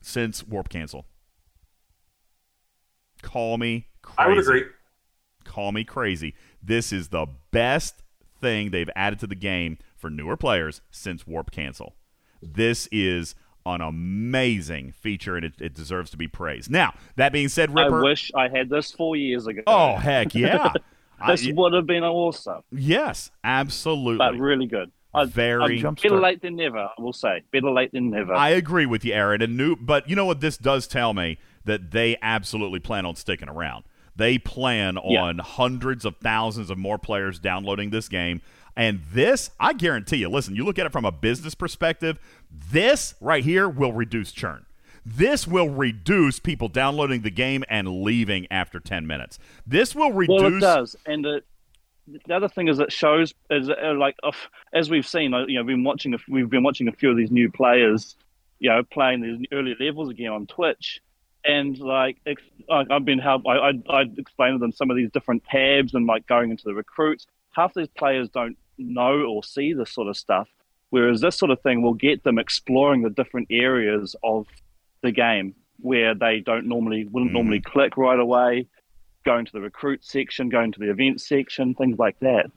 since 0.00 0.46
Warp 0.46 0.70
Cancel. 0.70 1.04
Call 3.20 3.58
me 3.58 3.88
crazy. 4.00 4.16
I 4.18 4.28
would 4.28 4.38
agree. 4.38 4.64
Call 5.44 5.72
me 5.72 5.84
crazy. 5.84 6.34
This 6.62 6.92
is 6.92 7.08
the 7.08 7.26
best 7.50 8.02
thing 8.40 8.70
they've 8.70 8.90
added 8.96 9.18
to 9.20 9.26
the 9.26 9.34
game 9.34 9.78
for 9.96 10.08
newer 10.08 10.36
players 10.36 10.80
since 10.90 11.26
Warp 11.26 11.50
Cancel. 11.50 11.94
This 12.40 12.88
is 12.92 13.34
an 13.74 13.80
amazing 13.80 14.92
feature, 14.92 15.36
and 15.36 15.44
it, 15.44 15.54
it 15.60 15.74
deserves 15.74 16.10
to 16.10 16.16
be 16.16 16.28
praised. 16.28 16.70
Now, 16.70 16.94
that 17.16 17.32
being 17.32 17.48
said, 17.48 17.74
Ripper. 17.74 18.00
I 18.00 18.02
wish 18.02 18.30
I 18.34 18.48
had 18.48 18.68
this 18.68 18.92
four 18.92 19.16
years 19.16 19.46
ago. 19.46 19.62
Oh, 19.66 19.96
heck 19.96 20.34
yeah. 20.34 20.72
I- 21.20 21.32
this 21.34 21.48
would 21.52 21.72
have 21.72 21.86
been 21.86 22.04
awesome, 22.04 22.62
yes, 22.70 23.30
absolutely. 23.42 24.18
but 24.18 24.38
really 24.38 24.66
good. 24.66 24.92
I, 25.12 25.24
Very- 25.24 25.84
I, 25.84 25.90
better 25.90 26.20
late 26.20 26.42
than 26.42 26.54
never. 26.56 26.78
I 26.78 26.90
will 27.00 27.12
say, 27.12 27.42
better 27.50 27.70
late 27.70 27.90
than 27.92 28.10
never. 28.10 28.34
I 28.34 28.50
agree 28.50 28.86
with 28.86 29.04
you, 29.04 29.14
Aaron. 29.14 29.42
And 29.42 29.56
new, 29.56 29.74
but 29.74 30.08
you 30.08 30.14
know 30.14 30.26
what? 30.26 30.40
This 30.40 30.56
does 30.58 30.86
tell 30.86 31.14
me 31.14 31.38
that 31.64 31.90
they 31.90 32.16
absolutely 32.22 32.78
plan 32.78 33.04
on 33.04 33.16
sticking 33.16 33.48
around. 33.48 33.84
They 34.14 34.38
plan 34.38 34.98
Yeah. 35.04 35.22
on 35.22 35.38
hundreds 35.38 36.04
of 36.04 36.16
thousands 36.18 36.70
of 36.70 36.78
more 36.78 36.98
players 36.98 37.38
downloading 37.38 37.90
this 37.90 38.08
game. 38.08 38.42
And 38.78 39.02
this, 39.12 39.50
I 39.58 39.72
guarantee 39.72 40.18
you, 40.18 40.28
listen, 40.28 40.54
you 40.54 40.64
look 40.64 40.78
at 40.78 40.86
it 40.86 40.92
from 40.92 41.04
a 41.04 41.10
business 41.10 41.56
perspective, 41.56 42.16
this 42.48 43.16
right 43.20 43.42
here 43.42 43.68
will 43.68 43.92
reduce 43.92 44.30
churn. 44.30 44.66
This 45.04 45.48
will 45.48 45.68
reduce 45.68 46.38
people 46.38 46.68
downloading 46.68 47.22
the 47.22 47.30
game 47.30 47.64
and 47.68 48.04
leaving 48.04 48.46
after 48.52 48.78
10 48.78 49.04
minutes. 49.04 49.40
This 49.66 49.96
will 49.96 50.12
reduce. 50.12 50.42
Well, 50.42 50.56
it 50.56 50.60
does, 50.60 50.96
and 51.06 51.26
it, 51.26 51.44
the 52.26 52.34
other 52.34 52.48
thing 52.48 52.68
is 52.68 52.78
it 52.78 52.92
shows 52.92 53.34
is 53.50 53.68
uh, 53.68 53.94
like 53.94 54.14
uh, 54.22 54.30
as 54.72 54.88
we've 54.88 55.06
seen, 55.06 55.34
uh, 55.34 55.44
you 55.46 55.58
know, 55.58 55.64
been 55.64 55.82
watching 55.82 56.14
a, 56.14 56.18
we've 56.28 56.48
been 56.48 56.62
watching 56.62 56.86
a 56.86 56.92
few 56.92 57.10
of 57.10 57.16
these 57.16 57.32
new 57.32 57.50
players, 57.50 58.14
you 58.60 58.70
know, 58.70 58.84
playing 58.84 59.22
these 59.22 59.46
early 59.50 59.74
levels 59.80 60.08
again 60.08 60.30
on 60.30 60.46
Twitch, 60.46 61.00
and 61.44 61.76
like 61.78 62.18
like, 62.68 62.90
I've 62.90 63.04
been 63.04 63.18
help. 63.18 63.42
I 63.46 63.56
I 63.56 63.72
I 63.90 64.02
explained 64.16 64.54
to 64.54 64.58
them 64.58 64.72
some 64.72 64.88
of 64.88 64.96
these 64.96 65.10
different 65.10 65.42
tabs 65.50 65.94
and 65.94 66.06
like 66.06 66.28
going 66.28 66.52
into 66.52 66.64
the 66.64 66.74
recruits. 66.74 67.26
Half 67.50 67.74
these 67.74 67.88
players 67.88 68.28
don't 68.28 68.56
know 68.78 69.22
or 69.24 69.42
see 69.44 69.72
this 69.72 69.90
sort 69.92 70.08
of 70.08 70.16
stuff, 70.16 70.48
whereas 70.90 71.20
this 71.20 71.36
sort 71.36 71.50
of 71.50 71.60
thing 71.62 71.82
will 71.82 71.94
get 71.94 72.24
them 72.24 72.38
exploring 72.38 73.02
the 73.02 73.10
different 73.10 73.48
areas 73.50 74.14
of 74.22 74.46
the 75.02 75.12
game 75.12 75.54
where 75.80 76.14
they 76.14 76.40
don't 76.40 76.66
normally 76.66 77.04
wouldn't 77.04 77.32
normally 77.32 77.60
click 77.60 77.96
right 77.96 78.18
away 78.18 78.66
going 79.24 79.44
to 79.44 79.52
the 79.52 79.60
recruit 79.60 80.04
section, 80.04 80.48
going 80.48 80.72
to 80.72 80.78
the 80.80 80.90
event 80.90 81.20
section, 81.20 81.74
things 81.74 81.98
like 81.98 82.18
that. 82.20 82.50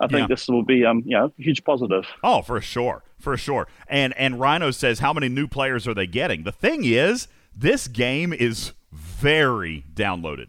I 0.00 0.06
think 0.08 0.20
Yeah. 0.22 0.26
this 0.26 0.46
will 0.48 0.64
be, 0.64 0.84
um, 0.84 1.02
you 1.06 1.16
know, 1.16 1.32
huge 1.38 1.64
positive. 1.64 2.04
Oh, 2.22 2.42
for 2.42 2.60
sure, 2.60 3.02
for 3.18 3.36
sure. 3.38 3.66
And 3.88 4.12
and 4.18 4.38
Rhino 4.38 4.70
says, 4.70 4.98
how 4.98 5.12
many 5.14 5.28
new 5.30 5.46
players 5.46 5.86
are 5.88 5.94
they 5.94 6.06
getting? 6.06 6.42
The 6.42 6.52
thing 6.52 6.84
is, 6.84 7.28
this 7.56 7.88
game 7.88 8.32
is 8.34 8.72
very 8.92 9.84
downloaded. 9.94 10.48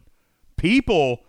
People 0.57 1.21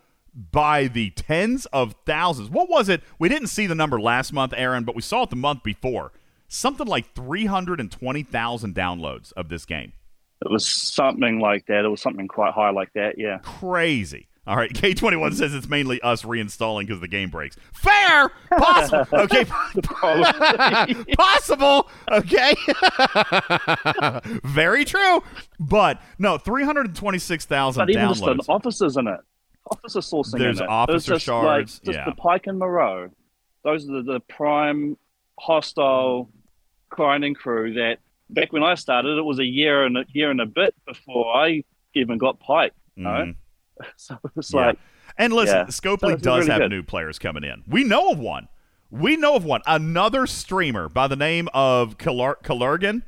by 0.51 0.87
the 0.87 1.11
tens 1.11 1.67
of 1.67 1.95
thousands. 2.07 2.49
What 2.49 2.69
was 2.71 2.89
it? 2.89 3.03
We 3.19 3.29
didn't 3.29 3.49
see 3.49 3.67
the 3.67 3.75
number 3.75 4.01
last 4.01 4.33
month, 4.33 4.55
Aaron, 4.57 4.85
but 4.85 4.95
we 4.95 5.03
saw 5.03 5.25
it 5.25 5.31
the 5.31 5.37
month 5.37 5.63
before. 5.65 6.13
Something 6.47 6.87
like 6.87 7.15
three 7.15 7.47
hundred 7.47 7.81
and 7.81 7.91
twenty 7.91 8.23
thousand 8.23 8.75
downloads 8.75 9.33
of 9.35 9.49
this 9.49 9.65
game. 9.65 9.93
It 10.41 10.51
was 10.51 10.65
something 10.67 11.41
like 11.41 11.67
that. 11.67 11.85
It 11.85 11.89
was 11.89 12.01
something 12.01 12.29
quite 12.29 12.55
high 12.55 12.71
like 12.71 12.93
that. 12.95 13.19
Yeah. 13.19 13.39
Crazy. 13.43 14.29
All 14.47 14.57
right, 14.57 14.73
K21 14.73 15.35
says 15.35 15.53
it's 15.53 15.69
mainly 15.69 16.01
us 16.01 16.23
reinstalling 16.23 16.87
because 16.87 17.01
the 17.03 17.09
game 17.09 17.29
breaks. 17.29 17.57
Fair, 17.75 18.31
possible. 18.57 19.07
Okay, 19.13 19.45
possible. 21.19 21.91
Okay, 22.11 22.55
very 24.45 24.87
true. 24.87 25.23
But 25.61 26.01
no, 26.19 26.39
three 26.39 26.65
hundred 26.65 26.95
twenty-six 26.95 27.45
thousand 27.45 27.83
But 27.83 27.91
even 27.91 28.09
just 28.09 28.25
the 28.25 28.35
downloads. 28.35 28.49
officers 28.49 28.97
in 28.97 29.07
it, 29.09 29.21
officer 29.71 30.01
sourcing 30.01 30.39
There's 30.39 30.61
officer 30.61 31.19
shards, 31.19 31.81
Like, 31.81 31.85
just 31.85 31.99
yeah. 31.99 32.05
the 32.05 32.13
Pike 32.17 32.47
and 32.47 32.59
Moreau. 32.59 33.11
Those 33.65 33.89
are 33.89 34.03
the, 34.03 34.13
the 34.15 34.21
prime 34.21 34.97
hostile 35.39 36.31
grinding 36.91 37.35
crew 37.35 37.75
that 37.75 37.99
back 38.31 38.53
when 38.53 38.63
I 38.63 38.75
started, 38.75 39.19
it 39.19 39.23
was 39.25 39.39
a 39.39 39.45
year 39.45 39.85
and 39.85 39.97
a 39.99 40.05
year 40.13 40.31
and 40.31 40.41
a 40.41 40.47
bit 40.47 40.75
before 40.87 41.35
I 41.37 41.65
even 41.95 42.19
got 42.19 42.39
Pike. 42.41 42.73
You 42.97 43.05
know? 43.05 43.11
Mhm. 43.11 43.35
So 43.97 44.19
it's 44.37 44.53
Yeah. 44.53 44.67
like, 44.67 44.79
And 45.17 45.33
listen, 45.33 45.57
yeah. 45.57 45.65
Scopely 45.67 46.11
So 46.11 46.17
does 46.17 46.39
really 46.41 46.51
have 46.53 46.61
good. 46.63 46.71
new 46.71 46.83
players 46.83 47.19
coming 47.19 47.45
in. 47.45 47.63
We 47.69 47.85
know 47.85 48.11
of 48.11 48.19
one. 48.19 48.49
We 48.91 49.17
know 49.17 49.35
of 49.37 49.45
one. 49.45 49.61
Another 49.67 50.27
streamer 50.27 50.89
by 50.89 51.07
the 51.09 51.17
name 51.17 51.49
of 51.55 51.97
Kalar- 51.99 52.43
Kalergan. 52.43 53.03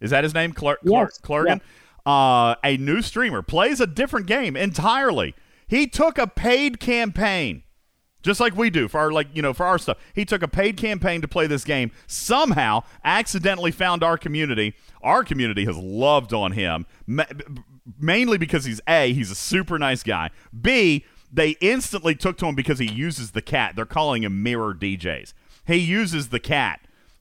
Is 0.00 0.10
that 0.10 0.24
his 0.24 0.34
name? 0.34 0.52
Klar- 0.52 0.78
Yes, 0.82 1.18
Klargan? 1.22 1.60
Uh, 2.04 2.56
a 2.64 2.76
new 2.76 3.00
streamer 3.02 3.40
plays 3.42 3.80
a 3.80 3.86
different 3.86 4.26
game 4.26 4.56
entirely. 4.56 5.34
He 5.72 5.86
took 5.86 6.18
a 6.18 6.26
paid 6.26 6.80
campaign, 6.80 7.62
just 8.22 8.40
like 8.40 8.54
we 8.54 8.68
do 8.68 8.88
for 8.88 9.00
our 9.00 9.10
like 9.10 9.28
you 9.32 9.40
know 9.40 9.54
for 9.54 9.64
our 9.64 9.78
stuff. 9.78 9.96
He 10.14 10.26
took 10.26 10.42
a 10.42 10.48
paid 10.48 10.76
campaign 10.76 11.22
to 11.22 11.28
play 11.28 11.46
this 11.46 11.64
game. 11.64 11.90
Somehow, 12.06 12.82
accidentally 13.02 13.70
found 13.70 14.04
our 14.04 14.18
community. 14.18 14.74
Our 15.02 15.24
community 15.24 15.64
has 15.64 15.78
loved 15.78 16.34
on 16.34 16.52
him, 16.52 16.84
ma- 17.06 17.24
mainly 17.98 18.36
because 18.36 18.66
he's 18.66 18.82
a 18.86 19.14
he's 19.14 19.30
a 19.30 19.34
super 19.34 19.78
nice 19.78 20.02
guy. 20.02 20.28
B 20.60 21.06
they 21.32 21.56
instantly 21.62 22.14
took 22.14 22.36
to 22.36 22.44
him 22.46 22.54
because 22.54 22.78
he 22.78 22.84
uses 22.92 23.30
the 23.30 23.40
cat. 23.40 23.74
They're 23.74 23.86
calling 23.86 24.24
him 24.24 24.42
Mirror 24.42 24.74
DJs. 24.74 25.32
He 25.66 25.76
uses 25.76 26.28
the 26.28 26.38
cat. 26.38 26.80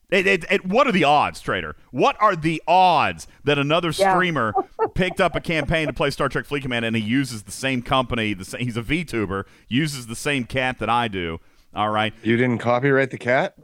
It, 0.09 0.27
it, 0.27 0.45
it, 0.51 0.65
what 0.65 0.85
are 0.87 0.91
the 0.91 1.05
odds, 1.05 1.39
Trader? 1.39 1.77
What 1.91 2.17
are 2.19 2.35
the 2.35 2.61
odds 2.67 3.25
that 3.45 3.57
another 3.57 3.93
Yeah. 3.97 4.11
streamer 4.13 4.53
picked 4.95 5.19
up 5.21 5.35
a 5.35 5.41
campaign 5.41 5.87
to 5.87 5.93
play 5.93 6.09
Star 6.09 6.29
Trek 6.29 6.45
Fleet 6.45 6.61
Command 6.61 6.85
and 6.85 6.95
he 6.95 7.01
uses 7.01 7.43
the 7.43 7.51
same 7.51 7.81
company? 7.81 8.33
The 8.33 8.45
sa- 8.45 8.57
he's 8.57 8.77
a 8.77 8.81
VTuber, 8.83 9.45
uses 9.67 10.07
the 10.07 10.15
same 10.15 10.45
cat 10.45 10.79
that 10.79 10.89
I 10.89 11.07
do. 11.07 11.39
All 11.73 11.89
right. 11.89 12.13
You 12.23 12.37
didn't 12.37 12.57
copyright 12.59 13.11
the 13.11 13.17
cat? 13.17 13.55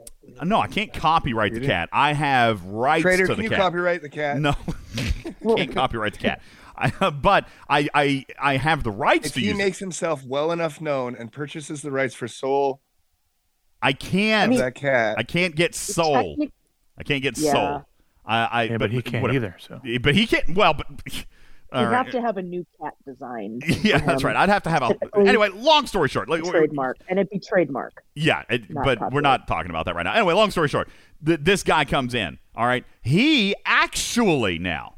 No, 0.43 0.59
I 0.59 0.67
can't 0.67 0.91
copyright 0.93 1.53
the 1.53 1.59
didn't? 1.61 1.69
cat. 1.71 1.89
I 1.93 2.13
have 2.13 2.63
rights 2.65 3.01
Trader, 3.03 3.27
to 3.27 3.35
can 3.35 3.45
the 3.45 3.49
you 3.51 3.55
copyright 3.55 4.01
the 4.01 4.09
cat? 4.09 4.37
No, 4.39 4.53
can't 5.55 5.73
copyright 5.73 6.13
the 6.13 6.19
cat. 6.19 6.41
I, 6.75 7.09
but 7.09 7.47
I, 7.69 7.87
I 7.93 8.25
I 8.39 8.57
have 8.57 8.83
the 8.83 8.91
rights 8.91 9.27
If 9.27 9.33
to 9.33 9.39
he 9.39 9.47
use. 9.47 9.55
it. 9.55 9.57
makes 9.57 9.79
himself 9.79 10.23
well 10.25 10.51
enough 10.51 10.79
known 10.81 11.15
and 11.15 11.31
purchases 11.31 11.81
the 11.81 11.91
rights 11.91 12.13
for 12.13 12.27
Soul 12.27 12.81
I 13.81 13.93
can't. 13.93 14.51
of 14.53 14.57
that 14.59 14.75
cat, 14.75 15.17
I 15.17 15.23
can't 15.23 15.55
get 15.55 15.73
soul. 15.75 16.31
technic- 16.35 16.51
I 16.97 17.03
can't 17.03 17.23
get 17.23 17.37
Yeah. 17.37 17.51
soul. 17.51 17.85
I, 18.27 18.45
I 18.45 18.63
Yeah, 18.63 18.77
but 18.77 18.91
he 18.91 19.01
can't 19.01 19.21
whatever. 19.21 19.37
either. 19.47 19.55
So 19.59 19.81
But 20.01 20.13
he 20.15 20.27
can't. 20.27 20.55
Well, 20.55 20.73
but 20.73 20.85
all 21.71 21.81
You 21.81 21.87
right. 21.87 21.97
have 22.05 22.11
to 22.11 22.21
have 22.21 22.37
a 22.37 22.41
new 22.41 22.65
cat 22.81 22.93
design. 23.05 23.61
yeah, 23.81 23.97
that's 23.99 24.23
right. 24.23 24.35
I'd 24.35 24.49
have 24.49 24.63
to 24.63 24.69
have 24.69 24.83
a. 24.83 24.95
Anyway, 25.27 25.49
long 25.49 25.87
story 25.87 26.09
short, 26.09 26.29
like, 26.29 26.43
trademark, 26.43 26.97
and 27.09 27.19
it'd 27.19 27.29
be 27.29 27.39
trademark. 27.39 28.03
Yeah, 28.15 28.43
it, 28.49 28.69
Not 28.69 28.85
but 28.85 29.13
we're 29.13 29.21
not 29.21 29.47
talking 29.47 29.69
about 29.71 29.85
that 29.85 29.95
right 29.95 30.03
now. 30.03 30.13
Anyway, 30.13 30.33
long 30.33 30.51
story 30.51 30.67
short, 30.67 30.89
th- 31.25 31.39
this 31.41 31.63
guy 31.63 31.85
comes 31.85 32.13
in. 32.13 32.37
All 32.55 32.65
right, 32.67 32.85
he 33.01 33.55
actually 33.65 34.59
now 34.59 34.95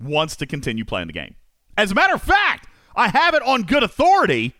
wants 0.00 0.36
to 0.36 0.46
continue 0.46 0.84
playing 0.84 1.06
the 1.06 1.12
game. 1.12 1.36
As 1.76 1.90
a 1.92 1.94
matter 1.94 2.14
of 2.14 2.22
fact, 2.22 2.68
I 2.96 3.08
have 3.08 3.34
it 3.34 3.42
on 3.42 3.62
good 3.62 3.82
authority 3.82 4.54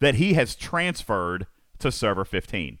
that 0.00 0.16
he 0.16 0.32
has 0.34 0.54
transferred 0.56 1.46
to 1.78 1.90
server 1.92 2.24
15. 2.24 2.78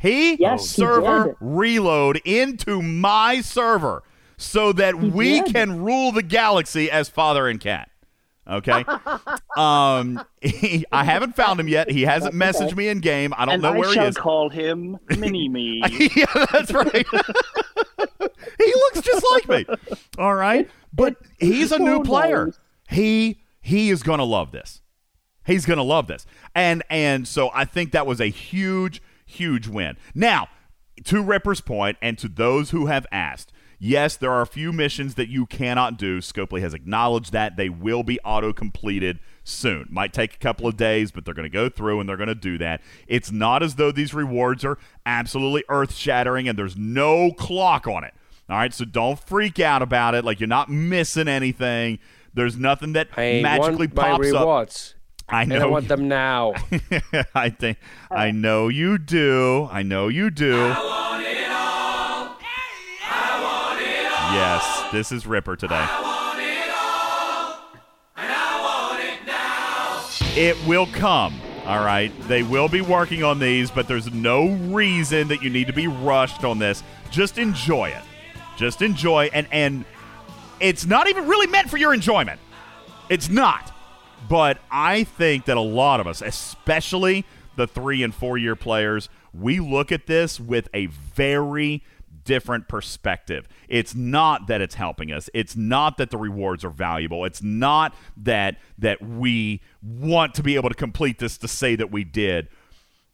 He 0.00 0.34
Yes, 0.36 0.66
server 0.68 1.24
did. 1.24 1.34
reload 1.40 2.16
into 2.24 2.80
my 2.82 3.40
server 3.42 4.02
so 4.36 4.72
that 4.72 4.96
we 4.96 5.42
did. 5.42 5.52
can 5.52 5.82
rule 5.82 6.10
the 6.12 6.22
galaxy 6.22 6.90
as 6.90 7.08
father 7.08 7.46
and 7.48 7.60
cat. 7.60 7.90
Okay. 8.48 8.84
um, 9.56 10.24
he, 10.40 10.84
I 10.90 11.04
haven't 11.04 11.36
found 11.36 11.60
him 11.60 11.68
yet. 11.68 11.90
He 11.90 12.02
hasn't 12.02 12.34
messaged 12.34 12.74
me 12.76 12.88
in 12.88 13.00
game. 13.00 13.34
I 13.36 13.44
don't 13.44 13.54
and 13.54 13.62
know 13.62 13.74
I 13.74 13.78
where 13.78 13.92
he 13.92 14.00
is. 14.00 14.16
call 14.16 14.48
him 14.48 14.98
Mini 15.18 15.48
Me. 15.50 15.82
yeah, 16.16 16.46
that's 16.50 16.72
right. 16.72 17.06
he 18.58 18.72
looks 18.74 19.02
just 19.02 19.24
like 19.32 19.48
me. 19.48 19.66
All 20.18 20.34
right, 20.34 20.68
but 20.92 21.16
he's 21.38 21.72
a 21.72 21.78
new 21.78 22.02
player. 22.02 22.52
He 22.88 23.42
he 23.60 23.90
is 23.90 24.02
going 24.02 24.18
to 24.18 24.24
love 24.24 24.50
this. 24.52 24.80
He's 25.44 25.66
going 25.66 25.76
to 25.78 25.82
love 25.82 26.06
this. 26.06 26.26
And 26.54 26.82
and 26.90 27.28
so 27.28 27.50
I 27.54 27.64
think 27.66 27.92
that 27.92 28.06
was 28.06 28.20
a 28.20 28.26
huge 28.28 29.02
huge 29.30 29.68
win. 29.68 29.96
Now, 30.14 30.48
to 31.04 31.22
Ripper's 31.22 31.60
point 31.60 31.96
and 32.02 32.18
to 32.18 32.28
those 32.28 32.70
who 32.70 32.86
have 32.86 33.06
asked, 33.10 33.52
yes, 33.78 34.16
there 34.16 34.30
are 34.30 34.42
a 34.42 34.46
few 34.46 34.72
missions 34.72 35.14
that 35.14 35.28
you 35.28 35.46
cannot 35.46 35.96
do. 35.96 36.18
Scopely 36.18 36.60
has 36.60 36.74
acknowledged 36.74 37.32
that 37.32 37.56
they 37.56 37.68
will 37.68 38.02
be 38.02 38.20
auto 38.20 38.52
completed 38.52 39.18
soon. 39.42 39.86
Might 39.90 40.12
take 40.12 40.34
a 40.34 40.38
couple 40.38 40.66
of 40.66 40.76
days, 40.76 41.10
but 41.10 41.24
they're 41.24 41.34
going 41.34 41.44
to 41.44 41.48
go 41.48 41.68
through 41.68 42.00
and 42.00 42.08
they're 42.08 42.16
going 42.16 42.28
to 42.28 42.34
do 42.34 42.58
that. 42.58 42.82
It's 43.06 43.32
not 43.32 43.62
as 43.62 43.76
though 43.76 43.90
these 43.92 44.12
rewards 44.12 44.64
are 44.64 44.78
absolutely 45.06 45.64
earth 45.68 45.94
shattering 45.94 46.48
and 46.48 46.58
there's 46.58 46.76
no 46.76 47.32
clock 47.32 47.86
on 47.86 48.04
it. 48.04 48.14
All 48.48 48.56
right, 48.56 48.74
so 48.74 48.84
don't 48.84 49.18
freak 49.18 49.60
out 49.60 49.80
about 49.80 50.14
it. 50.14 50.24
Like 50.24 50.40
you're 50.40 50.48
not 50.48 50.68
missing 50.68 51.28
anything. 51.28 52.00
There's 52.34 52.56
nothing 52.56 52.92
that 52.94 53.08
I 53.16 53.40
magically 53.42 53.88
pops 53.88 54.32
up. 54.32 54.44
Rewards. 55.32 55.50
I 55.50 55.54
And 55.54 55.62
I 55.62 55.66
want 55.66 55.88
them 55.88 56.08
now. 56.08 56.54
I 57.34 57.50
think 57.50 57.78
I 58.10 58.30
know 58.30 58.68
you 58.68 58.98
do. 58.98 59.68
I 59.70 59.82
know 59.82 60.08
you 60.08 60.30
do. 60.30 60.74
Yes, 64.32 64.84
this 64.92 65.10
is 65.10 65.26
Ripper 65.26 65.56
today. 65.56 65.86
It 70.36 70.56
will 70.66 70.86
come. 70.86 71.40
All 71.66 71.84
right. 71.84 72.12
They 72.28 72.42
will 72.42 72.68
be 72.68 72.80
working 72.80 73.24
on 73.24 73.40
these, 73.40 73.70
but 73.70 73.88
there's 73.88 74.12
no 74.12 74.48
reason 74.48 75.28
that 75.28 75.42
you 75.42 75.50
need 75.50 75.66
to 75.66 75.72
be 75.72 75.88
rushed 75.88 76.44
on 76.44 76.58
this. 76.58 76.82
Just 77.10 77.36
enjoy 77.36 77.88
it. 77.88 78.02
Just 78.56 78.82
enjoy 78.82 79.30
and 79.32 79.46
and 79.50 79.84
it's 80.60 80.86
not 80.86 81.08
even 81.08 81.26
really 81.26 81.46
meant 81.46 81.68
for 81.68 81.78
your 81.78 81.92
enjoyment. 81.92 82.40
It's 83.08 83.28
not. 83.28 83.72
But 84.28 84.58
I 84.70 85.04
think 85.04 85.46
that 85.46 85.56
a 85.56 85.62
lot 85.62 86.00
of 86.00 86.06
us, 86.06 86.22
especially 86.22 87.24
the 87.56 87.66
three 87.66 88.02
and 88.02 88.14
four 88.14 88.38
year 88.38 88.56
players, 88.56 89.08
we 89.32 89.60
look 89.60 89.92
at 89.92 90.06
this 90.06 90.38
with 90.38 90.68
a 90.74 90.86
very 90.86 91.82
different 92.24 92.68
perspective. 92.68 93.48
It's 93.68 93.94
not 93.94 94.46
that 94.48 94.60
it's 94.60 94.74
helping 94.74 95.12
us. 95.12 95.30
It's 95.34 95.56
not 95.56 95.96
that 95.98 96.10
the 96.10 96.18
rewards 96.18 96.64
are 96.64 96.70
valuable. 96.70 97.24
It's 97.24 97.42
not 97.42 97.94
that 98.16 98.58
that 98.78 99.02
we 99.02 99.60
want 99.82 100.34
to 100.34 100.42
be 100.42 100.54
able 100.56 100.68
to 100.68 100.74
complete 100.74 101.18
this 101.18 101.38
to 101.38 101.48
say 101.48 101.76
that 101.76 101.90
we 101.90 102.04
did. 102.04 102.48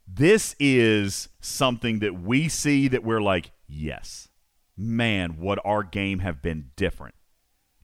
This 0.08 0.54
is 0.60 1.28
something 1.40 2.00
that 2.00 2.20
we 2.20 2.48
see 2.48 2.88
that 2.88 3.02
we're 3.02 3.22
like, 3.22 3.50
yes, 3.66 4.28
man, 4.76 5.38
would 5.38 5.58
our 5.64 5.82
game 5.82 6.20
have 6.20 6.42
been 6.42 6.70
different 6.76 7.14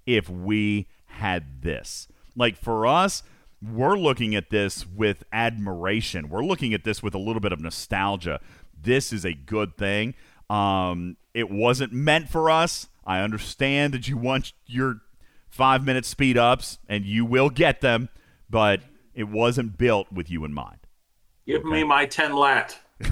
if 0.07 0.29
we 0.29 0.89
had 1.07 1.63
this. 1.63 2.09
Like 2.37 2.57
for 2.57 2.87
us, 2.87 3.23
we're 3.63 3.97
looking 3.97 4.35
at 4.35 4.51
this 4.51 4.87
with 4.87 5.25
admiration. 5.33 6.29
We're 6.29 6.45
looking 6.45 6.75
at 6.75 6.85
this 6.85 7.03
with 7.03 7.15
a 7.15 7.19
little 7.19 7.41
bit 7.41 7.53
of 7.53 7.61
nostalgia. 7.61 8.41
This 8.81 9.13
is 9.13 9.25
a 9.25 9.33
good 9.35 9.77
thing. 9.77 10.15
Um, 10.51 11.17
it 11.35 11.51
wasn't 11.51 11.93
meant 11.93 12.29
for 12.29 12.51
us. 12.51 12.89
I 13.07 13.21
understand 13.21 13.95
that 13.95 14.09
you 14.09 14.17
want 14.17 14.53
your 14.67 14.97
five 15.49 15.85
minute 15.85 16.05
speed 16.05 16.37
ups, 16.39 16.79
and 16.89 17.05
you 17.05 17.25
will 17.25 17.51
get 17.51 17.81
them, 17.81 18.09
but 18.51 18.81
it 19.15 19.25
wasn't 19.29 19.77
built 19.79 20.11
with 20.13 20.31
you 20.31 20.45
in 20.45 20.53
mind. 20.53 20.79
Give 21.47 21.65
me 21.65 21.85
my 21.85 22.07
10 22.07 22.35
lat. 22.35 22.79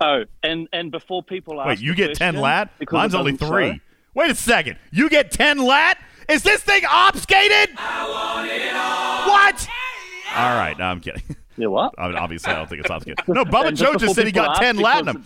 Oh, 0.00 0.22
and 0.44 0.68
and 0.72 0.92
before 0.92 1.24
people 1.24 1.60
ask, 1.60 1.66
Wait, 1.66 1.80
you 1.80 1.92
get 1.92 2.14
10 2.14 2.36
lat? 2.36 2.70
Mine's 2.92 3.16
only 3.16 3.36
three. 3.36 3.72
show- 3.72 3.78
Wait 4.14 4.30
a 4.30 4.34
second. 4.36 4.76
You 4.92 5.08
get 5.08 5.32
10 5.32 5.58
lat? 5.58 5.98
Is 6.28 6.42
this 6.42 6.62
thing 6.62 6.82
obfuscated? 6.88 7.74
What? 7.76 9.68
All 10.36 10.54
right, 10.54 10.76
no, 10.78 10.84
I'm 10.84 11.00
kidding. 11.00 11.22
Yeah, 11.56 11.68
what? 11.68 11.94
I 11.98 12.08
mean, 12.08 12.16
obviously, 12.16 12.52
I 12.52 12.56
don't 12.56 12.68
think 12.68 12.80
it's 12.82 12.90
obfuscated. 12.90 13.18
No, 13.28 13.44
Bubba 13.44 13.68
And 13.68 13.76
Joe 13.76 13.92
just 13.94 14.04
just 14.04 14.14
said 14.14 14.26
he 14.26 14.32
got 14.32 14.56
10 14.60 14.76
ask, 14.76 14.84
lat 14.84 15.00
in 15.00 15.08
him. 15.08 15.24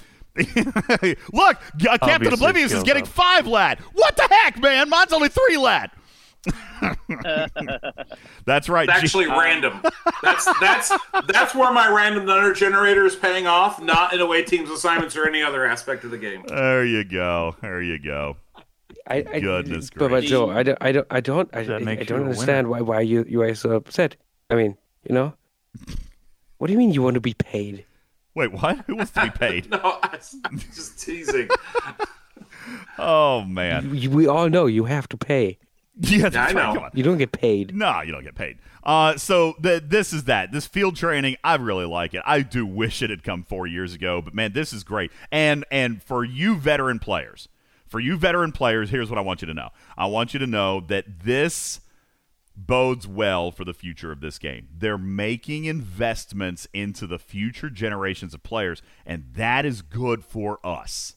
Look, 1.33 1.57
uh, 1.57 1.59
Captain 1.99 2.11
Obviously 2.11 2.35
Oblivious 2.35 2.73
is 2.73 2.83
getting 2.85 3.03
up. 3.03 3.09
five 3.09 3.47
lat. 3.47 3.81
What 3.93 4.17
the 4.17 4.27
heck, 4.31 4.59
man? 4.61 4.89
Mine's 4.89 5.13
only 5.13 5.29
three 5.29 5.57
lat. 5.59 5.93
That's 8.47 8.69
right. 8.69 8.89
It's 8.89 8.99
G- 9.01 9.05
actually 9.05 9.27
random. 9.27 9.83
That's 10.23 10.49
that's 10.59 10.93
that's 11.29 11.55
where 11.55 11.73
my 11.73 11.89
random 11.89 12.25
number 12.25 12.53
generator 12.53 13.05
is 13.07 13.15
paying 13.15 13.47
off, 13.47 13.81
not 13.81 14.13
in 14.13 14.21
a 14.21 14.27
way 14.27 14.43
teams 14.43 14.69
assignments 14.71 15.15
or 15.17 15.29
any 15.29 15.41
other 15.43 15.65
aspect 15.67 16.03
of 16.03 16.11
the 16.11 16.19
game. 16.19 16.43
There 16.49 16.85
you 16.85 17.05
go. 17.05 17.55
There 17.61 17.81
you 17.83 17.99
go. 18.01 18.37
I, 19.07 19.17
I, 19.17 19.41
Goodness 19.41 19.91
but, 19.91 20.11
but. 20.11 20.25
Joe, 20.25 20.51
I 20.51 20.63
don't, 20.63 20.79
I 20.81 20.93
don't, 20.93 21.07
I 21.11 21.21
don't, 21.21 21.51
I, 21.55 21.61
I, 21.61 21.65
don't 22.05 22.23
understand 22.23 22.69
why, 22.69 22.81
why 22.81 23.01
you, 23.01 23.25
you 23.29 23.43
are 23.43 23.55
so 23.55 23.73
upset. 23.73 24.17
I 24.49 24.55
mean, 24.55 24.77
you 25.09 25.15
know, 25.15 25.35
what 26.59 26.69
do 26.69 26.73
you 26.73 26.79
mean 26.79 26.93
you 26.93 27.03
want 27.03 27.15
to 27.15 27.21
be 27.21 27.35
paid? 27.35 27.85
Wait, 28.35 28.53
what? 28.53 28.79
Who 28.87 28.97
wants 28.97 29.13
to 29.13 29.23
be 29.23 29.31
paid? 29.31 29.71
No, 29.71 29.99
I'm 30.03 30.59
just 30.59 30.99
teasing. 31.01 31.49
Oh 32.99 33.43
man. 33.43 33.95
You, 33.95 34.11
we 34.11 34.27
all 34.27 34.49
know 34.49 34.67
you 34.67 34.85
have 34.85 35.09
to 35.09 35.17
pay. 35.17 35.59
Yeah, 35.99 36.29
that's 36.29 36.37
I 36.37 36.53
right. 36.53 36.75
know. 36.75 36.89
You 36.95 37.03
don't 37.03 37.19
get 37.19 37.33
paid. 37.33 37.75
No, 37.75 38.01
you 38.01 38.13
don't 38.13 38.25
get 38.25 38.35
paid. 38.35 38.59
Uh, 38.83 39.17
so 39.17 39.55
the, 39.59 39.83
this 39.85 40.13
is 40.13 40.25
that. 40.25 40.53
This 40.53 40.67
field 40.67 40.97
training, 40.97 41.37
I 41.45 41.57
really 41.57 41.85
like 41.85 42.15
it. 42.15 42.23
I 42.25 42.41
do 42.41 42.65
wish 42.65 43.03
it 43.03 43.11
had 43.11 43.23
come 43.23 43.43
four 43.43 43.67
years 43.67 43.95
ago, 43.95 44.23
but 44.23 44.35
man, 44.35 44.53
this 44.53 44.73
is 44.73 44.85
great. 44.85 45.11
And 45.31 45.65
and 45.71 46.03
for 46.03 46.25
you 46.25 46.57
veteran 46.57 46.99
players, 46.99 47.49
for 47.93 48.01
you 48.01 48.17
veteran 48.17 48.53
players, 48.53 48.89
here's 48.89 49.11
what 49.11 49.19
I 49.19 49.23
want 49.23 49.43
you 49.43 49.47
to 49.47 49.55
know. 49.55 49.69
I 49.99 50.07
want 50.07 50.33
you 50.33 50.41
to 50.41 50.47
know 50.47 50.81
that 50.81 51.05
this 51.25 51.81
bodes 52.57 53.07
well 53.07 53.51
for 53.51 53.65
the 53.65 53.75
future 53.75 54.11
of 54.11 54.21
this 54.21 54.39
game. 54.39 54.69
They're 54.75 54.97
making 54.97 55.67
investments 55.67 56.67
into 56.73 57.07
the 57.07 57.19
future 57.19 57.69
generations 57.69 58.33
of 58.33 58.43
players, 58.43 58.81
and 59.05 59.27
that 59.35 59.67
is 59.67 59.83
good 59.83 60.25
for 60.25 60.59
us. 60.65 61.17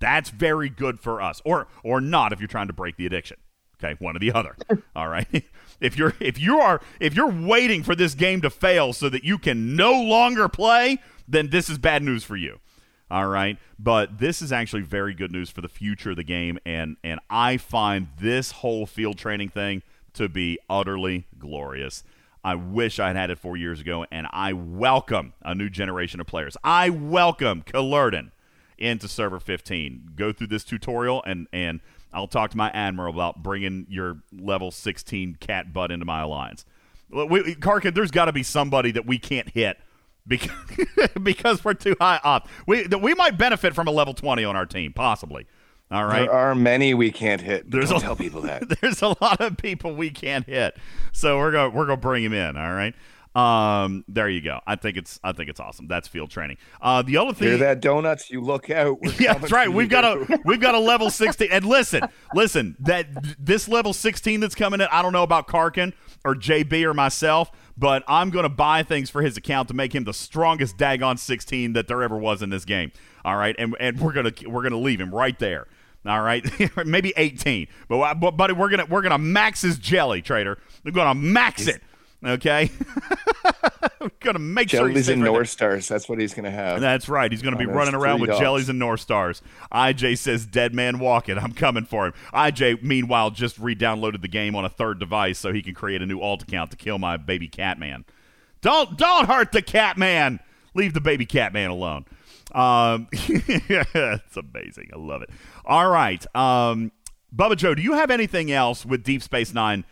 That's 0.00 0.30
very 0.30 0.68
good 0.68 0.98
for 0.98 1.22
us, 1.22 1.40
or 1.44 1.68
or 1.84 2.00
not 2.00 2.32
if 2.32 2.40
you're 2.40 2.48
trying 2.48 2.66
to 2.66 2.72
break 2.72 2.96
the 2.96 3.06
addiction. 3.06 3.36
Okay, 3.76 3.94
one 4.00 4.16
or 4.16 4.18
the 4.18 4.32
other. 4.32 4.56
All 4.96 5.08
right. 5.08 5.44
If 5.80 5.98
you're 5.98 6.14
if 6.20 6.38
you 6.38 6.60
are 6.60 6.80
if 7.00 7.14
you're 7.14 7.30
waiting 7.30 7.82
for 7.82 7.96
this 7.96 8.14
game 8.14 8.40
to 8.42 8.48
fail 8.48 8.92
so 8.92 9.08
that 9.08 9.24
you 9.24 9.38
can 9.38 9.74
no 9.74 10.00
longer 10.00 10.48
play, 10.48 10.98
then 11.26 11.50
this 11.50 11.68
is 11.68 11.78
bad 11.78 12.02
news 12.02 12.22
for 12.22 12.36
you. 12.36 12.60
All 13.10 13.26
right, 13.26 13.58
but 13.78 14.18
this 14.18 14.40
is 14.40 14.50
actually 14.50 14.82
very 14.82 15.14
good 15.14 15.30
news 15.30 15.50
for 15.50 15.60
the 15.60 15.68
future 15.68 16.10
of 16.10 16.16
the 16.16 16.24
game, 16.24 16.58
and 16.64 16.96
and 17.04 17.20
I 17.28 17.58
find 17.58 18.08
this 18.18 18.50
whole 18.50 18.86
field 18.86 19.18
training 19.18 19.50
thing 19.50 19.82
to 20.14 20.28
be 20.28 20.58
utterly 20.70 21.26
glorious. 21.38 22.02
I 22.42 22.54
wish 22.54 22.98
I 22.98 23.08
had 23.08 23.16
had 23.16 23.30
it 23.30 23.38
four 23.38 23.56
years 23.56 23.80
ago, 23.80 24.06
and 24.10 24.26
I 24.30 24.54
welcome 24.54 25.34
a 25.42 25.54
new 25.54 25.68
generation 25.68 26.18
of 26.20 26.26
players. 26.26 26.56
I 26.64 26.88
welcome 26.88 27.62
Kalerden 27.62 28.30
into 28.78 29.06
server 29.06 29.38
15. 29.38 30.12
Go 30.16 30.32
through 30.32 30.46
this 30.48 30.64
tutorial, 30.64 31.22
and 31.24 31.46
and 31.52 31.80
I'll 32.12 32.28
talk 32.28 32.52
to 32.52 32.56
my 32.56 32.70
admiral 32.70 33.12
about 33.12 33.42
bringing 33.42 33.86
your 33.90 34.18
level 34.32 34.70
16 34.70 35.36
cat 35.40 35.74
butt 35.74 35.90
into 35.90 36.06
my 36.06 36.22
alliance. 36.22 36.64
We, 37.10 37.54
Karkin, 37.56 37.94
there's 37.94 38.10
got 38.10 38.26
to 38.26 38.32
be 38.32 38.42
somebody 38.42 38.92
that 38.92 39.04
we 39.04 39.18
can't 39.18 39.50
hit 39.50 39.78
because 40.26 40.50
because 41.22 41.64
we're 41.64 41.74
too 41.74 41.96
high 42.00 42.20
up. 42.24 42.48
We 42.66 42.86
we 42.86 43.14
might 43.14 43.36
benefit 43.38 43.74
from 43.74 43.86
a 43.88 43.90
level 43.90 44.14
20 44.14 44.44
on 44.44 44.56
our 44.56 44.66
team, 44.66 44.92
possibly. 44.92 45.46
All 45.90 46.04
right. 46.06 46.22
There 46.22 46.32
are 46.32 46.54
many 46.54 46.94
we 46.94 47.10
can't 47.10 47.40
hit. 47.40 47.70
There's 47.70 47.90
don't 47.90 47.98
a- 47.98 48.02
tell 48.02 48.16
people 48.16 48.40
that. 48.42 48.68
There's 48.80 49.02
a 49.02 49.08
lot 49.20 49.40
of 49.40 49.56
people 49.56 49.94
we 49.94 50.10
can't 50.10 50.46
hit, 50.46 50.76
so 51.12 51.38
we're 51.38 51.52
gonna 51.52 51.70
we're 51.70 51.86
gonna 51.86 51.96
bring 51.98 52.24
him 52.24 52.32
in. 52.32 52.56
All 52.56 52.72
right. 52.72 52.94
Um, 53.36 54.04
there 54.06 54.28
you 54.28 54.40
go. 54.40 54.60
I 54.64 54.76
think 54.76 54.96
it's 54.96 55.18
I 55.24 55.32
think 55.32 55.50
it's 55.50 55.58
awesome. 55.58 55.88
That's 55.88 56.06
field 56.06 56.30
training. 56.30 56.56
Uh, 56.80 57.02
the 57.02 57.16
other 57.16 57.34
thing, 57.34 57.48
Hear 57.48 57.56
that, 57.58 57.80
donuts? 57.80 58.30
You 58.30 58.40
look 58.40 58.70
out. 58.70 58.98
Yeah, 59.18 59.34
that's 59.34 59.50
right. 59.52 59.68
We've 59.68 59.88
got 59.88 60.04
a 60.04 60.40
we've 60.44 60.60
got 60.60 60.74
a 60.76 60.78
level 60.78 61.10
sixteen. 61.10 61.48
And 61.50 61.64
listen, 61.64 62.02
listen, 62.32 62.76
that 62.80 63.06
this 63.38 63.68
level 63.68 63.92
sixteen 63.92 64.38
that's 64.40 64.54
coming 64.54 64.80
in, 64.80 64.86
I 64.90 65.02
don't 65.02 65.12
know 65.12 65.24
about 65.24 65.48
Karkin 65.48 65.92
or 66.24 66.34
JB 66.36 66.84
or 66.84 66.94
myself, 66.94 67.50
but 67.76 68.04
I'm 68.06 68.30
gonna 68.30 68.48
buy 68.48 68.82
things 68.82 69.10
for 69.10 69.22
his 69.22 69.36
account 69.36 69.68
to 69.68 69.74
make 69.74 69.94
him 69.94 70.04
the 70.04 70.14
strongest 70.14 70.76
daggone 70.76 71.18
sixteen 71.18 71.72
that 71.74 71.88
there 71.88 72.02
ever 72.02 72.16
was 72.16 72.42
in 72.42 72.50
this 72.50 72.64
game. 72.64 72.92
All 73.24 73.36
right, 73.36 73.54
and 73.58 73.76
and 73.80 74.00
we're 74.00 74.12
gonna 74.12 74.32
we're 74.46 74.62
gonna 74.62 74.78
leave 74.78 75.00
him 75.00 75.14
right 75.14 75.38
there. 75.38 75.66
All 76.06 76.20
right, 76.20 76.44
maybe 76.84 77.14
18, 77.16 77.66
but 77.88 78.14
but 78.14 78.32
buddy, 78.32 78.52
we're 78.52 78.68
gonna 78.68 78.84
we're 78.84 79.00
gonna 79.00 79.16
max 79.18 79.62
his 79.62 79.78
jelly 79.78 80.20
trader. 80.20 80.58
We're 80.84 80.90
gonna 80.90 81.14
max 81.14 81.66
it. 81.66 81.82
Okay, 82.24 82.70
I'm 84.00 84.10
gonna 84.20 84.38
make 84.38 84.70
sure 84.70 84.88
he's 84.88 84.94
Jellies 84.94 85.06
safe 85.06 85.12
and. 85.14 85.24
North 85.24 85.48
Stars. 85.50 85.88
That's 85.88 86.08
what 86.08 86.18
he's 86.18 86.32
gonna 86.32 86.50
have. 86.50 86.80
That's 86.80 87.08
right. 87.08 87.30
He's 87.30 87.42
going 87.42 87.52
to 87.52 87.58
be 87.58 87.66
those 87.66 87.74
running 87.74 87.94
around 87.94 88.20
with 88.20 88.30
dogs. 88.30 88.40
jellies 88.40 88.68
and 88.68 88.78
North 88.78 89.00
Stars. 89.00 89.42
IJ 89.72 90.16
says, 90.18 90.46
"Dead 90.46 90.74
man 90.74 90.98
walking." 90.98 91.38
I'm 91.38 91.52
coming 91.52 91.84
for 91.84 92.06
him. 92.06 92.14
IJ, 92.32 92.82
meanwhile, 92.82 93.30
just 93.30 93.58
re-downloaded 93.58 94.22
the 94.22 94.28
game 94.28 94.56
on 94.56 94.64
a 94.64 94.68
third 94.68 94.98
device 94.98 95.38
so 95.38 95.52
he 95.52 95.62
can 95.62 95.74
create 95.74 96.00
a 96.02 96.06
new 96.06 96.20
alt 96.20 96.42
account 96.42 96.70
to 96.70 96.76
kill 96.76 96.98
my 96.98 97.16
baby 97.16 97.48
Catman. 97.48 98.04
Don't 98.60 98.96
don't 98.96 99.26
hurt 99.26 99.52
the 99.52 99.62
Catman. 99.62 100.40
Leave 100.74 100.94
the 100.94 101.00
baby 101.00 101.26
Catman 101.26 101.70
alone. 101.70 102.06
Um, 102.52 103.08
it's 103.12 104.36
amazing. 104.36 104.90
I 104.92 104.98
love 104.98 105.22
it. 105.22 105.30
All 105.64 105.88
right, 105.88 106.24
um, 106.34 106.92
Bubba 107.34 107.56
Joe, 107.56 107.74
do 107.74 107.82
you 107.82 107.94
have 107.94 108.10
anything 108.10 108.50
else 108.50 108.86
with 108.86 109.02
Deep 109.02 109.22
Space 109.22 109.52
Nine? 109.52 109.84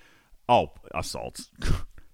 Oh, 0.49 0.71
assaults. 0.95 1.51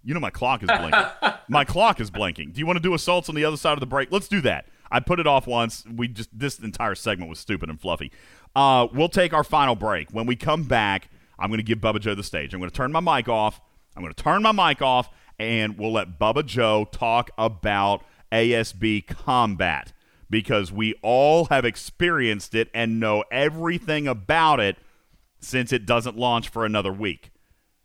You 0.04 0.14
know 0.14 0.20
my 0.20 0.30
clock 0.30 0.62
is 0.62 0.68
blinking. 0.68 1.04
my 1.48 1.64
clock 1.64 2.00
is 2.00 2.10
blinking. 2.10 2.52
Do 2.52 2.60
you 2.60 2.66
want 2.66 2.76
to 2.76 2.82
do 2.82 2.94
assaults 2.94 3.28
on 3.28 3.34
the 3.34 3.44
other 3.44 3.56
side 3.56 3.74
of 3.74 3.80
the 3.80 3.86
break? 3.86 4.10
Let's 4.10 4.28
do 4.28 4.40
that. 4.42 4.66
I 4.90 5.00
put 5.00 5.20
it 5.20 5.26
off 5.26 5.46
once. 5.46 5.84
We 5.86 6.08
just 6.08 6.36
this 6.36 6.58
entire 6.58 6.94
segment 6.94 7.28
was 7.28 7.38
stupid 7.38 7.68
and 7.68 7.80
fluffy. 7.80 8.10
Uh, 8.56 8.88
we'll 8.92 9.08
take 9.08 9.32
our 9.32 9.44
final 9.44 9.74
break. 9.74 10.10
When 10.10 10.26
we 10.26 10.36
come 10.36 10.64
back, 10.64 11.10
I'm 11.38 11.50
going 11.50 11.58
to 11.58 11.64
give 11.64 11.78
Bubba 11.78 12.00
Joe 12.00 12.14
the 12.14 12.22
stage. 12.22 12.54
I'm 12.54 12.60
going 12.60 12.70
to 12.70 12.76
turn 12.76 12.92
my 12.92 13.00
mic 13.00 13.28
off. 13.28 13.60
I'm 13.96 14.02
going 14.02 14.14
to 14.14 14.22
turn 14.22 14.42
my 14.42 14.52
mic 14.52 14.80
off, 14.80 15.10
and 15.38 15.78
we'll 15.78 15.92
let 15.92 16.18
Bubba 16.18 16.46
Joe 16.46 16.86
talk 16.90 17.30
about 17.36 18.02
ASB 18.32 19.06
combat 19.06 19.92
because 20.30 20.70
we 20.72 20.94
all 21.02 21.46
have 21.46 21.64
experienced 21.64 22.54
it 22.54 22.70
and 22.72 23.00
know 23.00 23.24
everything 23.30 24.06
about 24.06 24.60
it 24.60 24.76
since 25.40 25.72
it 25.72 25.86
doesn't 25.86 26.16
launch 26.16 26.48
for 26.48 26.64
another 26.64 26.92
week 26.92 27.30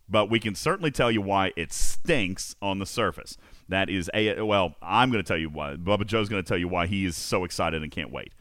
but 0.08 0.30
we 0.30 0.38
can 0.38 0.54
certainly 0.54 0.90
tell 0.90 1.10
you 1.10 1.20
why 1.20 1.52
it 1.56 1.72
stinks 1.72 2.54
on 2.60 2.78
the 2.78 2.86
surface. 2.86 3.36
That 3.68 3.88
is 3.88 4.10
a 4.12 4.42
well. 4.42 4.74
I'm 4.82 5.10
going 5.10 5.22
to 5.22 5.26
tell 5.26 5.38
you 5.38 5.48
why. 5.48 5.76
Bubba 5.76 6.06
Joe's 6.06 6.28
going 6.28 6.42
to 6.42 6.48
tell 6.48 6.58
you 6.58 6.68
why 6.68 6.86
he 6.86 7.04
is 7.04 7.16
so 7.16 7.44
excited 7.44 7.82
and 7.82 7.90
can't 7.90 8.12
wait. 8.12 8.32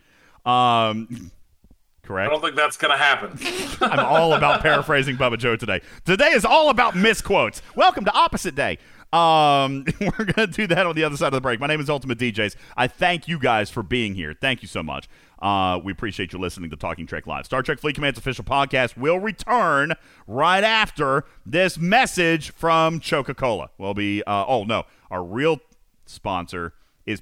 Um, 0.46 1.32
correct. 2.04 2.30
I 2.30 2.34
don't 2.34 2.42
think 2.42 2.56
that's 2.56 2.78
going 2.78 2.92
to 2.92 2.98
happen. 2.98 3.40
I'm 3.82 4.06
all 4.06 4.34
about 4.34 4.62
paraphrasing 4.62 5.16
Bubba 5.16 5.38
Joe 5.38 5.56
today. 5.56 5.82
Today 6.06 6.32
is 6.32 6.44
all 6.44 6.70
about 6.70 6.96
misquotes. 6.96 7.62
Welcome 7.76 8.04
to 8.06 8.12
Opposite 8.12 8.56
Day. 8.56 8.80
Um, 9.14 9.86
we're 10.02 10.26
going 10.26 10.48
to 10.48 10.54
do 10.54 10.68
that 10.68 10.86
on 10.86 10.96
the 10.96 11.04
other 11.04 11.16
side 11.16 11.28
of 11.28 11.34
the 11.34 11.42
break. 11.42 11.60
My 11.60 11.68
name 11.68 11.80
is 11.80 11.90
Ultimate 11.90 12.18
DJs. 12.18 12.56
I 12.76 12.88
thank 12.88 13.28
you 13.28 13.40
guys 13.40 13.70
for 13.70 13.84
being 13.84 14.16
here. 14.16 14.34
Thank 14.34 14.62
you 14.62 14.68
so 14.68 14.84
much. 14.84 15.08
Uh, 15.44 15.78
we 15.84 15.92
appreciate 15.92 16.32
you 16.32 16.40
listening 16.40 16.70
to 16.70 16.78
Talking 16.78 17.06
Trek 17.06 17.28
Live. 17.28 17.46
Star 17.46 17.62
Trek 17.62 17.78
Fleet 17.78 17.96
Command's 17.96 18.18
official 18.18 18.46
podcast 18.46 18.96
will 18.96 19.20
return 19.20 19.92
right 20.26 20.64
after 20.64 21.26
this 21.46 21.78
message 21.78 22.52
from 22.52 23.02
Coca 23.02 23.34
Cola. 23.34 23.70
We'll 23.78 23.94
be, 23.94 24.24
uh, 24.24 24.46
oh 24.48 24.64
no, 24.64 24.86
our 25.12 25.22
real 25.22 25.60
sponsor 26.06 26.74
is 27.06 27.20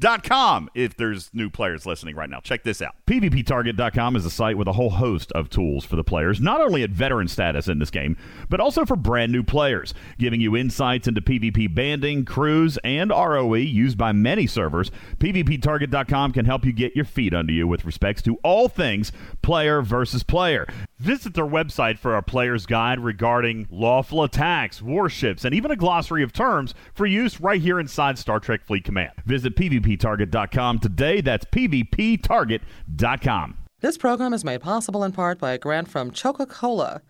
PvPTarget.com. 0.00 0.70
If 0.74 0.96
there's 0.96 1.30
new 1.32 1.50
players 1.50 1.86
listening 1.86 2.16
right 2.16 2.30
now, 2.30 2.40
check 2.40 2.64
this 2.64 2.80
out. 2.82 2.94
PvPTarget.com 3.06 4.16
is 4.16 4.24
a 4.24 4.30
site 4.30 4.56
with 4.56 4.68
a 4.68 4.72
whole 4.72 4.90
host 4.90 5.30
of 5.32 5.50
tools 5.50 5.84
for 5.84 5.96
the 5.96 6.04
players, 6.04 6.40
not 6.40 6.60
only 6.60 6.82
at 6.82 6.90
veteran 6.90 7.28
status 7.28 7.68
in 7.68 7.78
this 7.78 7.90
game, 7.90 8.16
but 8.48 8.60
also 8.60 8.84
for 8.84 8.96
brand 8.96 9.32
new 9.32 9.42
players, 9.42 9.94
giving 10.18 10.40
you 10.40 10.56
insights 10.56 11.06
into 11.06 11.20
PvP 11.20 11.72
banding, 11.74 12.24
crews, 12.24 12.78
and 12.82 13.10
ROE 13.10 13.54
used 13.54 13.98
by 13.98 14.12
many 14.12 14.46
servers. 14.46 14.90
PvPTarget.com 15.18 16.32
can 16.32 16.44
help 16.44 16.64
you 16.64 16.72
get 16.72 16.96
your 16.96 17.04
feet 17.04 17.34
under 17.34 17.52
you 17.52 17.66
with 17.66 17.84
respects 17.84 18.22
to 18.22 18.36
all 18.42 18.68
things 18.68 19.12
player 19.42 19.82
versus 19.82 20.22
player. 20.22 20.66
Visit 20.98 21.34
their 21.34 21.46
website 21.46 21.98
for 21.98 22.16
a 22.16 22.22
player's 22.22 22.66
guide 22.66 23.00
regarding 23.00 23.66
lawful 23.70 24.22
attacks, 24.22 24.82
warships, 24.82 25.44
and 25.44 25.54
even 25.54 25.70
a 25.70 25.76
glossary 25.76 26.22
of 26.22 26.32
terms 26.32 26.74
for 26.92 27.06
use 27.06 27.40
right 27.40 27.60
here 27.60 27.80
inside 27.80 28.18
Star 28.18 28.38
Trek 28.38 28.64
Fleet 28.64 28.84
Command. 28.84 29.12
Visit 29.24 29.56
PvPTarget.com 29.96 30.78
today. 30.78 31.20
That's 31.20 31.44
PvPTarget.com. 31.46 33.56
This 33.80 33.96
program 33.96 34.34
is 34.34 34.44
made 34.44 34.60
possible 34.60 35.02
in 35.04 35.12
part 35.12 35.38
by 35.38 35.52
a 35.52 35.58
grant 35.58 35.88
from 35.88 36.10
Coca 36.10 36.44
Cola, 36.44 37.00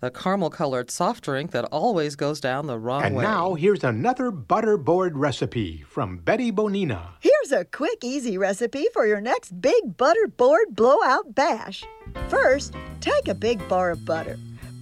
the 0.00 0.10
caramel 0.10 0.50
colored 0.50 0.90
soft 0.90 1.22
drink 1.22 1.52
that 1.52 1.64
always 1.66 2.16
goes 2.16 2.40
down 2.40 2.66
the 2.66 2.78
wrong 2.78 3.04
And 3.04 3.14
way. 3.14 3.22
now 3.22 3.54
here's 3.54 3.84
another 3.84 4.32
butterboard 4.32 5.12
recipe 5.14 5.84
from 5.88 6.18
Betty 6.18 6.50
Bonina. 6.50 7.10
Here's 7.20 7.52
a 7.52 7.64
quick, 7.64 7.98
easy 8.02 8.36
recipe 8.38 8.86
for 8.92 9.06
your 9.06 9.20
next 9.20 9.60
big 9.60 9.96
butter 9.96 10.26
board 10.26 10.74
blowout 10.74 11.32
bash. 11.34 11.84
First, 12.28 12.74
take 13.00 13.28
a 13.28 13.34
big 13.34 13.66
bar 13.68 13.92
of 13.92 14.04
butter. 14.04 14.36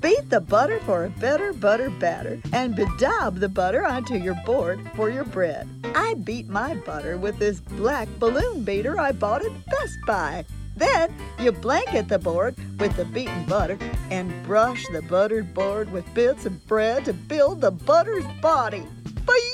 Beat 0.05 0.28
the 0.28 0.42
butter 0.42 0.81
for 0.81 1.07
a 1.07 1.08
better 1.08 1.55
butter 1.55 1.89
batter 1.89 2.39
and 2.52 2.74
bedaub 2.74 3.41
the 3.41 3.49
butter 3.49 3.86
onto 3.86 4.16
your 4.16 4.34
board 4.44 4.78
for 4.94 5.08
your 5.08 5.24
bread. 5.24 5.66
I 5.94 6.12
beat 6.12 6.47
my 6.47 6.74
butter 6.74 7.16
with 7.16 7.39
this 7.39 7.60
black 7.60 8.07
balloon 8.18 8.65
beater 8.65 9.00
I 9.00 9.12
bought 9.12 9.47
at 9.47 9.65
Best 9.65 9.97
Buy. 10.07 10.44
Then 10.76 11.10
you 11.39 11.52
blanket 11.52 12.08
the 12.08 12.18
board 12.18 12.55
with 12.78 12.94
the 12.97 13.07
beaten 13.07 13.47
butter 13.47 13.78
and 14.10 14.31
brush 14.44 14.84
the 14.92 15.00
buttered 15.00 15.55
board 15.55 15.91
with 15.91 16.12
bits 16.12 16.44
of 16.44 16.66
bread 16.66 17.07
to 17.07 17.15
build 17.15 17.62
the 17.62 17.70
butter's 17.70 18.26
body. 18.42 18.83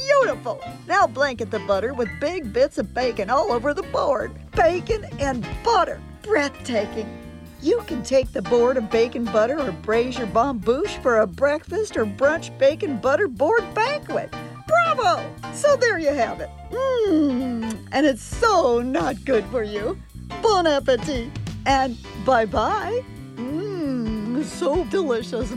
Beautiful! 0.08 0.60
Now 0.88 1.06
blanket 1.06 1.52
the 1.52 1.60
butter 1.60 1.94
with 1.94 2.08
big 2.20 2.52
bits 2.52 2.76
of 2.78 2.92
bacon 2.92 3.30
all 3.30 3.52
over 3.52 3.72
the 3.72 3.84
board. 3.84 4.32
Bacon 4.56 5.04
and 5.20 5.46
butter. 5.62 6.00
Breathtaking. 6.22 7.29
You 7.62 7.82
can 7.86 8.02
take 8.02 8.32
the 8.32 8.40
board 8.40 8.78
of 8.78 8.90
bacon 8.90 9.24
butter 9.24 9.58
or 9.58 9.72
braise 9.72 10.16
your 10.16 10.26
bambouche 10.28 11.00
for 11.02 11.18
a 11.20 11.26
breakfast 11.26 11.96
or 11.96 12.06
brunch 12.06 12.56
bacon 12.58 12.96
butter 12.96 13.28
board 13.28 13.62
banquet. 13.74 14.32
Bravo! 14.66 15.22
So 15.52 15.76
there 15.76 15.98
you 15.98 16.08
have 16.08 16.40
it. 16.40 16.48
Mmm, 16.70 17.86
and 17.92 18.06
it's 18.06 18.22
so 18.22 18.80
not 18.80 19.24
good 19.26 19.44
for 19.46 19.62
you. 19.62 19.98
Bon 20.42 20.66
appetit! 20.66 21.30
And 21.66 21.98
bye 22.24 22.46
bye. 22.46 23.02
Mmm, 23.36 24.42
so 24.44 24.84
delicious. 24.84 25.52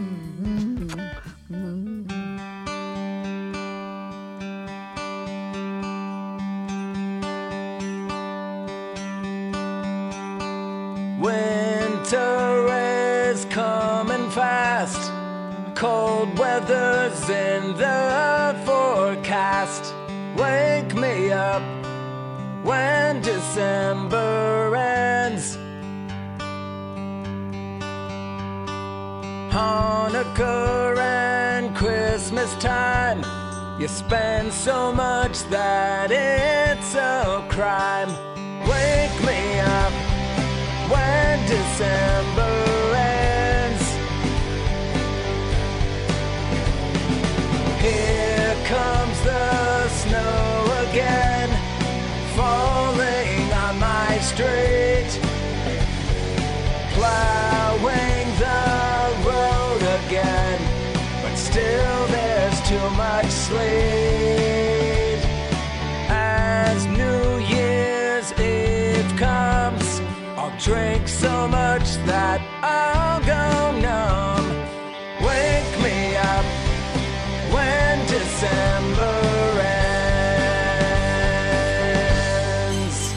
Winter 12.10 12.66
is 13.30 13.44
coming 13.44 14.30
fast. 14.30 15.12
Cold 15.76 16.36
weather's 16.36 17.30
in 17.30 17.76
the 17.76 18.60
forecast. 18.66 19.94
Wake 20.36 20.92
me 20.96 21.30
up 21.30 21.62
when 22.64 23.20
December 23.20 24.74
ends. 24.74 25.56
Hanukkah 29.52 30.98
and 30.98 31.76
Christmas 31.76 32.52
time. 32.56 33.24
You 33.80 33.86
spend 33.86 34.52
so 34.52 34.92
much 34.92 35.44
that 35.50 36.10
it's 36.10 36.92
a 36.96 37.46
crime. 37.48 38.10
Wake 38.66 39.24
me 39.24 39.60
up 39.60 39.99
when 40.90 41.38
December 41.46 42.54
ends. 42.96 43.84
Here 47.80 48.56
comes 48.66 49.18
the 49.22 49.88
snow 49.88 50.88
again, 50.88 51.48
falling 52.36 53.52
on 53.64 53.78
my 53.78 54.18
street, 54.18 55.10
plowing 56.94 58.09
drink 70.62 71.08
so 71.08 71.48
much 71.48 71.96
that 72.04 72.40
I'll 72.62 73.20
go 73.20 73.72
numb. 73.80 74.46
Wake 75.24 75.80
me 75.82 76.16
up 76.16 76.44
when 77.50 78.06
December 78.06 79.20
ends. 82.68 83.14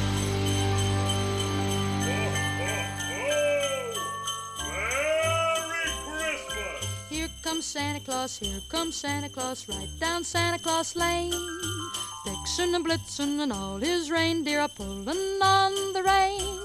Here 7.10 7.30
comes 7.44 7.66
Santa 7.66 8.00
Claus, 8.00 8.38
here 8.38 8.62
comes 8.70 8.96
Santa 8.96 9.28
Claus, 9.28 9.68
right 9.68 9.90
down 10.00 10.24
Santa 10.24 10.60
Claus 10.60 10.96
Lane. 10.96 11.34
Vixen 12.26 12.74
and 12.74 12.86
Blitzen 12.86 13.42
and 13.42 13.52
all 13.52 13.80
his 13.80 14.10
reindeer 14.10 14.62
are 14.62 14.70
pulling 14.70 15.42
on 15.42 15.92
the 15.92 16.02
rein. 16.04 16.64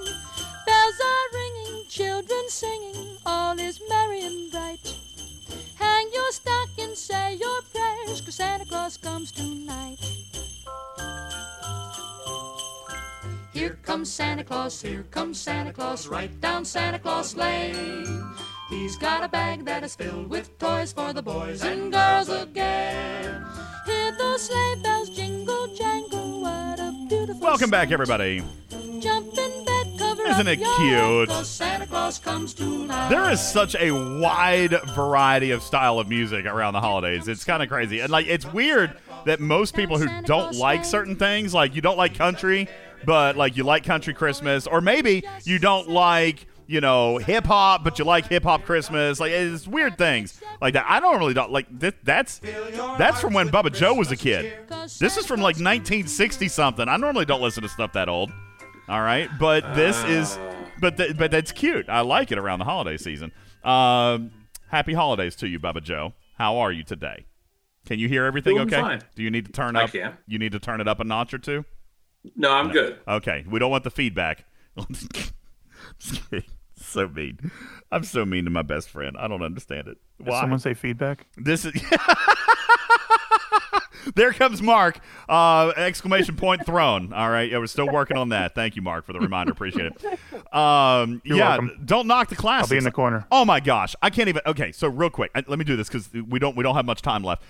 Bells 0.68 1.00
are 1.12 1.28
ringing, 1.40 1.86
children 1.88 2.44
singing, 2.48 3.16
all 3.24 3.58
is 3.58 3.80
merry 3.88 4.20
and 4.20 4.52
bright. 4.52 4.86
Hang 5.78 6.10
your 6.12 6.30
stocking, 6.30 6.94
say 6.94 7.36
your 7.36 7.60
prayers. 7.72 8.20
'cause 8.20 8.34
Santa 8.34 8.66
Claus 8.66 8.98
comes 8.98 9.32
tonight. 9.32 9.98
Here 13.54 13.78
comes 13.82 14.12
Santa 14.12 14.44
Claus, 14.44 14.82
here 14.82 15.04
comes 15.10 15.40
Santa 15.40 15.72
Claus, 15.72 16.06
right 16.06 16.38
down 16.40 16.66
Santa 16.66 16.98
Claus 16.98 17.34
Lane. 17.34 18.22
He's 18.68 18.96
got 18.98 19.24
a 19.24 19.28
bag 19.28 19.64
that 19.64 19.82
is 19.84 19.96
filled 19.96 20.28
with 20.28 20.58
toys 20.58 20.92
for 20.92 21.14
the 21.14 21.22
boys 21.22 21.62
and 21.62 21.90
girls 21.90 22.28
again. 22.28 23.42
Hear 23.86 24.12
those 24.18 24.42
sleigh 24.42 24.76
bells 24.82 25.08
jingle 25.08 25.66
jangle, 25.74 26.42
what 26.42 26.78
a 26.78 26.92
beautiful 27.08 27.40
Welcome 27.40 27.70
back, 27.70 27.90
everybody. 27.90 28.42
Jump 29.00 29.38
in 29.38 29.64
bed, 29.64 29.68
cover 29.68 29.77
Isn't 30.30 30.46
it 30.48 30.58
cute? 30.76 31.28
There 33.08 33.30
is 33.30 33.40
such 33.40 33.74
a 33.76 33.90
wide 33.92 34.76
variety 34.94 35.50
of 35.50 35.62
style 35.62 35.98
of 35.98 36.08
music 36.08 36.44
around 36.46 36.74
the 36.74 36.80
holidays. 36.80 37.28
It's 37.28 37.44
kind 37.44 37.62
of 37.62 37.68
crazy. 37.68 38.00
And 38.00 38.10
like 38.10 38.26
it's 38.26 38.44
weird 38.52 38.96
that 39.26 39.40
most 39.40 39.74
people 39.74 39.98
who 39.98 40.06
don't 40.22 40.54
like 40.56 40.84
certain 40.84 41.16
things, 41.16 41.54
like 41.54 41.74
you 41.74 41.80
don't 41.82 41.96
like 41.98 42.14
country, 42.14 42.68
but 43.04 43.36
like 43.36 43.56
you 43.56 43.64
like 43.64 43.84
country 43.84 44.14
Christmas, 44.14 44.66
or 44.66 44.80
maybe 44.80 45.24
you 45.44 45.58
don't 45.58 45.88
like, 45.88 46.46
you 46.66 46.80
know, 46.80 47.16
hip 47.18 47.46
hop, 47.46 47.82
but 47.82 47.98
you 47.98 48.04
like 48.04 48.26
hip 48.28 48.42
hop 48.44 48.64
Christmas. 48.64 49.18
Like 49.20 49.32
it's 49.32 49.66
weird 49.66 49.96
things 49.98 50.40
like 50.60 50.74
that. 50.74 50.84
I 50.88 51.00
don't 51.00 51.18
really 51.18 51.34
don't 51.34 51.50
like 51.50 51.80
th- 51.80 51.94
that's 52.04 52.40
that's 52.98 53.20
from 53.20 53.32
when 53.34 53.48
Bubba 53.48 53.72
Joe 53.72 53.94
was 53.94 54.10
a 54.12 54.16
kid. 54.16 54.52
This 54.98 55.16
is 55.16 55.26
from 55.26 55.40
like 55.40 55.56
1960 55.56 56.48
something. 56.48 56.88
I 56.88 56.96
normally 56.96 57.24
don't 57.24 57.40
listen 57.42 57.62
to 57.62 57.68
stuff 57.68 57.92
that 57.94 58.08
old. 58.08 58.30
All 58.88 59.00
right, 59.02 59.28
but 59.38 59.74
this 59.74 60.02
is, 60.04 60.38
but 60.80 60.96
th- 60.96 61.16
but 61.16 61.30
that's 61.30 61.52
cute. 61.52 61.88
I 61.88 62.00
like 62.00 62.32
it 62.32 62.38
around 62.38 62.60
the 62.60 62.64
holiday 62.64 62.96
season. 62.96 63.32
Um, 63.62 64.30
happy 64.68 64.94
holidays 64.94 65.36
to 65.36 65.48
you, 65.48 65.60
Bubba 65.60 65.82
Joe. 65.82 66.14
How 66.38 66.56
are 66.58 66.72
you 66.72 66.84
today? 66.84 67.26
Can 67.86 67.98
you 67.98 68.08
hear 68.08 68.24
everything? 68.24 68.54
Doing 68.54 68.68
okay. 68.68 68.80
fine. 68.80 69.02
Do 69.14 69.22
you 69.22 69.30
need 69.30 69.46
to 69.46 69.52
turn 69.52 69.76
I 69.76 69.84
up? 69.84 69.92
can. 69.92 70.16
You 70.26 70.38
need 70.38 70.52
to 70.52 70.58
turn 70.58 70.80
it 70.80 70.88
up 70.88 71.00
a 71.00 71.04
notch 71.04 71.34
or 71.34 71.38
two. 71.38 71.64
No, 72.34 72.52
I'm 72.52 72.70
good. 72.70 72.98
Okay, 73.06 73.44
we 73.48 73.58
don't 73.58 73.70
want 73.70 73.84
the 73.84 73.90
feedback. 73.90 74.44
So 76.80 77.08
mean. 77.08 77.50
I'm 77.90 78.04
so 78.04 78.24
mean 78.24 78.44
to 78.44 78.50
my 78.50 78.62
best 78.62 78.88
friend. 78.88 79.16
I 79.18 79.28
don't 79.28 79.42
understand 79.42 79.88
it. 79.88 79.98
Did 80.18 80.28
Why? 80.28 80.40
someone 80.40 80.58
say 80.58 80.74
feedback? 80.74 81.26
This 81.36 81.64
is. 81.64 81.72
there 84.14 84.32
comes 84.32 84.60
Mark! 84.62 85.00
Uh, 85.28 85.72
exclamation 85.76 86.36
point 86.36 86.64
thrown. 86.66 87.12
All 87.12 87.30
right, 87.30 87.50
yeah, 87.50 87.58
we're 87.58 87.66
still 87.66 87.88
working 87.90 88.16
on 88.16 88.30
that. 88.30 88.54
Thank 88.54 88.76
you, 88.76 88.82
Mark, 88.82 89.04
for 89.06 89.12
the 89.12 89.20
reminder. 89.20 89.52
Appreciate 89.52 89.92
it. 89.92 90.54
Um, 90.54 91.20
yeah, 91.24 91.34
welcome. 91.58 91.80
don't 91.84 92.06
knock 92.06 92.28
the 92.28 92.36
classics. 92.36 92.70
I'll 92.70 92.74
be 92.74 92.78
in 92.78 92.84
the 92.84 92.90
corner. 92.92 93.26
Oh 93.30 93.44
my 93.44 93.60
gosh, 93.60 93.94
I 94.02 94.10
can't 94.10 94.28
even. 94.28 94.42
Okay, 94.46 94.72
so 94.72 94.88
real 94.88 95.10
quick, 95.10 95.30
I- 95.34 95.44
let 95.46 95.58
me 95.58 95.64
do 95.64 95.76
this 95.76 95.88
because 95.88 96.10
we 96.28 96.38
don't 96.38 96.56
we 96.56 96.62
don't 96.62 96.74
have 96.74 96.86
much 96.86 97.02
time 97.02 97.22
left. 97.22 97.42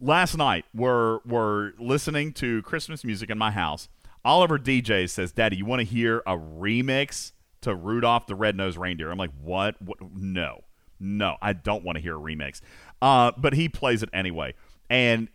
Last 0.00 0.36
night 0.36 0.64
we're 0.74 1.18
we're 1.26 1.72
listening 1.78 2.32
to 2.34 2.62
Christmas 2.62 3.04
music 3.04 3.30
in 3.30 3.38
my 3.38 3.50
house. 3.50 3.88
Oliver 4.24 4.58
DJ 4.58 5.08
says, 5.08 5.32
"Daddy, 5.32 5.56
you 5.56 5.64
want 5.66 5.80
to 5.80 5.84
hear 5.84 6.18
a 6.26 6.36
remix 6.36 7.32
to 7.62 7.74
Rudolph 7.74 8.26
the 8.26 8.34
Red-Nosed 8.34 8.76
Reindeer?" 8.76 9.10
I'm 9.10 9.18
like, 9.18 9.30
"What? 9.42 9.80
what? 9.82 9.98
No, 10.14 10.64
no, 10.98 11.36
I 11.42 11.52
don't 11.52 11.84
want 11.84 11.96
to 11.96 12.02
hear 12.02 12.16
a 12.16 12.20
remix." 12.20 12.60
Uh, 13.02 13.32
but 13.36 13.52
he 13.54 13.68
plays 13.68 14.02
it 14.02 14.08
anyway, 14.12 14.54
and 14.88 15.28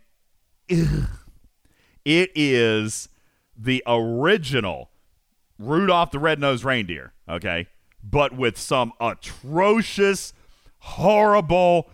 it 2.04 2.30
is 2.34 3.08
the 3.56 3.82
original 3.86 4.90
Rudolph 5.58 6.10
the 6.10 6.18
Red-Nosed 6.18 6.64
Reindeer, 6.64 7.12
okay? 7.28 7.66
But 8.02 8.34
with 8.34 8.56
some 8.56 8.92
atrocious, 9.00 10.32
horrible 10.78 11.90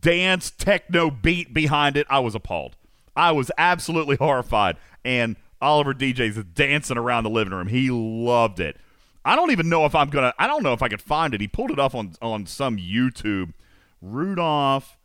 dance 0.00 0.50
techno 0.50 1.10
beat 1.10 1.54
behind 1.54 1.96
it. 1.96 2.06
I 2.10 2.18
was 2.18 2.34
appalled. 2.34 2.76
I 3.14 3.32
was 3.32 3.50
absolutely 3.56 4.16
horrified. 4.16 4.76
And 5.04 5.36
Oliver 5.60 5.94
DJ's 5.94 6.42
dancing 6.54 6.98
around 6.98 7.24
the 7.24 7.30
living 7.30 7.54
room. 7.54 7.68
He 7.68 7.90
loved 7.90 8.58
it. 8.58 8.76
I 9.24 9.36
don't 9.36 9.50
even 9.50 9.68
know 9.68 9.84
if 9.86 9.94
I'm 9.94 10.08
gonna. 10.10 10.32
I 10.38 10.46
don't 10.46 10.62
know 10.62 10.72
if 10.72 10.82
I 10.82 10.88
could 10.88 11.02
find 11.02 11.34
it. 11.34 11.40
He 11.40 11.48
pulled 11.48 11.72
it 11.72 11.78
up 11.78 11.94
on 11.94 12.14
on 12.22 12.46
some 12.46 12.76
YouTube. 12.76 13.52
Rudolph 14.00 14.95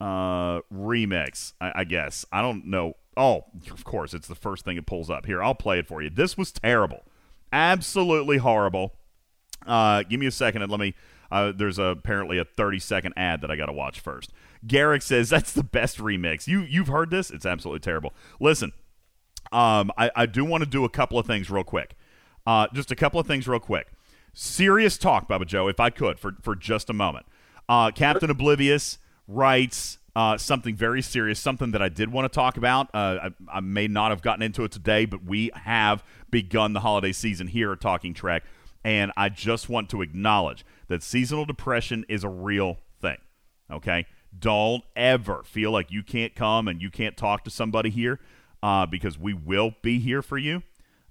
uh, 0.00 0.60
remix. 0.72 1.52
I, 1.60 1.72
I 1.76 1.84
guess 1.84 2.24
I 2.32 2.40
don't 2.40 2.66
know. 2.66 2.94
Oh, 3.16 3.44
of 3.70 3.84
course, 3.84 4.14
it's 4.14 4.28
the 4.28 4.34
first 4.34 4.64
thing 4.64 4.76
it 4.76 4.86
pulls 4.86 5.10
up. 5.10 5.26
Here, 5.26 5.42
I'll 5.42 5.54
play 5.54 5.78
it 5.78 5.86
for 5.86 6.00
you. 6.00 6.10
This 6.10 6.38
was 6.38 6.52
terrible, 6.52 7.04
absolutely 7.52 8.38
horrible. 8.38 8.94
Uh, 9.66 10.02
give 10.04 10.18
me 10.18 10.26
a 10.26 10.30
second 10.32 10.62
and 10.62 10.70
let 10.70 10.80
me. 10.80 10.94
Uh, 11.30 11.52
there's 11.54 11.78
a, 11.78 11.84
apparently 11.84 12.38
a 12.38 12.44
30 12.44 12.80
second 12.80 13.14
ad 13.16 13.40
that 13.40 13.52
I 13.52 13.56
got 13.56 13.66
to 13.66 13.72
watch 13.72 14.00
first. 14.00 14.32
Garrick 14.66 15.02
says 15.02 15.28
that's 15.28 15.52
the 15.52 15.62
best 15.62 15.98
remix. 15.98 16.46
You 16.46 16.60
you've 16.62 16.88
heard 16.88 17.10
this? 17.10 17.30
It's 17.30 17.46
absolutely 17.46 17.80
terrible. 17.80 18.14
Listen, 18.40 18.72
um, 19.52 19.92
I, 19.96 20.10
I 20.16 20.26
do 20.26 20.44
want 20.44 20.64
to 20.64 20.68
do 20.68 20.84
a 20.84 20.88
couple 20.88 21.18
of 21.18 21.26
things 21.26 21.50
real 21.50 21.64
quick. 21.64 21.94
Uh, 22.46 22.66
just 22.72 22.90
a 22.90 22.96
couple 22.96 23.20
of 23.20 23.26
things 23.26 23.46
real 23.46 23.60
quick. 23.60 23.88
Serious 24.32 24.96
talk, 24.96 25.28
Bubba 25.28 25.46
Joe, 25.46 25.68
if 25.68 25.78
I 25.78 25.90
could, 25.90 26.18
for 26.18 26.32
for 26.40 26.56
just 26.56 26.88
a 26.90 26.92
moment. 26.92 27.26
Uh, 27.68 27.90
Captain 27.90 28.30
Oblivious 28.30 28.98
writes 29.30 29.98
uh, 30.16 30.36
something 30.36 30.74
very 30.74 31.02
serious, 31.02 31.38
something 31.38 31.70
that 31.70 31.80
I 31.80 31.88
did 31.88 32.12
want 32.12 32.30
to 32.30 32.34
talk 32.34 32.56
about. 32.56 32.88
Uh, 32.92 33.30
I, 33.48 33.58
I 33.58 33.60
may 33.60 33.86
not 33.86 34.10
have 34.10 34.22
gotten 34.22 34.42
into 34.42 34.64
it 34.64 34.72
today, 34.72 35.04
but 35.04 35.24
we 35.24 35.50
have 35.54 36.02
begun 36.30 36.72
the 36.72 36.80
holiday 36.80 37.12
season 37.12 37.46
here 37.46 37.72
at 37.72 37.80
Talking 37.80 38.12
Trek, 38.12 38.42
and 38.84 39.12
I 39.16 39.28
just 39.28 39.68
want 39.68 39.88
to 39.90 40.02
acknowledge 40.02 40.64
that 40.88 41.02
seasonal 41.02 41.44
depression 41.44 42.04
is 42.08 42.24
a 42.24 42.28
real 42.28 42.78
thing. 43.00 43.18
Okay, 43.70 44.06
don't 44.36 44.82
ever 44.96 45.42
feel 45.44 45.70
like 45.70 45.90
you 45.90 46.02
can't 46.02 46.34
come 46.34 46.66
and 46.66 46.82
you 46.82 46.90
can't 46.90 47.16
talk 47.16 47.44
to 47.44 47.50
somebody 47.50 47.90
here 47.90 48.18
uh, 48.62 48.86
because 48.86 49.18
we 49.18 49.32
will 49.32 49.74
be 49.82 50.00
here 50.00 50.22
for 50.22 50.38
you. 50.38 50.62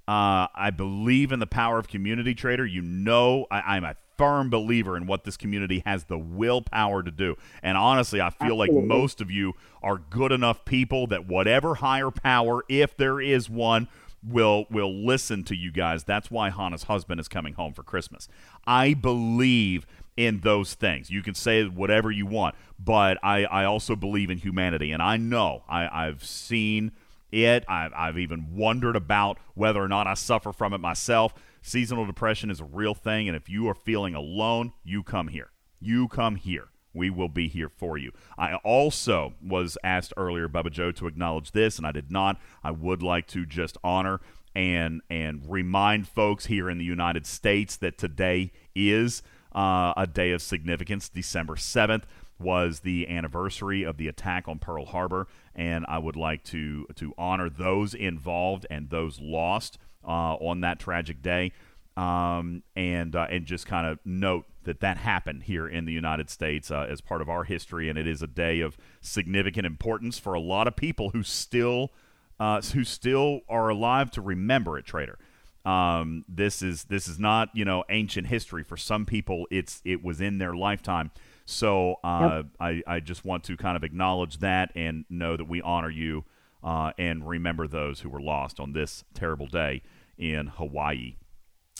Uh, 0.07 0.47
I 0.55 0.71
believe 0.75 1.31
in 1.31 1.39
the 1.39 1.47
power 1.47 1.77
of 1.77 1.87
community 1.87 2.33
trader. 2.33 2.65
You 2.65 2.81
know, 2.81 3.45
I, 3.51 3.75
I'm 3.75 3.83
a 3.83 3.95
firm 4.19 4.49
believer 4.49 4.97
in 4.97 5.07
what 5.07 5.23
this 5.23 5.37
community 5.37 5.81
has 5.85 6.03
the 6.03 6.17
willpower 6.17 7.01
to 7.01 7.09
do. 7.09 7.37
And 7.63 7.77
honestly, 7.77 8.19
I 8.19 8.31
feel 8.31 8.57
like 8.57 8.69
most 8.71 9.21
of 9.21 9.31
you 9.31 9.53
are 9.81 9.97
good 9.97 10.33
enough 10.33 10.65
people 10.65 11.07
that 11.07 11.25
whatever 11.25 11.75
higher 11.75 12.11
power, 12.11 12.65
if 12.67 12.97
there 12.97 13.21
is 13.21 13.49
one, 13.49 13.87
will 14.21 14.65
will 14.69 14.93
listen 14.93 15.45
to 15.45 15.55
you 15.55 15.71
guys. 15.71 16.03
That's 16.03 16.29
why 16.29 16.49
Hannah's 16.49 16.83
husband 16.83 17.21
is 17.21 17.29
coming 17.29 17.53
home 17.53 17.73
for 17.73 17.83
Christmas. 17.83 18.27
I 18.67 18.93
believe 18.93 19.87
in 20.17 20.41
those 20.41 20.73
things. 20.73 21.09
You 21.09 21.23
can 21.23 21.33
say 21.33 21.63
whatever 21.63 22.11
you 22.11 22.25
want, 22.25 22.55
but 22.77 23.17
I, 23.23 23.45
I 23.45 23.63
also 23.63 23.95
believe 23.95 24.29
in 24.29 24.37
humanity. 24.37 24.91
And 24.91 25.01
I 25.01 25.15
know 25.15 25.63
I, 25.69 26.07
I've 26.07 26.25
seen 26.25 26.91
it. 27.31 27.63
I've, 27.69 27.93
I've 27.95 28.17
even 28.17 28.53
wondered 28.53 28.97
about 28.97 29.37
whether 29.53 29.81
or 29.81 29.87
not 29.87 30.07
I 30.07 30.15
suffer 30.15 30.51
from 30.51 30.73
it 30.73 30.79
myself. 30.79 31.33
Seasonal 31.61 32.05
depression 32.05 32.49
is 32.49 32.59
a 32.59 32.65
real 32.65 32.93
thing, 32.93 33.27
and 33.27 33.35
if 33.35 33.49
you 33.49 33.67
are 33.67 33.75
feeling 33.75 34.15
alone, 34.15 34.73
you 34.83 35.03
come 35.03 35.27
here. 35.27 35.51
You 35.79 36.07
come 36.07 36.35
here. 36.35 36.69
We 36.93 37.09
will 37.09 37.29
be 37.29 37.47
here 37.47 37.69
for 37.69 37.97
you. 37.97 38.11
I 38.37 38.55
also 38.55 39.33
was 39.41 39.77
asked 39.83 40.13
earlier, 40.17 40.49
Bubba 40.49 40.71
Joe, 40.71 40.91
to 40.93 41.07
acknowledge 41.07 41.51
this, 41.51 41.77
and 41.77 41.85
I 41.85 41.91
did 41.91 42.11
not. 42.11 42.39
I 42.63 42.71
would 42.71 43.03
like 43.03 43.27
to 43.27 43.45
just 43.45 43.77
honor 43.83 44.21
and 44.55 45.01
and 45.09 45.43
remind 45.47 46.07
folks 46.07 46.47
here 46.47 46.69
in 46.69 46.79
the 46.79 46.85
United 46.85 47.25
States 47.27 47.77
that 47.77 47.97
today 47.97 48.51
is 48.75 49.21
uh, 49.53 49.93
a 49.95 50.07
day 50.07 50.31
of 50.31 50.41
significance. 50.41 51.07
December 51.07 51.55
seventh 51.55 52.07
was 52.39 52.79
the 52.79 53.07
anniversary 53.07 53.83
of 53.83 53.97
the 53.97 54.07
attack 54.07 54.47
on 54.47 54.57
Pearl 54.57 54.85
Harbor, 54.85 55.27
and 55.53 55.85
I 55.87 55.99
would 55.99 56.15
like 56.15 56.43
to 56.45 56.87
to 56.95 57.13
honor 57.17 57.49
those 57.49 57.93
involved 57.93 58.65
and 58.71 58.89
those 58.89 59.19
lost 59.21 59.77
uh, 60.05 60.35
on 60.35 60.61
that 60.61 60.79
tragic 60.79 61.21
day, 61.21 61.51
um, 61.97 62.63
and 62.75 63.15
uh, 63.15 63.27
and 63.29 63.45
just 63.45 63.65
kind 63.65 63.87
of 63.87 63.99
note 64.05 64.45
that 64.63 64.79
that 64.81 64.97
happened 64.97 65.43
here 65.43 65.67
in 65.67 65.85
the 65.85 65.93
United 65.93 66.29
States 66.29 66.71
uh, 66.71 66.85
as 66.89 67.01
part 67.01 67.21
of 67.21 67.29
our 67.29 67.43
history, 67.43 67.89
and 67.89 67.97
it 67.97 68.07
is 68.07 68.21
a 68.21 68.27
day 68.27 68.59
of 68.61 68.77
significant 69.01 69.65
importance 69.65 70.19
for 70.19 70.33
a 70.33 70.39
lot 70.39 70.67
of 70.67 70.75
people 70.75 71.09
who 71.11 71.23
still 71.23 71.91
uh, 72.39 72.61
who 72.61 72.83
still 72.83 73.41
are 73.49 73.69
alive 73.69 74.11
to 74.11 74.21
remember 74.21 74.77
it, 74.77 74.85
Trader. 74.85 75.17
Um, 75.65 76.23
this 76.27 76.61
is 76.61 76.85
this 76.85 77.07
is 77.07 77.19
not 77.19 77.49
you 77.53 77.65
know 77.65 77.83
ancient 77.89 78.27
history. 78.27 78.63
For 78.63 78.77
some 78.77 79.05
people, 79.05 79.45
it's 79.51 79.81
it 79.83 80.03
was 80.03 80.21
in 80.21 80.37
their 80.37 80.55
lifetime. 80.55 81.11
So 81.45 81.95
uh, 82.03 82.43
I 82.59 82.81
I 82.87 82.99
just 82.99 83.25
want 83.25 83.43
to 83.45 83.57
kind 83.57 83.75
of 83.75 83.83
acknowledge 83.83 84.37
that 84.37 84.71
and 84.75 85.05
know 85.09 85.35
that 85.35 85.45
we 85.45 85.61
honor 85.61 85.89
you 85.89 86.23
uh, 86.63 86.91
and 86.97 87.27
remember 87.27 87.67
those 87.67 88.01
who 88.01 88.09
were 88.09 88.21
lost 88.21 88.59
on 88.59 88.73
this 88.73 89.03
terrible 89.13 89.47
day 89.47 89.81
in 90.17 90.47
Hawaii, 90.47 91.15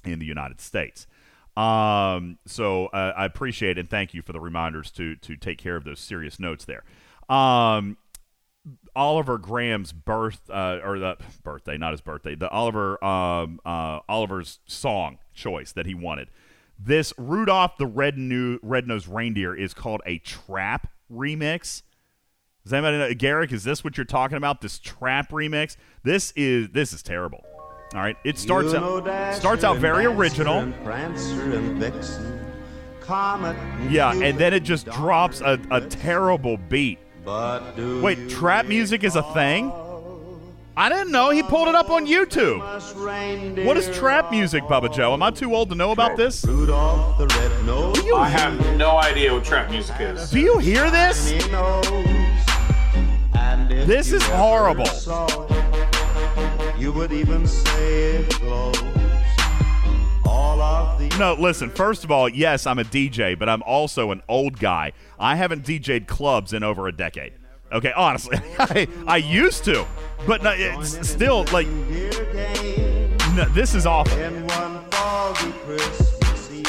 in 0.06 0.20
the 0.20 0.26
United 0.26 0.62
States. 0.62 1.08
Um, 1.58 2.38
so 2.46 2.88
uh, 2.88 3.14
I 3.18 3.26
appreciate 3.26 3.78
and 3.78 3.90
thank 3.90 4.14
you 4.14 4.22
for 4.22 4.32
the 4.32 4.40
reminders 4.40 4.92
to 4.92 5.16
to 5.18 5.36
take 5.36 5.58
care 5.58 5.76
of 5.76 5.84
those 5.84 6.00
serious 6.00 6.40
notes 6.40 6.66
there. 6.66 6.84
Um, 7.28 7.98
Oliver 8.96 9.38
Graham's 9.38 9.92
birth 9.92 10.50
uh, 10.50 10.80
or 10.84 11.00
the 11.00 11.18
birthday, 11.44 11.78
not 11.78 11.92
his 11.92 12.02
birthday, 12.02 12.36
the 12.36 12.50
Oliver 12.50 13.04
um, 13.04 13.60
uh, 13.66 14.00
Oliver's 14.08 14.60
song 14.68 15.18
choice 15.34 15.72
that 15.74 15.86
he 15.86 15.94
wanted. 15.94 16.30
This 16.78 17.14
Rudolph 17.18 17.78
the 17.78 17.88
Red 17.88 18.18
New 18.18 18.60
Red 18.62 18.88
Nosed 18.88 19.08
Reindeer 19.08 19.54
is 19.54 19.74
called 19.74 20.02
a 20.06 20.20
trap 20.20 20.90
remix. 21.12 21.82
Does 22.70 22.74
anybody 22.76 22.98
know? 23.00 23.12
Garrick, 23.16 23.52
is 23.52 23.64
this 23.64 23.84
what 23.84 23.98
you're 23.98 24.06
talking 24.06 24.38
about? 24.38 24.62
This 24.62 24.78
trap 24.78 25.32
remix? 25.32 25.76
This 26.04 26.32
is 26.36 26.70
this 26.70 26.94
is 26.94 27.02
terrible. 27.02 27.44
All 27.96 28.00
right, 28.00 28.16
it 28.24 28.38
starts 28.38 28.74
You 28.74 28.80
know 28.80 28.98
out 28.98 29.06
Dasher 29.06 29.40
starts 29.40 29.64
out 29.64 29.78
very 29.78 30.04
Dancer 30.04 30.20
original. 30.20 30.60
and 30.60 30.84
Prancer 30.84 31.52
and 31.52 31.80
Vixen, 31.80 32.46
Comet 33.02 33.56
and 33.58 33.92
Yeah, 33.92 34.12
Cupid, 34.12 34.28
and 34.28 34.38
then 34.38 34.54
it 34.54 34.60
just 34.60 34.86
drops 34.86 35.42
a, 35.42 35.60
a 35.72 35.82
terrible 35.82 36.58
beat. 36.58 37.00
But 37.26 37.72
do 37.76 38.04
Wait, 38.04 38.30
trap 38.30 38.68
music 38.68 39.04
is 39.04 39.16
a 39.16 39.24
thing? 39.34 39.74
I 40.78 40.90
didn't 40.90 41.12
know. 41.12 41.32
He 41.32 41.42
pulled 41.42 41.70
it 41.70 41.76
up 41.76 41.90
on 41.90 42.06
YouTube. 42.06 42.60
What 43.66 43.78
is 43.78 43.90
trap 43.98 44.30
music, 44.30 44.62
Bubba 44.66 44.94
Joe? 44.94 45.14
Am 45.14 45.24
I 45.24 45.32
too 45.32 45.56
old 45.56 45.70
to 45.70 45.76
know 45.76 45.90
about 45.90 46.18
this? 46.18 46.46
Rudolph 46.46 47.18
the 47.18 47.26
I 48.16 48.30
have 48.30 48.78
no 48.78 49.00
idea 49.00 49.34
what 49.34 49.44
trap 49.44 49.72
music 49.72 49.96
is. 50.00 50.30
Do 50.30 50.40
you 50.40 50.60
hear 50.60 50.92
this? 50.92 51.32
This 53.70 54.12
is 54.12 54.24
horrible. 54.28 54.86
it, 54.88 56.80
You 56.80 56.92
would 56.92 57.12
even 57.12 57.46
say 57.46 58.16
it 58.16 58.30
close. 58.32 58.82
All 60.26 60.60
of 60.62 60.98
the 61.00 61.08
No, 61.20 61.36
listen, 61.40 61.70
first 61.70 62.04
of 62.04 62.12
all, 62.12 62.28
yes, 62.28 62.66
I'm 62.66 62.80
a 62.80 62.84
DJ, 62.84 63.38
but 63.38 63.48
I'm 63.48 63.62
also 63.64 64.10
an 64.12 64.24
old 64.28 64.58
guy. 64.60 64.94
I 65.20 65.36
haven't 65.36 65.64
DJ'd 65.66 66.08
clubs 66.08 66.52
in 66.54 66.64
over 66.64 66.88
a 66.88 66.92
decade. 66.92 67.34
Okay, 67.72 67.92
honestly, 67.96 68.38
I, 68.60 68.88
I 69.06 69.18
used 69.18 69.64
to, 69.66 69.86
but 70.26 70.42
no, 70.42 70.52
it's 70.56 71.08
still 71.08 71.46
like, 71.54 71.68
no, 73.36 73.46
this 73.54 73.76
is 73.76 73.86
awful. 73.86 74.18
in 74.18 74.48
one 74.48 74.84
foggy 74.90 75.52
Christmas 75.64 76.52
Eve. 76.52 76.68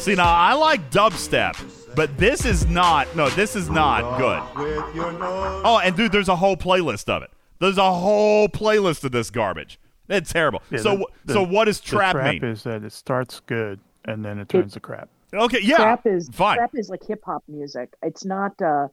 See, 0.00 0.16
now 0.16 0.26
I 0.26 0.54
like 0.54 0.90
dubstep, 0.90 1.54
but 1.94 2.16
this 2.18 2.44
is 2.44 2.66
not, 2.66 3.14
no, 3.16 3.28
this 3.30 3.54
is 3.56 3.68
not 3.70 4.18
good. 4.18 4.62
With 4.64 4.94
your 4.94 5.12
nose 5.12 5.62
Oh, 5.64 5.78
and 5.82 5.96
dude, 5.96 6.12
there's 6.12 6.28
a 6.28 6.36
whole 6.36 6.56
playlist 6.56 7.08
of 7.08 7.22
it. 7.22 7.30
There's 7.58 7.78
a 7.78 7.92
whole 7.92 8.48
playlist 8.48 9.04
of 9.04 9.12
this 9.12 9.30
garbage. 9.30 9.78
It's 10.08 10.32
terrible. 10.32 10.62
Yeah, 10.70 10.78
so, 10.78 10.96
the- 10.96 11.02
wh- 11.04 11.26
so 11.28 11.32
the- 11.34 11.42
what 11.44 11.64
does 11.66 11.80
trap, 11.80 12.12
trap 12.14 12.34
mean? 12.34 12.44
is 12.44 12.62
that 12.64 12.82
it 12.84 12.92
starts 12.92 13.40
good 13.46 13.78
and 14.04 14.24
then 14.24 14.38
it 14.38 14.48
turns 14.48 14.72
to 14.74 14.80
crap. 14.80 15.08
Okay, 15.34 15.60
yeah, 15.62 15.76
trap 15.76 16.06
is 16.06 16.28
fine. 16.30 16.58
trap 16.58 16.72
is 16.74 16.90
like 16.90 17.02
hip 17.06 17.22
hop 17.24 17.42
music. 17.48 17.94
It's 18.02 18.24
not. 18.24 18.60
uh 18.60 18.88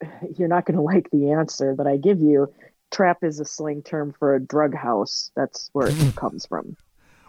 You're 0.38 0.48
not 0.48 0.66
going 0.66 0.76
to 0.76 0.82
like 0.82 1.10
the 1.10 1.32
answer 1.32 1.74
that 1.76 1.86
I 1.86 1.96
give 1.96 2.20
you. 2.20 2.52
Trap 2.92 3.24
is 3.24 3.40
a 3.40 3.44
slang 3.44 3.82
term 3.82 4.12
for 4.18 4.34
a 4.34 4.40
drug 4.40 4.74
house. 4.74 5.30
That's 5.34 5.70
where 5.72 5.88
it 5.88 6.14
comes 6.16 6.46
from. 6.46 6.76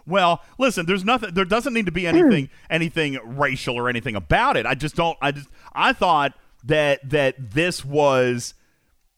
Well, 0.06 0.42
listen, 0.58 0.86
there's 0.86 1.04
nothing 1.04 1.34
there 1.34 1.44
doesn't 1.44 1.72
need 1.72 1.86
to 1.86 1.92
be 1.92 2.06
anything 2.06 2.50
anything 2.68 3.18
racial 3.24 3.76
or 3.76 3.88
anything 3.88 4.16
about 4.16 4.56
it. 4.56 4.66
I 4.66 4.74
just 4.74 4.96
don't 4.96 5.16
I 5.22 5.32
just 5.32 5.48
I 5.72 5.92
thought 5.92 6.34
that 6.64 7.08
that 7.08 7.52
this 7.52 7.84
was 7.84 8.54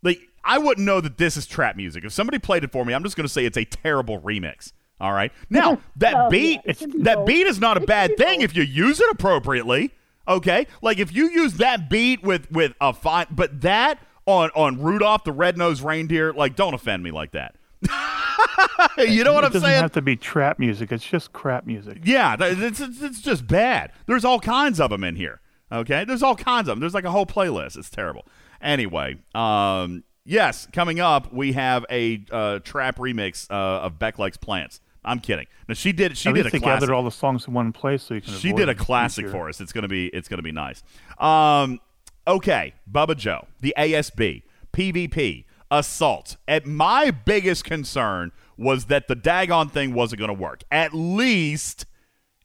like 0.03 0.21
I 0.45 0.59
wouldn't 0.59 0.87
know 0.87 1.01
that 1.01 1.19
this 1.19 1.37
is 1.37 1.47
trap 1.47 1.77
music. 1.77 2.05
If 2.05 2.13
somebody 2.13 2.39
played 2.39 2.65
it 2.65 2.73
for 2.73 2.85
me, 2.85 2.95
I'm 2.95 3.03
just 3.03 3.17
going 3.17 3.27
to 3.27 3.33
say 3.33 3.45
it's 3.45 3.57
a 3.57 3.65
terrible 3.65 4.21
remix. 4.21 4.73
All 5.01 5.13
right. 5.13 5.33
Now, 5.51 5.81
that 5.97 6.15
Oh, 6.17 6.31
beat 6.31 6.61
yeah, 6.65 6.75
that 7.01 7.27
beat 7.27 7.47
is 7.47 7.59
not 7.59 7.77
a 7.77 7.83
It 7.83 7.87
bad 7.87 8.17
thing 8.17 8.43
if 8.43 8.55
you 8.55 8.63
use 8.63 9.01
it 9.01 9.11
appropriately. 9.11 9.93
Okay? 10.29 10.67
Like 10.83 10.99
if 10.99 11.13
you 11.15 11.29
use 11.29 11.55
that 11.55 11.91
beat 11.91 12.23
with 12.23 12.51
with 12.51 12.75
a 12.81 12.93
fine 12.93 13.27
but 13.31 13.61
that 13.63 13.99
on 14.25 14.51
on 14.55 14.81
Rudolph 14.81 15.25
the 15.25 15.33
Red-Nosed 15.33 15.83
Reindeer, 15.83 16.33
like 16.33 16.57
don't 16.57 16.75
offend 16.75 17.03
me 17.03 17.11
like 17.11 17.33
that. 17.33 17.57
you 18.99 19.25
know 19.25 19.33
what 19.33 19.45
it 19.45 19.47
I'm 19.47 19.53
saying? 19.53 19.53
It 19.53 19.53
doesn't 19.53 19.61
saying? 19.63 19.83
have 19.83 19.93
to 19.93 20.03
be 20.03 20.17
trap 20.17 20.59
music. 20.59 20.93
It's 20.93 21.05
just 21.05 21.33
crap 21.33 21.67
music. 21.67 21.99
Yeah, 22.05 22.37
it's, 22.39 22.81
it's, 22.81 23.03
it's 23.03 23.21
just 23.21 23.47
bad. 23.47 23.93
There's 24.07 24.25
all 24.25 24.41
kinds 24.41 24.81
of 24.81 24.91
them 24.91 25.05
in 25.05 25.17
here. 25.17 25.41
Okay, 25.71 26.05
there's 26.05 26.23
all 26.23 26.37
kinds 26.37 26.69
of 26.69 26.73
them. 26.73 26.81
There's 26.81 26.95
like 26.95 27.05
a 27.05 27.11
whole 27.11 27.27
playlist. 27.27 27.77
It's 27.77 27.91
terrible. 27.91 28.27
Anyway, 28.61 29.17
um, 29.35 30.05
yes, 30.25 30.69
coming 30.73 31.01
up 31.01 31.33
we 31.33 31.53
have 31.53 31.85
a 31.91 32.25
uh, 32.31 32.59
trap 32.61 32.99
remix 32.99 33.51
uh, 33.51 33.85
of 33.85 33.99
Beck 33.99 34.19
Likes 34.19 34.37
Plants. 34.37 34.81
I'm 35.05 35.21
kidding. 35.21 35.47
Now 35.69 35.75
she 35.75 35.93
did. 35.93 36.17
She 36.17 36.29
At 36.29 36.35
did 36.35 36.47
a 36.47 36.51
classic. 36.51 36.65
gathered 36.65 36.91
all 36.91 37.05
the 37.05 37.13
songs 37.13 37.47
in 37.47 37.55
one 37.55 37.73
place 37.73 38.03
so 38.03 38.15
you 38.15 38.21
can. 38.21 38.35
She 38.35 38.53
did 38.53 38.69
a 38.69 38.75
classic 38.75 39.29
for 39.29 39.49
us. 39.49 39.61
It's 39.61 39.73
gonna 39.73 39.89
be 39.89 40.07
it's 40.09 40.29
gonna 40.29 40.43
be 40.43 40.53
nice. 40.53 40.83
Um, 41.19 41.81
okay, 42.27 42.75
Bubba 42.91 43.17
Joe, 43.17 43.47
the 43.61 43.73
ASB, 43.79 44.43
PvP, 44.73 45.45
assault. 45.71 46.37
At 46.47 46.67
my 46.67 47.11
biggest 47.11 47.65
concern 47.65 48.33
was 48.57 48.87
that 48.87 49.09
the 49.09 49.17
daggone 49.17 49.71
thing 49.71 49.95
wasn't 49.95 50.21
gonna 50.21 50.33
work. 50.33 50.63
At 50.71 50.95
least 50.95 51.87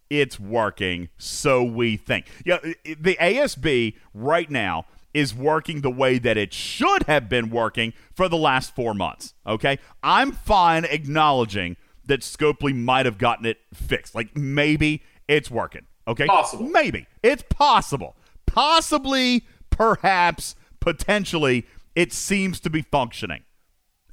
it's 0.10 0.40
working, 0.40 1.10
so 1.18 1.64
we 1.64 1.98
think. 1.98 2.28
Yeah, 2.46 2.58
the 2.84 3.16
ASB 3.20 3.96
right 4.14 4.50
now 4.50 4.86
is 5.14 5.34
working 5.34 5.82
the 5.82 5.90
way 5.90 6.18
that 6.18 6.38
it 6.38 6.54
should 6.54 7.04
have 7.04 7.30
been 7.30 7.50
working 7.50 7.94
for 8.14 8.28
the 8.28 8.38
last 8.38 8.76
four 8.76 8.94
months. 8.94 9.34
Okay, 9.46 9.80
I'm 10.04 10.32
fine 10.32 10.86
acknowledging 10.86 11.78
that 12.06 12.22
Scopely 12.22 12.76
might 12.76 13.06
have 13.06 13.18
gotten 13.18 13.46
it 13.46 13.58
fixed. 13.74 14.16
Like 14.16 14.36
maybe 14.36 15.04
it's 15.28 15.50
working. 15.50 15.86
Okay, 16.08 16.26
Possible. 16.26 16.68
Maybe 16.68 17.08
it's 17.24 17.44
possible. 17.50 18.16
Possibly, 18.46 19.46
perhaps, 19.70 20.56
potentially, 20.80 21.66
it 21.96 22.14
seems 22.14 22.60
to 22.62 22.70
be 22.70 22.82
functioning 22.82 23.44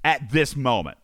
at 0.05 0.31
this 0.31 0.57
moment. 0.57 0.99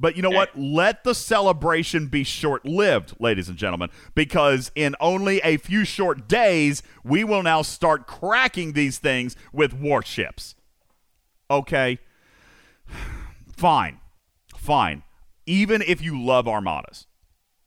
But 0.00 0.16
you 0.16 0.22
know 0.22 0.30
what? 0.30 0.58
Let 0.58 1.04
the 1.04 1.14
celebration 1.14 2.06
be 2.06 2.24
short 2.24 2.64
lived, 2.64 3.14
ladies 3.20 3.50
and 3.50 3.58
gentlemen, 3.58 3.90
because 4.14 4.72
in 4.74 4.96
only 4.98 5.40
a 5.42 5.58
few 5.58 5.84
short 5.84 6.26
days, 6.26 6.82
we 7.04 7.22
will 7.22 7.42
now 7.42 7.60
start 7.60 8.06
cracking 8.06 8.72
these 8.72 8.98
things 8.98 9.36
with 9.52 9.74
warships. 9.74 10.54
Okay? 11.50 11.98
Fine. 13.54 14.00
Fine. 14.56 15.02
Even 15.44 15.82
if 15.86 16.00
you 16.00 16.18
love 16.18 16.48
armadas. 16.48 17.06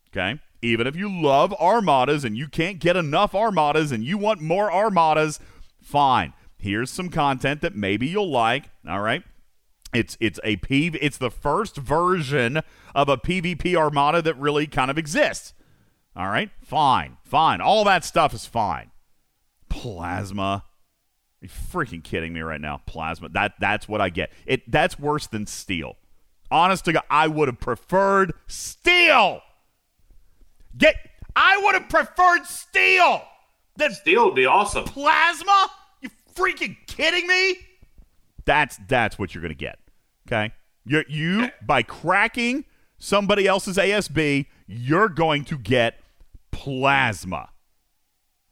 Okay? 0.09 0.39
Even 0.63 0.87
if 0.87 0.95
you 0.95 1.09
love 1.09 1.53
armadas 1.59 2.25
and 2.25 2.35
you 2.35 2.47
can't 2.47 2.79
get 2.79 2.95
enough 2.95 3.35
armadas 3.35 3.91
and 3.91 4.03
you 4.03 4.17
want 4.17 4.41
more 4.41 4.73
armadas, 4.73 5.39
fine. 5.83 6.33
Here's 6.63 6.89
some 6.89 7.09
content 7.09 7.59
that 7.59 7.75
maybe 7.75 8.07
you'll 8.07 8.31
like. 8.31 8.69
All 8.87 9.01
right? 9.01 9.21
It's 9.93 10.17
it's 10.21 10.39
a 10.45 10.55
PV, 10.55 10.97
it's 11.01 11.17
the 11.17 11.29
first 11.29 11.75
version 11.75 12.61
of 12.95 13.09
a 13.09 13.17
PvP 13.17 13.75
armada 13.75 14.21
that 14.21 14.37
really 14.39 14.65
kind 14.65 14.89
of 14.89 14.97
exists. 14.97 15.53
All 16.15 16.27
right? 16.27 16.51
Fine. 16.61 17.17
Fine. 17.25 17.59
All 17.59 17.83
that 17.83 18.05
stuff 18.05 18.33
is 18.33 18.45
fine. 18.45 18.91
Plasma. 19.67 20.63
Are 20.63 20.63
you 21.41 21.49
freaking 21.49 22.01
kidding 22.01 22.31
me 22.31 22.39
right 22.39 22.61
now? 22.61 22.79
Plasma. 22.85 23.27
That 23.27 23.55
that's 23.59 23.89
what 23.89 23.99
I 23.99 24.07
get. 24.07 24.31
It 24.45 24.71
that's 24.71 24.97
worse 24.97 25.27
than 25.27 25.45
steel. 25.45 25.97
Honest 26.49 26.85
to 26.85 26.93
God, 26.93 27.03
I 27.09 27.27
would 27.27 27.49
have 27.49 27.59
preferred 27.59 28.31
steel. 28.47 29.41
Get 30.77 30.95
I 31.35 31.59
would 31.61 31.73
have 31.73 31.89
preferred 31.89 32.45
steel 32.45 33.21
than 33.75 33.91
Steel 33.91 34.27
would 34.27 34.35
be 34.35 34.45
awesome. 34.45 34.85
plasma? 34.85 35.67
Freaking 36.35 36.77
kidding 36.87 37.27
me? 37.27 37.57
That's 38.45 38.77
that's 38.87 39.17
what 39.17 39.33
you're 39.33 39.41
gonna 39.41 39.53
get. 39.53 39.79
Okay, 40.27 40.53
you 40.85 41.03
you 41.07 41.49
by 41.61 41.83
cracking 41.83 42.65
somebody 42.97 43.47
else's 43.47 43.77
ASB, 43.77 44.45
you're 44.67 45.09
going 45.09 45.45
to 45.45 45.57
get 45.57 45.99
plasma. 46.51 47.49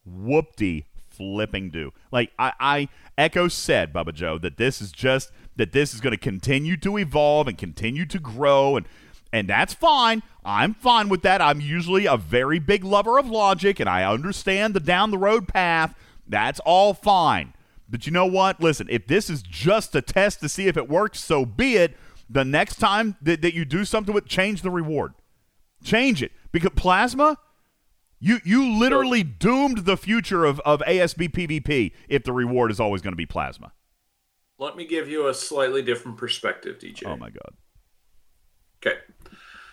Whoop-de 0.05 0.85
flipping 1.09 1.69
do. 1.69 1.91
Like 2.11 2.31
I, 2.39 2.53
I 2.59 2.89
Echo 3.17 3.47
said, 3.47 3.93
Bubba 3.93 4.13
Joe, 4.13 4.37
that 4.39 4.57
this 4.57 4.81
is 4.81 4.91
just 4.91 5.31
that 5.55 5.71
this 5.71 5.93
is 5.93 6.01
going 6.01 6.11
to 6.11 6.17
continue 6.17 6.77
to 6.77 6.97
evolve 6.97 7.47
and 7.47 7.57
continue 7.57 8.05
to 8.07 8.19
grow 8.19 8.77
and 8.77 8.87
and 9.33 9.47
that's 9.47 9.73
fine. 9.73 10.23
I'm 10.43 10.73
fine 10.73 11.07
with 11.07 11.21
that. 11.21 11.41
I'm 11.41 11.61
usually 11.61 12.05
a 12.05 12.17
very 12.17 12.59
big 12.59 12.83
lover 12.83 13.17
of 13.17 13.29
logic 13.29 13.79
and 13.79 13.87
I 13.87 14.03
understand 14.03 14.73
the 14.73 14.81
down 14.81 15.11
the 15.11 15.17
road 15.17 15.47
path. 15.47 15.95
That's 16.27 16.59
all 16.61 16.93
fine. 16.93 17.53
But 17.91 18.05
you 18.05 18.13
know 18.13 18.25
what? 18.25 18.61
Listen, 18.61 18.87
if 18.89 19.05
this 19.05 19.29
is 19.29 19.43
just 19.43 19.93
a 19.93 20.01
test 20.01 20.39
to 20.39 20.49
see 20.49 20.67
if 20.67 20.77
it 20.77 20.89
works, 20.89 21.19
so 21.19 21.45
be 21.45 21.75
it. 21.75 21.97
The 22.29 22.45
next 22.45 22.77
time 22.77 23.17
that, 23.21 23.41
that 23.41 23.53
you 23.53 23.65
do 23.65 23.83
something 23.83 24.15
with, 24.15 24.25
change 24.25 24.61
the 24.61 24.71
reward. 24.71 25.13
Change 25.83 26.23
it. 26.23 26.31
Because 26.53 26.71
plasma, 26.77 27.37
you 28.21 28.39
you 28.45 28.79
literally 28.79 29.23
doomed 29.23 29.79
the 29.79 29.97
future 29.97 30.45
of, 30.45 30.61
of 30.61 30.81
ASB 30.87 31.29
PvP 31.29 31.91
if 32.07 32.23
the 32.23 32.31
reward 32.31 32.71
is 32.71 32.79
always 32.79 33.01
going 33.01 33.11
to 33.11 33.17
be 33.17 33.25
plasma. 33.25 33.73
Let 34.57 34.77
me 34.77 34.85
give 34.85 35.09
you 35.09 35.27
a 35.27 35.33
slightly 35.33 35.81
different 35.81 36.17
perspective, 36.17 36.79
DJ. 36.79 37.03
Oh 37.05 37.17
my 37.17 37.29
god. 37.29 37.53
Okay. 38.77 38.99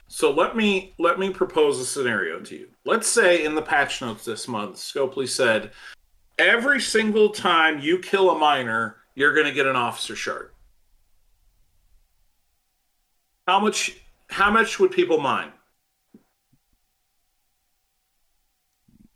So 0.08 0.32
let 0.32 0.56
me 0.56 0.94
let 0.98 1.20
me 1.20 1.30
propose 1.30 1.78
a 1.78 1.86
scenario 1.86 2.40
to 2.40 2.56
you. 2.56 2.68
Let's 2.84 3.06
say 3.06 3.44
in 3.44 3.54
the 3.54 3.62
patch 3.62 4.00
notes 4.00 4.24
this 4.24 4.48
month, 4.48 4.76
Scopely 4.76 5.28
said, 5.28 5.70
every 6.38 6.80
single 6.80 7.30
time 7.30 7.80
you 7.80 7.98
kill 7.98 8.30
a 8.30 8.38
miner, 8.38 8.96
you're 9.14 9.34
going 9.34 9.46
to 9.46 9.52
get 9.52 9.66
an 9.66 9.76
officer 9.76 10.16
shard. 10.16 10.50
How 13.46 13.60
much? 13.60 13.96
How 14.30 14.50
much 14.50 14.78
would 14.78 14.90
people 14.92 15.18
mine? 15.18 15.52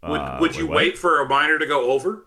Would 0.07 0.20
Uh, 0.20 0.39
Would 0.41 0.57
you 0.57 0.67
what? 0.67 0.76
wait 0.76 0.99
for 0.99 1.20
a 1.20 1.28
miner 1.28 1.59
to 1.59 1.67
go 1.67 1.91
over? 1.92 2.26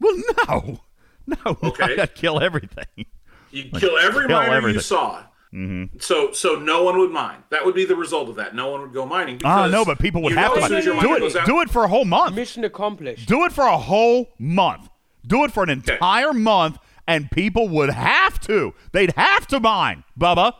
Well, 0.00 0.16
no. 0.48 0.80
No, 1.28 1.58
Okay. 1.60 1.98
I'd 1.98 2.14
kill 2.14 2.40
everything. 2.40 3.06
You 3.50 3.70
Like, 3.72 3.82
kill 3.82 3.98
every 3.98 4.28
kill 4.28 4.36
miner 4.36 4.68
you 4.68 4.78
everything. 4.78 4.80
saw. 4.80 5.24
Hmm 5.56 5.84
So 5.98 6.32
so 6.32 6.56
no 6.56 6.82
one 6.84 6.98
would 6.98 7.10
mine. 7.10 7.42
That 7.48 7.64
would 7.64 7.74
be 7.74 7.86
the 7.86 7.96
result 7.96 8.28
of 8.28 8.36
that. 8.36 8.54
No 8.54 8.68
one 8.70 8.82
would 8.82 8.92
go 8.92 9.06
mining. 9.06 9.36
Ah, 9.42 9.62
because 9.68 9.72
no, 9.72 9.84
but 9.86 9.98
people 9.98 10.20
would 10.22 10.32
have 10.34 10.52
to 10.54 10.60
mine. 10.60 10.70
Do 11.00 11.14
it. 11.14 11.46
Do 11.46 11.60
it 11.62 11.70
for 11.70 11.84
a 11.84 11.88
whole 11.88 12.04
month. 12.04 12.34
Mission 12.36 12.62
accomplished. 12.64 13.26
Do 13.26 13.44
it 13.46 13.52
for 13.52 13.64
a 13.66 13.78
whole 13.78 14.28
month. 14.38 14.90
Do 15.26 15.44
it 15.44 15.52
for 15.52 15.62
an 15.62 15.70
entire 15.70 16.34
month, 16.34 16.76
and 17.08 17.30
people 17.30 17.68
would 17.70 17.88
have 17.88 18.38
to. 18.40 18.74
They'd 18.92 19.14
have 19.16 19.46
to 19.46 19.58
mine, 19.58 20.04
Bubba. 20.20 20.52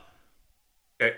Okay. 1.00 1.14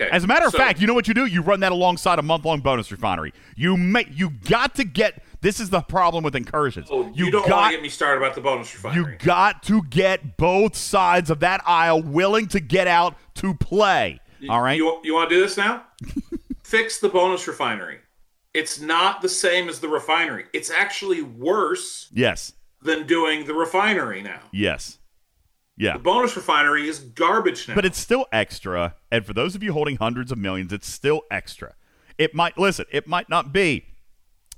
Okay. 0.00 0.10
As 0.10 0.24
a 0.24 0.26
matter 0.26 0.46
of 0.46 0.52
So- 0.52 0.58
fact, 0.58 0.80
you 0.80 0.86
know 0.88 0.94
what 0.94 1.06
you 1.08 1.14
do? 1.14 1.26
You 1.26 1.42
run 1.42 1.60
that 1.60 1.70
alongside 1.72 2.18
a 2.18 2.22
month-long 2.22 2.60
bonus 2.60 2.90
refinery. 2.90 3.32
You 3.54 3.76
make 3.76 4.08
you 4.12 4.30
got 4.30 4.74
to 4.74 4.84
get. 4.84 5.22
This 5.46 5.60
is 5.60 5.70
the 5.70 5.80
problem 5.80 6.24
with 6.24 6.34
incursions. 6.34 6.88
Oh, 6.90 7.08
you, 7.14 7.30
don't 7.30 7.46
got 7.46 7.56
want 7.56 7.70
to 7.70 7.76
get 7.76 7.82
me 7.84 7.88
started 7.88 8.20
about 8.20 8.34
the 8.34 8.40
bonus 8.40 8.74
refinery. 8.74 9.12
you 9.12 9.18
got 9.18 9.62
to 9.62 9.80
get 9.84 10.36
both 10.36 10.74
sides 10.74 11.30
of 11.30 11.38
that 11.38 11.62
aisle 11.64 12.02
willing 12.02 12.48
to 12.48 12.58
get 12.58 12.88
out 12.88 13.14
to 13.36 13.54
play. 13.54 14.18
All 14.50 14.60
right. 14.60 14.76
You, 14.76 14.98
you 15.04 15.14
want 15.14 15.30
to 15.30 15.36
do 15.36 15.40
this 15.40 15.56
now? 15.56 15.84
Fix 16.64 16.98
the 16.98 17.08
bonus 17.08 17.46
refinery. 17.46 17.98
It's 18.54 18.80
not 18.80 19.22
the 19.22 19.28
same 19.28 19.68
as 19.68 19.78
the 19.78 19.88
refinery. 19.88 20.46
It's 20.52 20.68
actually 20.68 21.22
worse 21.22 22.08
yes. 22.12 22.52
than 22.82 23.06
doing 23.06 23.46
the 23.46 23.54
refinery 23.54 24.22
now. 24.22 24.40
Yes. 24.50 24.98
Yeah. 25.76 25.92
The 25.92 26.00
bonus 26.00 26.34
refinery 26.34 26.88
is 26.88 26.98
garbage 26.98 27.68
now. 27.68 27.76
But 27.76 27.84
it's 27.84 28.00
still 28.00 28.26
extra. 28.32 28.96
And 29.12 29.24
for 29.24 29.32
those 29.32 29.54
of 29.54 29.62
you 29.62 29.72
holding 29.72 29.94
hundreds 29.94 30.32
of 30.32 30.38
millions, 30.38 30.72
it's 30.72 30.88
still 30.88 31.22
extra. 31.30 31.76
It 32.18 32.34
might, 32.34 32.58
listen, 32.58 32.86
it 32.90 33.06
might 33.06 33.28
not 33.28 33.52
be 33.52 33.86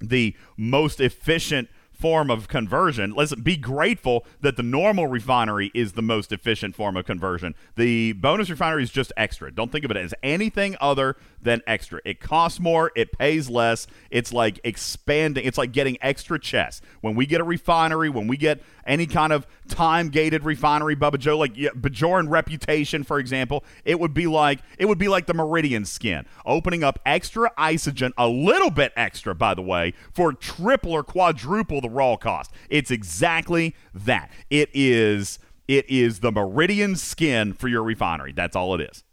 the 0.01 0.37
most 0.57 1.01
efficient 1.01 1.69
form 1.99 2.31
of 2.31 2.47
conversion. 2.47 3.13
Listen, 3.13 3.41
be 3.43 3.57
grateful 3.57 4.25
that 4.41 4.57
the 4.57 4.63
normal 4.63 5.09
refinery 5.09 5.71
is 5.75 5.93
the 5.93 6.03
most 6.03 6.31
efficient 6.31 6.77
form 6.77 6.97
of 6.97 7.05
conversion. 7.05 7.55
The 7.77 8.13
bonus 8.13 8.51
refinery 8.51 8.85
is 8.85 8.91
just 8.91 9.13
extra. 9.17 9.51
Don't 9.53 9.73
think 9.73 9.85
of 9.85 9.91
it 9.91 9.97
as 9.97 10.15
anything 10.23 10.77
other 10.81 11.17
than 11.43 11.63
extra. 11.67 12.01
It 12.05 12.21
costs 12.21 12.61
more, 12.61 12.91
it 12.97 13.17
pays 13.17 13.49
less. 13.49 13.87
It's 14.11 14.33
like 14.33 14.61
expanding, 14.65 15.45
it's 15.45 15.59
like 15.59 15.73
getting 15.73 15.97
extra 16.01 16.39
chess. 16.39 16.81
When 17.01 17.15
we 17.15 17.27
get 17.27 17.41
a 17.41 17.45
refinery, 17.45 18.11
when 18.11 18.27
we 18.27 18.37
get 18.37 18.63
any 18.87 19.07
kind 19.07 19.33
of 19.33 19.47
time 19.69 20.09
gated 20.09 20.45
refinery, 20.45 20.97
Bubba 20.97 21.19
Joe, 21.19 21.39
like 21.39 21.57
yeah, 21.57 21.71
Bajoran 21.71 22.29
reputation, 22.29 23.05
for 23.05 23.19
example, 23.19 23.65
it 23.85 24.01
would 24.01 24.15
be 24.15 24.27
like 24.27 24.61
it 24.79 24.87
would 24.87 24.99
be 24.99 25.09
like 25.09 25.27
the 25.27 25.35
Meridian 25.35 25.85
skin, 25.85 26.27
opening 26.45 26.83
up 26.83 26.99
extra 27.07 27.51
isogen, 27.59 28.13
a 28.17 28.29
little 28.29 28.71
bit 28.71 28.93
extra, 28.97 29.35
by 29.35 29.55
the 29.55 29.63
way, 29.63 29.95
for 30.13 30.33
triple 30.33 30.93
or 30.93 31.03
quadruple 31.03 31.81
the 31.81 31.91
raw 31.91 32.17
cost. 32.17 32.51
It's 32.69 32.91
exactly 32.91 33.75
that. 33.95 34.31
It 34.51 34.71
is 34.73 35.39
it 35.69 35.89
is 35.91 36.21
the 36.21 36.33
Meridian 36.33 36.97
skin 36.97 37.53
for 37.53 37.69
your 37.69 37.83
refinery. 37.83 38.33
That's 38.33 38.57
all 38.57 38.75
it 38.75 38.81
is. 38.81 39.05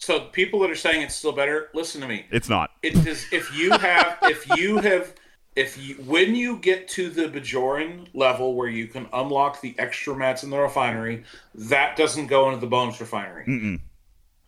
So, 0.00 0.20
people 0.20 0.60
that 0.60 0.70
are 0.70 0.76
saying 0.76 1.02
it's 1.02 1.14
still 1.14 1.32
better, 1.32 1.68
listen 1.74 2.00
to 2.00 2.08
me. 2.08 2.24
It's 2.30 2.48
not. 2.48 2.70
It 2.82 2.96
is 3.06 3.26
if 3.32 3.54
you 3.56 3.70
have 3.72 4.18
if 4.22 4.48
you 4.56 4.78
have 4.78 5.14
if 5.56 5.76
you 5.76 5.96
when 5.96 6.34
you 6.34 6.56
get 6.56 6.88
to 6.88 7.10
the 7.10 7.24
Bajoran 7.28 8.08
level 8.14 8.54
where 8.54 8.68
you 8.68 8.86
can 8.86 9.06
unlock 9.12 9.60
the 9.60 9.74
extra 9.78 10.16
mats 10.16 10.42
in 10.42 10.48
the 10.48 10.58
refinery, 10.58 11.24
that 11.54 11.96
doesn't 11.98 12.28
go 12.28 12.48
into 12.48 12.60
the 12.60 12.66
bonus 12.66 12.98
refinery. 12.98 13.44
Mm-mm. 13.44 13.80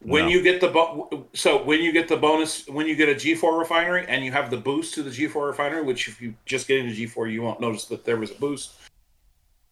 When 0.00 0.24
No. 0.24 0.30
you 0.30 0.42
get 0.42 0.62
the 0.62 0.68
bo- 0.68 1.26
so 1.34 1.62
when 1.62 1.80
you 1.80 1.92
get 1.92 2.08
the 2.08 2.16
bonus 2.16 2.66
when 2.66 2.86
you 2.86 2.96
get 2.96 3.10
a 3.10 3.14
G4 3.14 3.58
refinery 3.58 4.06
and 4.08 4.24
you 4.24 4.32
have 4.32 4.50
the 4.50 4.56
boost 4.56 4.94
to 4.94 5.02
the 5.02 5.10
G4 5.10 5.48
refinery, 5.48 5.82
which 5.82 6.08
if 6.08 6.20
you 6.22 6.34
just 6.46 6.66
get 6.66 6.78
into 6.78 6.94
G4 6.94 7.30
you 7.30 7.42
won't 7.42 7.60
notice 7.60 7.84
that 7.84 8.06
there 8.06 8.16
was 8.16 8.30
a 8.30 8.34
boost. 8.34 8.72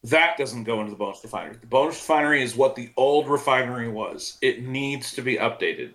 That 0.05 0.37
doesn't 0.39 0.65
go 0.65 0.81
into 0.81 0.91
the 0.91 0.97
bonus 0.97 1.23
refinery. 1.23 1.57
The 1.61 1.67
bonus 1.67 1.97
refinery 1.97 2.43
is 2.43 2.57
what 2.57 2.75
the 2.75 2.91
old 2.97 3.29
refinery 3.29 3.89
was. 3.89 4.39
It 4.41 4.63
needs 4.63 5.13
to 5.13 5.23
be 5.23 5.37
updated. 5.37 5.93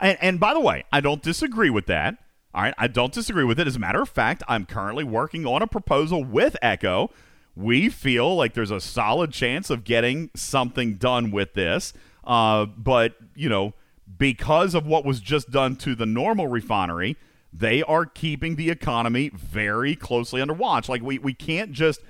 And, 0.00 0.16
and 0.20 0.40
by 0.40 0.54
the 0.54 0.60
way, 0.60 0.84
I 0.90 1.00
don't 1.00 1.22
disagree 1.22 1.70
with 1.70 1.86
that. 1.86 2.16
All 2.54 2.62
right, 2.62 2.74
I 2.78 2.86
don't 2.86 3.12
disagree 3.12 3.44
with 3.44 3.58
it. 3.58 3.66
As 3.66 3.76
a 3.76 3.80
matter 3.80 4.00
of 4.00 4.08
fact, 4.08 4.42
I'm 4.48 4.64
currently 4.64 5.04
working 5.04 5.44
on 5.44 5.60
a 5.60 5.66
proposal 5.66 6.24
with 6.24 6.56
Echo. 6.62 7.10
We 7.56 7.88
feel 7.88 8.34
like 8.34 8.54
there's 8.54 8.70
a 8.70 8.80
solid 8.80 9.32
chance 9.32 9.70
of 9.70 9.84
getting 9.84 10.30
something 10.34 10.94
done 10.94 11.30
with 11.30 11.54
this. 11.54 11.92
Uh, 12.22 12.66
but, 12.66 13.16
you 13.34 13.48
know, 13.48 13.74
because 14.18 14.74
of 14.74 14.86
what 14.86 15.04
was 15.04 15.20
just 15.20 15.50
done 15.50 15.76
to 15.76 15.94
the 15.94 16.06
normal 16.06 16.46
refinery, 16.46 17.16
they 17.52 17.82
are 17.82 18.06
keeping 18.06 18.56
the 18.56 18.70
economy 18.70 19.30
very 19.34 19.94
closely 19.96 20.40
under 20.40 20.54
watch. 20.54 20.88
Like, 20.88 21.02
we, 21.02 21.18
we 21.18 21.34
can't 21.34 21.72
just, 21.72 22.00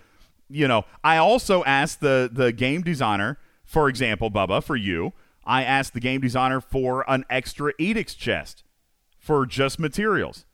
you 0.49 0.69
know, 0.69 0.85
I 1.03 1.17
also 1.17 1.65
asked 1.65 2.01
the, 2.01 2.31
the 2.33 2.53
game 2.53 2.83
designer, 2.83 3.39
for 3.65 3.89
example, 3.89 4.31
Bubba, 4.31 4.63
for 4.63 4.77
you, 4.77 5.13
I 5.45 5.65
asked 5.65 5.95
the 5.95 6.01
game 6.01 6.21
designer 6.21 6.61
for 6.61 7.09
an 7.11 7.25
extra 7.29 7.73
edicts 7.79 8.15
chest 8.15 8.65
for 9.19 9.47
just 9.47 9.79
materials. 9.79 10.45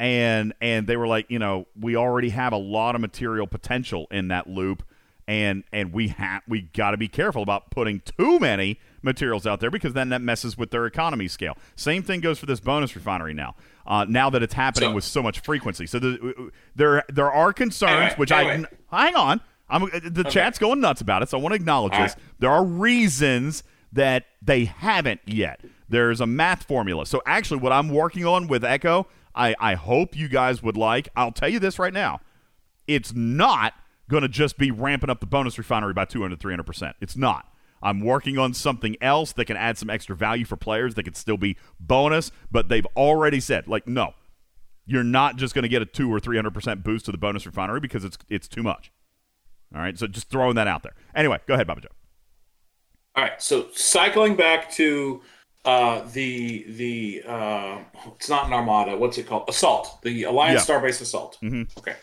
And 0.00 0.52
and 0.60 0.88
they 0.88 0.96
were 0.96 1.06
like 1.06 1.30
you 1.30 1.38
know 1.38 1.66
we 1.78 1.94
already 1.94 2.30
have 2.30 2.52
a 2.52 2.56
lot 2.56 2.96
of 2.96 3.00
material 3.00 3.46
potential 3.46 4.08
in 4.10 4.26
that 4.28 4.48
loop 4.48 4.82
and 5.28 5.62
and 5.72 5.92
we 5.92 6.08
have 6.08 6.42
we 6.48 6.62
got 6.62 6.90
to 6.90 6.96
be 6.96 7.06
careful 7.06 7.42
about 7.42 7.70
putting 7.70 8.00
too 8.00 8.40
many 8.40 8.80
materials 9.04 9.46
out 9.46 9.60
there 9.60 9.70
because 9.70 9.92
then 9.92 10.08
that 10.08 10.20
messes 10.22 10.56
with 10.58 10.70
their 10.70 10.86
economy 10.86 11.28
scale 11.28 11.56
same 11.76 12.02
thing 12.02 12.20
goes 12.20 12.38
for 12.38 12.46
this 12.46 12.60
bonus 12.60 12.94
refinery 12.96 13.34
now 13.34 13.54
uh, 13.86 14.04
now 14.08 14.30
that 14.30 14.42
it's 14.42 14.54
happening 14.54 14.90
So- 14.90 14.94
with 14.94 15.04
so 15.04 15.22
much 15.22 15.40
frequency 15.40 15.86
so 15.86 15.98
the, 15.98 16.18
uh, 16.38 16.42
uh, 16.42 16.50
there 16.74 17.04
there 17.08 17.30
are 17.30 17.52
concerns 17.52 18.14
which 18.14 18.32
anyway. 18.32 18.66
i 18.90 19.04
hang 19.04 19.14
on 19.14 19.40
i'm 19.68 19.84
uh, 19.84 19.88
the 20.02 20.24
chat's 20.24 20.58
going 20.58 20.80
nuts 20.80 21.00
about 21.00 21.22
it 21.22 21.28
so 21.28 21.38
i 21.38 21.40
want 21.40 21.52
to 21.52 21.56
acknowledge 21.56 21.92
All 21.92 22.02
this 22.02 22.16
there 22.38 22.50
are 22.50 22.64
reasons 22.64 23.62
that 23.92 24.24
they 24.42 24.64
haven't 24.64 25.20
yet. 25.24 25.60
There's 25.88 26.20
a 26.20 26.26
math 26.26 26.64
formula. 26.64 27.06
So 27.06 27.22
actually, 27.26 27.60
what 27.60 27.70
I'm 27.70 27.88
working 27.90 28.26
on 28.26 28.48
with 28.48 28.64
Echo, 28.64 29.06
I, 29.36 29.54
I 29.60 29.74
hope 29.74 30.16
you 30.16 30.26
guys 30.26 30.64
would 30.64 30.76
like. 30.76 31.08
I'll 31.14 31.30
tell 31.30 31.48
you 31.48 31.60
this 31.60 31.78
right 31.78 31.92
now. 31.92 32.20
It's 32.88 33.14
not 33.14 33.74
going 34.10 34.22
to 34.22 34.28
just 34.28 34.58
be 34.58 34.72
ramping 34.72 35.10
up 35.10 35.20
the 35.20 35.26
bonus 35.26 35.58
refinery 35.58 35.92
by 35.94 36.06
200, 36.06 36.40
300%. 36.40 36.94
It's 37.00 37.16
not. 37.16 37.46
I'm 37.84 38.00
working 38.00 38.38
on 38.38 38.54
something 38.54 38.96
else 39.00 39.32
that 39.34 39.44
can 39.44 39.56
add 39.56 39.76
some 39.78 39.90
extra 39.90 40.16
value 40.16 40.44
for 40.46 40.56
players 40.56 40.94
that 40.94 41.02
could 41.04 41.16
still 41.16 41.36
be 41.36 41.56
bonus, 41.78 42.32
but 42.50 42.68
they've 42.68 42.86
already 42.96 43.40
said, 43.40 43.68
like, 43.68 43.86
no, 43.86 44.14
you're 44.86 45.04
not 45.04 45.36
just 45.36 45.54
going 45.54 45.62
to 45.64 45.68
get 45.68 45.82
a 45.82 45.86
2 45.86 46.12
or 46.12 46.18
300% 46.18 46.82
boost 46.82 47.04
to 47.04 47.12
the 47.12 47.18
bonus 47.18 47.44
refinery 47.46 47.80
because 47.80 48.02
it's 48.04 48.18
it's 48.28 48.48
too 48.48 48.62
much. 48.62 48.90
All 49.74 49.80
right, 49.82 49.98
so 49.98 50.06
just 50.06 50.30
throwing 50.30 50.54
that 50.56 50.66
out 50.66 50.82
there. 50.82 50.94
Anyway, 51.14 51.38
go 51.46 51.54
ahead, 51.54 51.66
Bubba 51.66 51.82
Joe. 51.82 51.88
All 53.16 53.22
right, 53.22 53.40
so 53.40 53.68
cycling 53.74 54.34
back 54.34 54.70
to 54.72 55.22
uh, 55.64 56.02
the 56.12 56.64
the 56.68 57.22
uh, 57.26 57.78
it's 58.14 58.28
not 58.28 58.46
an 58.46 58.52
armada. 58.52 58.96
What's 58.96 59.18
it 59.18 59.26
called? 59.26 59.48
Assault. 59.48 60.00
The 60.02 60.24
Alliance 60.24 60.68
Yeah. 60.68 60.74
Starbase 60.76 61.00
Assault. 61.00 61.38
Mhm. 61.42 61.76
Okay. 61.78 61.94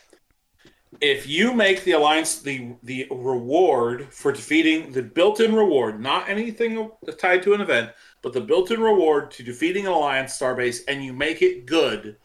If 1.00 1.26
you 1.26 1.53
make 1.53 1.84
the 1.84 1.94
alliance 1.94 2.40
the 2.40 2.74
the 2.84 3.08
reward 3.10 4.14
for 4.14 4.32
defeating 4.32 4.92
the 4.92 5.02
built-in 5.02 5.56
reward, 5.56 6.02
not 6.02 6.28
anything 6.28 6.92
tied 7.18 7.44
to 7.44 7.53
an 7.53 7.61
event, 7.61 7.92
but 8.22 8.34
the 8.34 8.42
built-in 8.42 8.82
reward 8.82 9.32
to 9.32 9.44
defeating 9.44 9.88
an 9.88 9.94
alliance 9.94 10.38
starbase, 10.38 10.82
and 10.88 11.03
you 11.03 11.14
make 11.14 11.42
it 11.42 11.66
good, 11.66 12.18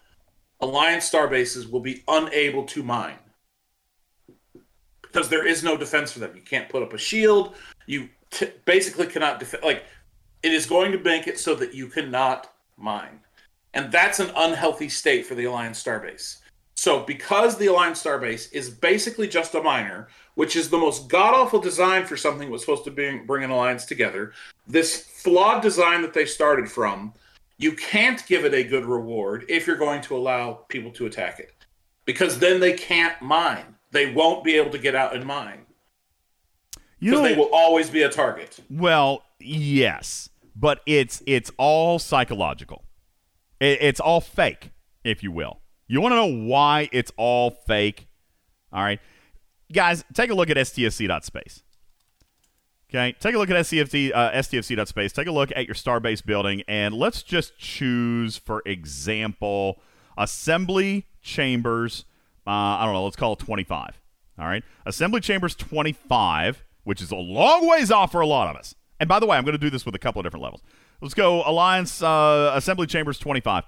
alliance 0.60 1.08
starbases 1.08 1.70
will 1.70 1.80
be 1.80 2.02
unable 2.08 2.64
to 2.64 2.82
mine 2.82 3.18
because 5.02 5.28
there 5.30 5.46
is 5.46 5.62
no 5.64 5.76
defense 5.76 6.12
for 6.12 6.18
them. 6.18 6.34
You 6.34 6.42
can't 6.42 6.68
put 6.68 6.82
up 6.82 6.92
a 6.92 6.98
shield. 6.98 7.54
You 7.86 8.08
t- 8.30 8.50
basically 8.64 9.06
cannot 9.06 9.38
defend. 9.38 9.62
Like 9.62 9.84
it 10.42 10.52
is 10.52 10.66
going 10.66 10.92
to 10.92 10.98
make 10.98 11.26
it 11.26 11.38
so 11.38 11.54
that 11.54 11.72
you 11.72 11.86
cannot 11.86 12.52
mine, 12.76 13.20
and 13.72 13.90
that's 13.90 14.20
an 14.20 14.30
unhealthy 14.36 14.88
state 14.88 15.24
for 15.24 15.34
the 15.34 15.44
Alliance 15.44 15.82
Starbase. 15.82 16.38
So, 16.76 17.00
because 17.00 17.56
the 17.56 17.68
Alliance 17.68 18.02
Starbase 18.02 18.52
is 18.52 18.68
basically 18.68 19.26
just 19.28 19.54
a 19.54 19.62
miner, 19.62 20.08
which 20.34 20.54
is 20.56 20.68
the 20.68 20.78
most 20.78 21.08
god 21.08 21.34
awful 21.34 21.58
design 21.58 22.04
for 22.04 22.16
something 22.18 22.48
that 22.48 22.52
was 22.52 22.60
supposed 22.60 22.84
to 22.84 22.90
bring, 22.90 23.24
bring 23.24 23.42
an 23.44 23.50
alliance 23.50 23.86
together, 23.86 24.32
this 24.68 25.04
flawed 25.06 25.62
design 25.62 26.02
that 26.02 26.12
they 26.12 26.26
started 26.26 26.70
from, 26.70 27.14
you 27.56 27.72
can't 27.72 28.26
give 28.26 28.44
it 28.44 28.52
a 28.52 28.62
good 28.62 28.84
reward 28.84 29.46
if 29.48 29.66
you're 29.66 29.76
going 29.76 30.02
to 30.02 30.14
allow 30.14 30.52
people 30.68 30.90
to 30.92 31.06
attack 31.06 31.40
it, 31.40 31.54
because 32.04 32.38
then 32.38 32.60
they 32.60 32.74
can't 32.74 33.20
mine. 33.22 33.76
They 33.92 34.12
won't 34.12 34.44
be 34.44 34.56
able 34.56 34.70
to 34.72 34.78
get 34.78 34.94
out 34.94 35.16
and 35.16 35.24
mine 35.24 35.60
You 37.00 37.12
because 37.12 37.22
know, 37.22 37.28
they 37.28 37.36
will 37.36 37.50
always 37.54 37.88
be 37.88 38.02
a 38.02 38.10
target. 38.10 38.60
Well, 38.68 39.22
yes, 39.40 40.28
but 40.54 40.82
it's 40.84 41.22
it's 41.26 41.50
all 41.56 41.98
psychological. 41.98 42.84
It, 43.60 43.78
it's 43.80 44.00
all 44.00 44.20
fake, 44.20 44.72
if 45.04 45.22
you 45.22 45.32
will. 45.32 45.60
You 45.88 46.00
want 46.00 46.12
to 46.12 46.16
know 46.16 46.46
why 46.46 46.88
it's 46.92 47.12
all 47.16 47.50
fake? 47.50 48.08
All 48.72 48.82
right, 48.82 49.00
guys, 49.72 50.04
take 50.14 50.30
a 50.30 50.34
look 50.34 50.50
at 50.50 50.56
stfc.space. 50.56 51.62
Okay, 52.88 53.16
take 53.18 53.34
a 53.34 53.38
look 53.38 53.50
at 53.50 53.56
STFC, 53.56 54.12
uh, 54.14 54.30
STFC.space. 54.30 55.12
Take 55.12 55.26
a 55.26 55.32
look 55.32 55.50
at 55.56 55.66
your 55.66 55.74
Starbase 55.74 56.24
building, 56.24 56.62
and 56.68 56.94
let's 56.94 57.24
just 57.24 57.58
choose, 57.58 58.36
for 58.36 58.62
example, 58.64 59.80
assembly 60.16 61.06
chambers. 61.20 62.04
Uh, 62.46 62.50
I 62.50 62.84
don't 62.84 62.94
know. 62.94 63.04
Let's 63.04 63.16
call 63.16 63.32
it 63.32 63.40
25. 63.40 64.00
All 64.38 64.46
right. 64.46 64.62
Assembly 64.84 65.20
chambers 65.20 65.56
25, 65.56 66.62
which 66.84 67.02
is 67.02 67.10
a 67.10 67.16
long 67.16 67.66
ways 67.66 67.90
off 67.90 68.12
for 68.12 68.20
a 68.20 68.26
lot 68.26 68.48
of 68.48 68.56
us. 68.56 68.76
And 69.00 69.08
by 69.08 69.18
the 69.18 69.26
way, 69.26 69.36
I'm 69.36 69.44
going 69.44 69.52
to 69.52 69.58
do 69.58 69.70
this 69.70 69.84
with 69.84 69.96
a 69.96 69.98
couple 69.98 70.20
of 70.20 70.24
different 70.24 70.44
levels. 70.44 70.62
Let's 71.00 71.14
go 71.14 71.42
Alliance 71.44 72.02
uh, 72.02 72.52
Assembly 72.54 72.86
Chambers 72.86 73.18
25. 73.18 73.64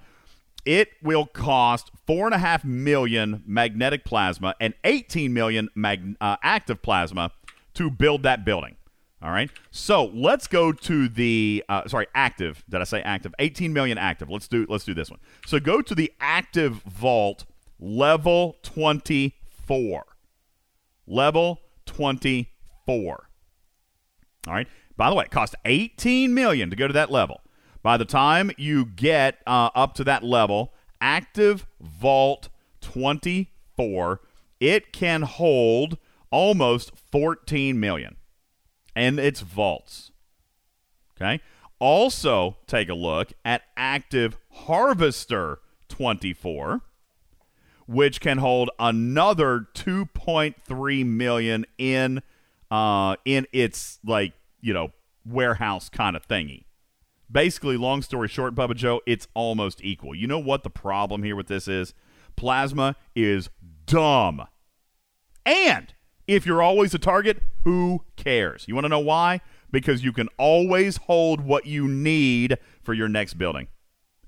It 0.64 0.90
will 1.02 1.26
cost 1.26 1.90
four 2.06 2.26
and 2.26 2.34
a 2.34 2.38
half 2.38 2.64
million 2.64 3.42
magnetic 3.46 4.04
plasma 4.04 4.54
and 4.60 4.74
18 4.84 5.32
million 5.32 5.68
mag- 5.74 6.16
uh, 6.20 6.36
active 6.42 6.82
plasma 6.82 7.30
to 7.74 7.90
build 7.90 8.22
that 8.24 8.44
building. 8.44 8.76
All 9.20 9.30
right. 9.30 9.50
So 9.70 10.06
let's 10.06 10.46
go 10.46 10.72
to 10.72 11.08
the 11.08 11.64
uh, 11.68 11.88
sorry 11.88 12.06
active. 12.14 12.64
Did 12.68 12.80
I 12.80 12.84
say 12.84 13.02
active? 13.02 13.34
18 13.38 13.72
million 13.72 13.98
active. 13.98 14.30
Let's 14.30 14.46
do 14.46 14.66
let's 14.68 14.84
do 14.84 14.94
this 14.94 15.10
one. 15.10 15.18
So 15.46 15.58
go 15.58 15.82
to 15.82 15.94
the 15.94 16.12
active 16.20 16.82
vault 16.82 17.44
level 17.80 18.56
24. 18.62 20.04
Level 21.06 21.60
24. 21.86 23.28
All 24.46 24.54
right. 24.54 24.68
By 24.96 25.10
the 25.10 25.16
way, 25.16 25.24
it 25.24 25.30
costs 25.30 25.54
18 25.64 26.32
million 26.32 26.70
to 26.70 26.76
go 26.76 26.86
to 26.86 26.92
that 26.92 27.10
level. 27.10 27.40
By 27.82 27.96
the 27.96 28.04
time 28.04 28.50
you 28.56 28.84
get 28.84 29.38
uh, 29.46 29.70
up 29.74 29.94
to 29.94 30.04
that 30.04 30.24
level, 30.24 30.72
active 31.00 31.66
vault 31.80 32.48
24, 32.80 34.20
it 34.60 34.92
can 34.92 35.22
hold 35.22 35.98
almost 36.30 36.92
14 37.10 37.78
million. 37.78 38.16
And 38.94 39.18
it's 39.18 39.40
vaults. 39.40 40.10
Okay? 41.16 41.40
Also, 41.78 42.56
take 42.66 42.88
a 42.88 42.94
look 42.94 43.32
at 43.44 43.62
active 43.76 44.36
harvester 44.50 45.60
24 45.88 46.82
which 47.86 48.20
can 48.20 48.38
hold 48.38 48.70
another 48.78 49.66
2.3 49.74 51.06
million 51.06 51.64
in 51.78 52.20
uh 52.70 53.16
in 53.24 53.46
its 53.52 53.98
like 54.04 54.34
you 54.60 54.74
know 54.74 54.92
warehouse 55.24 55.88
kind 55.88 56.14
of 56.16 56.26
thingy 56.28 56.64
basically 57.30 57.76
long 57.76 58.02
story 58.02 58.28
short 58.28 58.54
bubba 58.54 58.74
joe 58.74 59.00
it's 59.06 59.28
almost 59.34 59.82
equal 59.82 60.14
you 60.14 60.26
know 60.26 60.38
what 60.38 60.62
the 60.62 60.70
problem 60.70 61.22
here 61.22 61.36
with 61.36 61.48
this 61.48 61.68
is 61.68 61.94
plasma 62.36 62.96
is 63.14 63.50
dumb 63.86 64.46
and 65.44 65.94
if 66.26 66.46
you're 66.46 66.62
always 66.62 66.94
a 66.94 66.98
target 66.98 67.42
who 67.64 68.04
cares 68.16 68.66
you 68.66 68.74
want 68.74 68.84
to 68.84 68.88
know 68.88 68.98
why 68.98 69.40
because 69.70 70.02
you 70.02 70.12
can 70.12 70.28
always 70.38 70.96
hold 70.96 71.40
what 71.40 71.66
you 71.66 71.86
need 71.86 72.56
for 72.82 72.94
your 72.94 73.08
next 73.08 73.34
building 73.34 73.68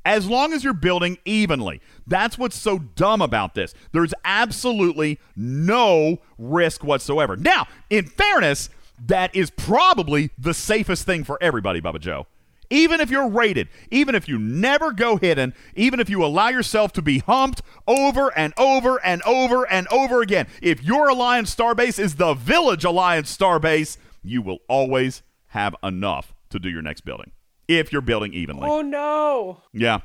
as 0.05 0.29
long 0.29 0.53
as 0.53 0.65
you're 0.65 0.73
building 0.73 1.19
evenly. 1.25 1.81
That's 2.07 2.39
what's 2.39 2.59
so 2.59 2.79
dumb 2.79 3.21
about 3.21 3.55
this. 3.55 3.75
There's 3.93 4.15
absolutely 4.25 5.19
no 5.37 6.19
risk 6.39 6.83
whatsoever. 6.83 7.37
Now, 7.37 7.67
in 7.91 8.07
fairness, 8.07 8.71
that 9.07 9.35
is 9.35 9.51
probably 9.51 10.31
the 10.39 10.55
safest 10.55 11.05
thing 11.07 11.25
for 11.25 11.39
everybody, 11.41 11.81
Bubba 11.81 12.01
Joe. 12.01 12.27
Even 12.71 13.01
if 13.01 13.11
you're 13.11 13.29
rated, 13.29 13.69
even 13.91 14.15
if 14.15 14.29
you 14.29 14.39
never 14.39 14.93
go 14.93 15.17
hidden, 15.17 15.53
even 15.75 15.99
if 15.99 16.09
you 16.09 16.25
allow 16.25 16.49
yourself 16.49 16.93
to 16.93 17.03
be 17.03 17.19
humped 17.19 17.63
over 17.89 18.37
and 18.39 18.55
over 18.57 19.05
and 19.05 19.21
over 19.23 19.65
and 19.69 19.89
over 19.89 20.23
again, 20.23 20.47
if 20.63 20.83
your 20.83 21.09
Alliance 21.09 21.55
Starbase 21.55 21.99
is 21.99 22.15
the 22.15 22.35
Village 22.35 22.85
Alliance 22.85 23.37
Starbase, 23.37 23.97
you 24.23 24.41
will 24.41 24.59
always 24.69 25.23
have 25.49 25.75
enough 25.83 26.33
to 26.51 26.59
do 26.61 26.69
your 26.69 26.83
next 26.83 27.01
building 27.03 27.33
if 27.67 27.93
you're 27.93 28.03
building 28.03 28.33
evenly. 28.33 28.69
Oh 28.69 28.83
no! 28.83 29.63
Yeah. 29.73 30.01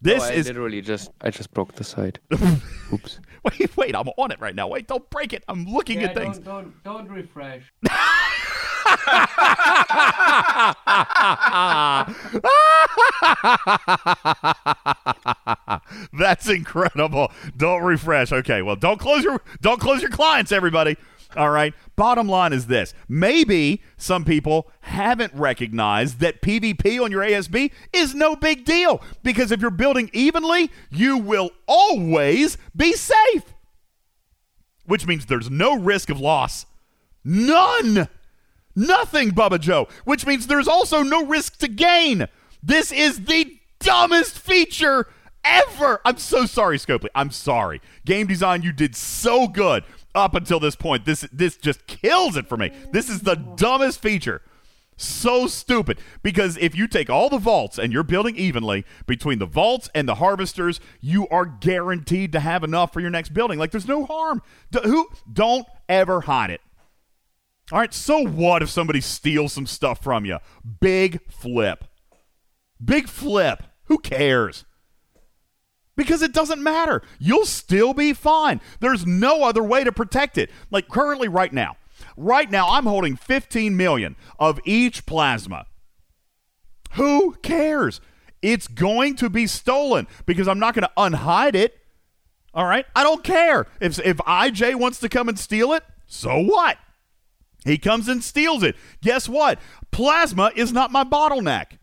This 0.00 0.22
I 0.22 0.32
is 0.32 0.46
literally 0.46 0.80
just 0.80 1.10
I 1.20 1.30
just 1.30 1.52
broke 1.52 1.74
the 1.74 1.84
side. 1.84 2.20
Oops. 2.92 3.20
wait, 3.44 3.76
wait, 3.76 3.96
I'm 3.96 4.08
on 4.16 4.30
it 4.30 4.40
right 4.40 4.54
now. 4.54 4.68
Wait, 4.68 4.86
don't 4.86 5.08
break 5.10 5.32
it. 5.32 5.42
I'm 5.48 5.64
looking 5.64 6.00
Yeah, 6.00 6.08
at 6.08 6.14
things. 6.14 6.38
Don't, 6.38 6.82
don't 6.84 7.06
don't 7.06 7.10
refresh. 7.10 7.64
That's 16.18 16.48
incredible. 16.48 17.32
Don't 17.56 17.82
refresh. 17.82 18.32
Okay, 18.32 18.62
well, 18.62 18.76
don't 18.76 18.98
close 18.98 19.24
your 19.24 19.42
don't 19.60 19.80
close 19.80 20.00
your 20.00 20.10
clients, 20.10 20.52
everybody. 20.52 20.96
All 21.36 21.50
right. 21.50 21.74
Bottom 21.96 22.28
line 22.28 22.52
is 22.52 22.66
this: 22.66 22.94
maybe 23.08 23.82
some 23.96 24.24
people 24.24 24.70
haven't 24.80 25.34
recognized 25.34 26.20
that 26.20 26.40
PvP 26.40 27.02
on 27.02 27.10
your 27.10 27.22
ASB 27.22 27.70
is 27.92 28.14
no 28.14 28.34
big 28.34 28.64
deal 28.64 29.02
because 29.22 29.52
if 29.52 29.60
you're 29.60 29.70
building 29.70 30.10
evenly, 30.12 30.70
you 30.90 31.18
will 31.18 31.50
always 31.66 32.56
be 32.74 32.94
safe, 32.94 33.54
which 34.86 35.06
means 35.06 35.26
there's 35.26 35.50
no 35.50 35.78
risk 35.78 36.08
of 36.08 36.18
loss. 36.18 36.64
None. 37.24 38.08
Nothing, 38.76 39.30
Bubba 39.30 39.60
Joe, 39.60 39.88
which 40.04 40.26
means 40.26 40.46
there's 40.46 40.68
also 40.68 41.02
no 41.02 41.24
risk 41.26 41.58
to 41.58 41.68
gain. 41.68 42.26
This 42.62 42.92
is 42.92 43.24
the 43.24 43.58
dumbest 43.80 44.38
feature 44.38 45.06
ever. 45.44 46.00
I'm 46.04 46.18
so 46.18 46.46
sorry, 46.46 46.78
Scopely. 46.78 47.08
I'm 47.14 47.30
sorry. 47.30 47.80
Game 48.04 48.26
design, 48.26 48.62
you 48.62 48.72
did 48.72 48.94
so 48.94 49.48
good 49.48 49.84
up 50.14 50.34
until 50.34 50.60
this 50.60 50.76
point. 50.76 51.04
This 51.04 51.26
this 51.32 51.56
just 51.56 51.86
kills 51.86 52.36
it 52.36 52.48
for 52.48 52.56
me. 52.56 52.72
This 52.92 53.08
is 53.08 53.20
the 53.20 53.34
dumbest 53.34 54.00
feature. 54.00 54.42
So 54.96 55.46
stupid. 55.46 55.98
Because 56.22 56.56
if 56.58 56.74
you 56.76 56.88
take 56.88 57.08
all 57.08 57.28
the 57.28 57.38
vaults 57.38 57.78
and 57.78 57.92
you're 57.92 58.02
building 58.02 58.36
evenly 58.36 58.84
between 59.06 59.38
the 59.38 59.46
vaults 59.46 59.88
and 59.94 60.08
the 60.08 60.16
harvesters, 60.16 60.80
you 61.00 61.28
are 61.28 61.46
guaranteed 61.46 62.32
to 62.32 62.40
have 62.40 62.64
enough 62.64 62.92
for 62.92 63.00
your 63.00 63.10
next 63.10 63.32
building. 63.32 63.58
Like 63.60 63.70
there's 63.70 63.86
no 63.86 64.04
harm. 64.04 64.42
D- 64.72 64.80
who 64.82 65.08
don't 65.32 65.66
ever 65.88 66.22
hide 66.22 66.50
it. 66.50 66.60
All 67.70 67.78
right, 67.78 67.92
so 67.92 68.26
what 68.26 68.62
if 68.62 68.70
somebody 68.70 69.00
steals 69.00 69.52
some 69.52 69.66
stuff 69.66 70.02
from 70.02 70.24
you? 70.24 70.38
Big 70.80 71.20
flip. 71.30 71.84
Big 72.82 73.08
flip. 73.08 73.62
Who 73.84 73.98
cares? 73.98 74.64
Because 75.96 76.22
it 76.22 76.32
doesn't 76.32 76.62
matter. 76.62 77.02
You'll 77.18 77.44
still 77.44 77.92
be 77.92 78.12
fine. 78.12 78.60
There's 78.80 79.04
no 79.04 79.42
other 79.42 79.62
way 79.62 79.84
to 79.84 79.92
protect 79.92 80.38
it. 80.38 80.50
Like 80.70 80.88
currently 80.88 81.28
right 81.28 81.52
now. 81.52 81.76
Right 82.16 82.50
now 82.50 82.68
I'm 82.70 82.86
holding 82.86 83.16
15 83.16 83.76
million 83.76 84.16
of 84.38 84.60
each 84.64 85.04
plasma. 85.04 85.66
Who 86.92 87.32
cares? 87.42 88.00
It's 88.40 88.68
going 88.68 89.16
to 89.16 89.28
be 89.28 89.46
stolen 89.46 90.06
because 90.24 90.48
I'm 90.48 90.60
not 90.60 90.74
going 90.74 90.84
to 90.84 90.92
unhide 90.96 91.54
it. 91.54 91.76
All 92.54 92.64
right? 92.64 92.86
I 92.94 93.02
don't 93.02 93.24
care. 93.24 93.66
If 93.80 93.98
if 93.98 94.16
IJ 94.18 94.76
wants 94.76 95.00
to 95.00 95.08
come 95.08 95.28
and 95.28 95.38
steal 95.38 95.72
it, 95.72 95.82
so 96.06 96.40
what? 96.40 96.78
He 97.68 97.78
comes 97.78 98.08
and 98.08 98.24
steals 98.24 98.62
it. 98.62 98.76
Guess 99.02 99.28
what? 99.28 99.58
Plasma 99.90 100.50
is 100.56 100.72
not 100.72 100.90
my 100.90 101.04
bottleneck. 101.04 101.78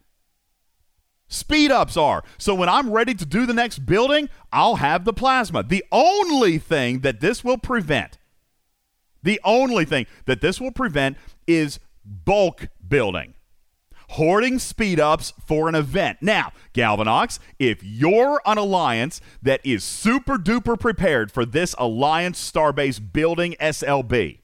Speed 1.27 1.71
ups 1.71 1.97
are. 1.97 2.23
So 2.37 2.53
when 2.55 2.69
I'm 2.69 2.91
ready 2.91 3.13
to 3.13 3.25
do 3.25 3.45
the 3.45 3.53
next 3.53 3.79
building, 3.79 4.29
I'll 4.51 4.77
have 4.77 5.05
the 5.05 5.13
plasma. 5.13 5.63
The 5.63 5.83
only 5.91 6.57
thing 6.57 6.99
that 6.99 7.19
this 7.19 7.43
will 7.43 7.57
prevent, 7.57 8.17
the 9.23 9.39
only 9.43 9.85
thing 9.85 10.05
that 10.25 10.41
this 10.41 10.61
will 10.61 10.71
prevent 10.71 11.17
is 11.47 11.79
bulk 12.03 12.67
building. 12.87 13.33
Hoarding 14.09 14.59
speed 14.59 14.99
ups 14.99 15.33
for 15.47 15.67
an 15.67 15.73
event. 15.73 16.19
Now, 16.21 16.51
Galvanox, 16.75 17.39
if 17.57 17.83
you're 17.83 18.39
an 18.45 18.59
alliance 18.59 19.19
that 19.41 19.61
is 19.63 19.83
super 19.83 20.37
duper 20.37 20.79
prepared 20.79 21.31
for 21.31 21.43
this 21.43 21.73
Alliance 21.79 22.51
Starbase 22.51 23.01
building 23.11 23.55
SLB, 23.59 24.39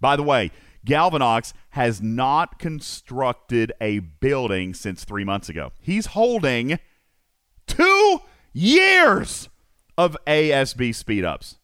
by 0.00 0.16
the 0.16 0.22
way, 0.22 0.50
Galvanox 0.86 1.52
has 1.70 2.00
not 2.00 2.58
constructed 2.58 3.72
a 3.80 3.98
building 3.98 4.72
since 4.72 5.04
three 5.04 5.24
months 5.24 5.48
ago. 5.48 5.72
He's 5.80 6.06
holding 6.06 6.78
two 7.66 8.20
years 8.52 9.48
of 9.98 10.16
ASB 10.26 10.94
speed 10.94 11.24
ups. 11.24 11.58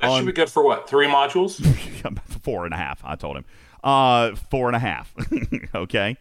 That 0.00 0.16
should 0.16 0.26
be 0.26 0.32
good 0.32 0.50
for 0.50 0.64
what? 0.64 0.88
Three 0.88 1.06
modules? 1.06 1.64
four 2.42 2.64
and 2.64 2.74
a 2.74 2.76
half, 2.76 3.00
I 3.04 3.16
told 3.16 3.36
him. 3.36 3.44
Uh, 3.82 4.34
four 4.50 4.68
and 4.68 4.76
a 4.76 4.80
half. 4.80 5.14
okay. 5.74 6.16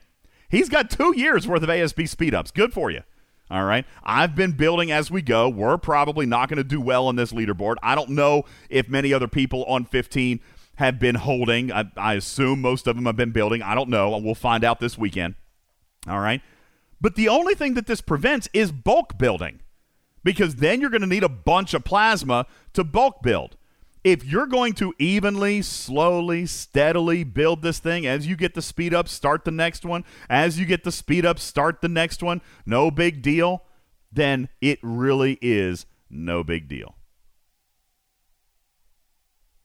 He's 0.50 0.70
got 0.70 0.90
two 0.90 1.14
years 1.16 1.48
worth 1.48 1.64
of 1.64 1.70
ASB 1.70 2.08
speed 2.08 2.34
ups. 2.34 2.52
Good 2.52 2.74
for 2.74 2.90
you. 2.90 3.02
All 3.50 3.64
right. 3.64 3.86
I've 4.04 4.36
been 4.36 4.52
building 4.52 4.92
as 4.92 5.10
we 5.10 5.22
go. 5.22 5.48
We're 5.48 5.78
probably 5.78 6.26
not 6.26 6.50
going 6.50 6.58
to 6.58 6.64
do 6.64 6.82
well 6.82 7.08
on 7.08 7.16
this 7.16 7.32
leaderboard. 7.32 7.76
I 7.82 7.96
don't 7.96 8.10
know 8.10 8.44
if 8.70 8.90
many 8.90 9.14
other 9.14 9.28
people 9.28 9.64
on 9.66 9.86
15 9.86 10.40
have 10.78 11.00
been 11.00 11.16
holding. 11.16 11.72
I, 11.72 11.86
I 11.96 12.14
assume 12.14 12.62
most 12.62 12.88
of 12.88 12.96
them 12.96 13.06
have 13.06 13.16
been 13.16 13.32
building. 13.32 13.62
I 13.62 13.76
don't 13.76 13.90
know. 13.90 14.18
We'll 14.18 14.36
find 14.36 14.64
out 14.64 14.80
this 14.80 14.98
weekend. 14.98 15.36
All 16.08 16.20
right. 16.20 16.42
But 17.02 17.16
the 17.16 17.30
only 17.30 17.54
thing 17.54 17.74
that 17.76 17.88
this 17.88 18.02
prevents 18.02 18.48
is 18.54 18.72
bulk 18.72 19.18
building 19.18 19.60
because 20.24 20.56
then 20.56 20.82
you're 20.82 20.90
going 20.90 21.02
to 21.02 21.08
need 21.08 21.24
a 21.24 21.30
bunch 21.30 21.74
of 21.74 21.84
plasma 21.84 22.46
to 22.74 22.84
bulk 22.84 23.22
build. 23.22 23.56
If 24.04 24.24
you're 24.24 24.48
going 24.48 24.74
to 24.74 24.94
evenly, 25.00 25.62
slowly, 25.62 26.46
steadily 26.46 27.24
build 27.24 27.62
this 27.62 27.80
thing, 27.80 28.06
as 28.06 28.28
you 28.28 28.36
get 28.36 28.54
the 28.54 28.62
speed 28.62 28.94
up, 28.94 29.08
start 29.10 29.46
the 29.46 29.52
next 29.52 29.84
one, 29.84 30.06
as 30.30 30.60
you 30.60 30.66
get 30.66 30.84
the 30.84 30.92
speed 30.92 31.26
up, 31.26 31.40
start 31.40 31.82
the 31.82 31.90
next 31.90 32.24
one, 32.24 32.42
no 32.66 32.90
big 32.90 33.22
deal, 33.22 33.64
then 34.12 34.48
it 34.62 34.80
really 34.82 35.38
is 35.42 35.86
no 36.10 36.44
big 36.44 36.70
deal. 36.70 36.96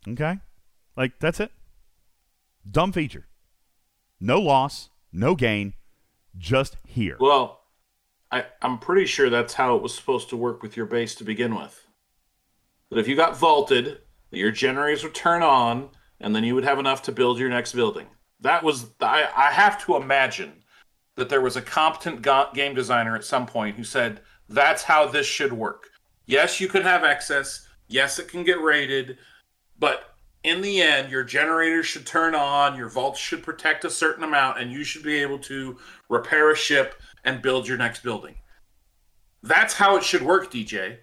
Okay? 0.09 0.39
Like, 0.97 1.19
that's 1.19 1.41
it. 1.41 1.53
Dumb 2.71 2.93
feature. 2.93 3.27
No 4.21 4.41
loss, 4.41 4.91
no 5.13 5.35
gain, 5.35 5.75
just 6.39 6.77
here. 6.87 7.17
Well, 7.19 7.61
I, 8.31 8.47
I'm 8.63 8.79
pretty 8.79 9.07
sure 9.07 9.29
that's 9.29 9.55
how 9.55 9.77
it 9.77 9.83
was 9.83 9.95
supposed 9.95 10.29
to 10.31 10.37
work 10.37 10.63
with 10.63 10.77
your 10.77 10.87
base 10.87 11.15
to 11.17 11.25
begin 11.25 11.55
with. 11.55 11.87
That 12.91 12.99
if 12.99 13.09
you 13.09 13.17
got 13.17 13.37
vaulted, 13.37 13.99
your 14.31 14.51
generators 14.51 15.03
would 15.03 15.15
turn 15.15 15.43
on, 15.43 15.91
and 16.21 16.35
then 16.35 16.45
you 16.45 16.55
would 16.55 16.65
have 16.65 16.79
enough 16.79 17.03
to 17.03 17.13
build 17.13 17.39
your 17.39 17.49
next 17.49 17.73
building. 17.73 18.07
That 18.41 18.63
was 18.63 18.87
I, 19.01 19.29
I 19.37 19.53
have 19.53 19.85
to 19.85 19.97
imagine 19.97 20.63
that 21.17 21.29
there 21.29 21.41
was 21.41 21.57
a 21.57 21.63
competent 21.63 22.23
go- 22.23 22.49
game 22.55 22.75
designer 22.75 23.15
at 23.15 23.25
some 23.25 23.47
point 23.47 23.77
who 23.77 23.85
said 23.85 24.21
that's 24.49 24.83
how 24.83 25.07
this 25.07 25.27
should 25.27 25.53
work. 25.53 25.91
Yes, 26.27 26.61
you 26.61 26.69
can 26.69 26.83
have 26.83 27.05
excess. 27.05 27.67
Yes, 27.89 28.19
it 28.19 28.29
can 28.29 28.45
get 28.45 28.61
raided, 28.61 29.19
but 29.79 30.12
in 30.45 30.61
the 30.61 30.83
end, 30.83 31.11
your 31.11 31.25
generators 31.25 31.87
should 31.87 32.07
turn 32.07 32.35
on, 32.35 32.77
your 32.77 32.89
vaults 32.89 33.21
should 33.21 33.43
protect 33.43 33.85
a 33.85 33.91
certain 33.91 34.25
amount, 34.25 34.59
and 34.59 34.73
you 34.73 34.83
should 34.85 35.03
be 35.03 35.17
able 35.17 35.39
to 35.41 35.79
repair 36.09 36.51
a 36.51 36.57
ship 36.57 37.01
and 37.25 37.43
build 37.43 37.69
your 37.69 37.77
next 37.79 38.03
building. 38.03 38.35
That's 39.43 39.75
how 39.75 39.97
it 39.97 40.05
should 40.05 40.23
work, 40.23 40.53
DJ. 40.53 40.99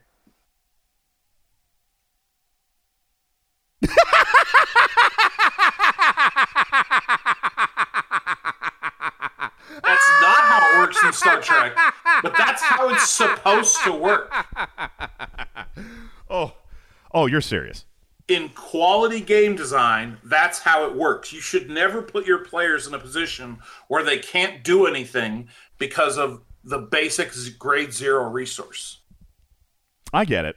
That's 9.81 10.09
not 10.21 10.41
how 10.41 10.71
it 10.73 10.79
works 10.79 11.03
in 11.03 11.13
Star 11.13 11.41
Trek, 11.41 11.75
but 12.21 12.35
that's 12.37 12.61
how 12.61 12.89
it's 12.89 13.09
supposed 13.09 13.83
to 13.83 13.91
work. 13.93 14.33
Oh, 16.31 16.53
oh, 17.11 17.25
you're 17.25 17.41
serious. 17.41 17.85
In 18.29 18.49
quality 18.49 19.21
game 19.21 19.55
design, 19.55 20.17
that's 20.23 20.59
how 20.59 20.85
it 20.85 20.95
works. 20.95 21.33
You 21.33 21.41
should 21.41 21.69
never 21.69 22.01
put 22.01 22.27
your 22.27 22.45
players 22.45 22.85
in 22.85 22.93
a 22.93 22.99
position 22.99 23.57
where 23.87 24.03
they 24.03 24.19
can't 24.19 24.63
do 24.63 24.85
anything 24.85 25.49
because 25.79 26.17
of 26.17 26.41
the 26.63 26.77
basic 26.77 27.31
grade 27.57 27.91
zero 27.91 28.29
resource. 28.29 28.99
I 30.13 30.25
get 30.25 30.45
it. 30.45 30.55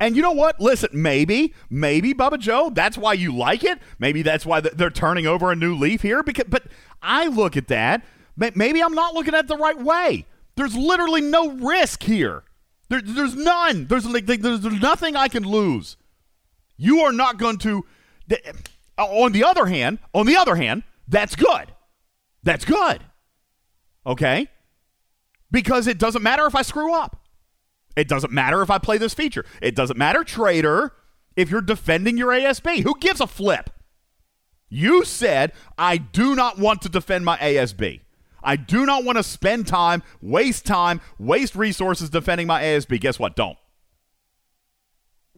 And 0.00 0.16
you 0.16 0.22
know 0.22 0.32
what? 0.32 0.58
Listen, 0.58 0.88
maybe, 0.94 1.54
maybe 1.68 2.14
Bubba 2.14 2.38
Joe, 2.38 2.70
that's 2.72 2.96
why 2.96 3.12
you 3.12 3.36
like 3.36 3.64
it. 3.64 3.78
Maybe 3.98 4.22
that's 4.22 4.46
why 4.46 4.60
they're 4.60 4.88
turning 4.88 5.26
over 5.26 5.52
a 5.52 5.56
new 5.56 5.74
leaf 5.74 6.00
here. 6.00 6.22
Because, 6.22 6.46
but 6.48 6.64
I 7.02 7.26
look 7.26 7.54
at 7.56 7.68
that. 7.68 8.02
Maybe 8.36 8.82
I'm 8.82 8.94
not 8.94 9.12
looking 9.12 9.34
at 9.34 9.44
it 9.44 9.48
the 9.48 9.58
right 9.58 9.78
way. 9.78 10.24
There's 10.56 10.74
literally 10.74 11.20
no 11.20 11.50
risk 11.50 12.02
here. 12.02 12.44
There, 12.88 13.02
there's 13.02 13.36
none. 13.36 13.86
There's 13.86 14.06
like 14.06 14.24
there's 14.24 14.64
nothing 14.64 15.16
I 15.16 15.28
can 15.28 15.44
lose. 15.44 15.98
You 16.80 17.00
are 17.00 17.12
not 17.12 17.38
going 17.38 17.58
to. 17.58 17.84
Uh, 18.32 18.36
on 18.96 19.32
the 19.32 19.44
other 19.44 19.66
hand, 19.66 19.98
on 20.14 20.24
the 20.24 20.36
other 20.36 20.56
hand, 20.56 20.82
that's 21.06 21.36
good. 21.36 21.72
That's 22.42 22.64
good. 22.64 23.02
Okay? 24.06 24.48
Because 25.50 25.86
it 25.86 25.98
doesn't 25.98 26.22
matter 26.22 26.46
if 26.46 26.54
I 26.54 26.62
screw 26.62 26.94
up. 26.94 27.22
It 27.96 28.08
doesn't 28.08 28.32
matter 28.32 28.62
if 28.62 28.70
I 28.70 28.78
play 28.78 28.96
this 28.96 29.12
feature. 29.12 29.44
It 29.60 29.76
doesn't 29.76 29.98
matter, 29.98 30.24
trader, 30.24 30.94
if 31.36 31.50
you're 31.50 31.60
defending 31.60 32.16
your 32.16 32.28
ASB. 32.28 32.82
Who 32.82 32.98
gives 32.98 33.20
a 33.20 33.26
flip? 33.26 33.68
You 34.70 35.04
said, 35.04 35.52
I 35.76 35.98
do 35.98 36.34
not 36.34 36.58
want 36.58 36.80
to 36.82 36.88
defend 36.88 37.26
my 37.26 37.36
ASB. 37.38 38.00
I 38.42 38.56
do 38.56 38.86
not 38.86 39.04
want 39.04 39.18
to 39.18 39.22
spend 39.22 39.66
time, 39.66 40.02
waste 40.22 40.64
time, 40.64 41.02
waste 41.18 41.54
resources 41.54 42.08
defending 42.08 42.46
my 42.46 42.62
ASB. 42.62 42.98
Guess 43.00 43.18
what? 43.18 43.36
Don't. 43.36 43.58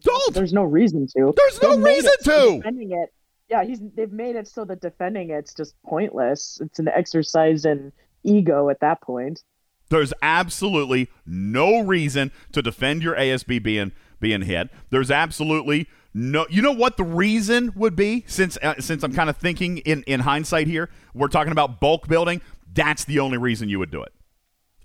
Don't. 0.03 0.33
There's 0.33 0.53
no 0.53 0.63
reason 0.63 1.07
to. 1.15 1.33
There's 1.35 1.61
no 1.61 1.75
They've 1.75 1.85
reason 1.85 2.11
to. 2.23 2.57
Defending 2.57 2.91
it. 2.91 3.13
Yeah, 3.49 3.63
he's. 3.63 3.79
They've 3.95 4.11
made 4.11 4.35
it 4.35 4.47
so 4.47 4.65
that 4.65 4.81
defending 4.81 5.29
it's 5.29 5.53
just 5.53 5.75
pointless. 5.83 6.59
It's 6.61 6.79
an 6.79 6.87
exercise 6.87 7.65
in 7.65 7.91
ego 8.23 8.69
at 8.69 8.79
that 8.81 9.01
point. 9.01 9.43
There's 9.89 10.13
absolutely 10.21 11.09
no 11.25 11.81
reason 11.81 12.31
to 12.51 12.61
defend 12.61 13.03
your 13.03 13.15
ASB 13.15 13.61
being 13.61 13.91
being 14.19 14.41
hit. 14.43 14.69
There's 14.89 15.11
absolutely 15.11 15.87
no. 16.13 16.45
You 16.49 16.61
know 16.61 16.71
what 16.71 16.97
the 16.97 17.03
reason 17.03 17.73
would 17.75 17.95
be? 17.95 18.23
Since 18.27 18.57
uh, 18.57 18.75
since 18.79 19.03
I'm 19.03 19.13
kind 19.13 19.29
of 19.29 19.37
thinking 19.37 19.77
in 19.79 20.03
in 20.03 20.21
hindsight 20.21 20.67
here, 20.67 20.89
we're 21.13 21.27
talking 21.27 21.51
about 21.51 21.79
bulk 21.79 22.07
building. 22.07 22.41
That's 22.73 23.05
the 23.05 23.19
only 23.19 23.37
reason 23.37 23.69
you 23.69 23.79
would 23.79 23.91
do 23.91 24.01
it. 24.01 24.13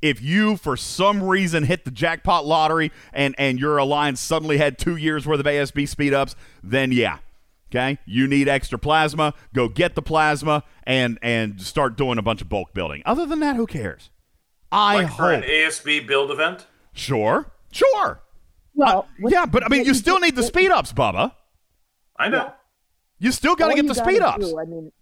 If 0.01 0.23
you 0.23 0.57
for 0.57 0.77
some 0.77 1.23
reason 1.23 1.65
hit 1.65 1.85
the 1.85 1.91
jackpot 1.91 2.47
lottery 2.47 2.93
and 3.13 3.35
and 3.39 3.59
your 3.59 3.79
alliance 3.79 4.21
suddenly 4.21 4.59
had 4.59 4.79
two 4.79 4.97
years 4.97 5.27
worth 5.27 5.41
of 5.41 5.47
ASB 5.47 5.89
speed 5.89 6.15
ups, 6.15 6.37
then 6.63 6.93
yeah. 6.93 7.19
Okay, 7.71 7.99
you 8.07 8.27
need 8.27 8.49
extra 8.49 8.79
plasma. 8.79 9.35
Go 9.53 9.69
get 9.69 9.95
the 9.95 10.03
plasma 10.03 10.63
and 10.85 11.19
and 11.21 11.61
start 11.61 11.97
doing 11.97 12.17
a 12.17 12.23
bunch 12.23 12.41
of 12.41 12.49
bulk 12.49 12.73
building. 12.73 13.03
Other 13.05 13.27
than 13.27 13.41
that, 13.41 13.57
who 13.57 13.67
cares? 13.67 14.11
I 14.73 15.03
like 15.03 15.13
for 15.15 15.33
an. 15.33 15.43
ASB 15.43 16.07
build 16.07 16.31
event. 16.31 16.67
Sure, 16.93 17.53
sure. 17.73 18.23
Well, 18.75 19.09
yeah, 19.19 19.45
but 19.47 19.65
I 19.65 19.69
mean, 19.69 19.85
you 19.85 19.93
still 19.95 20.21
need 20.21 20.37
the 20.37 20.43
speed 20.43 20.71
ups, 20.71 20.93
Bubba. 20.93 21.33
I 22.17 22.29
know. 22.29 22.53
You 23.19 23.33
still 23.33 23.57
got 23.57 23.69
to 23.69 23.75
get 23.75 23.89
the 23.89 23.95
gotta 23.95 24.11
speed 24.11 24.23
ups. 24.23 24.49
do- 24.51 24.59
I 24.59 24.65
mean, 24.65 24.93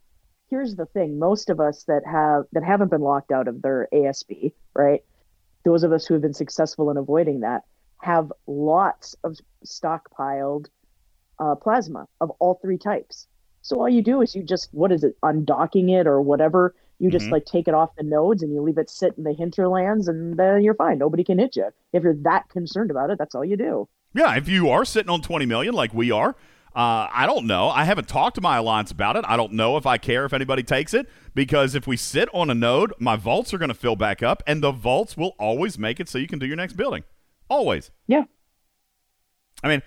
here's 0.51 0.77
the 0.77 0.87
thing: 0.87 1.19
most 1.19 1.51
of 1.51 1.61
us 1.61 1.85
that 1.85 2.03
have 2.07 2.45
that 2.53 2.65
haven't 2.65 2.91
been 2.91 3.01
locked 3.01 3.33
out 3.33 3.49
of 3.49 3.63
their 3.63 3.89
ASB, 3.93 4.53
right? 4.75 5.03
Those 5.65 5.83
of 5.83 5.93
us 5.93 6.07
who 6.07 6.15
have 6.15 6.23
been 6.23 6.35
successful 6.35 6.91
in 6.91 6.97
avoiding 6.97 7.41
that 7.41 7.63
have 8.03 8.33
lots 8.47 9.17
of 9.25 9.37
stockpiled 9.65 10.67
uh, 11.39 11.55
plasma 11.55 12.07
of 12.21 12.31
all 12.39 12.59
three 12.63 12.79
types. 12.79 13.27
So 13.63 13.81
all 13.81 13.89
you 13.89 14.03
do 14.03 14.23
is 14.23 14.35
you 14.35 14.43
just 14.43 14.69
what 14.73 14.93
is 14.93 15.03
it, 15.05 15.17
undocking 15.23 15.91
it 15.91 16.07
or 16.07 16.21
whatever. 16.21 16.75
You 16.99 17.11
just 17.11 17.27
Mhm. 17.27 17.33
like 17.33 17.45
take 17.45 17.69
it 17.69 17.75
off 17.75 17.91
the 17.97 18.05
nodes 18.05 18.43
and 18.43 18.53
you 18.55 18.63
leave 18.63 18.79
it 18.79 18.89
sit 18.89 19.15
in 19.19 19.25
the 19.25 19.33
hinterlands, 19.35 20.09
and 20.09 20.39
then 20.39 20.63
you're 20.63 20.75
fine. 20.75 20.99
Nobody 20.99 21.25
can 21.25 21.39
hit 21.39 21.57
you 21.57 21.67
if 21.93 22.03
you're 22.03 22.15
that 22.23 22.49
concerned 22.49 22.91
about 22.91 23.11
it. 23.11 23.19
That's 23.19 23.35
all 23.35 23.45
you 23.45 23.57
do. 23.57 23.89
Yeah, 24.15 24.35
if 24.37 24.49
you 24.49 24.71
are 24.71 24.85
sitting 24.87 25.11
on 25.11 25.21
20 25.21 25.45
million 25.45 25.75
like 25.75 25.93
we 25.93 26.11
are, 26.11 26.37
uh, 26.77 27.09
I 27.11 27.25
don't 27.25 27.47
know. 27.47 27.71
I 27.71 27.85
haven't 27.85 28.07
talked 28.07 28.35
to 28.35 28.43
my 28.43 28.59
alliance 28.59 28.91
about 28.91 29.17
it. 29.17 29.25
I 29.27 29.39
don't 29.39 29.55
know 29.55 29.79
if 29.79 29.87
I 29.87 29.97
care 29.97 30.27
if 30.27 30.35
anybody 30.35 30.63
takes 30.63 30.93
it 30.93 31.09
because 31.35 31.75
if 31.75 31.87
we 31.87 31.97
sit 31.97 32.29
on 32.35 32.51
a 32.51 32.55
node, 32.55 32.93
my 32.99 33.17
vaults 33.17 33.55
are 33.55 33.59
going 33.59 33.71
to 33.71 33.75
fill 33.75 33.97
back 33.97 34.23
up, 34.23 34.43
and 34.47 34.63
the 34.63 34.73
vaults 34.73 35.17
will 35.17 35.35
always 35.39 35.79
make 35.79 36.01
it 36.01 36.09
so 36.11 36.19
you 36.19 36.27
can 36.27 36.39
do 36.39 36.47
your 36.47 36.57
next 36.57 36.75
building. 36.75 37.05
Always. 37.49 37.91
Yeah. 38.07 38.25
I 39.65 39.69
mean, 39.69 39.83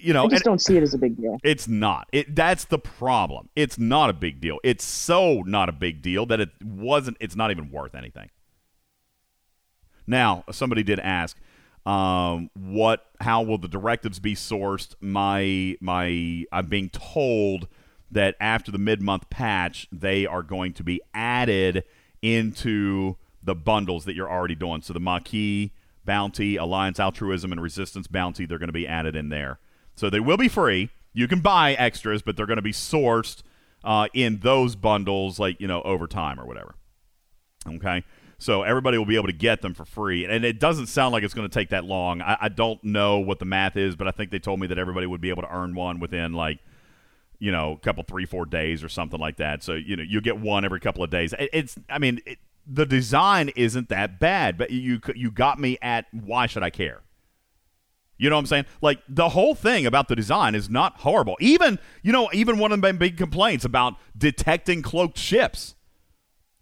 you 0.00 0.12
know, 0.12 0.24
I 0.24 0.28
just 0.28 0.44
don't 0.44 0.60
see 0.60 0.76
it 0.76 0.82
as 0.82 0.92
a 0.92 0.98
big 0.98 1.16
deal. 1.16 1.38
It's 1.44 1.68
not. 1.68 2.08
It 2.12 2.34
that's 2.34 2.64
the 2.64 2.80
problem. 2.80 3.48
It's 3.54 3.78
not 3.78 4.10
a 4.10 4.12
big 4.12 4.40
deal. 4.40 4.58
It's 4.64 4.84
so 4.84 5.42
not 5.42 5.68
a 5.68 5.72
big 5.72 6.02
deal 6.02 6.26
that 6.26 6.40
it 6.40 6.50
wasn't 6.60 7.16
it's 7.20 7.36
not 7.36 7.52
even 7.52 7.70
worth 7.70 7.94
anything. 7.94 8.30
Now, 10.04 10.42
somebody 10.50 10.82
did 10.82 10.98
ask 10.98 11.36
um, 11.88 12.50
what 12.52 13.06
how 13.18 13.40
will 13.40 13.56
the 13.56 13.66
directives 13.66 14.18
be 14.18 14.34
sourced? 14.34 14.94
My 15.00 15.74
my 15.80 16.44
I'm 16.52 16.66
being 16.66 16.90
told 16.90 17.66
that 18.10 18.36
after 18.40 18.70
the 18.70 18.78
mid-month 18.78 19.30
patch, 19.30 19.88
they 19.90 20.26
are 20.26 20.42
going 20.42 20.74
to 20.74 20.82
be 20.82 21.00
added 21.14 21.84
into 22.20 23.16
the 23.42 23.54
bundles 23.54 24.04
that 24.04 24.14
you're 24.14 24.30
already 24.30 24.54
doing. 24.54 24.82
So 24.82 24.92
the 24.92 25.00
Maquis 25.00 25.70
bounty, 26.04 26.56
Alliance 26.56 27.00
altruism 27.00 27.52
and 27.52 27.62
resistance 27.62 28.06
bounty, 28.06 28.44
they're 28.44 28.58
going 28.58 28.68
to 28.68 28.72
be 28.72 28.86
added 28.86 29.16
in 29.16 29.30
there. 29.30 29.58
So 29.94 30.10
they 30.10 30.20
will 30.20 30.36
be 30.36 30.48
free. 30.48 30.90
You 31.14 31.26
can 31.26 31.40
buy 31.40 31.72
extras, 31.72 32.20
but 32.20 32.36
they're 32.36 32.46
going 32.46 32.56
to 32.56 32.62
be 32.62 32.72
sourced 32.72 33.42
uh, 33.82 34.08
in 34.12 34.40
those 34.40 34.76
bundles, 34.76 35.38
like 35.38 35.58
you 35.58 35.66
know, 35.66 35.80
over 35.82 36.06
time 36.06 36.38
or 36.38 36.44
whatever. 36.44 36.74
Okay. 37.66 38.04
So 38.38 38.62
everybody 38.62 38.98
will 38.98 39.04
be 39.04 39.16
able 39.16 39.26
to 39.26 39.32
get 39.32 39.62
them 39.62 39.74
for 39.74 39.84
free. 39.84 40.24
And 40.24 40.44
it 40.44 40.60
doesn't 40.60 40.86
sound 40.86 41.12
like 41.12 41.24
it's 41.24 41.34
going 41.34 41.48
to 41.48 41.52
take 41.52 41.70
that 41.70 41.84
long. 41.84 42.22
I, 42.22 42.36
I 42.42 42.48
don't 42.48 42.82
know 42.84 43.18
what 43.18 43.40
the 43.40 43.44
math 43.44 43.76
is, 43.76 43.96
but 43.96 44.06
I 44.06 44.12
think 44.12 44.30
they 44.30 44.38
told 44.38 44.60
me 44.60 44.68
that 44.68 44.78
everybody 44.78 45.06
would 45.06 45.20
be 45.20 45.30
able 45.30 45.42
to 45.42 45.52
earn 45.52 45.74
one 45.74 45.98
within 45.98 46.32
like, 46.34 46.60
you 47.40 47.50
know, 47.50 47.72
a 47.72 47.78
couple, 47.78 48.04
three, 48.04 48.26
four 48.26 48.46
days 48.46 48.84
or 48.84 48.88
something 48.88 49.18
like 49.18 49.38
that. 49.38 49.64
So, 49.64 49.74
you 49.74 49.96
know, 49.96 50.04
you 50.04 50.20
get 50.20 50.38
one 50.38 50.64
every 50.64 50.78
couple 50.78 51.02
of 51.02 51.10
days. 51.10 51.32
It, 51.32 51.50
it's, 51.52 51.76
I 51.90 51.98
mean, 51.98 52.20
it, 52.26 52.38
the 52.64 52.86
design 52.86 53.50
isn't 53.56 53.88
that 53.88 54.20
bad, 54.20 54.56
but 54.56 54.70
you, 54.70 55.00
you 55.16 55.32
got 55.32 55.58
me 55.58 55.76
at 55.82 56.06
why 56.12 56.46
should 56.46 56.62
I 56.62 56.70
care? 56.70 57.02
You 58.18 58.28
know 58.28 58.36
what 58.36 58.40
I'm 58.40 58.46
saying? 58.46 58.66
Like 58.82 59.00
the 59.08 59.30
whole 59.30 59.54
thing 59.54 59.86
about 59.86 60.08
the 60.08 60.16
design 60.16 60.54
is 60.54 60.68
not 60.68 60.98
horrible. 61.00 61.36
Even 61.40 61.78
you 62.02 62.12
know, 62.12 62.28
even 62.32 62.58
one 62.58 62.72
of 62.72 62.80
the 62.80 62.92
big 62.92 63.16
complaints 63.16 63.64
about 63.64 63.94
detecting 64.16 64.82
cloaked 64.82 65.16
ships. 65.16 65.76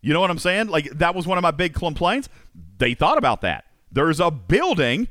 You 0.01 0.13
know 0.13 0.21
what 0.21 0.31
I'm 0.31 0.39
saying? 0.39 0.69
Like 0.69 0.91
that 0.99 1.15
was 1.15 1.27
one 1.27 1.39
of 1.39 1.43
my 1.43 1.51
big 1.51 1.75
complaints. 1.75 2.29
They 2.79 2.95
thought 2.95 3.19
about 3.19 3.41
that. 3.41 3.65
There's 3.91 4.21
a 4.21 4.31
building 4.31 5.09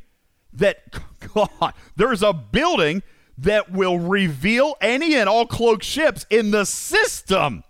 that 0.53 0.77
God, 1.33 1.73
there's 1.95 2.23
a 2.23 2.33
building 2.33 3.03
that 3.37 3.71
will 3.71 3.99
reveal 3.99 4.75
any 4.79 5.15
and 5.15 5.27
all 5.27 5.45
cloaked 5.45 5.83
ships 5.83 6.25
in 6.29 6.51
the 6.51 6.65
system. 6.65 7.63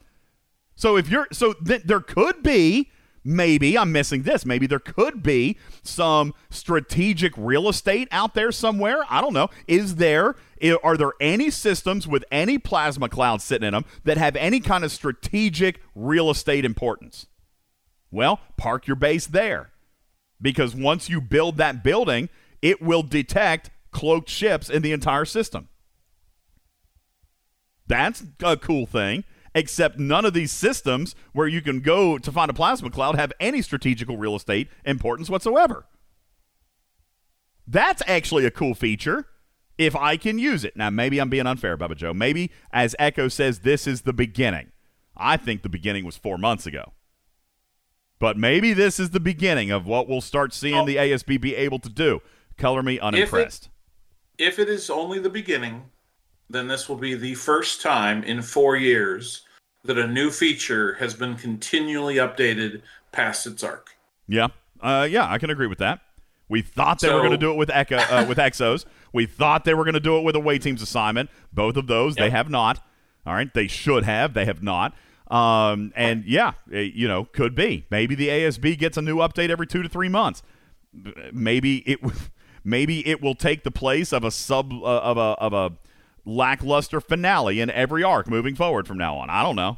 So 0.75 0.97
if 0.97 1.09
you're 1.09 1.27
so 1.31 1.53
th- 1.53 1.83
there 1.83 2.01
could 2.01 2.43
be 2.43 2.91
maybe 3.23 3.77
I'm 3.77 3.91
missing 3.91 4.23
this. 4.23 4.45
Maybe 4.45 4.67
there 4.67 4.79
could 4.79 5.23
be 5.23 5.57
some 5.81 6.33
strategic 6.49 7.33
real 7.35 7.67
estate 7.67 8.07
out 8.11 8.35
there 8.35 8.51
somewhere. 8.51 9.03
I 9.09 9.19
don't 9.19 9.33
know. 9.33 9.49
Is 9.67 9.95
there 9.95 10.35
Are 10.83 10.97
there 10.97 11.13
any 11.19 11.49
systems 11.49 12.07
with 12.07 12.23
any 12.31 12.57
plasma 12.57 13.09
clouds 13.09 13.43
sitting 13.43 13.67
in 13.67 13.73
them 13.73 13.85
that 14.03 14.17
have 14.17 14.35
any 14.35 14.59
kind 14.59 14.83
of 14.83 14.91
strategic 14.91 15.81
real 15.93 16.29
estate 16.29 16.63
importance? 16.63 17.27
Well, 18.11 18.39
park 18.57 18.87
your 18.87 18.95
base 18.95 19.27
there. 19.27 19.71
Because 20.41 20.75
once 20.75 21.09
you 21.09 21.19
build 21.19 21.57
that 21.57 21.83
building, 21.83 22.29
it 22.61 22.81
will 22.81 23.03
detect 23.03 23.69
cloaked 23.91 24.29
ships 24.29 24.69
in 24.69 24.81
the 24.81 24.91
entire 24.91 25.25
system. 25.25 25.69
That's 27.87 28.23
a 28.43 28.57
cool 28.57 28.85
thing, 28.85 29.23
except 29.53 29.99
none 29.99 30.25
of 30.25 30.33
these 30.33 30.51
systems 30.51 31.15
where 31.33 31.47
you 31.47 31.61
can 31.61 31.81
go 31.81 32.17
to 32.17 32.31
find 32.31 32.49
a 32.49 32.53
plasma 32.53 32.89
cloud 32.89 33.15
have 33.15 33.31
any 33.39 33.61
strategical 33.61 34.17
real 34.17 34.35
estate 34.35 34.69
importance 34.85 35.29
whatsoever. 35.29 35.85
That's 37.67 38.01
actually 38.07 38.45
a 38.45 38.51
cool 38.51 38.75
feature 38.75 39.27
if 39.77 39.95
I 39.95 40.17
can 40.17 40.39
use 40.39 40.63
it. 40.63 40.75
Now, 40.75 40.89
maybe 40.89 41.19
I'm 41.19 41.29
being 41.29 41.47
unfair, 41.47 41.77
Bubba 41.77 41.95
Joe. 41.95 42.13
Maybe, 42.13 42.51
as 42.71 42.95
Echo 42.99 43.27
says, 43.27 43.59
this 43.59 43.87
is 43.87 44.01
the 44.01 44.13
beginning. 44.13 44.71
I 45.17 45.37
think 45.37 45.63
the 45.63 45.69
beginning 45.69 46.05
was 46.05 46.17
four 46.17 46.37
months 46.37 46.65
ago. 46.65 46.93
But 48.19 48.37
maybe 48.37 48.73
this 48.73 48.99
is 48.99 49.11
the 49.11 49.19
beginning 49.19 49.71
of 49.71 49.85
what 49.85 50.07
we'll 50.07 50.21
start 50.21 50.53
seeing 50.53 50.85
the 50.85 50.95
ASB 50.95 51.39
be 51.39 51.55
able 51.55 51.79
to 51.79 51.89
do. 51.89 52.21
Color 52.57 52.81
me 52.81 52.99
unimpressed. 52.99 53.69
If 54.37 54.59
it 54.59 54.69
is 54.69 54.89
only 54.89 55.19
the 55.19 55.29
beginning, 55.29 55.83
then 56.49 56.67
this 56.67 56.87
will 56.87 56.95
be 56.95 57.13
the 57.15 57.35
first 57.35 57.81
time 57.81 58.23
in 58.23 58.41
four 58.41 58.75
years 58.75 59.41
that 59.83 59.97
a 59.97 60.07
new 60.07 60.31
feature 60.31 60.95
has 60.95 61.13
been 61.13 61.35
continually 61.35 62.15
updated 62.15 62.81
past 63.11 63.45
its 63.45 63.63
arc. 63.63 63.91
Yeah, 64.27 64.47
uh, 64.81 65.07
yeah, 65.09 65.29
I 65.29 65.37
can 65.37 65.49
agree 65.49 65.67
with 65.67 65.79
that. 65.79 66.01
We 66.47 66.61
thought 66.61 66.99
they 66.99 67.11
were 67.11 67.19
going 67.19 67.31
to 67.31 67.37
do 67.37 67.51
it 67.51 67.57
with 67.57 67.69
Echo 67.69 67.97
uh, 67.97 68.25
with 68.27 68.37
Exos. 68.39 68.85
We 69.15 69.25
thought 69.25 69.63
they 69.63 69.73
were 69.73 69.85
going 69.85 69.93
to 69.93 70.01
do 70.01 70.17
it 70.17 70.23
with 70.23 70.35
a 70.35 70.39
away 70.39 70.59
teams 70.59 70.81
assignment. 70.81 71.29
Both 71.53 71.77
of 71.77 71.87
those 71.87 72.15
they 72.15 72.29
have 72.29 72.49
not. 72.49 72.85
All 73.25 73.33
right, 73.33 73.51
they 73.53 73.67
should 73.67 74.03
have. 74.03 74.33
They 74.33 74.43
have 74.43 74.61
not. 74.61 74.93
Um, 75.27 75.93
and 75.95 76.25
yeah, 76.25 76.51
eh, 76.71 76.91
you 76.93 77.07
know, 77.07 77.23
could 77.23 77.55
be. 77.55 77.85
Maybe 77.89 78.13
the 78.13 78.27
ASB 78.27 78.77
gets 78.77 78.97
a 78.97 79.01
new 79.01 79.17
update 79.17 79.49
every 79.49 79.67
two 79.67 79.81
to 79.81 79.89
three 79.89 80.09
months. 80.09 80.43
Maybe 81.31 81.77
it, 81.77 81.99
maybe 82.63 83.07
it 83.07 83.21
will 83.21 83.35
take 83.35 83.63
the 83.63 83.71
place 83.71 84.11
of 84.11 84.25
a 84.25 84.31
sub 84.31 84.73
uh, 84.73 84.83
of 84.83 85.17
a 85.17 85.35
of 85.39 85.53
a 85.53 85.71
lackluster 86.25 86.99
finale 86.99 87.61
in 87.61 87.69
every 87.69 88.03
arc 88.03 88.29
moving 88.29 88.53
forward 88.53 88.85
from 88.85 88.97
now 88.97 89.15
on. 89.15 89.29
I 89.29 89.43
don't 89.43 89.55
know. 89.55 89.77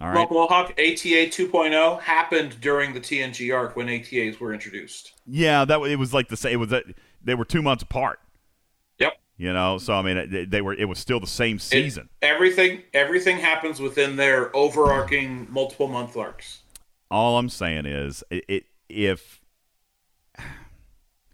All 0.00 0.08
right. 0.08 0.30
Well, 0.30 0.40
well, 0.40 0.48
Hawk, 0.48 0.72
ATA 0.72 1.28
2.0 1.28 2.00
happened 2.00 2.60
during 2.60 2.92
the 2.92 3.00
TNG 3.00 3.54
arc 3.54 3.76
when 3.76 3.88
ATAs 3.88 4.40
were 4.40 4.52
introduced. 4.52 5.12
Yeah, 5.26 5.64
that 5.64 5.80
it 5.82 5.96
was 5.96 6.12
like 6.12 6.28
the 6.28 6.36
same. 6.36 6.52
It 6.52 6.56
was 6.56 6.72
a, 6.72 6.82
they 7.22 7.34
were 7.34 7.44
two 7.44 7.62
months 7.62 7.82
apart. 7.82 8.18
You 9.38 9.52
know, 9.52 9.78
so 9.78 9.94
I 9.94 10.02
mean, 10.02 10.16
it, 10.18 10.50
they 10.50 10.60
were. 10.60 10.74
It 10.74 10.84
was 10.84 10.98
still 10.98 11.18
the 11.18 11.26
same 11.26 11.56
It- 11.56 11.62
season. 11.62 12.08
everything 12.20 12.82
everything 12.94 13.38
happens 13.38 13.80
within 13.80 14.16
their 14.16 14.54
overarching 14.54 15.46
multiple 15.50 15.88
month 15.88 16.16
arcs. 16.16 16.62
All 17.10 17.38
I'm 17.38 17.48
saying 17.48 17.86
is, 17.86 18.22
it, 18.30 18.44
it 18.48 18.64
if 18.88 19.40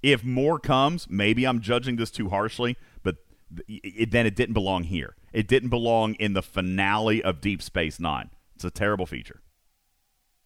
if 0.03 0.25
more 0.25 0.59
comes, 0.59 1.09
maybe 1.11 1.45
I'm 1.47 1.61
judging 1.61 1.97
this 1.97 2.11
too 2.11 2.29
harshly, 2.29 2.77
but 3.03 3.17
it, 3.67 4.11
then 4.11 4.27
it 4.27 4.37
didn't 4.37 4.55
belong 4.55 4.85
here. 4.85 5.15
It 5.33 5.49
didn't 5.49 5.69
belong 5.71 6.15
in 6.15 6.33
the 6.33 6.43
finale 6.43 7.23
of 7.23 7.41
Deep 7.41 7.61
Space 7.63 7.99
Nine. 8.01 8.31
It's 8.55 8.65
a 8.65 8.71
terrible 8.71 9.07
feature. 9.07 9.41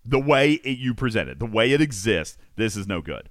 The 0.05 0.19
way 0.19 0.55
it, 0.55 0.79
you 0.79 0.95
present 0.95 1.29
it, 1.29 1.39
the 1.39 1.47
way 1.47 1.71
it 1.73 1.81
exists, 1.81 2.37
this 2.57 2.77
is 2.77 2.87
no 2.89 3.01
good. 3.01 3.29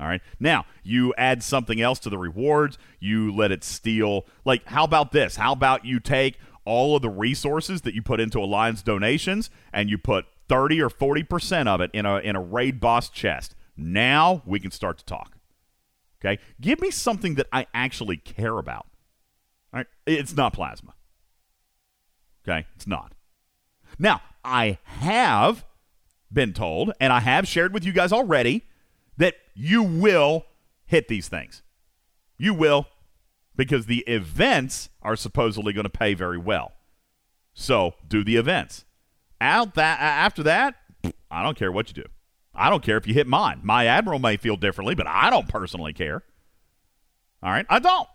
All 0.00 0.06
right. 0.06 0.20
Now, 0.40 0.66
you 0.82 1.14
add 1.16 1.42
something 1.42 1.80
else 1.80 1.98
to 2.00 2.10
the 2.10 2.18
rewards, 2.18 2.78
you 2.98 3.32
let 3.32 3.52
it 3.52 3.62
steal. 3.62 4.26
Like, 4.44 4.66
how 4.66 4.84
about 4.84 5.12
this? 5.12 5.36
How 5.36 5.52
about 5.52 5.84
you 5.84 6.00
take 6.00 6.38
all 6.64 6.96
of 6.96 7.02
the 7.02 7.10
resources 7.10 7.82
that 7.82 7.94
you 7.94 8.02
put 8.02 8.20
into 8.20 8.38
Alliance 8.38 8.82
donations 8.82 9.50
and 9.72 9.90
you 9.90 9.98
put 9.98 10.26
30 10.48 10.82
or 10.82 10.90
40% 10.90 11.66
of 11.66 11.80
it 11.80 11.90
in 11.92 12.06
a 12.06 12.18
in 12.18 12.36
a 12.36 12.40
raid 12.40 12.80
boss 12.80 13.08
chest. 13.08 13.54
Now 13.76 14.42
we 14.44 14.60
can 14.60 14.70
start 14.70 14.98
to 14.98 15.04
talk. 15.04 15.36
Okay? 16.20 16.40
Give 16.60 16.80
me 16.80 16.90
something 16.90 17.34
that 17.34 17.46
I 17.52 17.66
actually 17.74 18.16
care 18.16 18.58
about. 18.58 18.86
All 19.72 19.78
right? 19.78 19.86
It's 20.06 20.34
not 20.34 20.52
plasma. 20.52 20.94
Okay? 22.46 22.66
It's 22.76 22.86
not. 22.86 23.14
Now, 23.98 24.22
I 24.44 24.78
have 24.84 25.64
been 26.32 26.52
told, 26.52 26.92
and 27.00 27.12
I 27.12 27.20
have 27.20 27.46
shared 27.46 27.72
with 27.72 27.84
you 27.84 27.92
guys 27.92 28.12
already, 28.12 28.64
you 29.54 29.82
will 29.82 30.46
hit 30.84 31.08
these 31.08 31.28
things. 31.28 31.62
You 32.36 32.52
will, 32.54 32.86
because 33.56 33.86
the 33.86 34.00
events 34.00 34.88
are 35.02 35.16
supposedly 35.16 35.72
going 35.72 35.84
to 35.84 35.90
pay 35.90 36.14
very 36.14 36.38
well. 36.38 36.72
So 37.54 37.94
do 38.06 38.24
the 38.24 38.36
events. 38.36 38.84
Out 39.40 39.74
that 39.74 40.00
after 40.00 40.42
that, 40.42 40.74
I 41.30 41.42
don't 41.42 41.56
care 41.56 41.70
what 41.70 41.88
you 41.88 42.02
do. 42.02 42.08
I 42.54 42.70
don't 42.70 42.82
care 42.82 42.96
if 42.96 43.06
you 43.06 43.14
hit 43.14 43.26
mine. 43.26 43.60
My 43.62 43.86
admiral 43.86 44.18
may 44.18 44.36
feel 44.36 44.56
differently, 44.56 44.94
but 44.94 45.06
I 45.06 45.30
don't 45.30 45.48
personally 45.48 45.92
care. 45.92 46.22
All 47.42 47.50
right, 47.50 47.66
I 47.68 47.78
don't. 47.78 48.08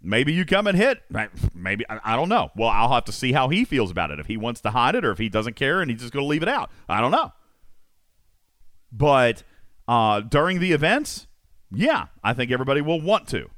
Maybe 0.00 0.32
you 0.32 0.44
come 0.44 0.66
and 0.66 0.76
hit. 0.76 1.02
Maybe 1.54 1.84
I, 1.88 2.14
don't 2.14 2.28
know. 2.28 2.50
Well, 2.54 2.68
I'll 2.68 2.92
have 2.92 3.06
to 3.06 3.12
see 3.12 3.32
how 3.32 3.48
he 3.48 3.64
feels 3.64 3.90
about 3.90 4.10
it. 4.10 4.20
If 4.20 4.26
he 4.26 4.36
wants 4.36 4.60
to 4.62 4.70
hide 4.70 4.94
it, 4.94 5.04
or 5.04 5.10
if 5.10 5.18
he 5.18 5.30
doesn't 5.30 5.56
care 5.56 5.80
and 5.80 5.90
he's 5.90 6.00
just 6.00 6.12
going 6.12 6.22
to 6.22 6.28
leave 6.28 6.42
it 6.42 6.48
out. 6.48 6.70
I 6.88 7.00
don't 7.00 7.10
know. 7.10 7.32
But 8.92 9.42
uh, 9.88 10.20
during 10.20 10.60
the 10.60 10.72
events, 10.72 11.26
yeah, 11.70 12.06
I 12.22 12.32
think 12.34 12.50
everybody 12.50 12.80
will 12.80 13.00
want 13.00 13.28
to. 13.28 13.50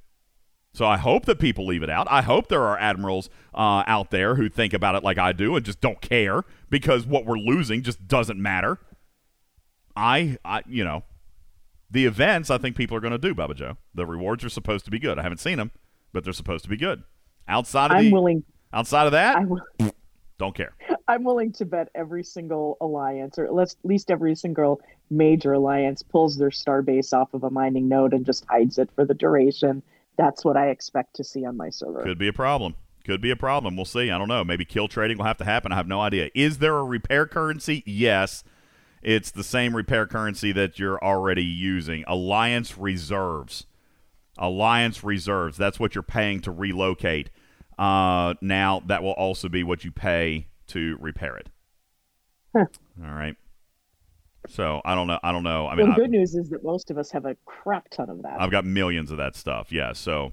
So 0.72 0.84
I 0.84 0.98
hope 0.98 1.24
that 1.24 1.38
people 1.38 1.64
leave 1.66 1.82
it 1.82 1.88
out. 1.88 2.06
I 2.10 2.20
hope 2.20 2.48
there 2.48 2.62
are 2.62 2.78
admirals 2.78 3.30
uh, 3.54 3.82
out 3.86 4.10
there 4.10 4.34
who 4.34 4.50
think 4.50 4.74
about 4.74 4.94
it 4.94 5.02
like 5.02 5.16
I 5.16 5.32
do 5.32 5.56
and 5.56 5.64
just 5.64 5.80
don't 5.80 6.02
care 6.02 6.42
because 6.68 7.06
what 7.06 7.24
we're 7.24 7.38
losing 7.38 7.82
just 7.82 8.06
doesn't 8.06 8.40
matter. 8.40 8.78
I, 9.96 10.36
I 10.44 10.62
you 10.66 10.84
know, 10.84 11.04
the 11.90 12.04
events 12.04 12.50
I 12.50 12.58
think 12.58 12.76
people 12.76 12.94
are 12.94 13.00
going 13.00 13.12
to 13.12 13.18
do, 13.18 13.34
Bubba 13.34 13.54
Joe. 13.54 13.78
The 13.94 14.04
rewards 14.04 14.44
are 14.44 14.50
supposed 14.50 14.84
to 14.84 14.90
be 14.90 14.98
good. 14.98 15.18
I 15.18 15.22
haven't 15.22 15.38
seen 15.38 15.56
them, 15.56 15.70
but 16.12 16.24
they're 16.24 16.34
supposed 16.34 16.64
to 16.64 16.70
be 16.70 16.76
good. 16.76 17.04
Outside 17.48 17.90
of 17.90 17.96
I'm 17.96 18.04
the, 18.06 18.12
willing. 18.12 18.44
outside 18.70 19.06
of 19.06 19.12
that, 19.12 19.38
don't 20.38 20.54
care. 20.54 20.74
I'm 21.08 21.24
willing 21.24 21.52
to 21.52 21.64
bet 21.64 21.88
every 21.94 22.24
single 22.24 22.76
alliance, 22.80 23.38
or 23.38 23.44
at 23.44 23.54
least, 23.84 24.10
every 24.10 24.34
single 24.34 24.80
major 25.10 25.52
alliance, 25.52 26.02
pulls 26.02 26.36
their 26.36 26.50
star 26.50 26.82
base 26.82 27.12
off 27.12 27.32
of 27.32 27.44
a 27.44 27.50
mining 27.50 27.88
node 27.88 28.12
and 28.12 28.26
just 28.26 28.44
hides 28.48 28.78
it 28.78 28.90
for 28.94 29.04
the 29.04 29.14
duration. 29.14 29.82
That's 30.18 30.44
what 30.44 30.56
I 30.56 30.68
expect 30.68 31.14
to 31.16 31.24
see 31.24 31.44
on 31.44 31.56
my 31.56 31.70
server. 31.70 32.02
Could 32.02 32.18
be 32.18 32.28
a 32.28 32.32
problem. 32.32 32.74
Could 33.04 33.20
be 33.20 33.30
a 33.30 33.36
problem. 33.36 33.76
We'll 33.76 33.84
see. 33.84 34.10
I 34.10 34.18
don't 34.18 34.28
know. 34.28 34.42
Maybe 34.42 34.64
kill 34.64 34.88
trading 34.88 35.18
will 35.18 35.26
have 35.26 35.38
to 35.38 35.44
happen. 35.44 35.70
I 35.70 35.76
have 35.76 35.86
no 35.86 36.00
idea. 36.00 36.30
Is 36.34 36.58
there 36.58 36.76
a 36.76 36.84
repair 36.84 37.26
currency? 37.26 37.84
Yes. 37.86 38.42
It's 39.00 39.30
the 39.30 39.44
same 39.44 39.76
repair 39.76 40.06
currency 40.06 40.50
that 40.52 40.80
you're 40.80 41.02
already 41.04 41.44
using. 41.44 42.02
Alliance 42.08 42.76
reserves. 42.76 43.66
Alliance 44.38 45.04
reserves. 45.04 45.56
That's 45.56 45.78
what 45.78 45.94
you're 45.94 46.02
paying 46.02 46.40
to 46.40 46.50
relocate. 46.50 47.30
Uh, 47.78 48.34
now 48.40 48.82
that 48.86 49.02
will 49.02 49.12
also 49.12 49.48
be 49.48 49.62
what 49.62 49.84
you 49.84 49.92
pay 49.92 50.46
to 50.68 50.96
repair 51.00 51.36
it. 51.36 51.48
All 52.54 52.64
right. 53.14 53.36
So 54.48 54.80
I 54.84 54.94
don't 54.94 55.06
know. 55.08 55.18
I 55.22 55.32
don't 55.32 55.42
know. 55.42 55.66
I 55.66 55.74
mean, 55.74 55.86
the 55.88 55.92
I- 55.92 55.96
good 55.96 56.10
news 56.10 56.34
is 56.34 56.48
that 56.50 56.64
most 56.64 56.90
of 56.90 56.98
us 56.98 57.10
have 57.10 57.26
a 57.26 57.36
crap 57.44 57.88
ton 57.90 58.08
of 58.08 58.22
that. 58.22 58.40
I've 58.40 58.50
got 58.50 58.64
millions 58.64 59.10
of 59.10 59.18
that 59.18 59.34
stuff. 59.36 59.72
Yeah, 59.72 59.92
so 59.92 60.32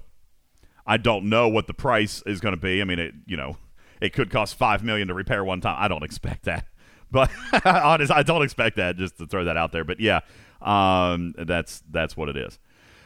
I 0.86 0.96
don't 0.96 1.28
know 1.28 1.48
what 1.48 1.66
the 1.66 1.74
price 1.74 2.22
is 2.24 2.40
going 2.40 2.54
to 2.54 2.60
be. 2.60 2.80
I 2.80 2.84
mean, 2.84 2.98
it 2.98 3.14
you 3.26 3.36
know, 3.36 3.56
it 4.00 4.12
could 4.12 4.30
cost 4.30 4.54
five 4.54 4.82
million 4.84 5.08
to 5.08 5.14
repair 5.14 5.44
one 5.44 5.60
time. 5.60 5.76
I 5.78 5.88
don't 5.88 6.02
expect 6.10 6.44
that, 6.44 6.66
but 7.10 7.30
honest, 7.64 8.12
I 8.12 8.22
don't 8.22 8.42
expect 8.42 8.76
that. 8.76 8.96
Just 8.96 9.18
to 9.18 9.26
throw 9.26 9.44
that 9.44 9.56
out 9.56 9.72
there. 9.72 9.84
But 9.84 10.00
yeah, 10.00 10.20
um, 10.62 11.34
that's 11.36 11.82
that's 11.90 12.16
what 12.16 12.28
it 12.28 12.36
is. 12.36 12.58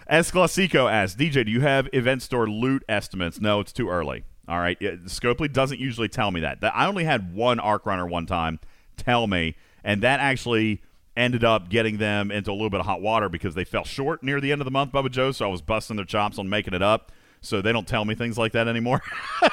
As 0.08 0.30
Classico 0.30 0.90
asks, 0.90 1.20
DJ, 1.20 1.44
do 1.44 1.50
you 1.50 1.60
have 1.60 1.86
event 1.92 2.22
store 2.22 2.48
loot 2.48 2.82
estimates? 2.88 3.40
No, 3.40 3.60
it's 3.60 3.72
too 3.72 3.90
early. 3.90 4.24
All 4.48 4.58
right, 4.58 4.80
Scopely 4.80 5.52
doesn't 5.52 5.78
usually 5.78 6.08
tell 6.08 6.30
me. 6.30 6.40
That- 6.40 6.64
I 6.74 6.86
only 6.86 7.04
had 7.04 7.34
one 7.34 7.60
arc 7.60 7.84
runner 7.84 8.06
one 8.06 8.24
time 8.24 8.58
tell 8.96 9.26
me, 9.26 9.56
and 9.84 10.02
that 10.02 10.20
actually 10.20 10.80
ended 11.14 11.44
up 11.44 11.68
getting 11.68 11.98
them 11.98 12.30
into 12.30 12.50
a 12.50 12.54
little 12.54 12.70
bit 12.70 12.80
of 12.80 12.86
hot 12.86 13.02
water 13.02 13.28
because 13.28 13.54
they 13.54 13.64
fell 13.64 13.84
short 13.84 14.22
near 14.22 14.40
the 14.40 14.50
end 14.50 14.62
of 14.62 14.64
the 14.64 14.70
month, 14.70 14.92
Bubba 14.92 15.10
Joe. 15.10 15.30
So 15.32 15.44
I 15.46 15.48
was 15.48 15.60
busting 15.60 15.96
their 15.96 16.06
chops 16.06 16.38
on 16.38 16.48
making 16.48 16.72
it 16.72 16.82
up. 16.82 17.12
So 17.40 17.60
they 17.60 17.72
don't 17.72 17.86
tell 17.86 18.04
me 18.04 18.14
things 18.14 18.36
like 18.38 18.52
that 18.52 18.66
anymore. 18.66 19.00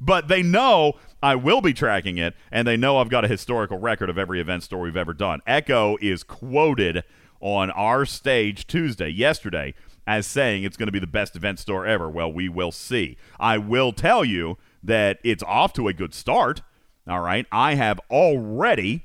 but 0.00 0.28
they 0.28 0.42
know 0.42 0.94
I 1.22 1.36
will 1.36 1.60
be 1.62 1.72
tracking 1.72 2.18
it, 2.18 2.34
and 2.50 2.66
they 2.68 2.76
know 2.76 2.98
I've 2.98 3.08
got 3.08 3.24
a 3.24 3.28
historical 3.28 3.78
record 3.78 4.10
of 4.10 4.18
every 4.18 4.40
event 4.40 4.62
store 4.62 4.80
we've 4.80 4.96
ever 4.96 5.14
done. 5.14 5.40
Echo 5.46 5.96
is 6.02 6.22
quoted 6.22 7.04
on 7.44 7.70
our 7.72 8.06
stage 8.06 8.66
Tuesday, 8.66 9.10
yesterday, 9.10 9.74
as 10.06 10.26
saying 10.26 10.64
it's 10.64 10.78
going 10.78 10.88
to 10.88 10.92
be 10.92 10.98
the 10.98 11.06
best 11.06 11.36
event 11.36 11.58
store 11.58 11.84
ever. 11.86 12.08
Well, 12.08 12.32
we 12.32 12.48
will 12.48 12.72
see. 12.72 13.18
I 13.38 13.58
will 13.58 13.92
tell 13.92 14.24
you 14.24 14.56
that 14.82 15.18
it's 15.22 15.42
off 15.42 15.74
to 15.74 15.86
a 15.86 15.92
good 15.92 16.14
start. 16.14 16.62
All 17.06 17.20
right. 17.20 17.44
I 17.52 17.74
have 17.74 18.00
already 18.10 19.04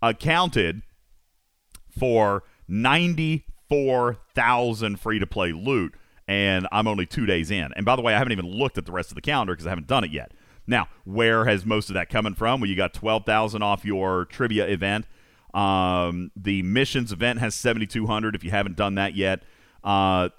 accounted 0.00 0.82
for 1.90 2.44
94,000 2.68 5.00
free 5.00 5.18
to 5.18 5.26
play 5.26 5.50
loot 5.52 5.96
and 6.28 6.68
I'm 6.70 6.86
only 6.86 7.04
two 7.04 7.26
days 7.26 7.50
in. 7.50 7.72
And 7.74 7.84
by 7.84 7.96
the 7.96 8.02
way, 8.02 8.14
I 8.14 8.18
haven't 8.18 8.30
even 8.32 8.46
looked 8.46 8.78
at 8.78 8.86
the 8.86 8.92
rest 8.92 9.10
of 9.10 9.16
the 9.16 9.20
calendar 9.20 9.54
because 9.54 9.66
I 9.66 9.70
haven't 9.70 9.88
done 9.88 10.04
it 10.04 10.12
yet. 10.12 10.30
Now, 10.68 10.86
where 11.04 11.46
has 11.46 11.66
most 11.66 11.90
of 11.90 11.94
that 11.94 12.08
coming 12.08 12.34
from? 12.34 12.60
Well, 12.60 12.70
you 12.70 12.76
got 12.76 12.94
12,000 12.94 13.60
off 13.60 13.84
your 13.84 14.26
trivia 14.26 14.68
event. 14.68 15.06
Um, 15.54 16.30
the 16.34 16.62
missions 16.62 17.12
event 17.12 17.38
has 17.40 17.54
7,200 17.54 18.34
if 18.34 18.42
you 18.44 18.50
haven't 18.50 18.76
done 18.76 18.94
that 18.94 19.14
yet. 19.14 19.42
Uh, 19.84 20.30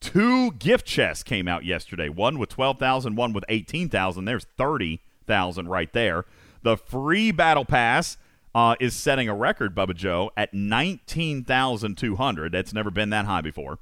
two 0.00 0.52
gift 0.52 0.86
chests 0.86 1.22
came 1.22 1.46
out 1.48 1.64
yesterday. 1.64 2.08
One 2.08 2.38
with 2.38 2.48
12,000, 2.50 3.16
one 3.16 3.32
with 3.32 3.44
18,000. 3.48 4.24
There's 4.24 4.46
30,000 4.56 5.68
right 5.68 5.92
there. 5.92 6.24
The 6.62 6.76
free 6.76 7.32
battle 7.32 7.64
pass 7.64 8.16
uh, 8.54 8.76
is 8.80 8.94
setting 8.94 9.28
a 9.28 9.34
record, 9.34 9.74
Bubba 9.74 9.94
Joe, 9.94 10.30
at 10.36 10.54
19,200. 10.54 12.52
That's 12.52 12.72
never 12.72 12.90
been 12.90 13.10
that 13.10 13.26
high 13.26 13.40
before. 13.40 13.78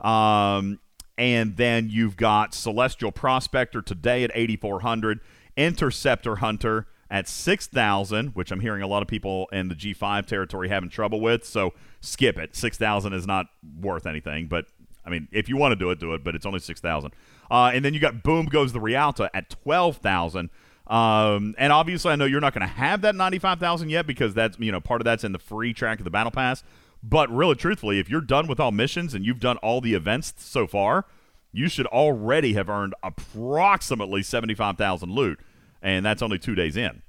Um, 0.00 0.80
and 1.18 1.56
then 1.56 1.88
you've 1.88 2.16
got 2.16 2.54
Celestial 2.54 3.12
Prospector 3.12 3.80
today 3.82 4.24
at 4.24 4.30
8,400, 4.34 5.20
Interceptor 5.56 6.36
Hunter 6.36 6.86
at 7.10 7.28
6,000, 7.28 8.28
which 8.28 8.50
I'm 8.50 8.60
hearing 8.60 8.82
a 8.82 8.86
lot 8.86 9.02
of 9.02 9.08
people 9.08 9.48
in 9.52 9.68
the 9.68 9.74
G5 9.74 10.26
territory 10.26 10.68
having 10.68 10.90
trouble 10.90 11.20
with. 11.20 11.44
So 11.44 11.72
skip 12.00 12.38
it. 12.38 12.56
6,000 12.56 13.12
is 13.12 13.26
not 13.26 13.46
worth 13.80 14.06
anything, 14.06 14.48
but 14.48 14.66
I 15.04 15.10
mean, 15.10 15.28
if 15.30 15.48
you 15.48 15.56
want 15.56 15.72
to 15.72 15.76
do 15.76 15.90
it, 15.90 16.00
do 16.00 16.14
it, 16.14 16.24
but 16.24 16.34
it's 16.34 16.44
only 16.44 16.58
6,000. 16.58 17.12
Uh, 17.50 17.70
and 17.72 17.84
then 17.84 17.94
you 17.94 18.00
got 18.00 18.22
Boom 18.24 18.46
Goes 18.46 18.72
the 18.72 18.80
Realta 18.80 19.28
at 19.32 19.50
12,000. 19.50 20.50
Um, 20.88 21.54
and 21.58 21.72
obviously, 21.72 22.12
I 22.12 22.16
know 22.16 22.24
you're 22.24 22.40
not 22.40 22.54
going 22.54 22.66
to 22.66 22.74
have 22.74 23.02
that 23.02 23.14
95,000 23.14 23.88
yet 23.88 24.06
because 24.06 24.34
that's, 24.34 24.58
you 24.58 24.72
know, 24.72 24.80
part 24.80 25.00
of 25.00 25.04
that's 25.04 25.24
in 25.24 25.32
the 25.32 25.38
free 25.38 25.72
track 25.72 25.98
of 25.98 26.04
the 26.04 26.10
Battle 26.10 26.32
Pass. 26.32 26.64
But 27.02 27.30
really, 27.30 27.54
truthfully, 27.54 28.00
if 28.00 28.10
you're 28.10 28.20
done 28.20 28.48
with 28.48 28.58
all 28.58 28.72
missions 28.72 29.14
and 29.14 29.24
you've 29.24 29.40
done 29.40 29.58
all 29.58 29.80
the 29.80 29.94
events 29.94 30.34
so 30.38 30.66
far, 30.66 31.06
you 31.52 31.68
should 31.68 31.86
already 31.86 32.54
have 32.54 32.68
earned 32.68 32.94
approximately 33.02 34.22
75,000 34.22 35.10
loot. 35.10 35.40
And 35.86 36.04
that's 36.04 36.20
only 36.20 36.36
two 36.36 36.56
days 36.56 36.76
in. 36.76 37.02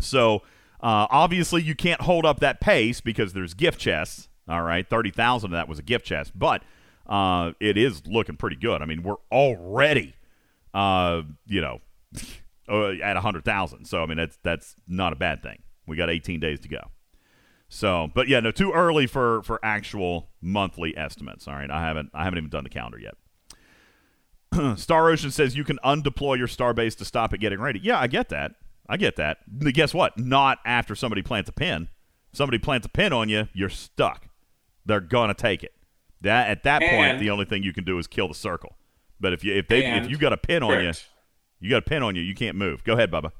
So 0.00 0.36
uh, 0.80 1.06
obviously, 1.10 1.62
you 1.62 1.74
can't 1.74 2.00
hold 2.00 2.24
up 2.24 2.40
that 2.40 2.62
pace 2.62 3.02
because 3.02 3.34
there's 3.34 3.52
gift 3.52 3.78
chests. 3.78 4.30
All 4.48 4.62
right, 4.62 4.88
30,000 4.88 5.48
of 5.48 5.52
that 5.52 5.68
was 5.68 5.78
a 5.78 5.82
gift 5.82 6.06
chest. 6.06 6.32
But 6.34 6.62
uh, 7.06 7.52
it 7.60 7.76
is 7.76 8.06
looking 8.06 8.38
pretty 8.38 8.56
good. 8.56 8.80
I 8.80 8.86
mean, 8.86 9.02
we're 9.02 9.16
already, 9.30 10.14
uh, 10.72 11.22
you 11.46 11.60
know, 11.60 11.80
uh, 12.70 12.92
at 13.02 13.14
100,000. 13.14 13.84
So, 13.84 14.02
I 14.02 14.06
mean, 14.06 14.16
that's, 14.16 14.38
that's 14.42 14.76
not 14.88 15.12
a 15.12 15.16
bad 15.16 15.42
thing. 15.42 15.58
We 15.86 15.98
got 15.98 16.08
18 16.08 16.40
days 16.40 16.60
to 16.60 16.68
go. 16.68 16.90
So, 17.68 18.08
but 18.14 18.28
yeah, 18.28 18.40
no, 18.40 18.50
too 18.50 18.72
early 18.72 19.06
for 19.06 19.42
for 19.42 19.58
actual 19.60 20.28
monthly 20.40 20.96
estimates. 20.96 21.48
All 21.48 21.54
right, 21.54 21.68
I 21.68 21.82
haven't 21.82 22.10
I 22.14 22.22
haven't 22.22 22.38
even 22.38 22.50
done 22.50 22.62
the 22.62 22.70
calendar 22.70 22.98
yet. 22.98 23.14
Star 24.76 25.10
Ocean 25.10 25.30
says 25.30 25.56
you 25.56 25.64
can 25.64 25.78
undeploy 25.84 26.34
your 26.34 26.46
starbase 26.48 26.96
to 26.96 27.04
stop 27.04 27.32
it 27.34 27.38
getting 27.38 27.60
ready. 27.60 27.80
Yeah, 27.82 27.98
I 28.00 28.06
get 28.06 28.28
that. 28.30 28.52
I 28.88 28.96
get 28.96 29.16
that. 29.16 29.38
But 29.46 29.74
guess 29.74 29.92
what? 29.92 30.18
Not 30.18 30.58
after 30.64 30.94
somebody 30.94 31.22
plants 31.22 31.48
a 31.48 31.52
pin. 31.52 31.88
Somebody 32.32 32.58
plants 32.58 32.86
a 32.86 32.90
pin 32.90 33.12
on 33.12 33.28
you, 33.28 33.48
you're 33.52 33.68
stuck. 33.70 34.28
They're 34.84 35.00
gonna 35.00 35.34
take 35.34 35.64
it. 35.64 35.72
That 36.20 36.48
at 36.48 36.62
that 36.64 36.80
point, 36.80 37.12
And- 37.12 37.20
the 37.20 37.30
only 37.30 37.44
thing 37.44 37.62
you 37.62 37.72
can 37.72 37.84
do 37.84 37.98
is 37.98 38.06
kill 38.06 38.28
the 38.28 38.34
circle. 38.34 38.76
But 39.18 39.32
if 39.32 39.42
you 39.42 39.54
if 39.54 39.68
they 39.68 39.84
if 39.96 40.10
you 40.10 40.18
got 40.18 40.32
a 40.32 40.36
pin 40.36 40.62
on 40.62 40.82
you, 40.82 40.92
you 41.60 41.70
got 41.70 41.78
a 41.78 41.82
pin 41.88 42.02
on 42.02 42.14
you, 42.14 42.22
you 42.22 42.34
can't 42.34 42.56
move. 42.56 42.84
Go 42.84 42.92
ahead, 42.92 43.10
Bubba. 43.10 43.32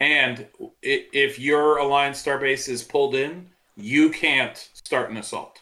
And 0.00 0.48
if 0.82 1.38
your 1.38 1.78
Alliance 1.78 2.22
starbase 2.22 2.68
is 2.68 2.82
pulled 2.82 3.14
in, 3.14 3.50
you 3.76 4.10
can't 4.10 4.56
start 4.72 5.10
an 5.10 5.16
assault. 5.16 5.60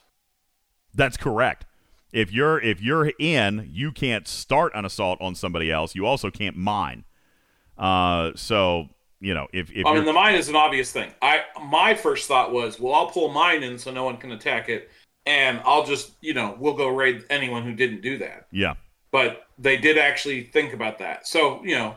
That's 0.95 1.17
correct. 1.17 1.67
If 2.13 2.31
you're 2.33 2.61
if 2.61 2.83
you're 2.83 3.13
in, 3.19 3.69
you 3.73 3.91
can't 3.91 4.29
start 4.29 4.73
an 4.75 4.85
assault 4.85 5.21
on 5.21 5.35
somebody 5.35 5.71
else. 5.71 5.95
You 5.95 6.07
also 6.07 6.31
can't 6.31 6.57
mine. 6.57 7.05
Uh, 7.79 8.33
so 8.35 8.89
you 9.21 9.33
know 9.33 9.49
if 9.53 9.71
if 9.73 9.87
I 9.87 9.95
mean, 9.95 10.05
the 10.05 10.13
mine 10.13 10.35
is 10.35 10.49
an 10.49 10.57
obvious 10.57 10.93
thing. 10.93 11.11
I 11.23 11.45
my 11.65 11.95
first 11.95 12.29
thought 12.29 12.53
was, 12.53 12.79
well, 12.79 12.95
I'll 12.95 13.07
pull 13.07 13.31
mine 13.31 13.63
in 13.63 13.79
so 13.79 13.91
no 13.91 14.05
one 14.05 14.19
can 14.19 14.33
attack 14.33 14.69
it, 14.69 14.91
and 15.25 15.61
I'll 15.65 15.85
just, 15.85 16.13
you 16.21 16.35
know, 16.35 16.55
we'll 16.59 16.75
go 16.75 16.89
raid 16.89 17.25
anyone 17.31 17.63
who 17.63 17.73
didn't 17.73 18.03
do 18.03 18.19
that. 18.19 18.47
yeah 18.53 18.75
But 19.11 19.47
they 19.59 19.79
did 19.79 19.97
actually 19.97 20.45
think 20.45 20.75
about 20.75 20.99
that. 20.99 21.27
So 21.27 21.65
you 21.65 21.77
know, 21.77 21.97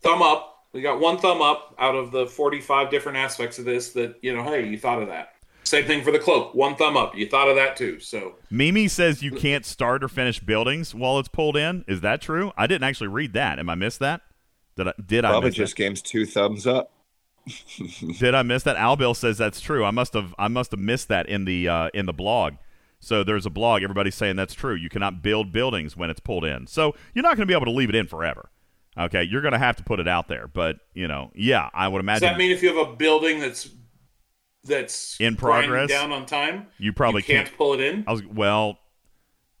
thumb 0.00 0.20
up. 0.20 0.48
We 0.72 0.80
got 0.80 1.00
one 1.00 1.18
thumb 1.18 1.42
up 1.42 1.74
out 1.78 1.94
of 1.94 2.10
the 2.10 2.26
forty-five 2.26 2.90
different 2.90 3.18
aspects 3.18 3.58
of 3.58 3.66
this. 3.66 3.92
That 3.92 4.16
you 4.20 4.34
know, 4.34 4.42
hey, 4.42 4.66
you 4.66 4.78
thought 4.78 5.00
of 5.00 5.08
that. 5.08 5.34
Same 5.72 5.86
thing 5.86 6.04
for 6.04 6.10
the 6.10 6.18
cloak. 6.18 6.54
One 6.54 6.76
thumb 6.76 6.98
up. 6.98 7.16
You 7.16 7.26
thought 7.26 7.48
of 7.48 7.56
that 7.56 7.78
too. 7.78 7.98
So 7.98 8.34
Mimi 8.50 8.88
says 8.88 9.22
you 9.22 9.32
can't 9.32 9.64
start 9.64 10.04
or 10.04 10.08
finish 10.08 10.38
buildings 10.38 10.94
while 10.94 11.18
it's 11.18 11.30
pulled 11.30 11.56
in. 11.56 11.82
Is 11.88 12.02
that 12.02 12.20
true? 12.20 12.52
I 12.58 12.66
didn't 12.66 12.84
actually 12.84 13.08
read 13.08 13.32
that. 13.32 13.58
Am 13.58 13.70
I 13.70 13.74
missed 13.74 13.98
that? 14.00 14.20
Did 14.76 14.88
I 14.88 14.92
did 15.02 15.24
I 15.24 15.32
Bubba 15.32 15.44
miss 15.44 15.54
just 15.54 15.74
games 15.74 16.02
two 16.02 16.26
thumbs 16.26 16.66
up. 16.66 16.92
Did 18.18 18.34
I 18.34 18.42
miss 18.42 18.64
that? 18.64 18.76
Al 18.76 18.96
Bill 18.96 19.14
says 19.14 19.38
that's 19.38 19.62
true. 19.62 19.82
I 19.82 19.90
must 19.90 20.12
have 20.12 20.34
I 20.38 20.46
must 20.48 20.72
have 20.72 20.80
missed 20.80 21.08
that 21.08 21.26
in 21.26 21.46
the 21.46 21.70
uh, 21.70 21.88
in 21.94 22.04
the 22.04 22.12
blog. 22.12 22.56
So 23.00 23.24
there's 23.24 23.46
a 23.46 23.50
blog. 23.50 23.82
Everybody's 23.82 24.14
saying 24.14 24.36
that's 24.36 24.52
true. 24.52 24.74
You 24.74 24.90
cannot 24.90 25.22
build 25.22 25.52
buildings 25.52 25.96
when 25.96 26.10
it's 26.10 26.20
pulled 26.20 26.44
in. 26.44 26.66
So 26.66 26.94
you're 27.14 27.22
not 27.22 27.38
going 27.38 27.48
to 27.48 27.50
be 27.50 27.54
able 27.54 27.64
to 27.64 27.72
leave 27.72 27.88
it 27.88 27.94
in 27.94 28.08
forever. 28.08 28.50
Okay, 28.98 29.22
you're 29.22 29.40
going 29.40 29.52
to 29.52 29.58
have 29.58 29.76
to 29.76 29.82
put 29.82 30.00
it 30.00 30.06
out 30.06 30.28
there. 30.28 30.48
But 30.48 30.80
you 30.92 31.08
know, 31.08 31.30
yeah, 31.34 31.70
I 31.72 31.88
would 31.88 32.00
imagine. 32.00 32.28
does 32.28 32.34
that 32.34 32.38
mean 32.38 32.50
if 32.50 32.62
you 32.62 32.76
have 32.76 32.88
a 32.88 32.94
building 32.94 33.40
that's 33.40 33.70
that's 34.64 35.20
In 35.20 35.36
progress? 35.36 35.88
down 35.88 36.12
on 36.12 36.26
time, 36.26 36.66
You 36.78 36.92
probably 36.92 37.22
can't, 37.22 37.46
can't- 37.46 37.56
pull 37.58 37.74
it 37.74 37.80
in? 37.80 38.04
I 38.06 38.12
was 38.12 38.24
well. 38.24 38.78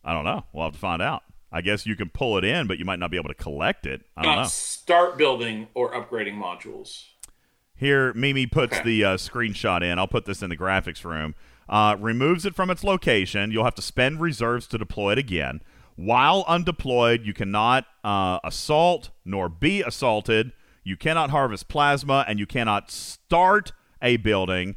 I 0.04 0.12
don't 0.12 0.24
know. 0.24 0.44
We'll 0.52 0.64
have 0.64 0.72
to 0.74 0.78
find 0.78 1.00
out. 1.00 1.22
I 1.52 1.60
guess 1.60 1.84
you 1.86 1.94
can 1.96 2.08
pull 2.08 2.38
it 2.38 2.44
in, 2.44 2.66
but 2.66 2.78
you 2.78 2.84
might 2.84 2.98
not 2.98 3.10
be 3.10 3.16
able 3.18 3.28
to 3.28 3.34
collect 3.34 3.86
it. 3.86 4.02
I 4.16 4.22
don't 4.22 4.36
Not 4.36 4.42
know. 4.42 4.48
start 4.48 5.18
building 5.18 5.68
or 5.74 5.92
upgrading 5.92 6.34
modules. 6.34 7.04
Here, 7.76 8.12
Mimi 8.14 8.46
puts 8.46 8.80
the 8.80 9.04
uh, 9.04 9.16
screenshot 9.16 9.82
in. 9.82 9.98
I'll 9.98 10.08
put 10.08 10.24
this 10.24 10.42
in 10.42 10.50
the 10.50 10.56
graphics 10.56 11.04
room. 11.04 11.34
Uh, 11.68 11.96
removes 12.00 12.46
it 12.46 12.54
from 12.54 12.70
its 12.70 12.82
location. 12.82 13.50
You'll 13.50 13.64
have 13.64 13.74
to 13.76 13.82
spend 13.82 14.20
reserves 14.20 14.66
to 14.68 14.78
deploy 14.78 15.12
it 15.12 15.18
again. 15.18 15.60
While 15.96 16.44
undeployed, 16.46 17.24
you 17.26 17.34
cannot 17.34 17.84
uh, 18.02 18.38
assault 18.44 19.10
nor 19.24 19.48
be 19.48 19.82
assaulted. 19.82 20.52
You 20.84 20.96
cannot 20.96 21.30
harvest 21.30 21.68
plasma, 21.68 22.24
and 22.26 22.38
you 22.38 22.46
cannot 22.46 22.90
start 22.90 23.72
a 24.00 24.16
building. 24.16 24.76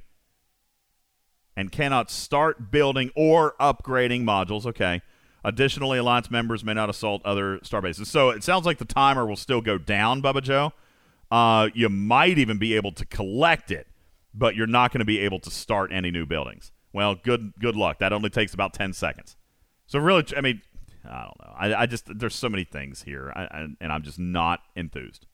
And 1.57 1.71
cannot 1.71 2.11
start 2.11 2.69
building 2.69 3.11
or 3.15 3.55
upgrading 3.59 4.23
modules. 4.23 4.65
Okay. 4.65 5.01
Additionally, 5.43 5.99
Alliance 5.99 6.31
members 6.31 6.63
may 6.63 6.73
not 6.73 6.89
assault 6.89 7.21
other 7.23 7.59
starbases. 7.59 8.07
So 8.07 8.31
it 8.31 8.43
sounds 8.43 8.65
like 8.65 8.77
the 8.79 8.85
timer 8.85 9.25
will 9.25 9.35
still 9.35 9.61
go 9.61 9.77
down, 9.77 10.21
Bubba 10.21 10.41
Joe. 10.41 10.73
Uh, 11.31 11.69
you 11.73 11.87
might 11.87 12.37
even 12.37 12.57
be 12.57 12.75
able 12.75 12.91
to 12.93 13.05
collect 13.05 13.71
it, 13.71 13.87
but 14.33 14.55
you're 14.55 14.67
not 14.67 14.91
going 14.91 14.99
to 14.99 15.05
be 15.05 15.19
able 15.19 15.39
to 15.39 15.51
start 15.51 15.91
any 15.93 16.11
new 16.11 16.25
buildings. 16.25 16.71
Well, 16.93 17.15
good 17.15 17.53
good 17.59 17.75
luck. 17.75 17.99
That 17.99 18.11
only 18.11 18.29
takes 18.29 18.53
about 18.53 18.73
ten 18.73 18.91
seconds. 18.91 19.37
So 19.85 19.99
really, 19.99 20.25
I 20.35 20.41
mean, 20.41 20.61
I 21.03 21.23
don't 21.23 21.39
know. 21.39 21.53
I, 21.55 21.81
I 21.83 21.85
just 21.85 22.05
there's 22.17 22.35
so 22.35 22.49
many 22.49 22.63
things 22.63 23.03
here, 23.03 23.31
I, 23.35 23.43
I, 23.43 23.67
and 23.79 23.91
I'm 23.91 24.01
just 24.01 24.17
not 24.19 24.61
enthused. 24.75 25.27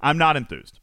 I'm 0.00 0.18
not 0.18 0.36
enthused. 0.36 0.80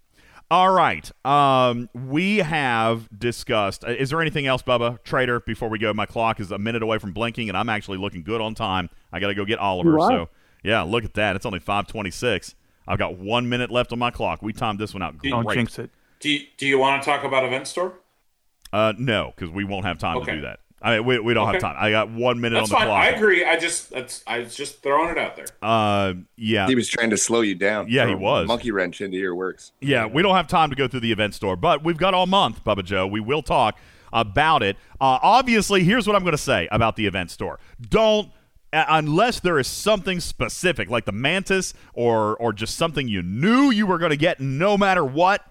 All 0.51 0.72
right. 0.72 1.09
Um, 1.25 1.90
we 1.93 2.38
have 2.38 3.09
discussed. 3.17 3.83
uh, 3.83 3.90
Is 3.90 4.11
there 4.11 4.22
anything 4.22 4.45
else, 4.45 4.61
Bubba 4.61 5.01
Trader? 5.03 5.40
Before 5.40 5.69
we 5.69 5.80
go, 5.80 5.91
my 5.93 6.06
clock 6.06 6.40
is 6.40 6.51
a 6.51 6.59
minute 6.59 6.83
away 6.83 6.99
from 6.99 7.14
blinking, 7.14 7.49
and 7.49 7.57
I'm 7.57 7.69
actually 7.69 7.98
looking 7.98 8.24
good 8.24 8.41
on 8.41 8.53
time. 8.53 8.90
I 9.11 9.19
got 9.19 9.27
to 9.27 9.33
go 9.35 9.43
get 9.45 9.57
Oliver. 9.59 9.98
So 10.09 10.30
yeah, 10.64 10.83
look 10.83 11.03
at 11.03 11.15
that. 11.15 11.35
It's 11.35 11.45
only 11.45 11.59
5:26. 11.59 12.53
I've 12.88 12.99
got 12.99 13.17
one 13.17 13.49
minute 13.49 13.72
left 13.72 13.91
on 13.91 13.98
my 13.99 14.11
clock. 14.11 14.43
We 14.43 14.53
timed 14.53 14.77
this 14.80 14.93
one 14.93 15.01
out 15.01 15.17
great. 15.17 15.32
Don't 15.32 15.45
jinx 15.51 15.80
it. 15.80 15.90
Do 16.19 16.30
you, 16.30 16.41
do 16.57 16.67
you 16.67 16.77
want 16.77 17.01
to 17.01 17.09
talk 17.09 17.24
about 17.24 17.43
Event 17.43 17.67
Store? 17.67 17.93
Uh, 18.72 18.93
no, 18.98 19.33
because 19.35 19.49
we 19.51 19.64
won't 19.64 19.85
have 19.85 19.98
time 19.98 20.24
to 20.24 20.25
do 20.35 20.41
that. 20.41 20.59
I 20.85 20.97
mean, 20.97 21.05
we, 21.07 21.17
we 21.17 21.33
don't 21.33 21.51
have 21.51 21.59
time. 21.59 21.75
I 21.80 21.89
got 21.89 22.11
one 22.11 22.39
minute 22.39 22.57
That's 22.57 22.72
on 22.72 22.75
the 22.75 22.77
fine. 22.77 22.88
clock. 22.88 23.01
I 23.01 23.07
agree. 23.09 23.43
I 23.43 23.57
just 23.57 23.89
that's 23.89 24.23
I 24.27 24.39
was 24.39 24.55
just 24.55 24.83
throwing 24.83 25.09
it 25.09 25.17
out 25.17 25.35
there. 25.35 25.47
Uh, 25.59 26.14
yeah. 26.35 26.67
He 26.67 26.75
was 26.75 26.88
trying 26.88 27.09
to 27.09 27.17
slow 27.17 27.41
you 27.41 27.55
down. 27.55 27.88
Yeah, 27.89 28.07
he 28.07 28.14
was. 28.14 28.47
Monkey 28.47 28.69
wrench 28.69 29.01
into 29.01 29.17
your 29.17 29.33
works. 29.33 29.72
Yeah, 29.81 30.05
we 30.05 30.22
don't 30.22 30.35
have 30.35 30.47
time 30.47 30.69
to 30.69 30.75
go 30.75 30.88
through 30.88 30.99
the 30.99 31.11
event 31.11 31.33
store, 31.33 31.55
but 31.55 31.83
we've 31.83 31.97
got 31.97 32.14
all 32.14 32.27
month, 32.27 32.64
Bubba 32.64 32.85
Joe. 32.85 33.07
We 33.07 33.19
will 33.19 33.41
talk 33.41 33.80
about 34.14 34.61
it. 34.61 34.77
Uh, 35.01 35.17
obviously, 35.23 35.83
here's 35.83 36.05
what 36.05 36.15
I'm 36.15 36.22
going 36.22 36.33
to 36.33 36.38
say 36.38 36.67
about 36.72 36.97
the 36.97 37.07
event 37.07 37.31
store. 37.31 37.59
Don't 37.81 38.30
uh, 38.72 38.85
unless 38.88 39.39
there 39.39 39.57
is 39.57 39.65
something 39.65 40.19
specific 40.19 40.88
like 40.88 41.05
the 41.05 41.11
mantis 41.11 41.73
or 41.95 42.38
or 42.38 42.53
just 42.53 42.77
something 42.77 43.07
you 43.07 43.23
knew 43.23 43.72
you 43.72 43.88
were 43.88 43.97
going 43.97 44.11
to 44.11 44.17
get 44.17 44.39
no 44.39 44.77
matter 44.77 45.03
what. 45.03 45.43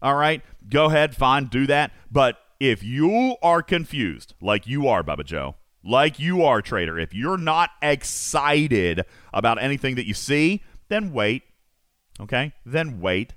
All 0.00 0.14
right, 0.14 0.42
go 0.70 0.84
ahead, 0.84 1.16
fine, 1.16 1.46
do 1.46 1.66
that. 1.66 1.90
But 2.12 2.38
if 2.60 2.82
you 2.82 3.36
are 3.42 3.62
confused, 3.62 4.34
like 4.40 4.66
you 4.66 4.88
are, 4.88 5.02
Bubba 5.02 5.24
Joe, 5.24 5.56
like 5.84 6.18
you 6.18 6.42
are, 6.42 6.62
Trader, 6.62 6.98
if 6.98 7.14
you're 7.14 7.38
not 7.38 7.70
excited 7.82 9.04
about 9.32 9.62
anything 9.62 9.94
that 9.96 10.06
you 10.06 10.14
see, 10.14 10.62
then 10.88 11.12
wait. 11.12 11.42
Okay, 12.20 12.52
then 12.64 13.00
wait. 13.00 13.34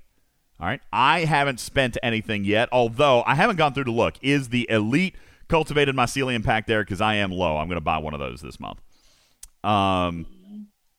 All 0.58 0.66
right. 0.66 0.80
I 0.92 1.20
haven't 1.24 1.58
spent 1.58 1.96
anything 2.02 2.44
yet, 2.44 2.68
although 2.70 3.22
I 3.26 3.34
haven't 3.34 3.56
gone 3.56 3.72
through 3.72 3.84
to 3.84 3.92
look. 3.92 4.16
Is 4.20 4.50
the 4.50 4.68
elite 4.68 5.14
cultivated 5.48 5.94
mycelium 5.94 6.44
pack 6.44 6.66
there? 6.66 6.82
Because 6.82 7.00
I 7.00 7.14
am 7.16 7.30
low. 7.30 7.56
I'm 7.56 7.66
going 7.66 7.76
to 7.78 7.80
buy 7.80 7.98
one 7.98 8.12
of 8.12 8.20
those 8.20 8.42
this 8.42 8.60
month. 8.60 8.80
Um, 9.64 10.26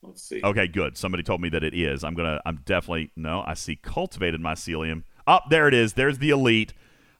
Let's 0.02 0.22
see. 0.22 0.40
Okay, 0.42 0.66
good. 0.66 0.96
Somebody 0.96 1.22
told 1.22 1.40
me 1.40 1.48
that 1.50 1.62
it 1.62 1.74
is. 1.74 2.02
I'm 2.02 2.14
gonna. 2.14 2.40
I'm 2.44 2.60
definitely 2.64 3.12
no. 3.14 3.44
I 3.46 3.54
see 3.54 3.76
cultivated 3.76 4.40
mycelium. 4.40 5.04
Up 5.26 5.44
there 5.48 5.68
it 5.68 5.74
is. 5.74 5.92
There's 5.92 6.18
the 6.18 6.30
elite. 6.30 6.72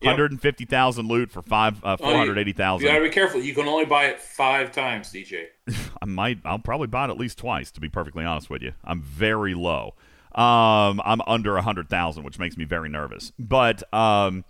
Hundred 0.05 0.31
and 0.33 0.41
fifty 0.41 0.65
thousand 0.65 1.09
loot 1.09 1.31
for 1.31 1.43
five 1.43 1.83
uh, 1.85 1.97
Oh, 2.01 2.05
you- 2.07 2.11
four 2.11 2.19
hundred 2.19 2.39
eighty 2.39 2.51
You 2.51 2.55
gotta 2.57 3.01
be 3.03 3.11
careful. 3.11 3.41
You 3.41 3.55
can 3.55 3.67
only 3.69 3.85
buy 3.85 4.07
it 4.07 4.21
five 4.21 4.73
times, 4.73 5.13
DJ. 5.13 5.47
I 6.03 6.05
might. 6.07 6.39
I'll 6.45 6.59
probably 6.59 6.87
buy 6.89 7.05
it 7.07 7.11
at 7.11 7.19
least 7.19 7.39
twice. 7.39 7.71
To 7.73 7.81
be 7.81 7.89
perfectly 7.89 8.25
honest 8.25 8.51
with 8.51 8.63
you, 8.63 8.73
I'm 8.85 9.03
very 9.03 9.55
low. 9.55 9.95
Um, 10.35 11.03
I'm 11.05 11.21
under 11.27 11.57
a 11.57 11.63
hundred 11.63 11.89
thousand, 11.89 12.25
which 12.25 12.39
makes 12.39 12.57
me 12.57 12.65
very 12.65 12.89
nervous. 12.89 13.33
But 13.39 13.83
um, 13.95 14.45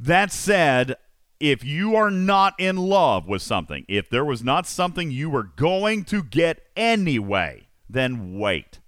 that 0.00 0.32
said, 0.32 0.96
if 1.40 1.64
you 1.64 1.94
are 1.94 2.10
not 2.10 2.54
in 2.58 2.76
love 2.76 3.28
with 3.28 3.42
something, 3.42 3.84
if 3.88 4.10
there 4.10 4.24
was 4.24 4.42
not 4.42 4.66
something 4.66 5.10
you 5.10 5.30
were 5.30 5.44
going 5.44 6.04
to 6.06 6.22
get 6.24 6.66
anyway, 6.76 7.68
then 7.88 8.38
wait. 8.38 8.80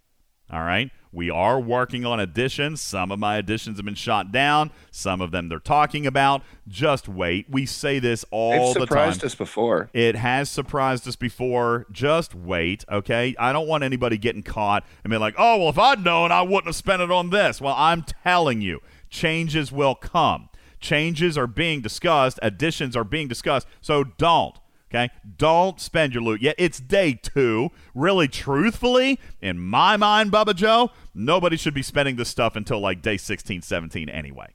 All 0.52 0.62
right. 0.64 0.90
We 1.12 1.28
are 1.28 1.58
working 1.58 2.06
on 2.06 2.20
additions. 2.20 2.80
Some 2.80 3.10
of 3.10 3.18
my 3.18 3.36
additions 3.36 3.78
have 3.78 3.84
been 3.84 3.94
shot 3.94 4.30
down. 4.30 4.70
Some 4.90 5.20
of 5.20 5.32
them 5.32 5.48
they're 5.48 5.58
talking 5.58 6.06
about. 6.06 6.42
Just 6.68 7.08
wait. 7.08 7.46
We 7.50 7.66
say 7.66 7.98
this 7.98 8.24
all 8.30 8.72
the 8.72 8.80
time. 8.80 8.82
It 8.82 8.88
surprised 8.88 9.24
us 9.24 9.34
before. 9.34 9.90
It 9.92 10.14
has 10.14 10.48
surprised 10.48 11.08
us 11.08 11.16
before. 11.16 11.86
Just 11.90 12.34
wait, 12.34 12.84
okay? 12.90 13.34
I 13.38 13.52
don't 13.52 13.66
want 13.66 13.82
anybody 13.82 14.18
getting 14.18 14.42
caught 14.42 14.84
and 15.02 15.10
being 15.10 15.20
like, 15.20 15.34
oh, 15.36 15.58
well, 15.58 15.68
if 15.70 15.78
I'd 15.78 16.04
known, 16.04 16.30
I 16.30 16.42
wouldn't 16.42 16.66
have 16.66 16.76
spent 16.76 17.02
it 17.02 17.10
on 17.10 17.30
this. 17.30 17.60
Well, 17.60 17.74
I'm 17.76 18.04
telling 18.24 18.60
you, 18.60 18.80
changes 19.08 19.72
will 19.72 19.96
come. 19.96 20.48
Changes 20.78 21.36
are 21.36 21.46
being 21.46 21.82
discussed, 21.82 22.38
additions 22.40 22.96
are 22.96 23.04
being 23.04 23.28
discussed, 23.28 23.66
so 23.82 24.04
don't. 24.04 24.56
Okay? 24.90 25.10
Don't 25.36 25.80
spend 25.80 26.14
your 26.14 26.22
loot 26.22 26.42
yet. 26.42 26.56
It's 26.58 26.80
day 26.80 27.14
two. 27.14 27.70
Really, 27.94 28.26
truthfully, 28.26 29.20
in 29.40 29.58
my 29.60 29.96
mind, 29.96 30.32
Bubba 30.32 30.54
Joe, 30.54 30.90
nobody 31.14 31.56
should 31.56 31.74
be 31.74 31.82
spending 31.82 32.16
this 32.16 32.28
stuff 32.28 32.56
until 32.56 32.80
like 32.80 33.00
day 33.02 33.16
16, 33.16 33.62
17 33.62 34.08
anyway. 34.08 34.54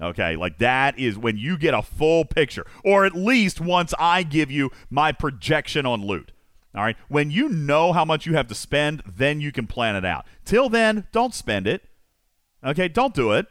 Okay, 0.00 0.36
like 0.36 0.58
that 0.58 0.98
is 0.98 1.16
when 1.16 1.38
you 1.38 1.56
get 1.56 1.72
a 1.72 1.80
full 1.80 2.24
picture, 2.26 2.66
or 2.84 3.06
at 3.06 3.14
least 3.14 3.60
once 3.60 3.94
I 3.98 4.24
give 4.24 4.50
you 4.50 4.70
my 4.90 5.10
projection 5.12 5.86
on 5.86 6.04
loot. 6.04 6.32
All 6.74 6.82
right, 6.82 6.96
when 7.08 7.30
you 7.30 7.48
know 7.48 7.94
how 7.94 8.04
much 8.04 8.26
you 8.26 8.34
have 8.34 8.48
to 8.48 8.54
spend, 8.54 9.02
then 9.06 9.40
you 9.40 9.52
can 9.52 9.66
plan 9.66 9.96
it 9.96 10.04
out. 10.04 10.26
Till 10.44 10.68
then, 10.68 11.06
don't 11.12 11.32
spend 11.32 11.66
it. 11.66 11.82
Okay, 12.62 12.88
don't 12.88 13.14
do 13.14 13.32
it. 13.32 13.46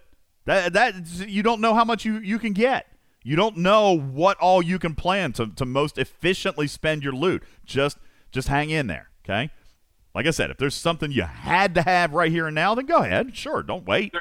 That 0.46 0.74
that 0.74 1.28
you 1.28 1.42
don't 1.42 1.62
know 1.62 1.74
how 1.74 1.84
much 1.84 2.06
you 2.06 2.20
you 2.20 2.38
can 2.38 2.54
get. 2.54 2.86
You 3.28 3.36
don't 3.36 3.58
know 3.58 3.98
what 3.98 4.38
all 4.38 4.62
you 4.62 4.78
can 4.78 4.94
plan 4.94 5.34
to 5.34 5.48
to 5.48 5.66
most 5.66 5.98
efficiently 5.98 6.68
spend 6.68 7.04
your 7.04 7.14
loot. 7.14 7.44
Just 7.66 7.98
just 8.32 8.50
hang 8.50 8.70
in 8.70 8.86
there. 8.86 9.10
Okay. 9.26 9.50
Like 10.14 10.28
I 10.28 10.30
said, 10.30 10.52
if 10.52 10.58
there's 10.58 10.76
something 10.76 11.12
you 11.12 11.24
had 11.24 11.74
to 11.74 11.82
have 11.82 12.14
right 12.14 12.32
here 12.32 12.46
and 12.46 12.54
now, 12.54 12.76
then 12.76 12.86
go 12.86 13.00
ahead. 13.00 13.36
Sure, 13.36 13.64
don't 13.64 13.84
wait. 13.84 14.14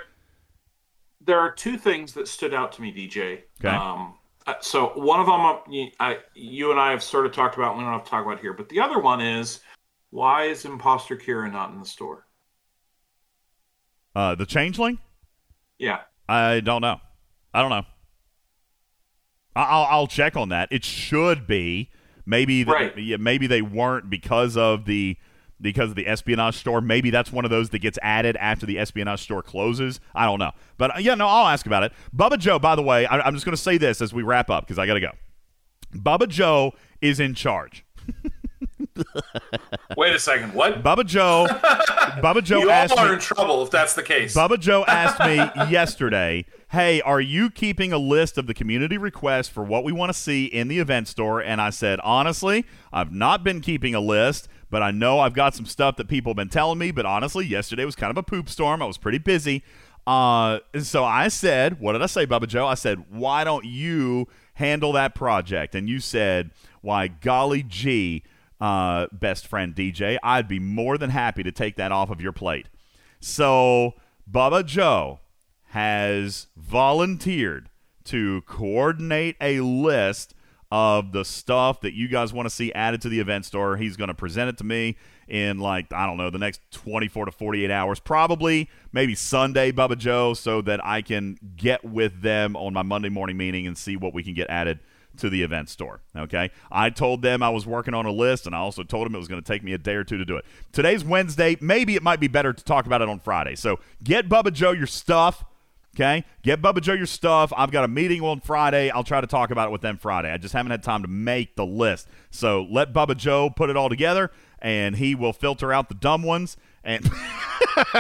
There 1.21 1.39
are 1.39 1.53
two 1.53 1.77
things 1.77 2.15
that 2.15 2.29
stood 2.29 2.55
out 2.55 2.73
to 2.73 2.83
me, 2.83 2.93
DJ. 2.93 3.43
Okay. 3.61 3.77
Um, 3.77 4.15
uh, 4.47 4.55
so 4.61 4.87
one 4.95 5.21
of 5.21 5.27
them, 5.27 5.73
you, 5.73 5.89
I, 6.01 6.19
you 6.35 6.71
and 6.71 6.81
I 6.81 6.91
have 6.91 7.03
sort 7.03 7.27
of 7.27 7.33
talked 7.33 7.57
about. 7.57 7.77
We 7.77 7.85
don't 7.85 7.93
have 7.93 8.05
to 8.05 8.11
talk 8.11 8.25
about 8.25 8.41
here, 8.41 8.55
but 8.55 8.71
the 8.71 8.81
other 8.81 8.99
one 8.99 9.21
is 9.21 9.61
why 10.11 10.45
is 10.45 10.65
Imposter 10.65 11.17
Kira 11.17 11.53
not 11.53 11.71
in 11.73 11.79
the 11.79 11.87
store? 11.87 12.27
Uh, 14.17 14.35
the 14.35 14.47
changeling. 14.47 14.99
Yeah. 15.79 16.01
I 16.27 16.61
don't 16.61 16.81
know. 16.81 17.01
I 17.53 17.61
don't 17.61 17.71
know. 17.71 17.85
I- 19.57 19.63
I'll 19.63 19.87
I'll 19.91 20.07
check 20.07 20.37
on 20.37 20.49
that. 20.51 20.69
It 20.71 20.85
should 20.85 21.47
be 21.47 21.91
maybe 22.27 22.63
the, 22.65 22.73
Right. 22.73 22.99
yeah, 22.99 23.17
maybe 23.19 23.47
they 23.47 23.63
weren't 23.63 24.11
because 24.11 24.57
of 24.57 24.85
the 24.87 25.17
because 25.61 25.91
of 25.91 25.97
the 25.97 26.07
espionage 26.07 26.57
store. 26.57 26.81
Maybe 26.81 27.11
that's 27.11 27.33
one 27.33 27.45
of 27.45 27.51
those 27.51 27.71
that 27.71 27.79
gets 27.79 27.99
added 28.03 28.37
after 28.39 28.67
the 28.67 28.79
espionage 28.79 29.21
store 29.23 29.43
closes. 29.43 30.01
I 30.15 30.27
don't 30.27 30.39
know, 30.39 30.51
but 30.79 30.97
uh, 30.97 30.99
yeah, 30.99 31.15
no, 31.15 31.27
I'll 31.29 31.47
ask 31.47 31.65
about 31.67 31.85
it. 31.85 31.93
Bubba 32.15 32.39
Joe, 32.39 32.59
by 32.59 32.75
the 32.75 32.83
way, 32.83 33.07
I, 33.07 33.21
I'm 33.21 33.35
just 33.35 33.45
going 33.47 33.57
to 33.57 33.63
say 33.63 33.79
this 33.79 34.01
as 34.03 34.13
we 34.13 34.23
wrap 34.23 34.51
up 34.51 34.65
because 34.65 34.79
I 34.79 34.87
got 34.87 34.95
to 34.95 35.01
go. 35.01 35.13
Bubba 35.95 36.29
Joe 36.29 36.73
is 37.01 37.21
in 37.21 37.35
charge. 37.35 37.85
Wait 39.97 40.15
a 40.15 40.19
second. 40.19 40.55
What? 40.55 40.83
Bubba 40.83 41.05
Joe. 41.07 41.47
Bubba 41.51 42.41
Joe 42.45 42.61
you 42.61 42.71
asked 42.71 42.93
all 42.93 43.01
are 43.01 43.09
me- 43.09 43.15
in 43.15 43.21
trouble 43.21 43.63
if 43.63 43.71
that's 43.71 43.95
the 43.95 44.03
case. 44.03 44.37
Bubba 44.37 44.59
Joe 44.59 44.85
asked 44.87 45.21
me 45.21 45.37
yesterday, 45.71 46.45
"Hey, 46.75 47.01
are 47.01 47.21
you 47.21 47.51
keeping 47.51 47.93
a 47.93 47.99
list 47.99 48.37
of 48.37 48.47
the 48.47 48.55
community 48.55 48.99
requests 48.99 49.49
for 49.49 49.65
what 49.65 49.85
we 49.85 49.93
want 49.93 50.13
to 50.13 50.19
see 50.19 50.45
in 50.45 50.69
the 50.69 50.79
event 50.79 51.09
store?" 51.09 51.41
And 51.41 51.61
I 51.61 51.71
said, 51.71 52.01
"Honestly, 52.01 52.67
I've 52.93 53.13
not 53.13 53.43
been 53.45 53.61
keeping 53.61 53.95
a 53.95 54.01
list, 54.01 54.49
but 54.71 54.83
I 54.83 54.91
know 54.91 55.21
I've 55.21 55.35
got 55.35 55.55
some 55.55 55.67
stuff 55.67 55.97
that 55.97 56.09
people 56.09 56.31
have 56.31 56.37
been 56.37 56.49
telling 56.49 56.79
me, 56.79 56.91
but 56.91 57.07
honestly, 57.07 57.47
yesterday 57.47 57.85
was 57.85 57.97
kind 57.97 58.11
of 58.11 58.19
a 58.19 58.23
poop 58.23 58.49
storm. 58.49 58.83
I 58.83 58.87
was 58.87 58.99
pretty 58.99 59.19
busy." 59.19 59.63
Uh, 60.07 60.59
and 60.75 60.85
so 60.85 61.05
I 61.05 61.29
said, 61.29 61.81
"What 61.81 61.93
did 61.93 62.03
I 62.03 62.07
say, 62.07 62.27
Bubba 62.27 62.47
Joe?" 62.47 62.67
I 62.67 62.75
said, 62.75 63.05
"Why 63.09 63.45
don't 63.45 63.65
you 63.65 64.29
handle 64.55 64.93
that 64.93 65.15
project?" 65.15 65.75
And 65.75 65.89
you 65.89 66.01
said, 66.01 66.51
"Why, 66.83 67.09
golly 67.09 67.63
gee, 67.63 68.23
uh, 68.61 69.07
best 69.13 69.47
friend 69.47 69.75
DJ, 69.75 70.19
I'd 70.23 70.49
be 70.49 70.59
more 70.59 70.99
than 70.99 71.11
happy 71.11 71.43
to 71.43 71.53
take 71.53 71.77
that 71.77 71.93
off 71.93 72.11
of 72.11 72.21
your 72.21 72.33
plate." 72.33 72.69
So 73.21 73.95
Bubba 74.31 74.67
Joe 74.67 75.21
has 75.75 76.47
volunteered 76.57 77.69
to 78.05 78.43
coordinate 78.43 79.35
a 79.41 79.59
list 79.59 80.33
of 80.71 81.11
the 81.11 81.25
stuff 81.25 81.81
that 81.81 81.95
you 81.95 82.07
guys 82.07 82.33
want 82.33 82.47
to 82.47 82.55
see 82.55 82.73
added 82.75 83.03
to 83.03 83.09
the 83.09 83.19
event 83.19 83.45
store. 83.45 83.77
He's 83.77 83.97
going 83.97 84.07
to 84.07 84.15
present 84.15 84.49
it 84.49 84.57
to 84.59 84.65
me 84.65 84.97
in 85.27 85.59
like 85.59 85.93
I 85.93 86.07
don't 86.07 86.17
know 86.17 86.31
the 86.31 86.39
next 86.39 86.61
24 86.71 87.25
to 87.25 87.33
48 87.33 87.73
hours, 87.73 87.99
probably 87.99 88.71
maybe 88.93 89.17
Sunday, 89.17 89.73
Bubba 89.73 89.99
Joe, 89.99 90.33
so 90.33 90.63
that 90.63 90.85
I 90.87 91.03
can 91.03 91.39
get 91.57 91.85
with 91.85 92.23
them 92.23 92.55
on 92.55 92.73
my 92.73 92.83
Monday 92.83 93.09
morning 93.09 93.37
meeting 93.37 93.67
and 93.67 93.77
see 93.77 93.97
what 93.97 94.15
we 94.15 94.23
can 94.23 94.35
get 94.35 94.49
added 94.51 94.79
to 95.17 95.29
the 95.29 95.43
event 95.43 95.71
store. 95.71 96.03
Okay. 96.15 96.53
I 96.71 96.91
told 96.91 97.23
them 97.23 97.43
I 97.43 97.51
was 97.51 97.67
working 97.67 97.95
on 97.95 98.07
a 98.07 98.13
list 98.13 98.47
and 98.47 98.55
I 98.55 98.59
also 98.59 98.85
told 98.85 99.07
them 99.07 99.17
it 99.17 99.19
was 99.19 99.29
going 99.29 99.43
to 99.43 99.53
take 99.53 99.65
me 99.65 99.73
a 99.73 99.79
day 99.79 99.95
or 99.95 100.05
two 100.05 100.19
to 100.19 100.25
do 100.25 100.37
it. 100.37 100.45
Today's 100.71 101.05
Wednesday. 101.05 101.57
Maybe 101.61 101.97
it 101.97 102.03
might 102.05 102.21
be 102.21 102.29
better 102.29 102.53
to 102.53 102.65
talk 102.65 102.87
about 102.87 103.03
it 103.03 103.09
on 103.09 103.19
Friday. 103.19 103.57
So 103.57 103.81
get 104.05 104.29
Bubba 104.29 104.53
Joe 104.53 104.71
your 104.71 104.87
stuff. 104.87 105.45
Okay. 105.95 106.25
Get 106.43 106.61
Bubba 106.61 106.81
Joe 106.81 106.95
your 106.95 107.07
stuff. 107.07 107.53
I've 107.57 107.71
got 107.71 107.85
a 107.85 107.89
meeting 107.89 108.21
on 108.21 108.41
Friday. 108.41 108.91
I'll 108.91 109.05
try 109.05 109.21
to 109.21 109.29
talk 109.29 109.53
about 109.53 109.69
it 109.69 109.71
with 109.71 109.81
them 109.81 109.97
Friday. 109.97 110.31
I 110.31 110.39
just 110.39 110.53
haven't 110.53 110.73
had 110.73 110.83
time 110.83 111.03
to 111.03 111.09
make 111.09 111.55
the 111.55 111.65
list. 111.65 112.09
So 112.31 112.67
let 112.69 112.93
Bubba 112.93 113.17
Joe 113.17 113.49
put 113.49 113.71
it 113.71 113.77
all 113.77 113.89
together 113.89 114.33
and 114.59 114.97
he 114.97 115.15
will 115.15 115.33
filter 115.33 115.73
out 115.73 115.89
the 115.89 115.95
dumb 115.95 116.25
ones 116.25 116.57
and 116.83 117.09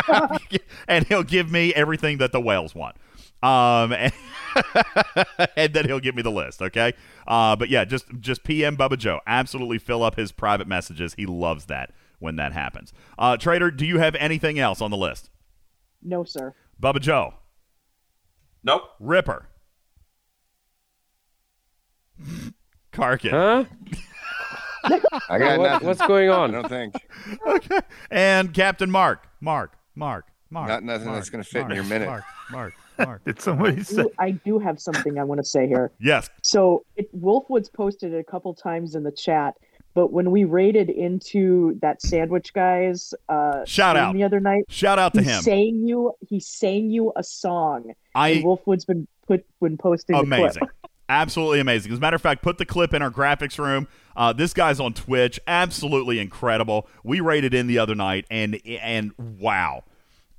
and 0.88 1.06
he'll 1.06 1.22
give 1.22 1.52
me 1.52 1.72
everything 1.72 2.18
that 2.18 2.32
the 2.32 2.40
whales 2.40 2.74
want. 2.74 2.96
Um, 3.44 3.92
and, 3.92 4.12
and 5.56 5.72
then 5.72 5.84
he'll 5.84 6.00
give 6.00 6.16
me 6.16 6.22
the 6.22 6.32
list. 6.32 6.62
Okay. 6.62 6.94
Uh, 7.28 7.54
but 7.54 7.68
yeah, 7.68 7.84
just 7.84 8.06
just 8.18 8.42
PM 8.42 8.76
Bubba 8.76 8.98
Joe. 8.98 9.20
Absolutely 9.24 9.78
fill 9.78 10.02
up 10.02 10.16
his 10.16 10.32
private 10.32 10.66
messages. 10.66 11.14
He 11.14 11.26
loves 11.26 11.66
that 11.66 11.92
when 12.18 12.34
that 12.36 12.52
happens. 12.52 12.92
Uh, 13.16 13.36
Trader, 13.36 13.70
do 13.70 13.86
you 13.86 13.98
have 13.98 14.16
anything 14.16 14.58
else 14.58 14.80
on 14.80 14.90
the 14.90 14.96
list? 14.96 15.30
No, 16.02 16.24
sir. 16.24 16.54
Bubba 16.82 17.00
Joe. 17.00 17.34
Nope. 18.64 18.82
Ripper. 18.98 19.46
Karkin. 22.92 23.30
Huh? 23.30 23.64
I 25.28 25.38
got 25.38 25.58
What- 25.58 25.70
nothing. 25.70 25.88
what's 25.88 26.06
going 26.06 26.30
on? 26.30 26.50
I 26.54 26.60
don't 26.62 26.68
think. 26.68 26.94
okay. 27.46 27.80
And 28.10 28.52
Captain 28.52 28.90
Mark. 28.90 29.26
Mark. 29.40 29.76
Mark. 29.94 30.26
Mark. 30.50 30.68
Not 30.68 30.84
nothing 30.84 31.06
Mark, 31.06 31.16
that's 31.18 31.30
gonna 31.30 31.42
fit 31.44 31.62
in 31.66 31.70
your 31.72 31.84
minute. 31.84 32.06
Mark. 32.06 32.24
Mark. 32.50 32.74
Mark. 32.98 33.24
Did 33.24 33.40
somebody 33.40 33.78
I 33.78 33.82
say? 33.82 34.02
do, 34.02 34.10
I 34.18 34.30
do 34.32 34.58
have 34.58 34.78
something 34.80 35.18
I 35.18 35.24
want 35.24 35.38
to 35.40 35.44
say 35.44 35.66
here. 35.66 35.90
Yes. 35.98 36.28
So 36.42 36.84
it, 36.96 37.08
Wolfwood's 37.18 37.68
posted 37.68 38.12
it 38.12 38.18
a 38.18 38.24
couple 38.24 38.54
times 38.54 38.94
in 38.94 39.02
the 39.02 39.10
chat, 39.10 39.54
but 39.94 40.12
when 40.12 40.30
we 40.30 40.44
raided 40.44 40.90
into 40.90 41.78
that 41.80 42.02
sandwich 42.02 42.52
guy's 42.52 43.14
uh, 43.28 43.64
Shout 43.64 43.96
out. 43.96 44.14
the 44.14 44.22
other 44.24 44.40
night, 44.40 44.64
Shout 44.68 44.98
out 44.98 45.14
to 45.14 45.22
him. 45.22 45.40
Sang 45.42 45.86
you, 45.86 46.12
he 46.28 46.40
sang 46.40 46.90
you 46.90 47.12
a 47.16 47.22
song. 47.24 47.92
I- 48.14 48.28
and 48.30 48.44
Wolfwood's 48.44 48.84
been 48.84 49.06
put 49.26 49.44
when 49.60 49.76
posting 49.76 50.16
amazing. 50.16 50.64
Absolutely 51.08 51.60
amazing. 51.60 51.92
As 51.92 51.98
a 51.98 52.00
matter 52.00 52.16
of 52.16 52.22
fact, 52.22 52.42
put 52.42 52.56
the 52.58 52.64
clip 52.64 52.94
in 52.94 53.02
our 53.02 53.10
graphics 53.10 53.58
room. 53.58 53.88
Uh, 54.16 54.32
this 54.32 54.54
guy's 54.54 54.80
on 54.80 54.94
Twitch. 54.94 55.38
Absolutely 55.46 56.18
incredible. 56.18 56.88
We 57.02 57.20
rated 57.20 57.52
in 57.52 57.66
the 57.66 57.78
other 57.78 57.94
night, 57.94 58.24
and 58.30 58.58
and 58.66 59.12
wow. 59.18 59.84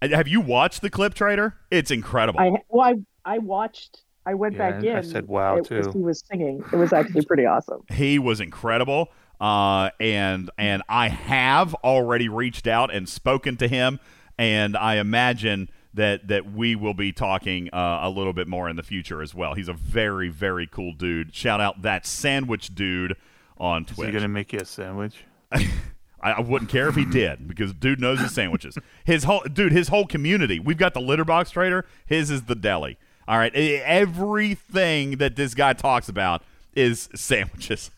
Have 0.02 0.28
you 0.28 0.42
watched 0.42 0.82
the 0.82 0.90
clip, 0.90 1.14
Trader? 1.14 1.56
It's 1.72 1.92
incredible. 1.92 2.40
I 2.40 2.52
well, 2.70 2.88
I 3.26 3.36
I 3.36 3.38
watched. 3.38 4.02
I 4.26 4.34
went 4.34 4.56
Yeah, 4.56 4.72
back 4.72 4.84
I 4.84 4.98
in. 4.98 5.04
said 5.04 5.28
wow, 5.28 5.58
it 5.58 5.66
too. 5.66 5.84
he 5.94 6.00
was 6.00 6.24
singing. 6.32 6.64
It 6.74 6.78
was 6.78 6.92
actually 6.94 7.26
pretty 7.26 7.46
awesome. 7.46 7.82
he 7.92 8.18
was 8.18 8.40
incredible. 8.42 9.10
Uh, 9.40 9.90
and 10.00 10.50
and 10.58 10.84
I 10.88 11.10
have 11.10 11.74
already 11.76 12.30
reached 12.30 12.68
out 12.68 12.94
and 12.94 13.08
spoken 13.08 13.58
to 13.58 13.68
him, 13.68 14.00
and 14.38 14.78
I 14.78 14.96
imagine 14.96 15.70
that 15.94 16.28
that 16.28 16.52
we 16.52 16.76
will 16.76 16.94
be 16.94 17.12
talking 17.12 17.70
uh, 17.74 18.00
a 18.04 18.10
little 18.10 18.34
bit 18.34 18.48
more 18.48 18.70
in 18.70 18.76
the 18.76 18.84
future 18.84 19.22
as 19.22 19.34
well. 19.34 19.54
He's 19.54 19.68
a 19.68 19.74
very 19.74 20.30
very 20.30 20.68
cool 20.68 20.94
dude. 20.94 21.36
Shout 21.36 21.60
out 21.60 21.82
that 21.82 22.06
sandwich 22.06 22.74
dude 22.74 23.16
on 23.58 23.86
Twitter. 23.86 24.10
Is 24.10 24.14
he 24.16 24.20
gonna 24.20 24.28
make 24.28 24.54
you 24.54 24.60
a 24.60 24.66
sandwich? 24.66 25.16
I, 25.52 26.32
I 26.32 26.42
wouldn't 26.42 26.72
care 26.72 26.88
if 26.88 26.96
he 26.96 27.06
did 27.06 27.48
because 27.48 27.74
dude 27.74 28.00
knows 28.02 28.20
his 28.20 28.34
sandwiches. 28.34 28.78
His 29.04 29.26
whole 29.26 29.42
dude, 29.42 29.72
his 29.72 29.90
whole 29.90 30.08
community. 30.08 30.60
We've 30.60 30.78
got 30.78 30.94
the 30.94 31.02
litter 31.02 31.26
box 31.26 31.52
trader. 31.52 31.86
His 32.06 32.32
is 32.32 32.44
the 32.44 32.56
deli. 32.56 32.98
All 33.28 33.38
right, 33.38 33.56
everything 33.56 35.18
that 35.18 35.36
this 35.36 35.56
guy 35.56 35.74
talks 35.74 36.10
about 36.10 36.44
is 36.76 37.10
sandwiches. 37.16 37.90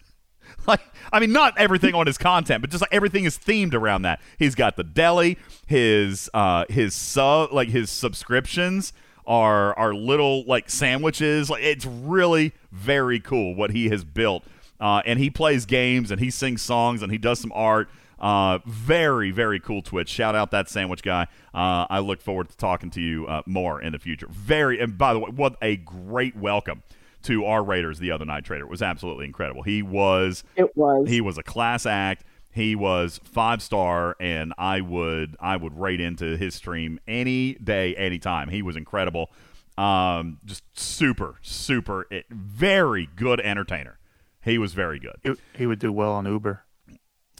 Like, 0.77 0.81
I 1.13 1.21
mean, 1.21 1.31
not 1.31 1.57
everything 1.57 1.95
on 1.95 2.07
his 2.07 2.17
content, 2.17 2.59
but 2.59 2.69
just 2.69 2.81
like 2.81 2.93
everything 2.93 3.23
is 3.23 3.37
themed 3.37 3.73
around 3.73 4.01
that. 4.01 4.19
He's 4.37 4.53
got 4.53 4.75
the 4.75 4.83
deli, 4.83 5.37
his 5.65 6.29
uh, 6.33 6.65
his 6.67 6.93
sub, 6.93 7.53
like 7.53 7.69
his 7.69 7.89
subscriptions 7.89 8.91
are 9.25 9.73
are 9.77 9.93
little 9.93 10.43
like 10.43 10.69
sandwiches. 10.69 11.49
Like, 11.49 11.63
it's 11.63 11.85
really 11.85 12.53
very 12.73 13.21
cool 13.21 13.55
what 13.55 13.71
he 13.71 13.87
has 13.89 14.03
built. 14.03 14.43
Uh, 14.77 15.01
and 15.05 15.19
he 15.19 15.29
plays 15.29 15.65
games 15.65 16.11
and 16.11 16.19
he 16.19 16.29
sings 16.29 16.61
songs 16.61 17.01
and 17.01 17.13
he 17.13 17.17
does 17.17 17.39
some 17.39 17.53
art. 17.55 17.87
Uh, 18.19 18.59
very, 18.65 19.31
very 19.31 19.61
cool 19.61 19.81
Twitch. 19.81 20.09
Shout 20.09 20.35
out 20.35 20.51
that 20.51 20.69
sandwich 20.69 21.01
guy. 21.01 21.27
Uh, 21.53 21.85
I 21.89 21.99
look 21.99 22.21
forward 22.21 22.49
to 22.49 22.57
talking 22.57 22.89
to 22.91 23.01
you 23.01 23.25
uh, 23.27 23.41
more 23.45 23.81
in 23.81 23.93
the 23.93 23.99
future. 23.99 24.27
Very, 24.29 24.79
and 24.79 24.97
by 24.97 25.13
the 25.13 25.19
way, 25.19 25.31
what 25.33 25.55
a 25.61 25.77
great 25.77 26.35
welcome 26.35 26.83
to 27.27 27.45
our 27.45 27.63
Raiders 27.63 27.99
the 27.99 28.11
other 28.11 28.25
night, 28.25 28.43
Trader. 28.43 28.65
It 28.65 28.69
was 28.69 28.81
absolutely 28.81 29.25
incredible. 29.25 29.63
He 29.63 29.81
was, 29.81 30.43
It 30.55 30.75
was. 30.75 31.07
he 31.07 31.21
was 31.21 31.37
a 31.37 31.43
class 31.43 31.85
act. 31.85 32.23
He 32.51 32.75
was 32.75 33.19
five 33.23 33.61
star, 33.61 34.15
and 34.19 34.53
I 34.57 34.81
would 34.81 35.35
I 35.39 35.55
would 35.57 35.77
rate 35.79 36.01
into 36.01 36.35
his 36.37 36.55
stream 36.55 36.99
any 37.07 37.53
day, 37.55 37.95
anytime. 37.95 38.49
He 38.49 38.61
was 38.63 38.75
incredible. 38.75 39.29
Um, 39.77 40.39
just 40.43 40.63
super, 40.73 41.35
super, 41.43 42.07
eh, 42.11 42.23
very 42.31 43.07
good 43.15 43.39
entertainer. 43.41 43.99
He 44.43 44.57
was 44.57 44.73
very 44.73 44.97
good. 44.97 45.17
He, 45.21 45.33
he 45.55 45.65
would 45.67 45.77
do 45.77 45.91
well 45.91 46.13
on 46.13 46.25
Uber. 46.25 46.63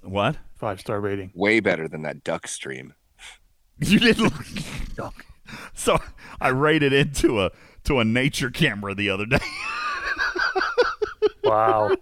What? 0.04 0.38
Five 0.56 0.80
star 0.80 1.00
rating. 1.02 1.32
Way 1.34 1.62
better 1.62 1.88
than 1.88 2.04
that 2.04 2.24
duck 2.24 2.48
stream. 2.48 2.94
You 3.80 4.00
didn't 4.00 4.24
look. 4.98 5.14
So 5.74 5.98
I 6.42 6.50
rated 6.50 6.92
into 6.92 7.42
a 7.42 7.52
to 7.88 8.00
a 8.00 8.06
nature 8.06 8.52
camera 8.52 8.94
the 8.94 9.10
other 9.10 9.26
day. 9.26 9.40
Wow. 11.44 11.96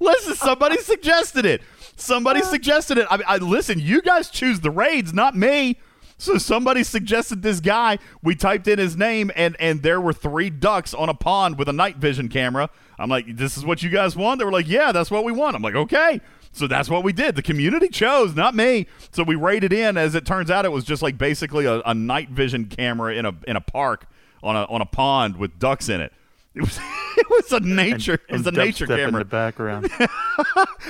listen, 0.00 0.34
somebody 0.34 0.78
suggested 0.78 1.44
it. 1.44 1.60
Somebody 1.96 2.40
uh. 2.40 2.44
suggested 2.44 2.96
it. 2.96 3.06
I, 3.10 3.18
mean, 3.18 3.26
I 3.28 3.36
listen. 3.36 3.78
You 3.78 4.00
guys 4.00 4.30
choose 4.30 4.60
the 4.60 4.70
raids, 4.70 5.12
not 5.12 5.36
me. 5.36 5.78
So 6.16 6.38
somebody 6.38 6.84
suggested 6.84 7.42
this 7.42 7.60
guy. 7.60 7.98
We 8.22 8.34
typed 8.34 8.66
in 8.66 8.78
his 8.78 8.96
name, 8.96 9.30
and 9.36 9.56
and 9.60 9.82
there 9.82 10.00
were 10.00 10.14
three 10.14 10.48
ducks 10.48 10.94
on 10.94 11.10
a 11.10 11.14
pond 11.14 11.58
with 11.58 11.68
a 11.68 11.72
night 11.72 11.96
vision 11.98 12.28
camera. 12.30 12.70
I'm 12.98 13.10
like, 13.10 13.36
this 13.36 13.58
is 13.58 13.64
what 13.64 13.82
you 13.82 13.90
guys 13.90 14.16
want. 14.16 14.38
They 14.38 14.44
were 14.46 14.52
like, 14.52 14.68
yeah, 14.68 14.92
that's 14.92 15.10
what 15.10 15.24
we 15.24 15.32
want. 15.32 15.54
I'm 15.54 15.62
like, 15.62 15.74
okay. 15.74 16.20
So 16.52 16.66
that's 16.66 16.88
what 16.88 17.02
we 17.02 17.12
did. 17.12 17.34
The 17.34 17.42
community 17.42 17.88
chose, 17.88 18.34
not 18.34 18.54
me. 18.54 18.86
So 19.10 19.22
we 19.22 19.34
rated 19.34 19.72
in. 19.72 19.96
As 19.96 20.14
it 20.14 20.24
turns 20.24 20.50
out, 20.50 20.64
it 20.64 20.70
was 20.70 20.84
just 20.84 21.02
like 21.02 21.18
basically 21.18 21.66
a, 21.66 21.80
a 21.80 21.94
night 21.94 22.30
vision 22.30 22.66
camera 22.66 23.14
in 23.14 23.26
a 23.26 23.34
in 23.46 23.56
a 23.56 23.60
park 23.60 24.06
on 24.42 24.56
a 24.56 24.64
on 24.64 24.80
a 24.80 24.86
pond 24.86 25.36
with 25.36 25.58
ducks 25.58 25.88
in 25.88 26.00
it. 26.00 26.12
It 26.54 26.60
was 26.60 26.78
it 27.16 27.30
was 27.30 27.52
a 27.52 27.60
nature 27.60 28.14
it 28.28 28.32
was 28.32 28.46
a 28.46 28.52
nature 28.52 28.86
dubstep 28.86 29.08
in 29.08 29.14
the 29.14 29.24
background. 29.24 29.90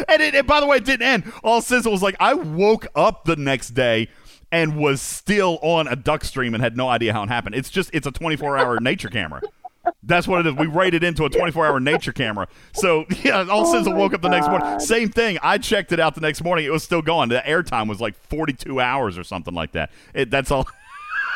and 0.09 0.23
it, 0.23 0.35
and 0.35 0.47
by 0.47 0.61
the 0.61 0.67
way, 0.67 0.79
it 0.79 0.85
didn't 0.85 1.07
end. 1.07 1.33
All 1.43 1.61
Sizzle 1.61 1.93
was 1.93 2.03
like, 2.03 2.17
I 2.21 2.35
woke 2.35 2.87
up 2.95 3.25
the 3.25 3.37
next 3.37 3.71
day 3.71 4.09
and 4.51 4.77
was 4.77 5.01
still 5.01 5.59
on 5.63 5.89
a 5.89 5.97
duck 5.97 6.25
stream 6.25 6.55
and 6.55 6.63
had 6.63 6.77
no 6.77 6.89
idea 6.89 7.13
how 7.13 7.23
it 7.23 7.29
happened. 7.29 7.55
It's 7.55 7.71
just 7.71 7.91
it's 7.93 8.07
a 8.07 8.13
24 8.13 8.59
hour 8.59 8.81
nature 8.81 9.09
camera. 9.09 9.43
That's 10.05 10.29
what 10.29 10.47
it 10.47 10.49
is. 10.49 10.55
We 10.55 10.67
rated 10.67 11.03
into 11.03 11.25
a 11.25 11.31
24 11.31 11.67
hour 11.67 11.81
nature 11.81 12.13
camera. 12.13 12.47
So 12.73 13.05
yeah, 13.23 13.45
all 13.49 13.67
Oh 13.67 13.73
Sizzle 13.73 13.95
woke 13.95 14.15
up 14.15 14.23
the 14.23 14.29
next 14.29 14.49
morning. 14.49 14.79
Same 14.79 15.09
thing. 15.09 15.39
I 15.43 15.59
checked 15.59 15.93
it 15.93 15.99
out 15.99 16.15
the 16.15 16.21
next 16.21 16.45
morning. 16.45 16.65
It 16.65 16.71
was 16.71 16.85
still 16.85 17.03
going. 17.03 17.31
The 17.31 17.41
airtime 17.41 17.89
was 17.89 18.01
like 18.01 18.15
42 18.29 18.81
hours 18.81 19.19
or 19.19 19.25
something 19.25 19.55
like 19.55 19.73
that. 19.73 19.91
It, 20.15 20.31
that's 20.31 20.51
all. 20.51 20.69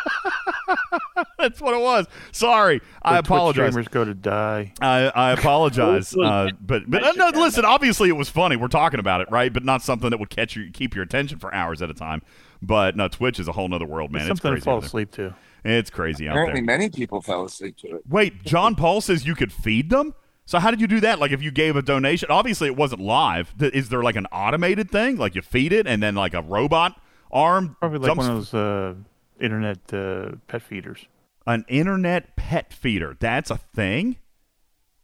that's 1.38 1.60
what 1.60 1.74
it 1.74 1.80
was. 1.80 2.06
Sorry, 2.32 2.80
I 3.02 3.18
apologize. 3.18 3.20
Twitch 3.20 3.26
apologize. 3.26 3.72
Streamers 3.72 3.88
go 3.88 4.04
to 4.04 4.14
die. 4.14 4.72
I, 4.80 5.06
I 5.14 5.32
apologize, 5.32 6.14
uh, 6.22 6.50
but 6.60 6.88
but 6.88 7.02
uh, 7.02 7.12
no, 7.12 7.40
listen. 7.40 7.64
Obviously, 7.64 8.08
it 8.08 8.16
was 8.16 8.28
funny. 8.28 8.56
We're 8.56 8.68
talking 8.68 9.00
about 9.00 9.20
it, 9.20 9.30
right? 9.30 9.52
But 9.52 9.64
not 9.64 9.82
something 9.82 10.10
that 10.10 10.18
would 10.18 10.30
catch 10.30 10.56
you, 10.56 10.70
keep 10.72 10.94
your 10.94 11.04
attention 11.04 11.38
for 11.38 11.52
hours 11.54 11.82
at 11.82 11.90
a 11.90 11.94
time. 11.94 12.22
But 12.62 12.96
no, 12.96 13.08
Twitch 13.08 13.38
is 13.38 13.48
a 13.48 13.52
whole 13.52 13.68
nother 13.68 13.86
world, 13.86 14.10
man. 14.10 14.22
It's 14.22 14.30
It's 14.32 14.40
something 14.40 14.52
crazy. 14.52 14.60
to 14.62 14.64
fall 14.64 14.78
asleep 14.78 15.10
to. 15.12 15.34
It's 15.64 15.90
crazy 15.90 16.28
out 16.28 16.32
Apparently, 16.32 16.60
there. 16.60 16.78
many 16.78 16.90
people 16.90 17.20
fell 17.20 17.44
asleep 17.44 17.76
to 17.78 17.96
it. 17.96 18.02
Wait, 18.08 18.44
John 18.44 18.76
Paul 18.76 19.00
says 19.00 19.26
you 19.26 19.34
could 19.34 19.52
feed 19.52 19.90
them. 19.90 20.14
So 20.44 20.60
how 20.60 20.70
did 20.70 20.80
you 20.80 20.86
do 20.86 21.00
that? 21.00 21.18
Like 21.18 21.32
if 21.32 21.42
you 21.42 21.50
gave 21.50 21.74
a 21.74 21.82
donation, 21.82 22.28
obviously 22.30 22.68
it 22.68 22.76
wasn't 22.76 23.00
live. 23.00 23.52
Is 23.58 23.88
there 23.88 24.02
like 24.02 24.14
an 24.14 24.26
automated 24.26 24.92
thing, 24.92 25.16
like 25.16 25.34
you 25.34 25.42
feed 25.42 25.72
it 25.72 25.88
and 25.88 26.00
then 26.00 26.14
like 26.14 26.34
a 26.34 26.42
robot 26.42 27.00
arm 27.32 27.76
Probably 27.80 27.98
like 27.98 28.06
dumps 28.06 28.28
one 28.28 28.30
of 28.30 28.50
those 28.50 28.54
uh, 28.54 28.94
internet 29.40 29.78
uh, 29.92 30.32
pet 30.48 30.62
feeders. 30.62 31.06
an 31.46 31.64
internet 31.68 32.36
pet 32.36 32.72
feeder? 32.72 33.16
That's 33.18 33.50
a 33.50 33.56
thing. 33.56 34.16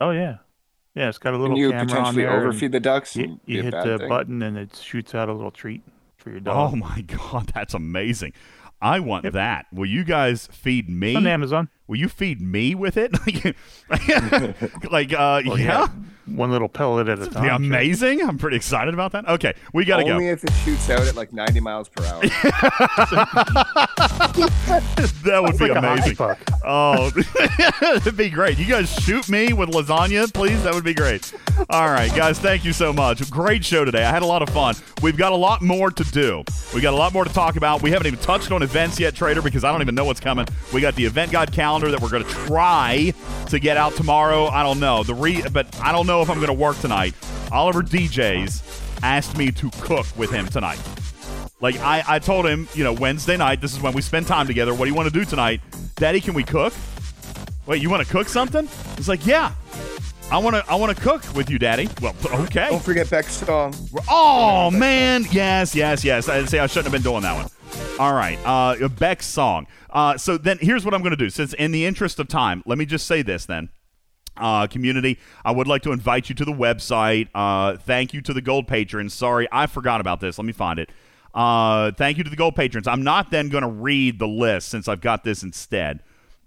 Oh 0.00 0.10
yeah, 0.10 0.38
yeah. 0.94 1.08
It's 1.08 1.18
got 1.18 1.34
a 1.34 1.36
little 1.38 1.56
Can 1.56 1.62
you 1.62 1.70
camera 1.70 1.82
on 1.82 1.88
potentially 1.88 2.22
there. 2.24 2.36
and 2.36 2.42
overfeed 2.42 2.72
the 2.72 2.80
ducks? 2.80 3.14
You, 3.16 3.24
and 3.24 3.40
you 3.46 3.60
a 3.60 3.62
hit 3.64 3.74
the 3.84 3.98
thing? 3.98 4.08
button 4.08 4.42
and 4.42 4.56
it 4.58 4.74
shoots 4.76 5.14
out 5.14 5.28
a 5.28 5.32
little 5.32 5.50
treat 5.50 5.82
for 6.16 6.30
your 6.30 6.40
dog. 6.40 6.72
Oh 6.72 6.76
my 6.76 7.00
god, 7.02 7.50
that's 7.54 7.74
amazing. 7.74 8.32
I 8.80 8.98
want 8.98 9.30
that. 9.32 9.66
Will 9.72 9.86
you 9.86 10.02
guys 10.02 10.48
feed 10.50 10.88
me? 10.90 11.14
on 11.14 11.26
Amazon. 11.26 11.68
Will 11.88 11.96
you 11.96 12.08
feed 12.08 12.40
me 12.40 12.74
with 12.74 12.96
it? 12.96 13.12
like, 14.90 15.12
uh, 15.12 15.42
Well, 15.44 15.58
yeah, 15.58 15.88
one 16.26 16.50
little 16.52 16.68
pellet 16.68 17.08
at 17.08 17.18
a 17.18 17.26
time. 17.26 17.42
be 17.42 17.48
sure. 17.48 17.56
amazing. 17.56 18.22
I'm 18.22 18.38
pretty 18.38 18.56
excited 18.56 18.94
about 18.94 19.12
that. 19.12 19.28
Okay, 19.28 19.52
we 19.74 19.84
gotta 19.84 20.04
go. 20.04 20.12
Only 20.12 20.28
if 20.28 20.44
it 20.44 20.52
shoots 20.64 20.88
out 20.88 21.00
at 21.06 21.16
like 21.16 21.32
90 21.32 21.60
miles 21.60 21.88
per 21.88 22.04
hour. 22.04 22.20
that 25.24 25.40
would 25.42 25.50
It's 25.50 25.58
be 25.58 25.68
like 25.68 25.78
amazing. 25.78 26.16
Oh, 26.64 27.10
it'd 27.96 28.16
be 28.16 28.30
great. 28.30 28.58
You 28.58 28.66
guys 28.66 28.90
shoot 29.02 29.28
me 29.28 29.52
with 29.52 29.70
lasagna, 29.70 30.32
please. 30.32 30.62
That 30.62 30.74
would 30.74 30.84
be 30.84 30.94
great. 30.94 31.32
All 31.70 31.88
right, 31.90 32.14
guys, 32.14 32.38
thank 32.38 32.64
you 32.64 32.72
so 32.72 32.92
much. 32.92 33.28
Great 33.30 33.64
show 33.64 33.84
today. 33.84 34.04
I 34.04 34.10
had 34.10 34.22
a 34.22 34.26
lot 34.26 34.42
of 34.42 34.48
fun. 34.50 34.74
We've 35.02 35.16
got 35.16 35.32
a 35.32 35.36
lot 35.36 35.62
more 35.62 35.90
to 35.90 36.04
do. 36.04 36.44
We 36.74 36.80
got 36.80 36.94
a 36.94 36.96
lot 36.96 37.12
more 37.12 37.24
to 37.24 37.32
talk 37.32 37.56
about. 37.56 37.82
We 37.82 37.90
haven't 37.90 38.06
even 38.06 38.20
touched 38.20 38.50
on 38.52 38.62
events 38.62 39.00
yet, 39.00 39.14
Trader, 39.14 39.42
because 39.42 39.64
I 39.64 39.72
don't 39.72 39.82
even 39.82 39.94
know 39.94 40.04
what's 40.04 40.20
coming. 40.20 40.46
We 40.72 40.80
got 40.80 40.94
the 40.94 41.04
event 41.04 41.32
guide 41.32 41.52
calendar 41.82 41.98
that 41.98 42.02
we're 42.02 42.10
going 42.10 42.24
to 42.24 42.46
try 42.46 43.12
to 43.48 43.58
get 43.58 43.76
out 43.76 43.94
tomorrow. 43.94 44.46
I 44.46 44.62
don't 44.62 44.78
know 44.80 45.02
the 45.02 45.14
re, 45.14 45.42
but 45.52 45.66
I 45.80 45.92
don't 45.92 46.06
know 46.06 46.22
if 46.22 46.30
I'm 46.30 46.36
going 46.36 46.48
to 46.48 46.52
work 46.52 46.78
tonight. 46.78 47.14
Oliver 47.50 47.82
DJs 47.82 49.00
asked 49.02 49.36
me 49.36 49.50
to 49.52 49.70
cook 49.80 50.06
with 50.16 50.30
him 50.30 50.46
tonight. 50.46 50.80
Like 51.60 51.78
I, 51.80 52.02
I 52.06 52.18
told 52.18 52.46
him, 52.46 52.68
you 52.74 52.84
know, 52.84 52.92
Wednesday 52.92 53.36
night, 53.36 53.60
this 53.60 53.72
is 53.72 53.80
when 53.80 53.92
we 53.94 54.02
spend 54.02 54.26
time 54.26 54.46
together. 54.46 54.72
What 54.74 54.84
do 54.84 54.90
you 54.90 54.94
want 54.96 55.12
to 55.12 55.14
do 55.14 55.24
tonight? 55.24 55.60
Daddy, 55.96 56.20
can 56.20 56.34
we 56.34 56.44
cook? 56.44 56.72
Wait, 57.66 57.80
you 57.80 57.90
want 57.90 58.04
to 58.04 58.12
cook 58.12 58.28
something? 58.28 58.68
He's 58.96 59.08
like, 59.08 59.26
Yeah. 59.26 59.52
I 60.30 60.38
want 60.38 60.56
to 60.56 60.64
I 60.66 60.76
want 60.76 60.96
to 60.96 61.02
cook 61.02 61.22
with 61.34 61.50
you, 61.50 61.58
Daddy. 61.58 61.90
Well, 62.00 62.14
okay. 62.24 62.68
Don't 62.70 62.82
forget 62.82 63.10
Beck's 63.10 63.34
song. 63.34 63.74
Oh 64.08 64.70
man, 64.70 65.26
yes, 65.30 65.74
yes, 65.74 66.02
yes. 66.04 66.26
I 66.26 66.42
say 66.46 66.58
I 66.58 66.66
shouldn't 66.68 66.86
have 66.86 66.92
been 66.92 67.02
doing 67.02 67.20
that 67.20 67.34
one. 67.34 67.50
All 67.98 68.14
right, 68.14 68.38
uh, 68.46 68.88
Beck's 68.88 69.26
song. 69.26 69.66
Uh, 69.92 70.16
so 70.16 70.38
then 70.38 70.58
here's 70.60 70.84
what 70.84 70.94
I'm 70.94 71.02
going 71.02 71.10
to 71.10 71.16
do. 71.16 71.30
Since 71.30 71.52
in 71.54 71.70
the 71.70 71.84
interest 71.84 72.18
of 72.18 72.26
time, 72.26 72.62
let 72.66 72.78
me 72.78 72.86
just 72.86 73.06
say 73.06 73.22
this 73.22 73.46
then. 73.46 73.68
Uh, 74.34 74.66
community, 74.66 75.18
I 75.44 75.52
would 75.52 75.66
like 75.66 75.82
to 75.82 75.92
invite 75.92 76.30
you 76.30 76.34
to 76.36 76.44
the 76.46 76.52
website. 76.52 77.28
Uh, 77.34 77.76
thank 77.76 78.14
you 78.14 78.22
to 78.22 78.32
the 78.32 78.40
gold 78.40 78.66
patrons. 78.66 79.12
Sorry, 79.12 79.46
I 79.52 79.66
forgot 79.66 80.00
about 80.00 80.20
this. 80.20 80.38
Let 80.38 80.46
me 80.46 80.54
find 80.54 80.78
it. 80.78 80.88
Uh, 81.34 81.92
thank 81.92 82.16
you 82.16 82.24
to 82.24 82.30
the 82.30 82.36
gold 82.36 82.56
patrons. 82.56 82.88
I'm 82.88 83.02
not 83.02 83.30
then 83.30 83.50
going 83.50 83.62
to 83.62 83.68
read 83.68 84.18
the 84.18 84.28
list 84.28 84.70
since 84.70 84.88
I've 84.88 85.02
got 85.02 85.24
this 85.24 85.42
instead. 85.42 86.00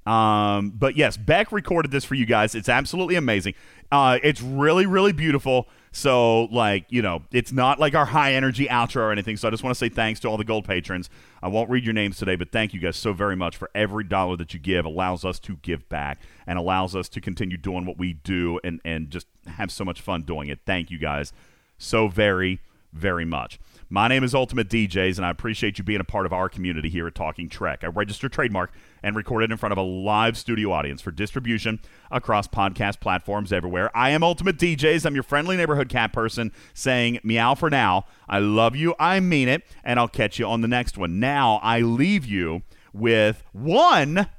Um, 0.06 0.72
but 0.72 0.96
yes, 0.96 1.18
Beck 1.18 1.52
recorded 1.52 1.92
this 1.92 2.06
for 2.06 2.16
you 2.16 2.26
guys. 2.26 2.56
It's 2.56 2.70
absolutely 2.70 3.16
amazing. 3.16 3.54
Uh, 3.92 4.20
it's 4.24 4.42
really, 4.42 4.86
really 4.86 5.14
beautiful. 5.14 5.68
So, 5.96 6.44
like, 6.52 6.88
you 6.90 7.02
know, 7.02 7.24
it's 7.32 7.54
not 7.54 7.80
like 7.80 7.96
our 7.96 8.04
high 8.04 8.34
energy 8.34 8.68
outro 8.68 8.98
or 8.98 9.12
anything. 9.14 9.38
So, 9.38 9.48
I 9.48 9.52
just 9.52 9.64
want 9.64 9.74
to 9.74 9.80
say 9.80 9.88
thanks 9.88 10.20
to 10.20 10.28
all 10.28 10.36
the 10.36 10.44
gold 10.44 10.66
patrons. 10.66 11.10
I 11.42 11.48
won't 11.48 11.70
read 11.70 11.86
your 11.86 11.94
names 11.94 12.18
today, 12.18 12.36
but 12.36 12.52
thank 12.52 12.74
you 12.74 12.82
guys 12.82 12.98
so 12.98 13.14
very 13.14 13.38
much 13.38 13.56
for 13.56 13.70
every 13.74 14.04
dollar 14.04 14.36
that 14.36 14.54
you 14.54 14.60
give. 14.60 14.84
Allows 14.84 15.24
us 15.24 15.40
to 15.40 15.56
give 15.62 15.88
back 15.88 16.20
and 16.46 16.60
allows 16.60 16.98
us 16.98 17.08
to 17.08 17.22
continue 17.22 17.56
doing 17.56 17.86
what 17.86 17.98
we 17.98 18.12
do 18.12 18.60
and, 18.62 18.82
and 18.84 19.10
just 19.10 19.28
have 19.48 19.72
so 19.72 19.86
much 19.86 20.02
fun 20.02 20.24
doing 20.24 20.50
it. 20.50 20.60
Thank 20.66 20.92
you 20.92 20.98
guys 20.98 21.32
so 21.78 22.10
very, 22.10 22.60
very 22.92 23.24
much. 23.24 23.58
My 23.90 24.08
name 24.08 24.24
is 24.24 24.34
Ultimate 24.34 24.68
DJs, 24.68 25.18
and 25.18 25.26
I 25.26 25.30
appreciate 25.30 25.78
you 25.78 25.84
being 25.84 26.02
a 26.02 26.06
part 26.06 26.26
of 26.26 26.34
our 26.34 26.50
community 26.50 26.90
here 26.90 27.06
at 27.06 27.14
Talking 27.14 27.48
Trek. 27.48 27.84
I 27.84 27.88
registered 27.88 28.34
trademark 28.34 28.72
and 29.04 29.16
recorded 29.16 29.52
in 29.52 29.58
front 29.58 29.74
of 29.74 29.78
a 29.78 29.84
live 29.84 30.40
studio 30.40 30.72
audience 30.72 31.02
for 31.02 31.12
distribution 31.12 31.80
across 32.10 32.48
podcast 32.48 33.00
platforms 33.00 33.54
everywhere. 33.54 33.96
I 33.96 34.10
am 34.10 34.24
Ultimate 34.24 34.58
DJs. 34.58 35.06
I'm 35.06 35.14
your 35.14 35.24
friendly 35.24 35.56
neighborhood 35.56 35.88
cat 35.88 36.14
person 36.14 36.52
saying 36.74 37.20
meow 37.24 37.54
for 37.54 37.70
now. 37.70 38.06
I 38.28 38.40
love 38.40 38.76
you. 38.76 38.96
I 39.00 39.20
mean 39.20 39.48
it. 39.48 39.64
And 39.84 40.00
I'll 40.00 40.08
catch 40.08 40.40
you 40.40 40.48
on 40.48 40.62
the 40.62 40.68
next 40.68 40.98
one. 40.98 41.20
Now, 41.20 41.60
I 41.62 41.82
leave 41.82 42.26
you 42.26 42.64
with 42.92 43.44
one 43.52 44.30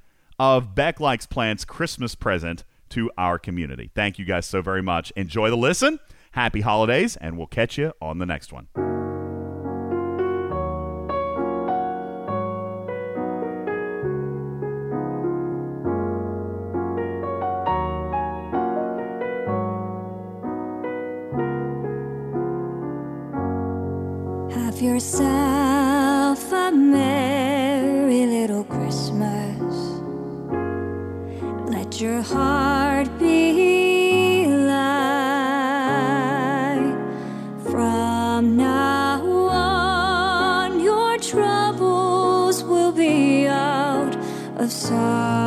of 0.41 0.75
Beck 0.75 0.99
Likes 0.99 1.27
Plants' 1.27 1.65
Christmas 1.65 2.17
present 2.17 2.65
to 2.89 3.13
our 3.17 3.39
community. 3.39 3.93
Thank 3.95 4.19
you 4.19 4.25
guys 4.25 4.47
so 4.47 4.61
very 4.61 4.83
much. 4.83 5.13
Enjoy 5.15 5.51
the 5.51 5.57
listen. 5.57 6.01
Happy 6.33 6.63
holidays, 6.63 7.17
and 7.17 7.39
we'll 7.39 7.47
catch 7.47 7.79
you 7.79 7.93
on 8.03 8.19
the 8.19 8.27
next 8.27 8.53
one. 8.53 8.96
Yourself 24.87 26.53
a 26.53 26.71
merry 26.71 28.25
little 28.27 28.63
Christmas. 28.65 29.75
Let 31.75 32.01
your 32.01 32.23
heart 32.23 33.09
be 33.19 34.47
light. 34.47 34.87
From 37.71 38.57
now 38.57 39.23
on, 39.51 40.79
your 40.79 41.19
troubles 41.19 42.63
will 42.63 42.93
be 42.93 43.49
out 43.49 44.15
of 44.57 44.71
sight. 44.71 45.46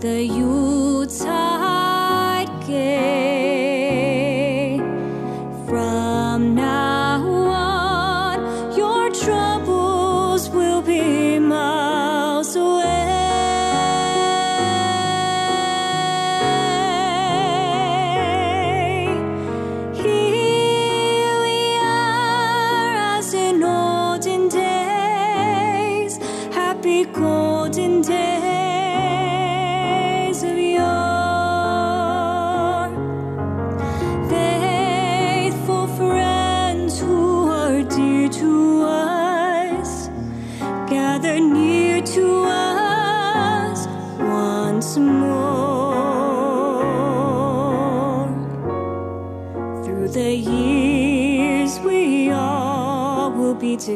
The 0.00 0.22
Yuletide 0.22 0.59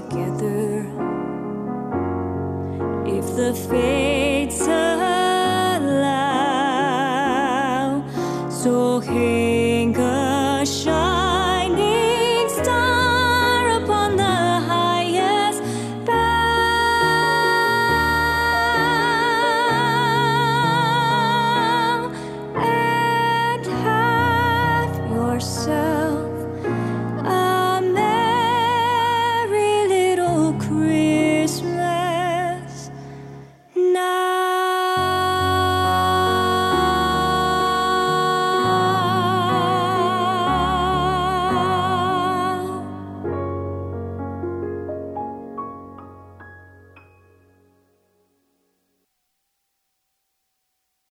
together. 0.01 0.81
If 3.07 3.37
the 3.37 3.55
fates 3.55 4.34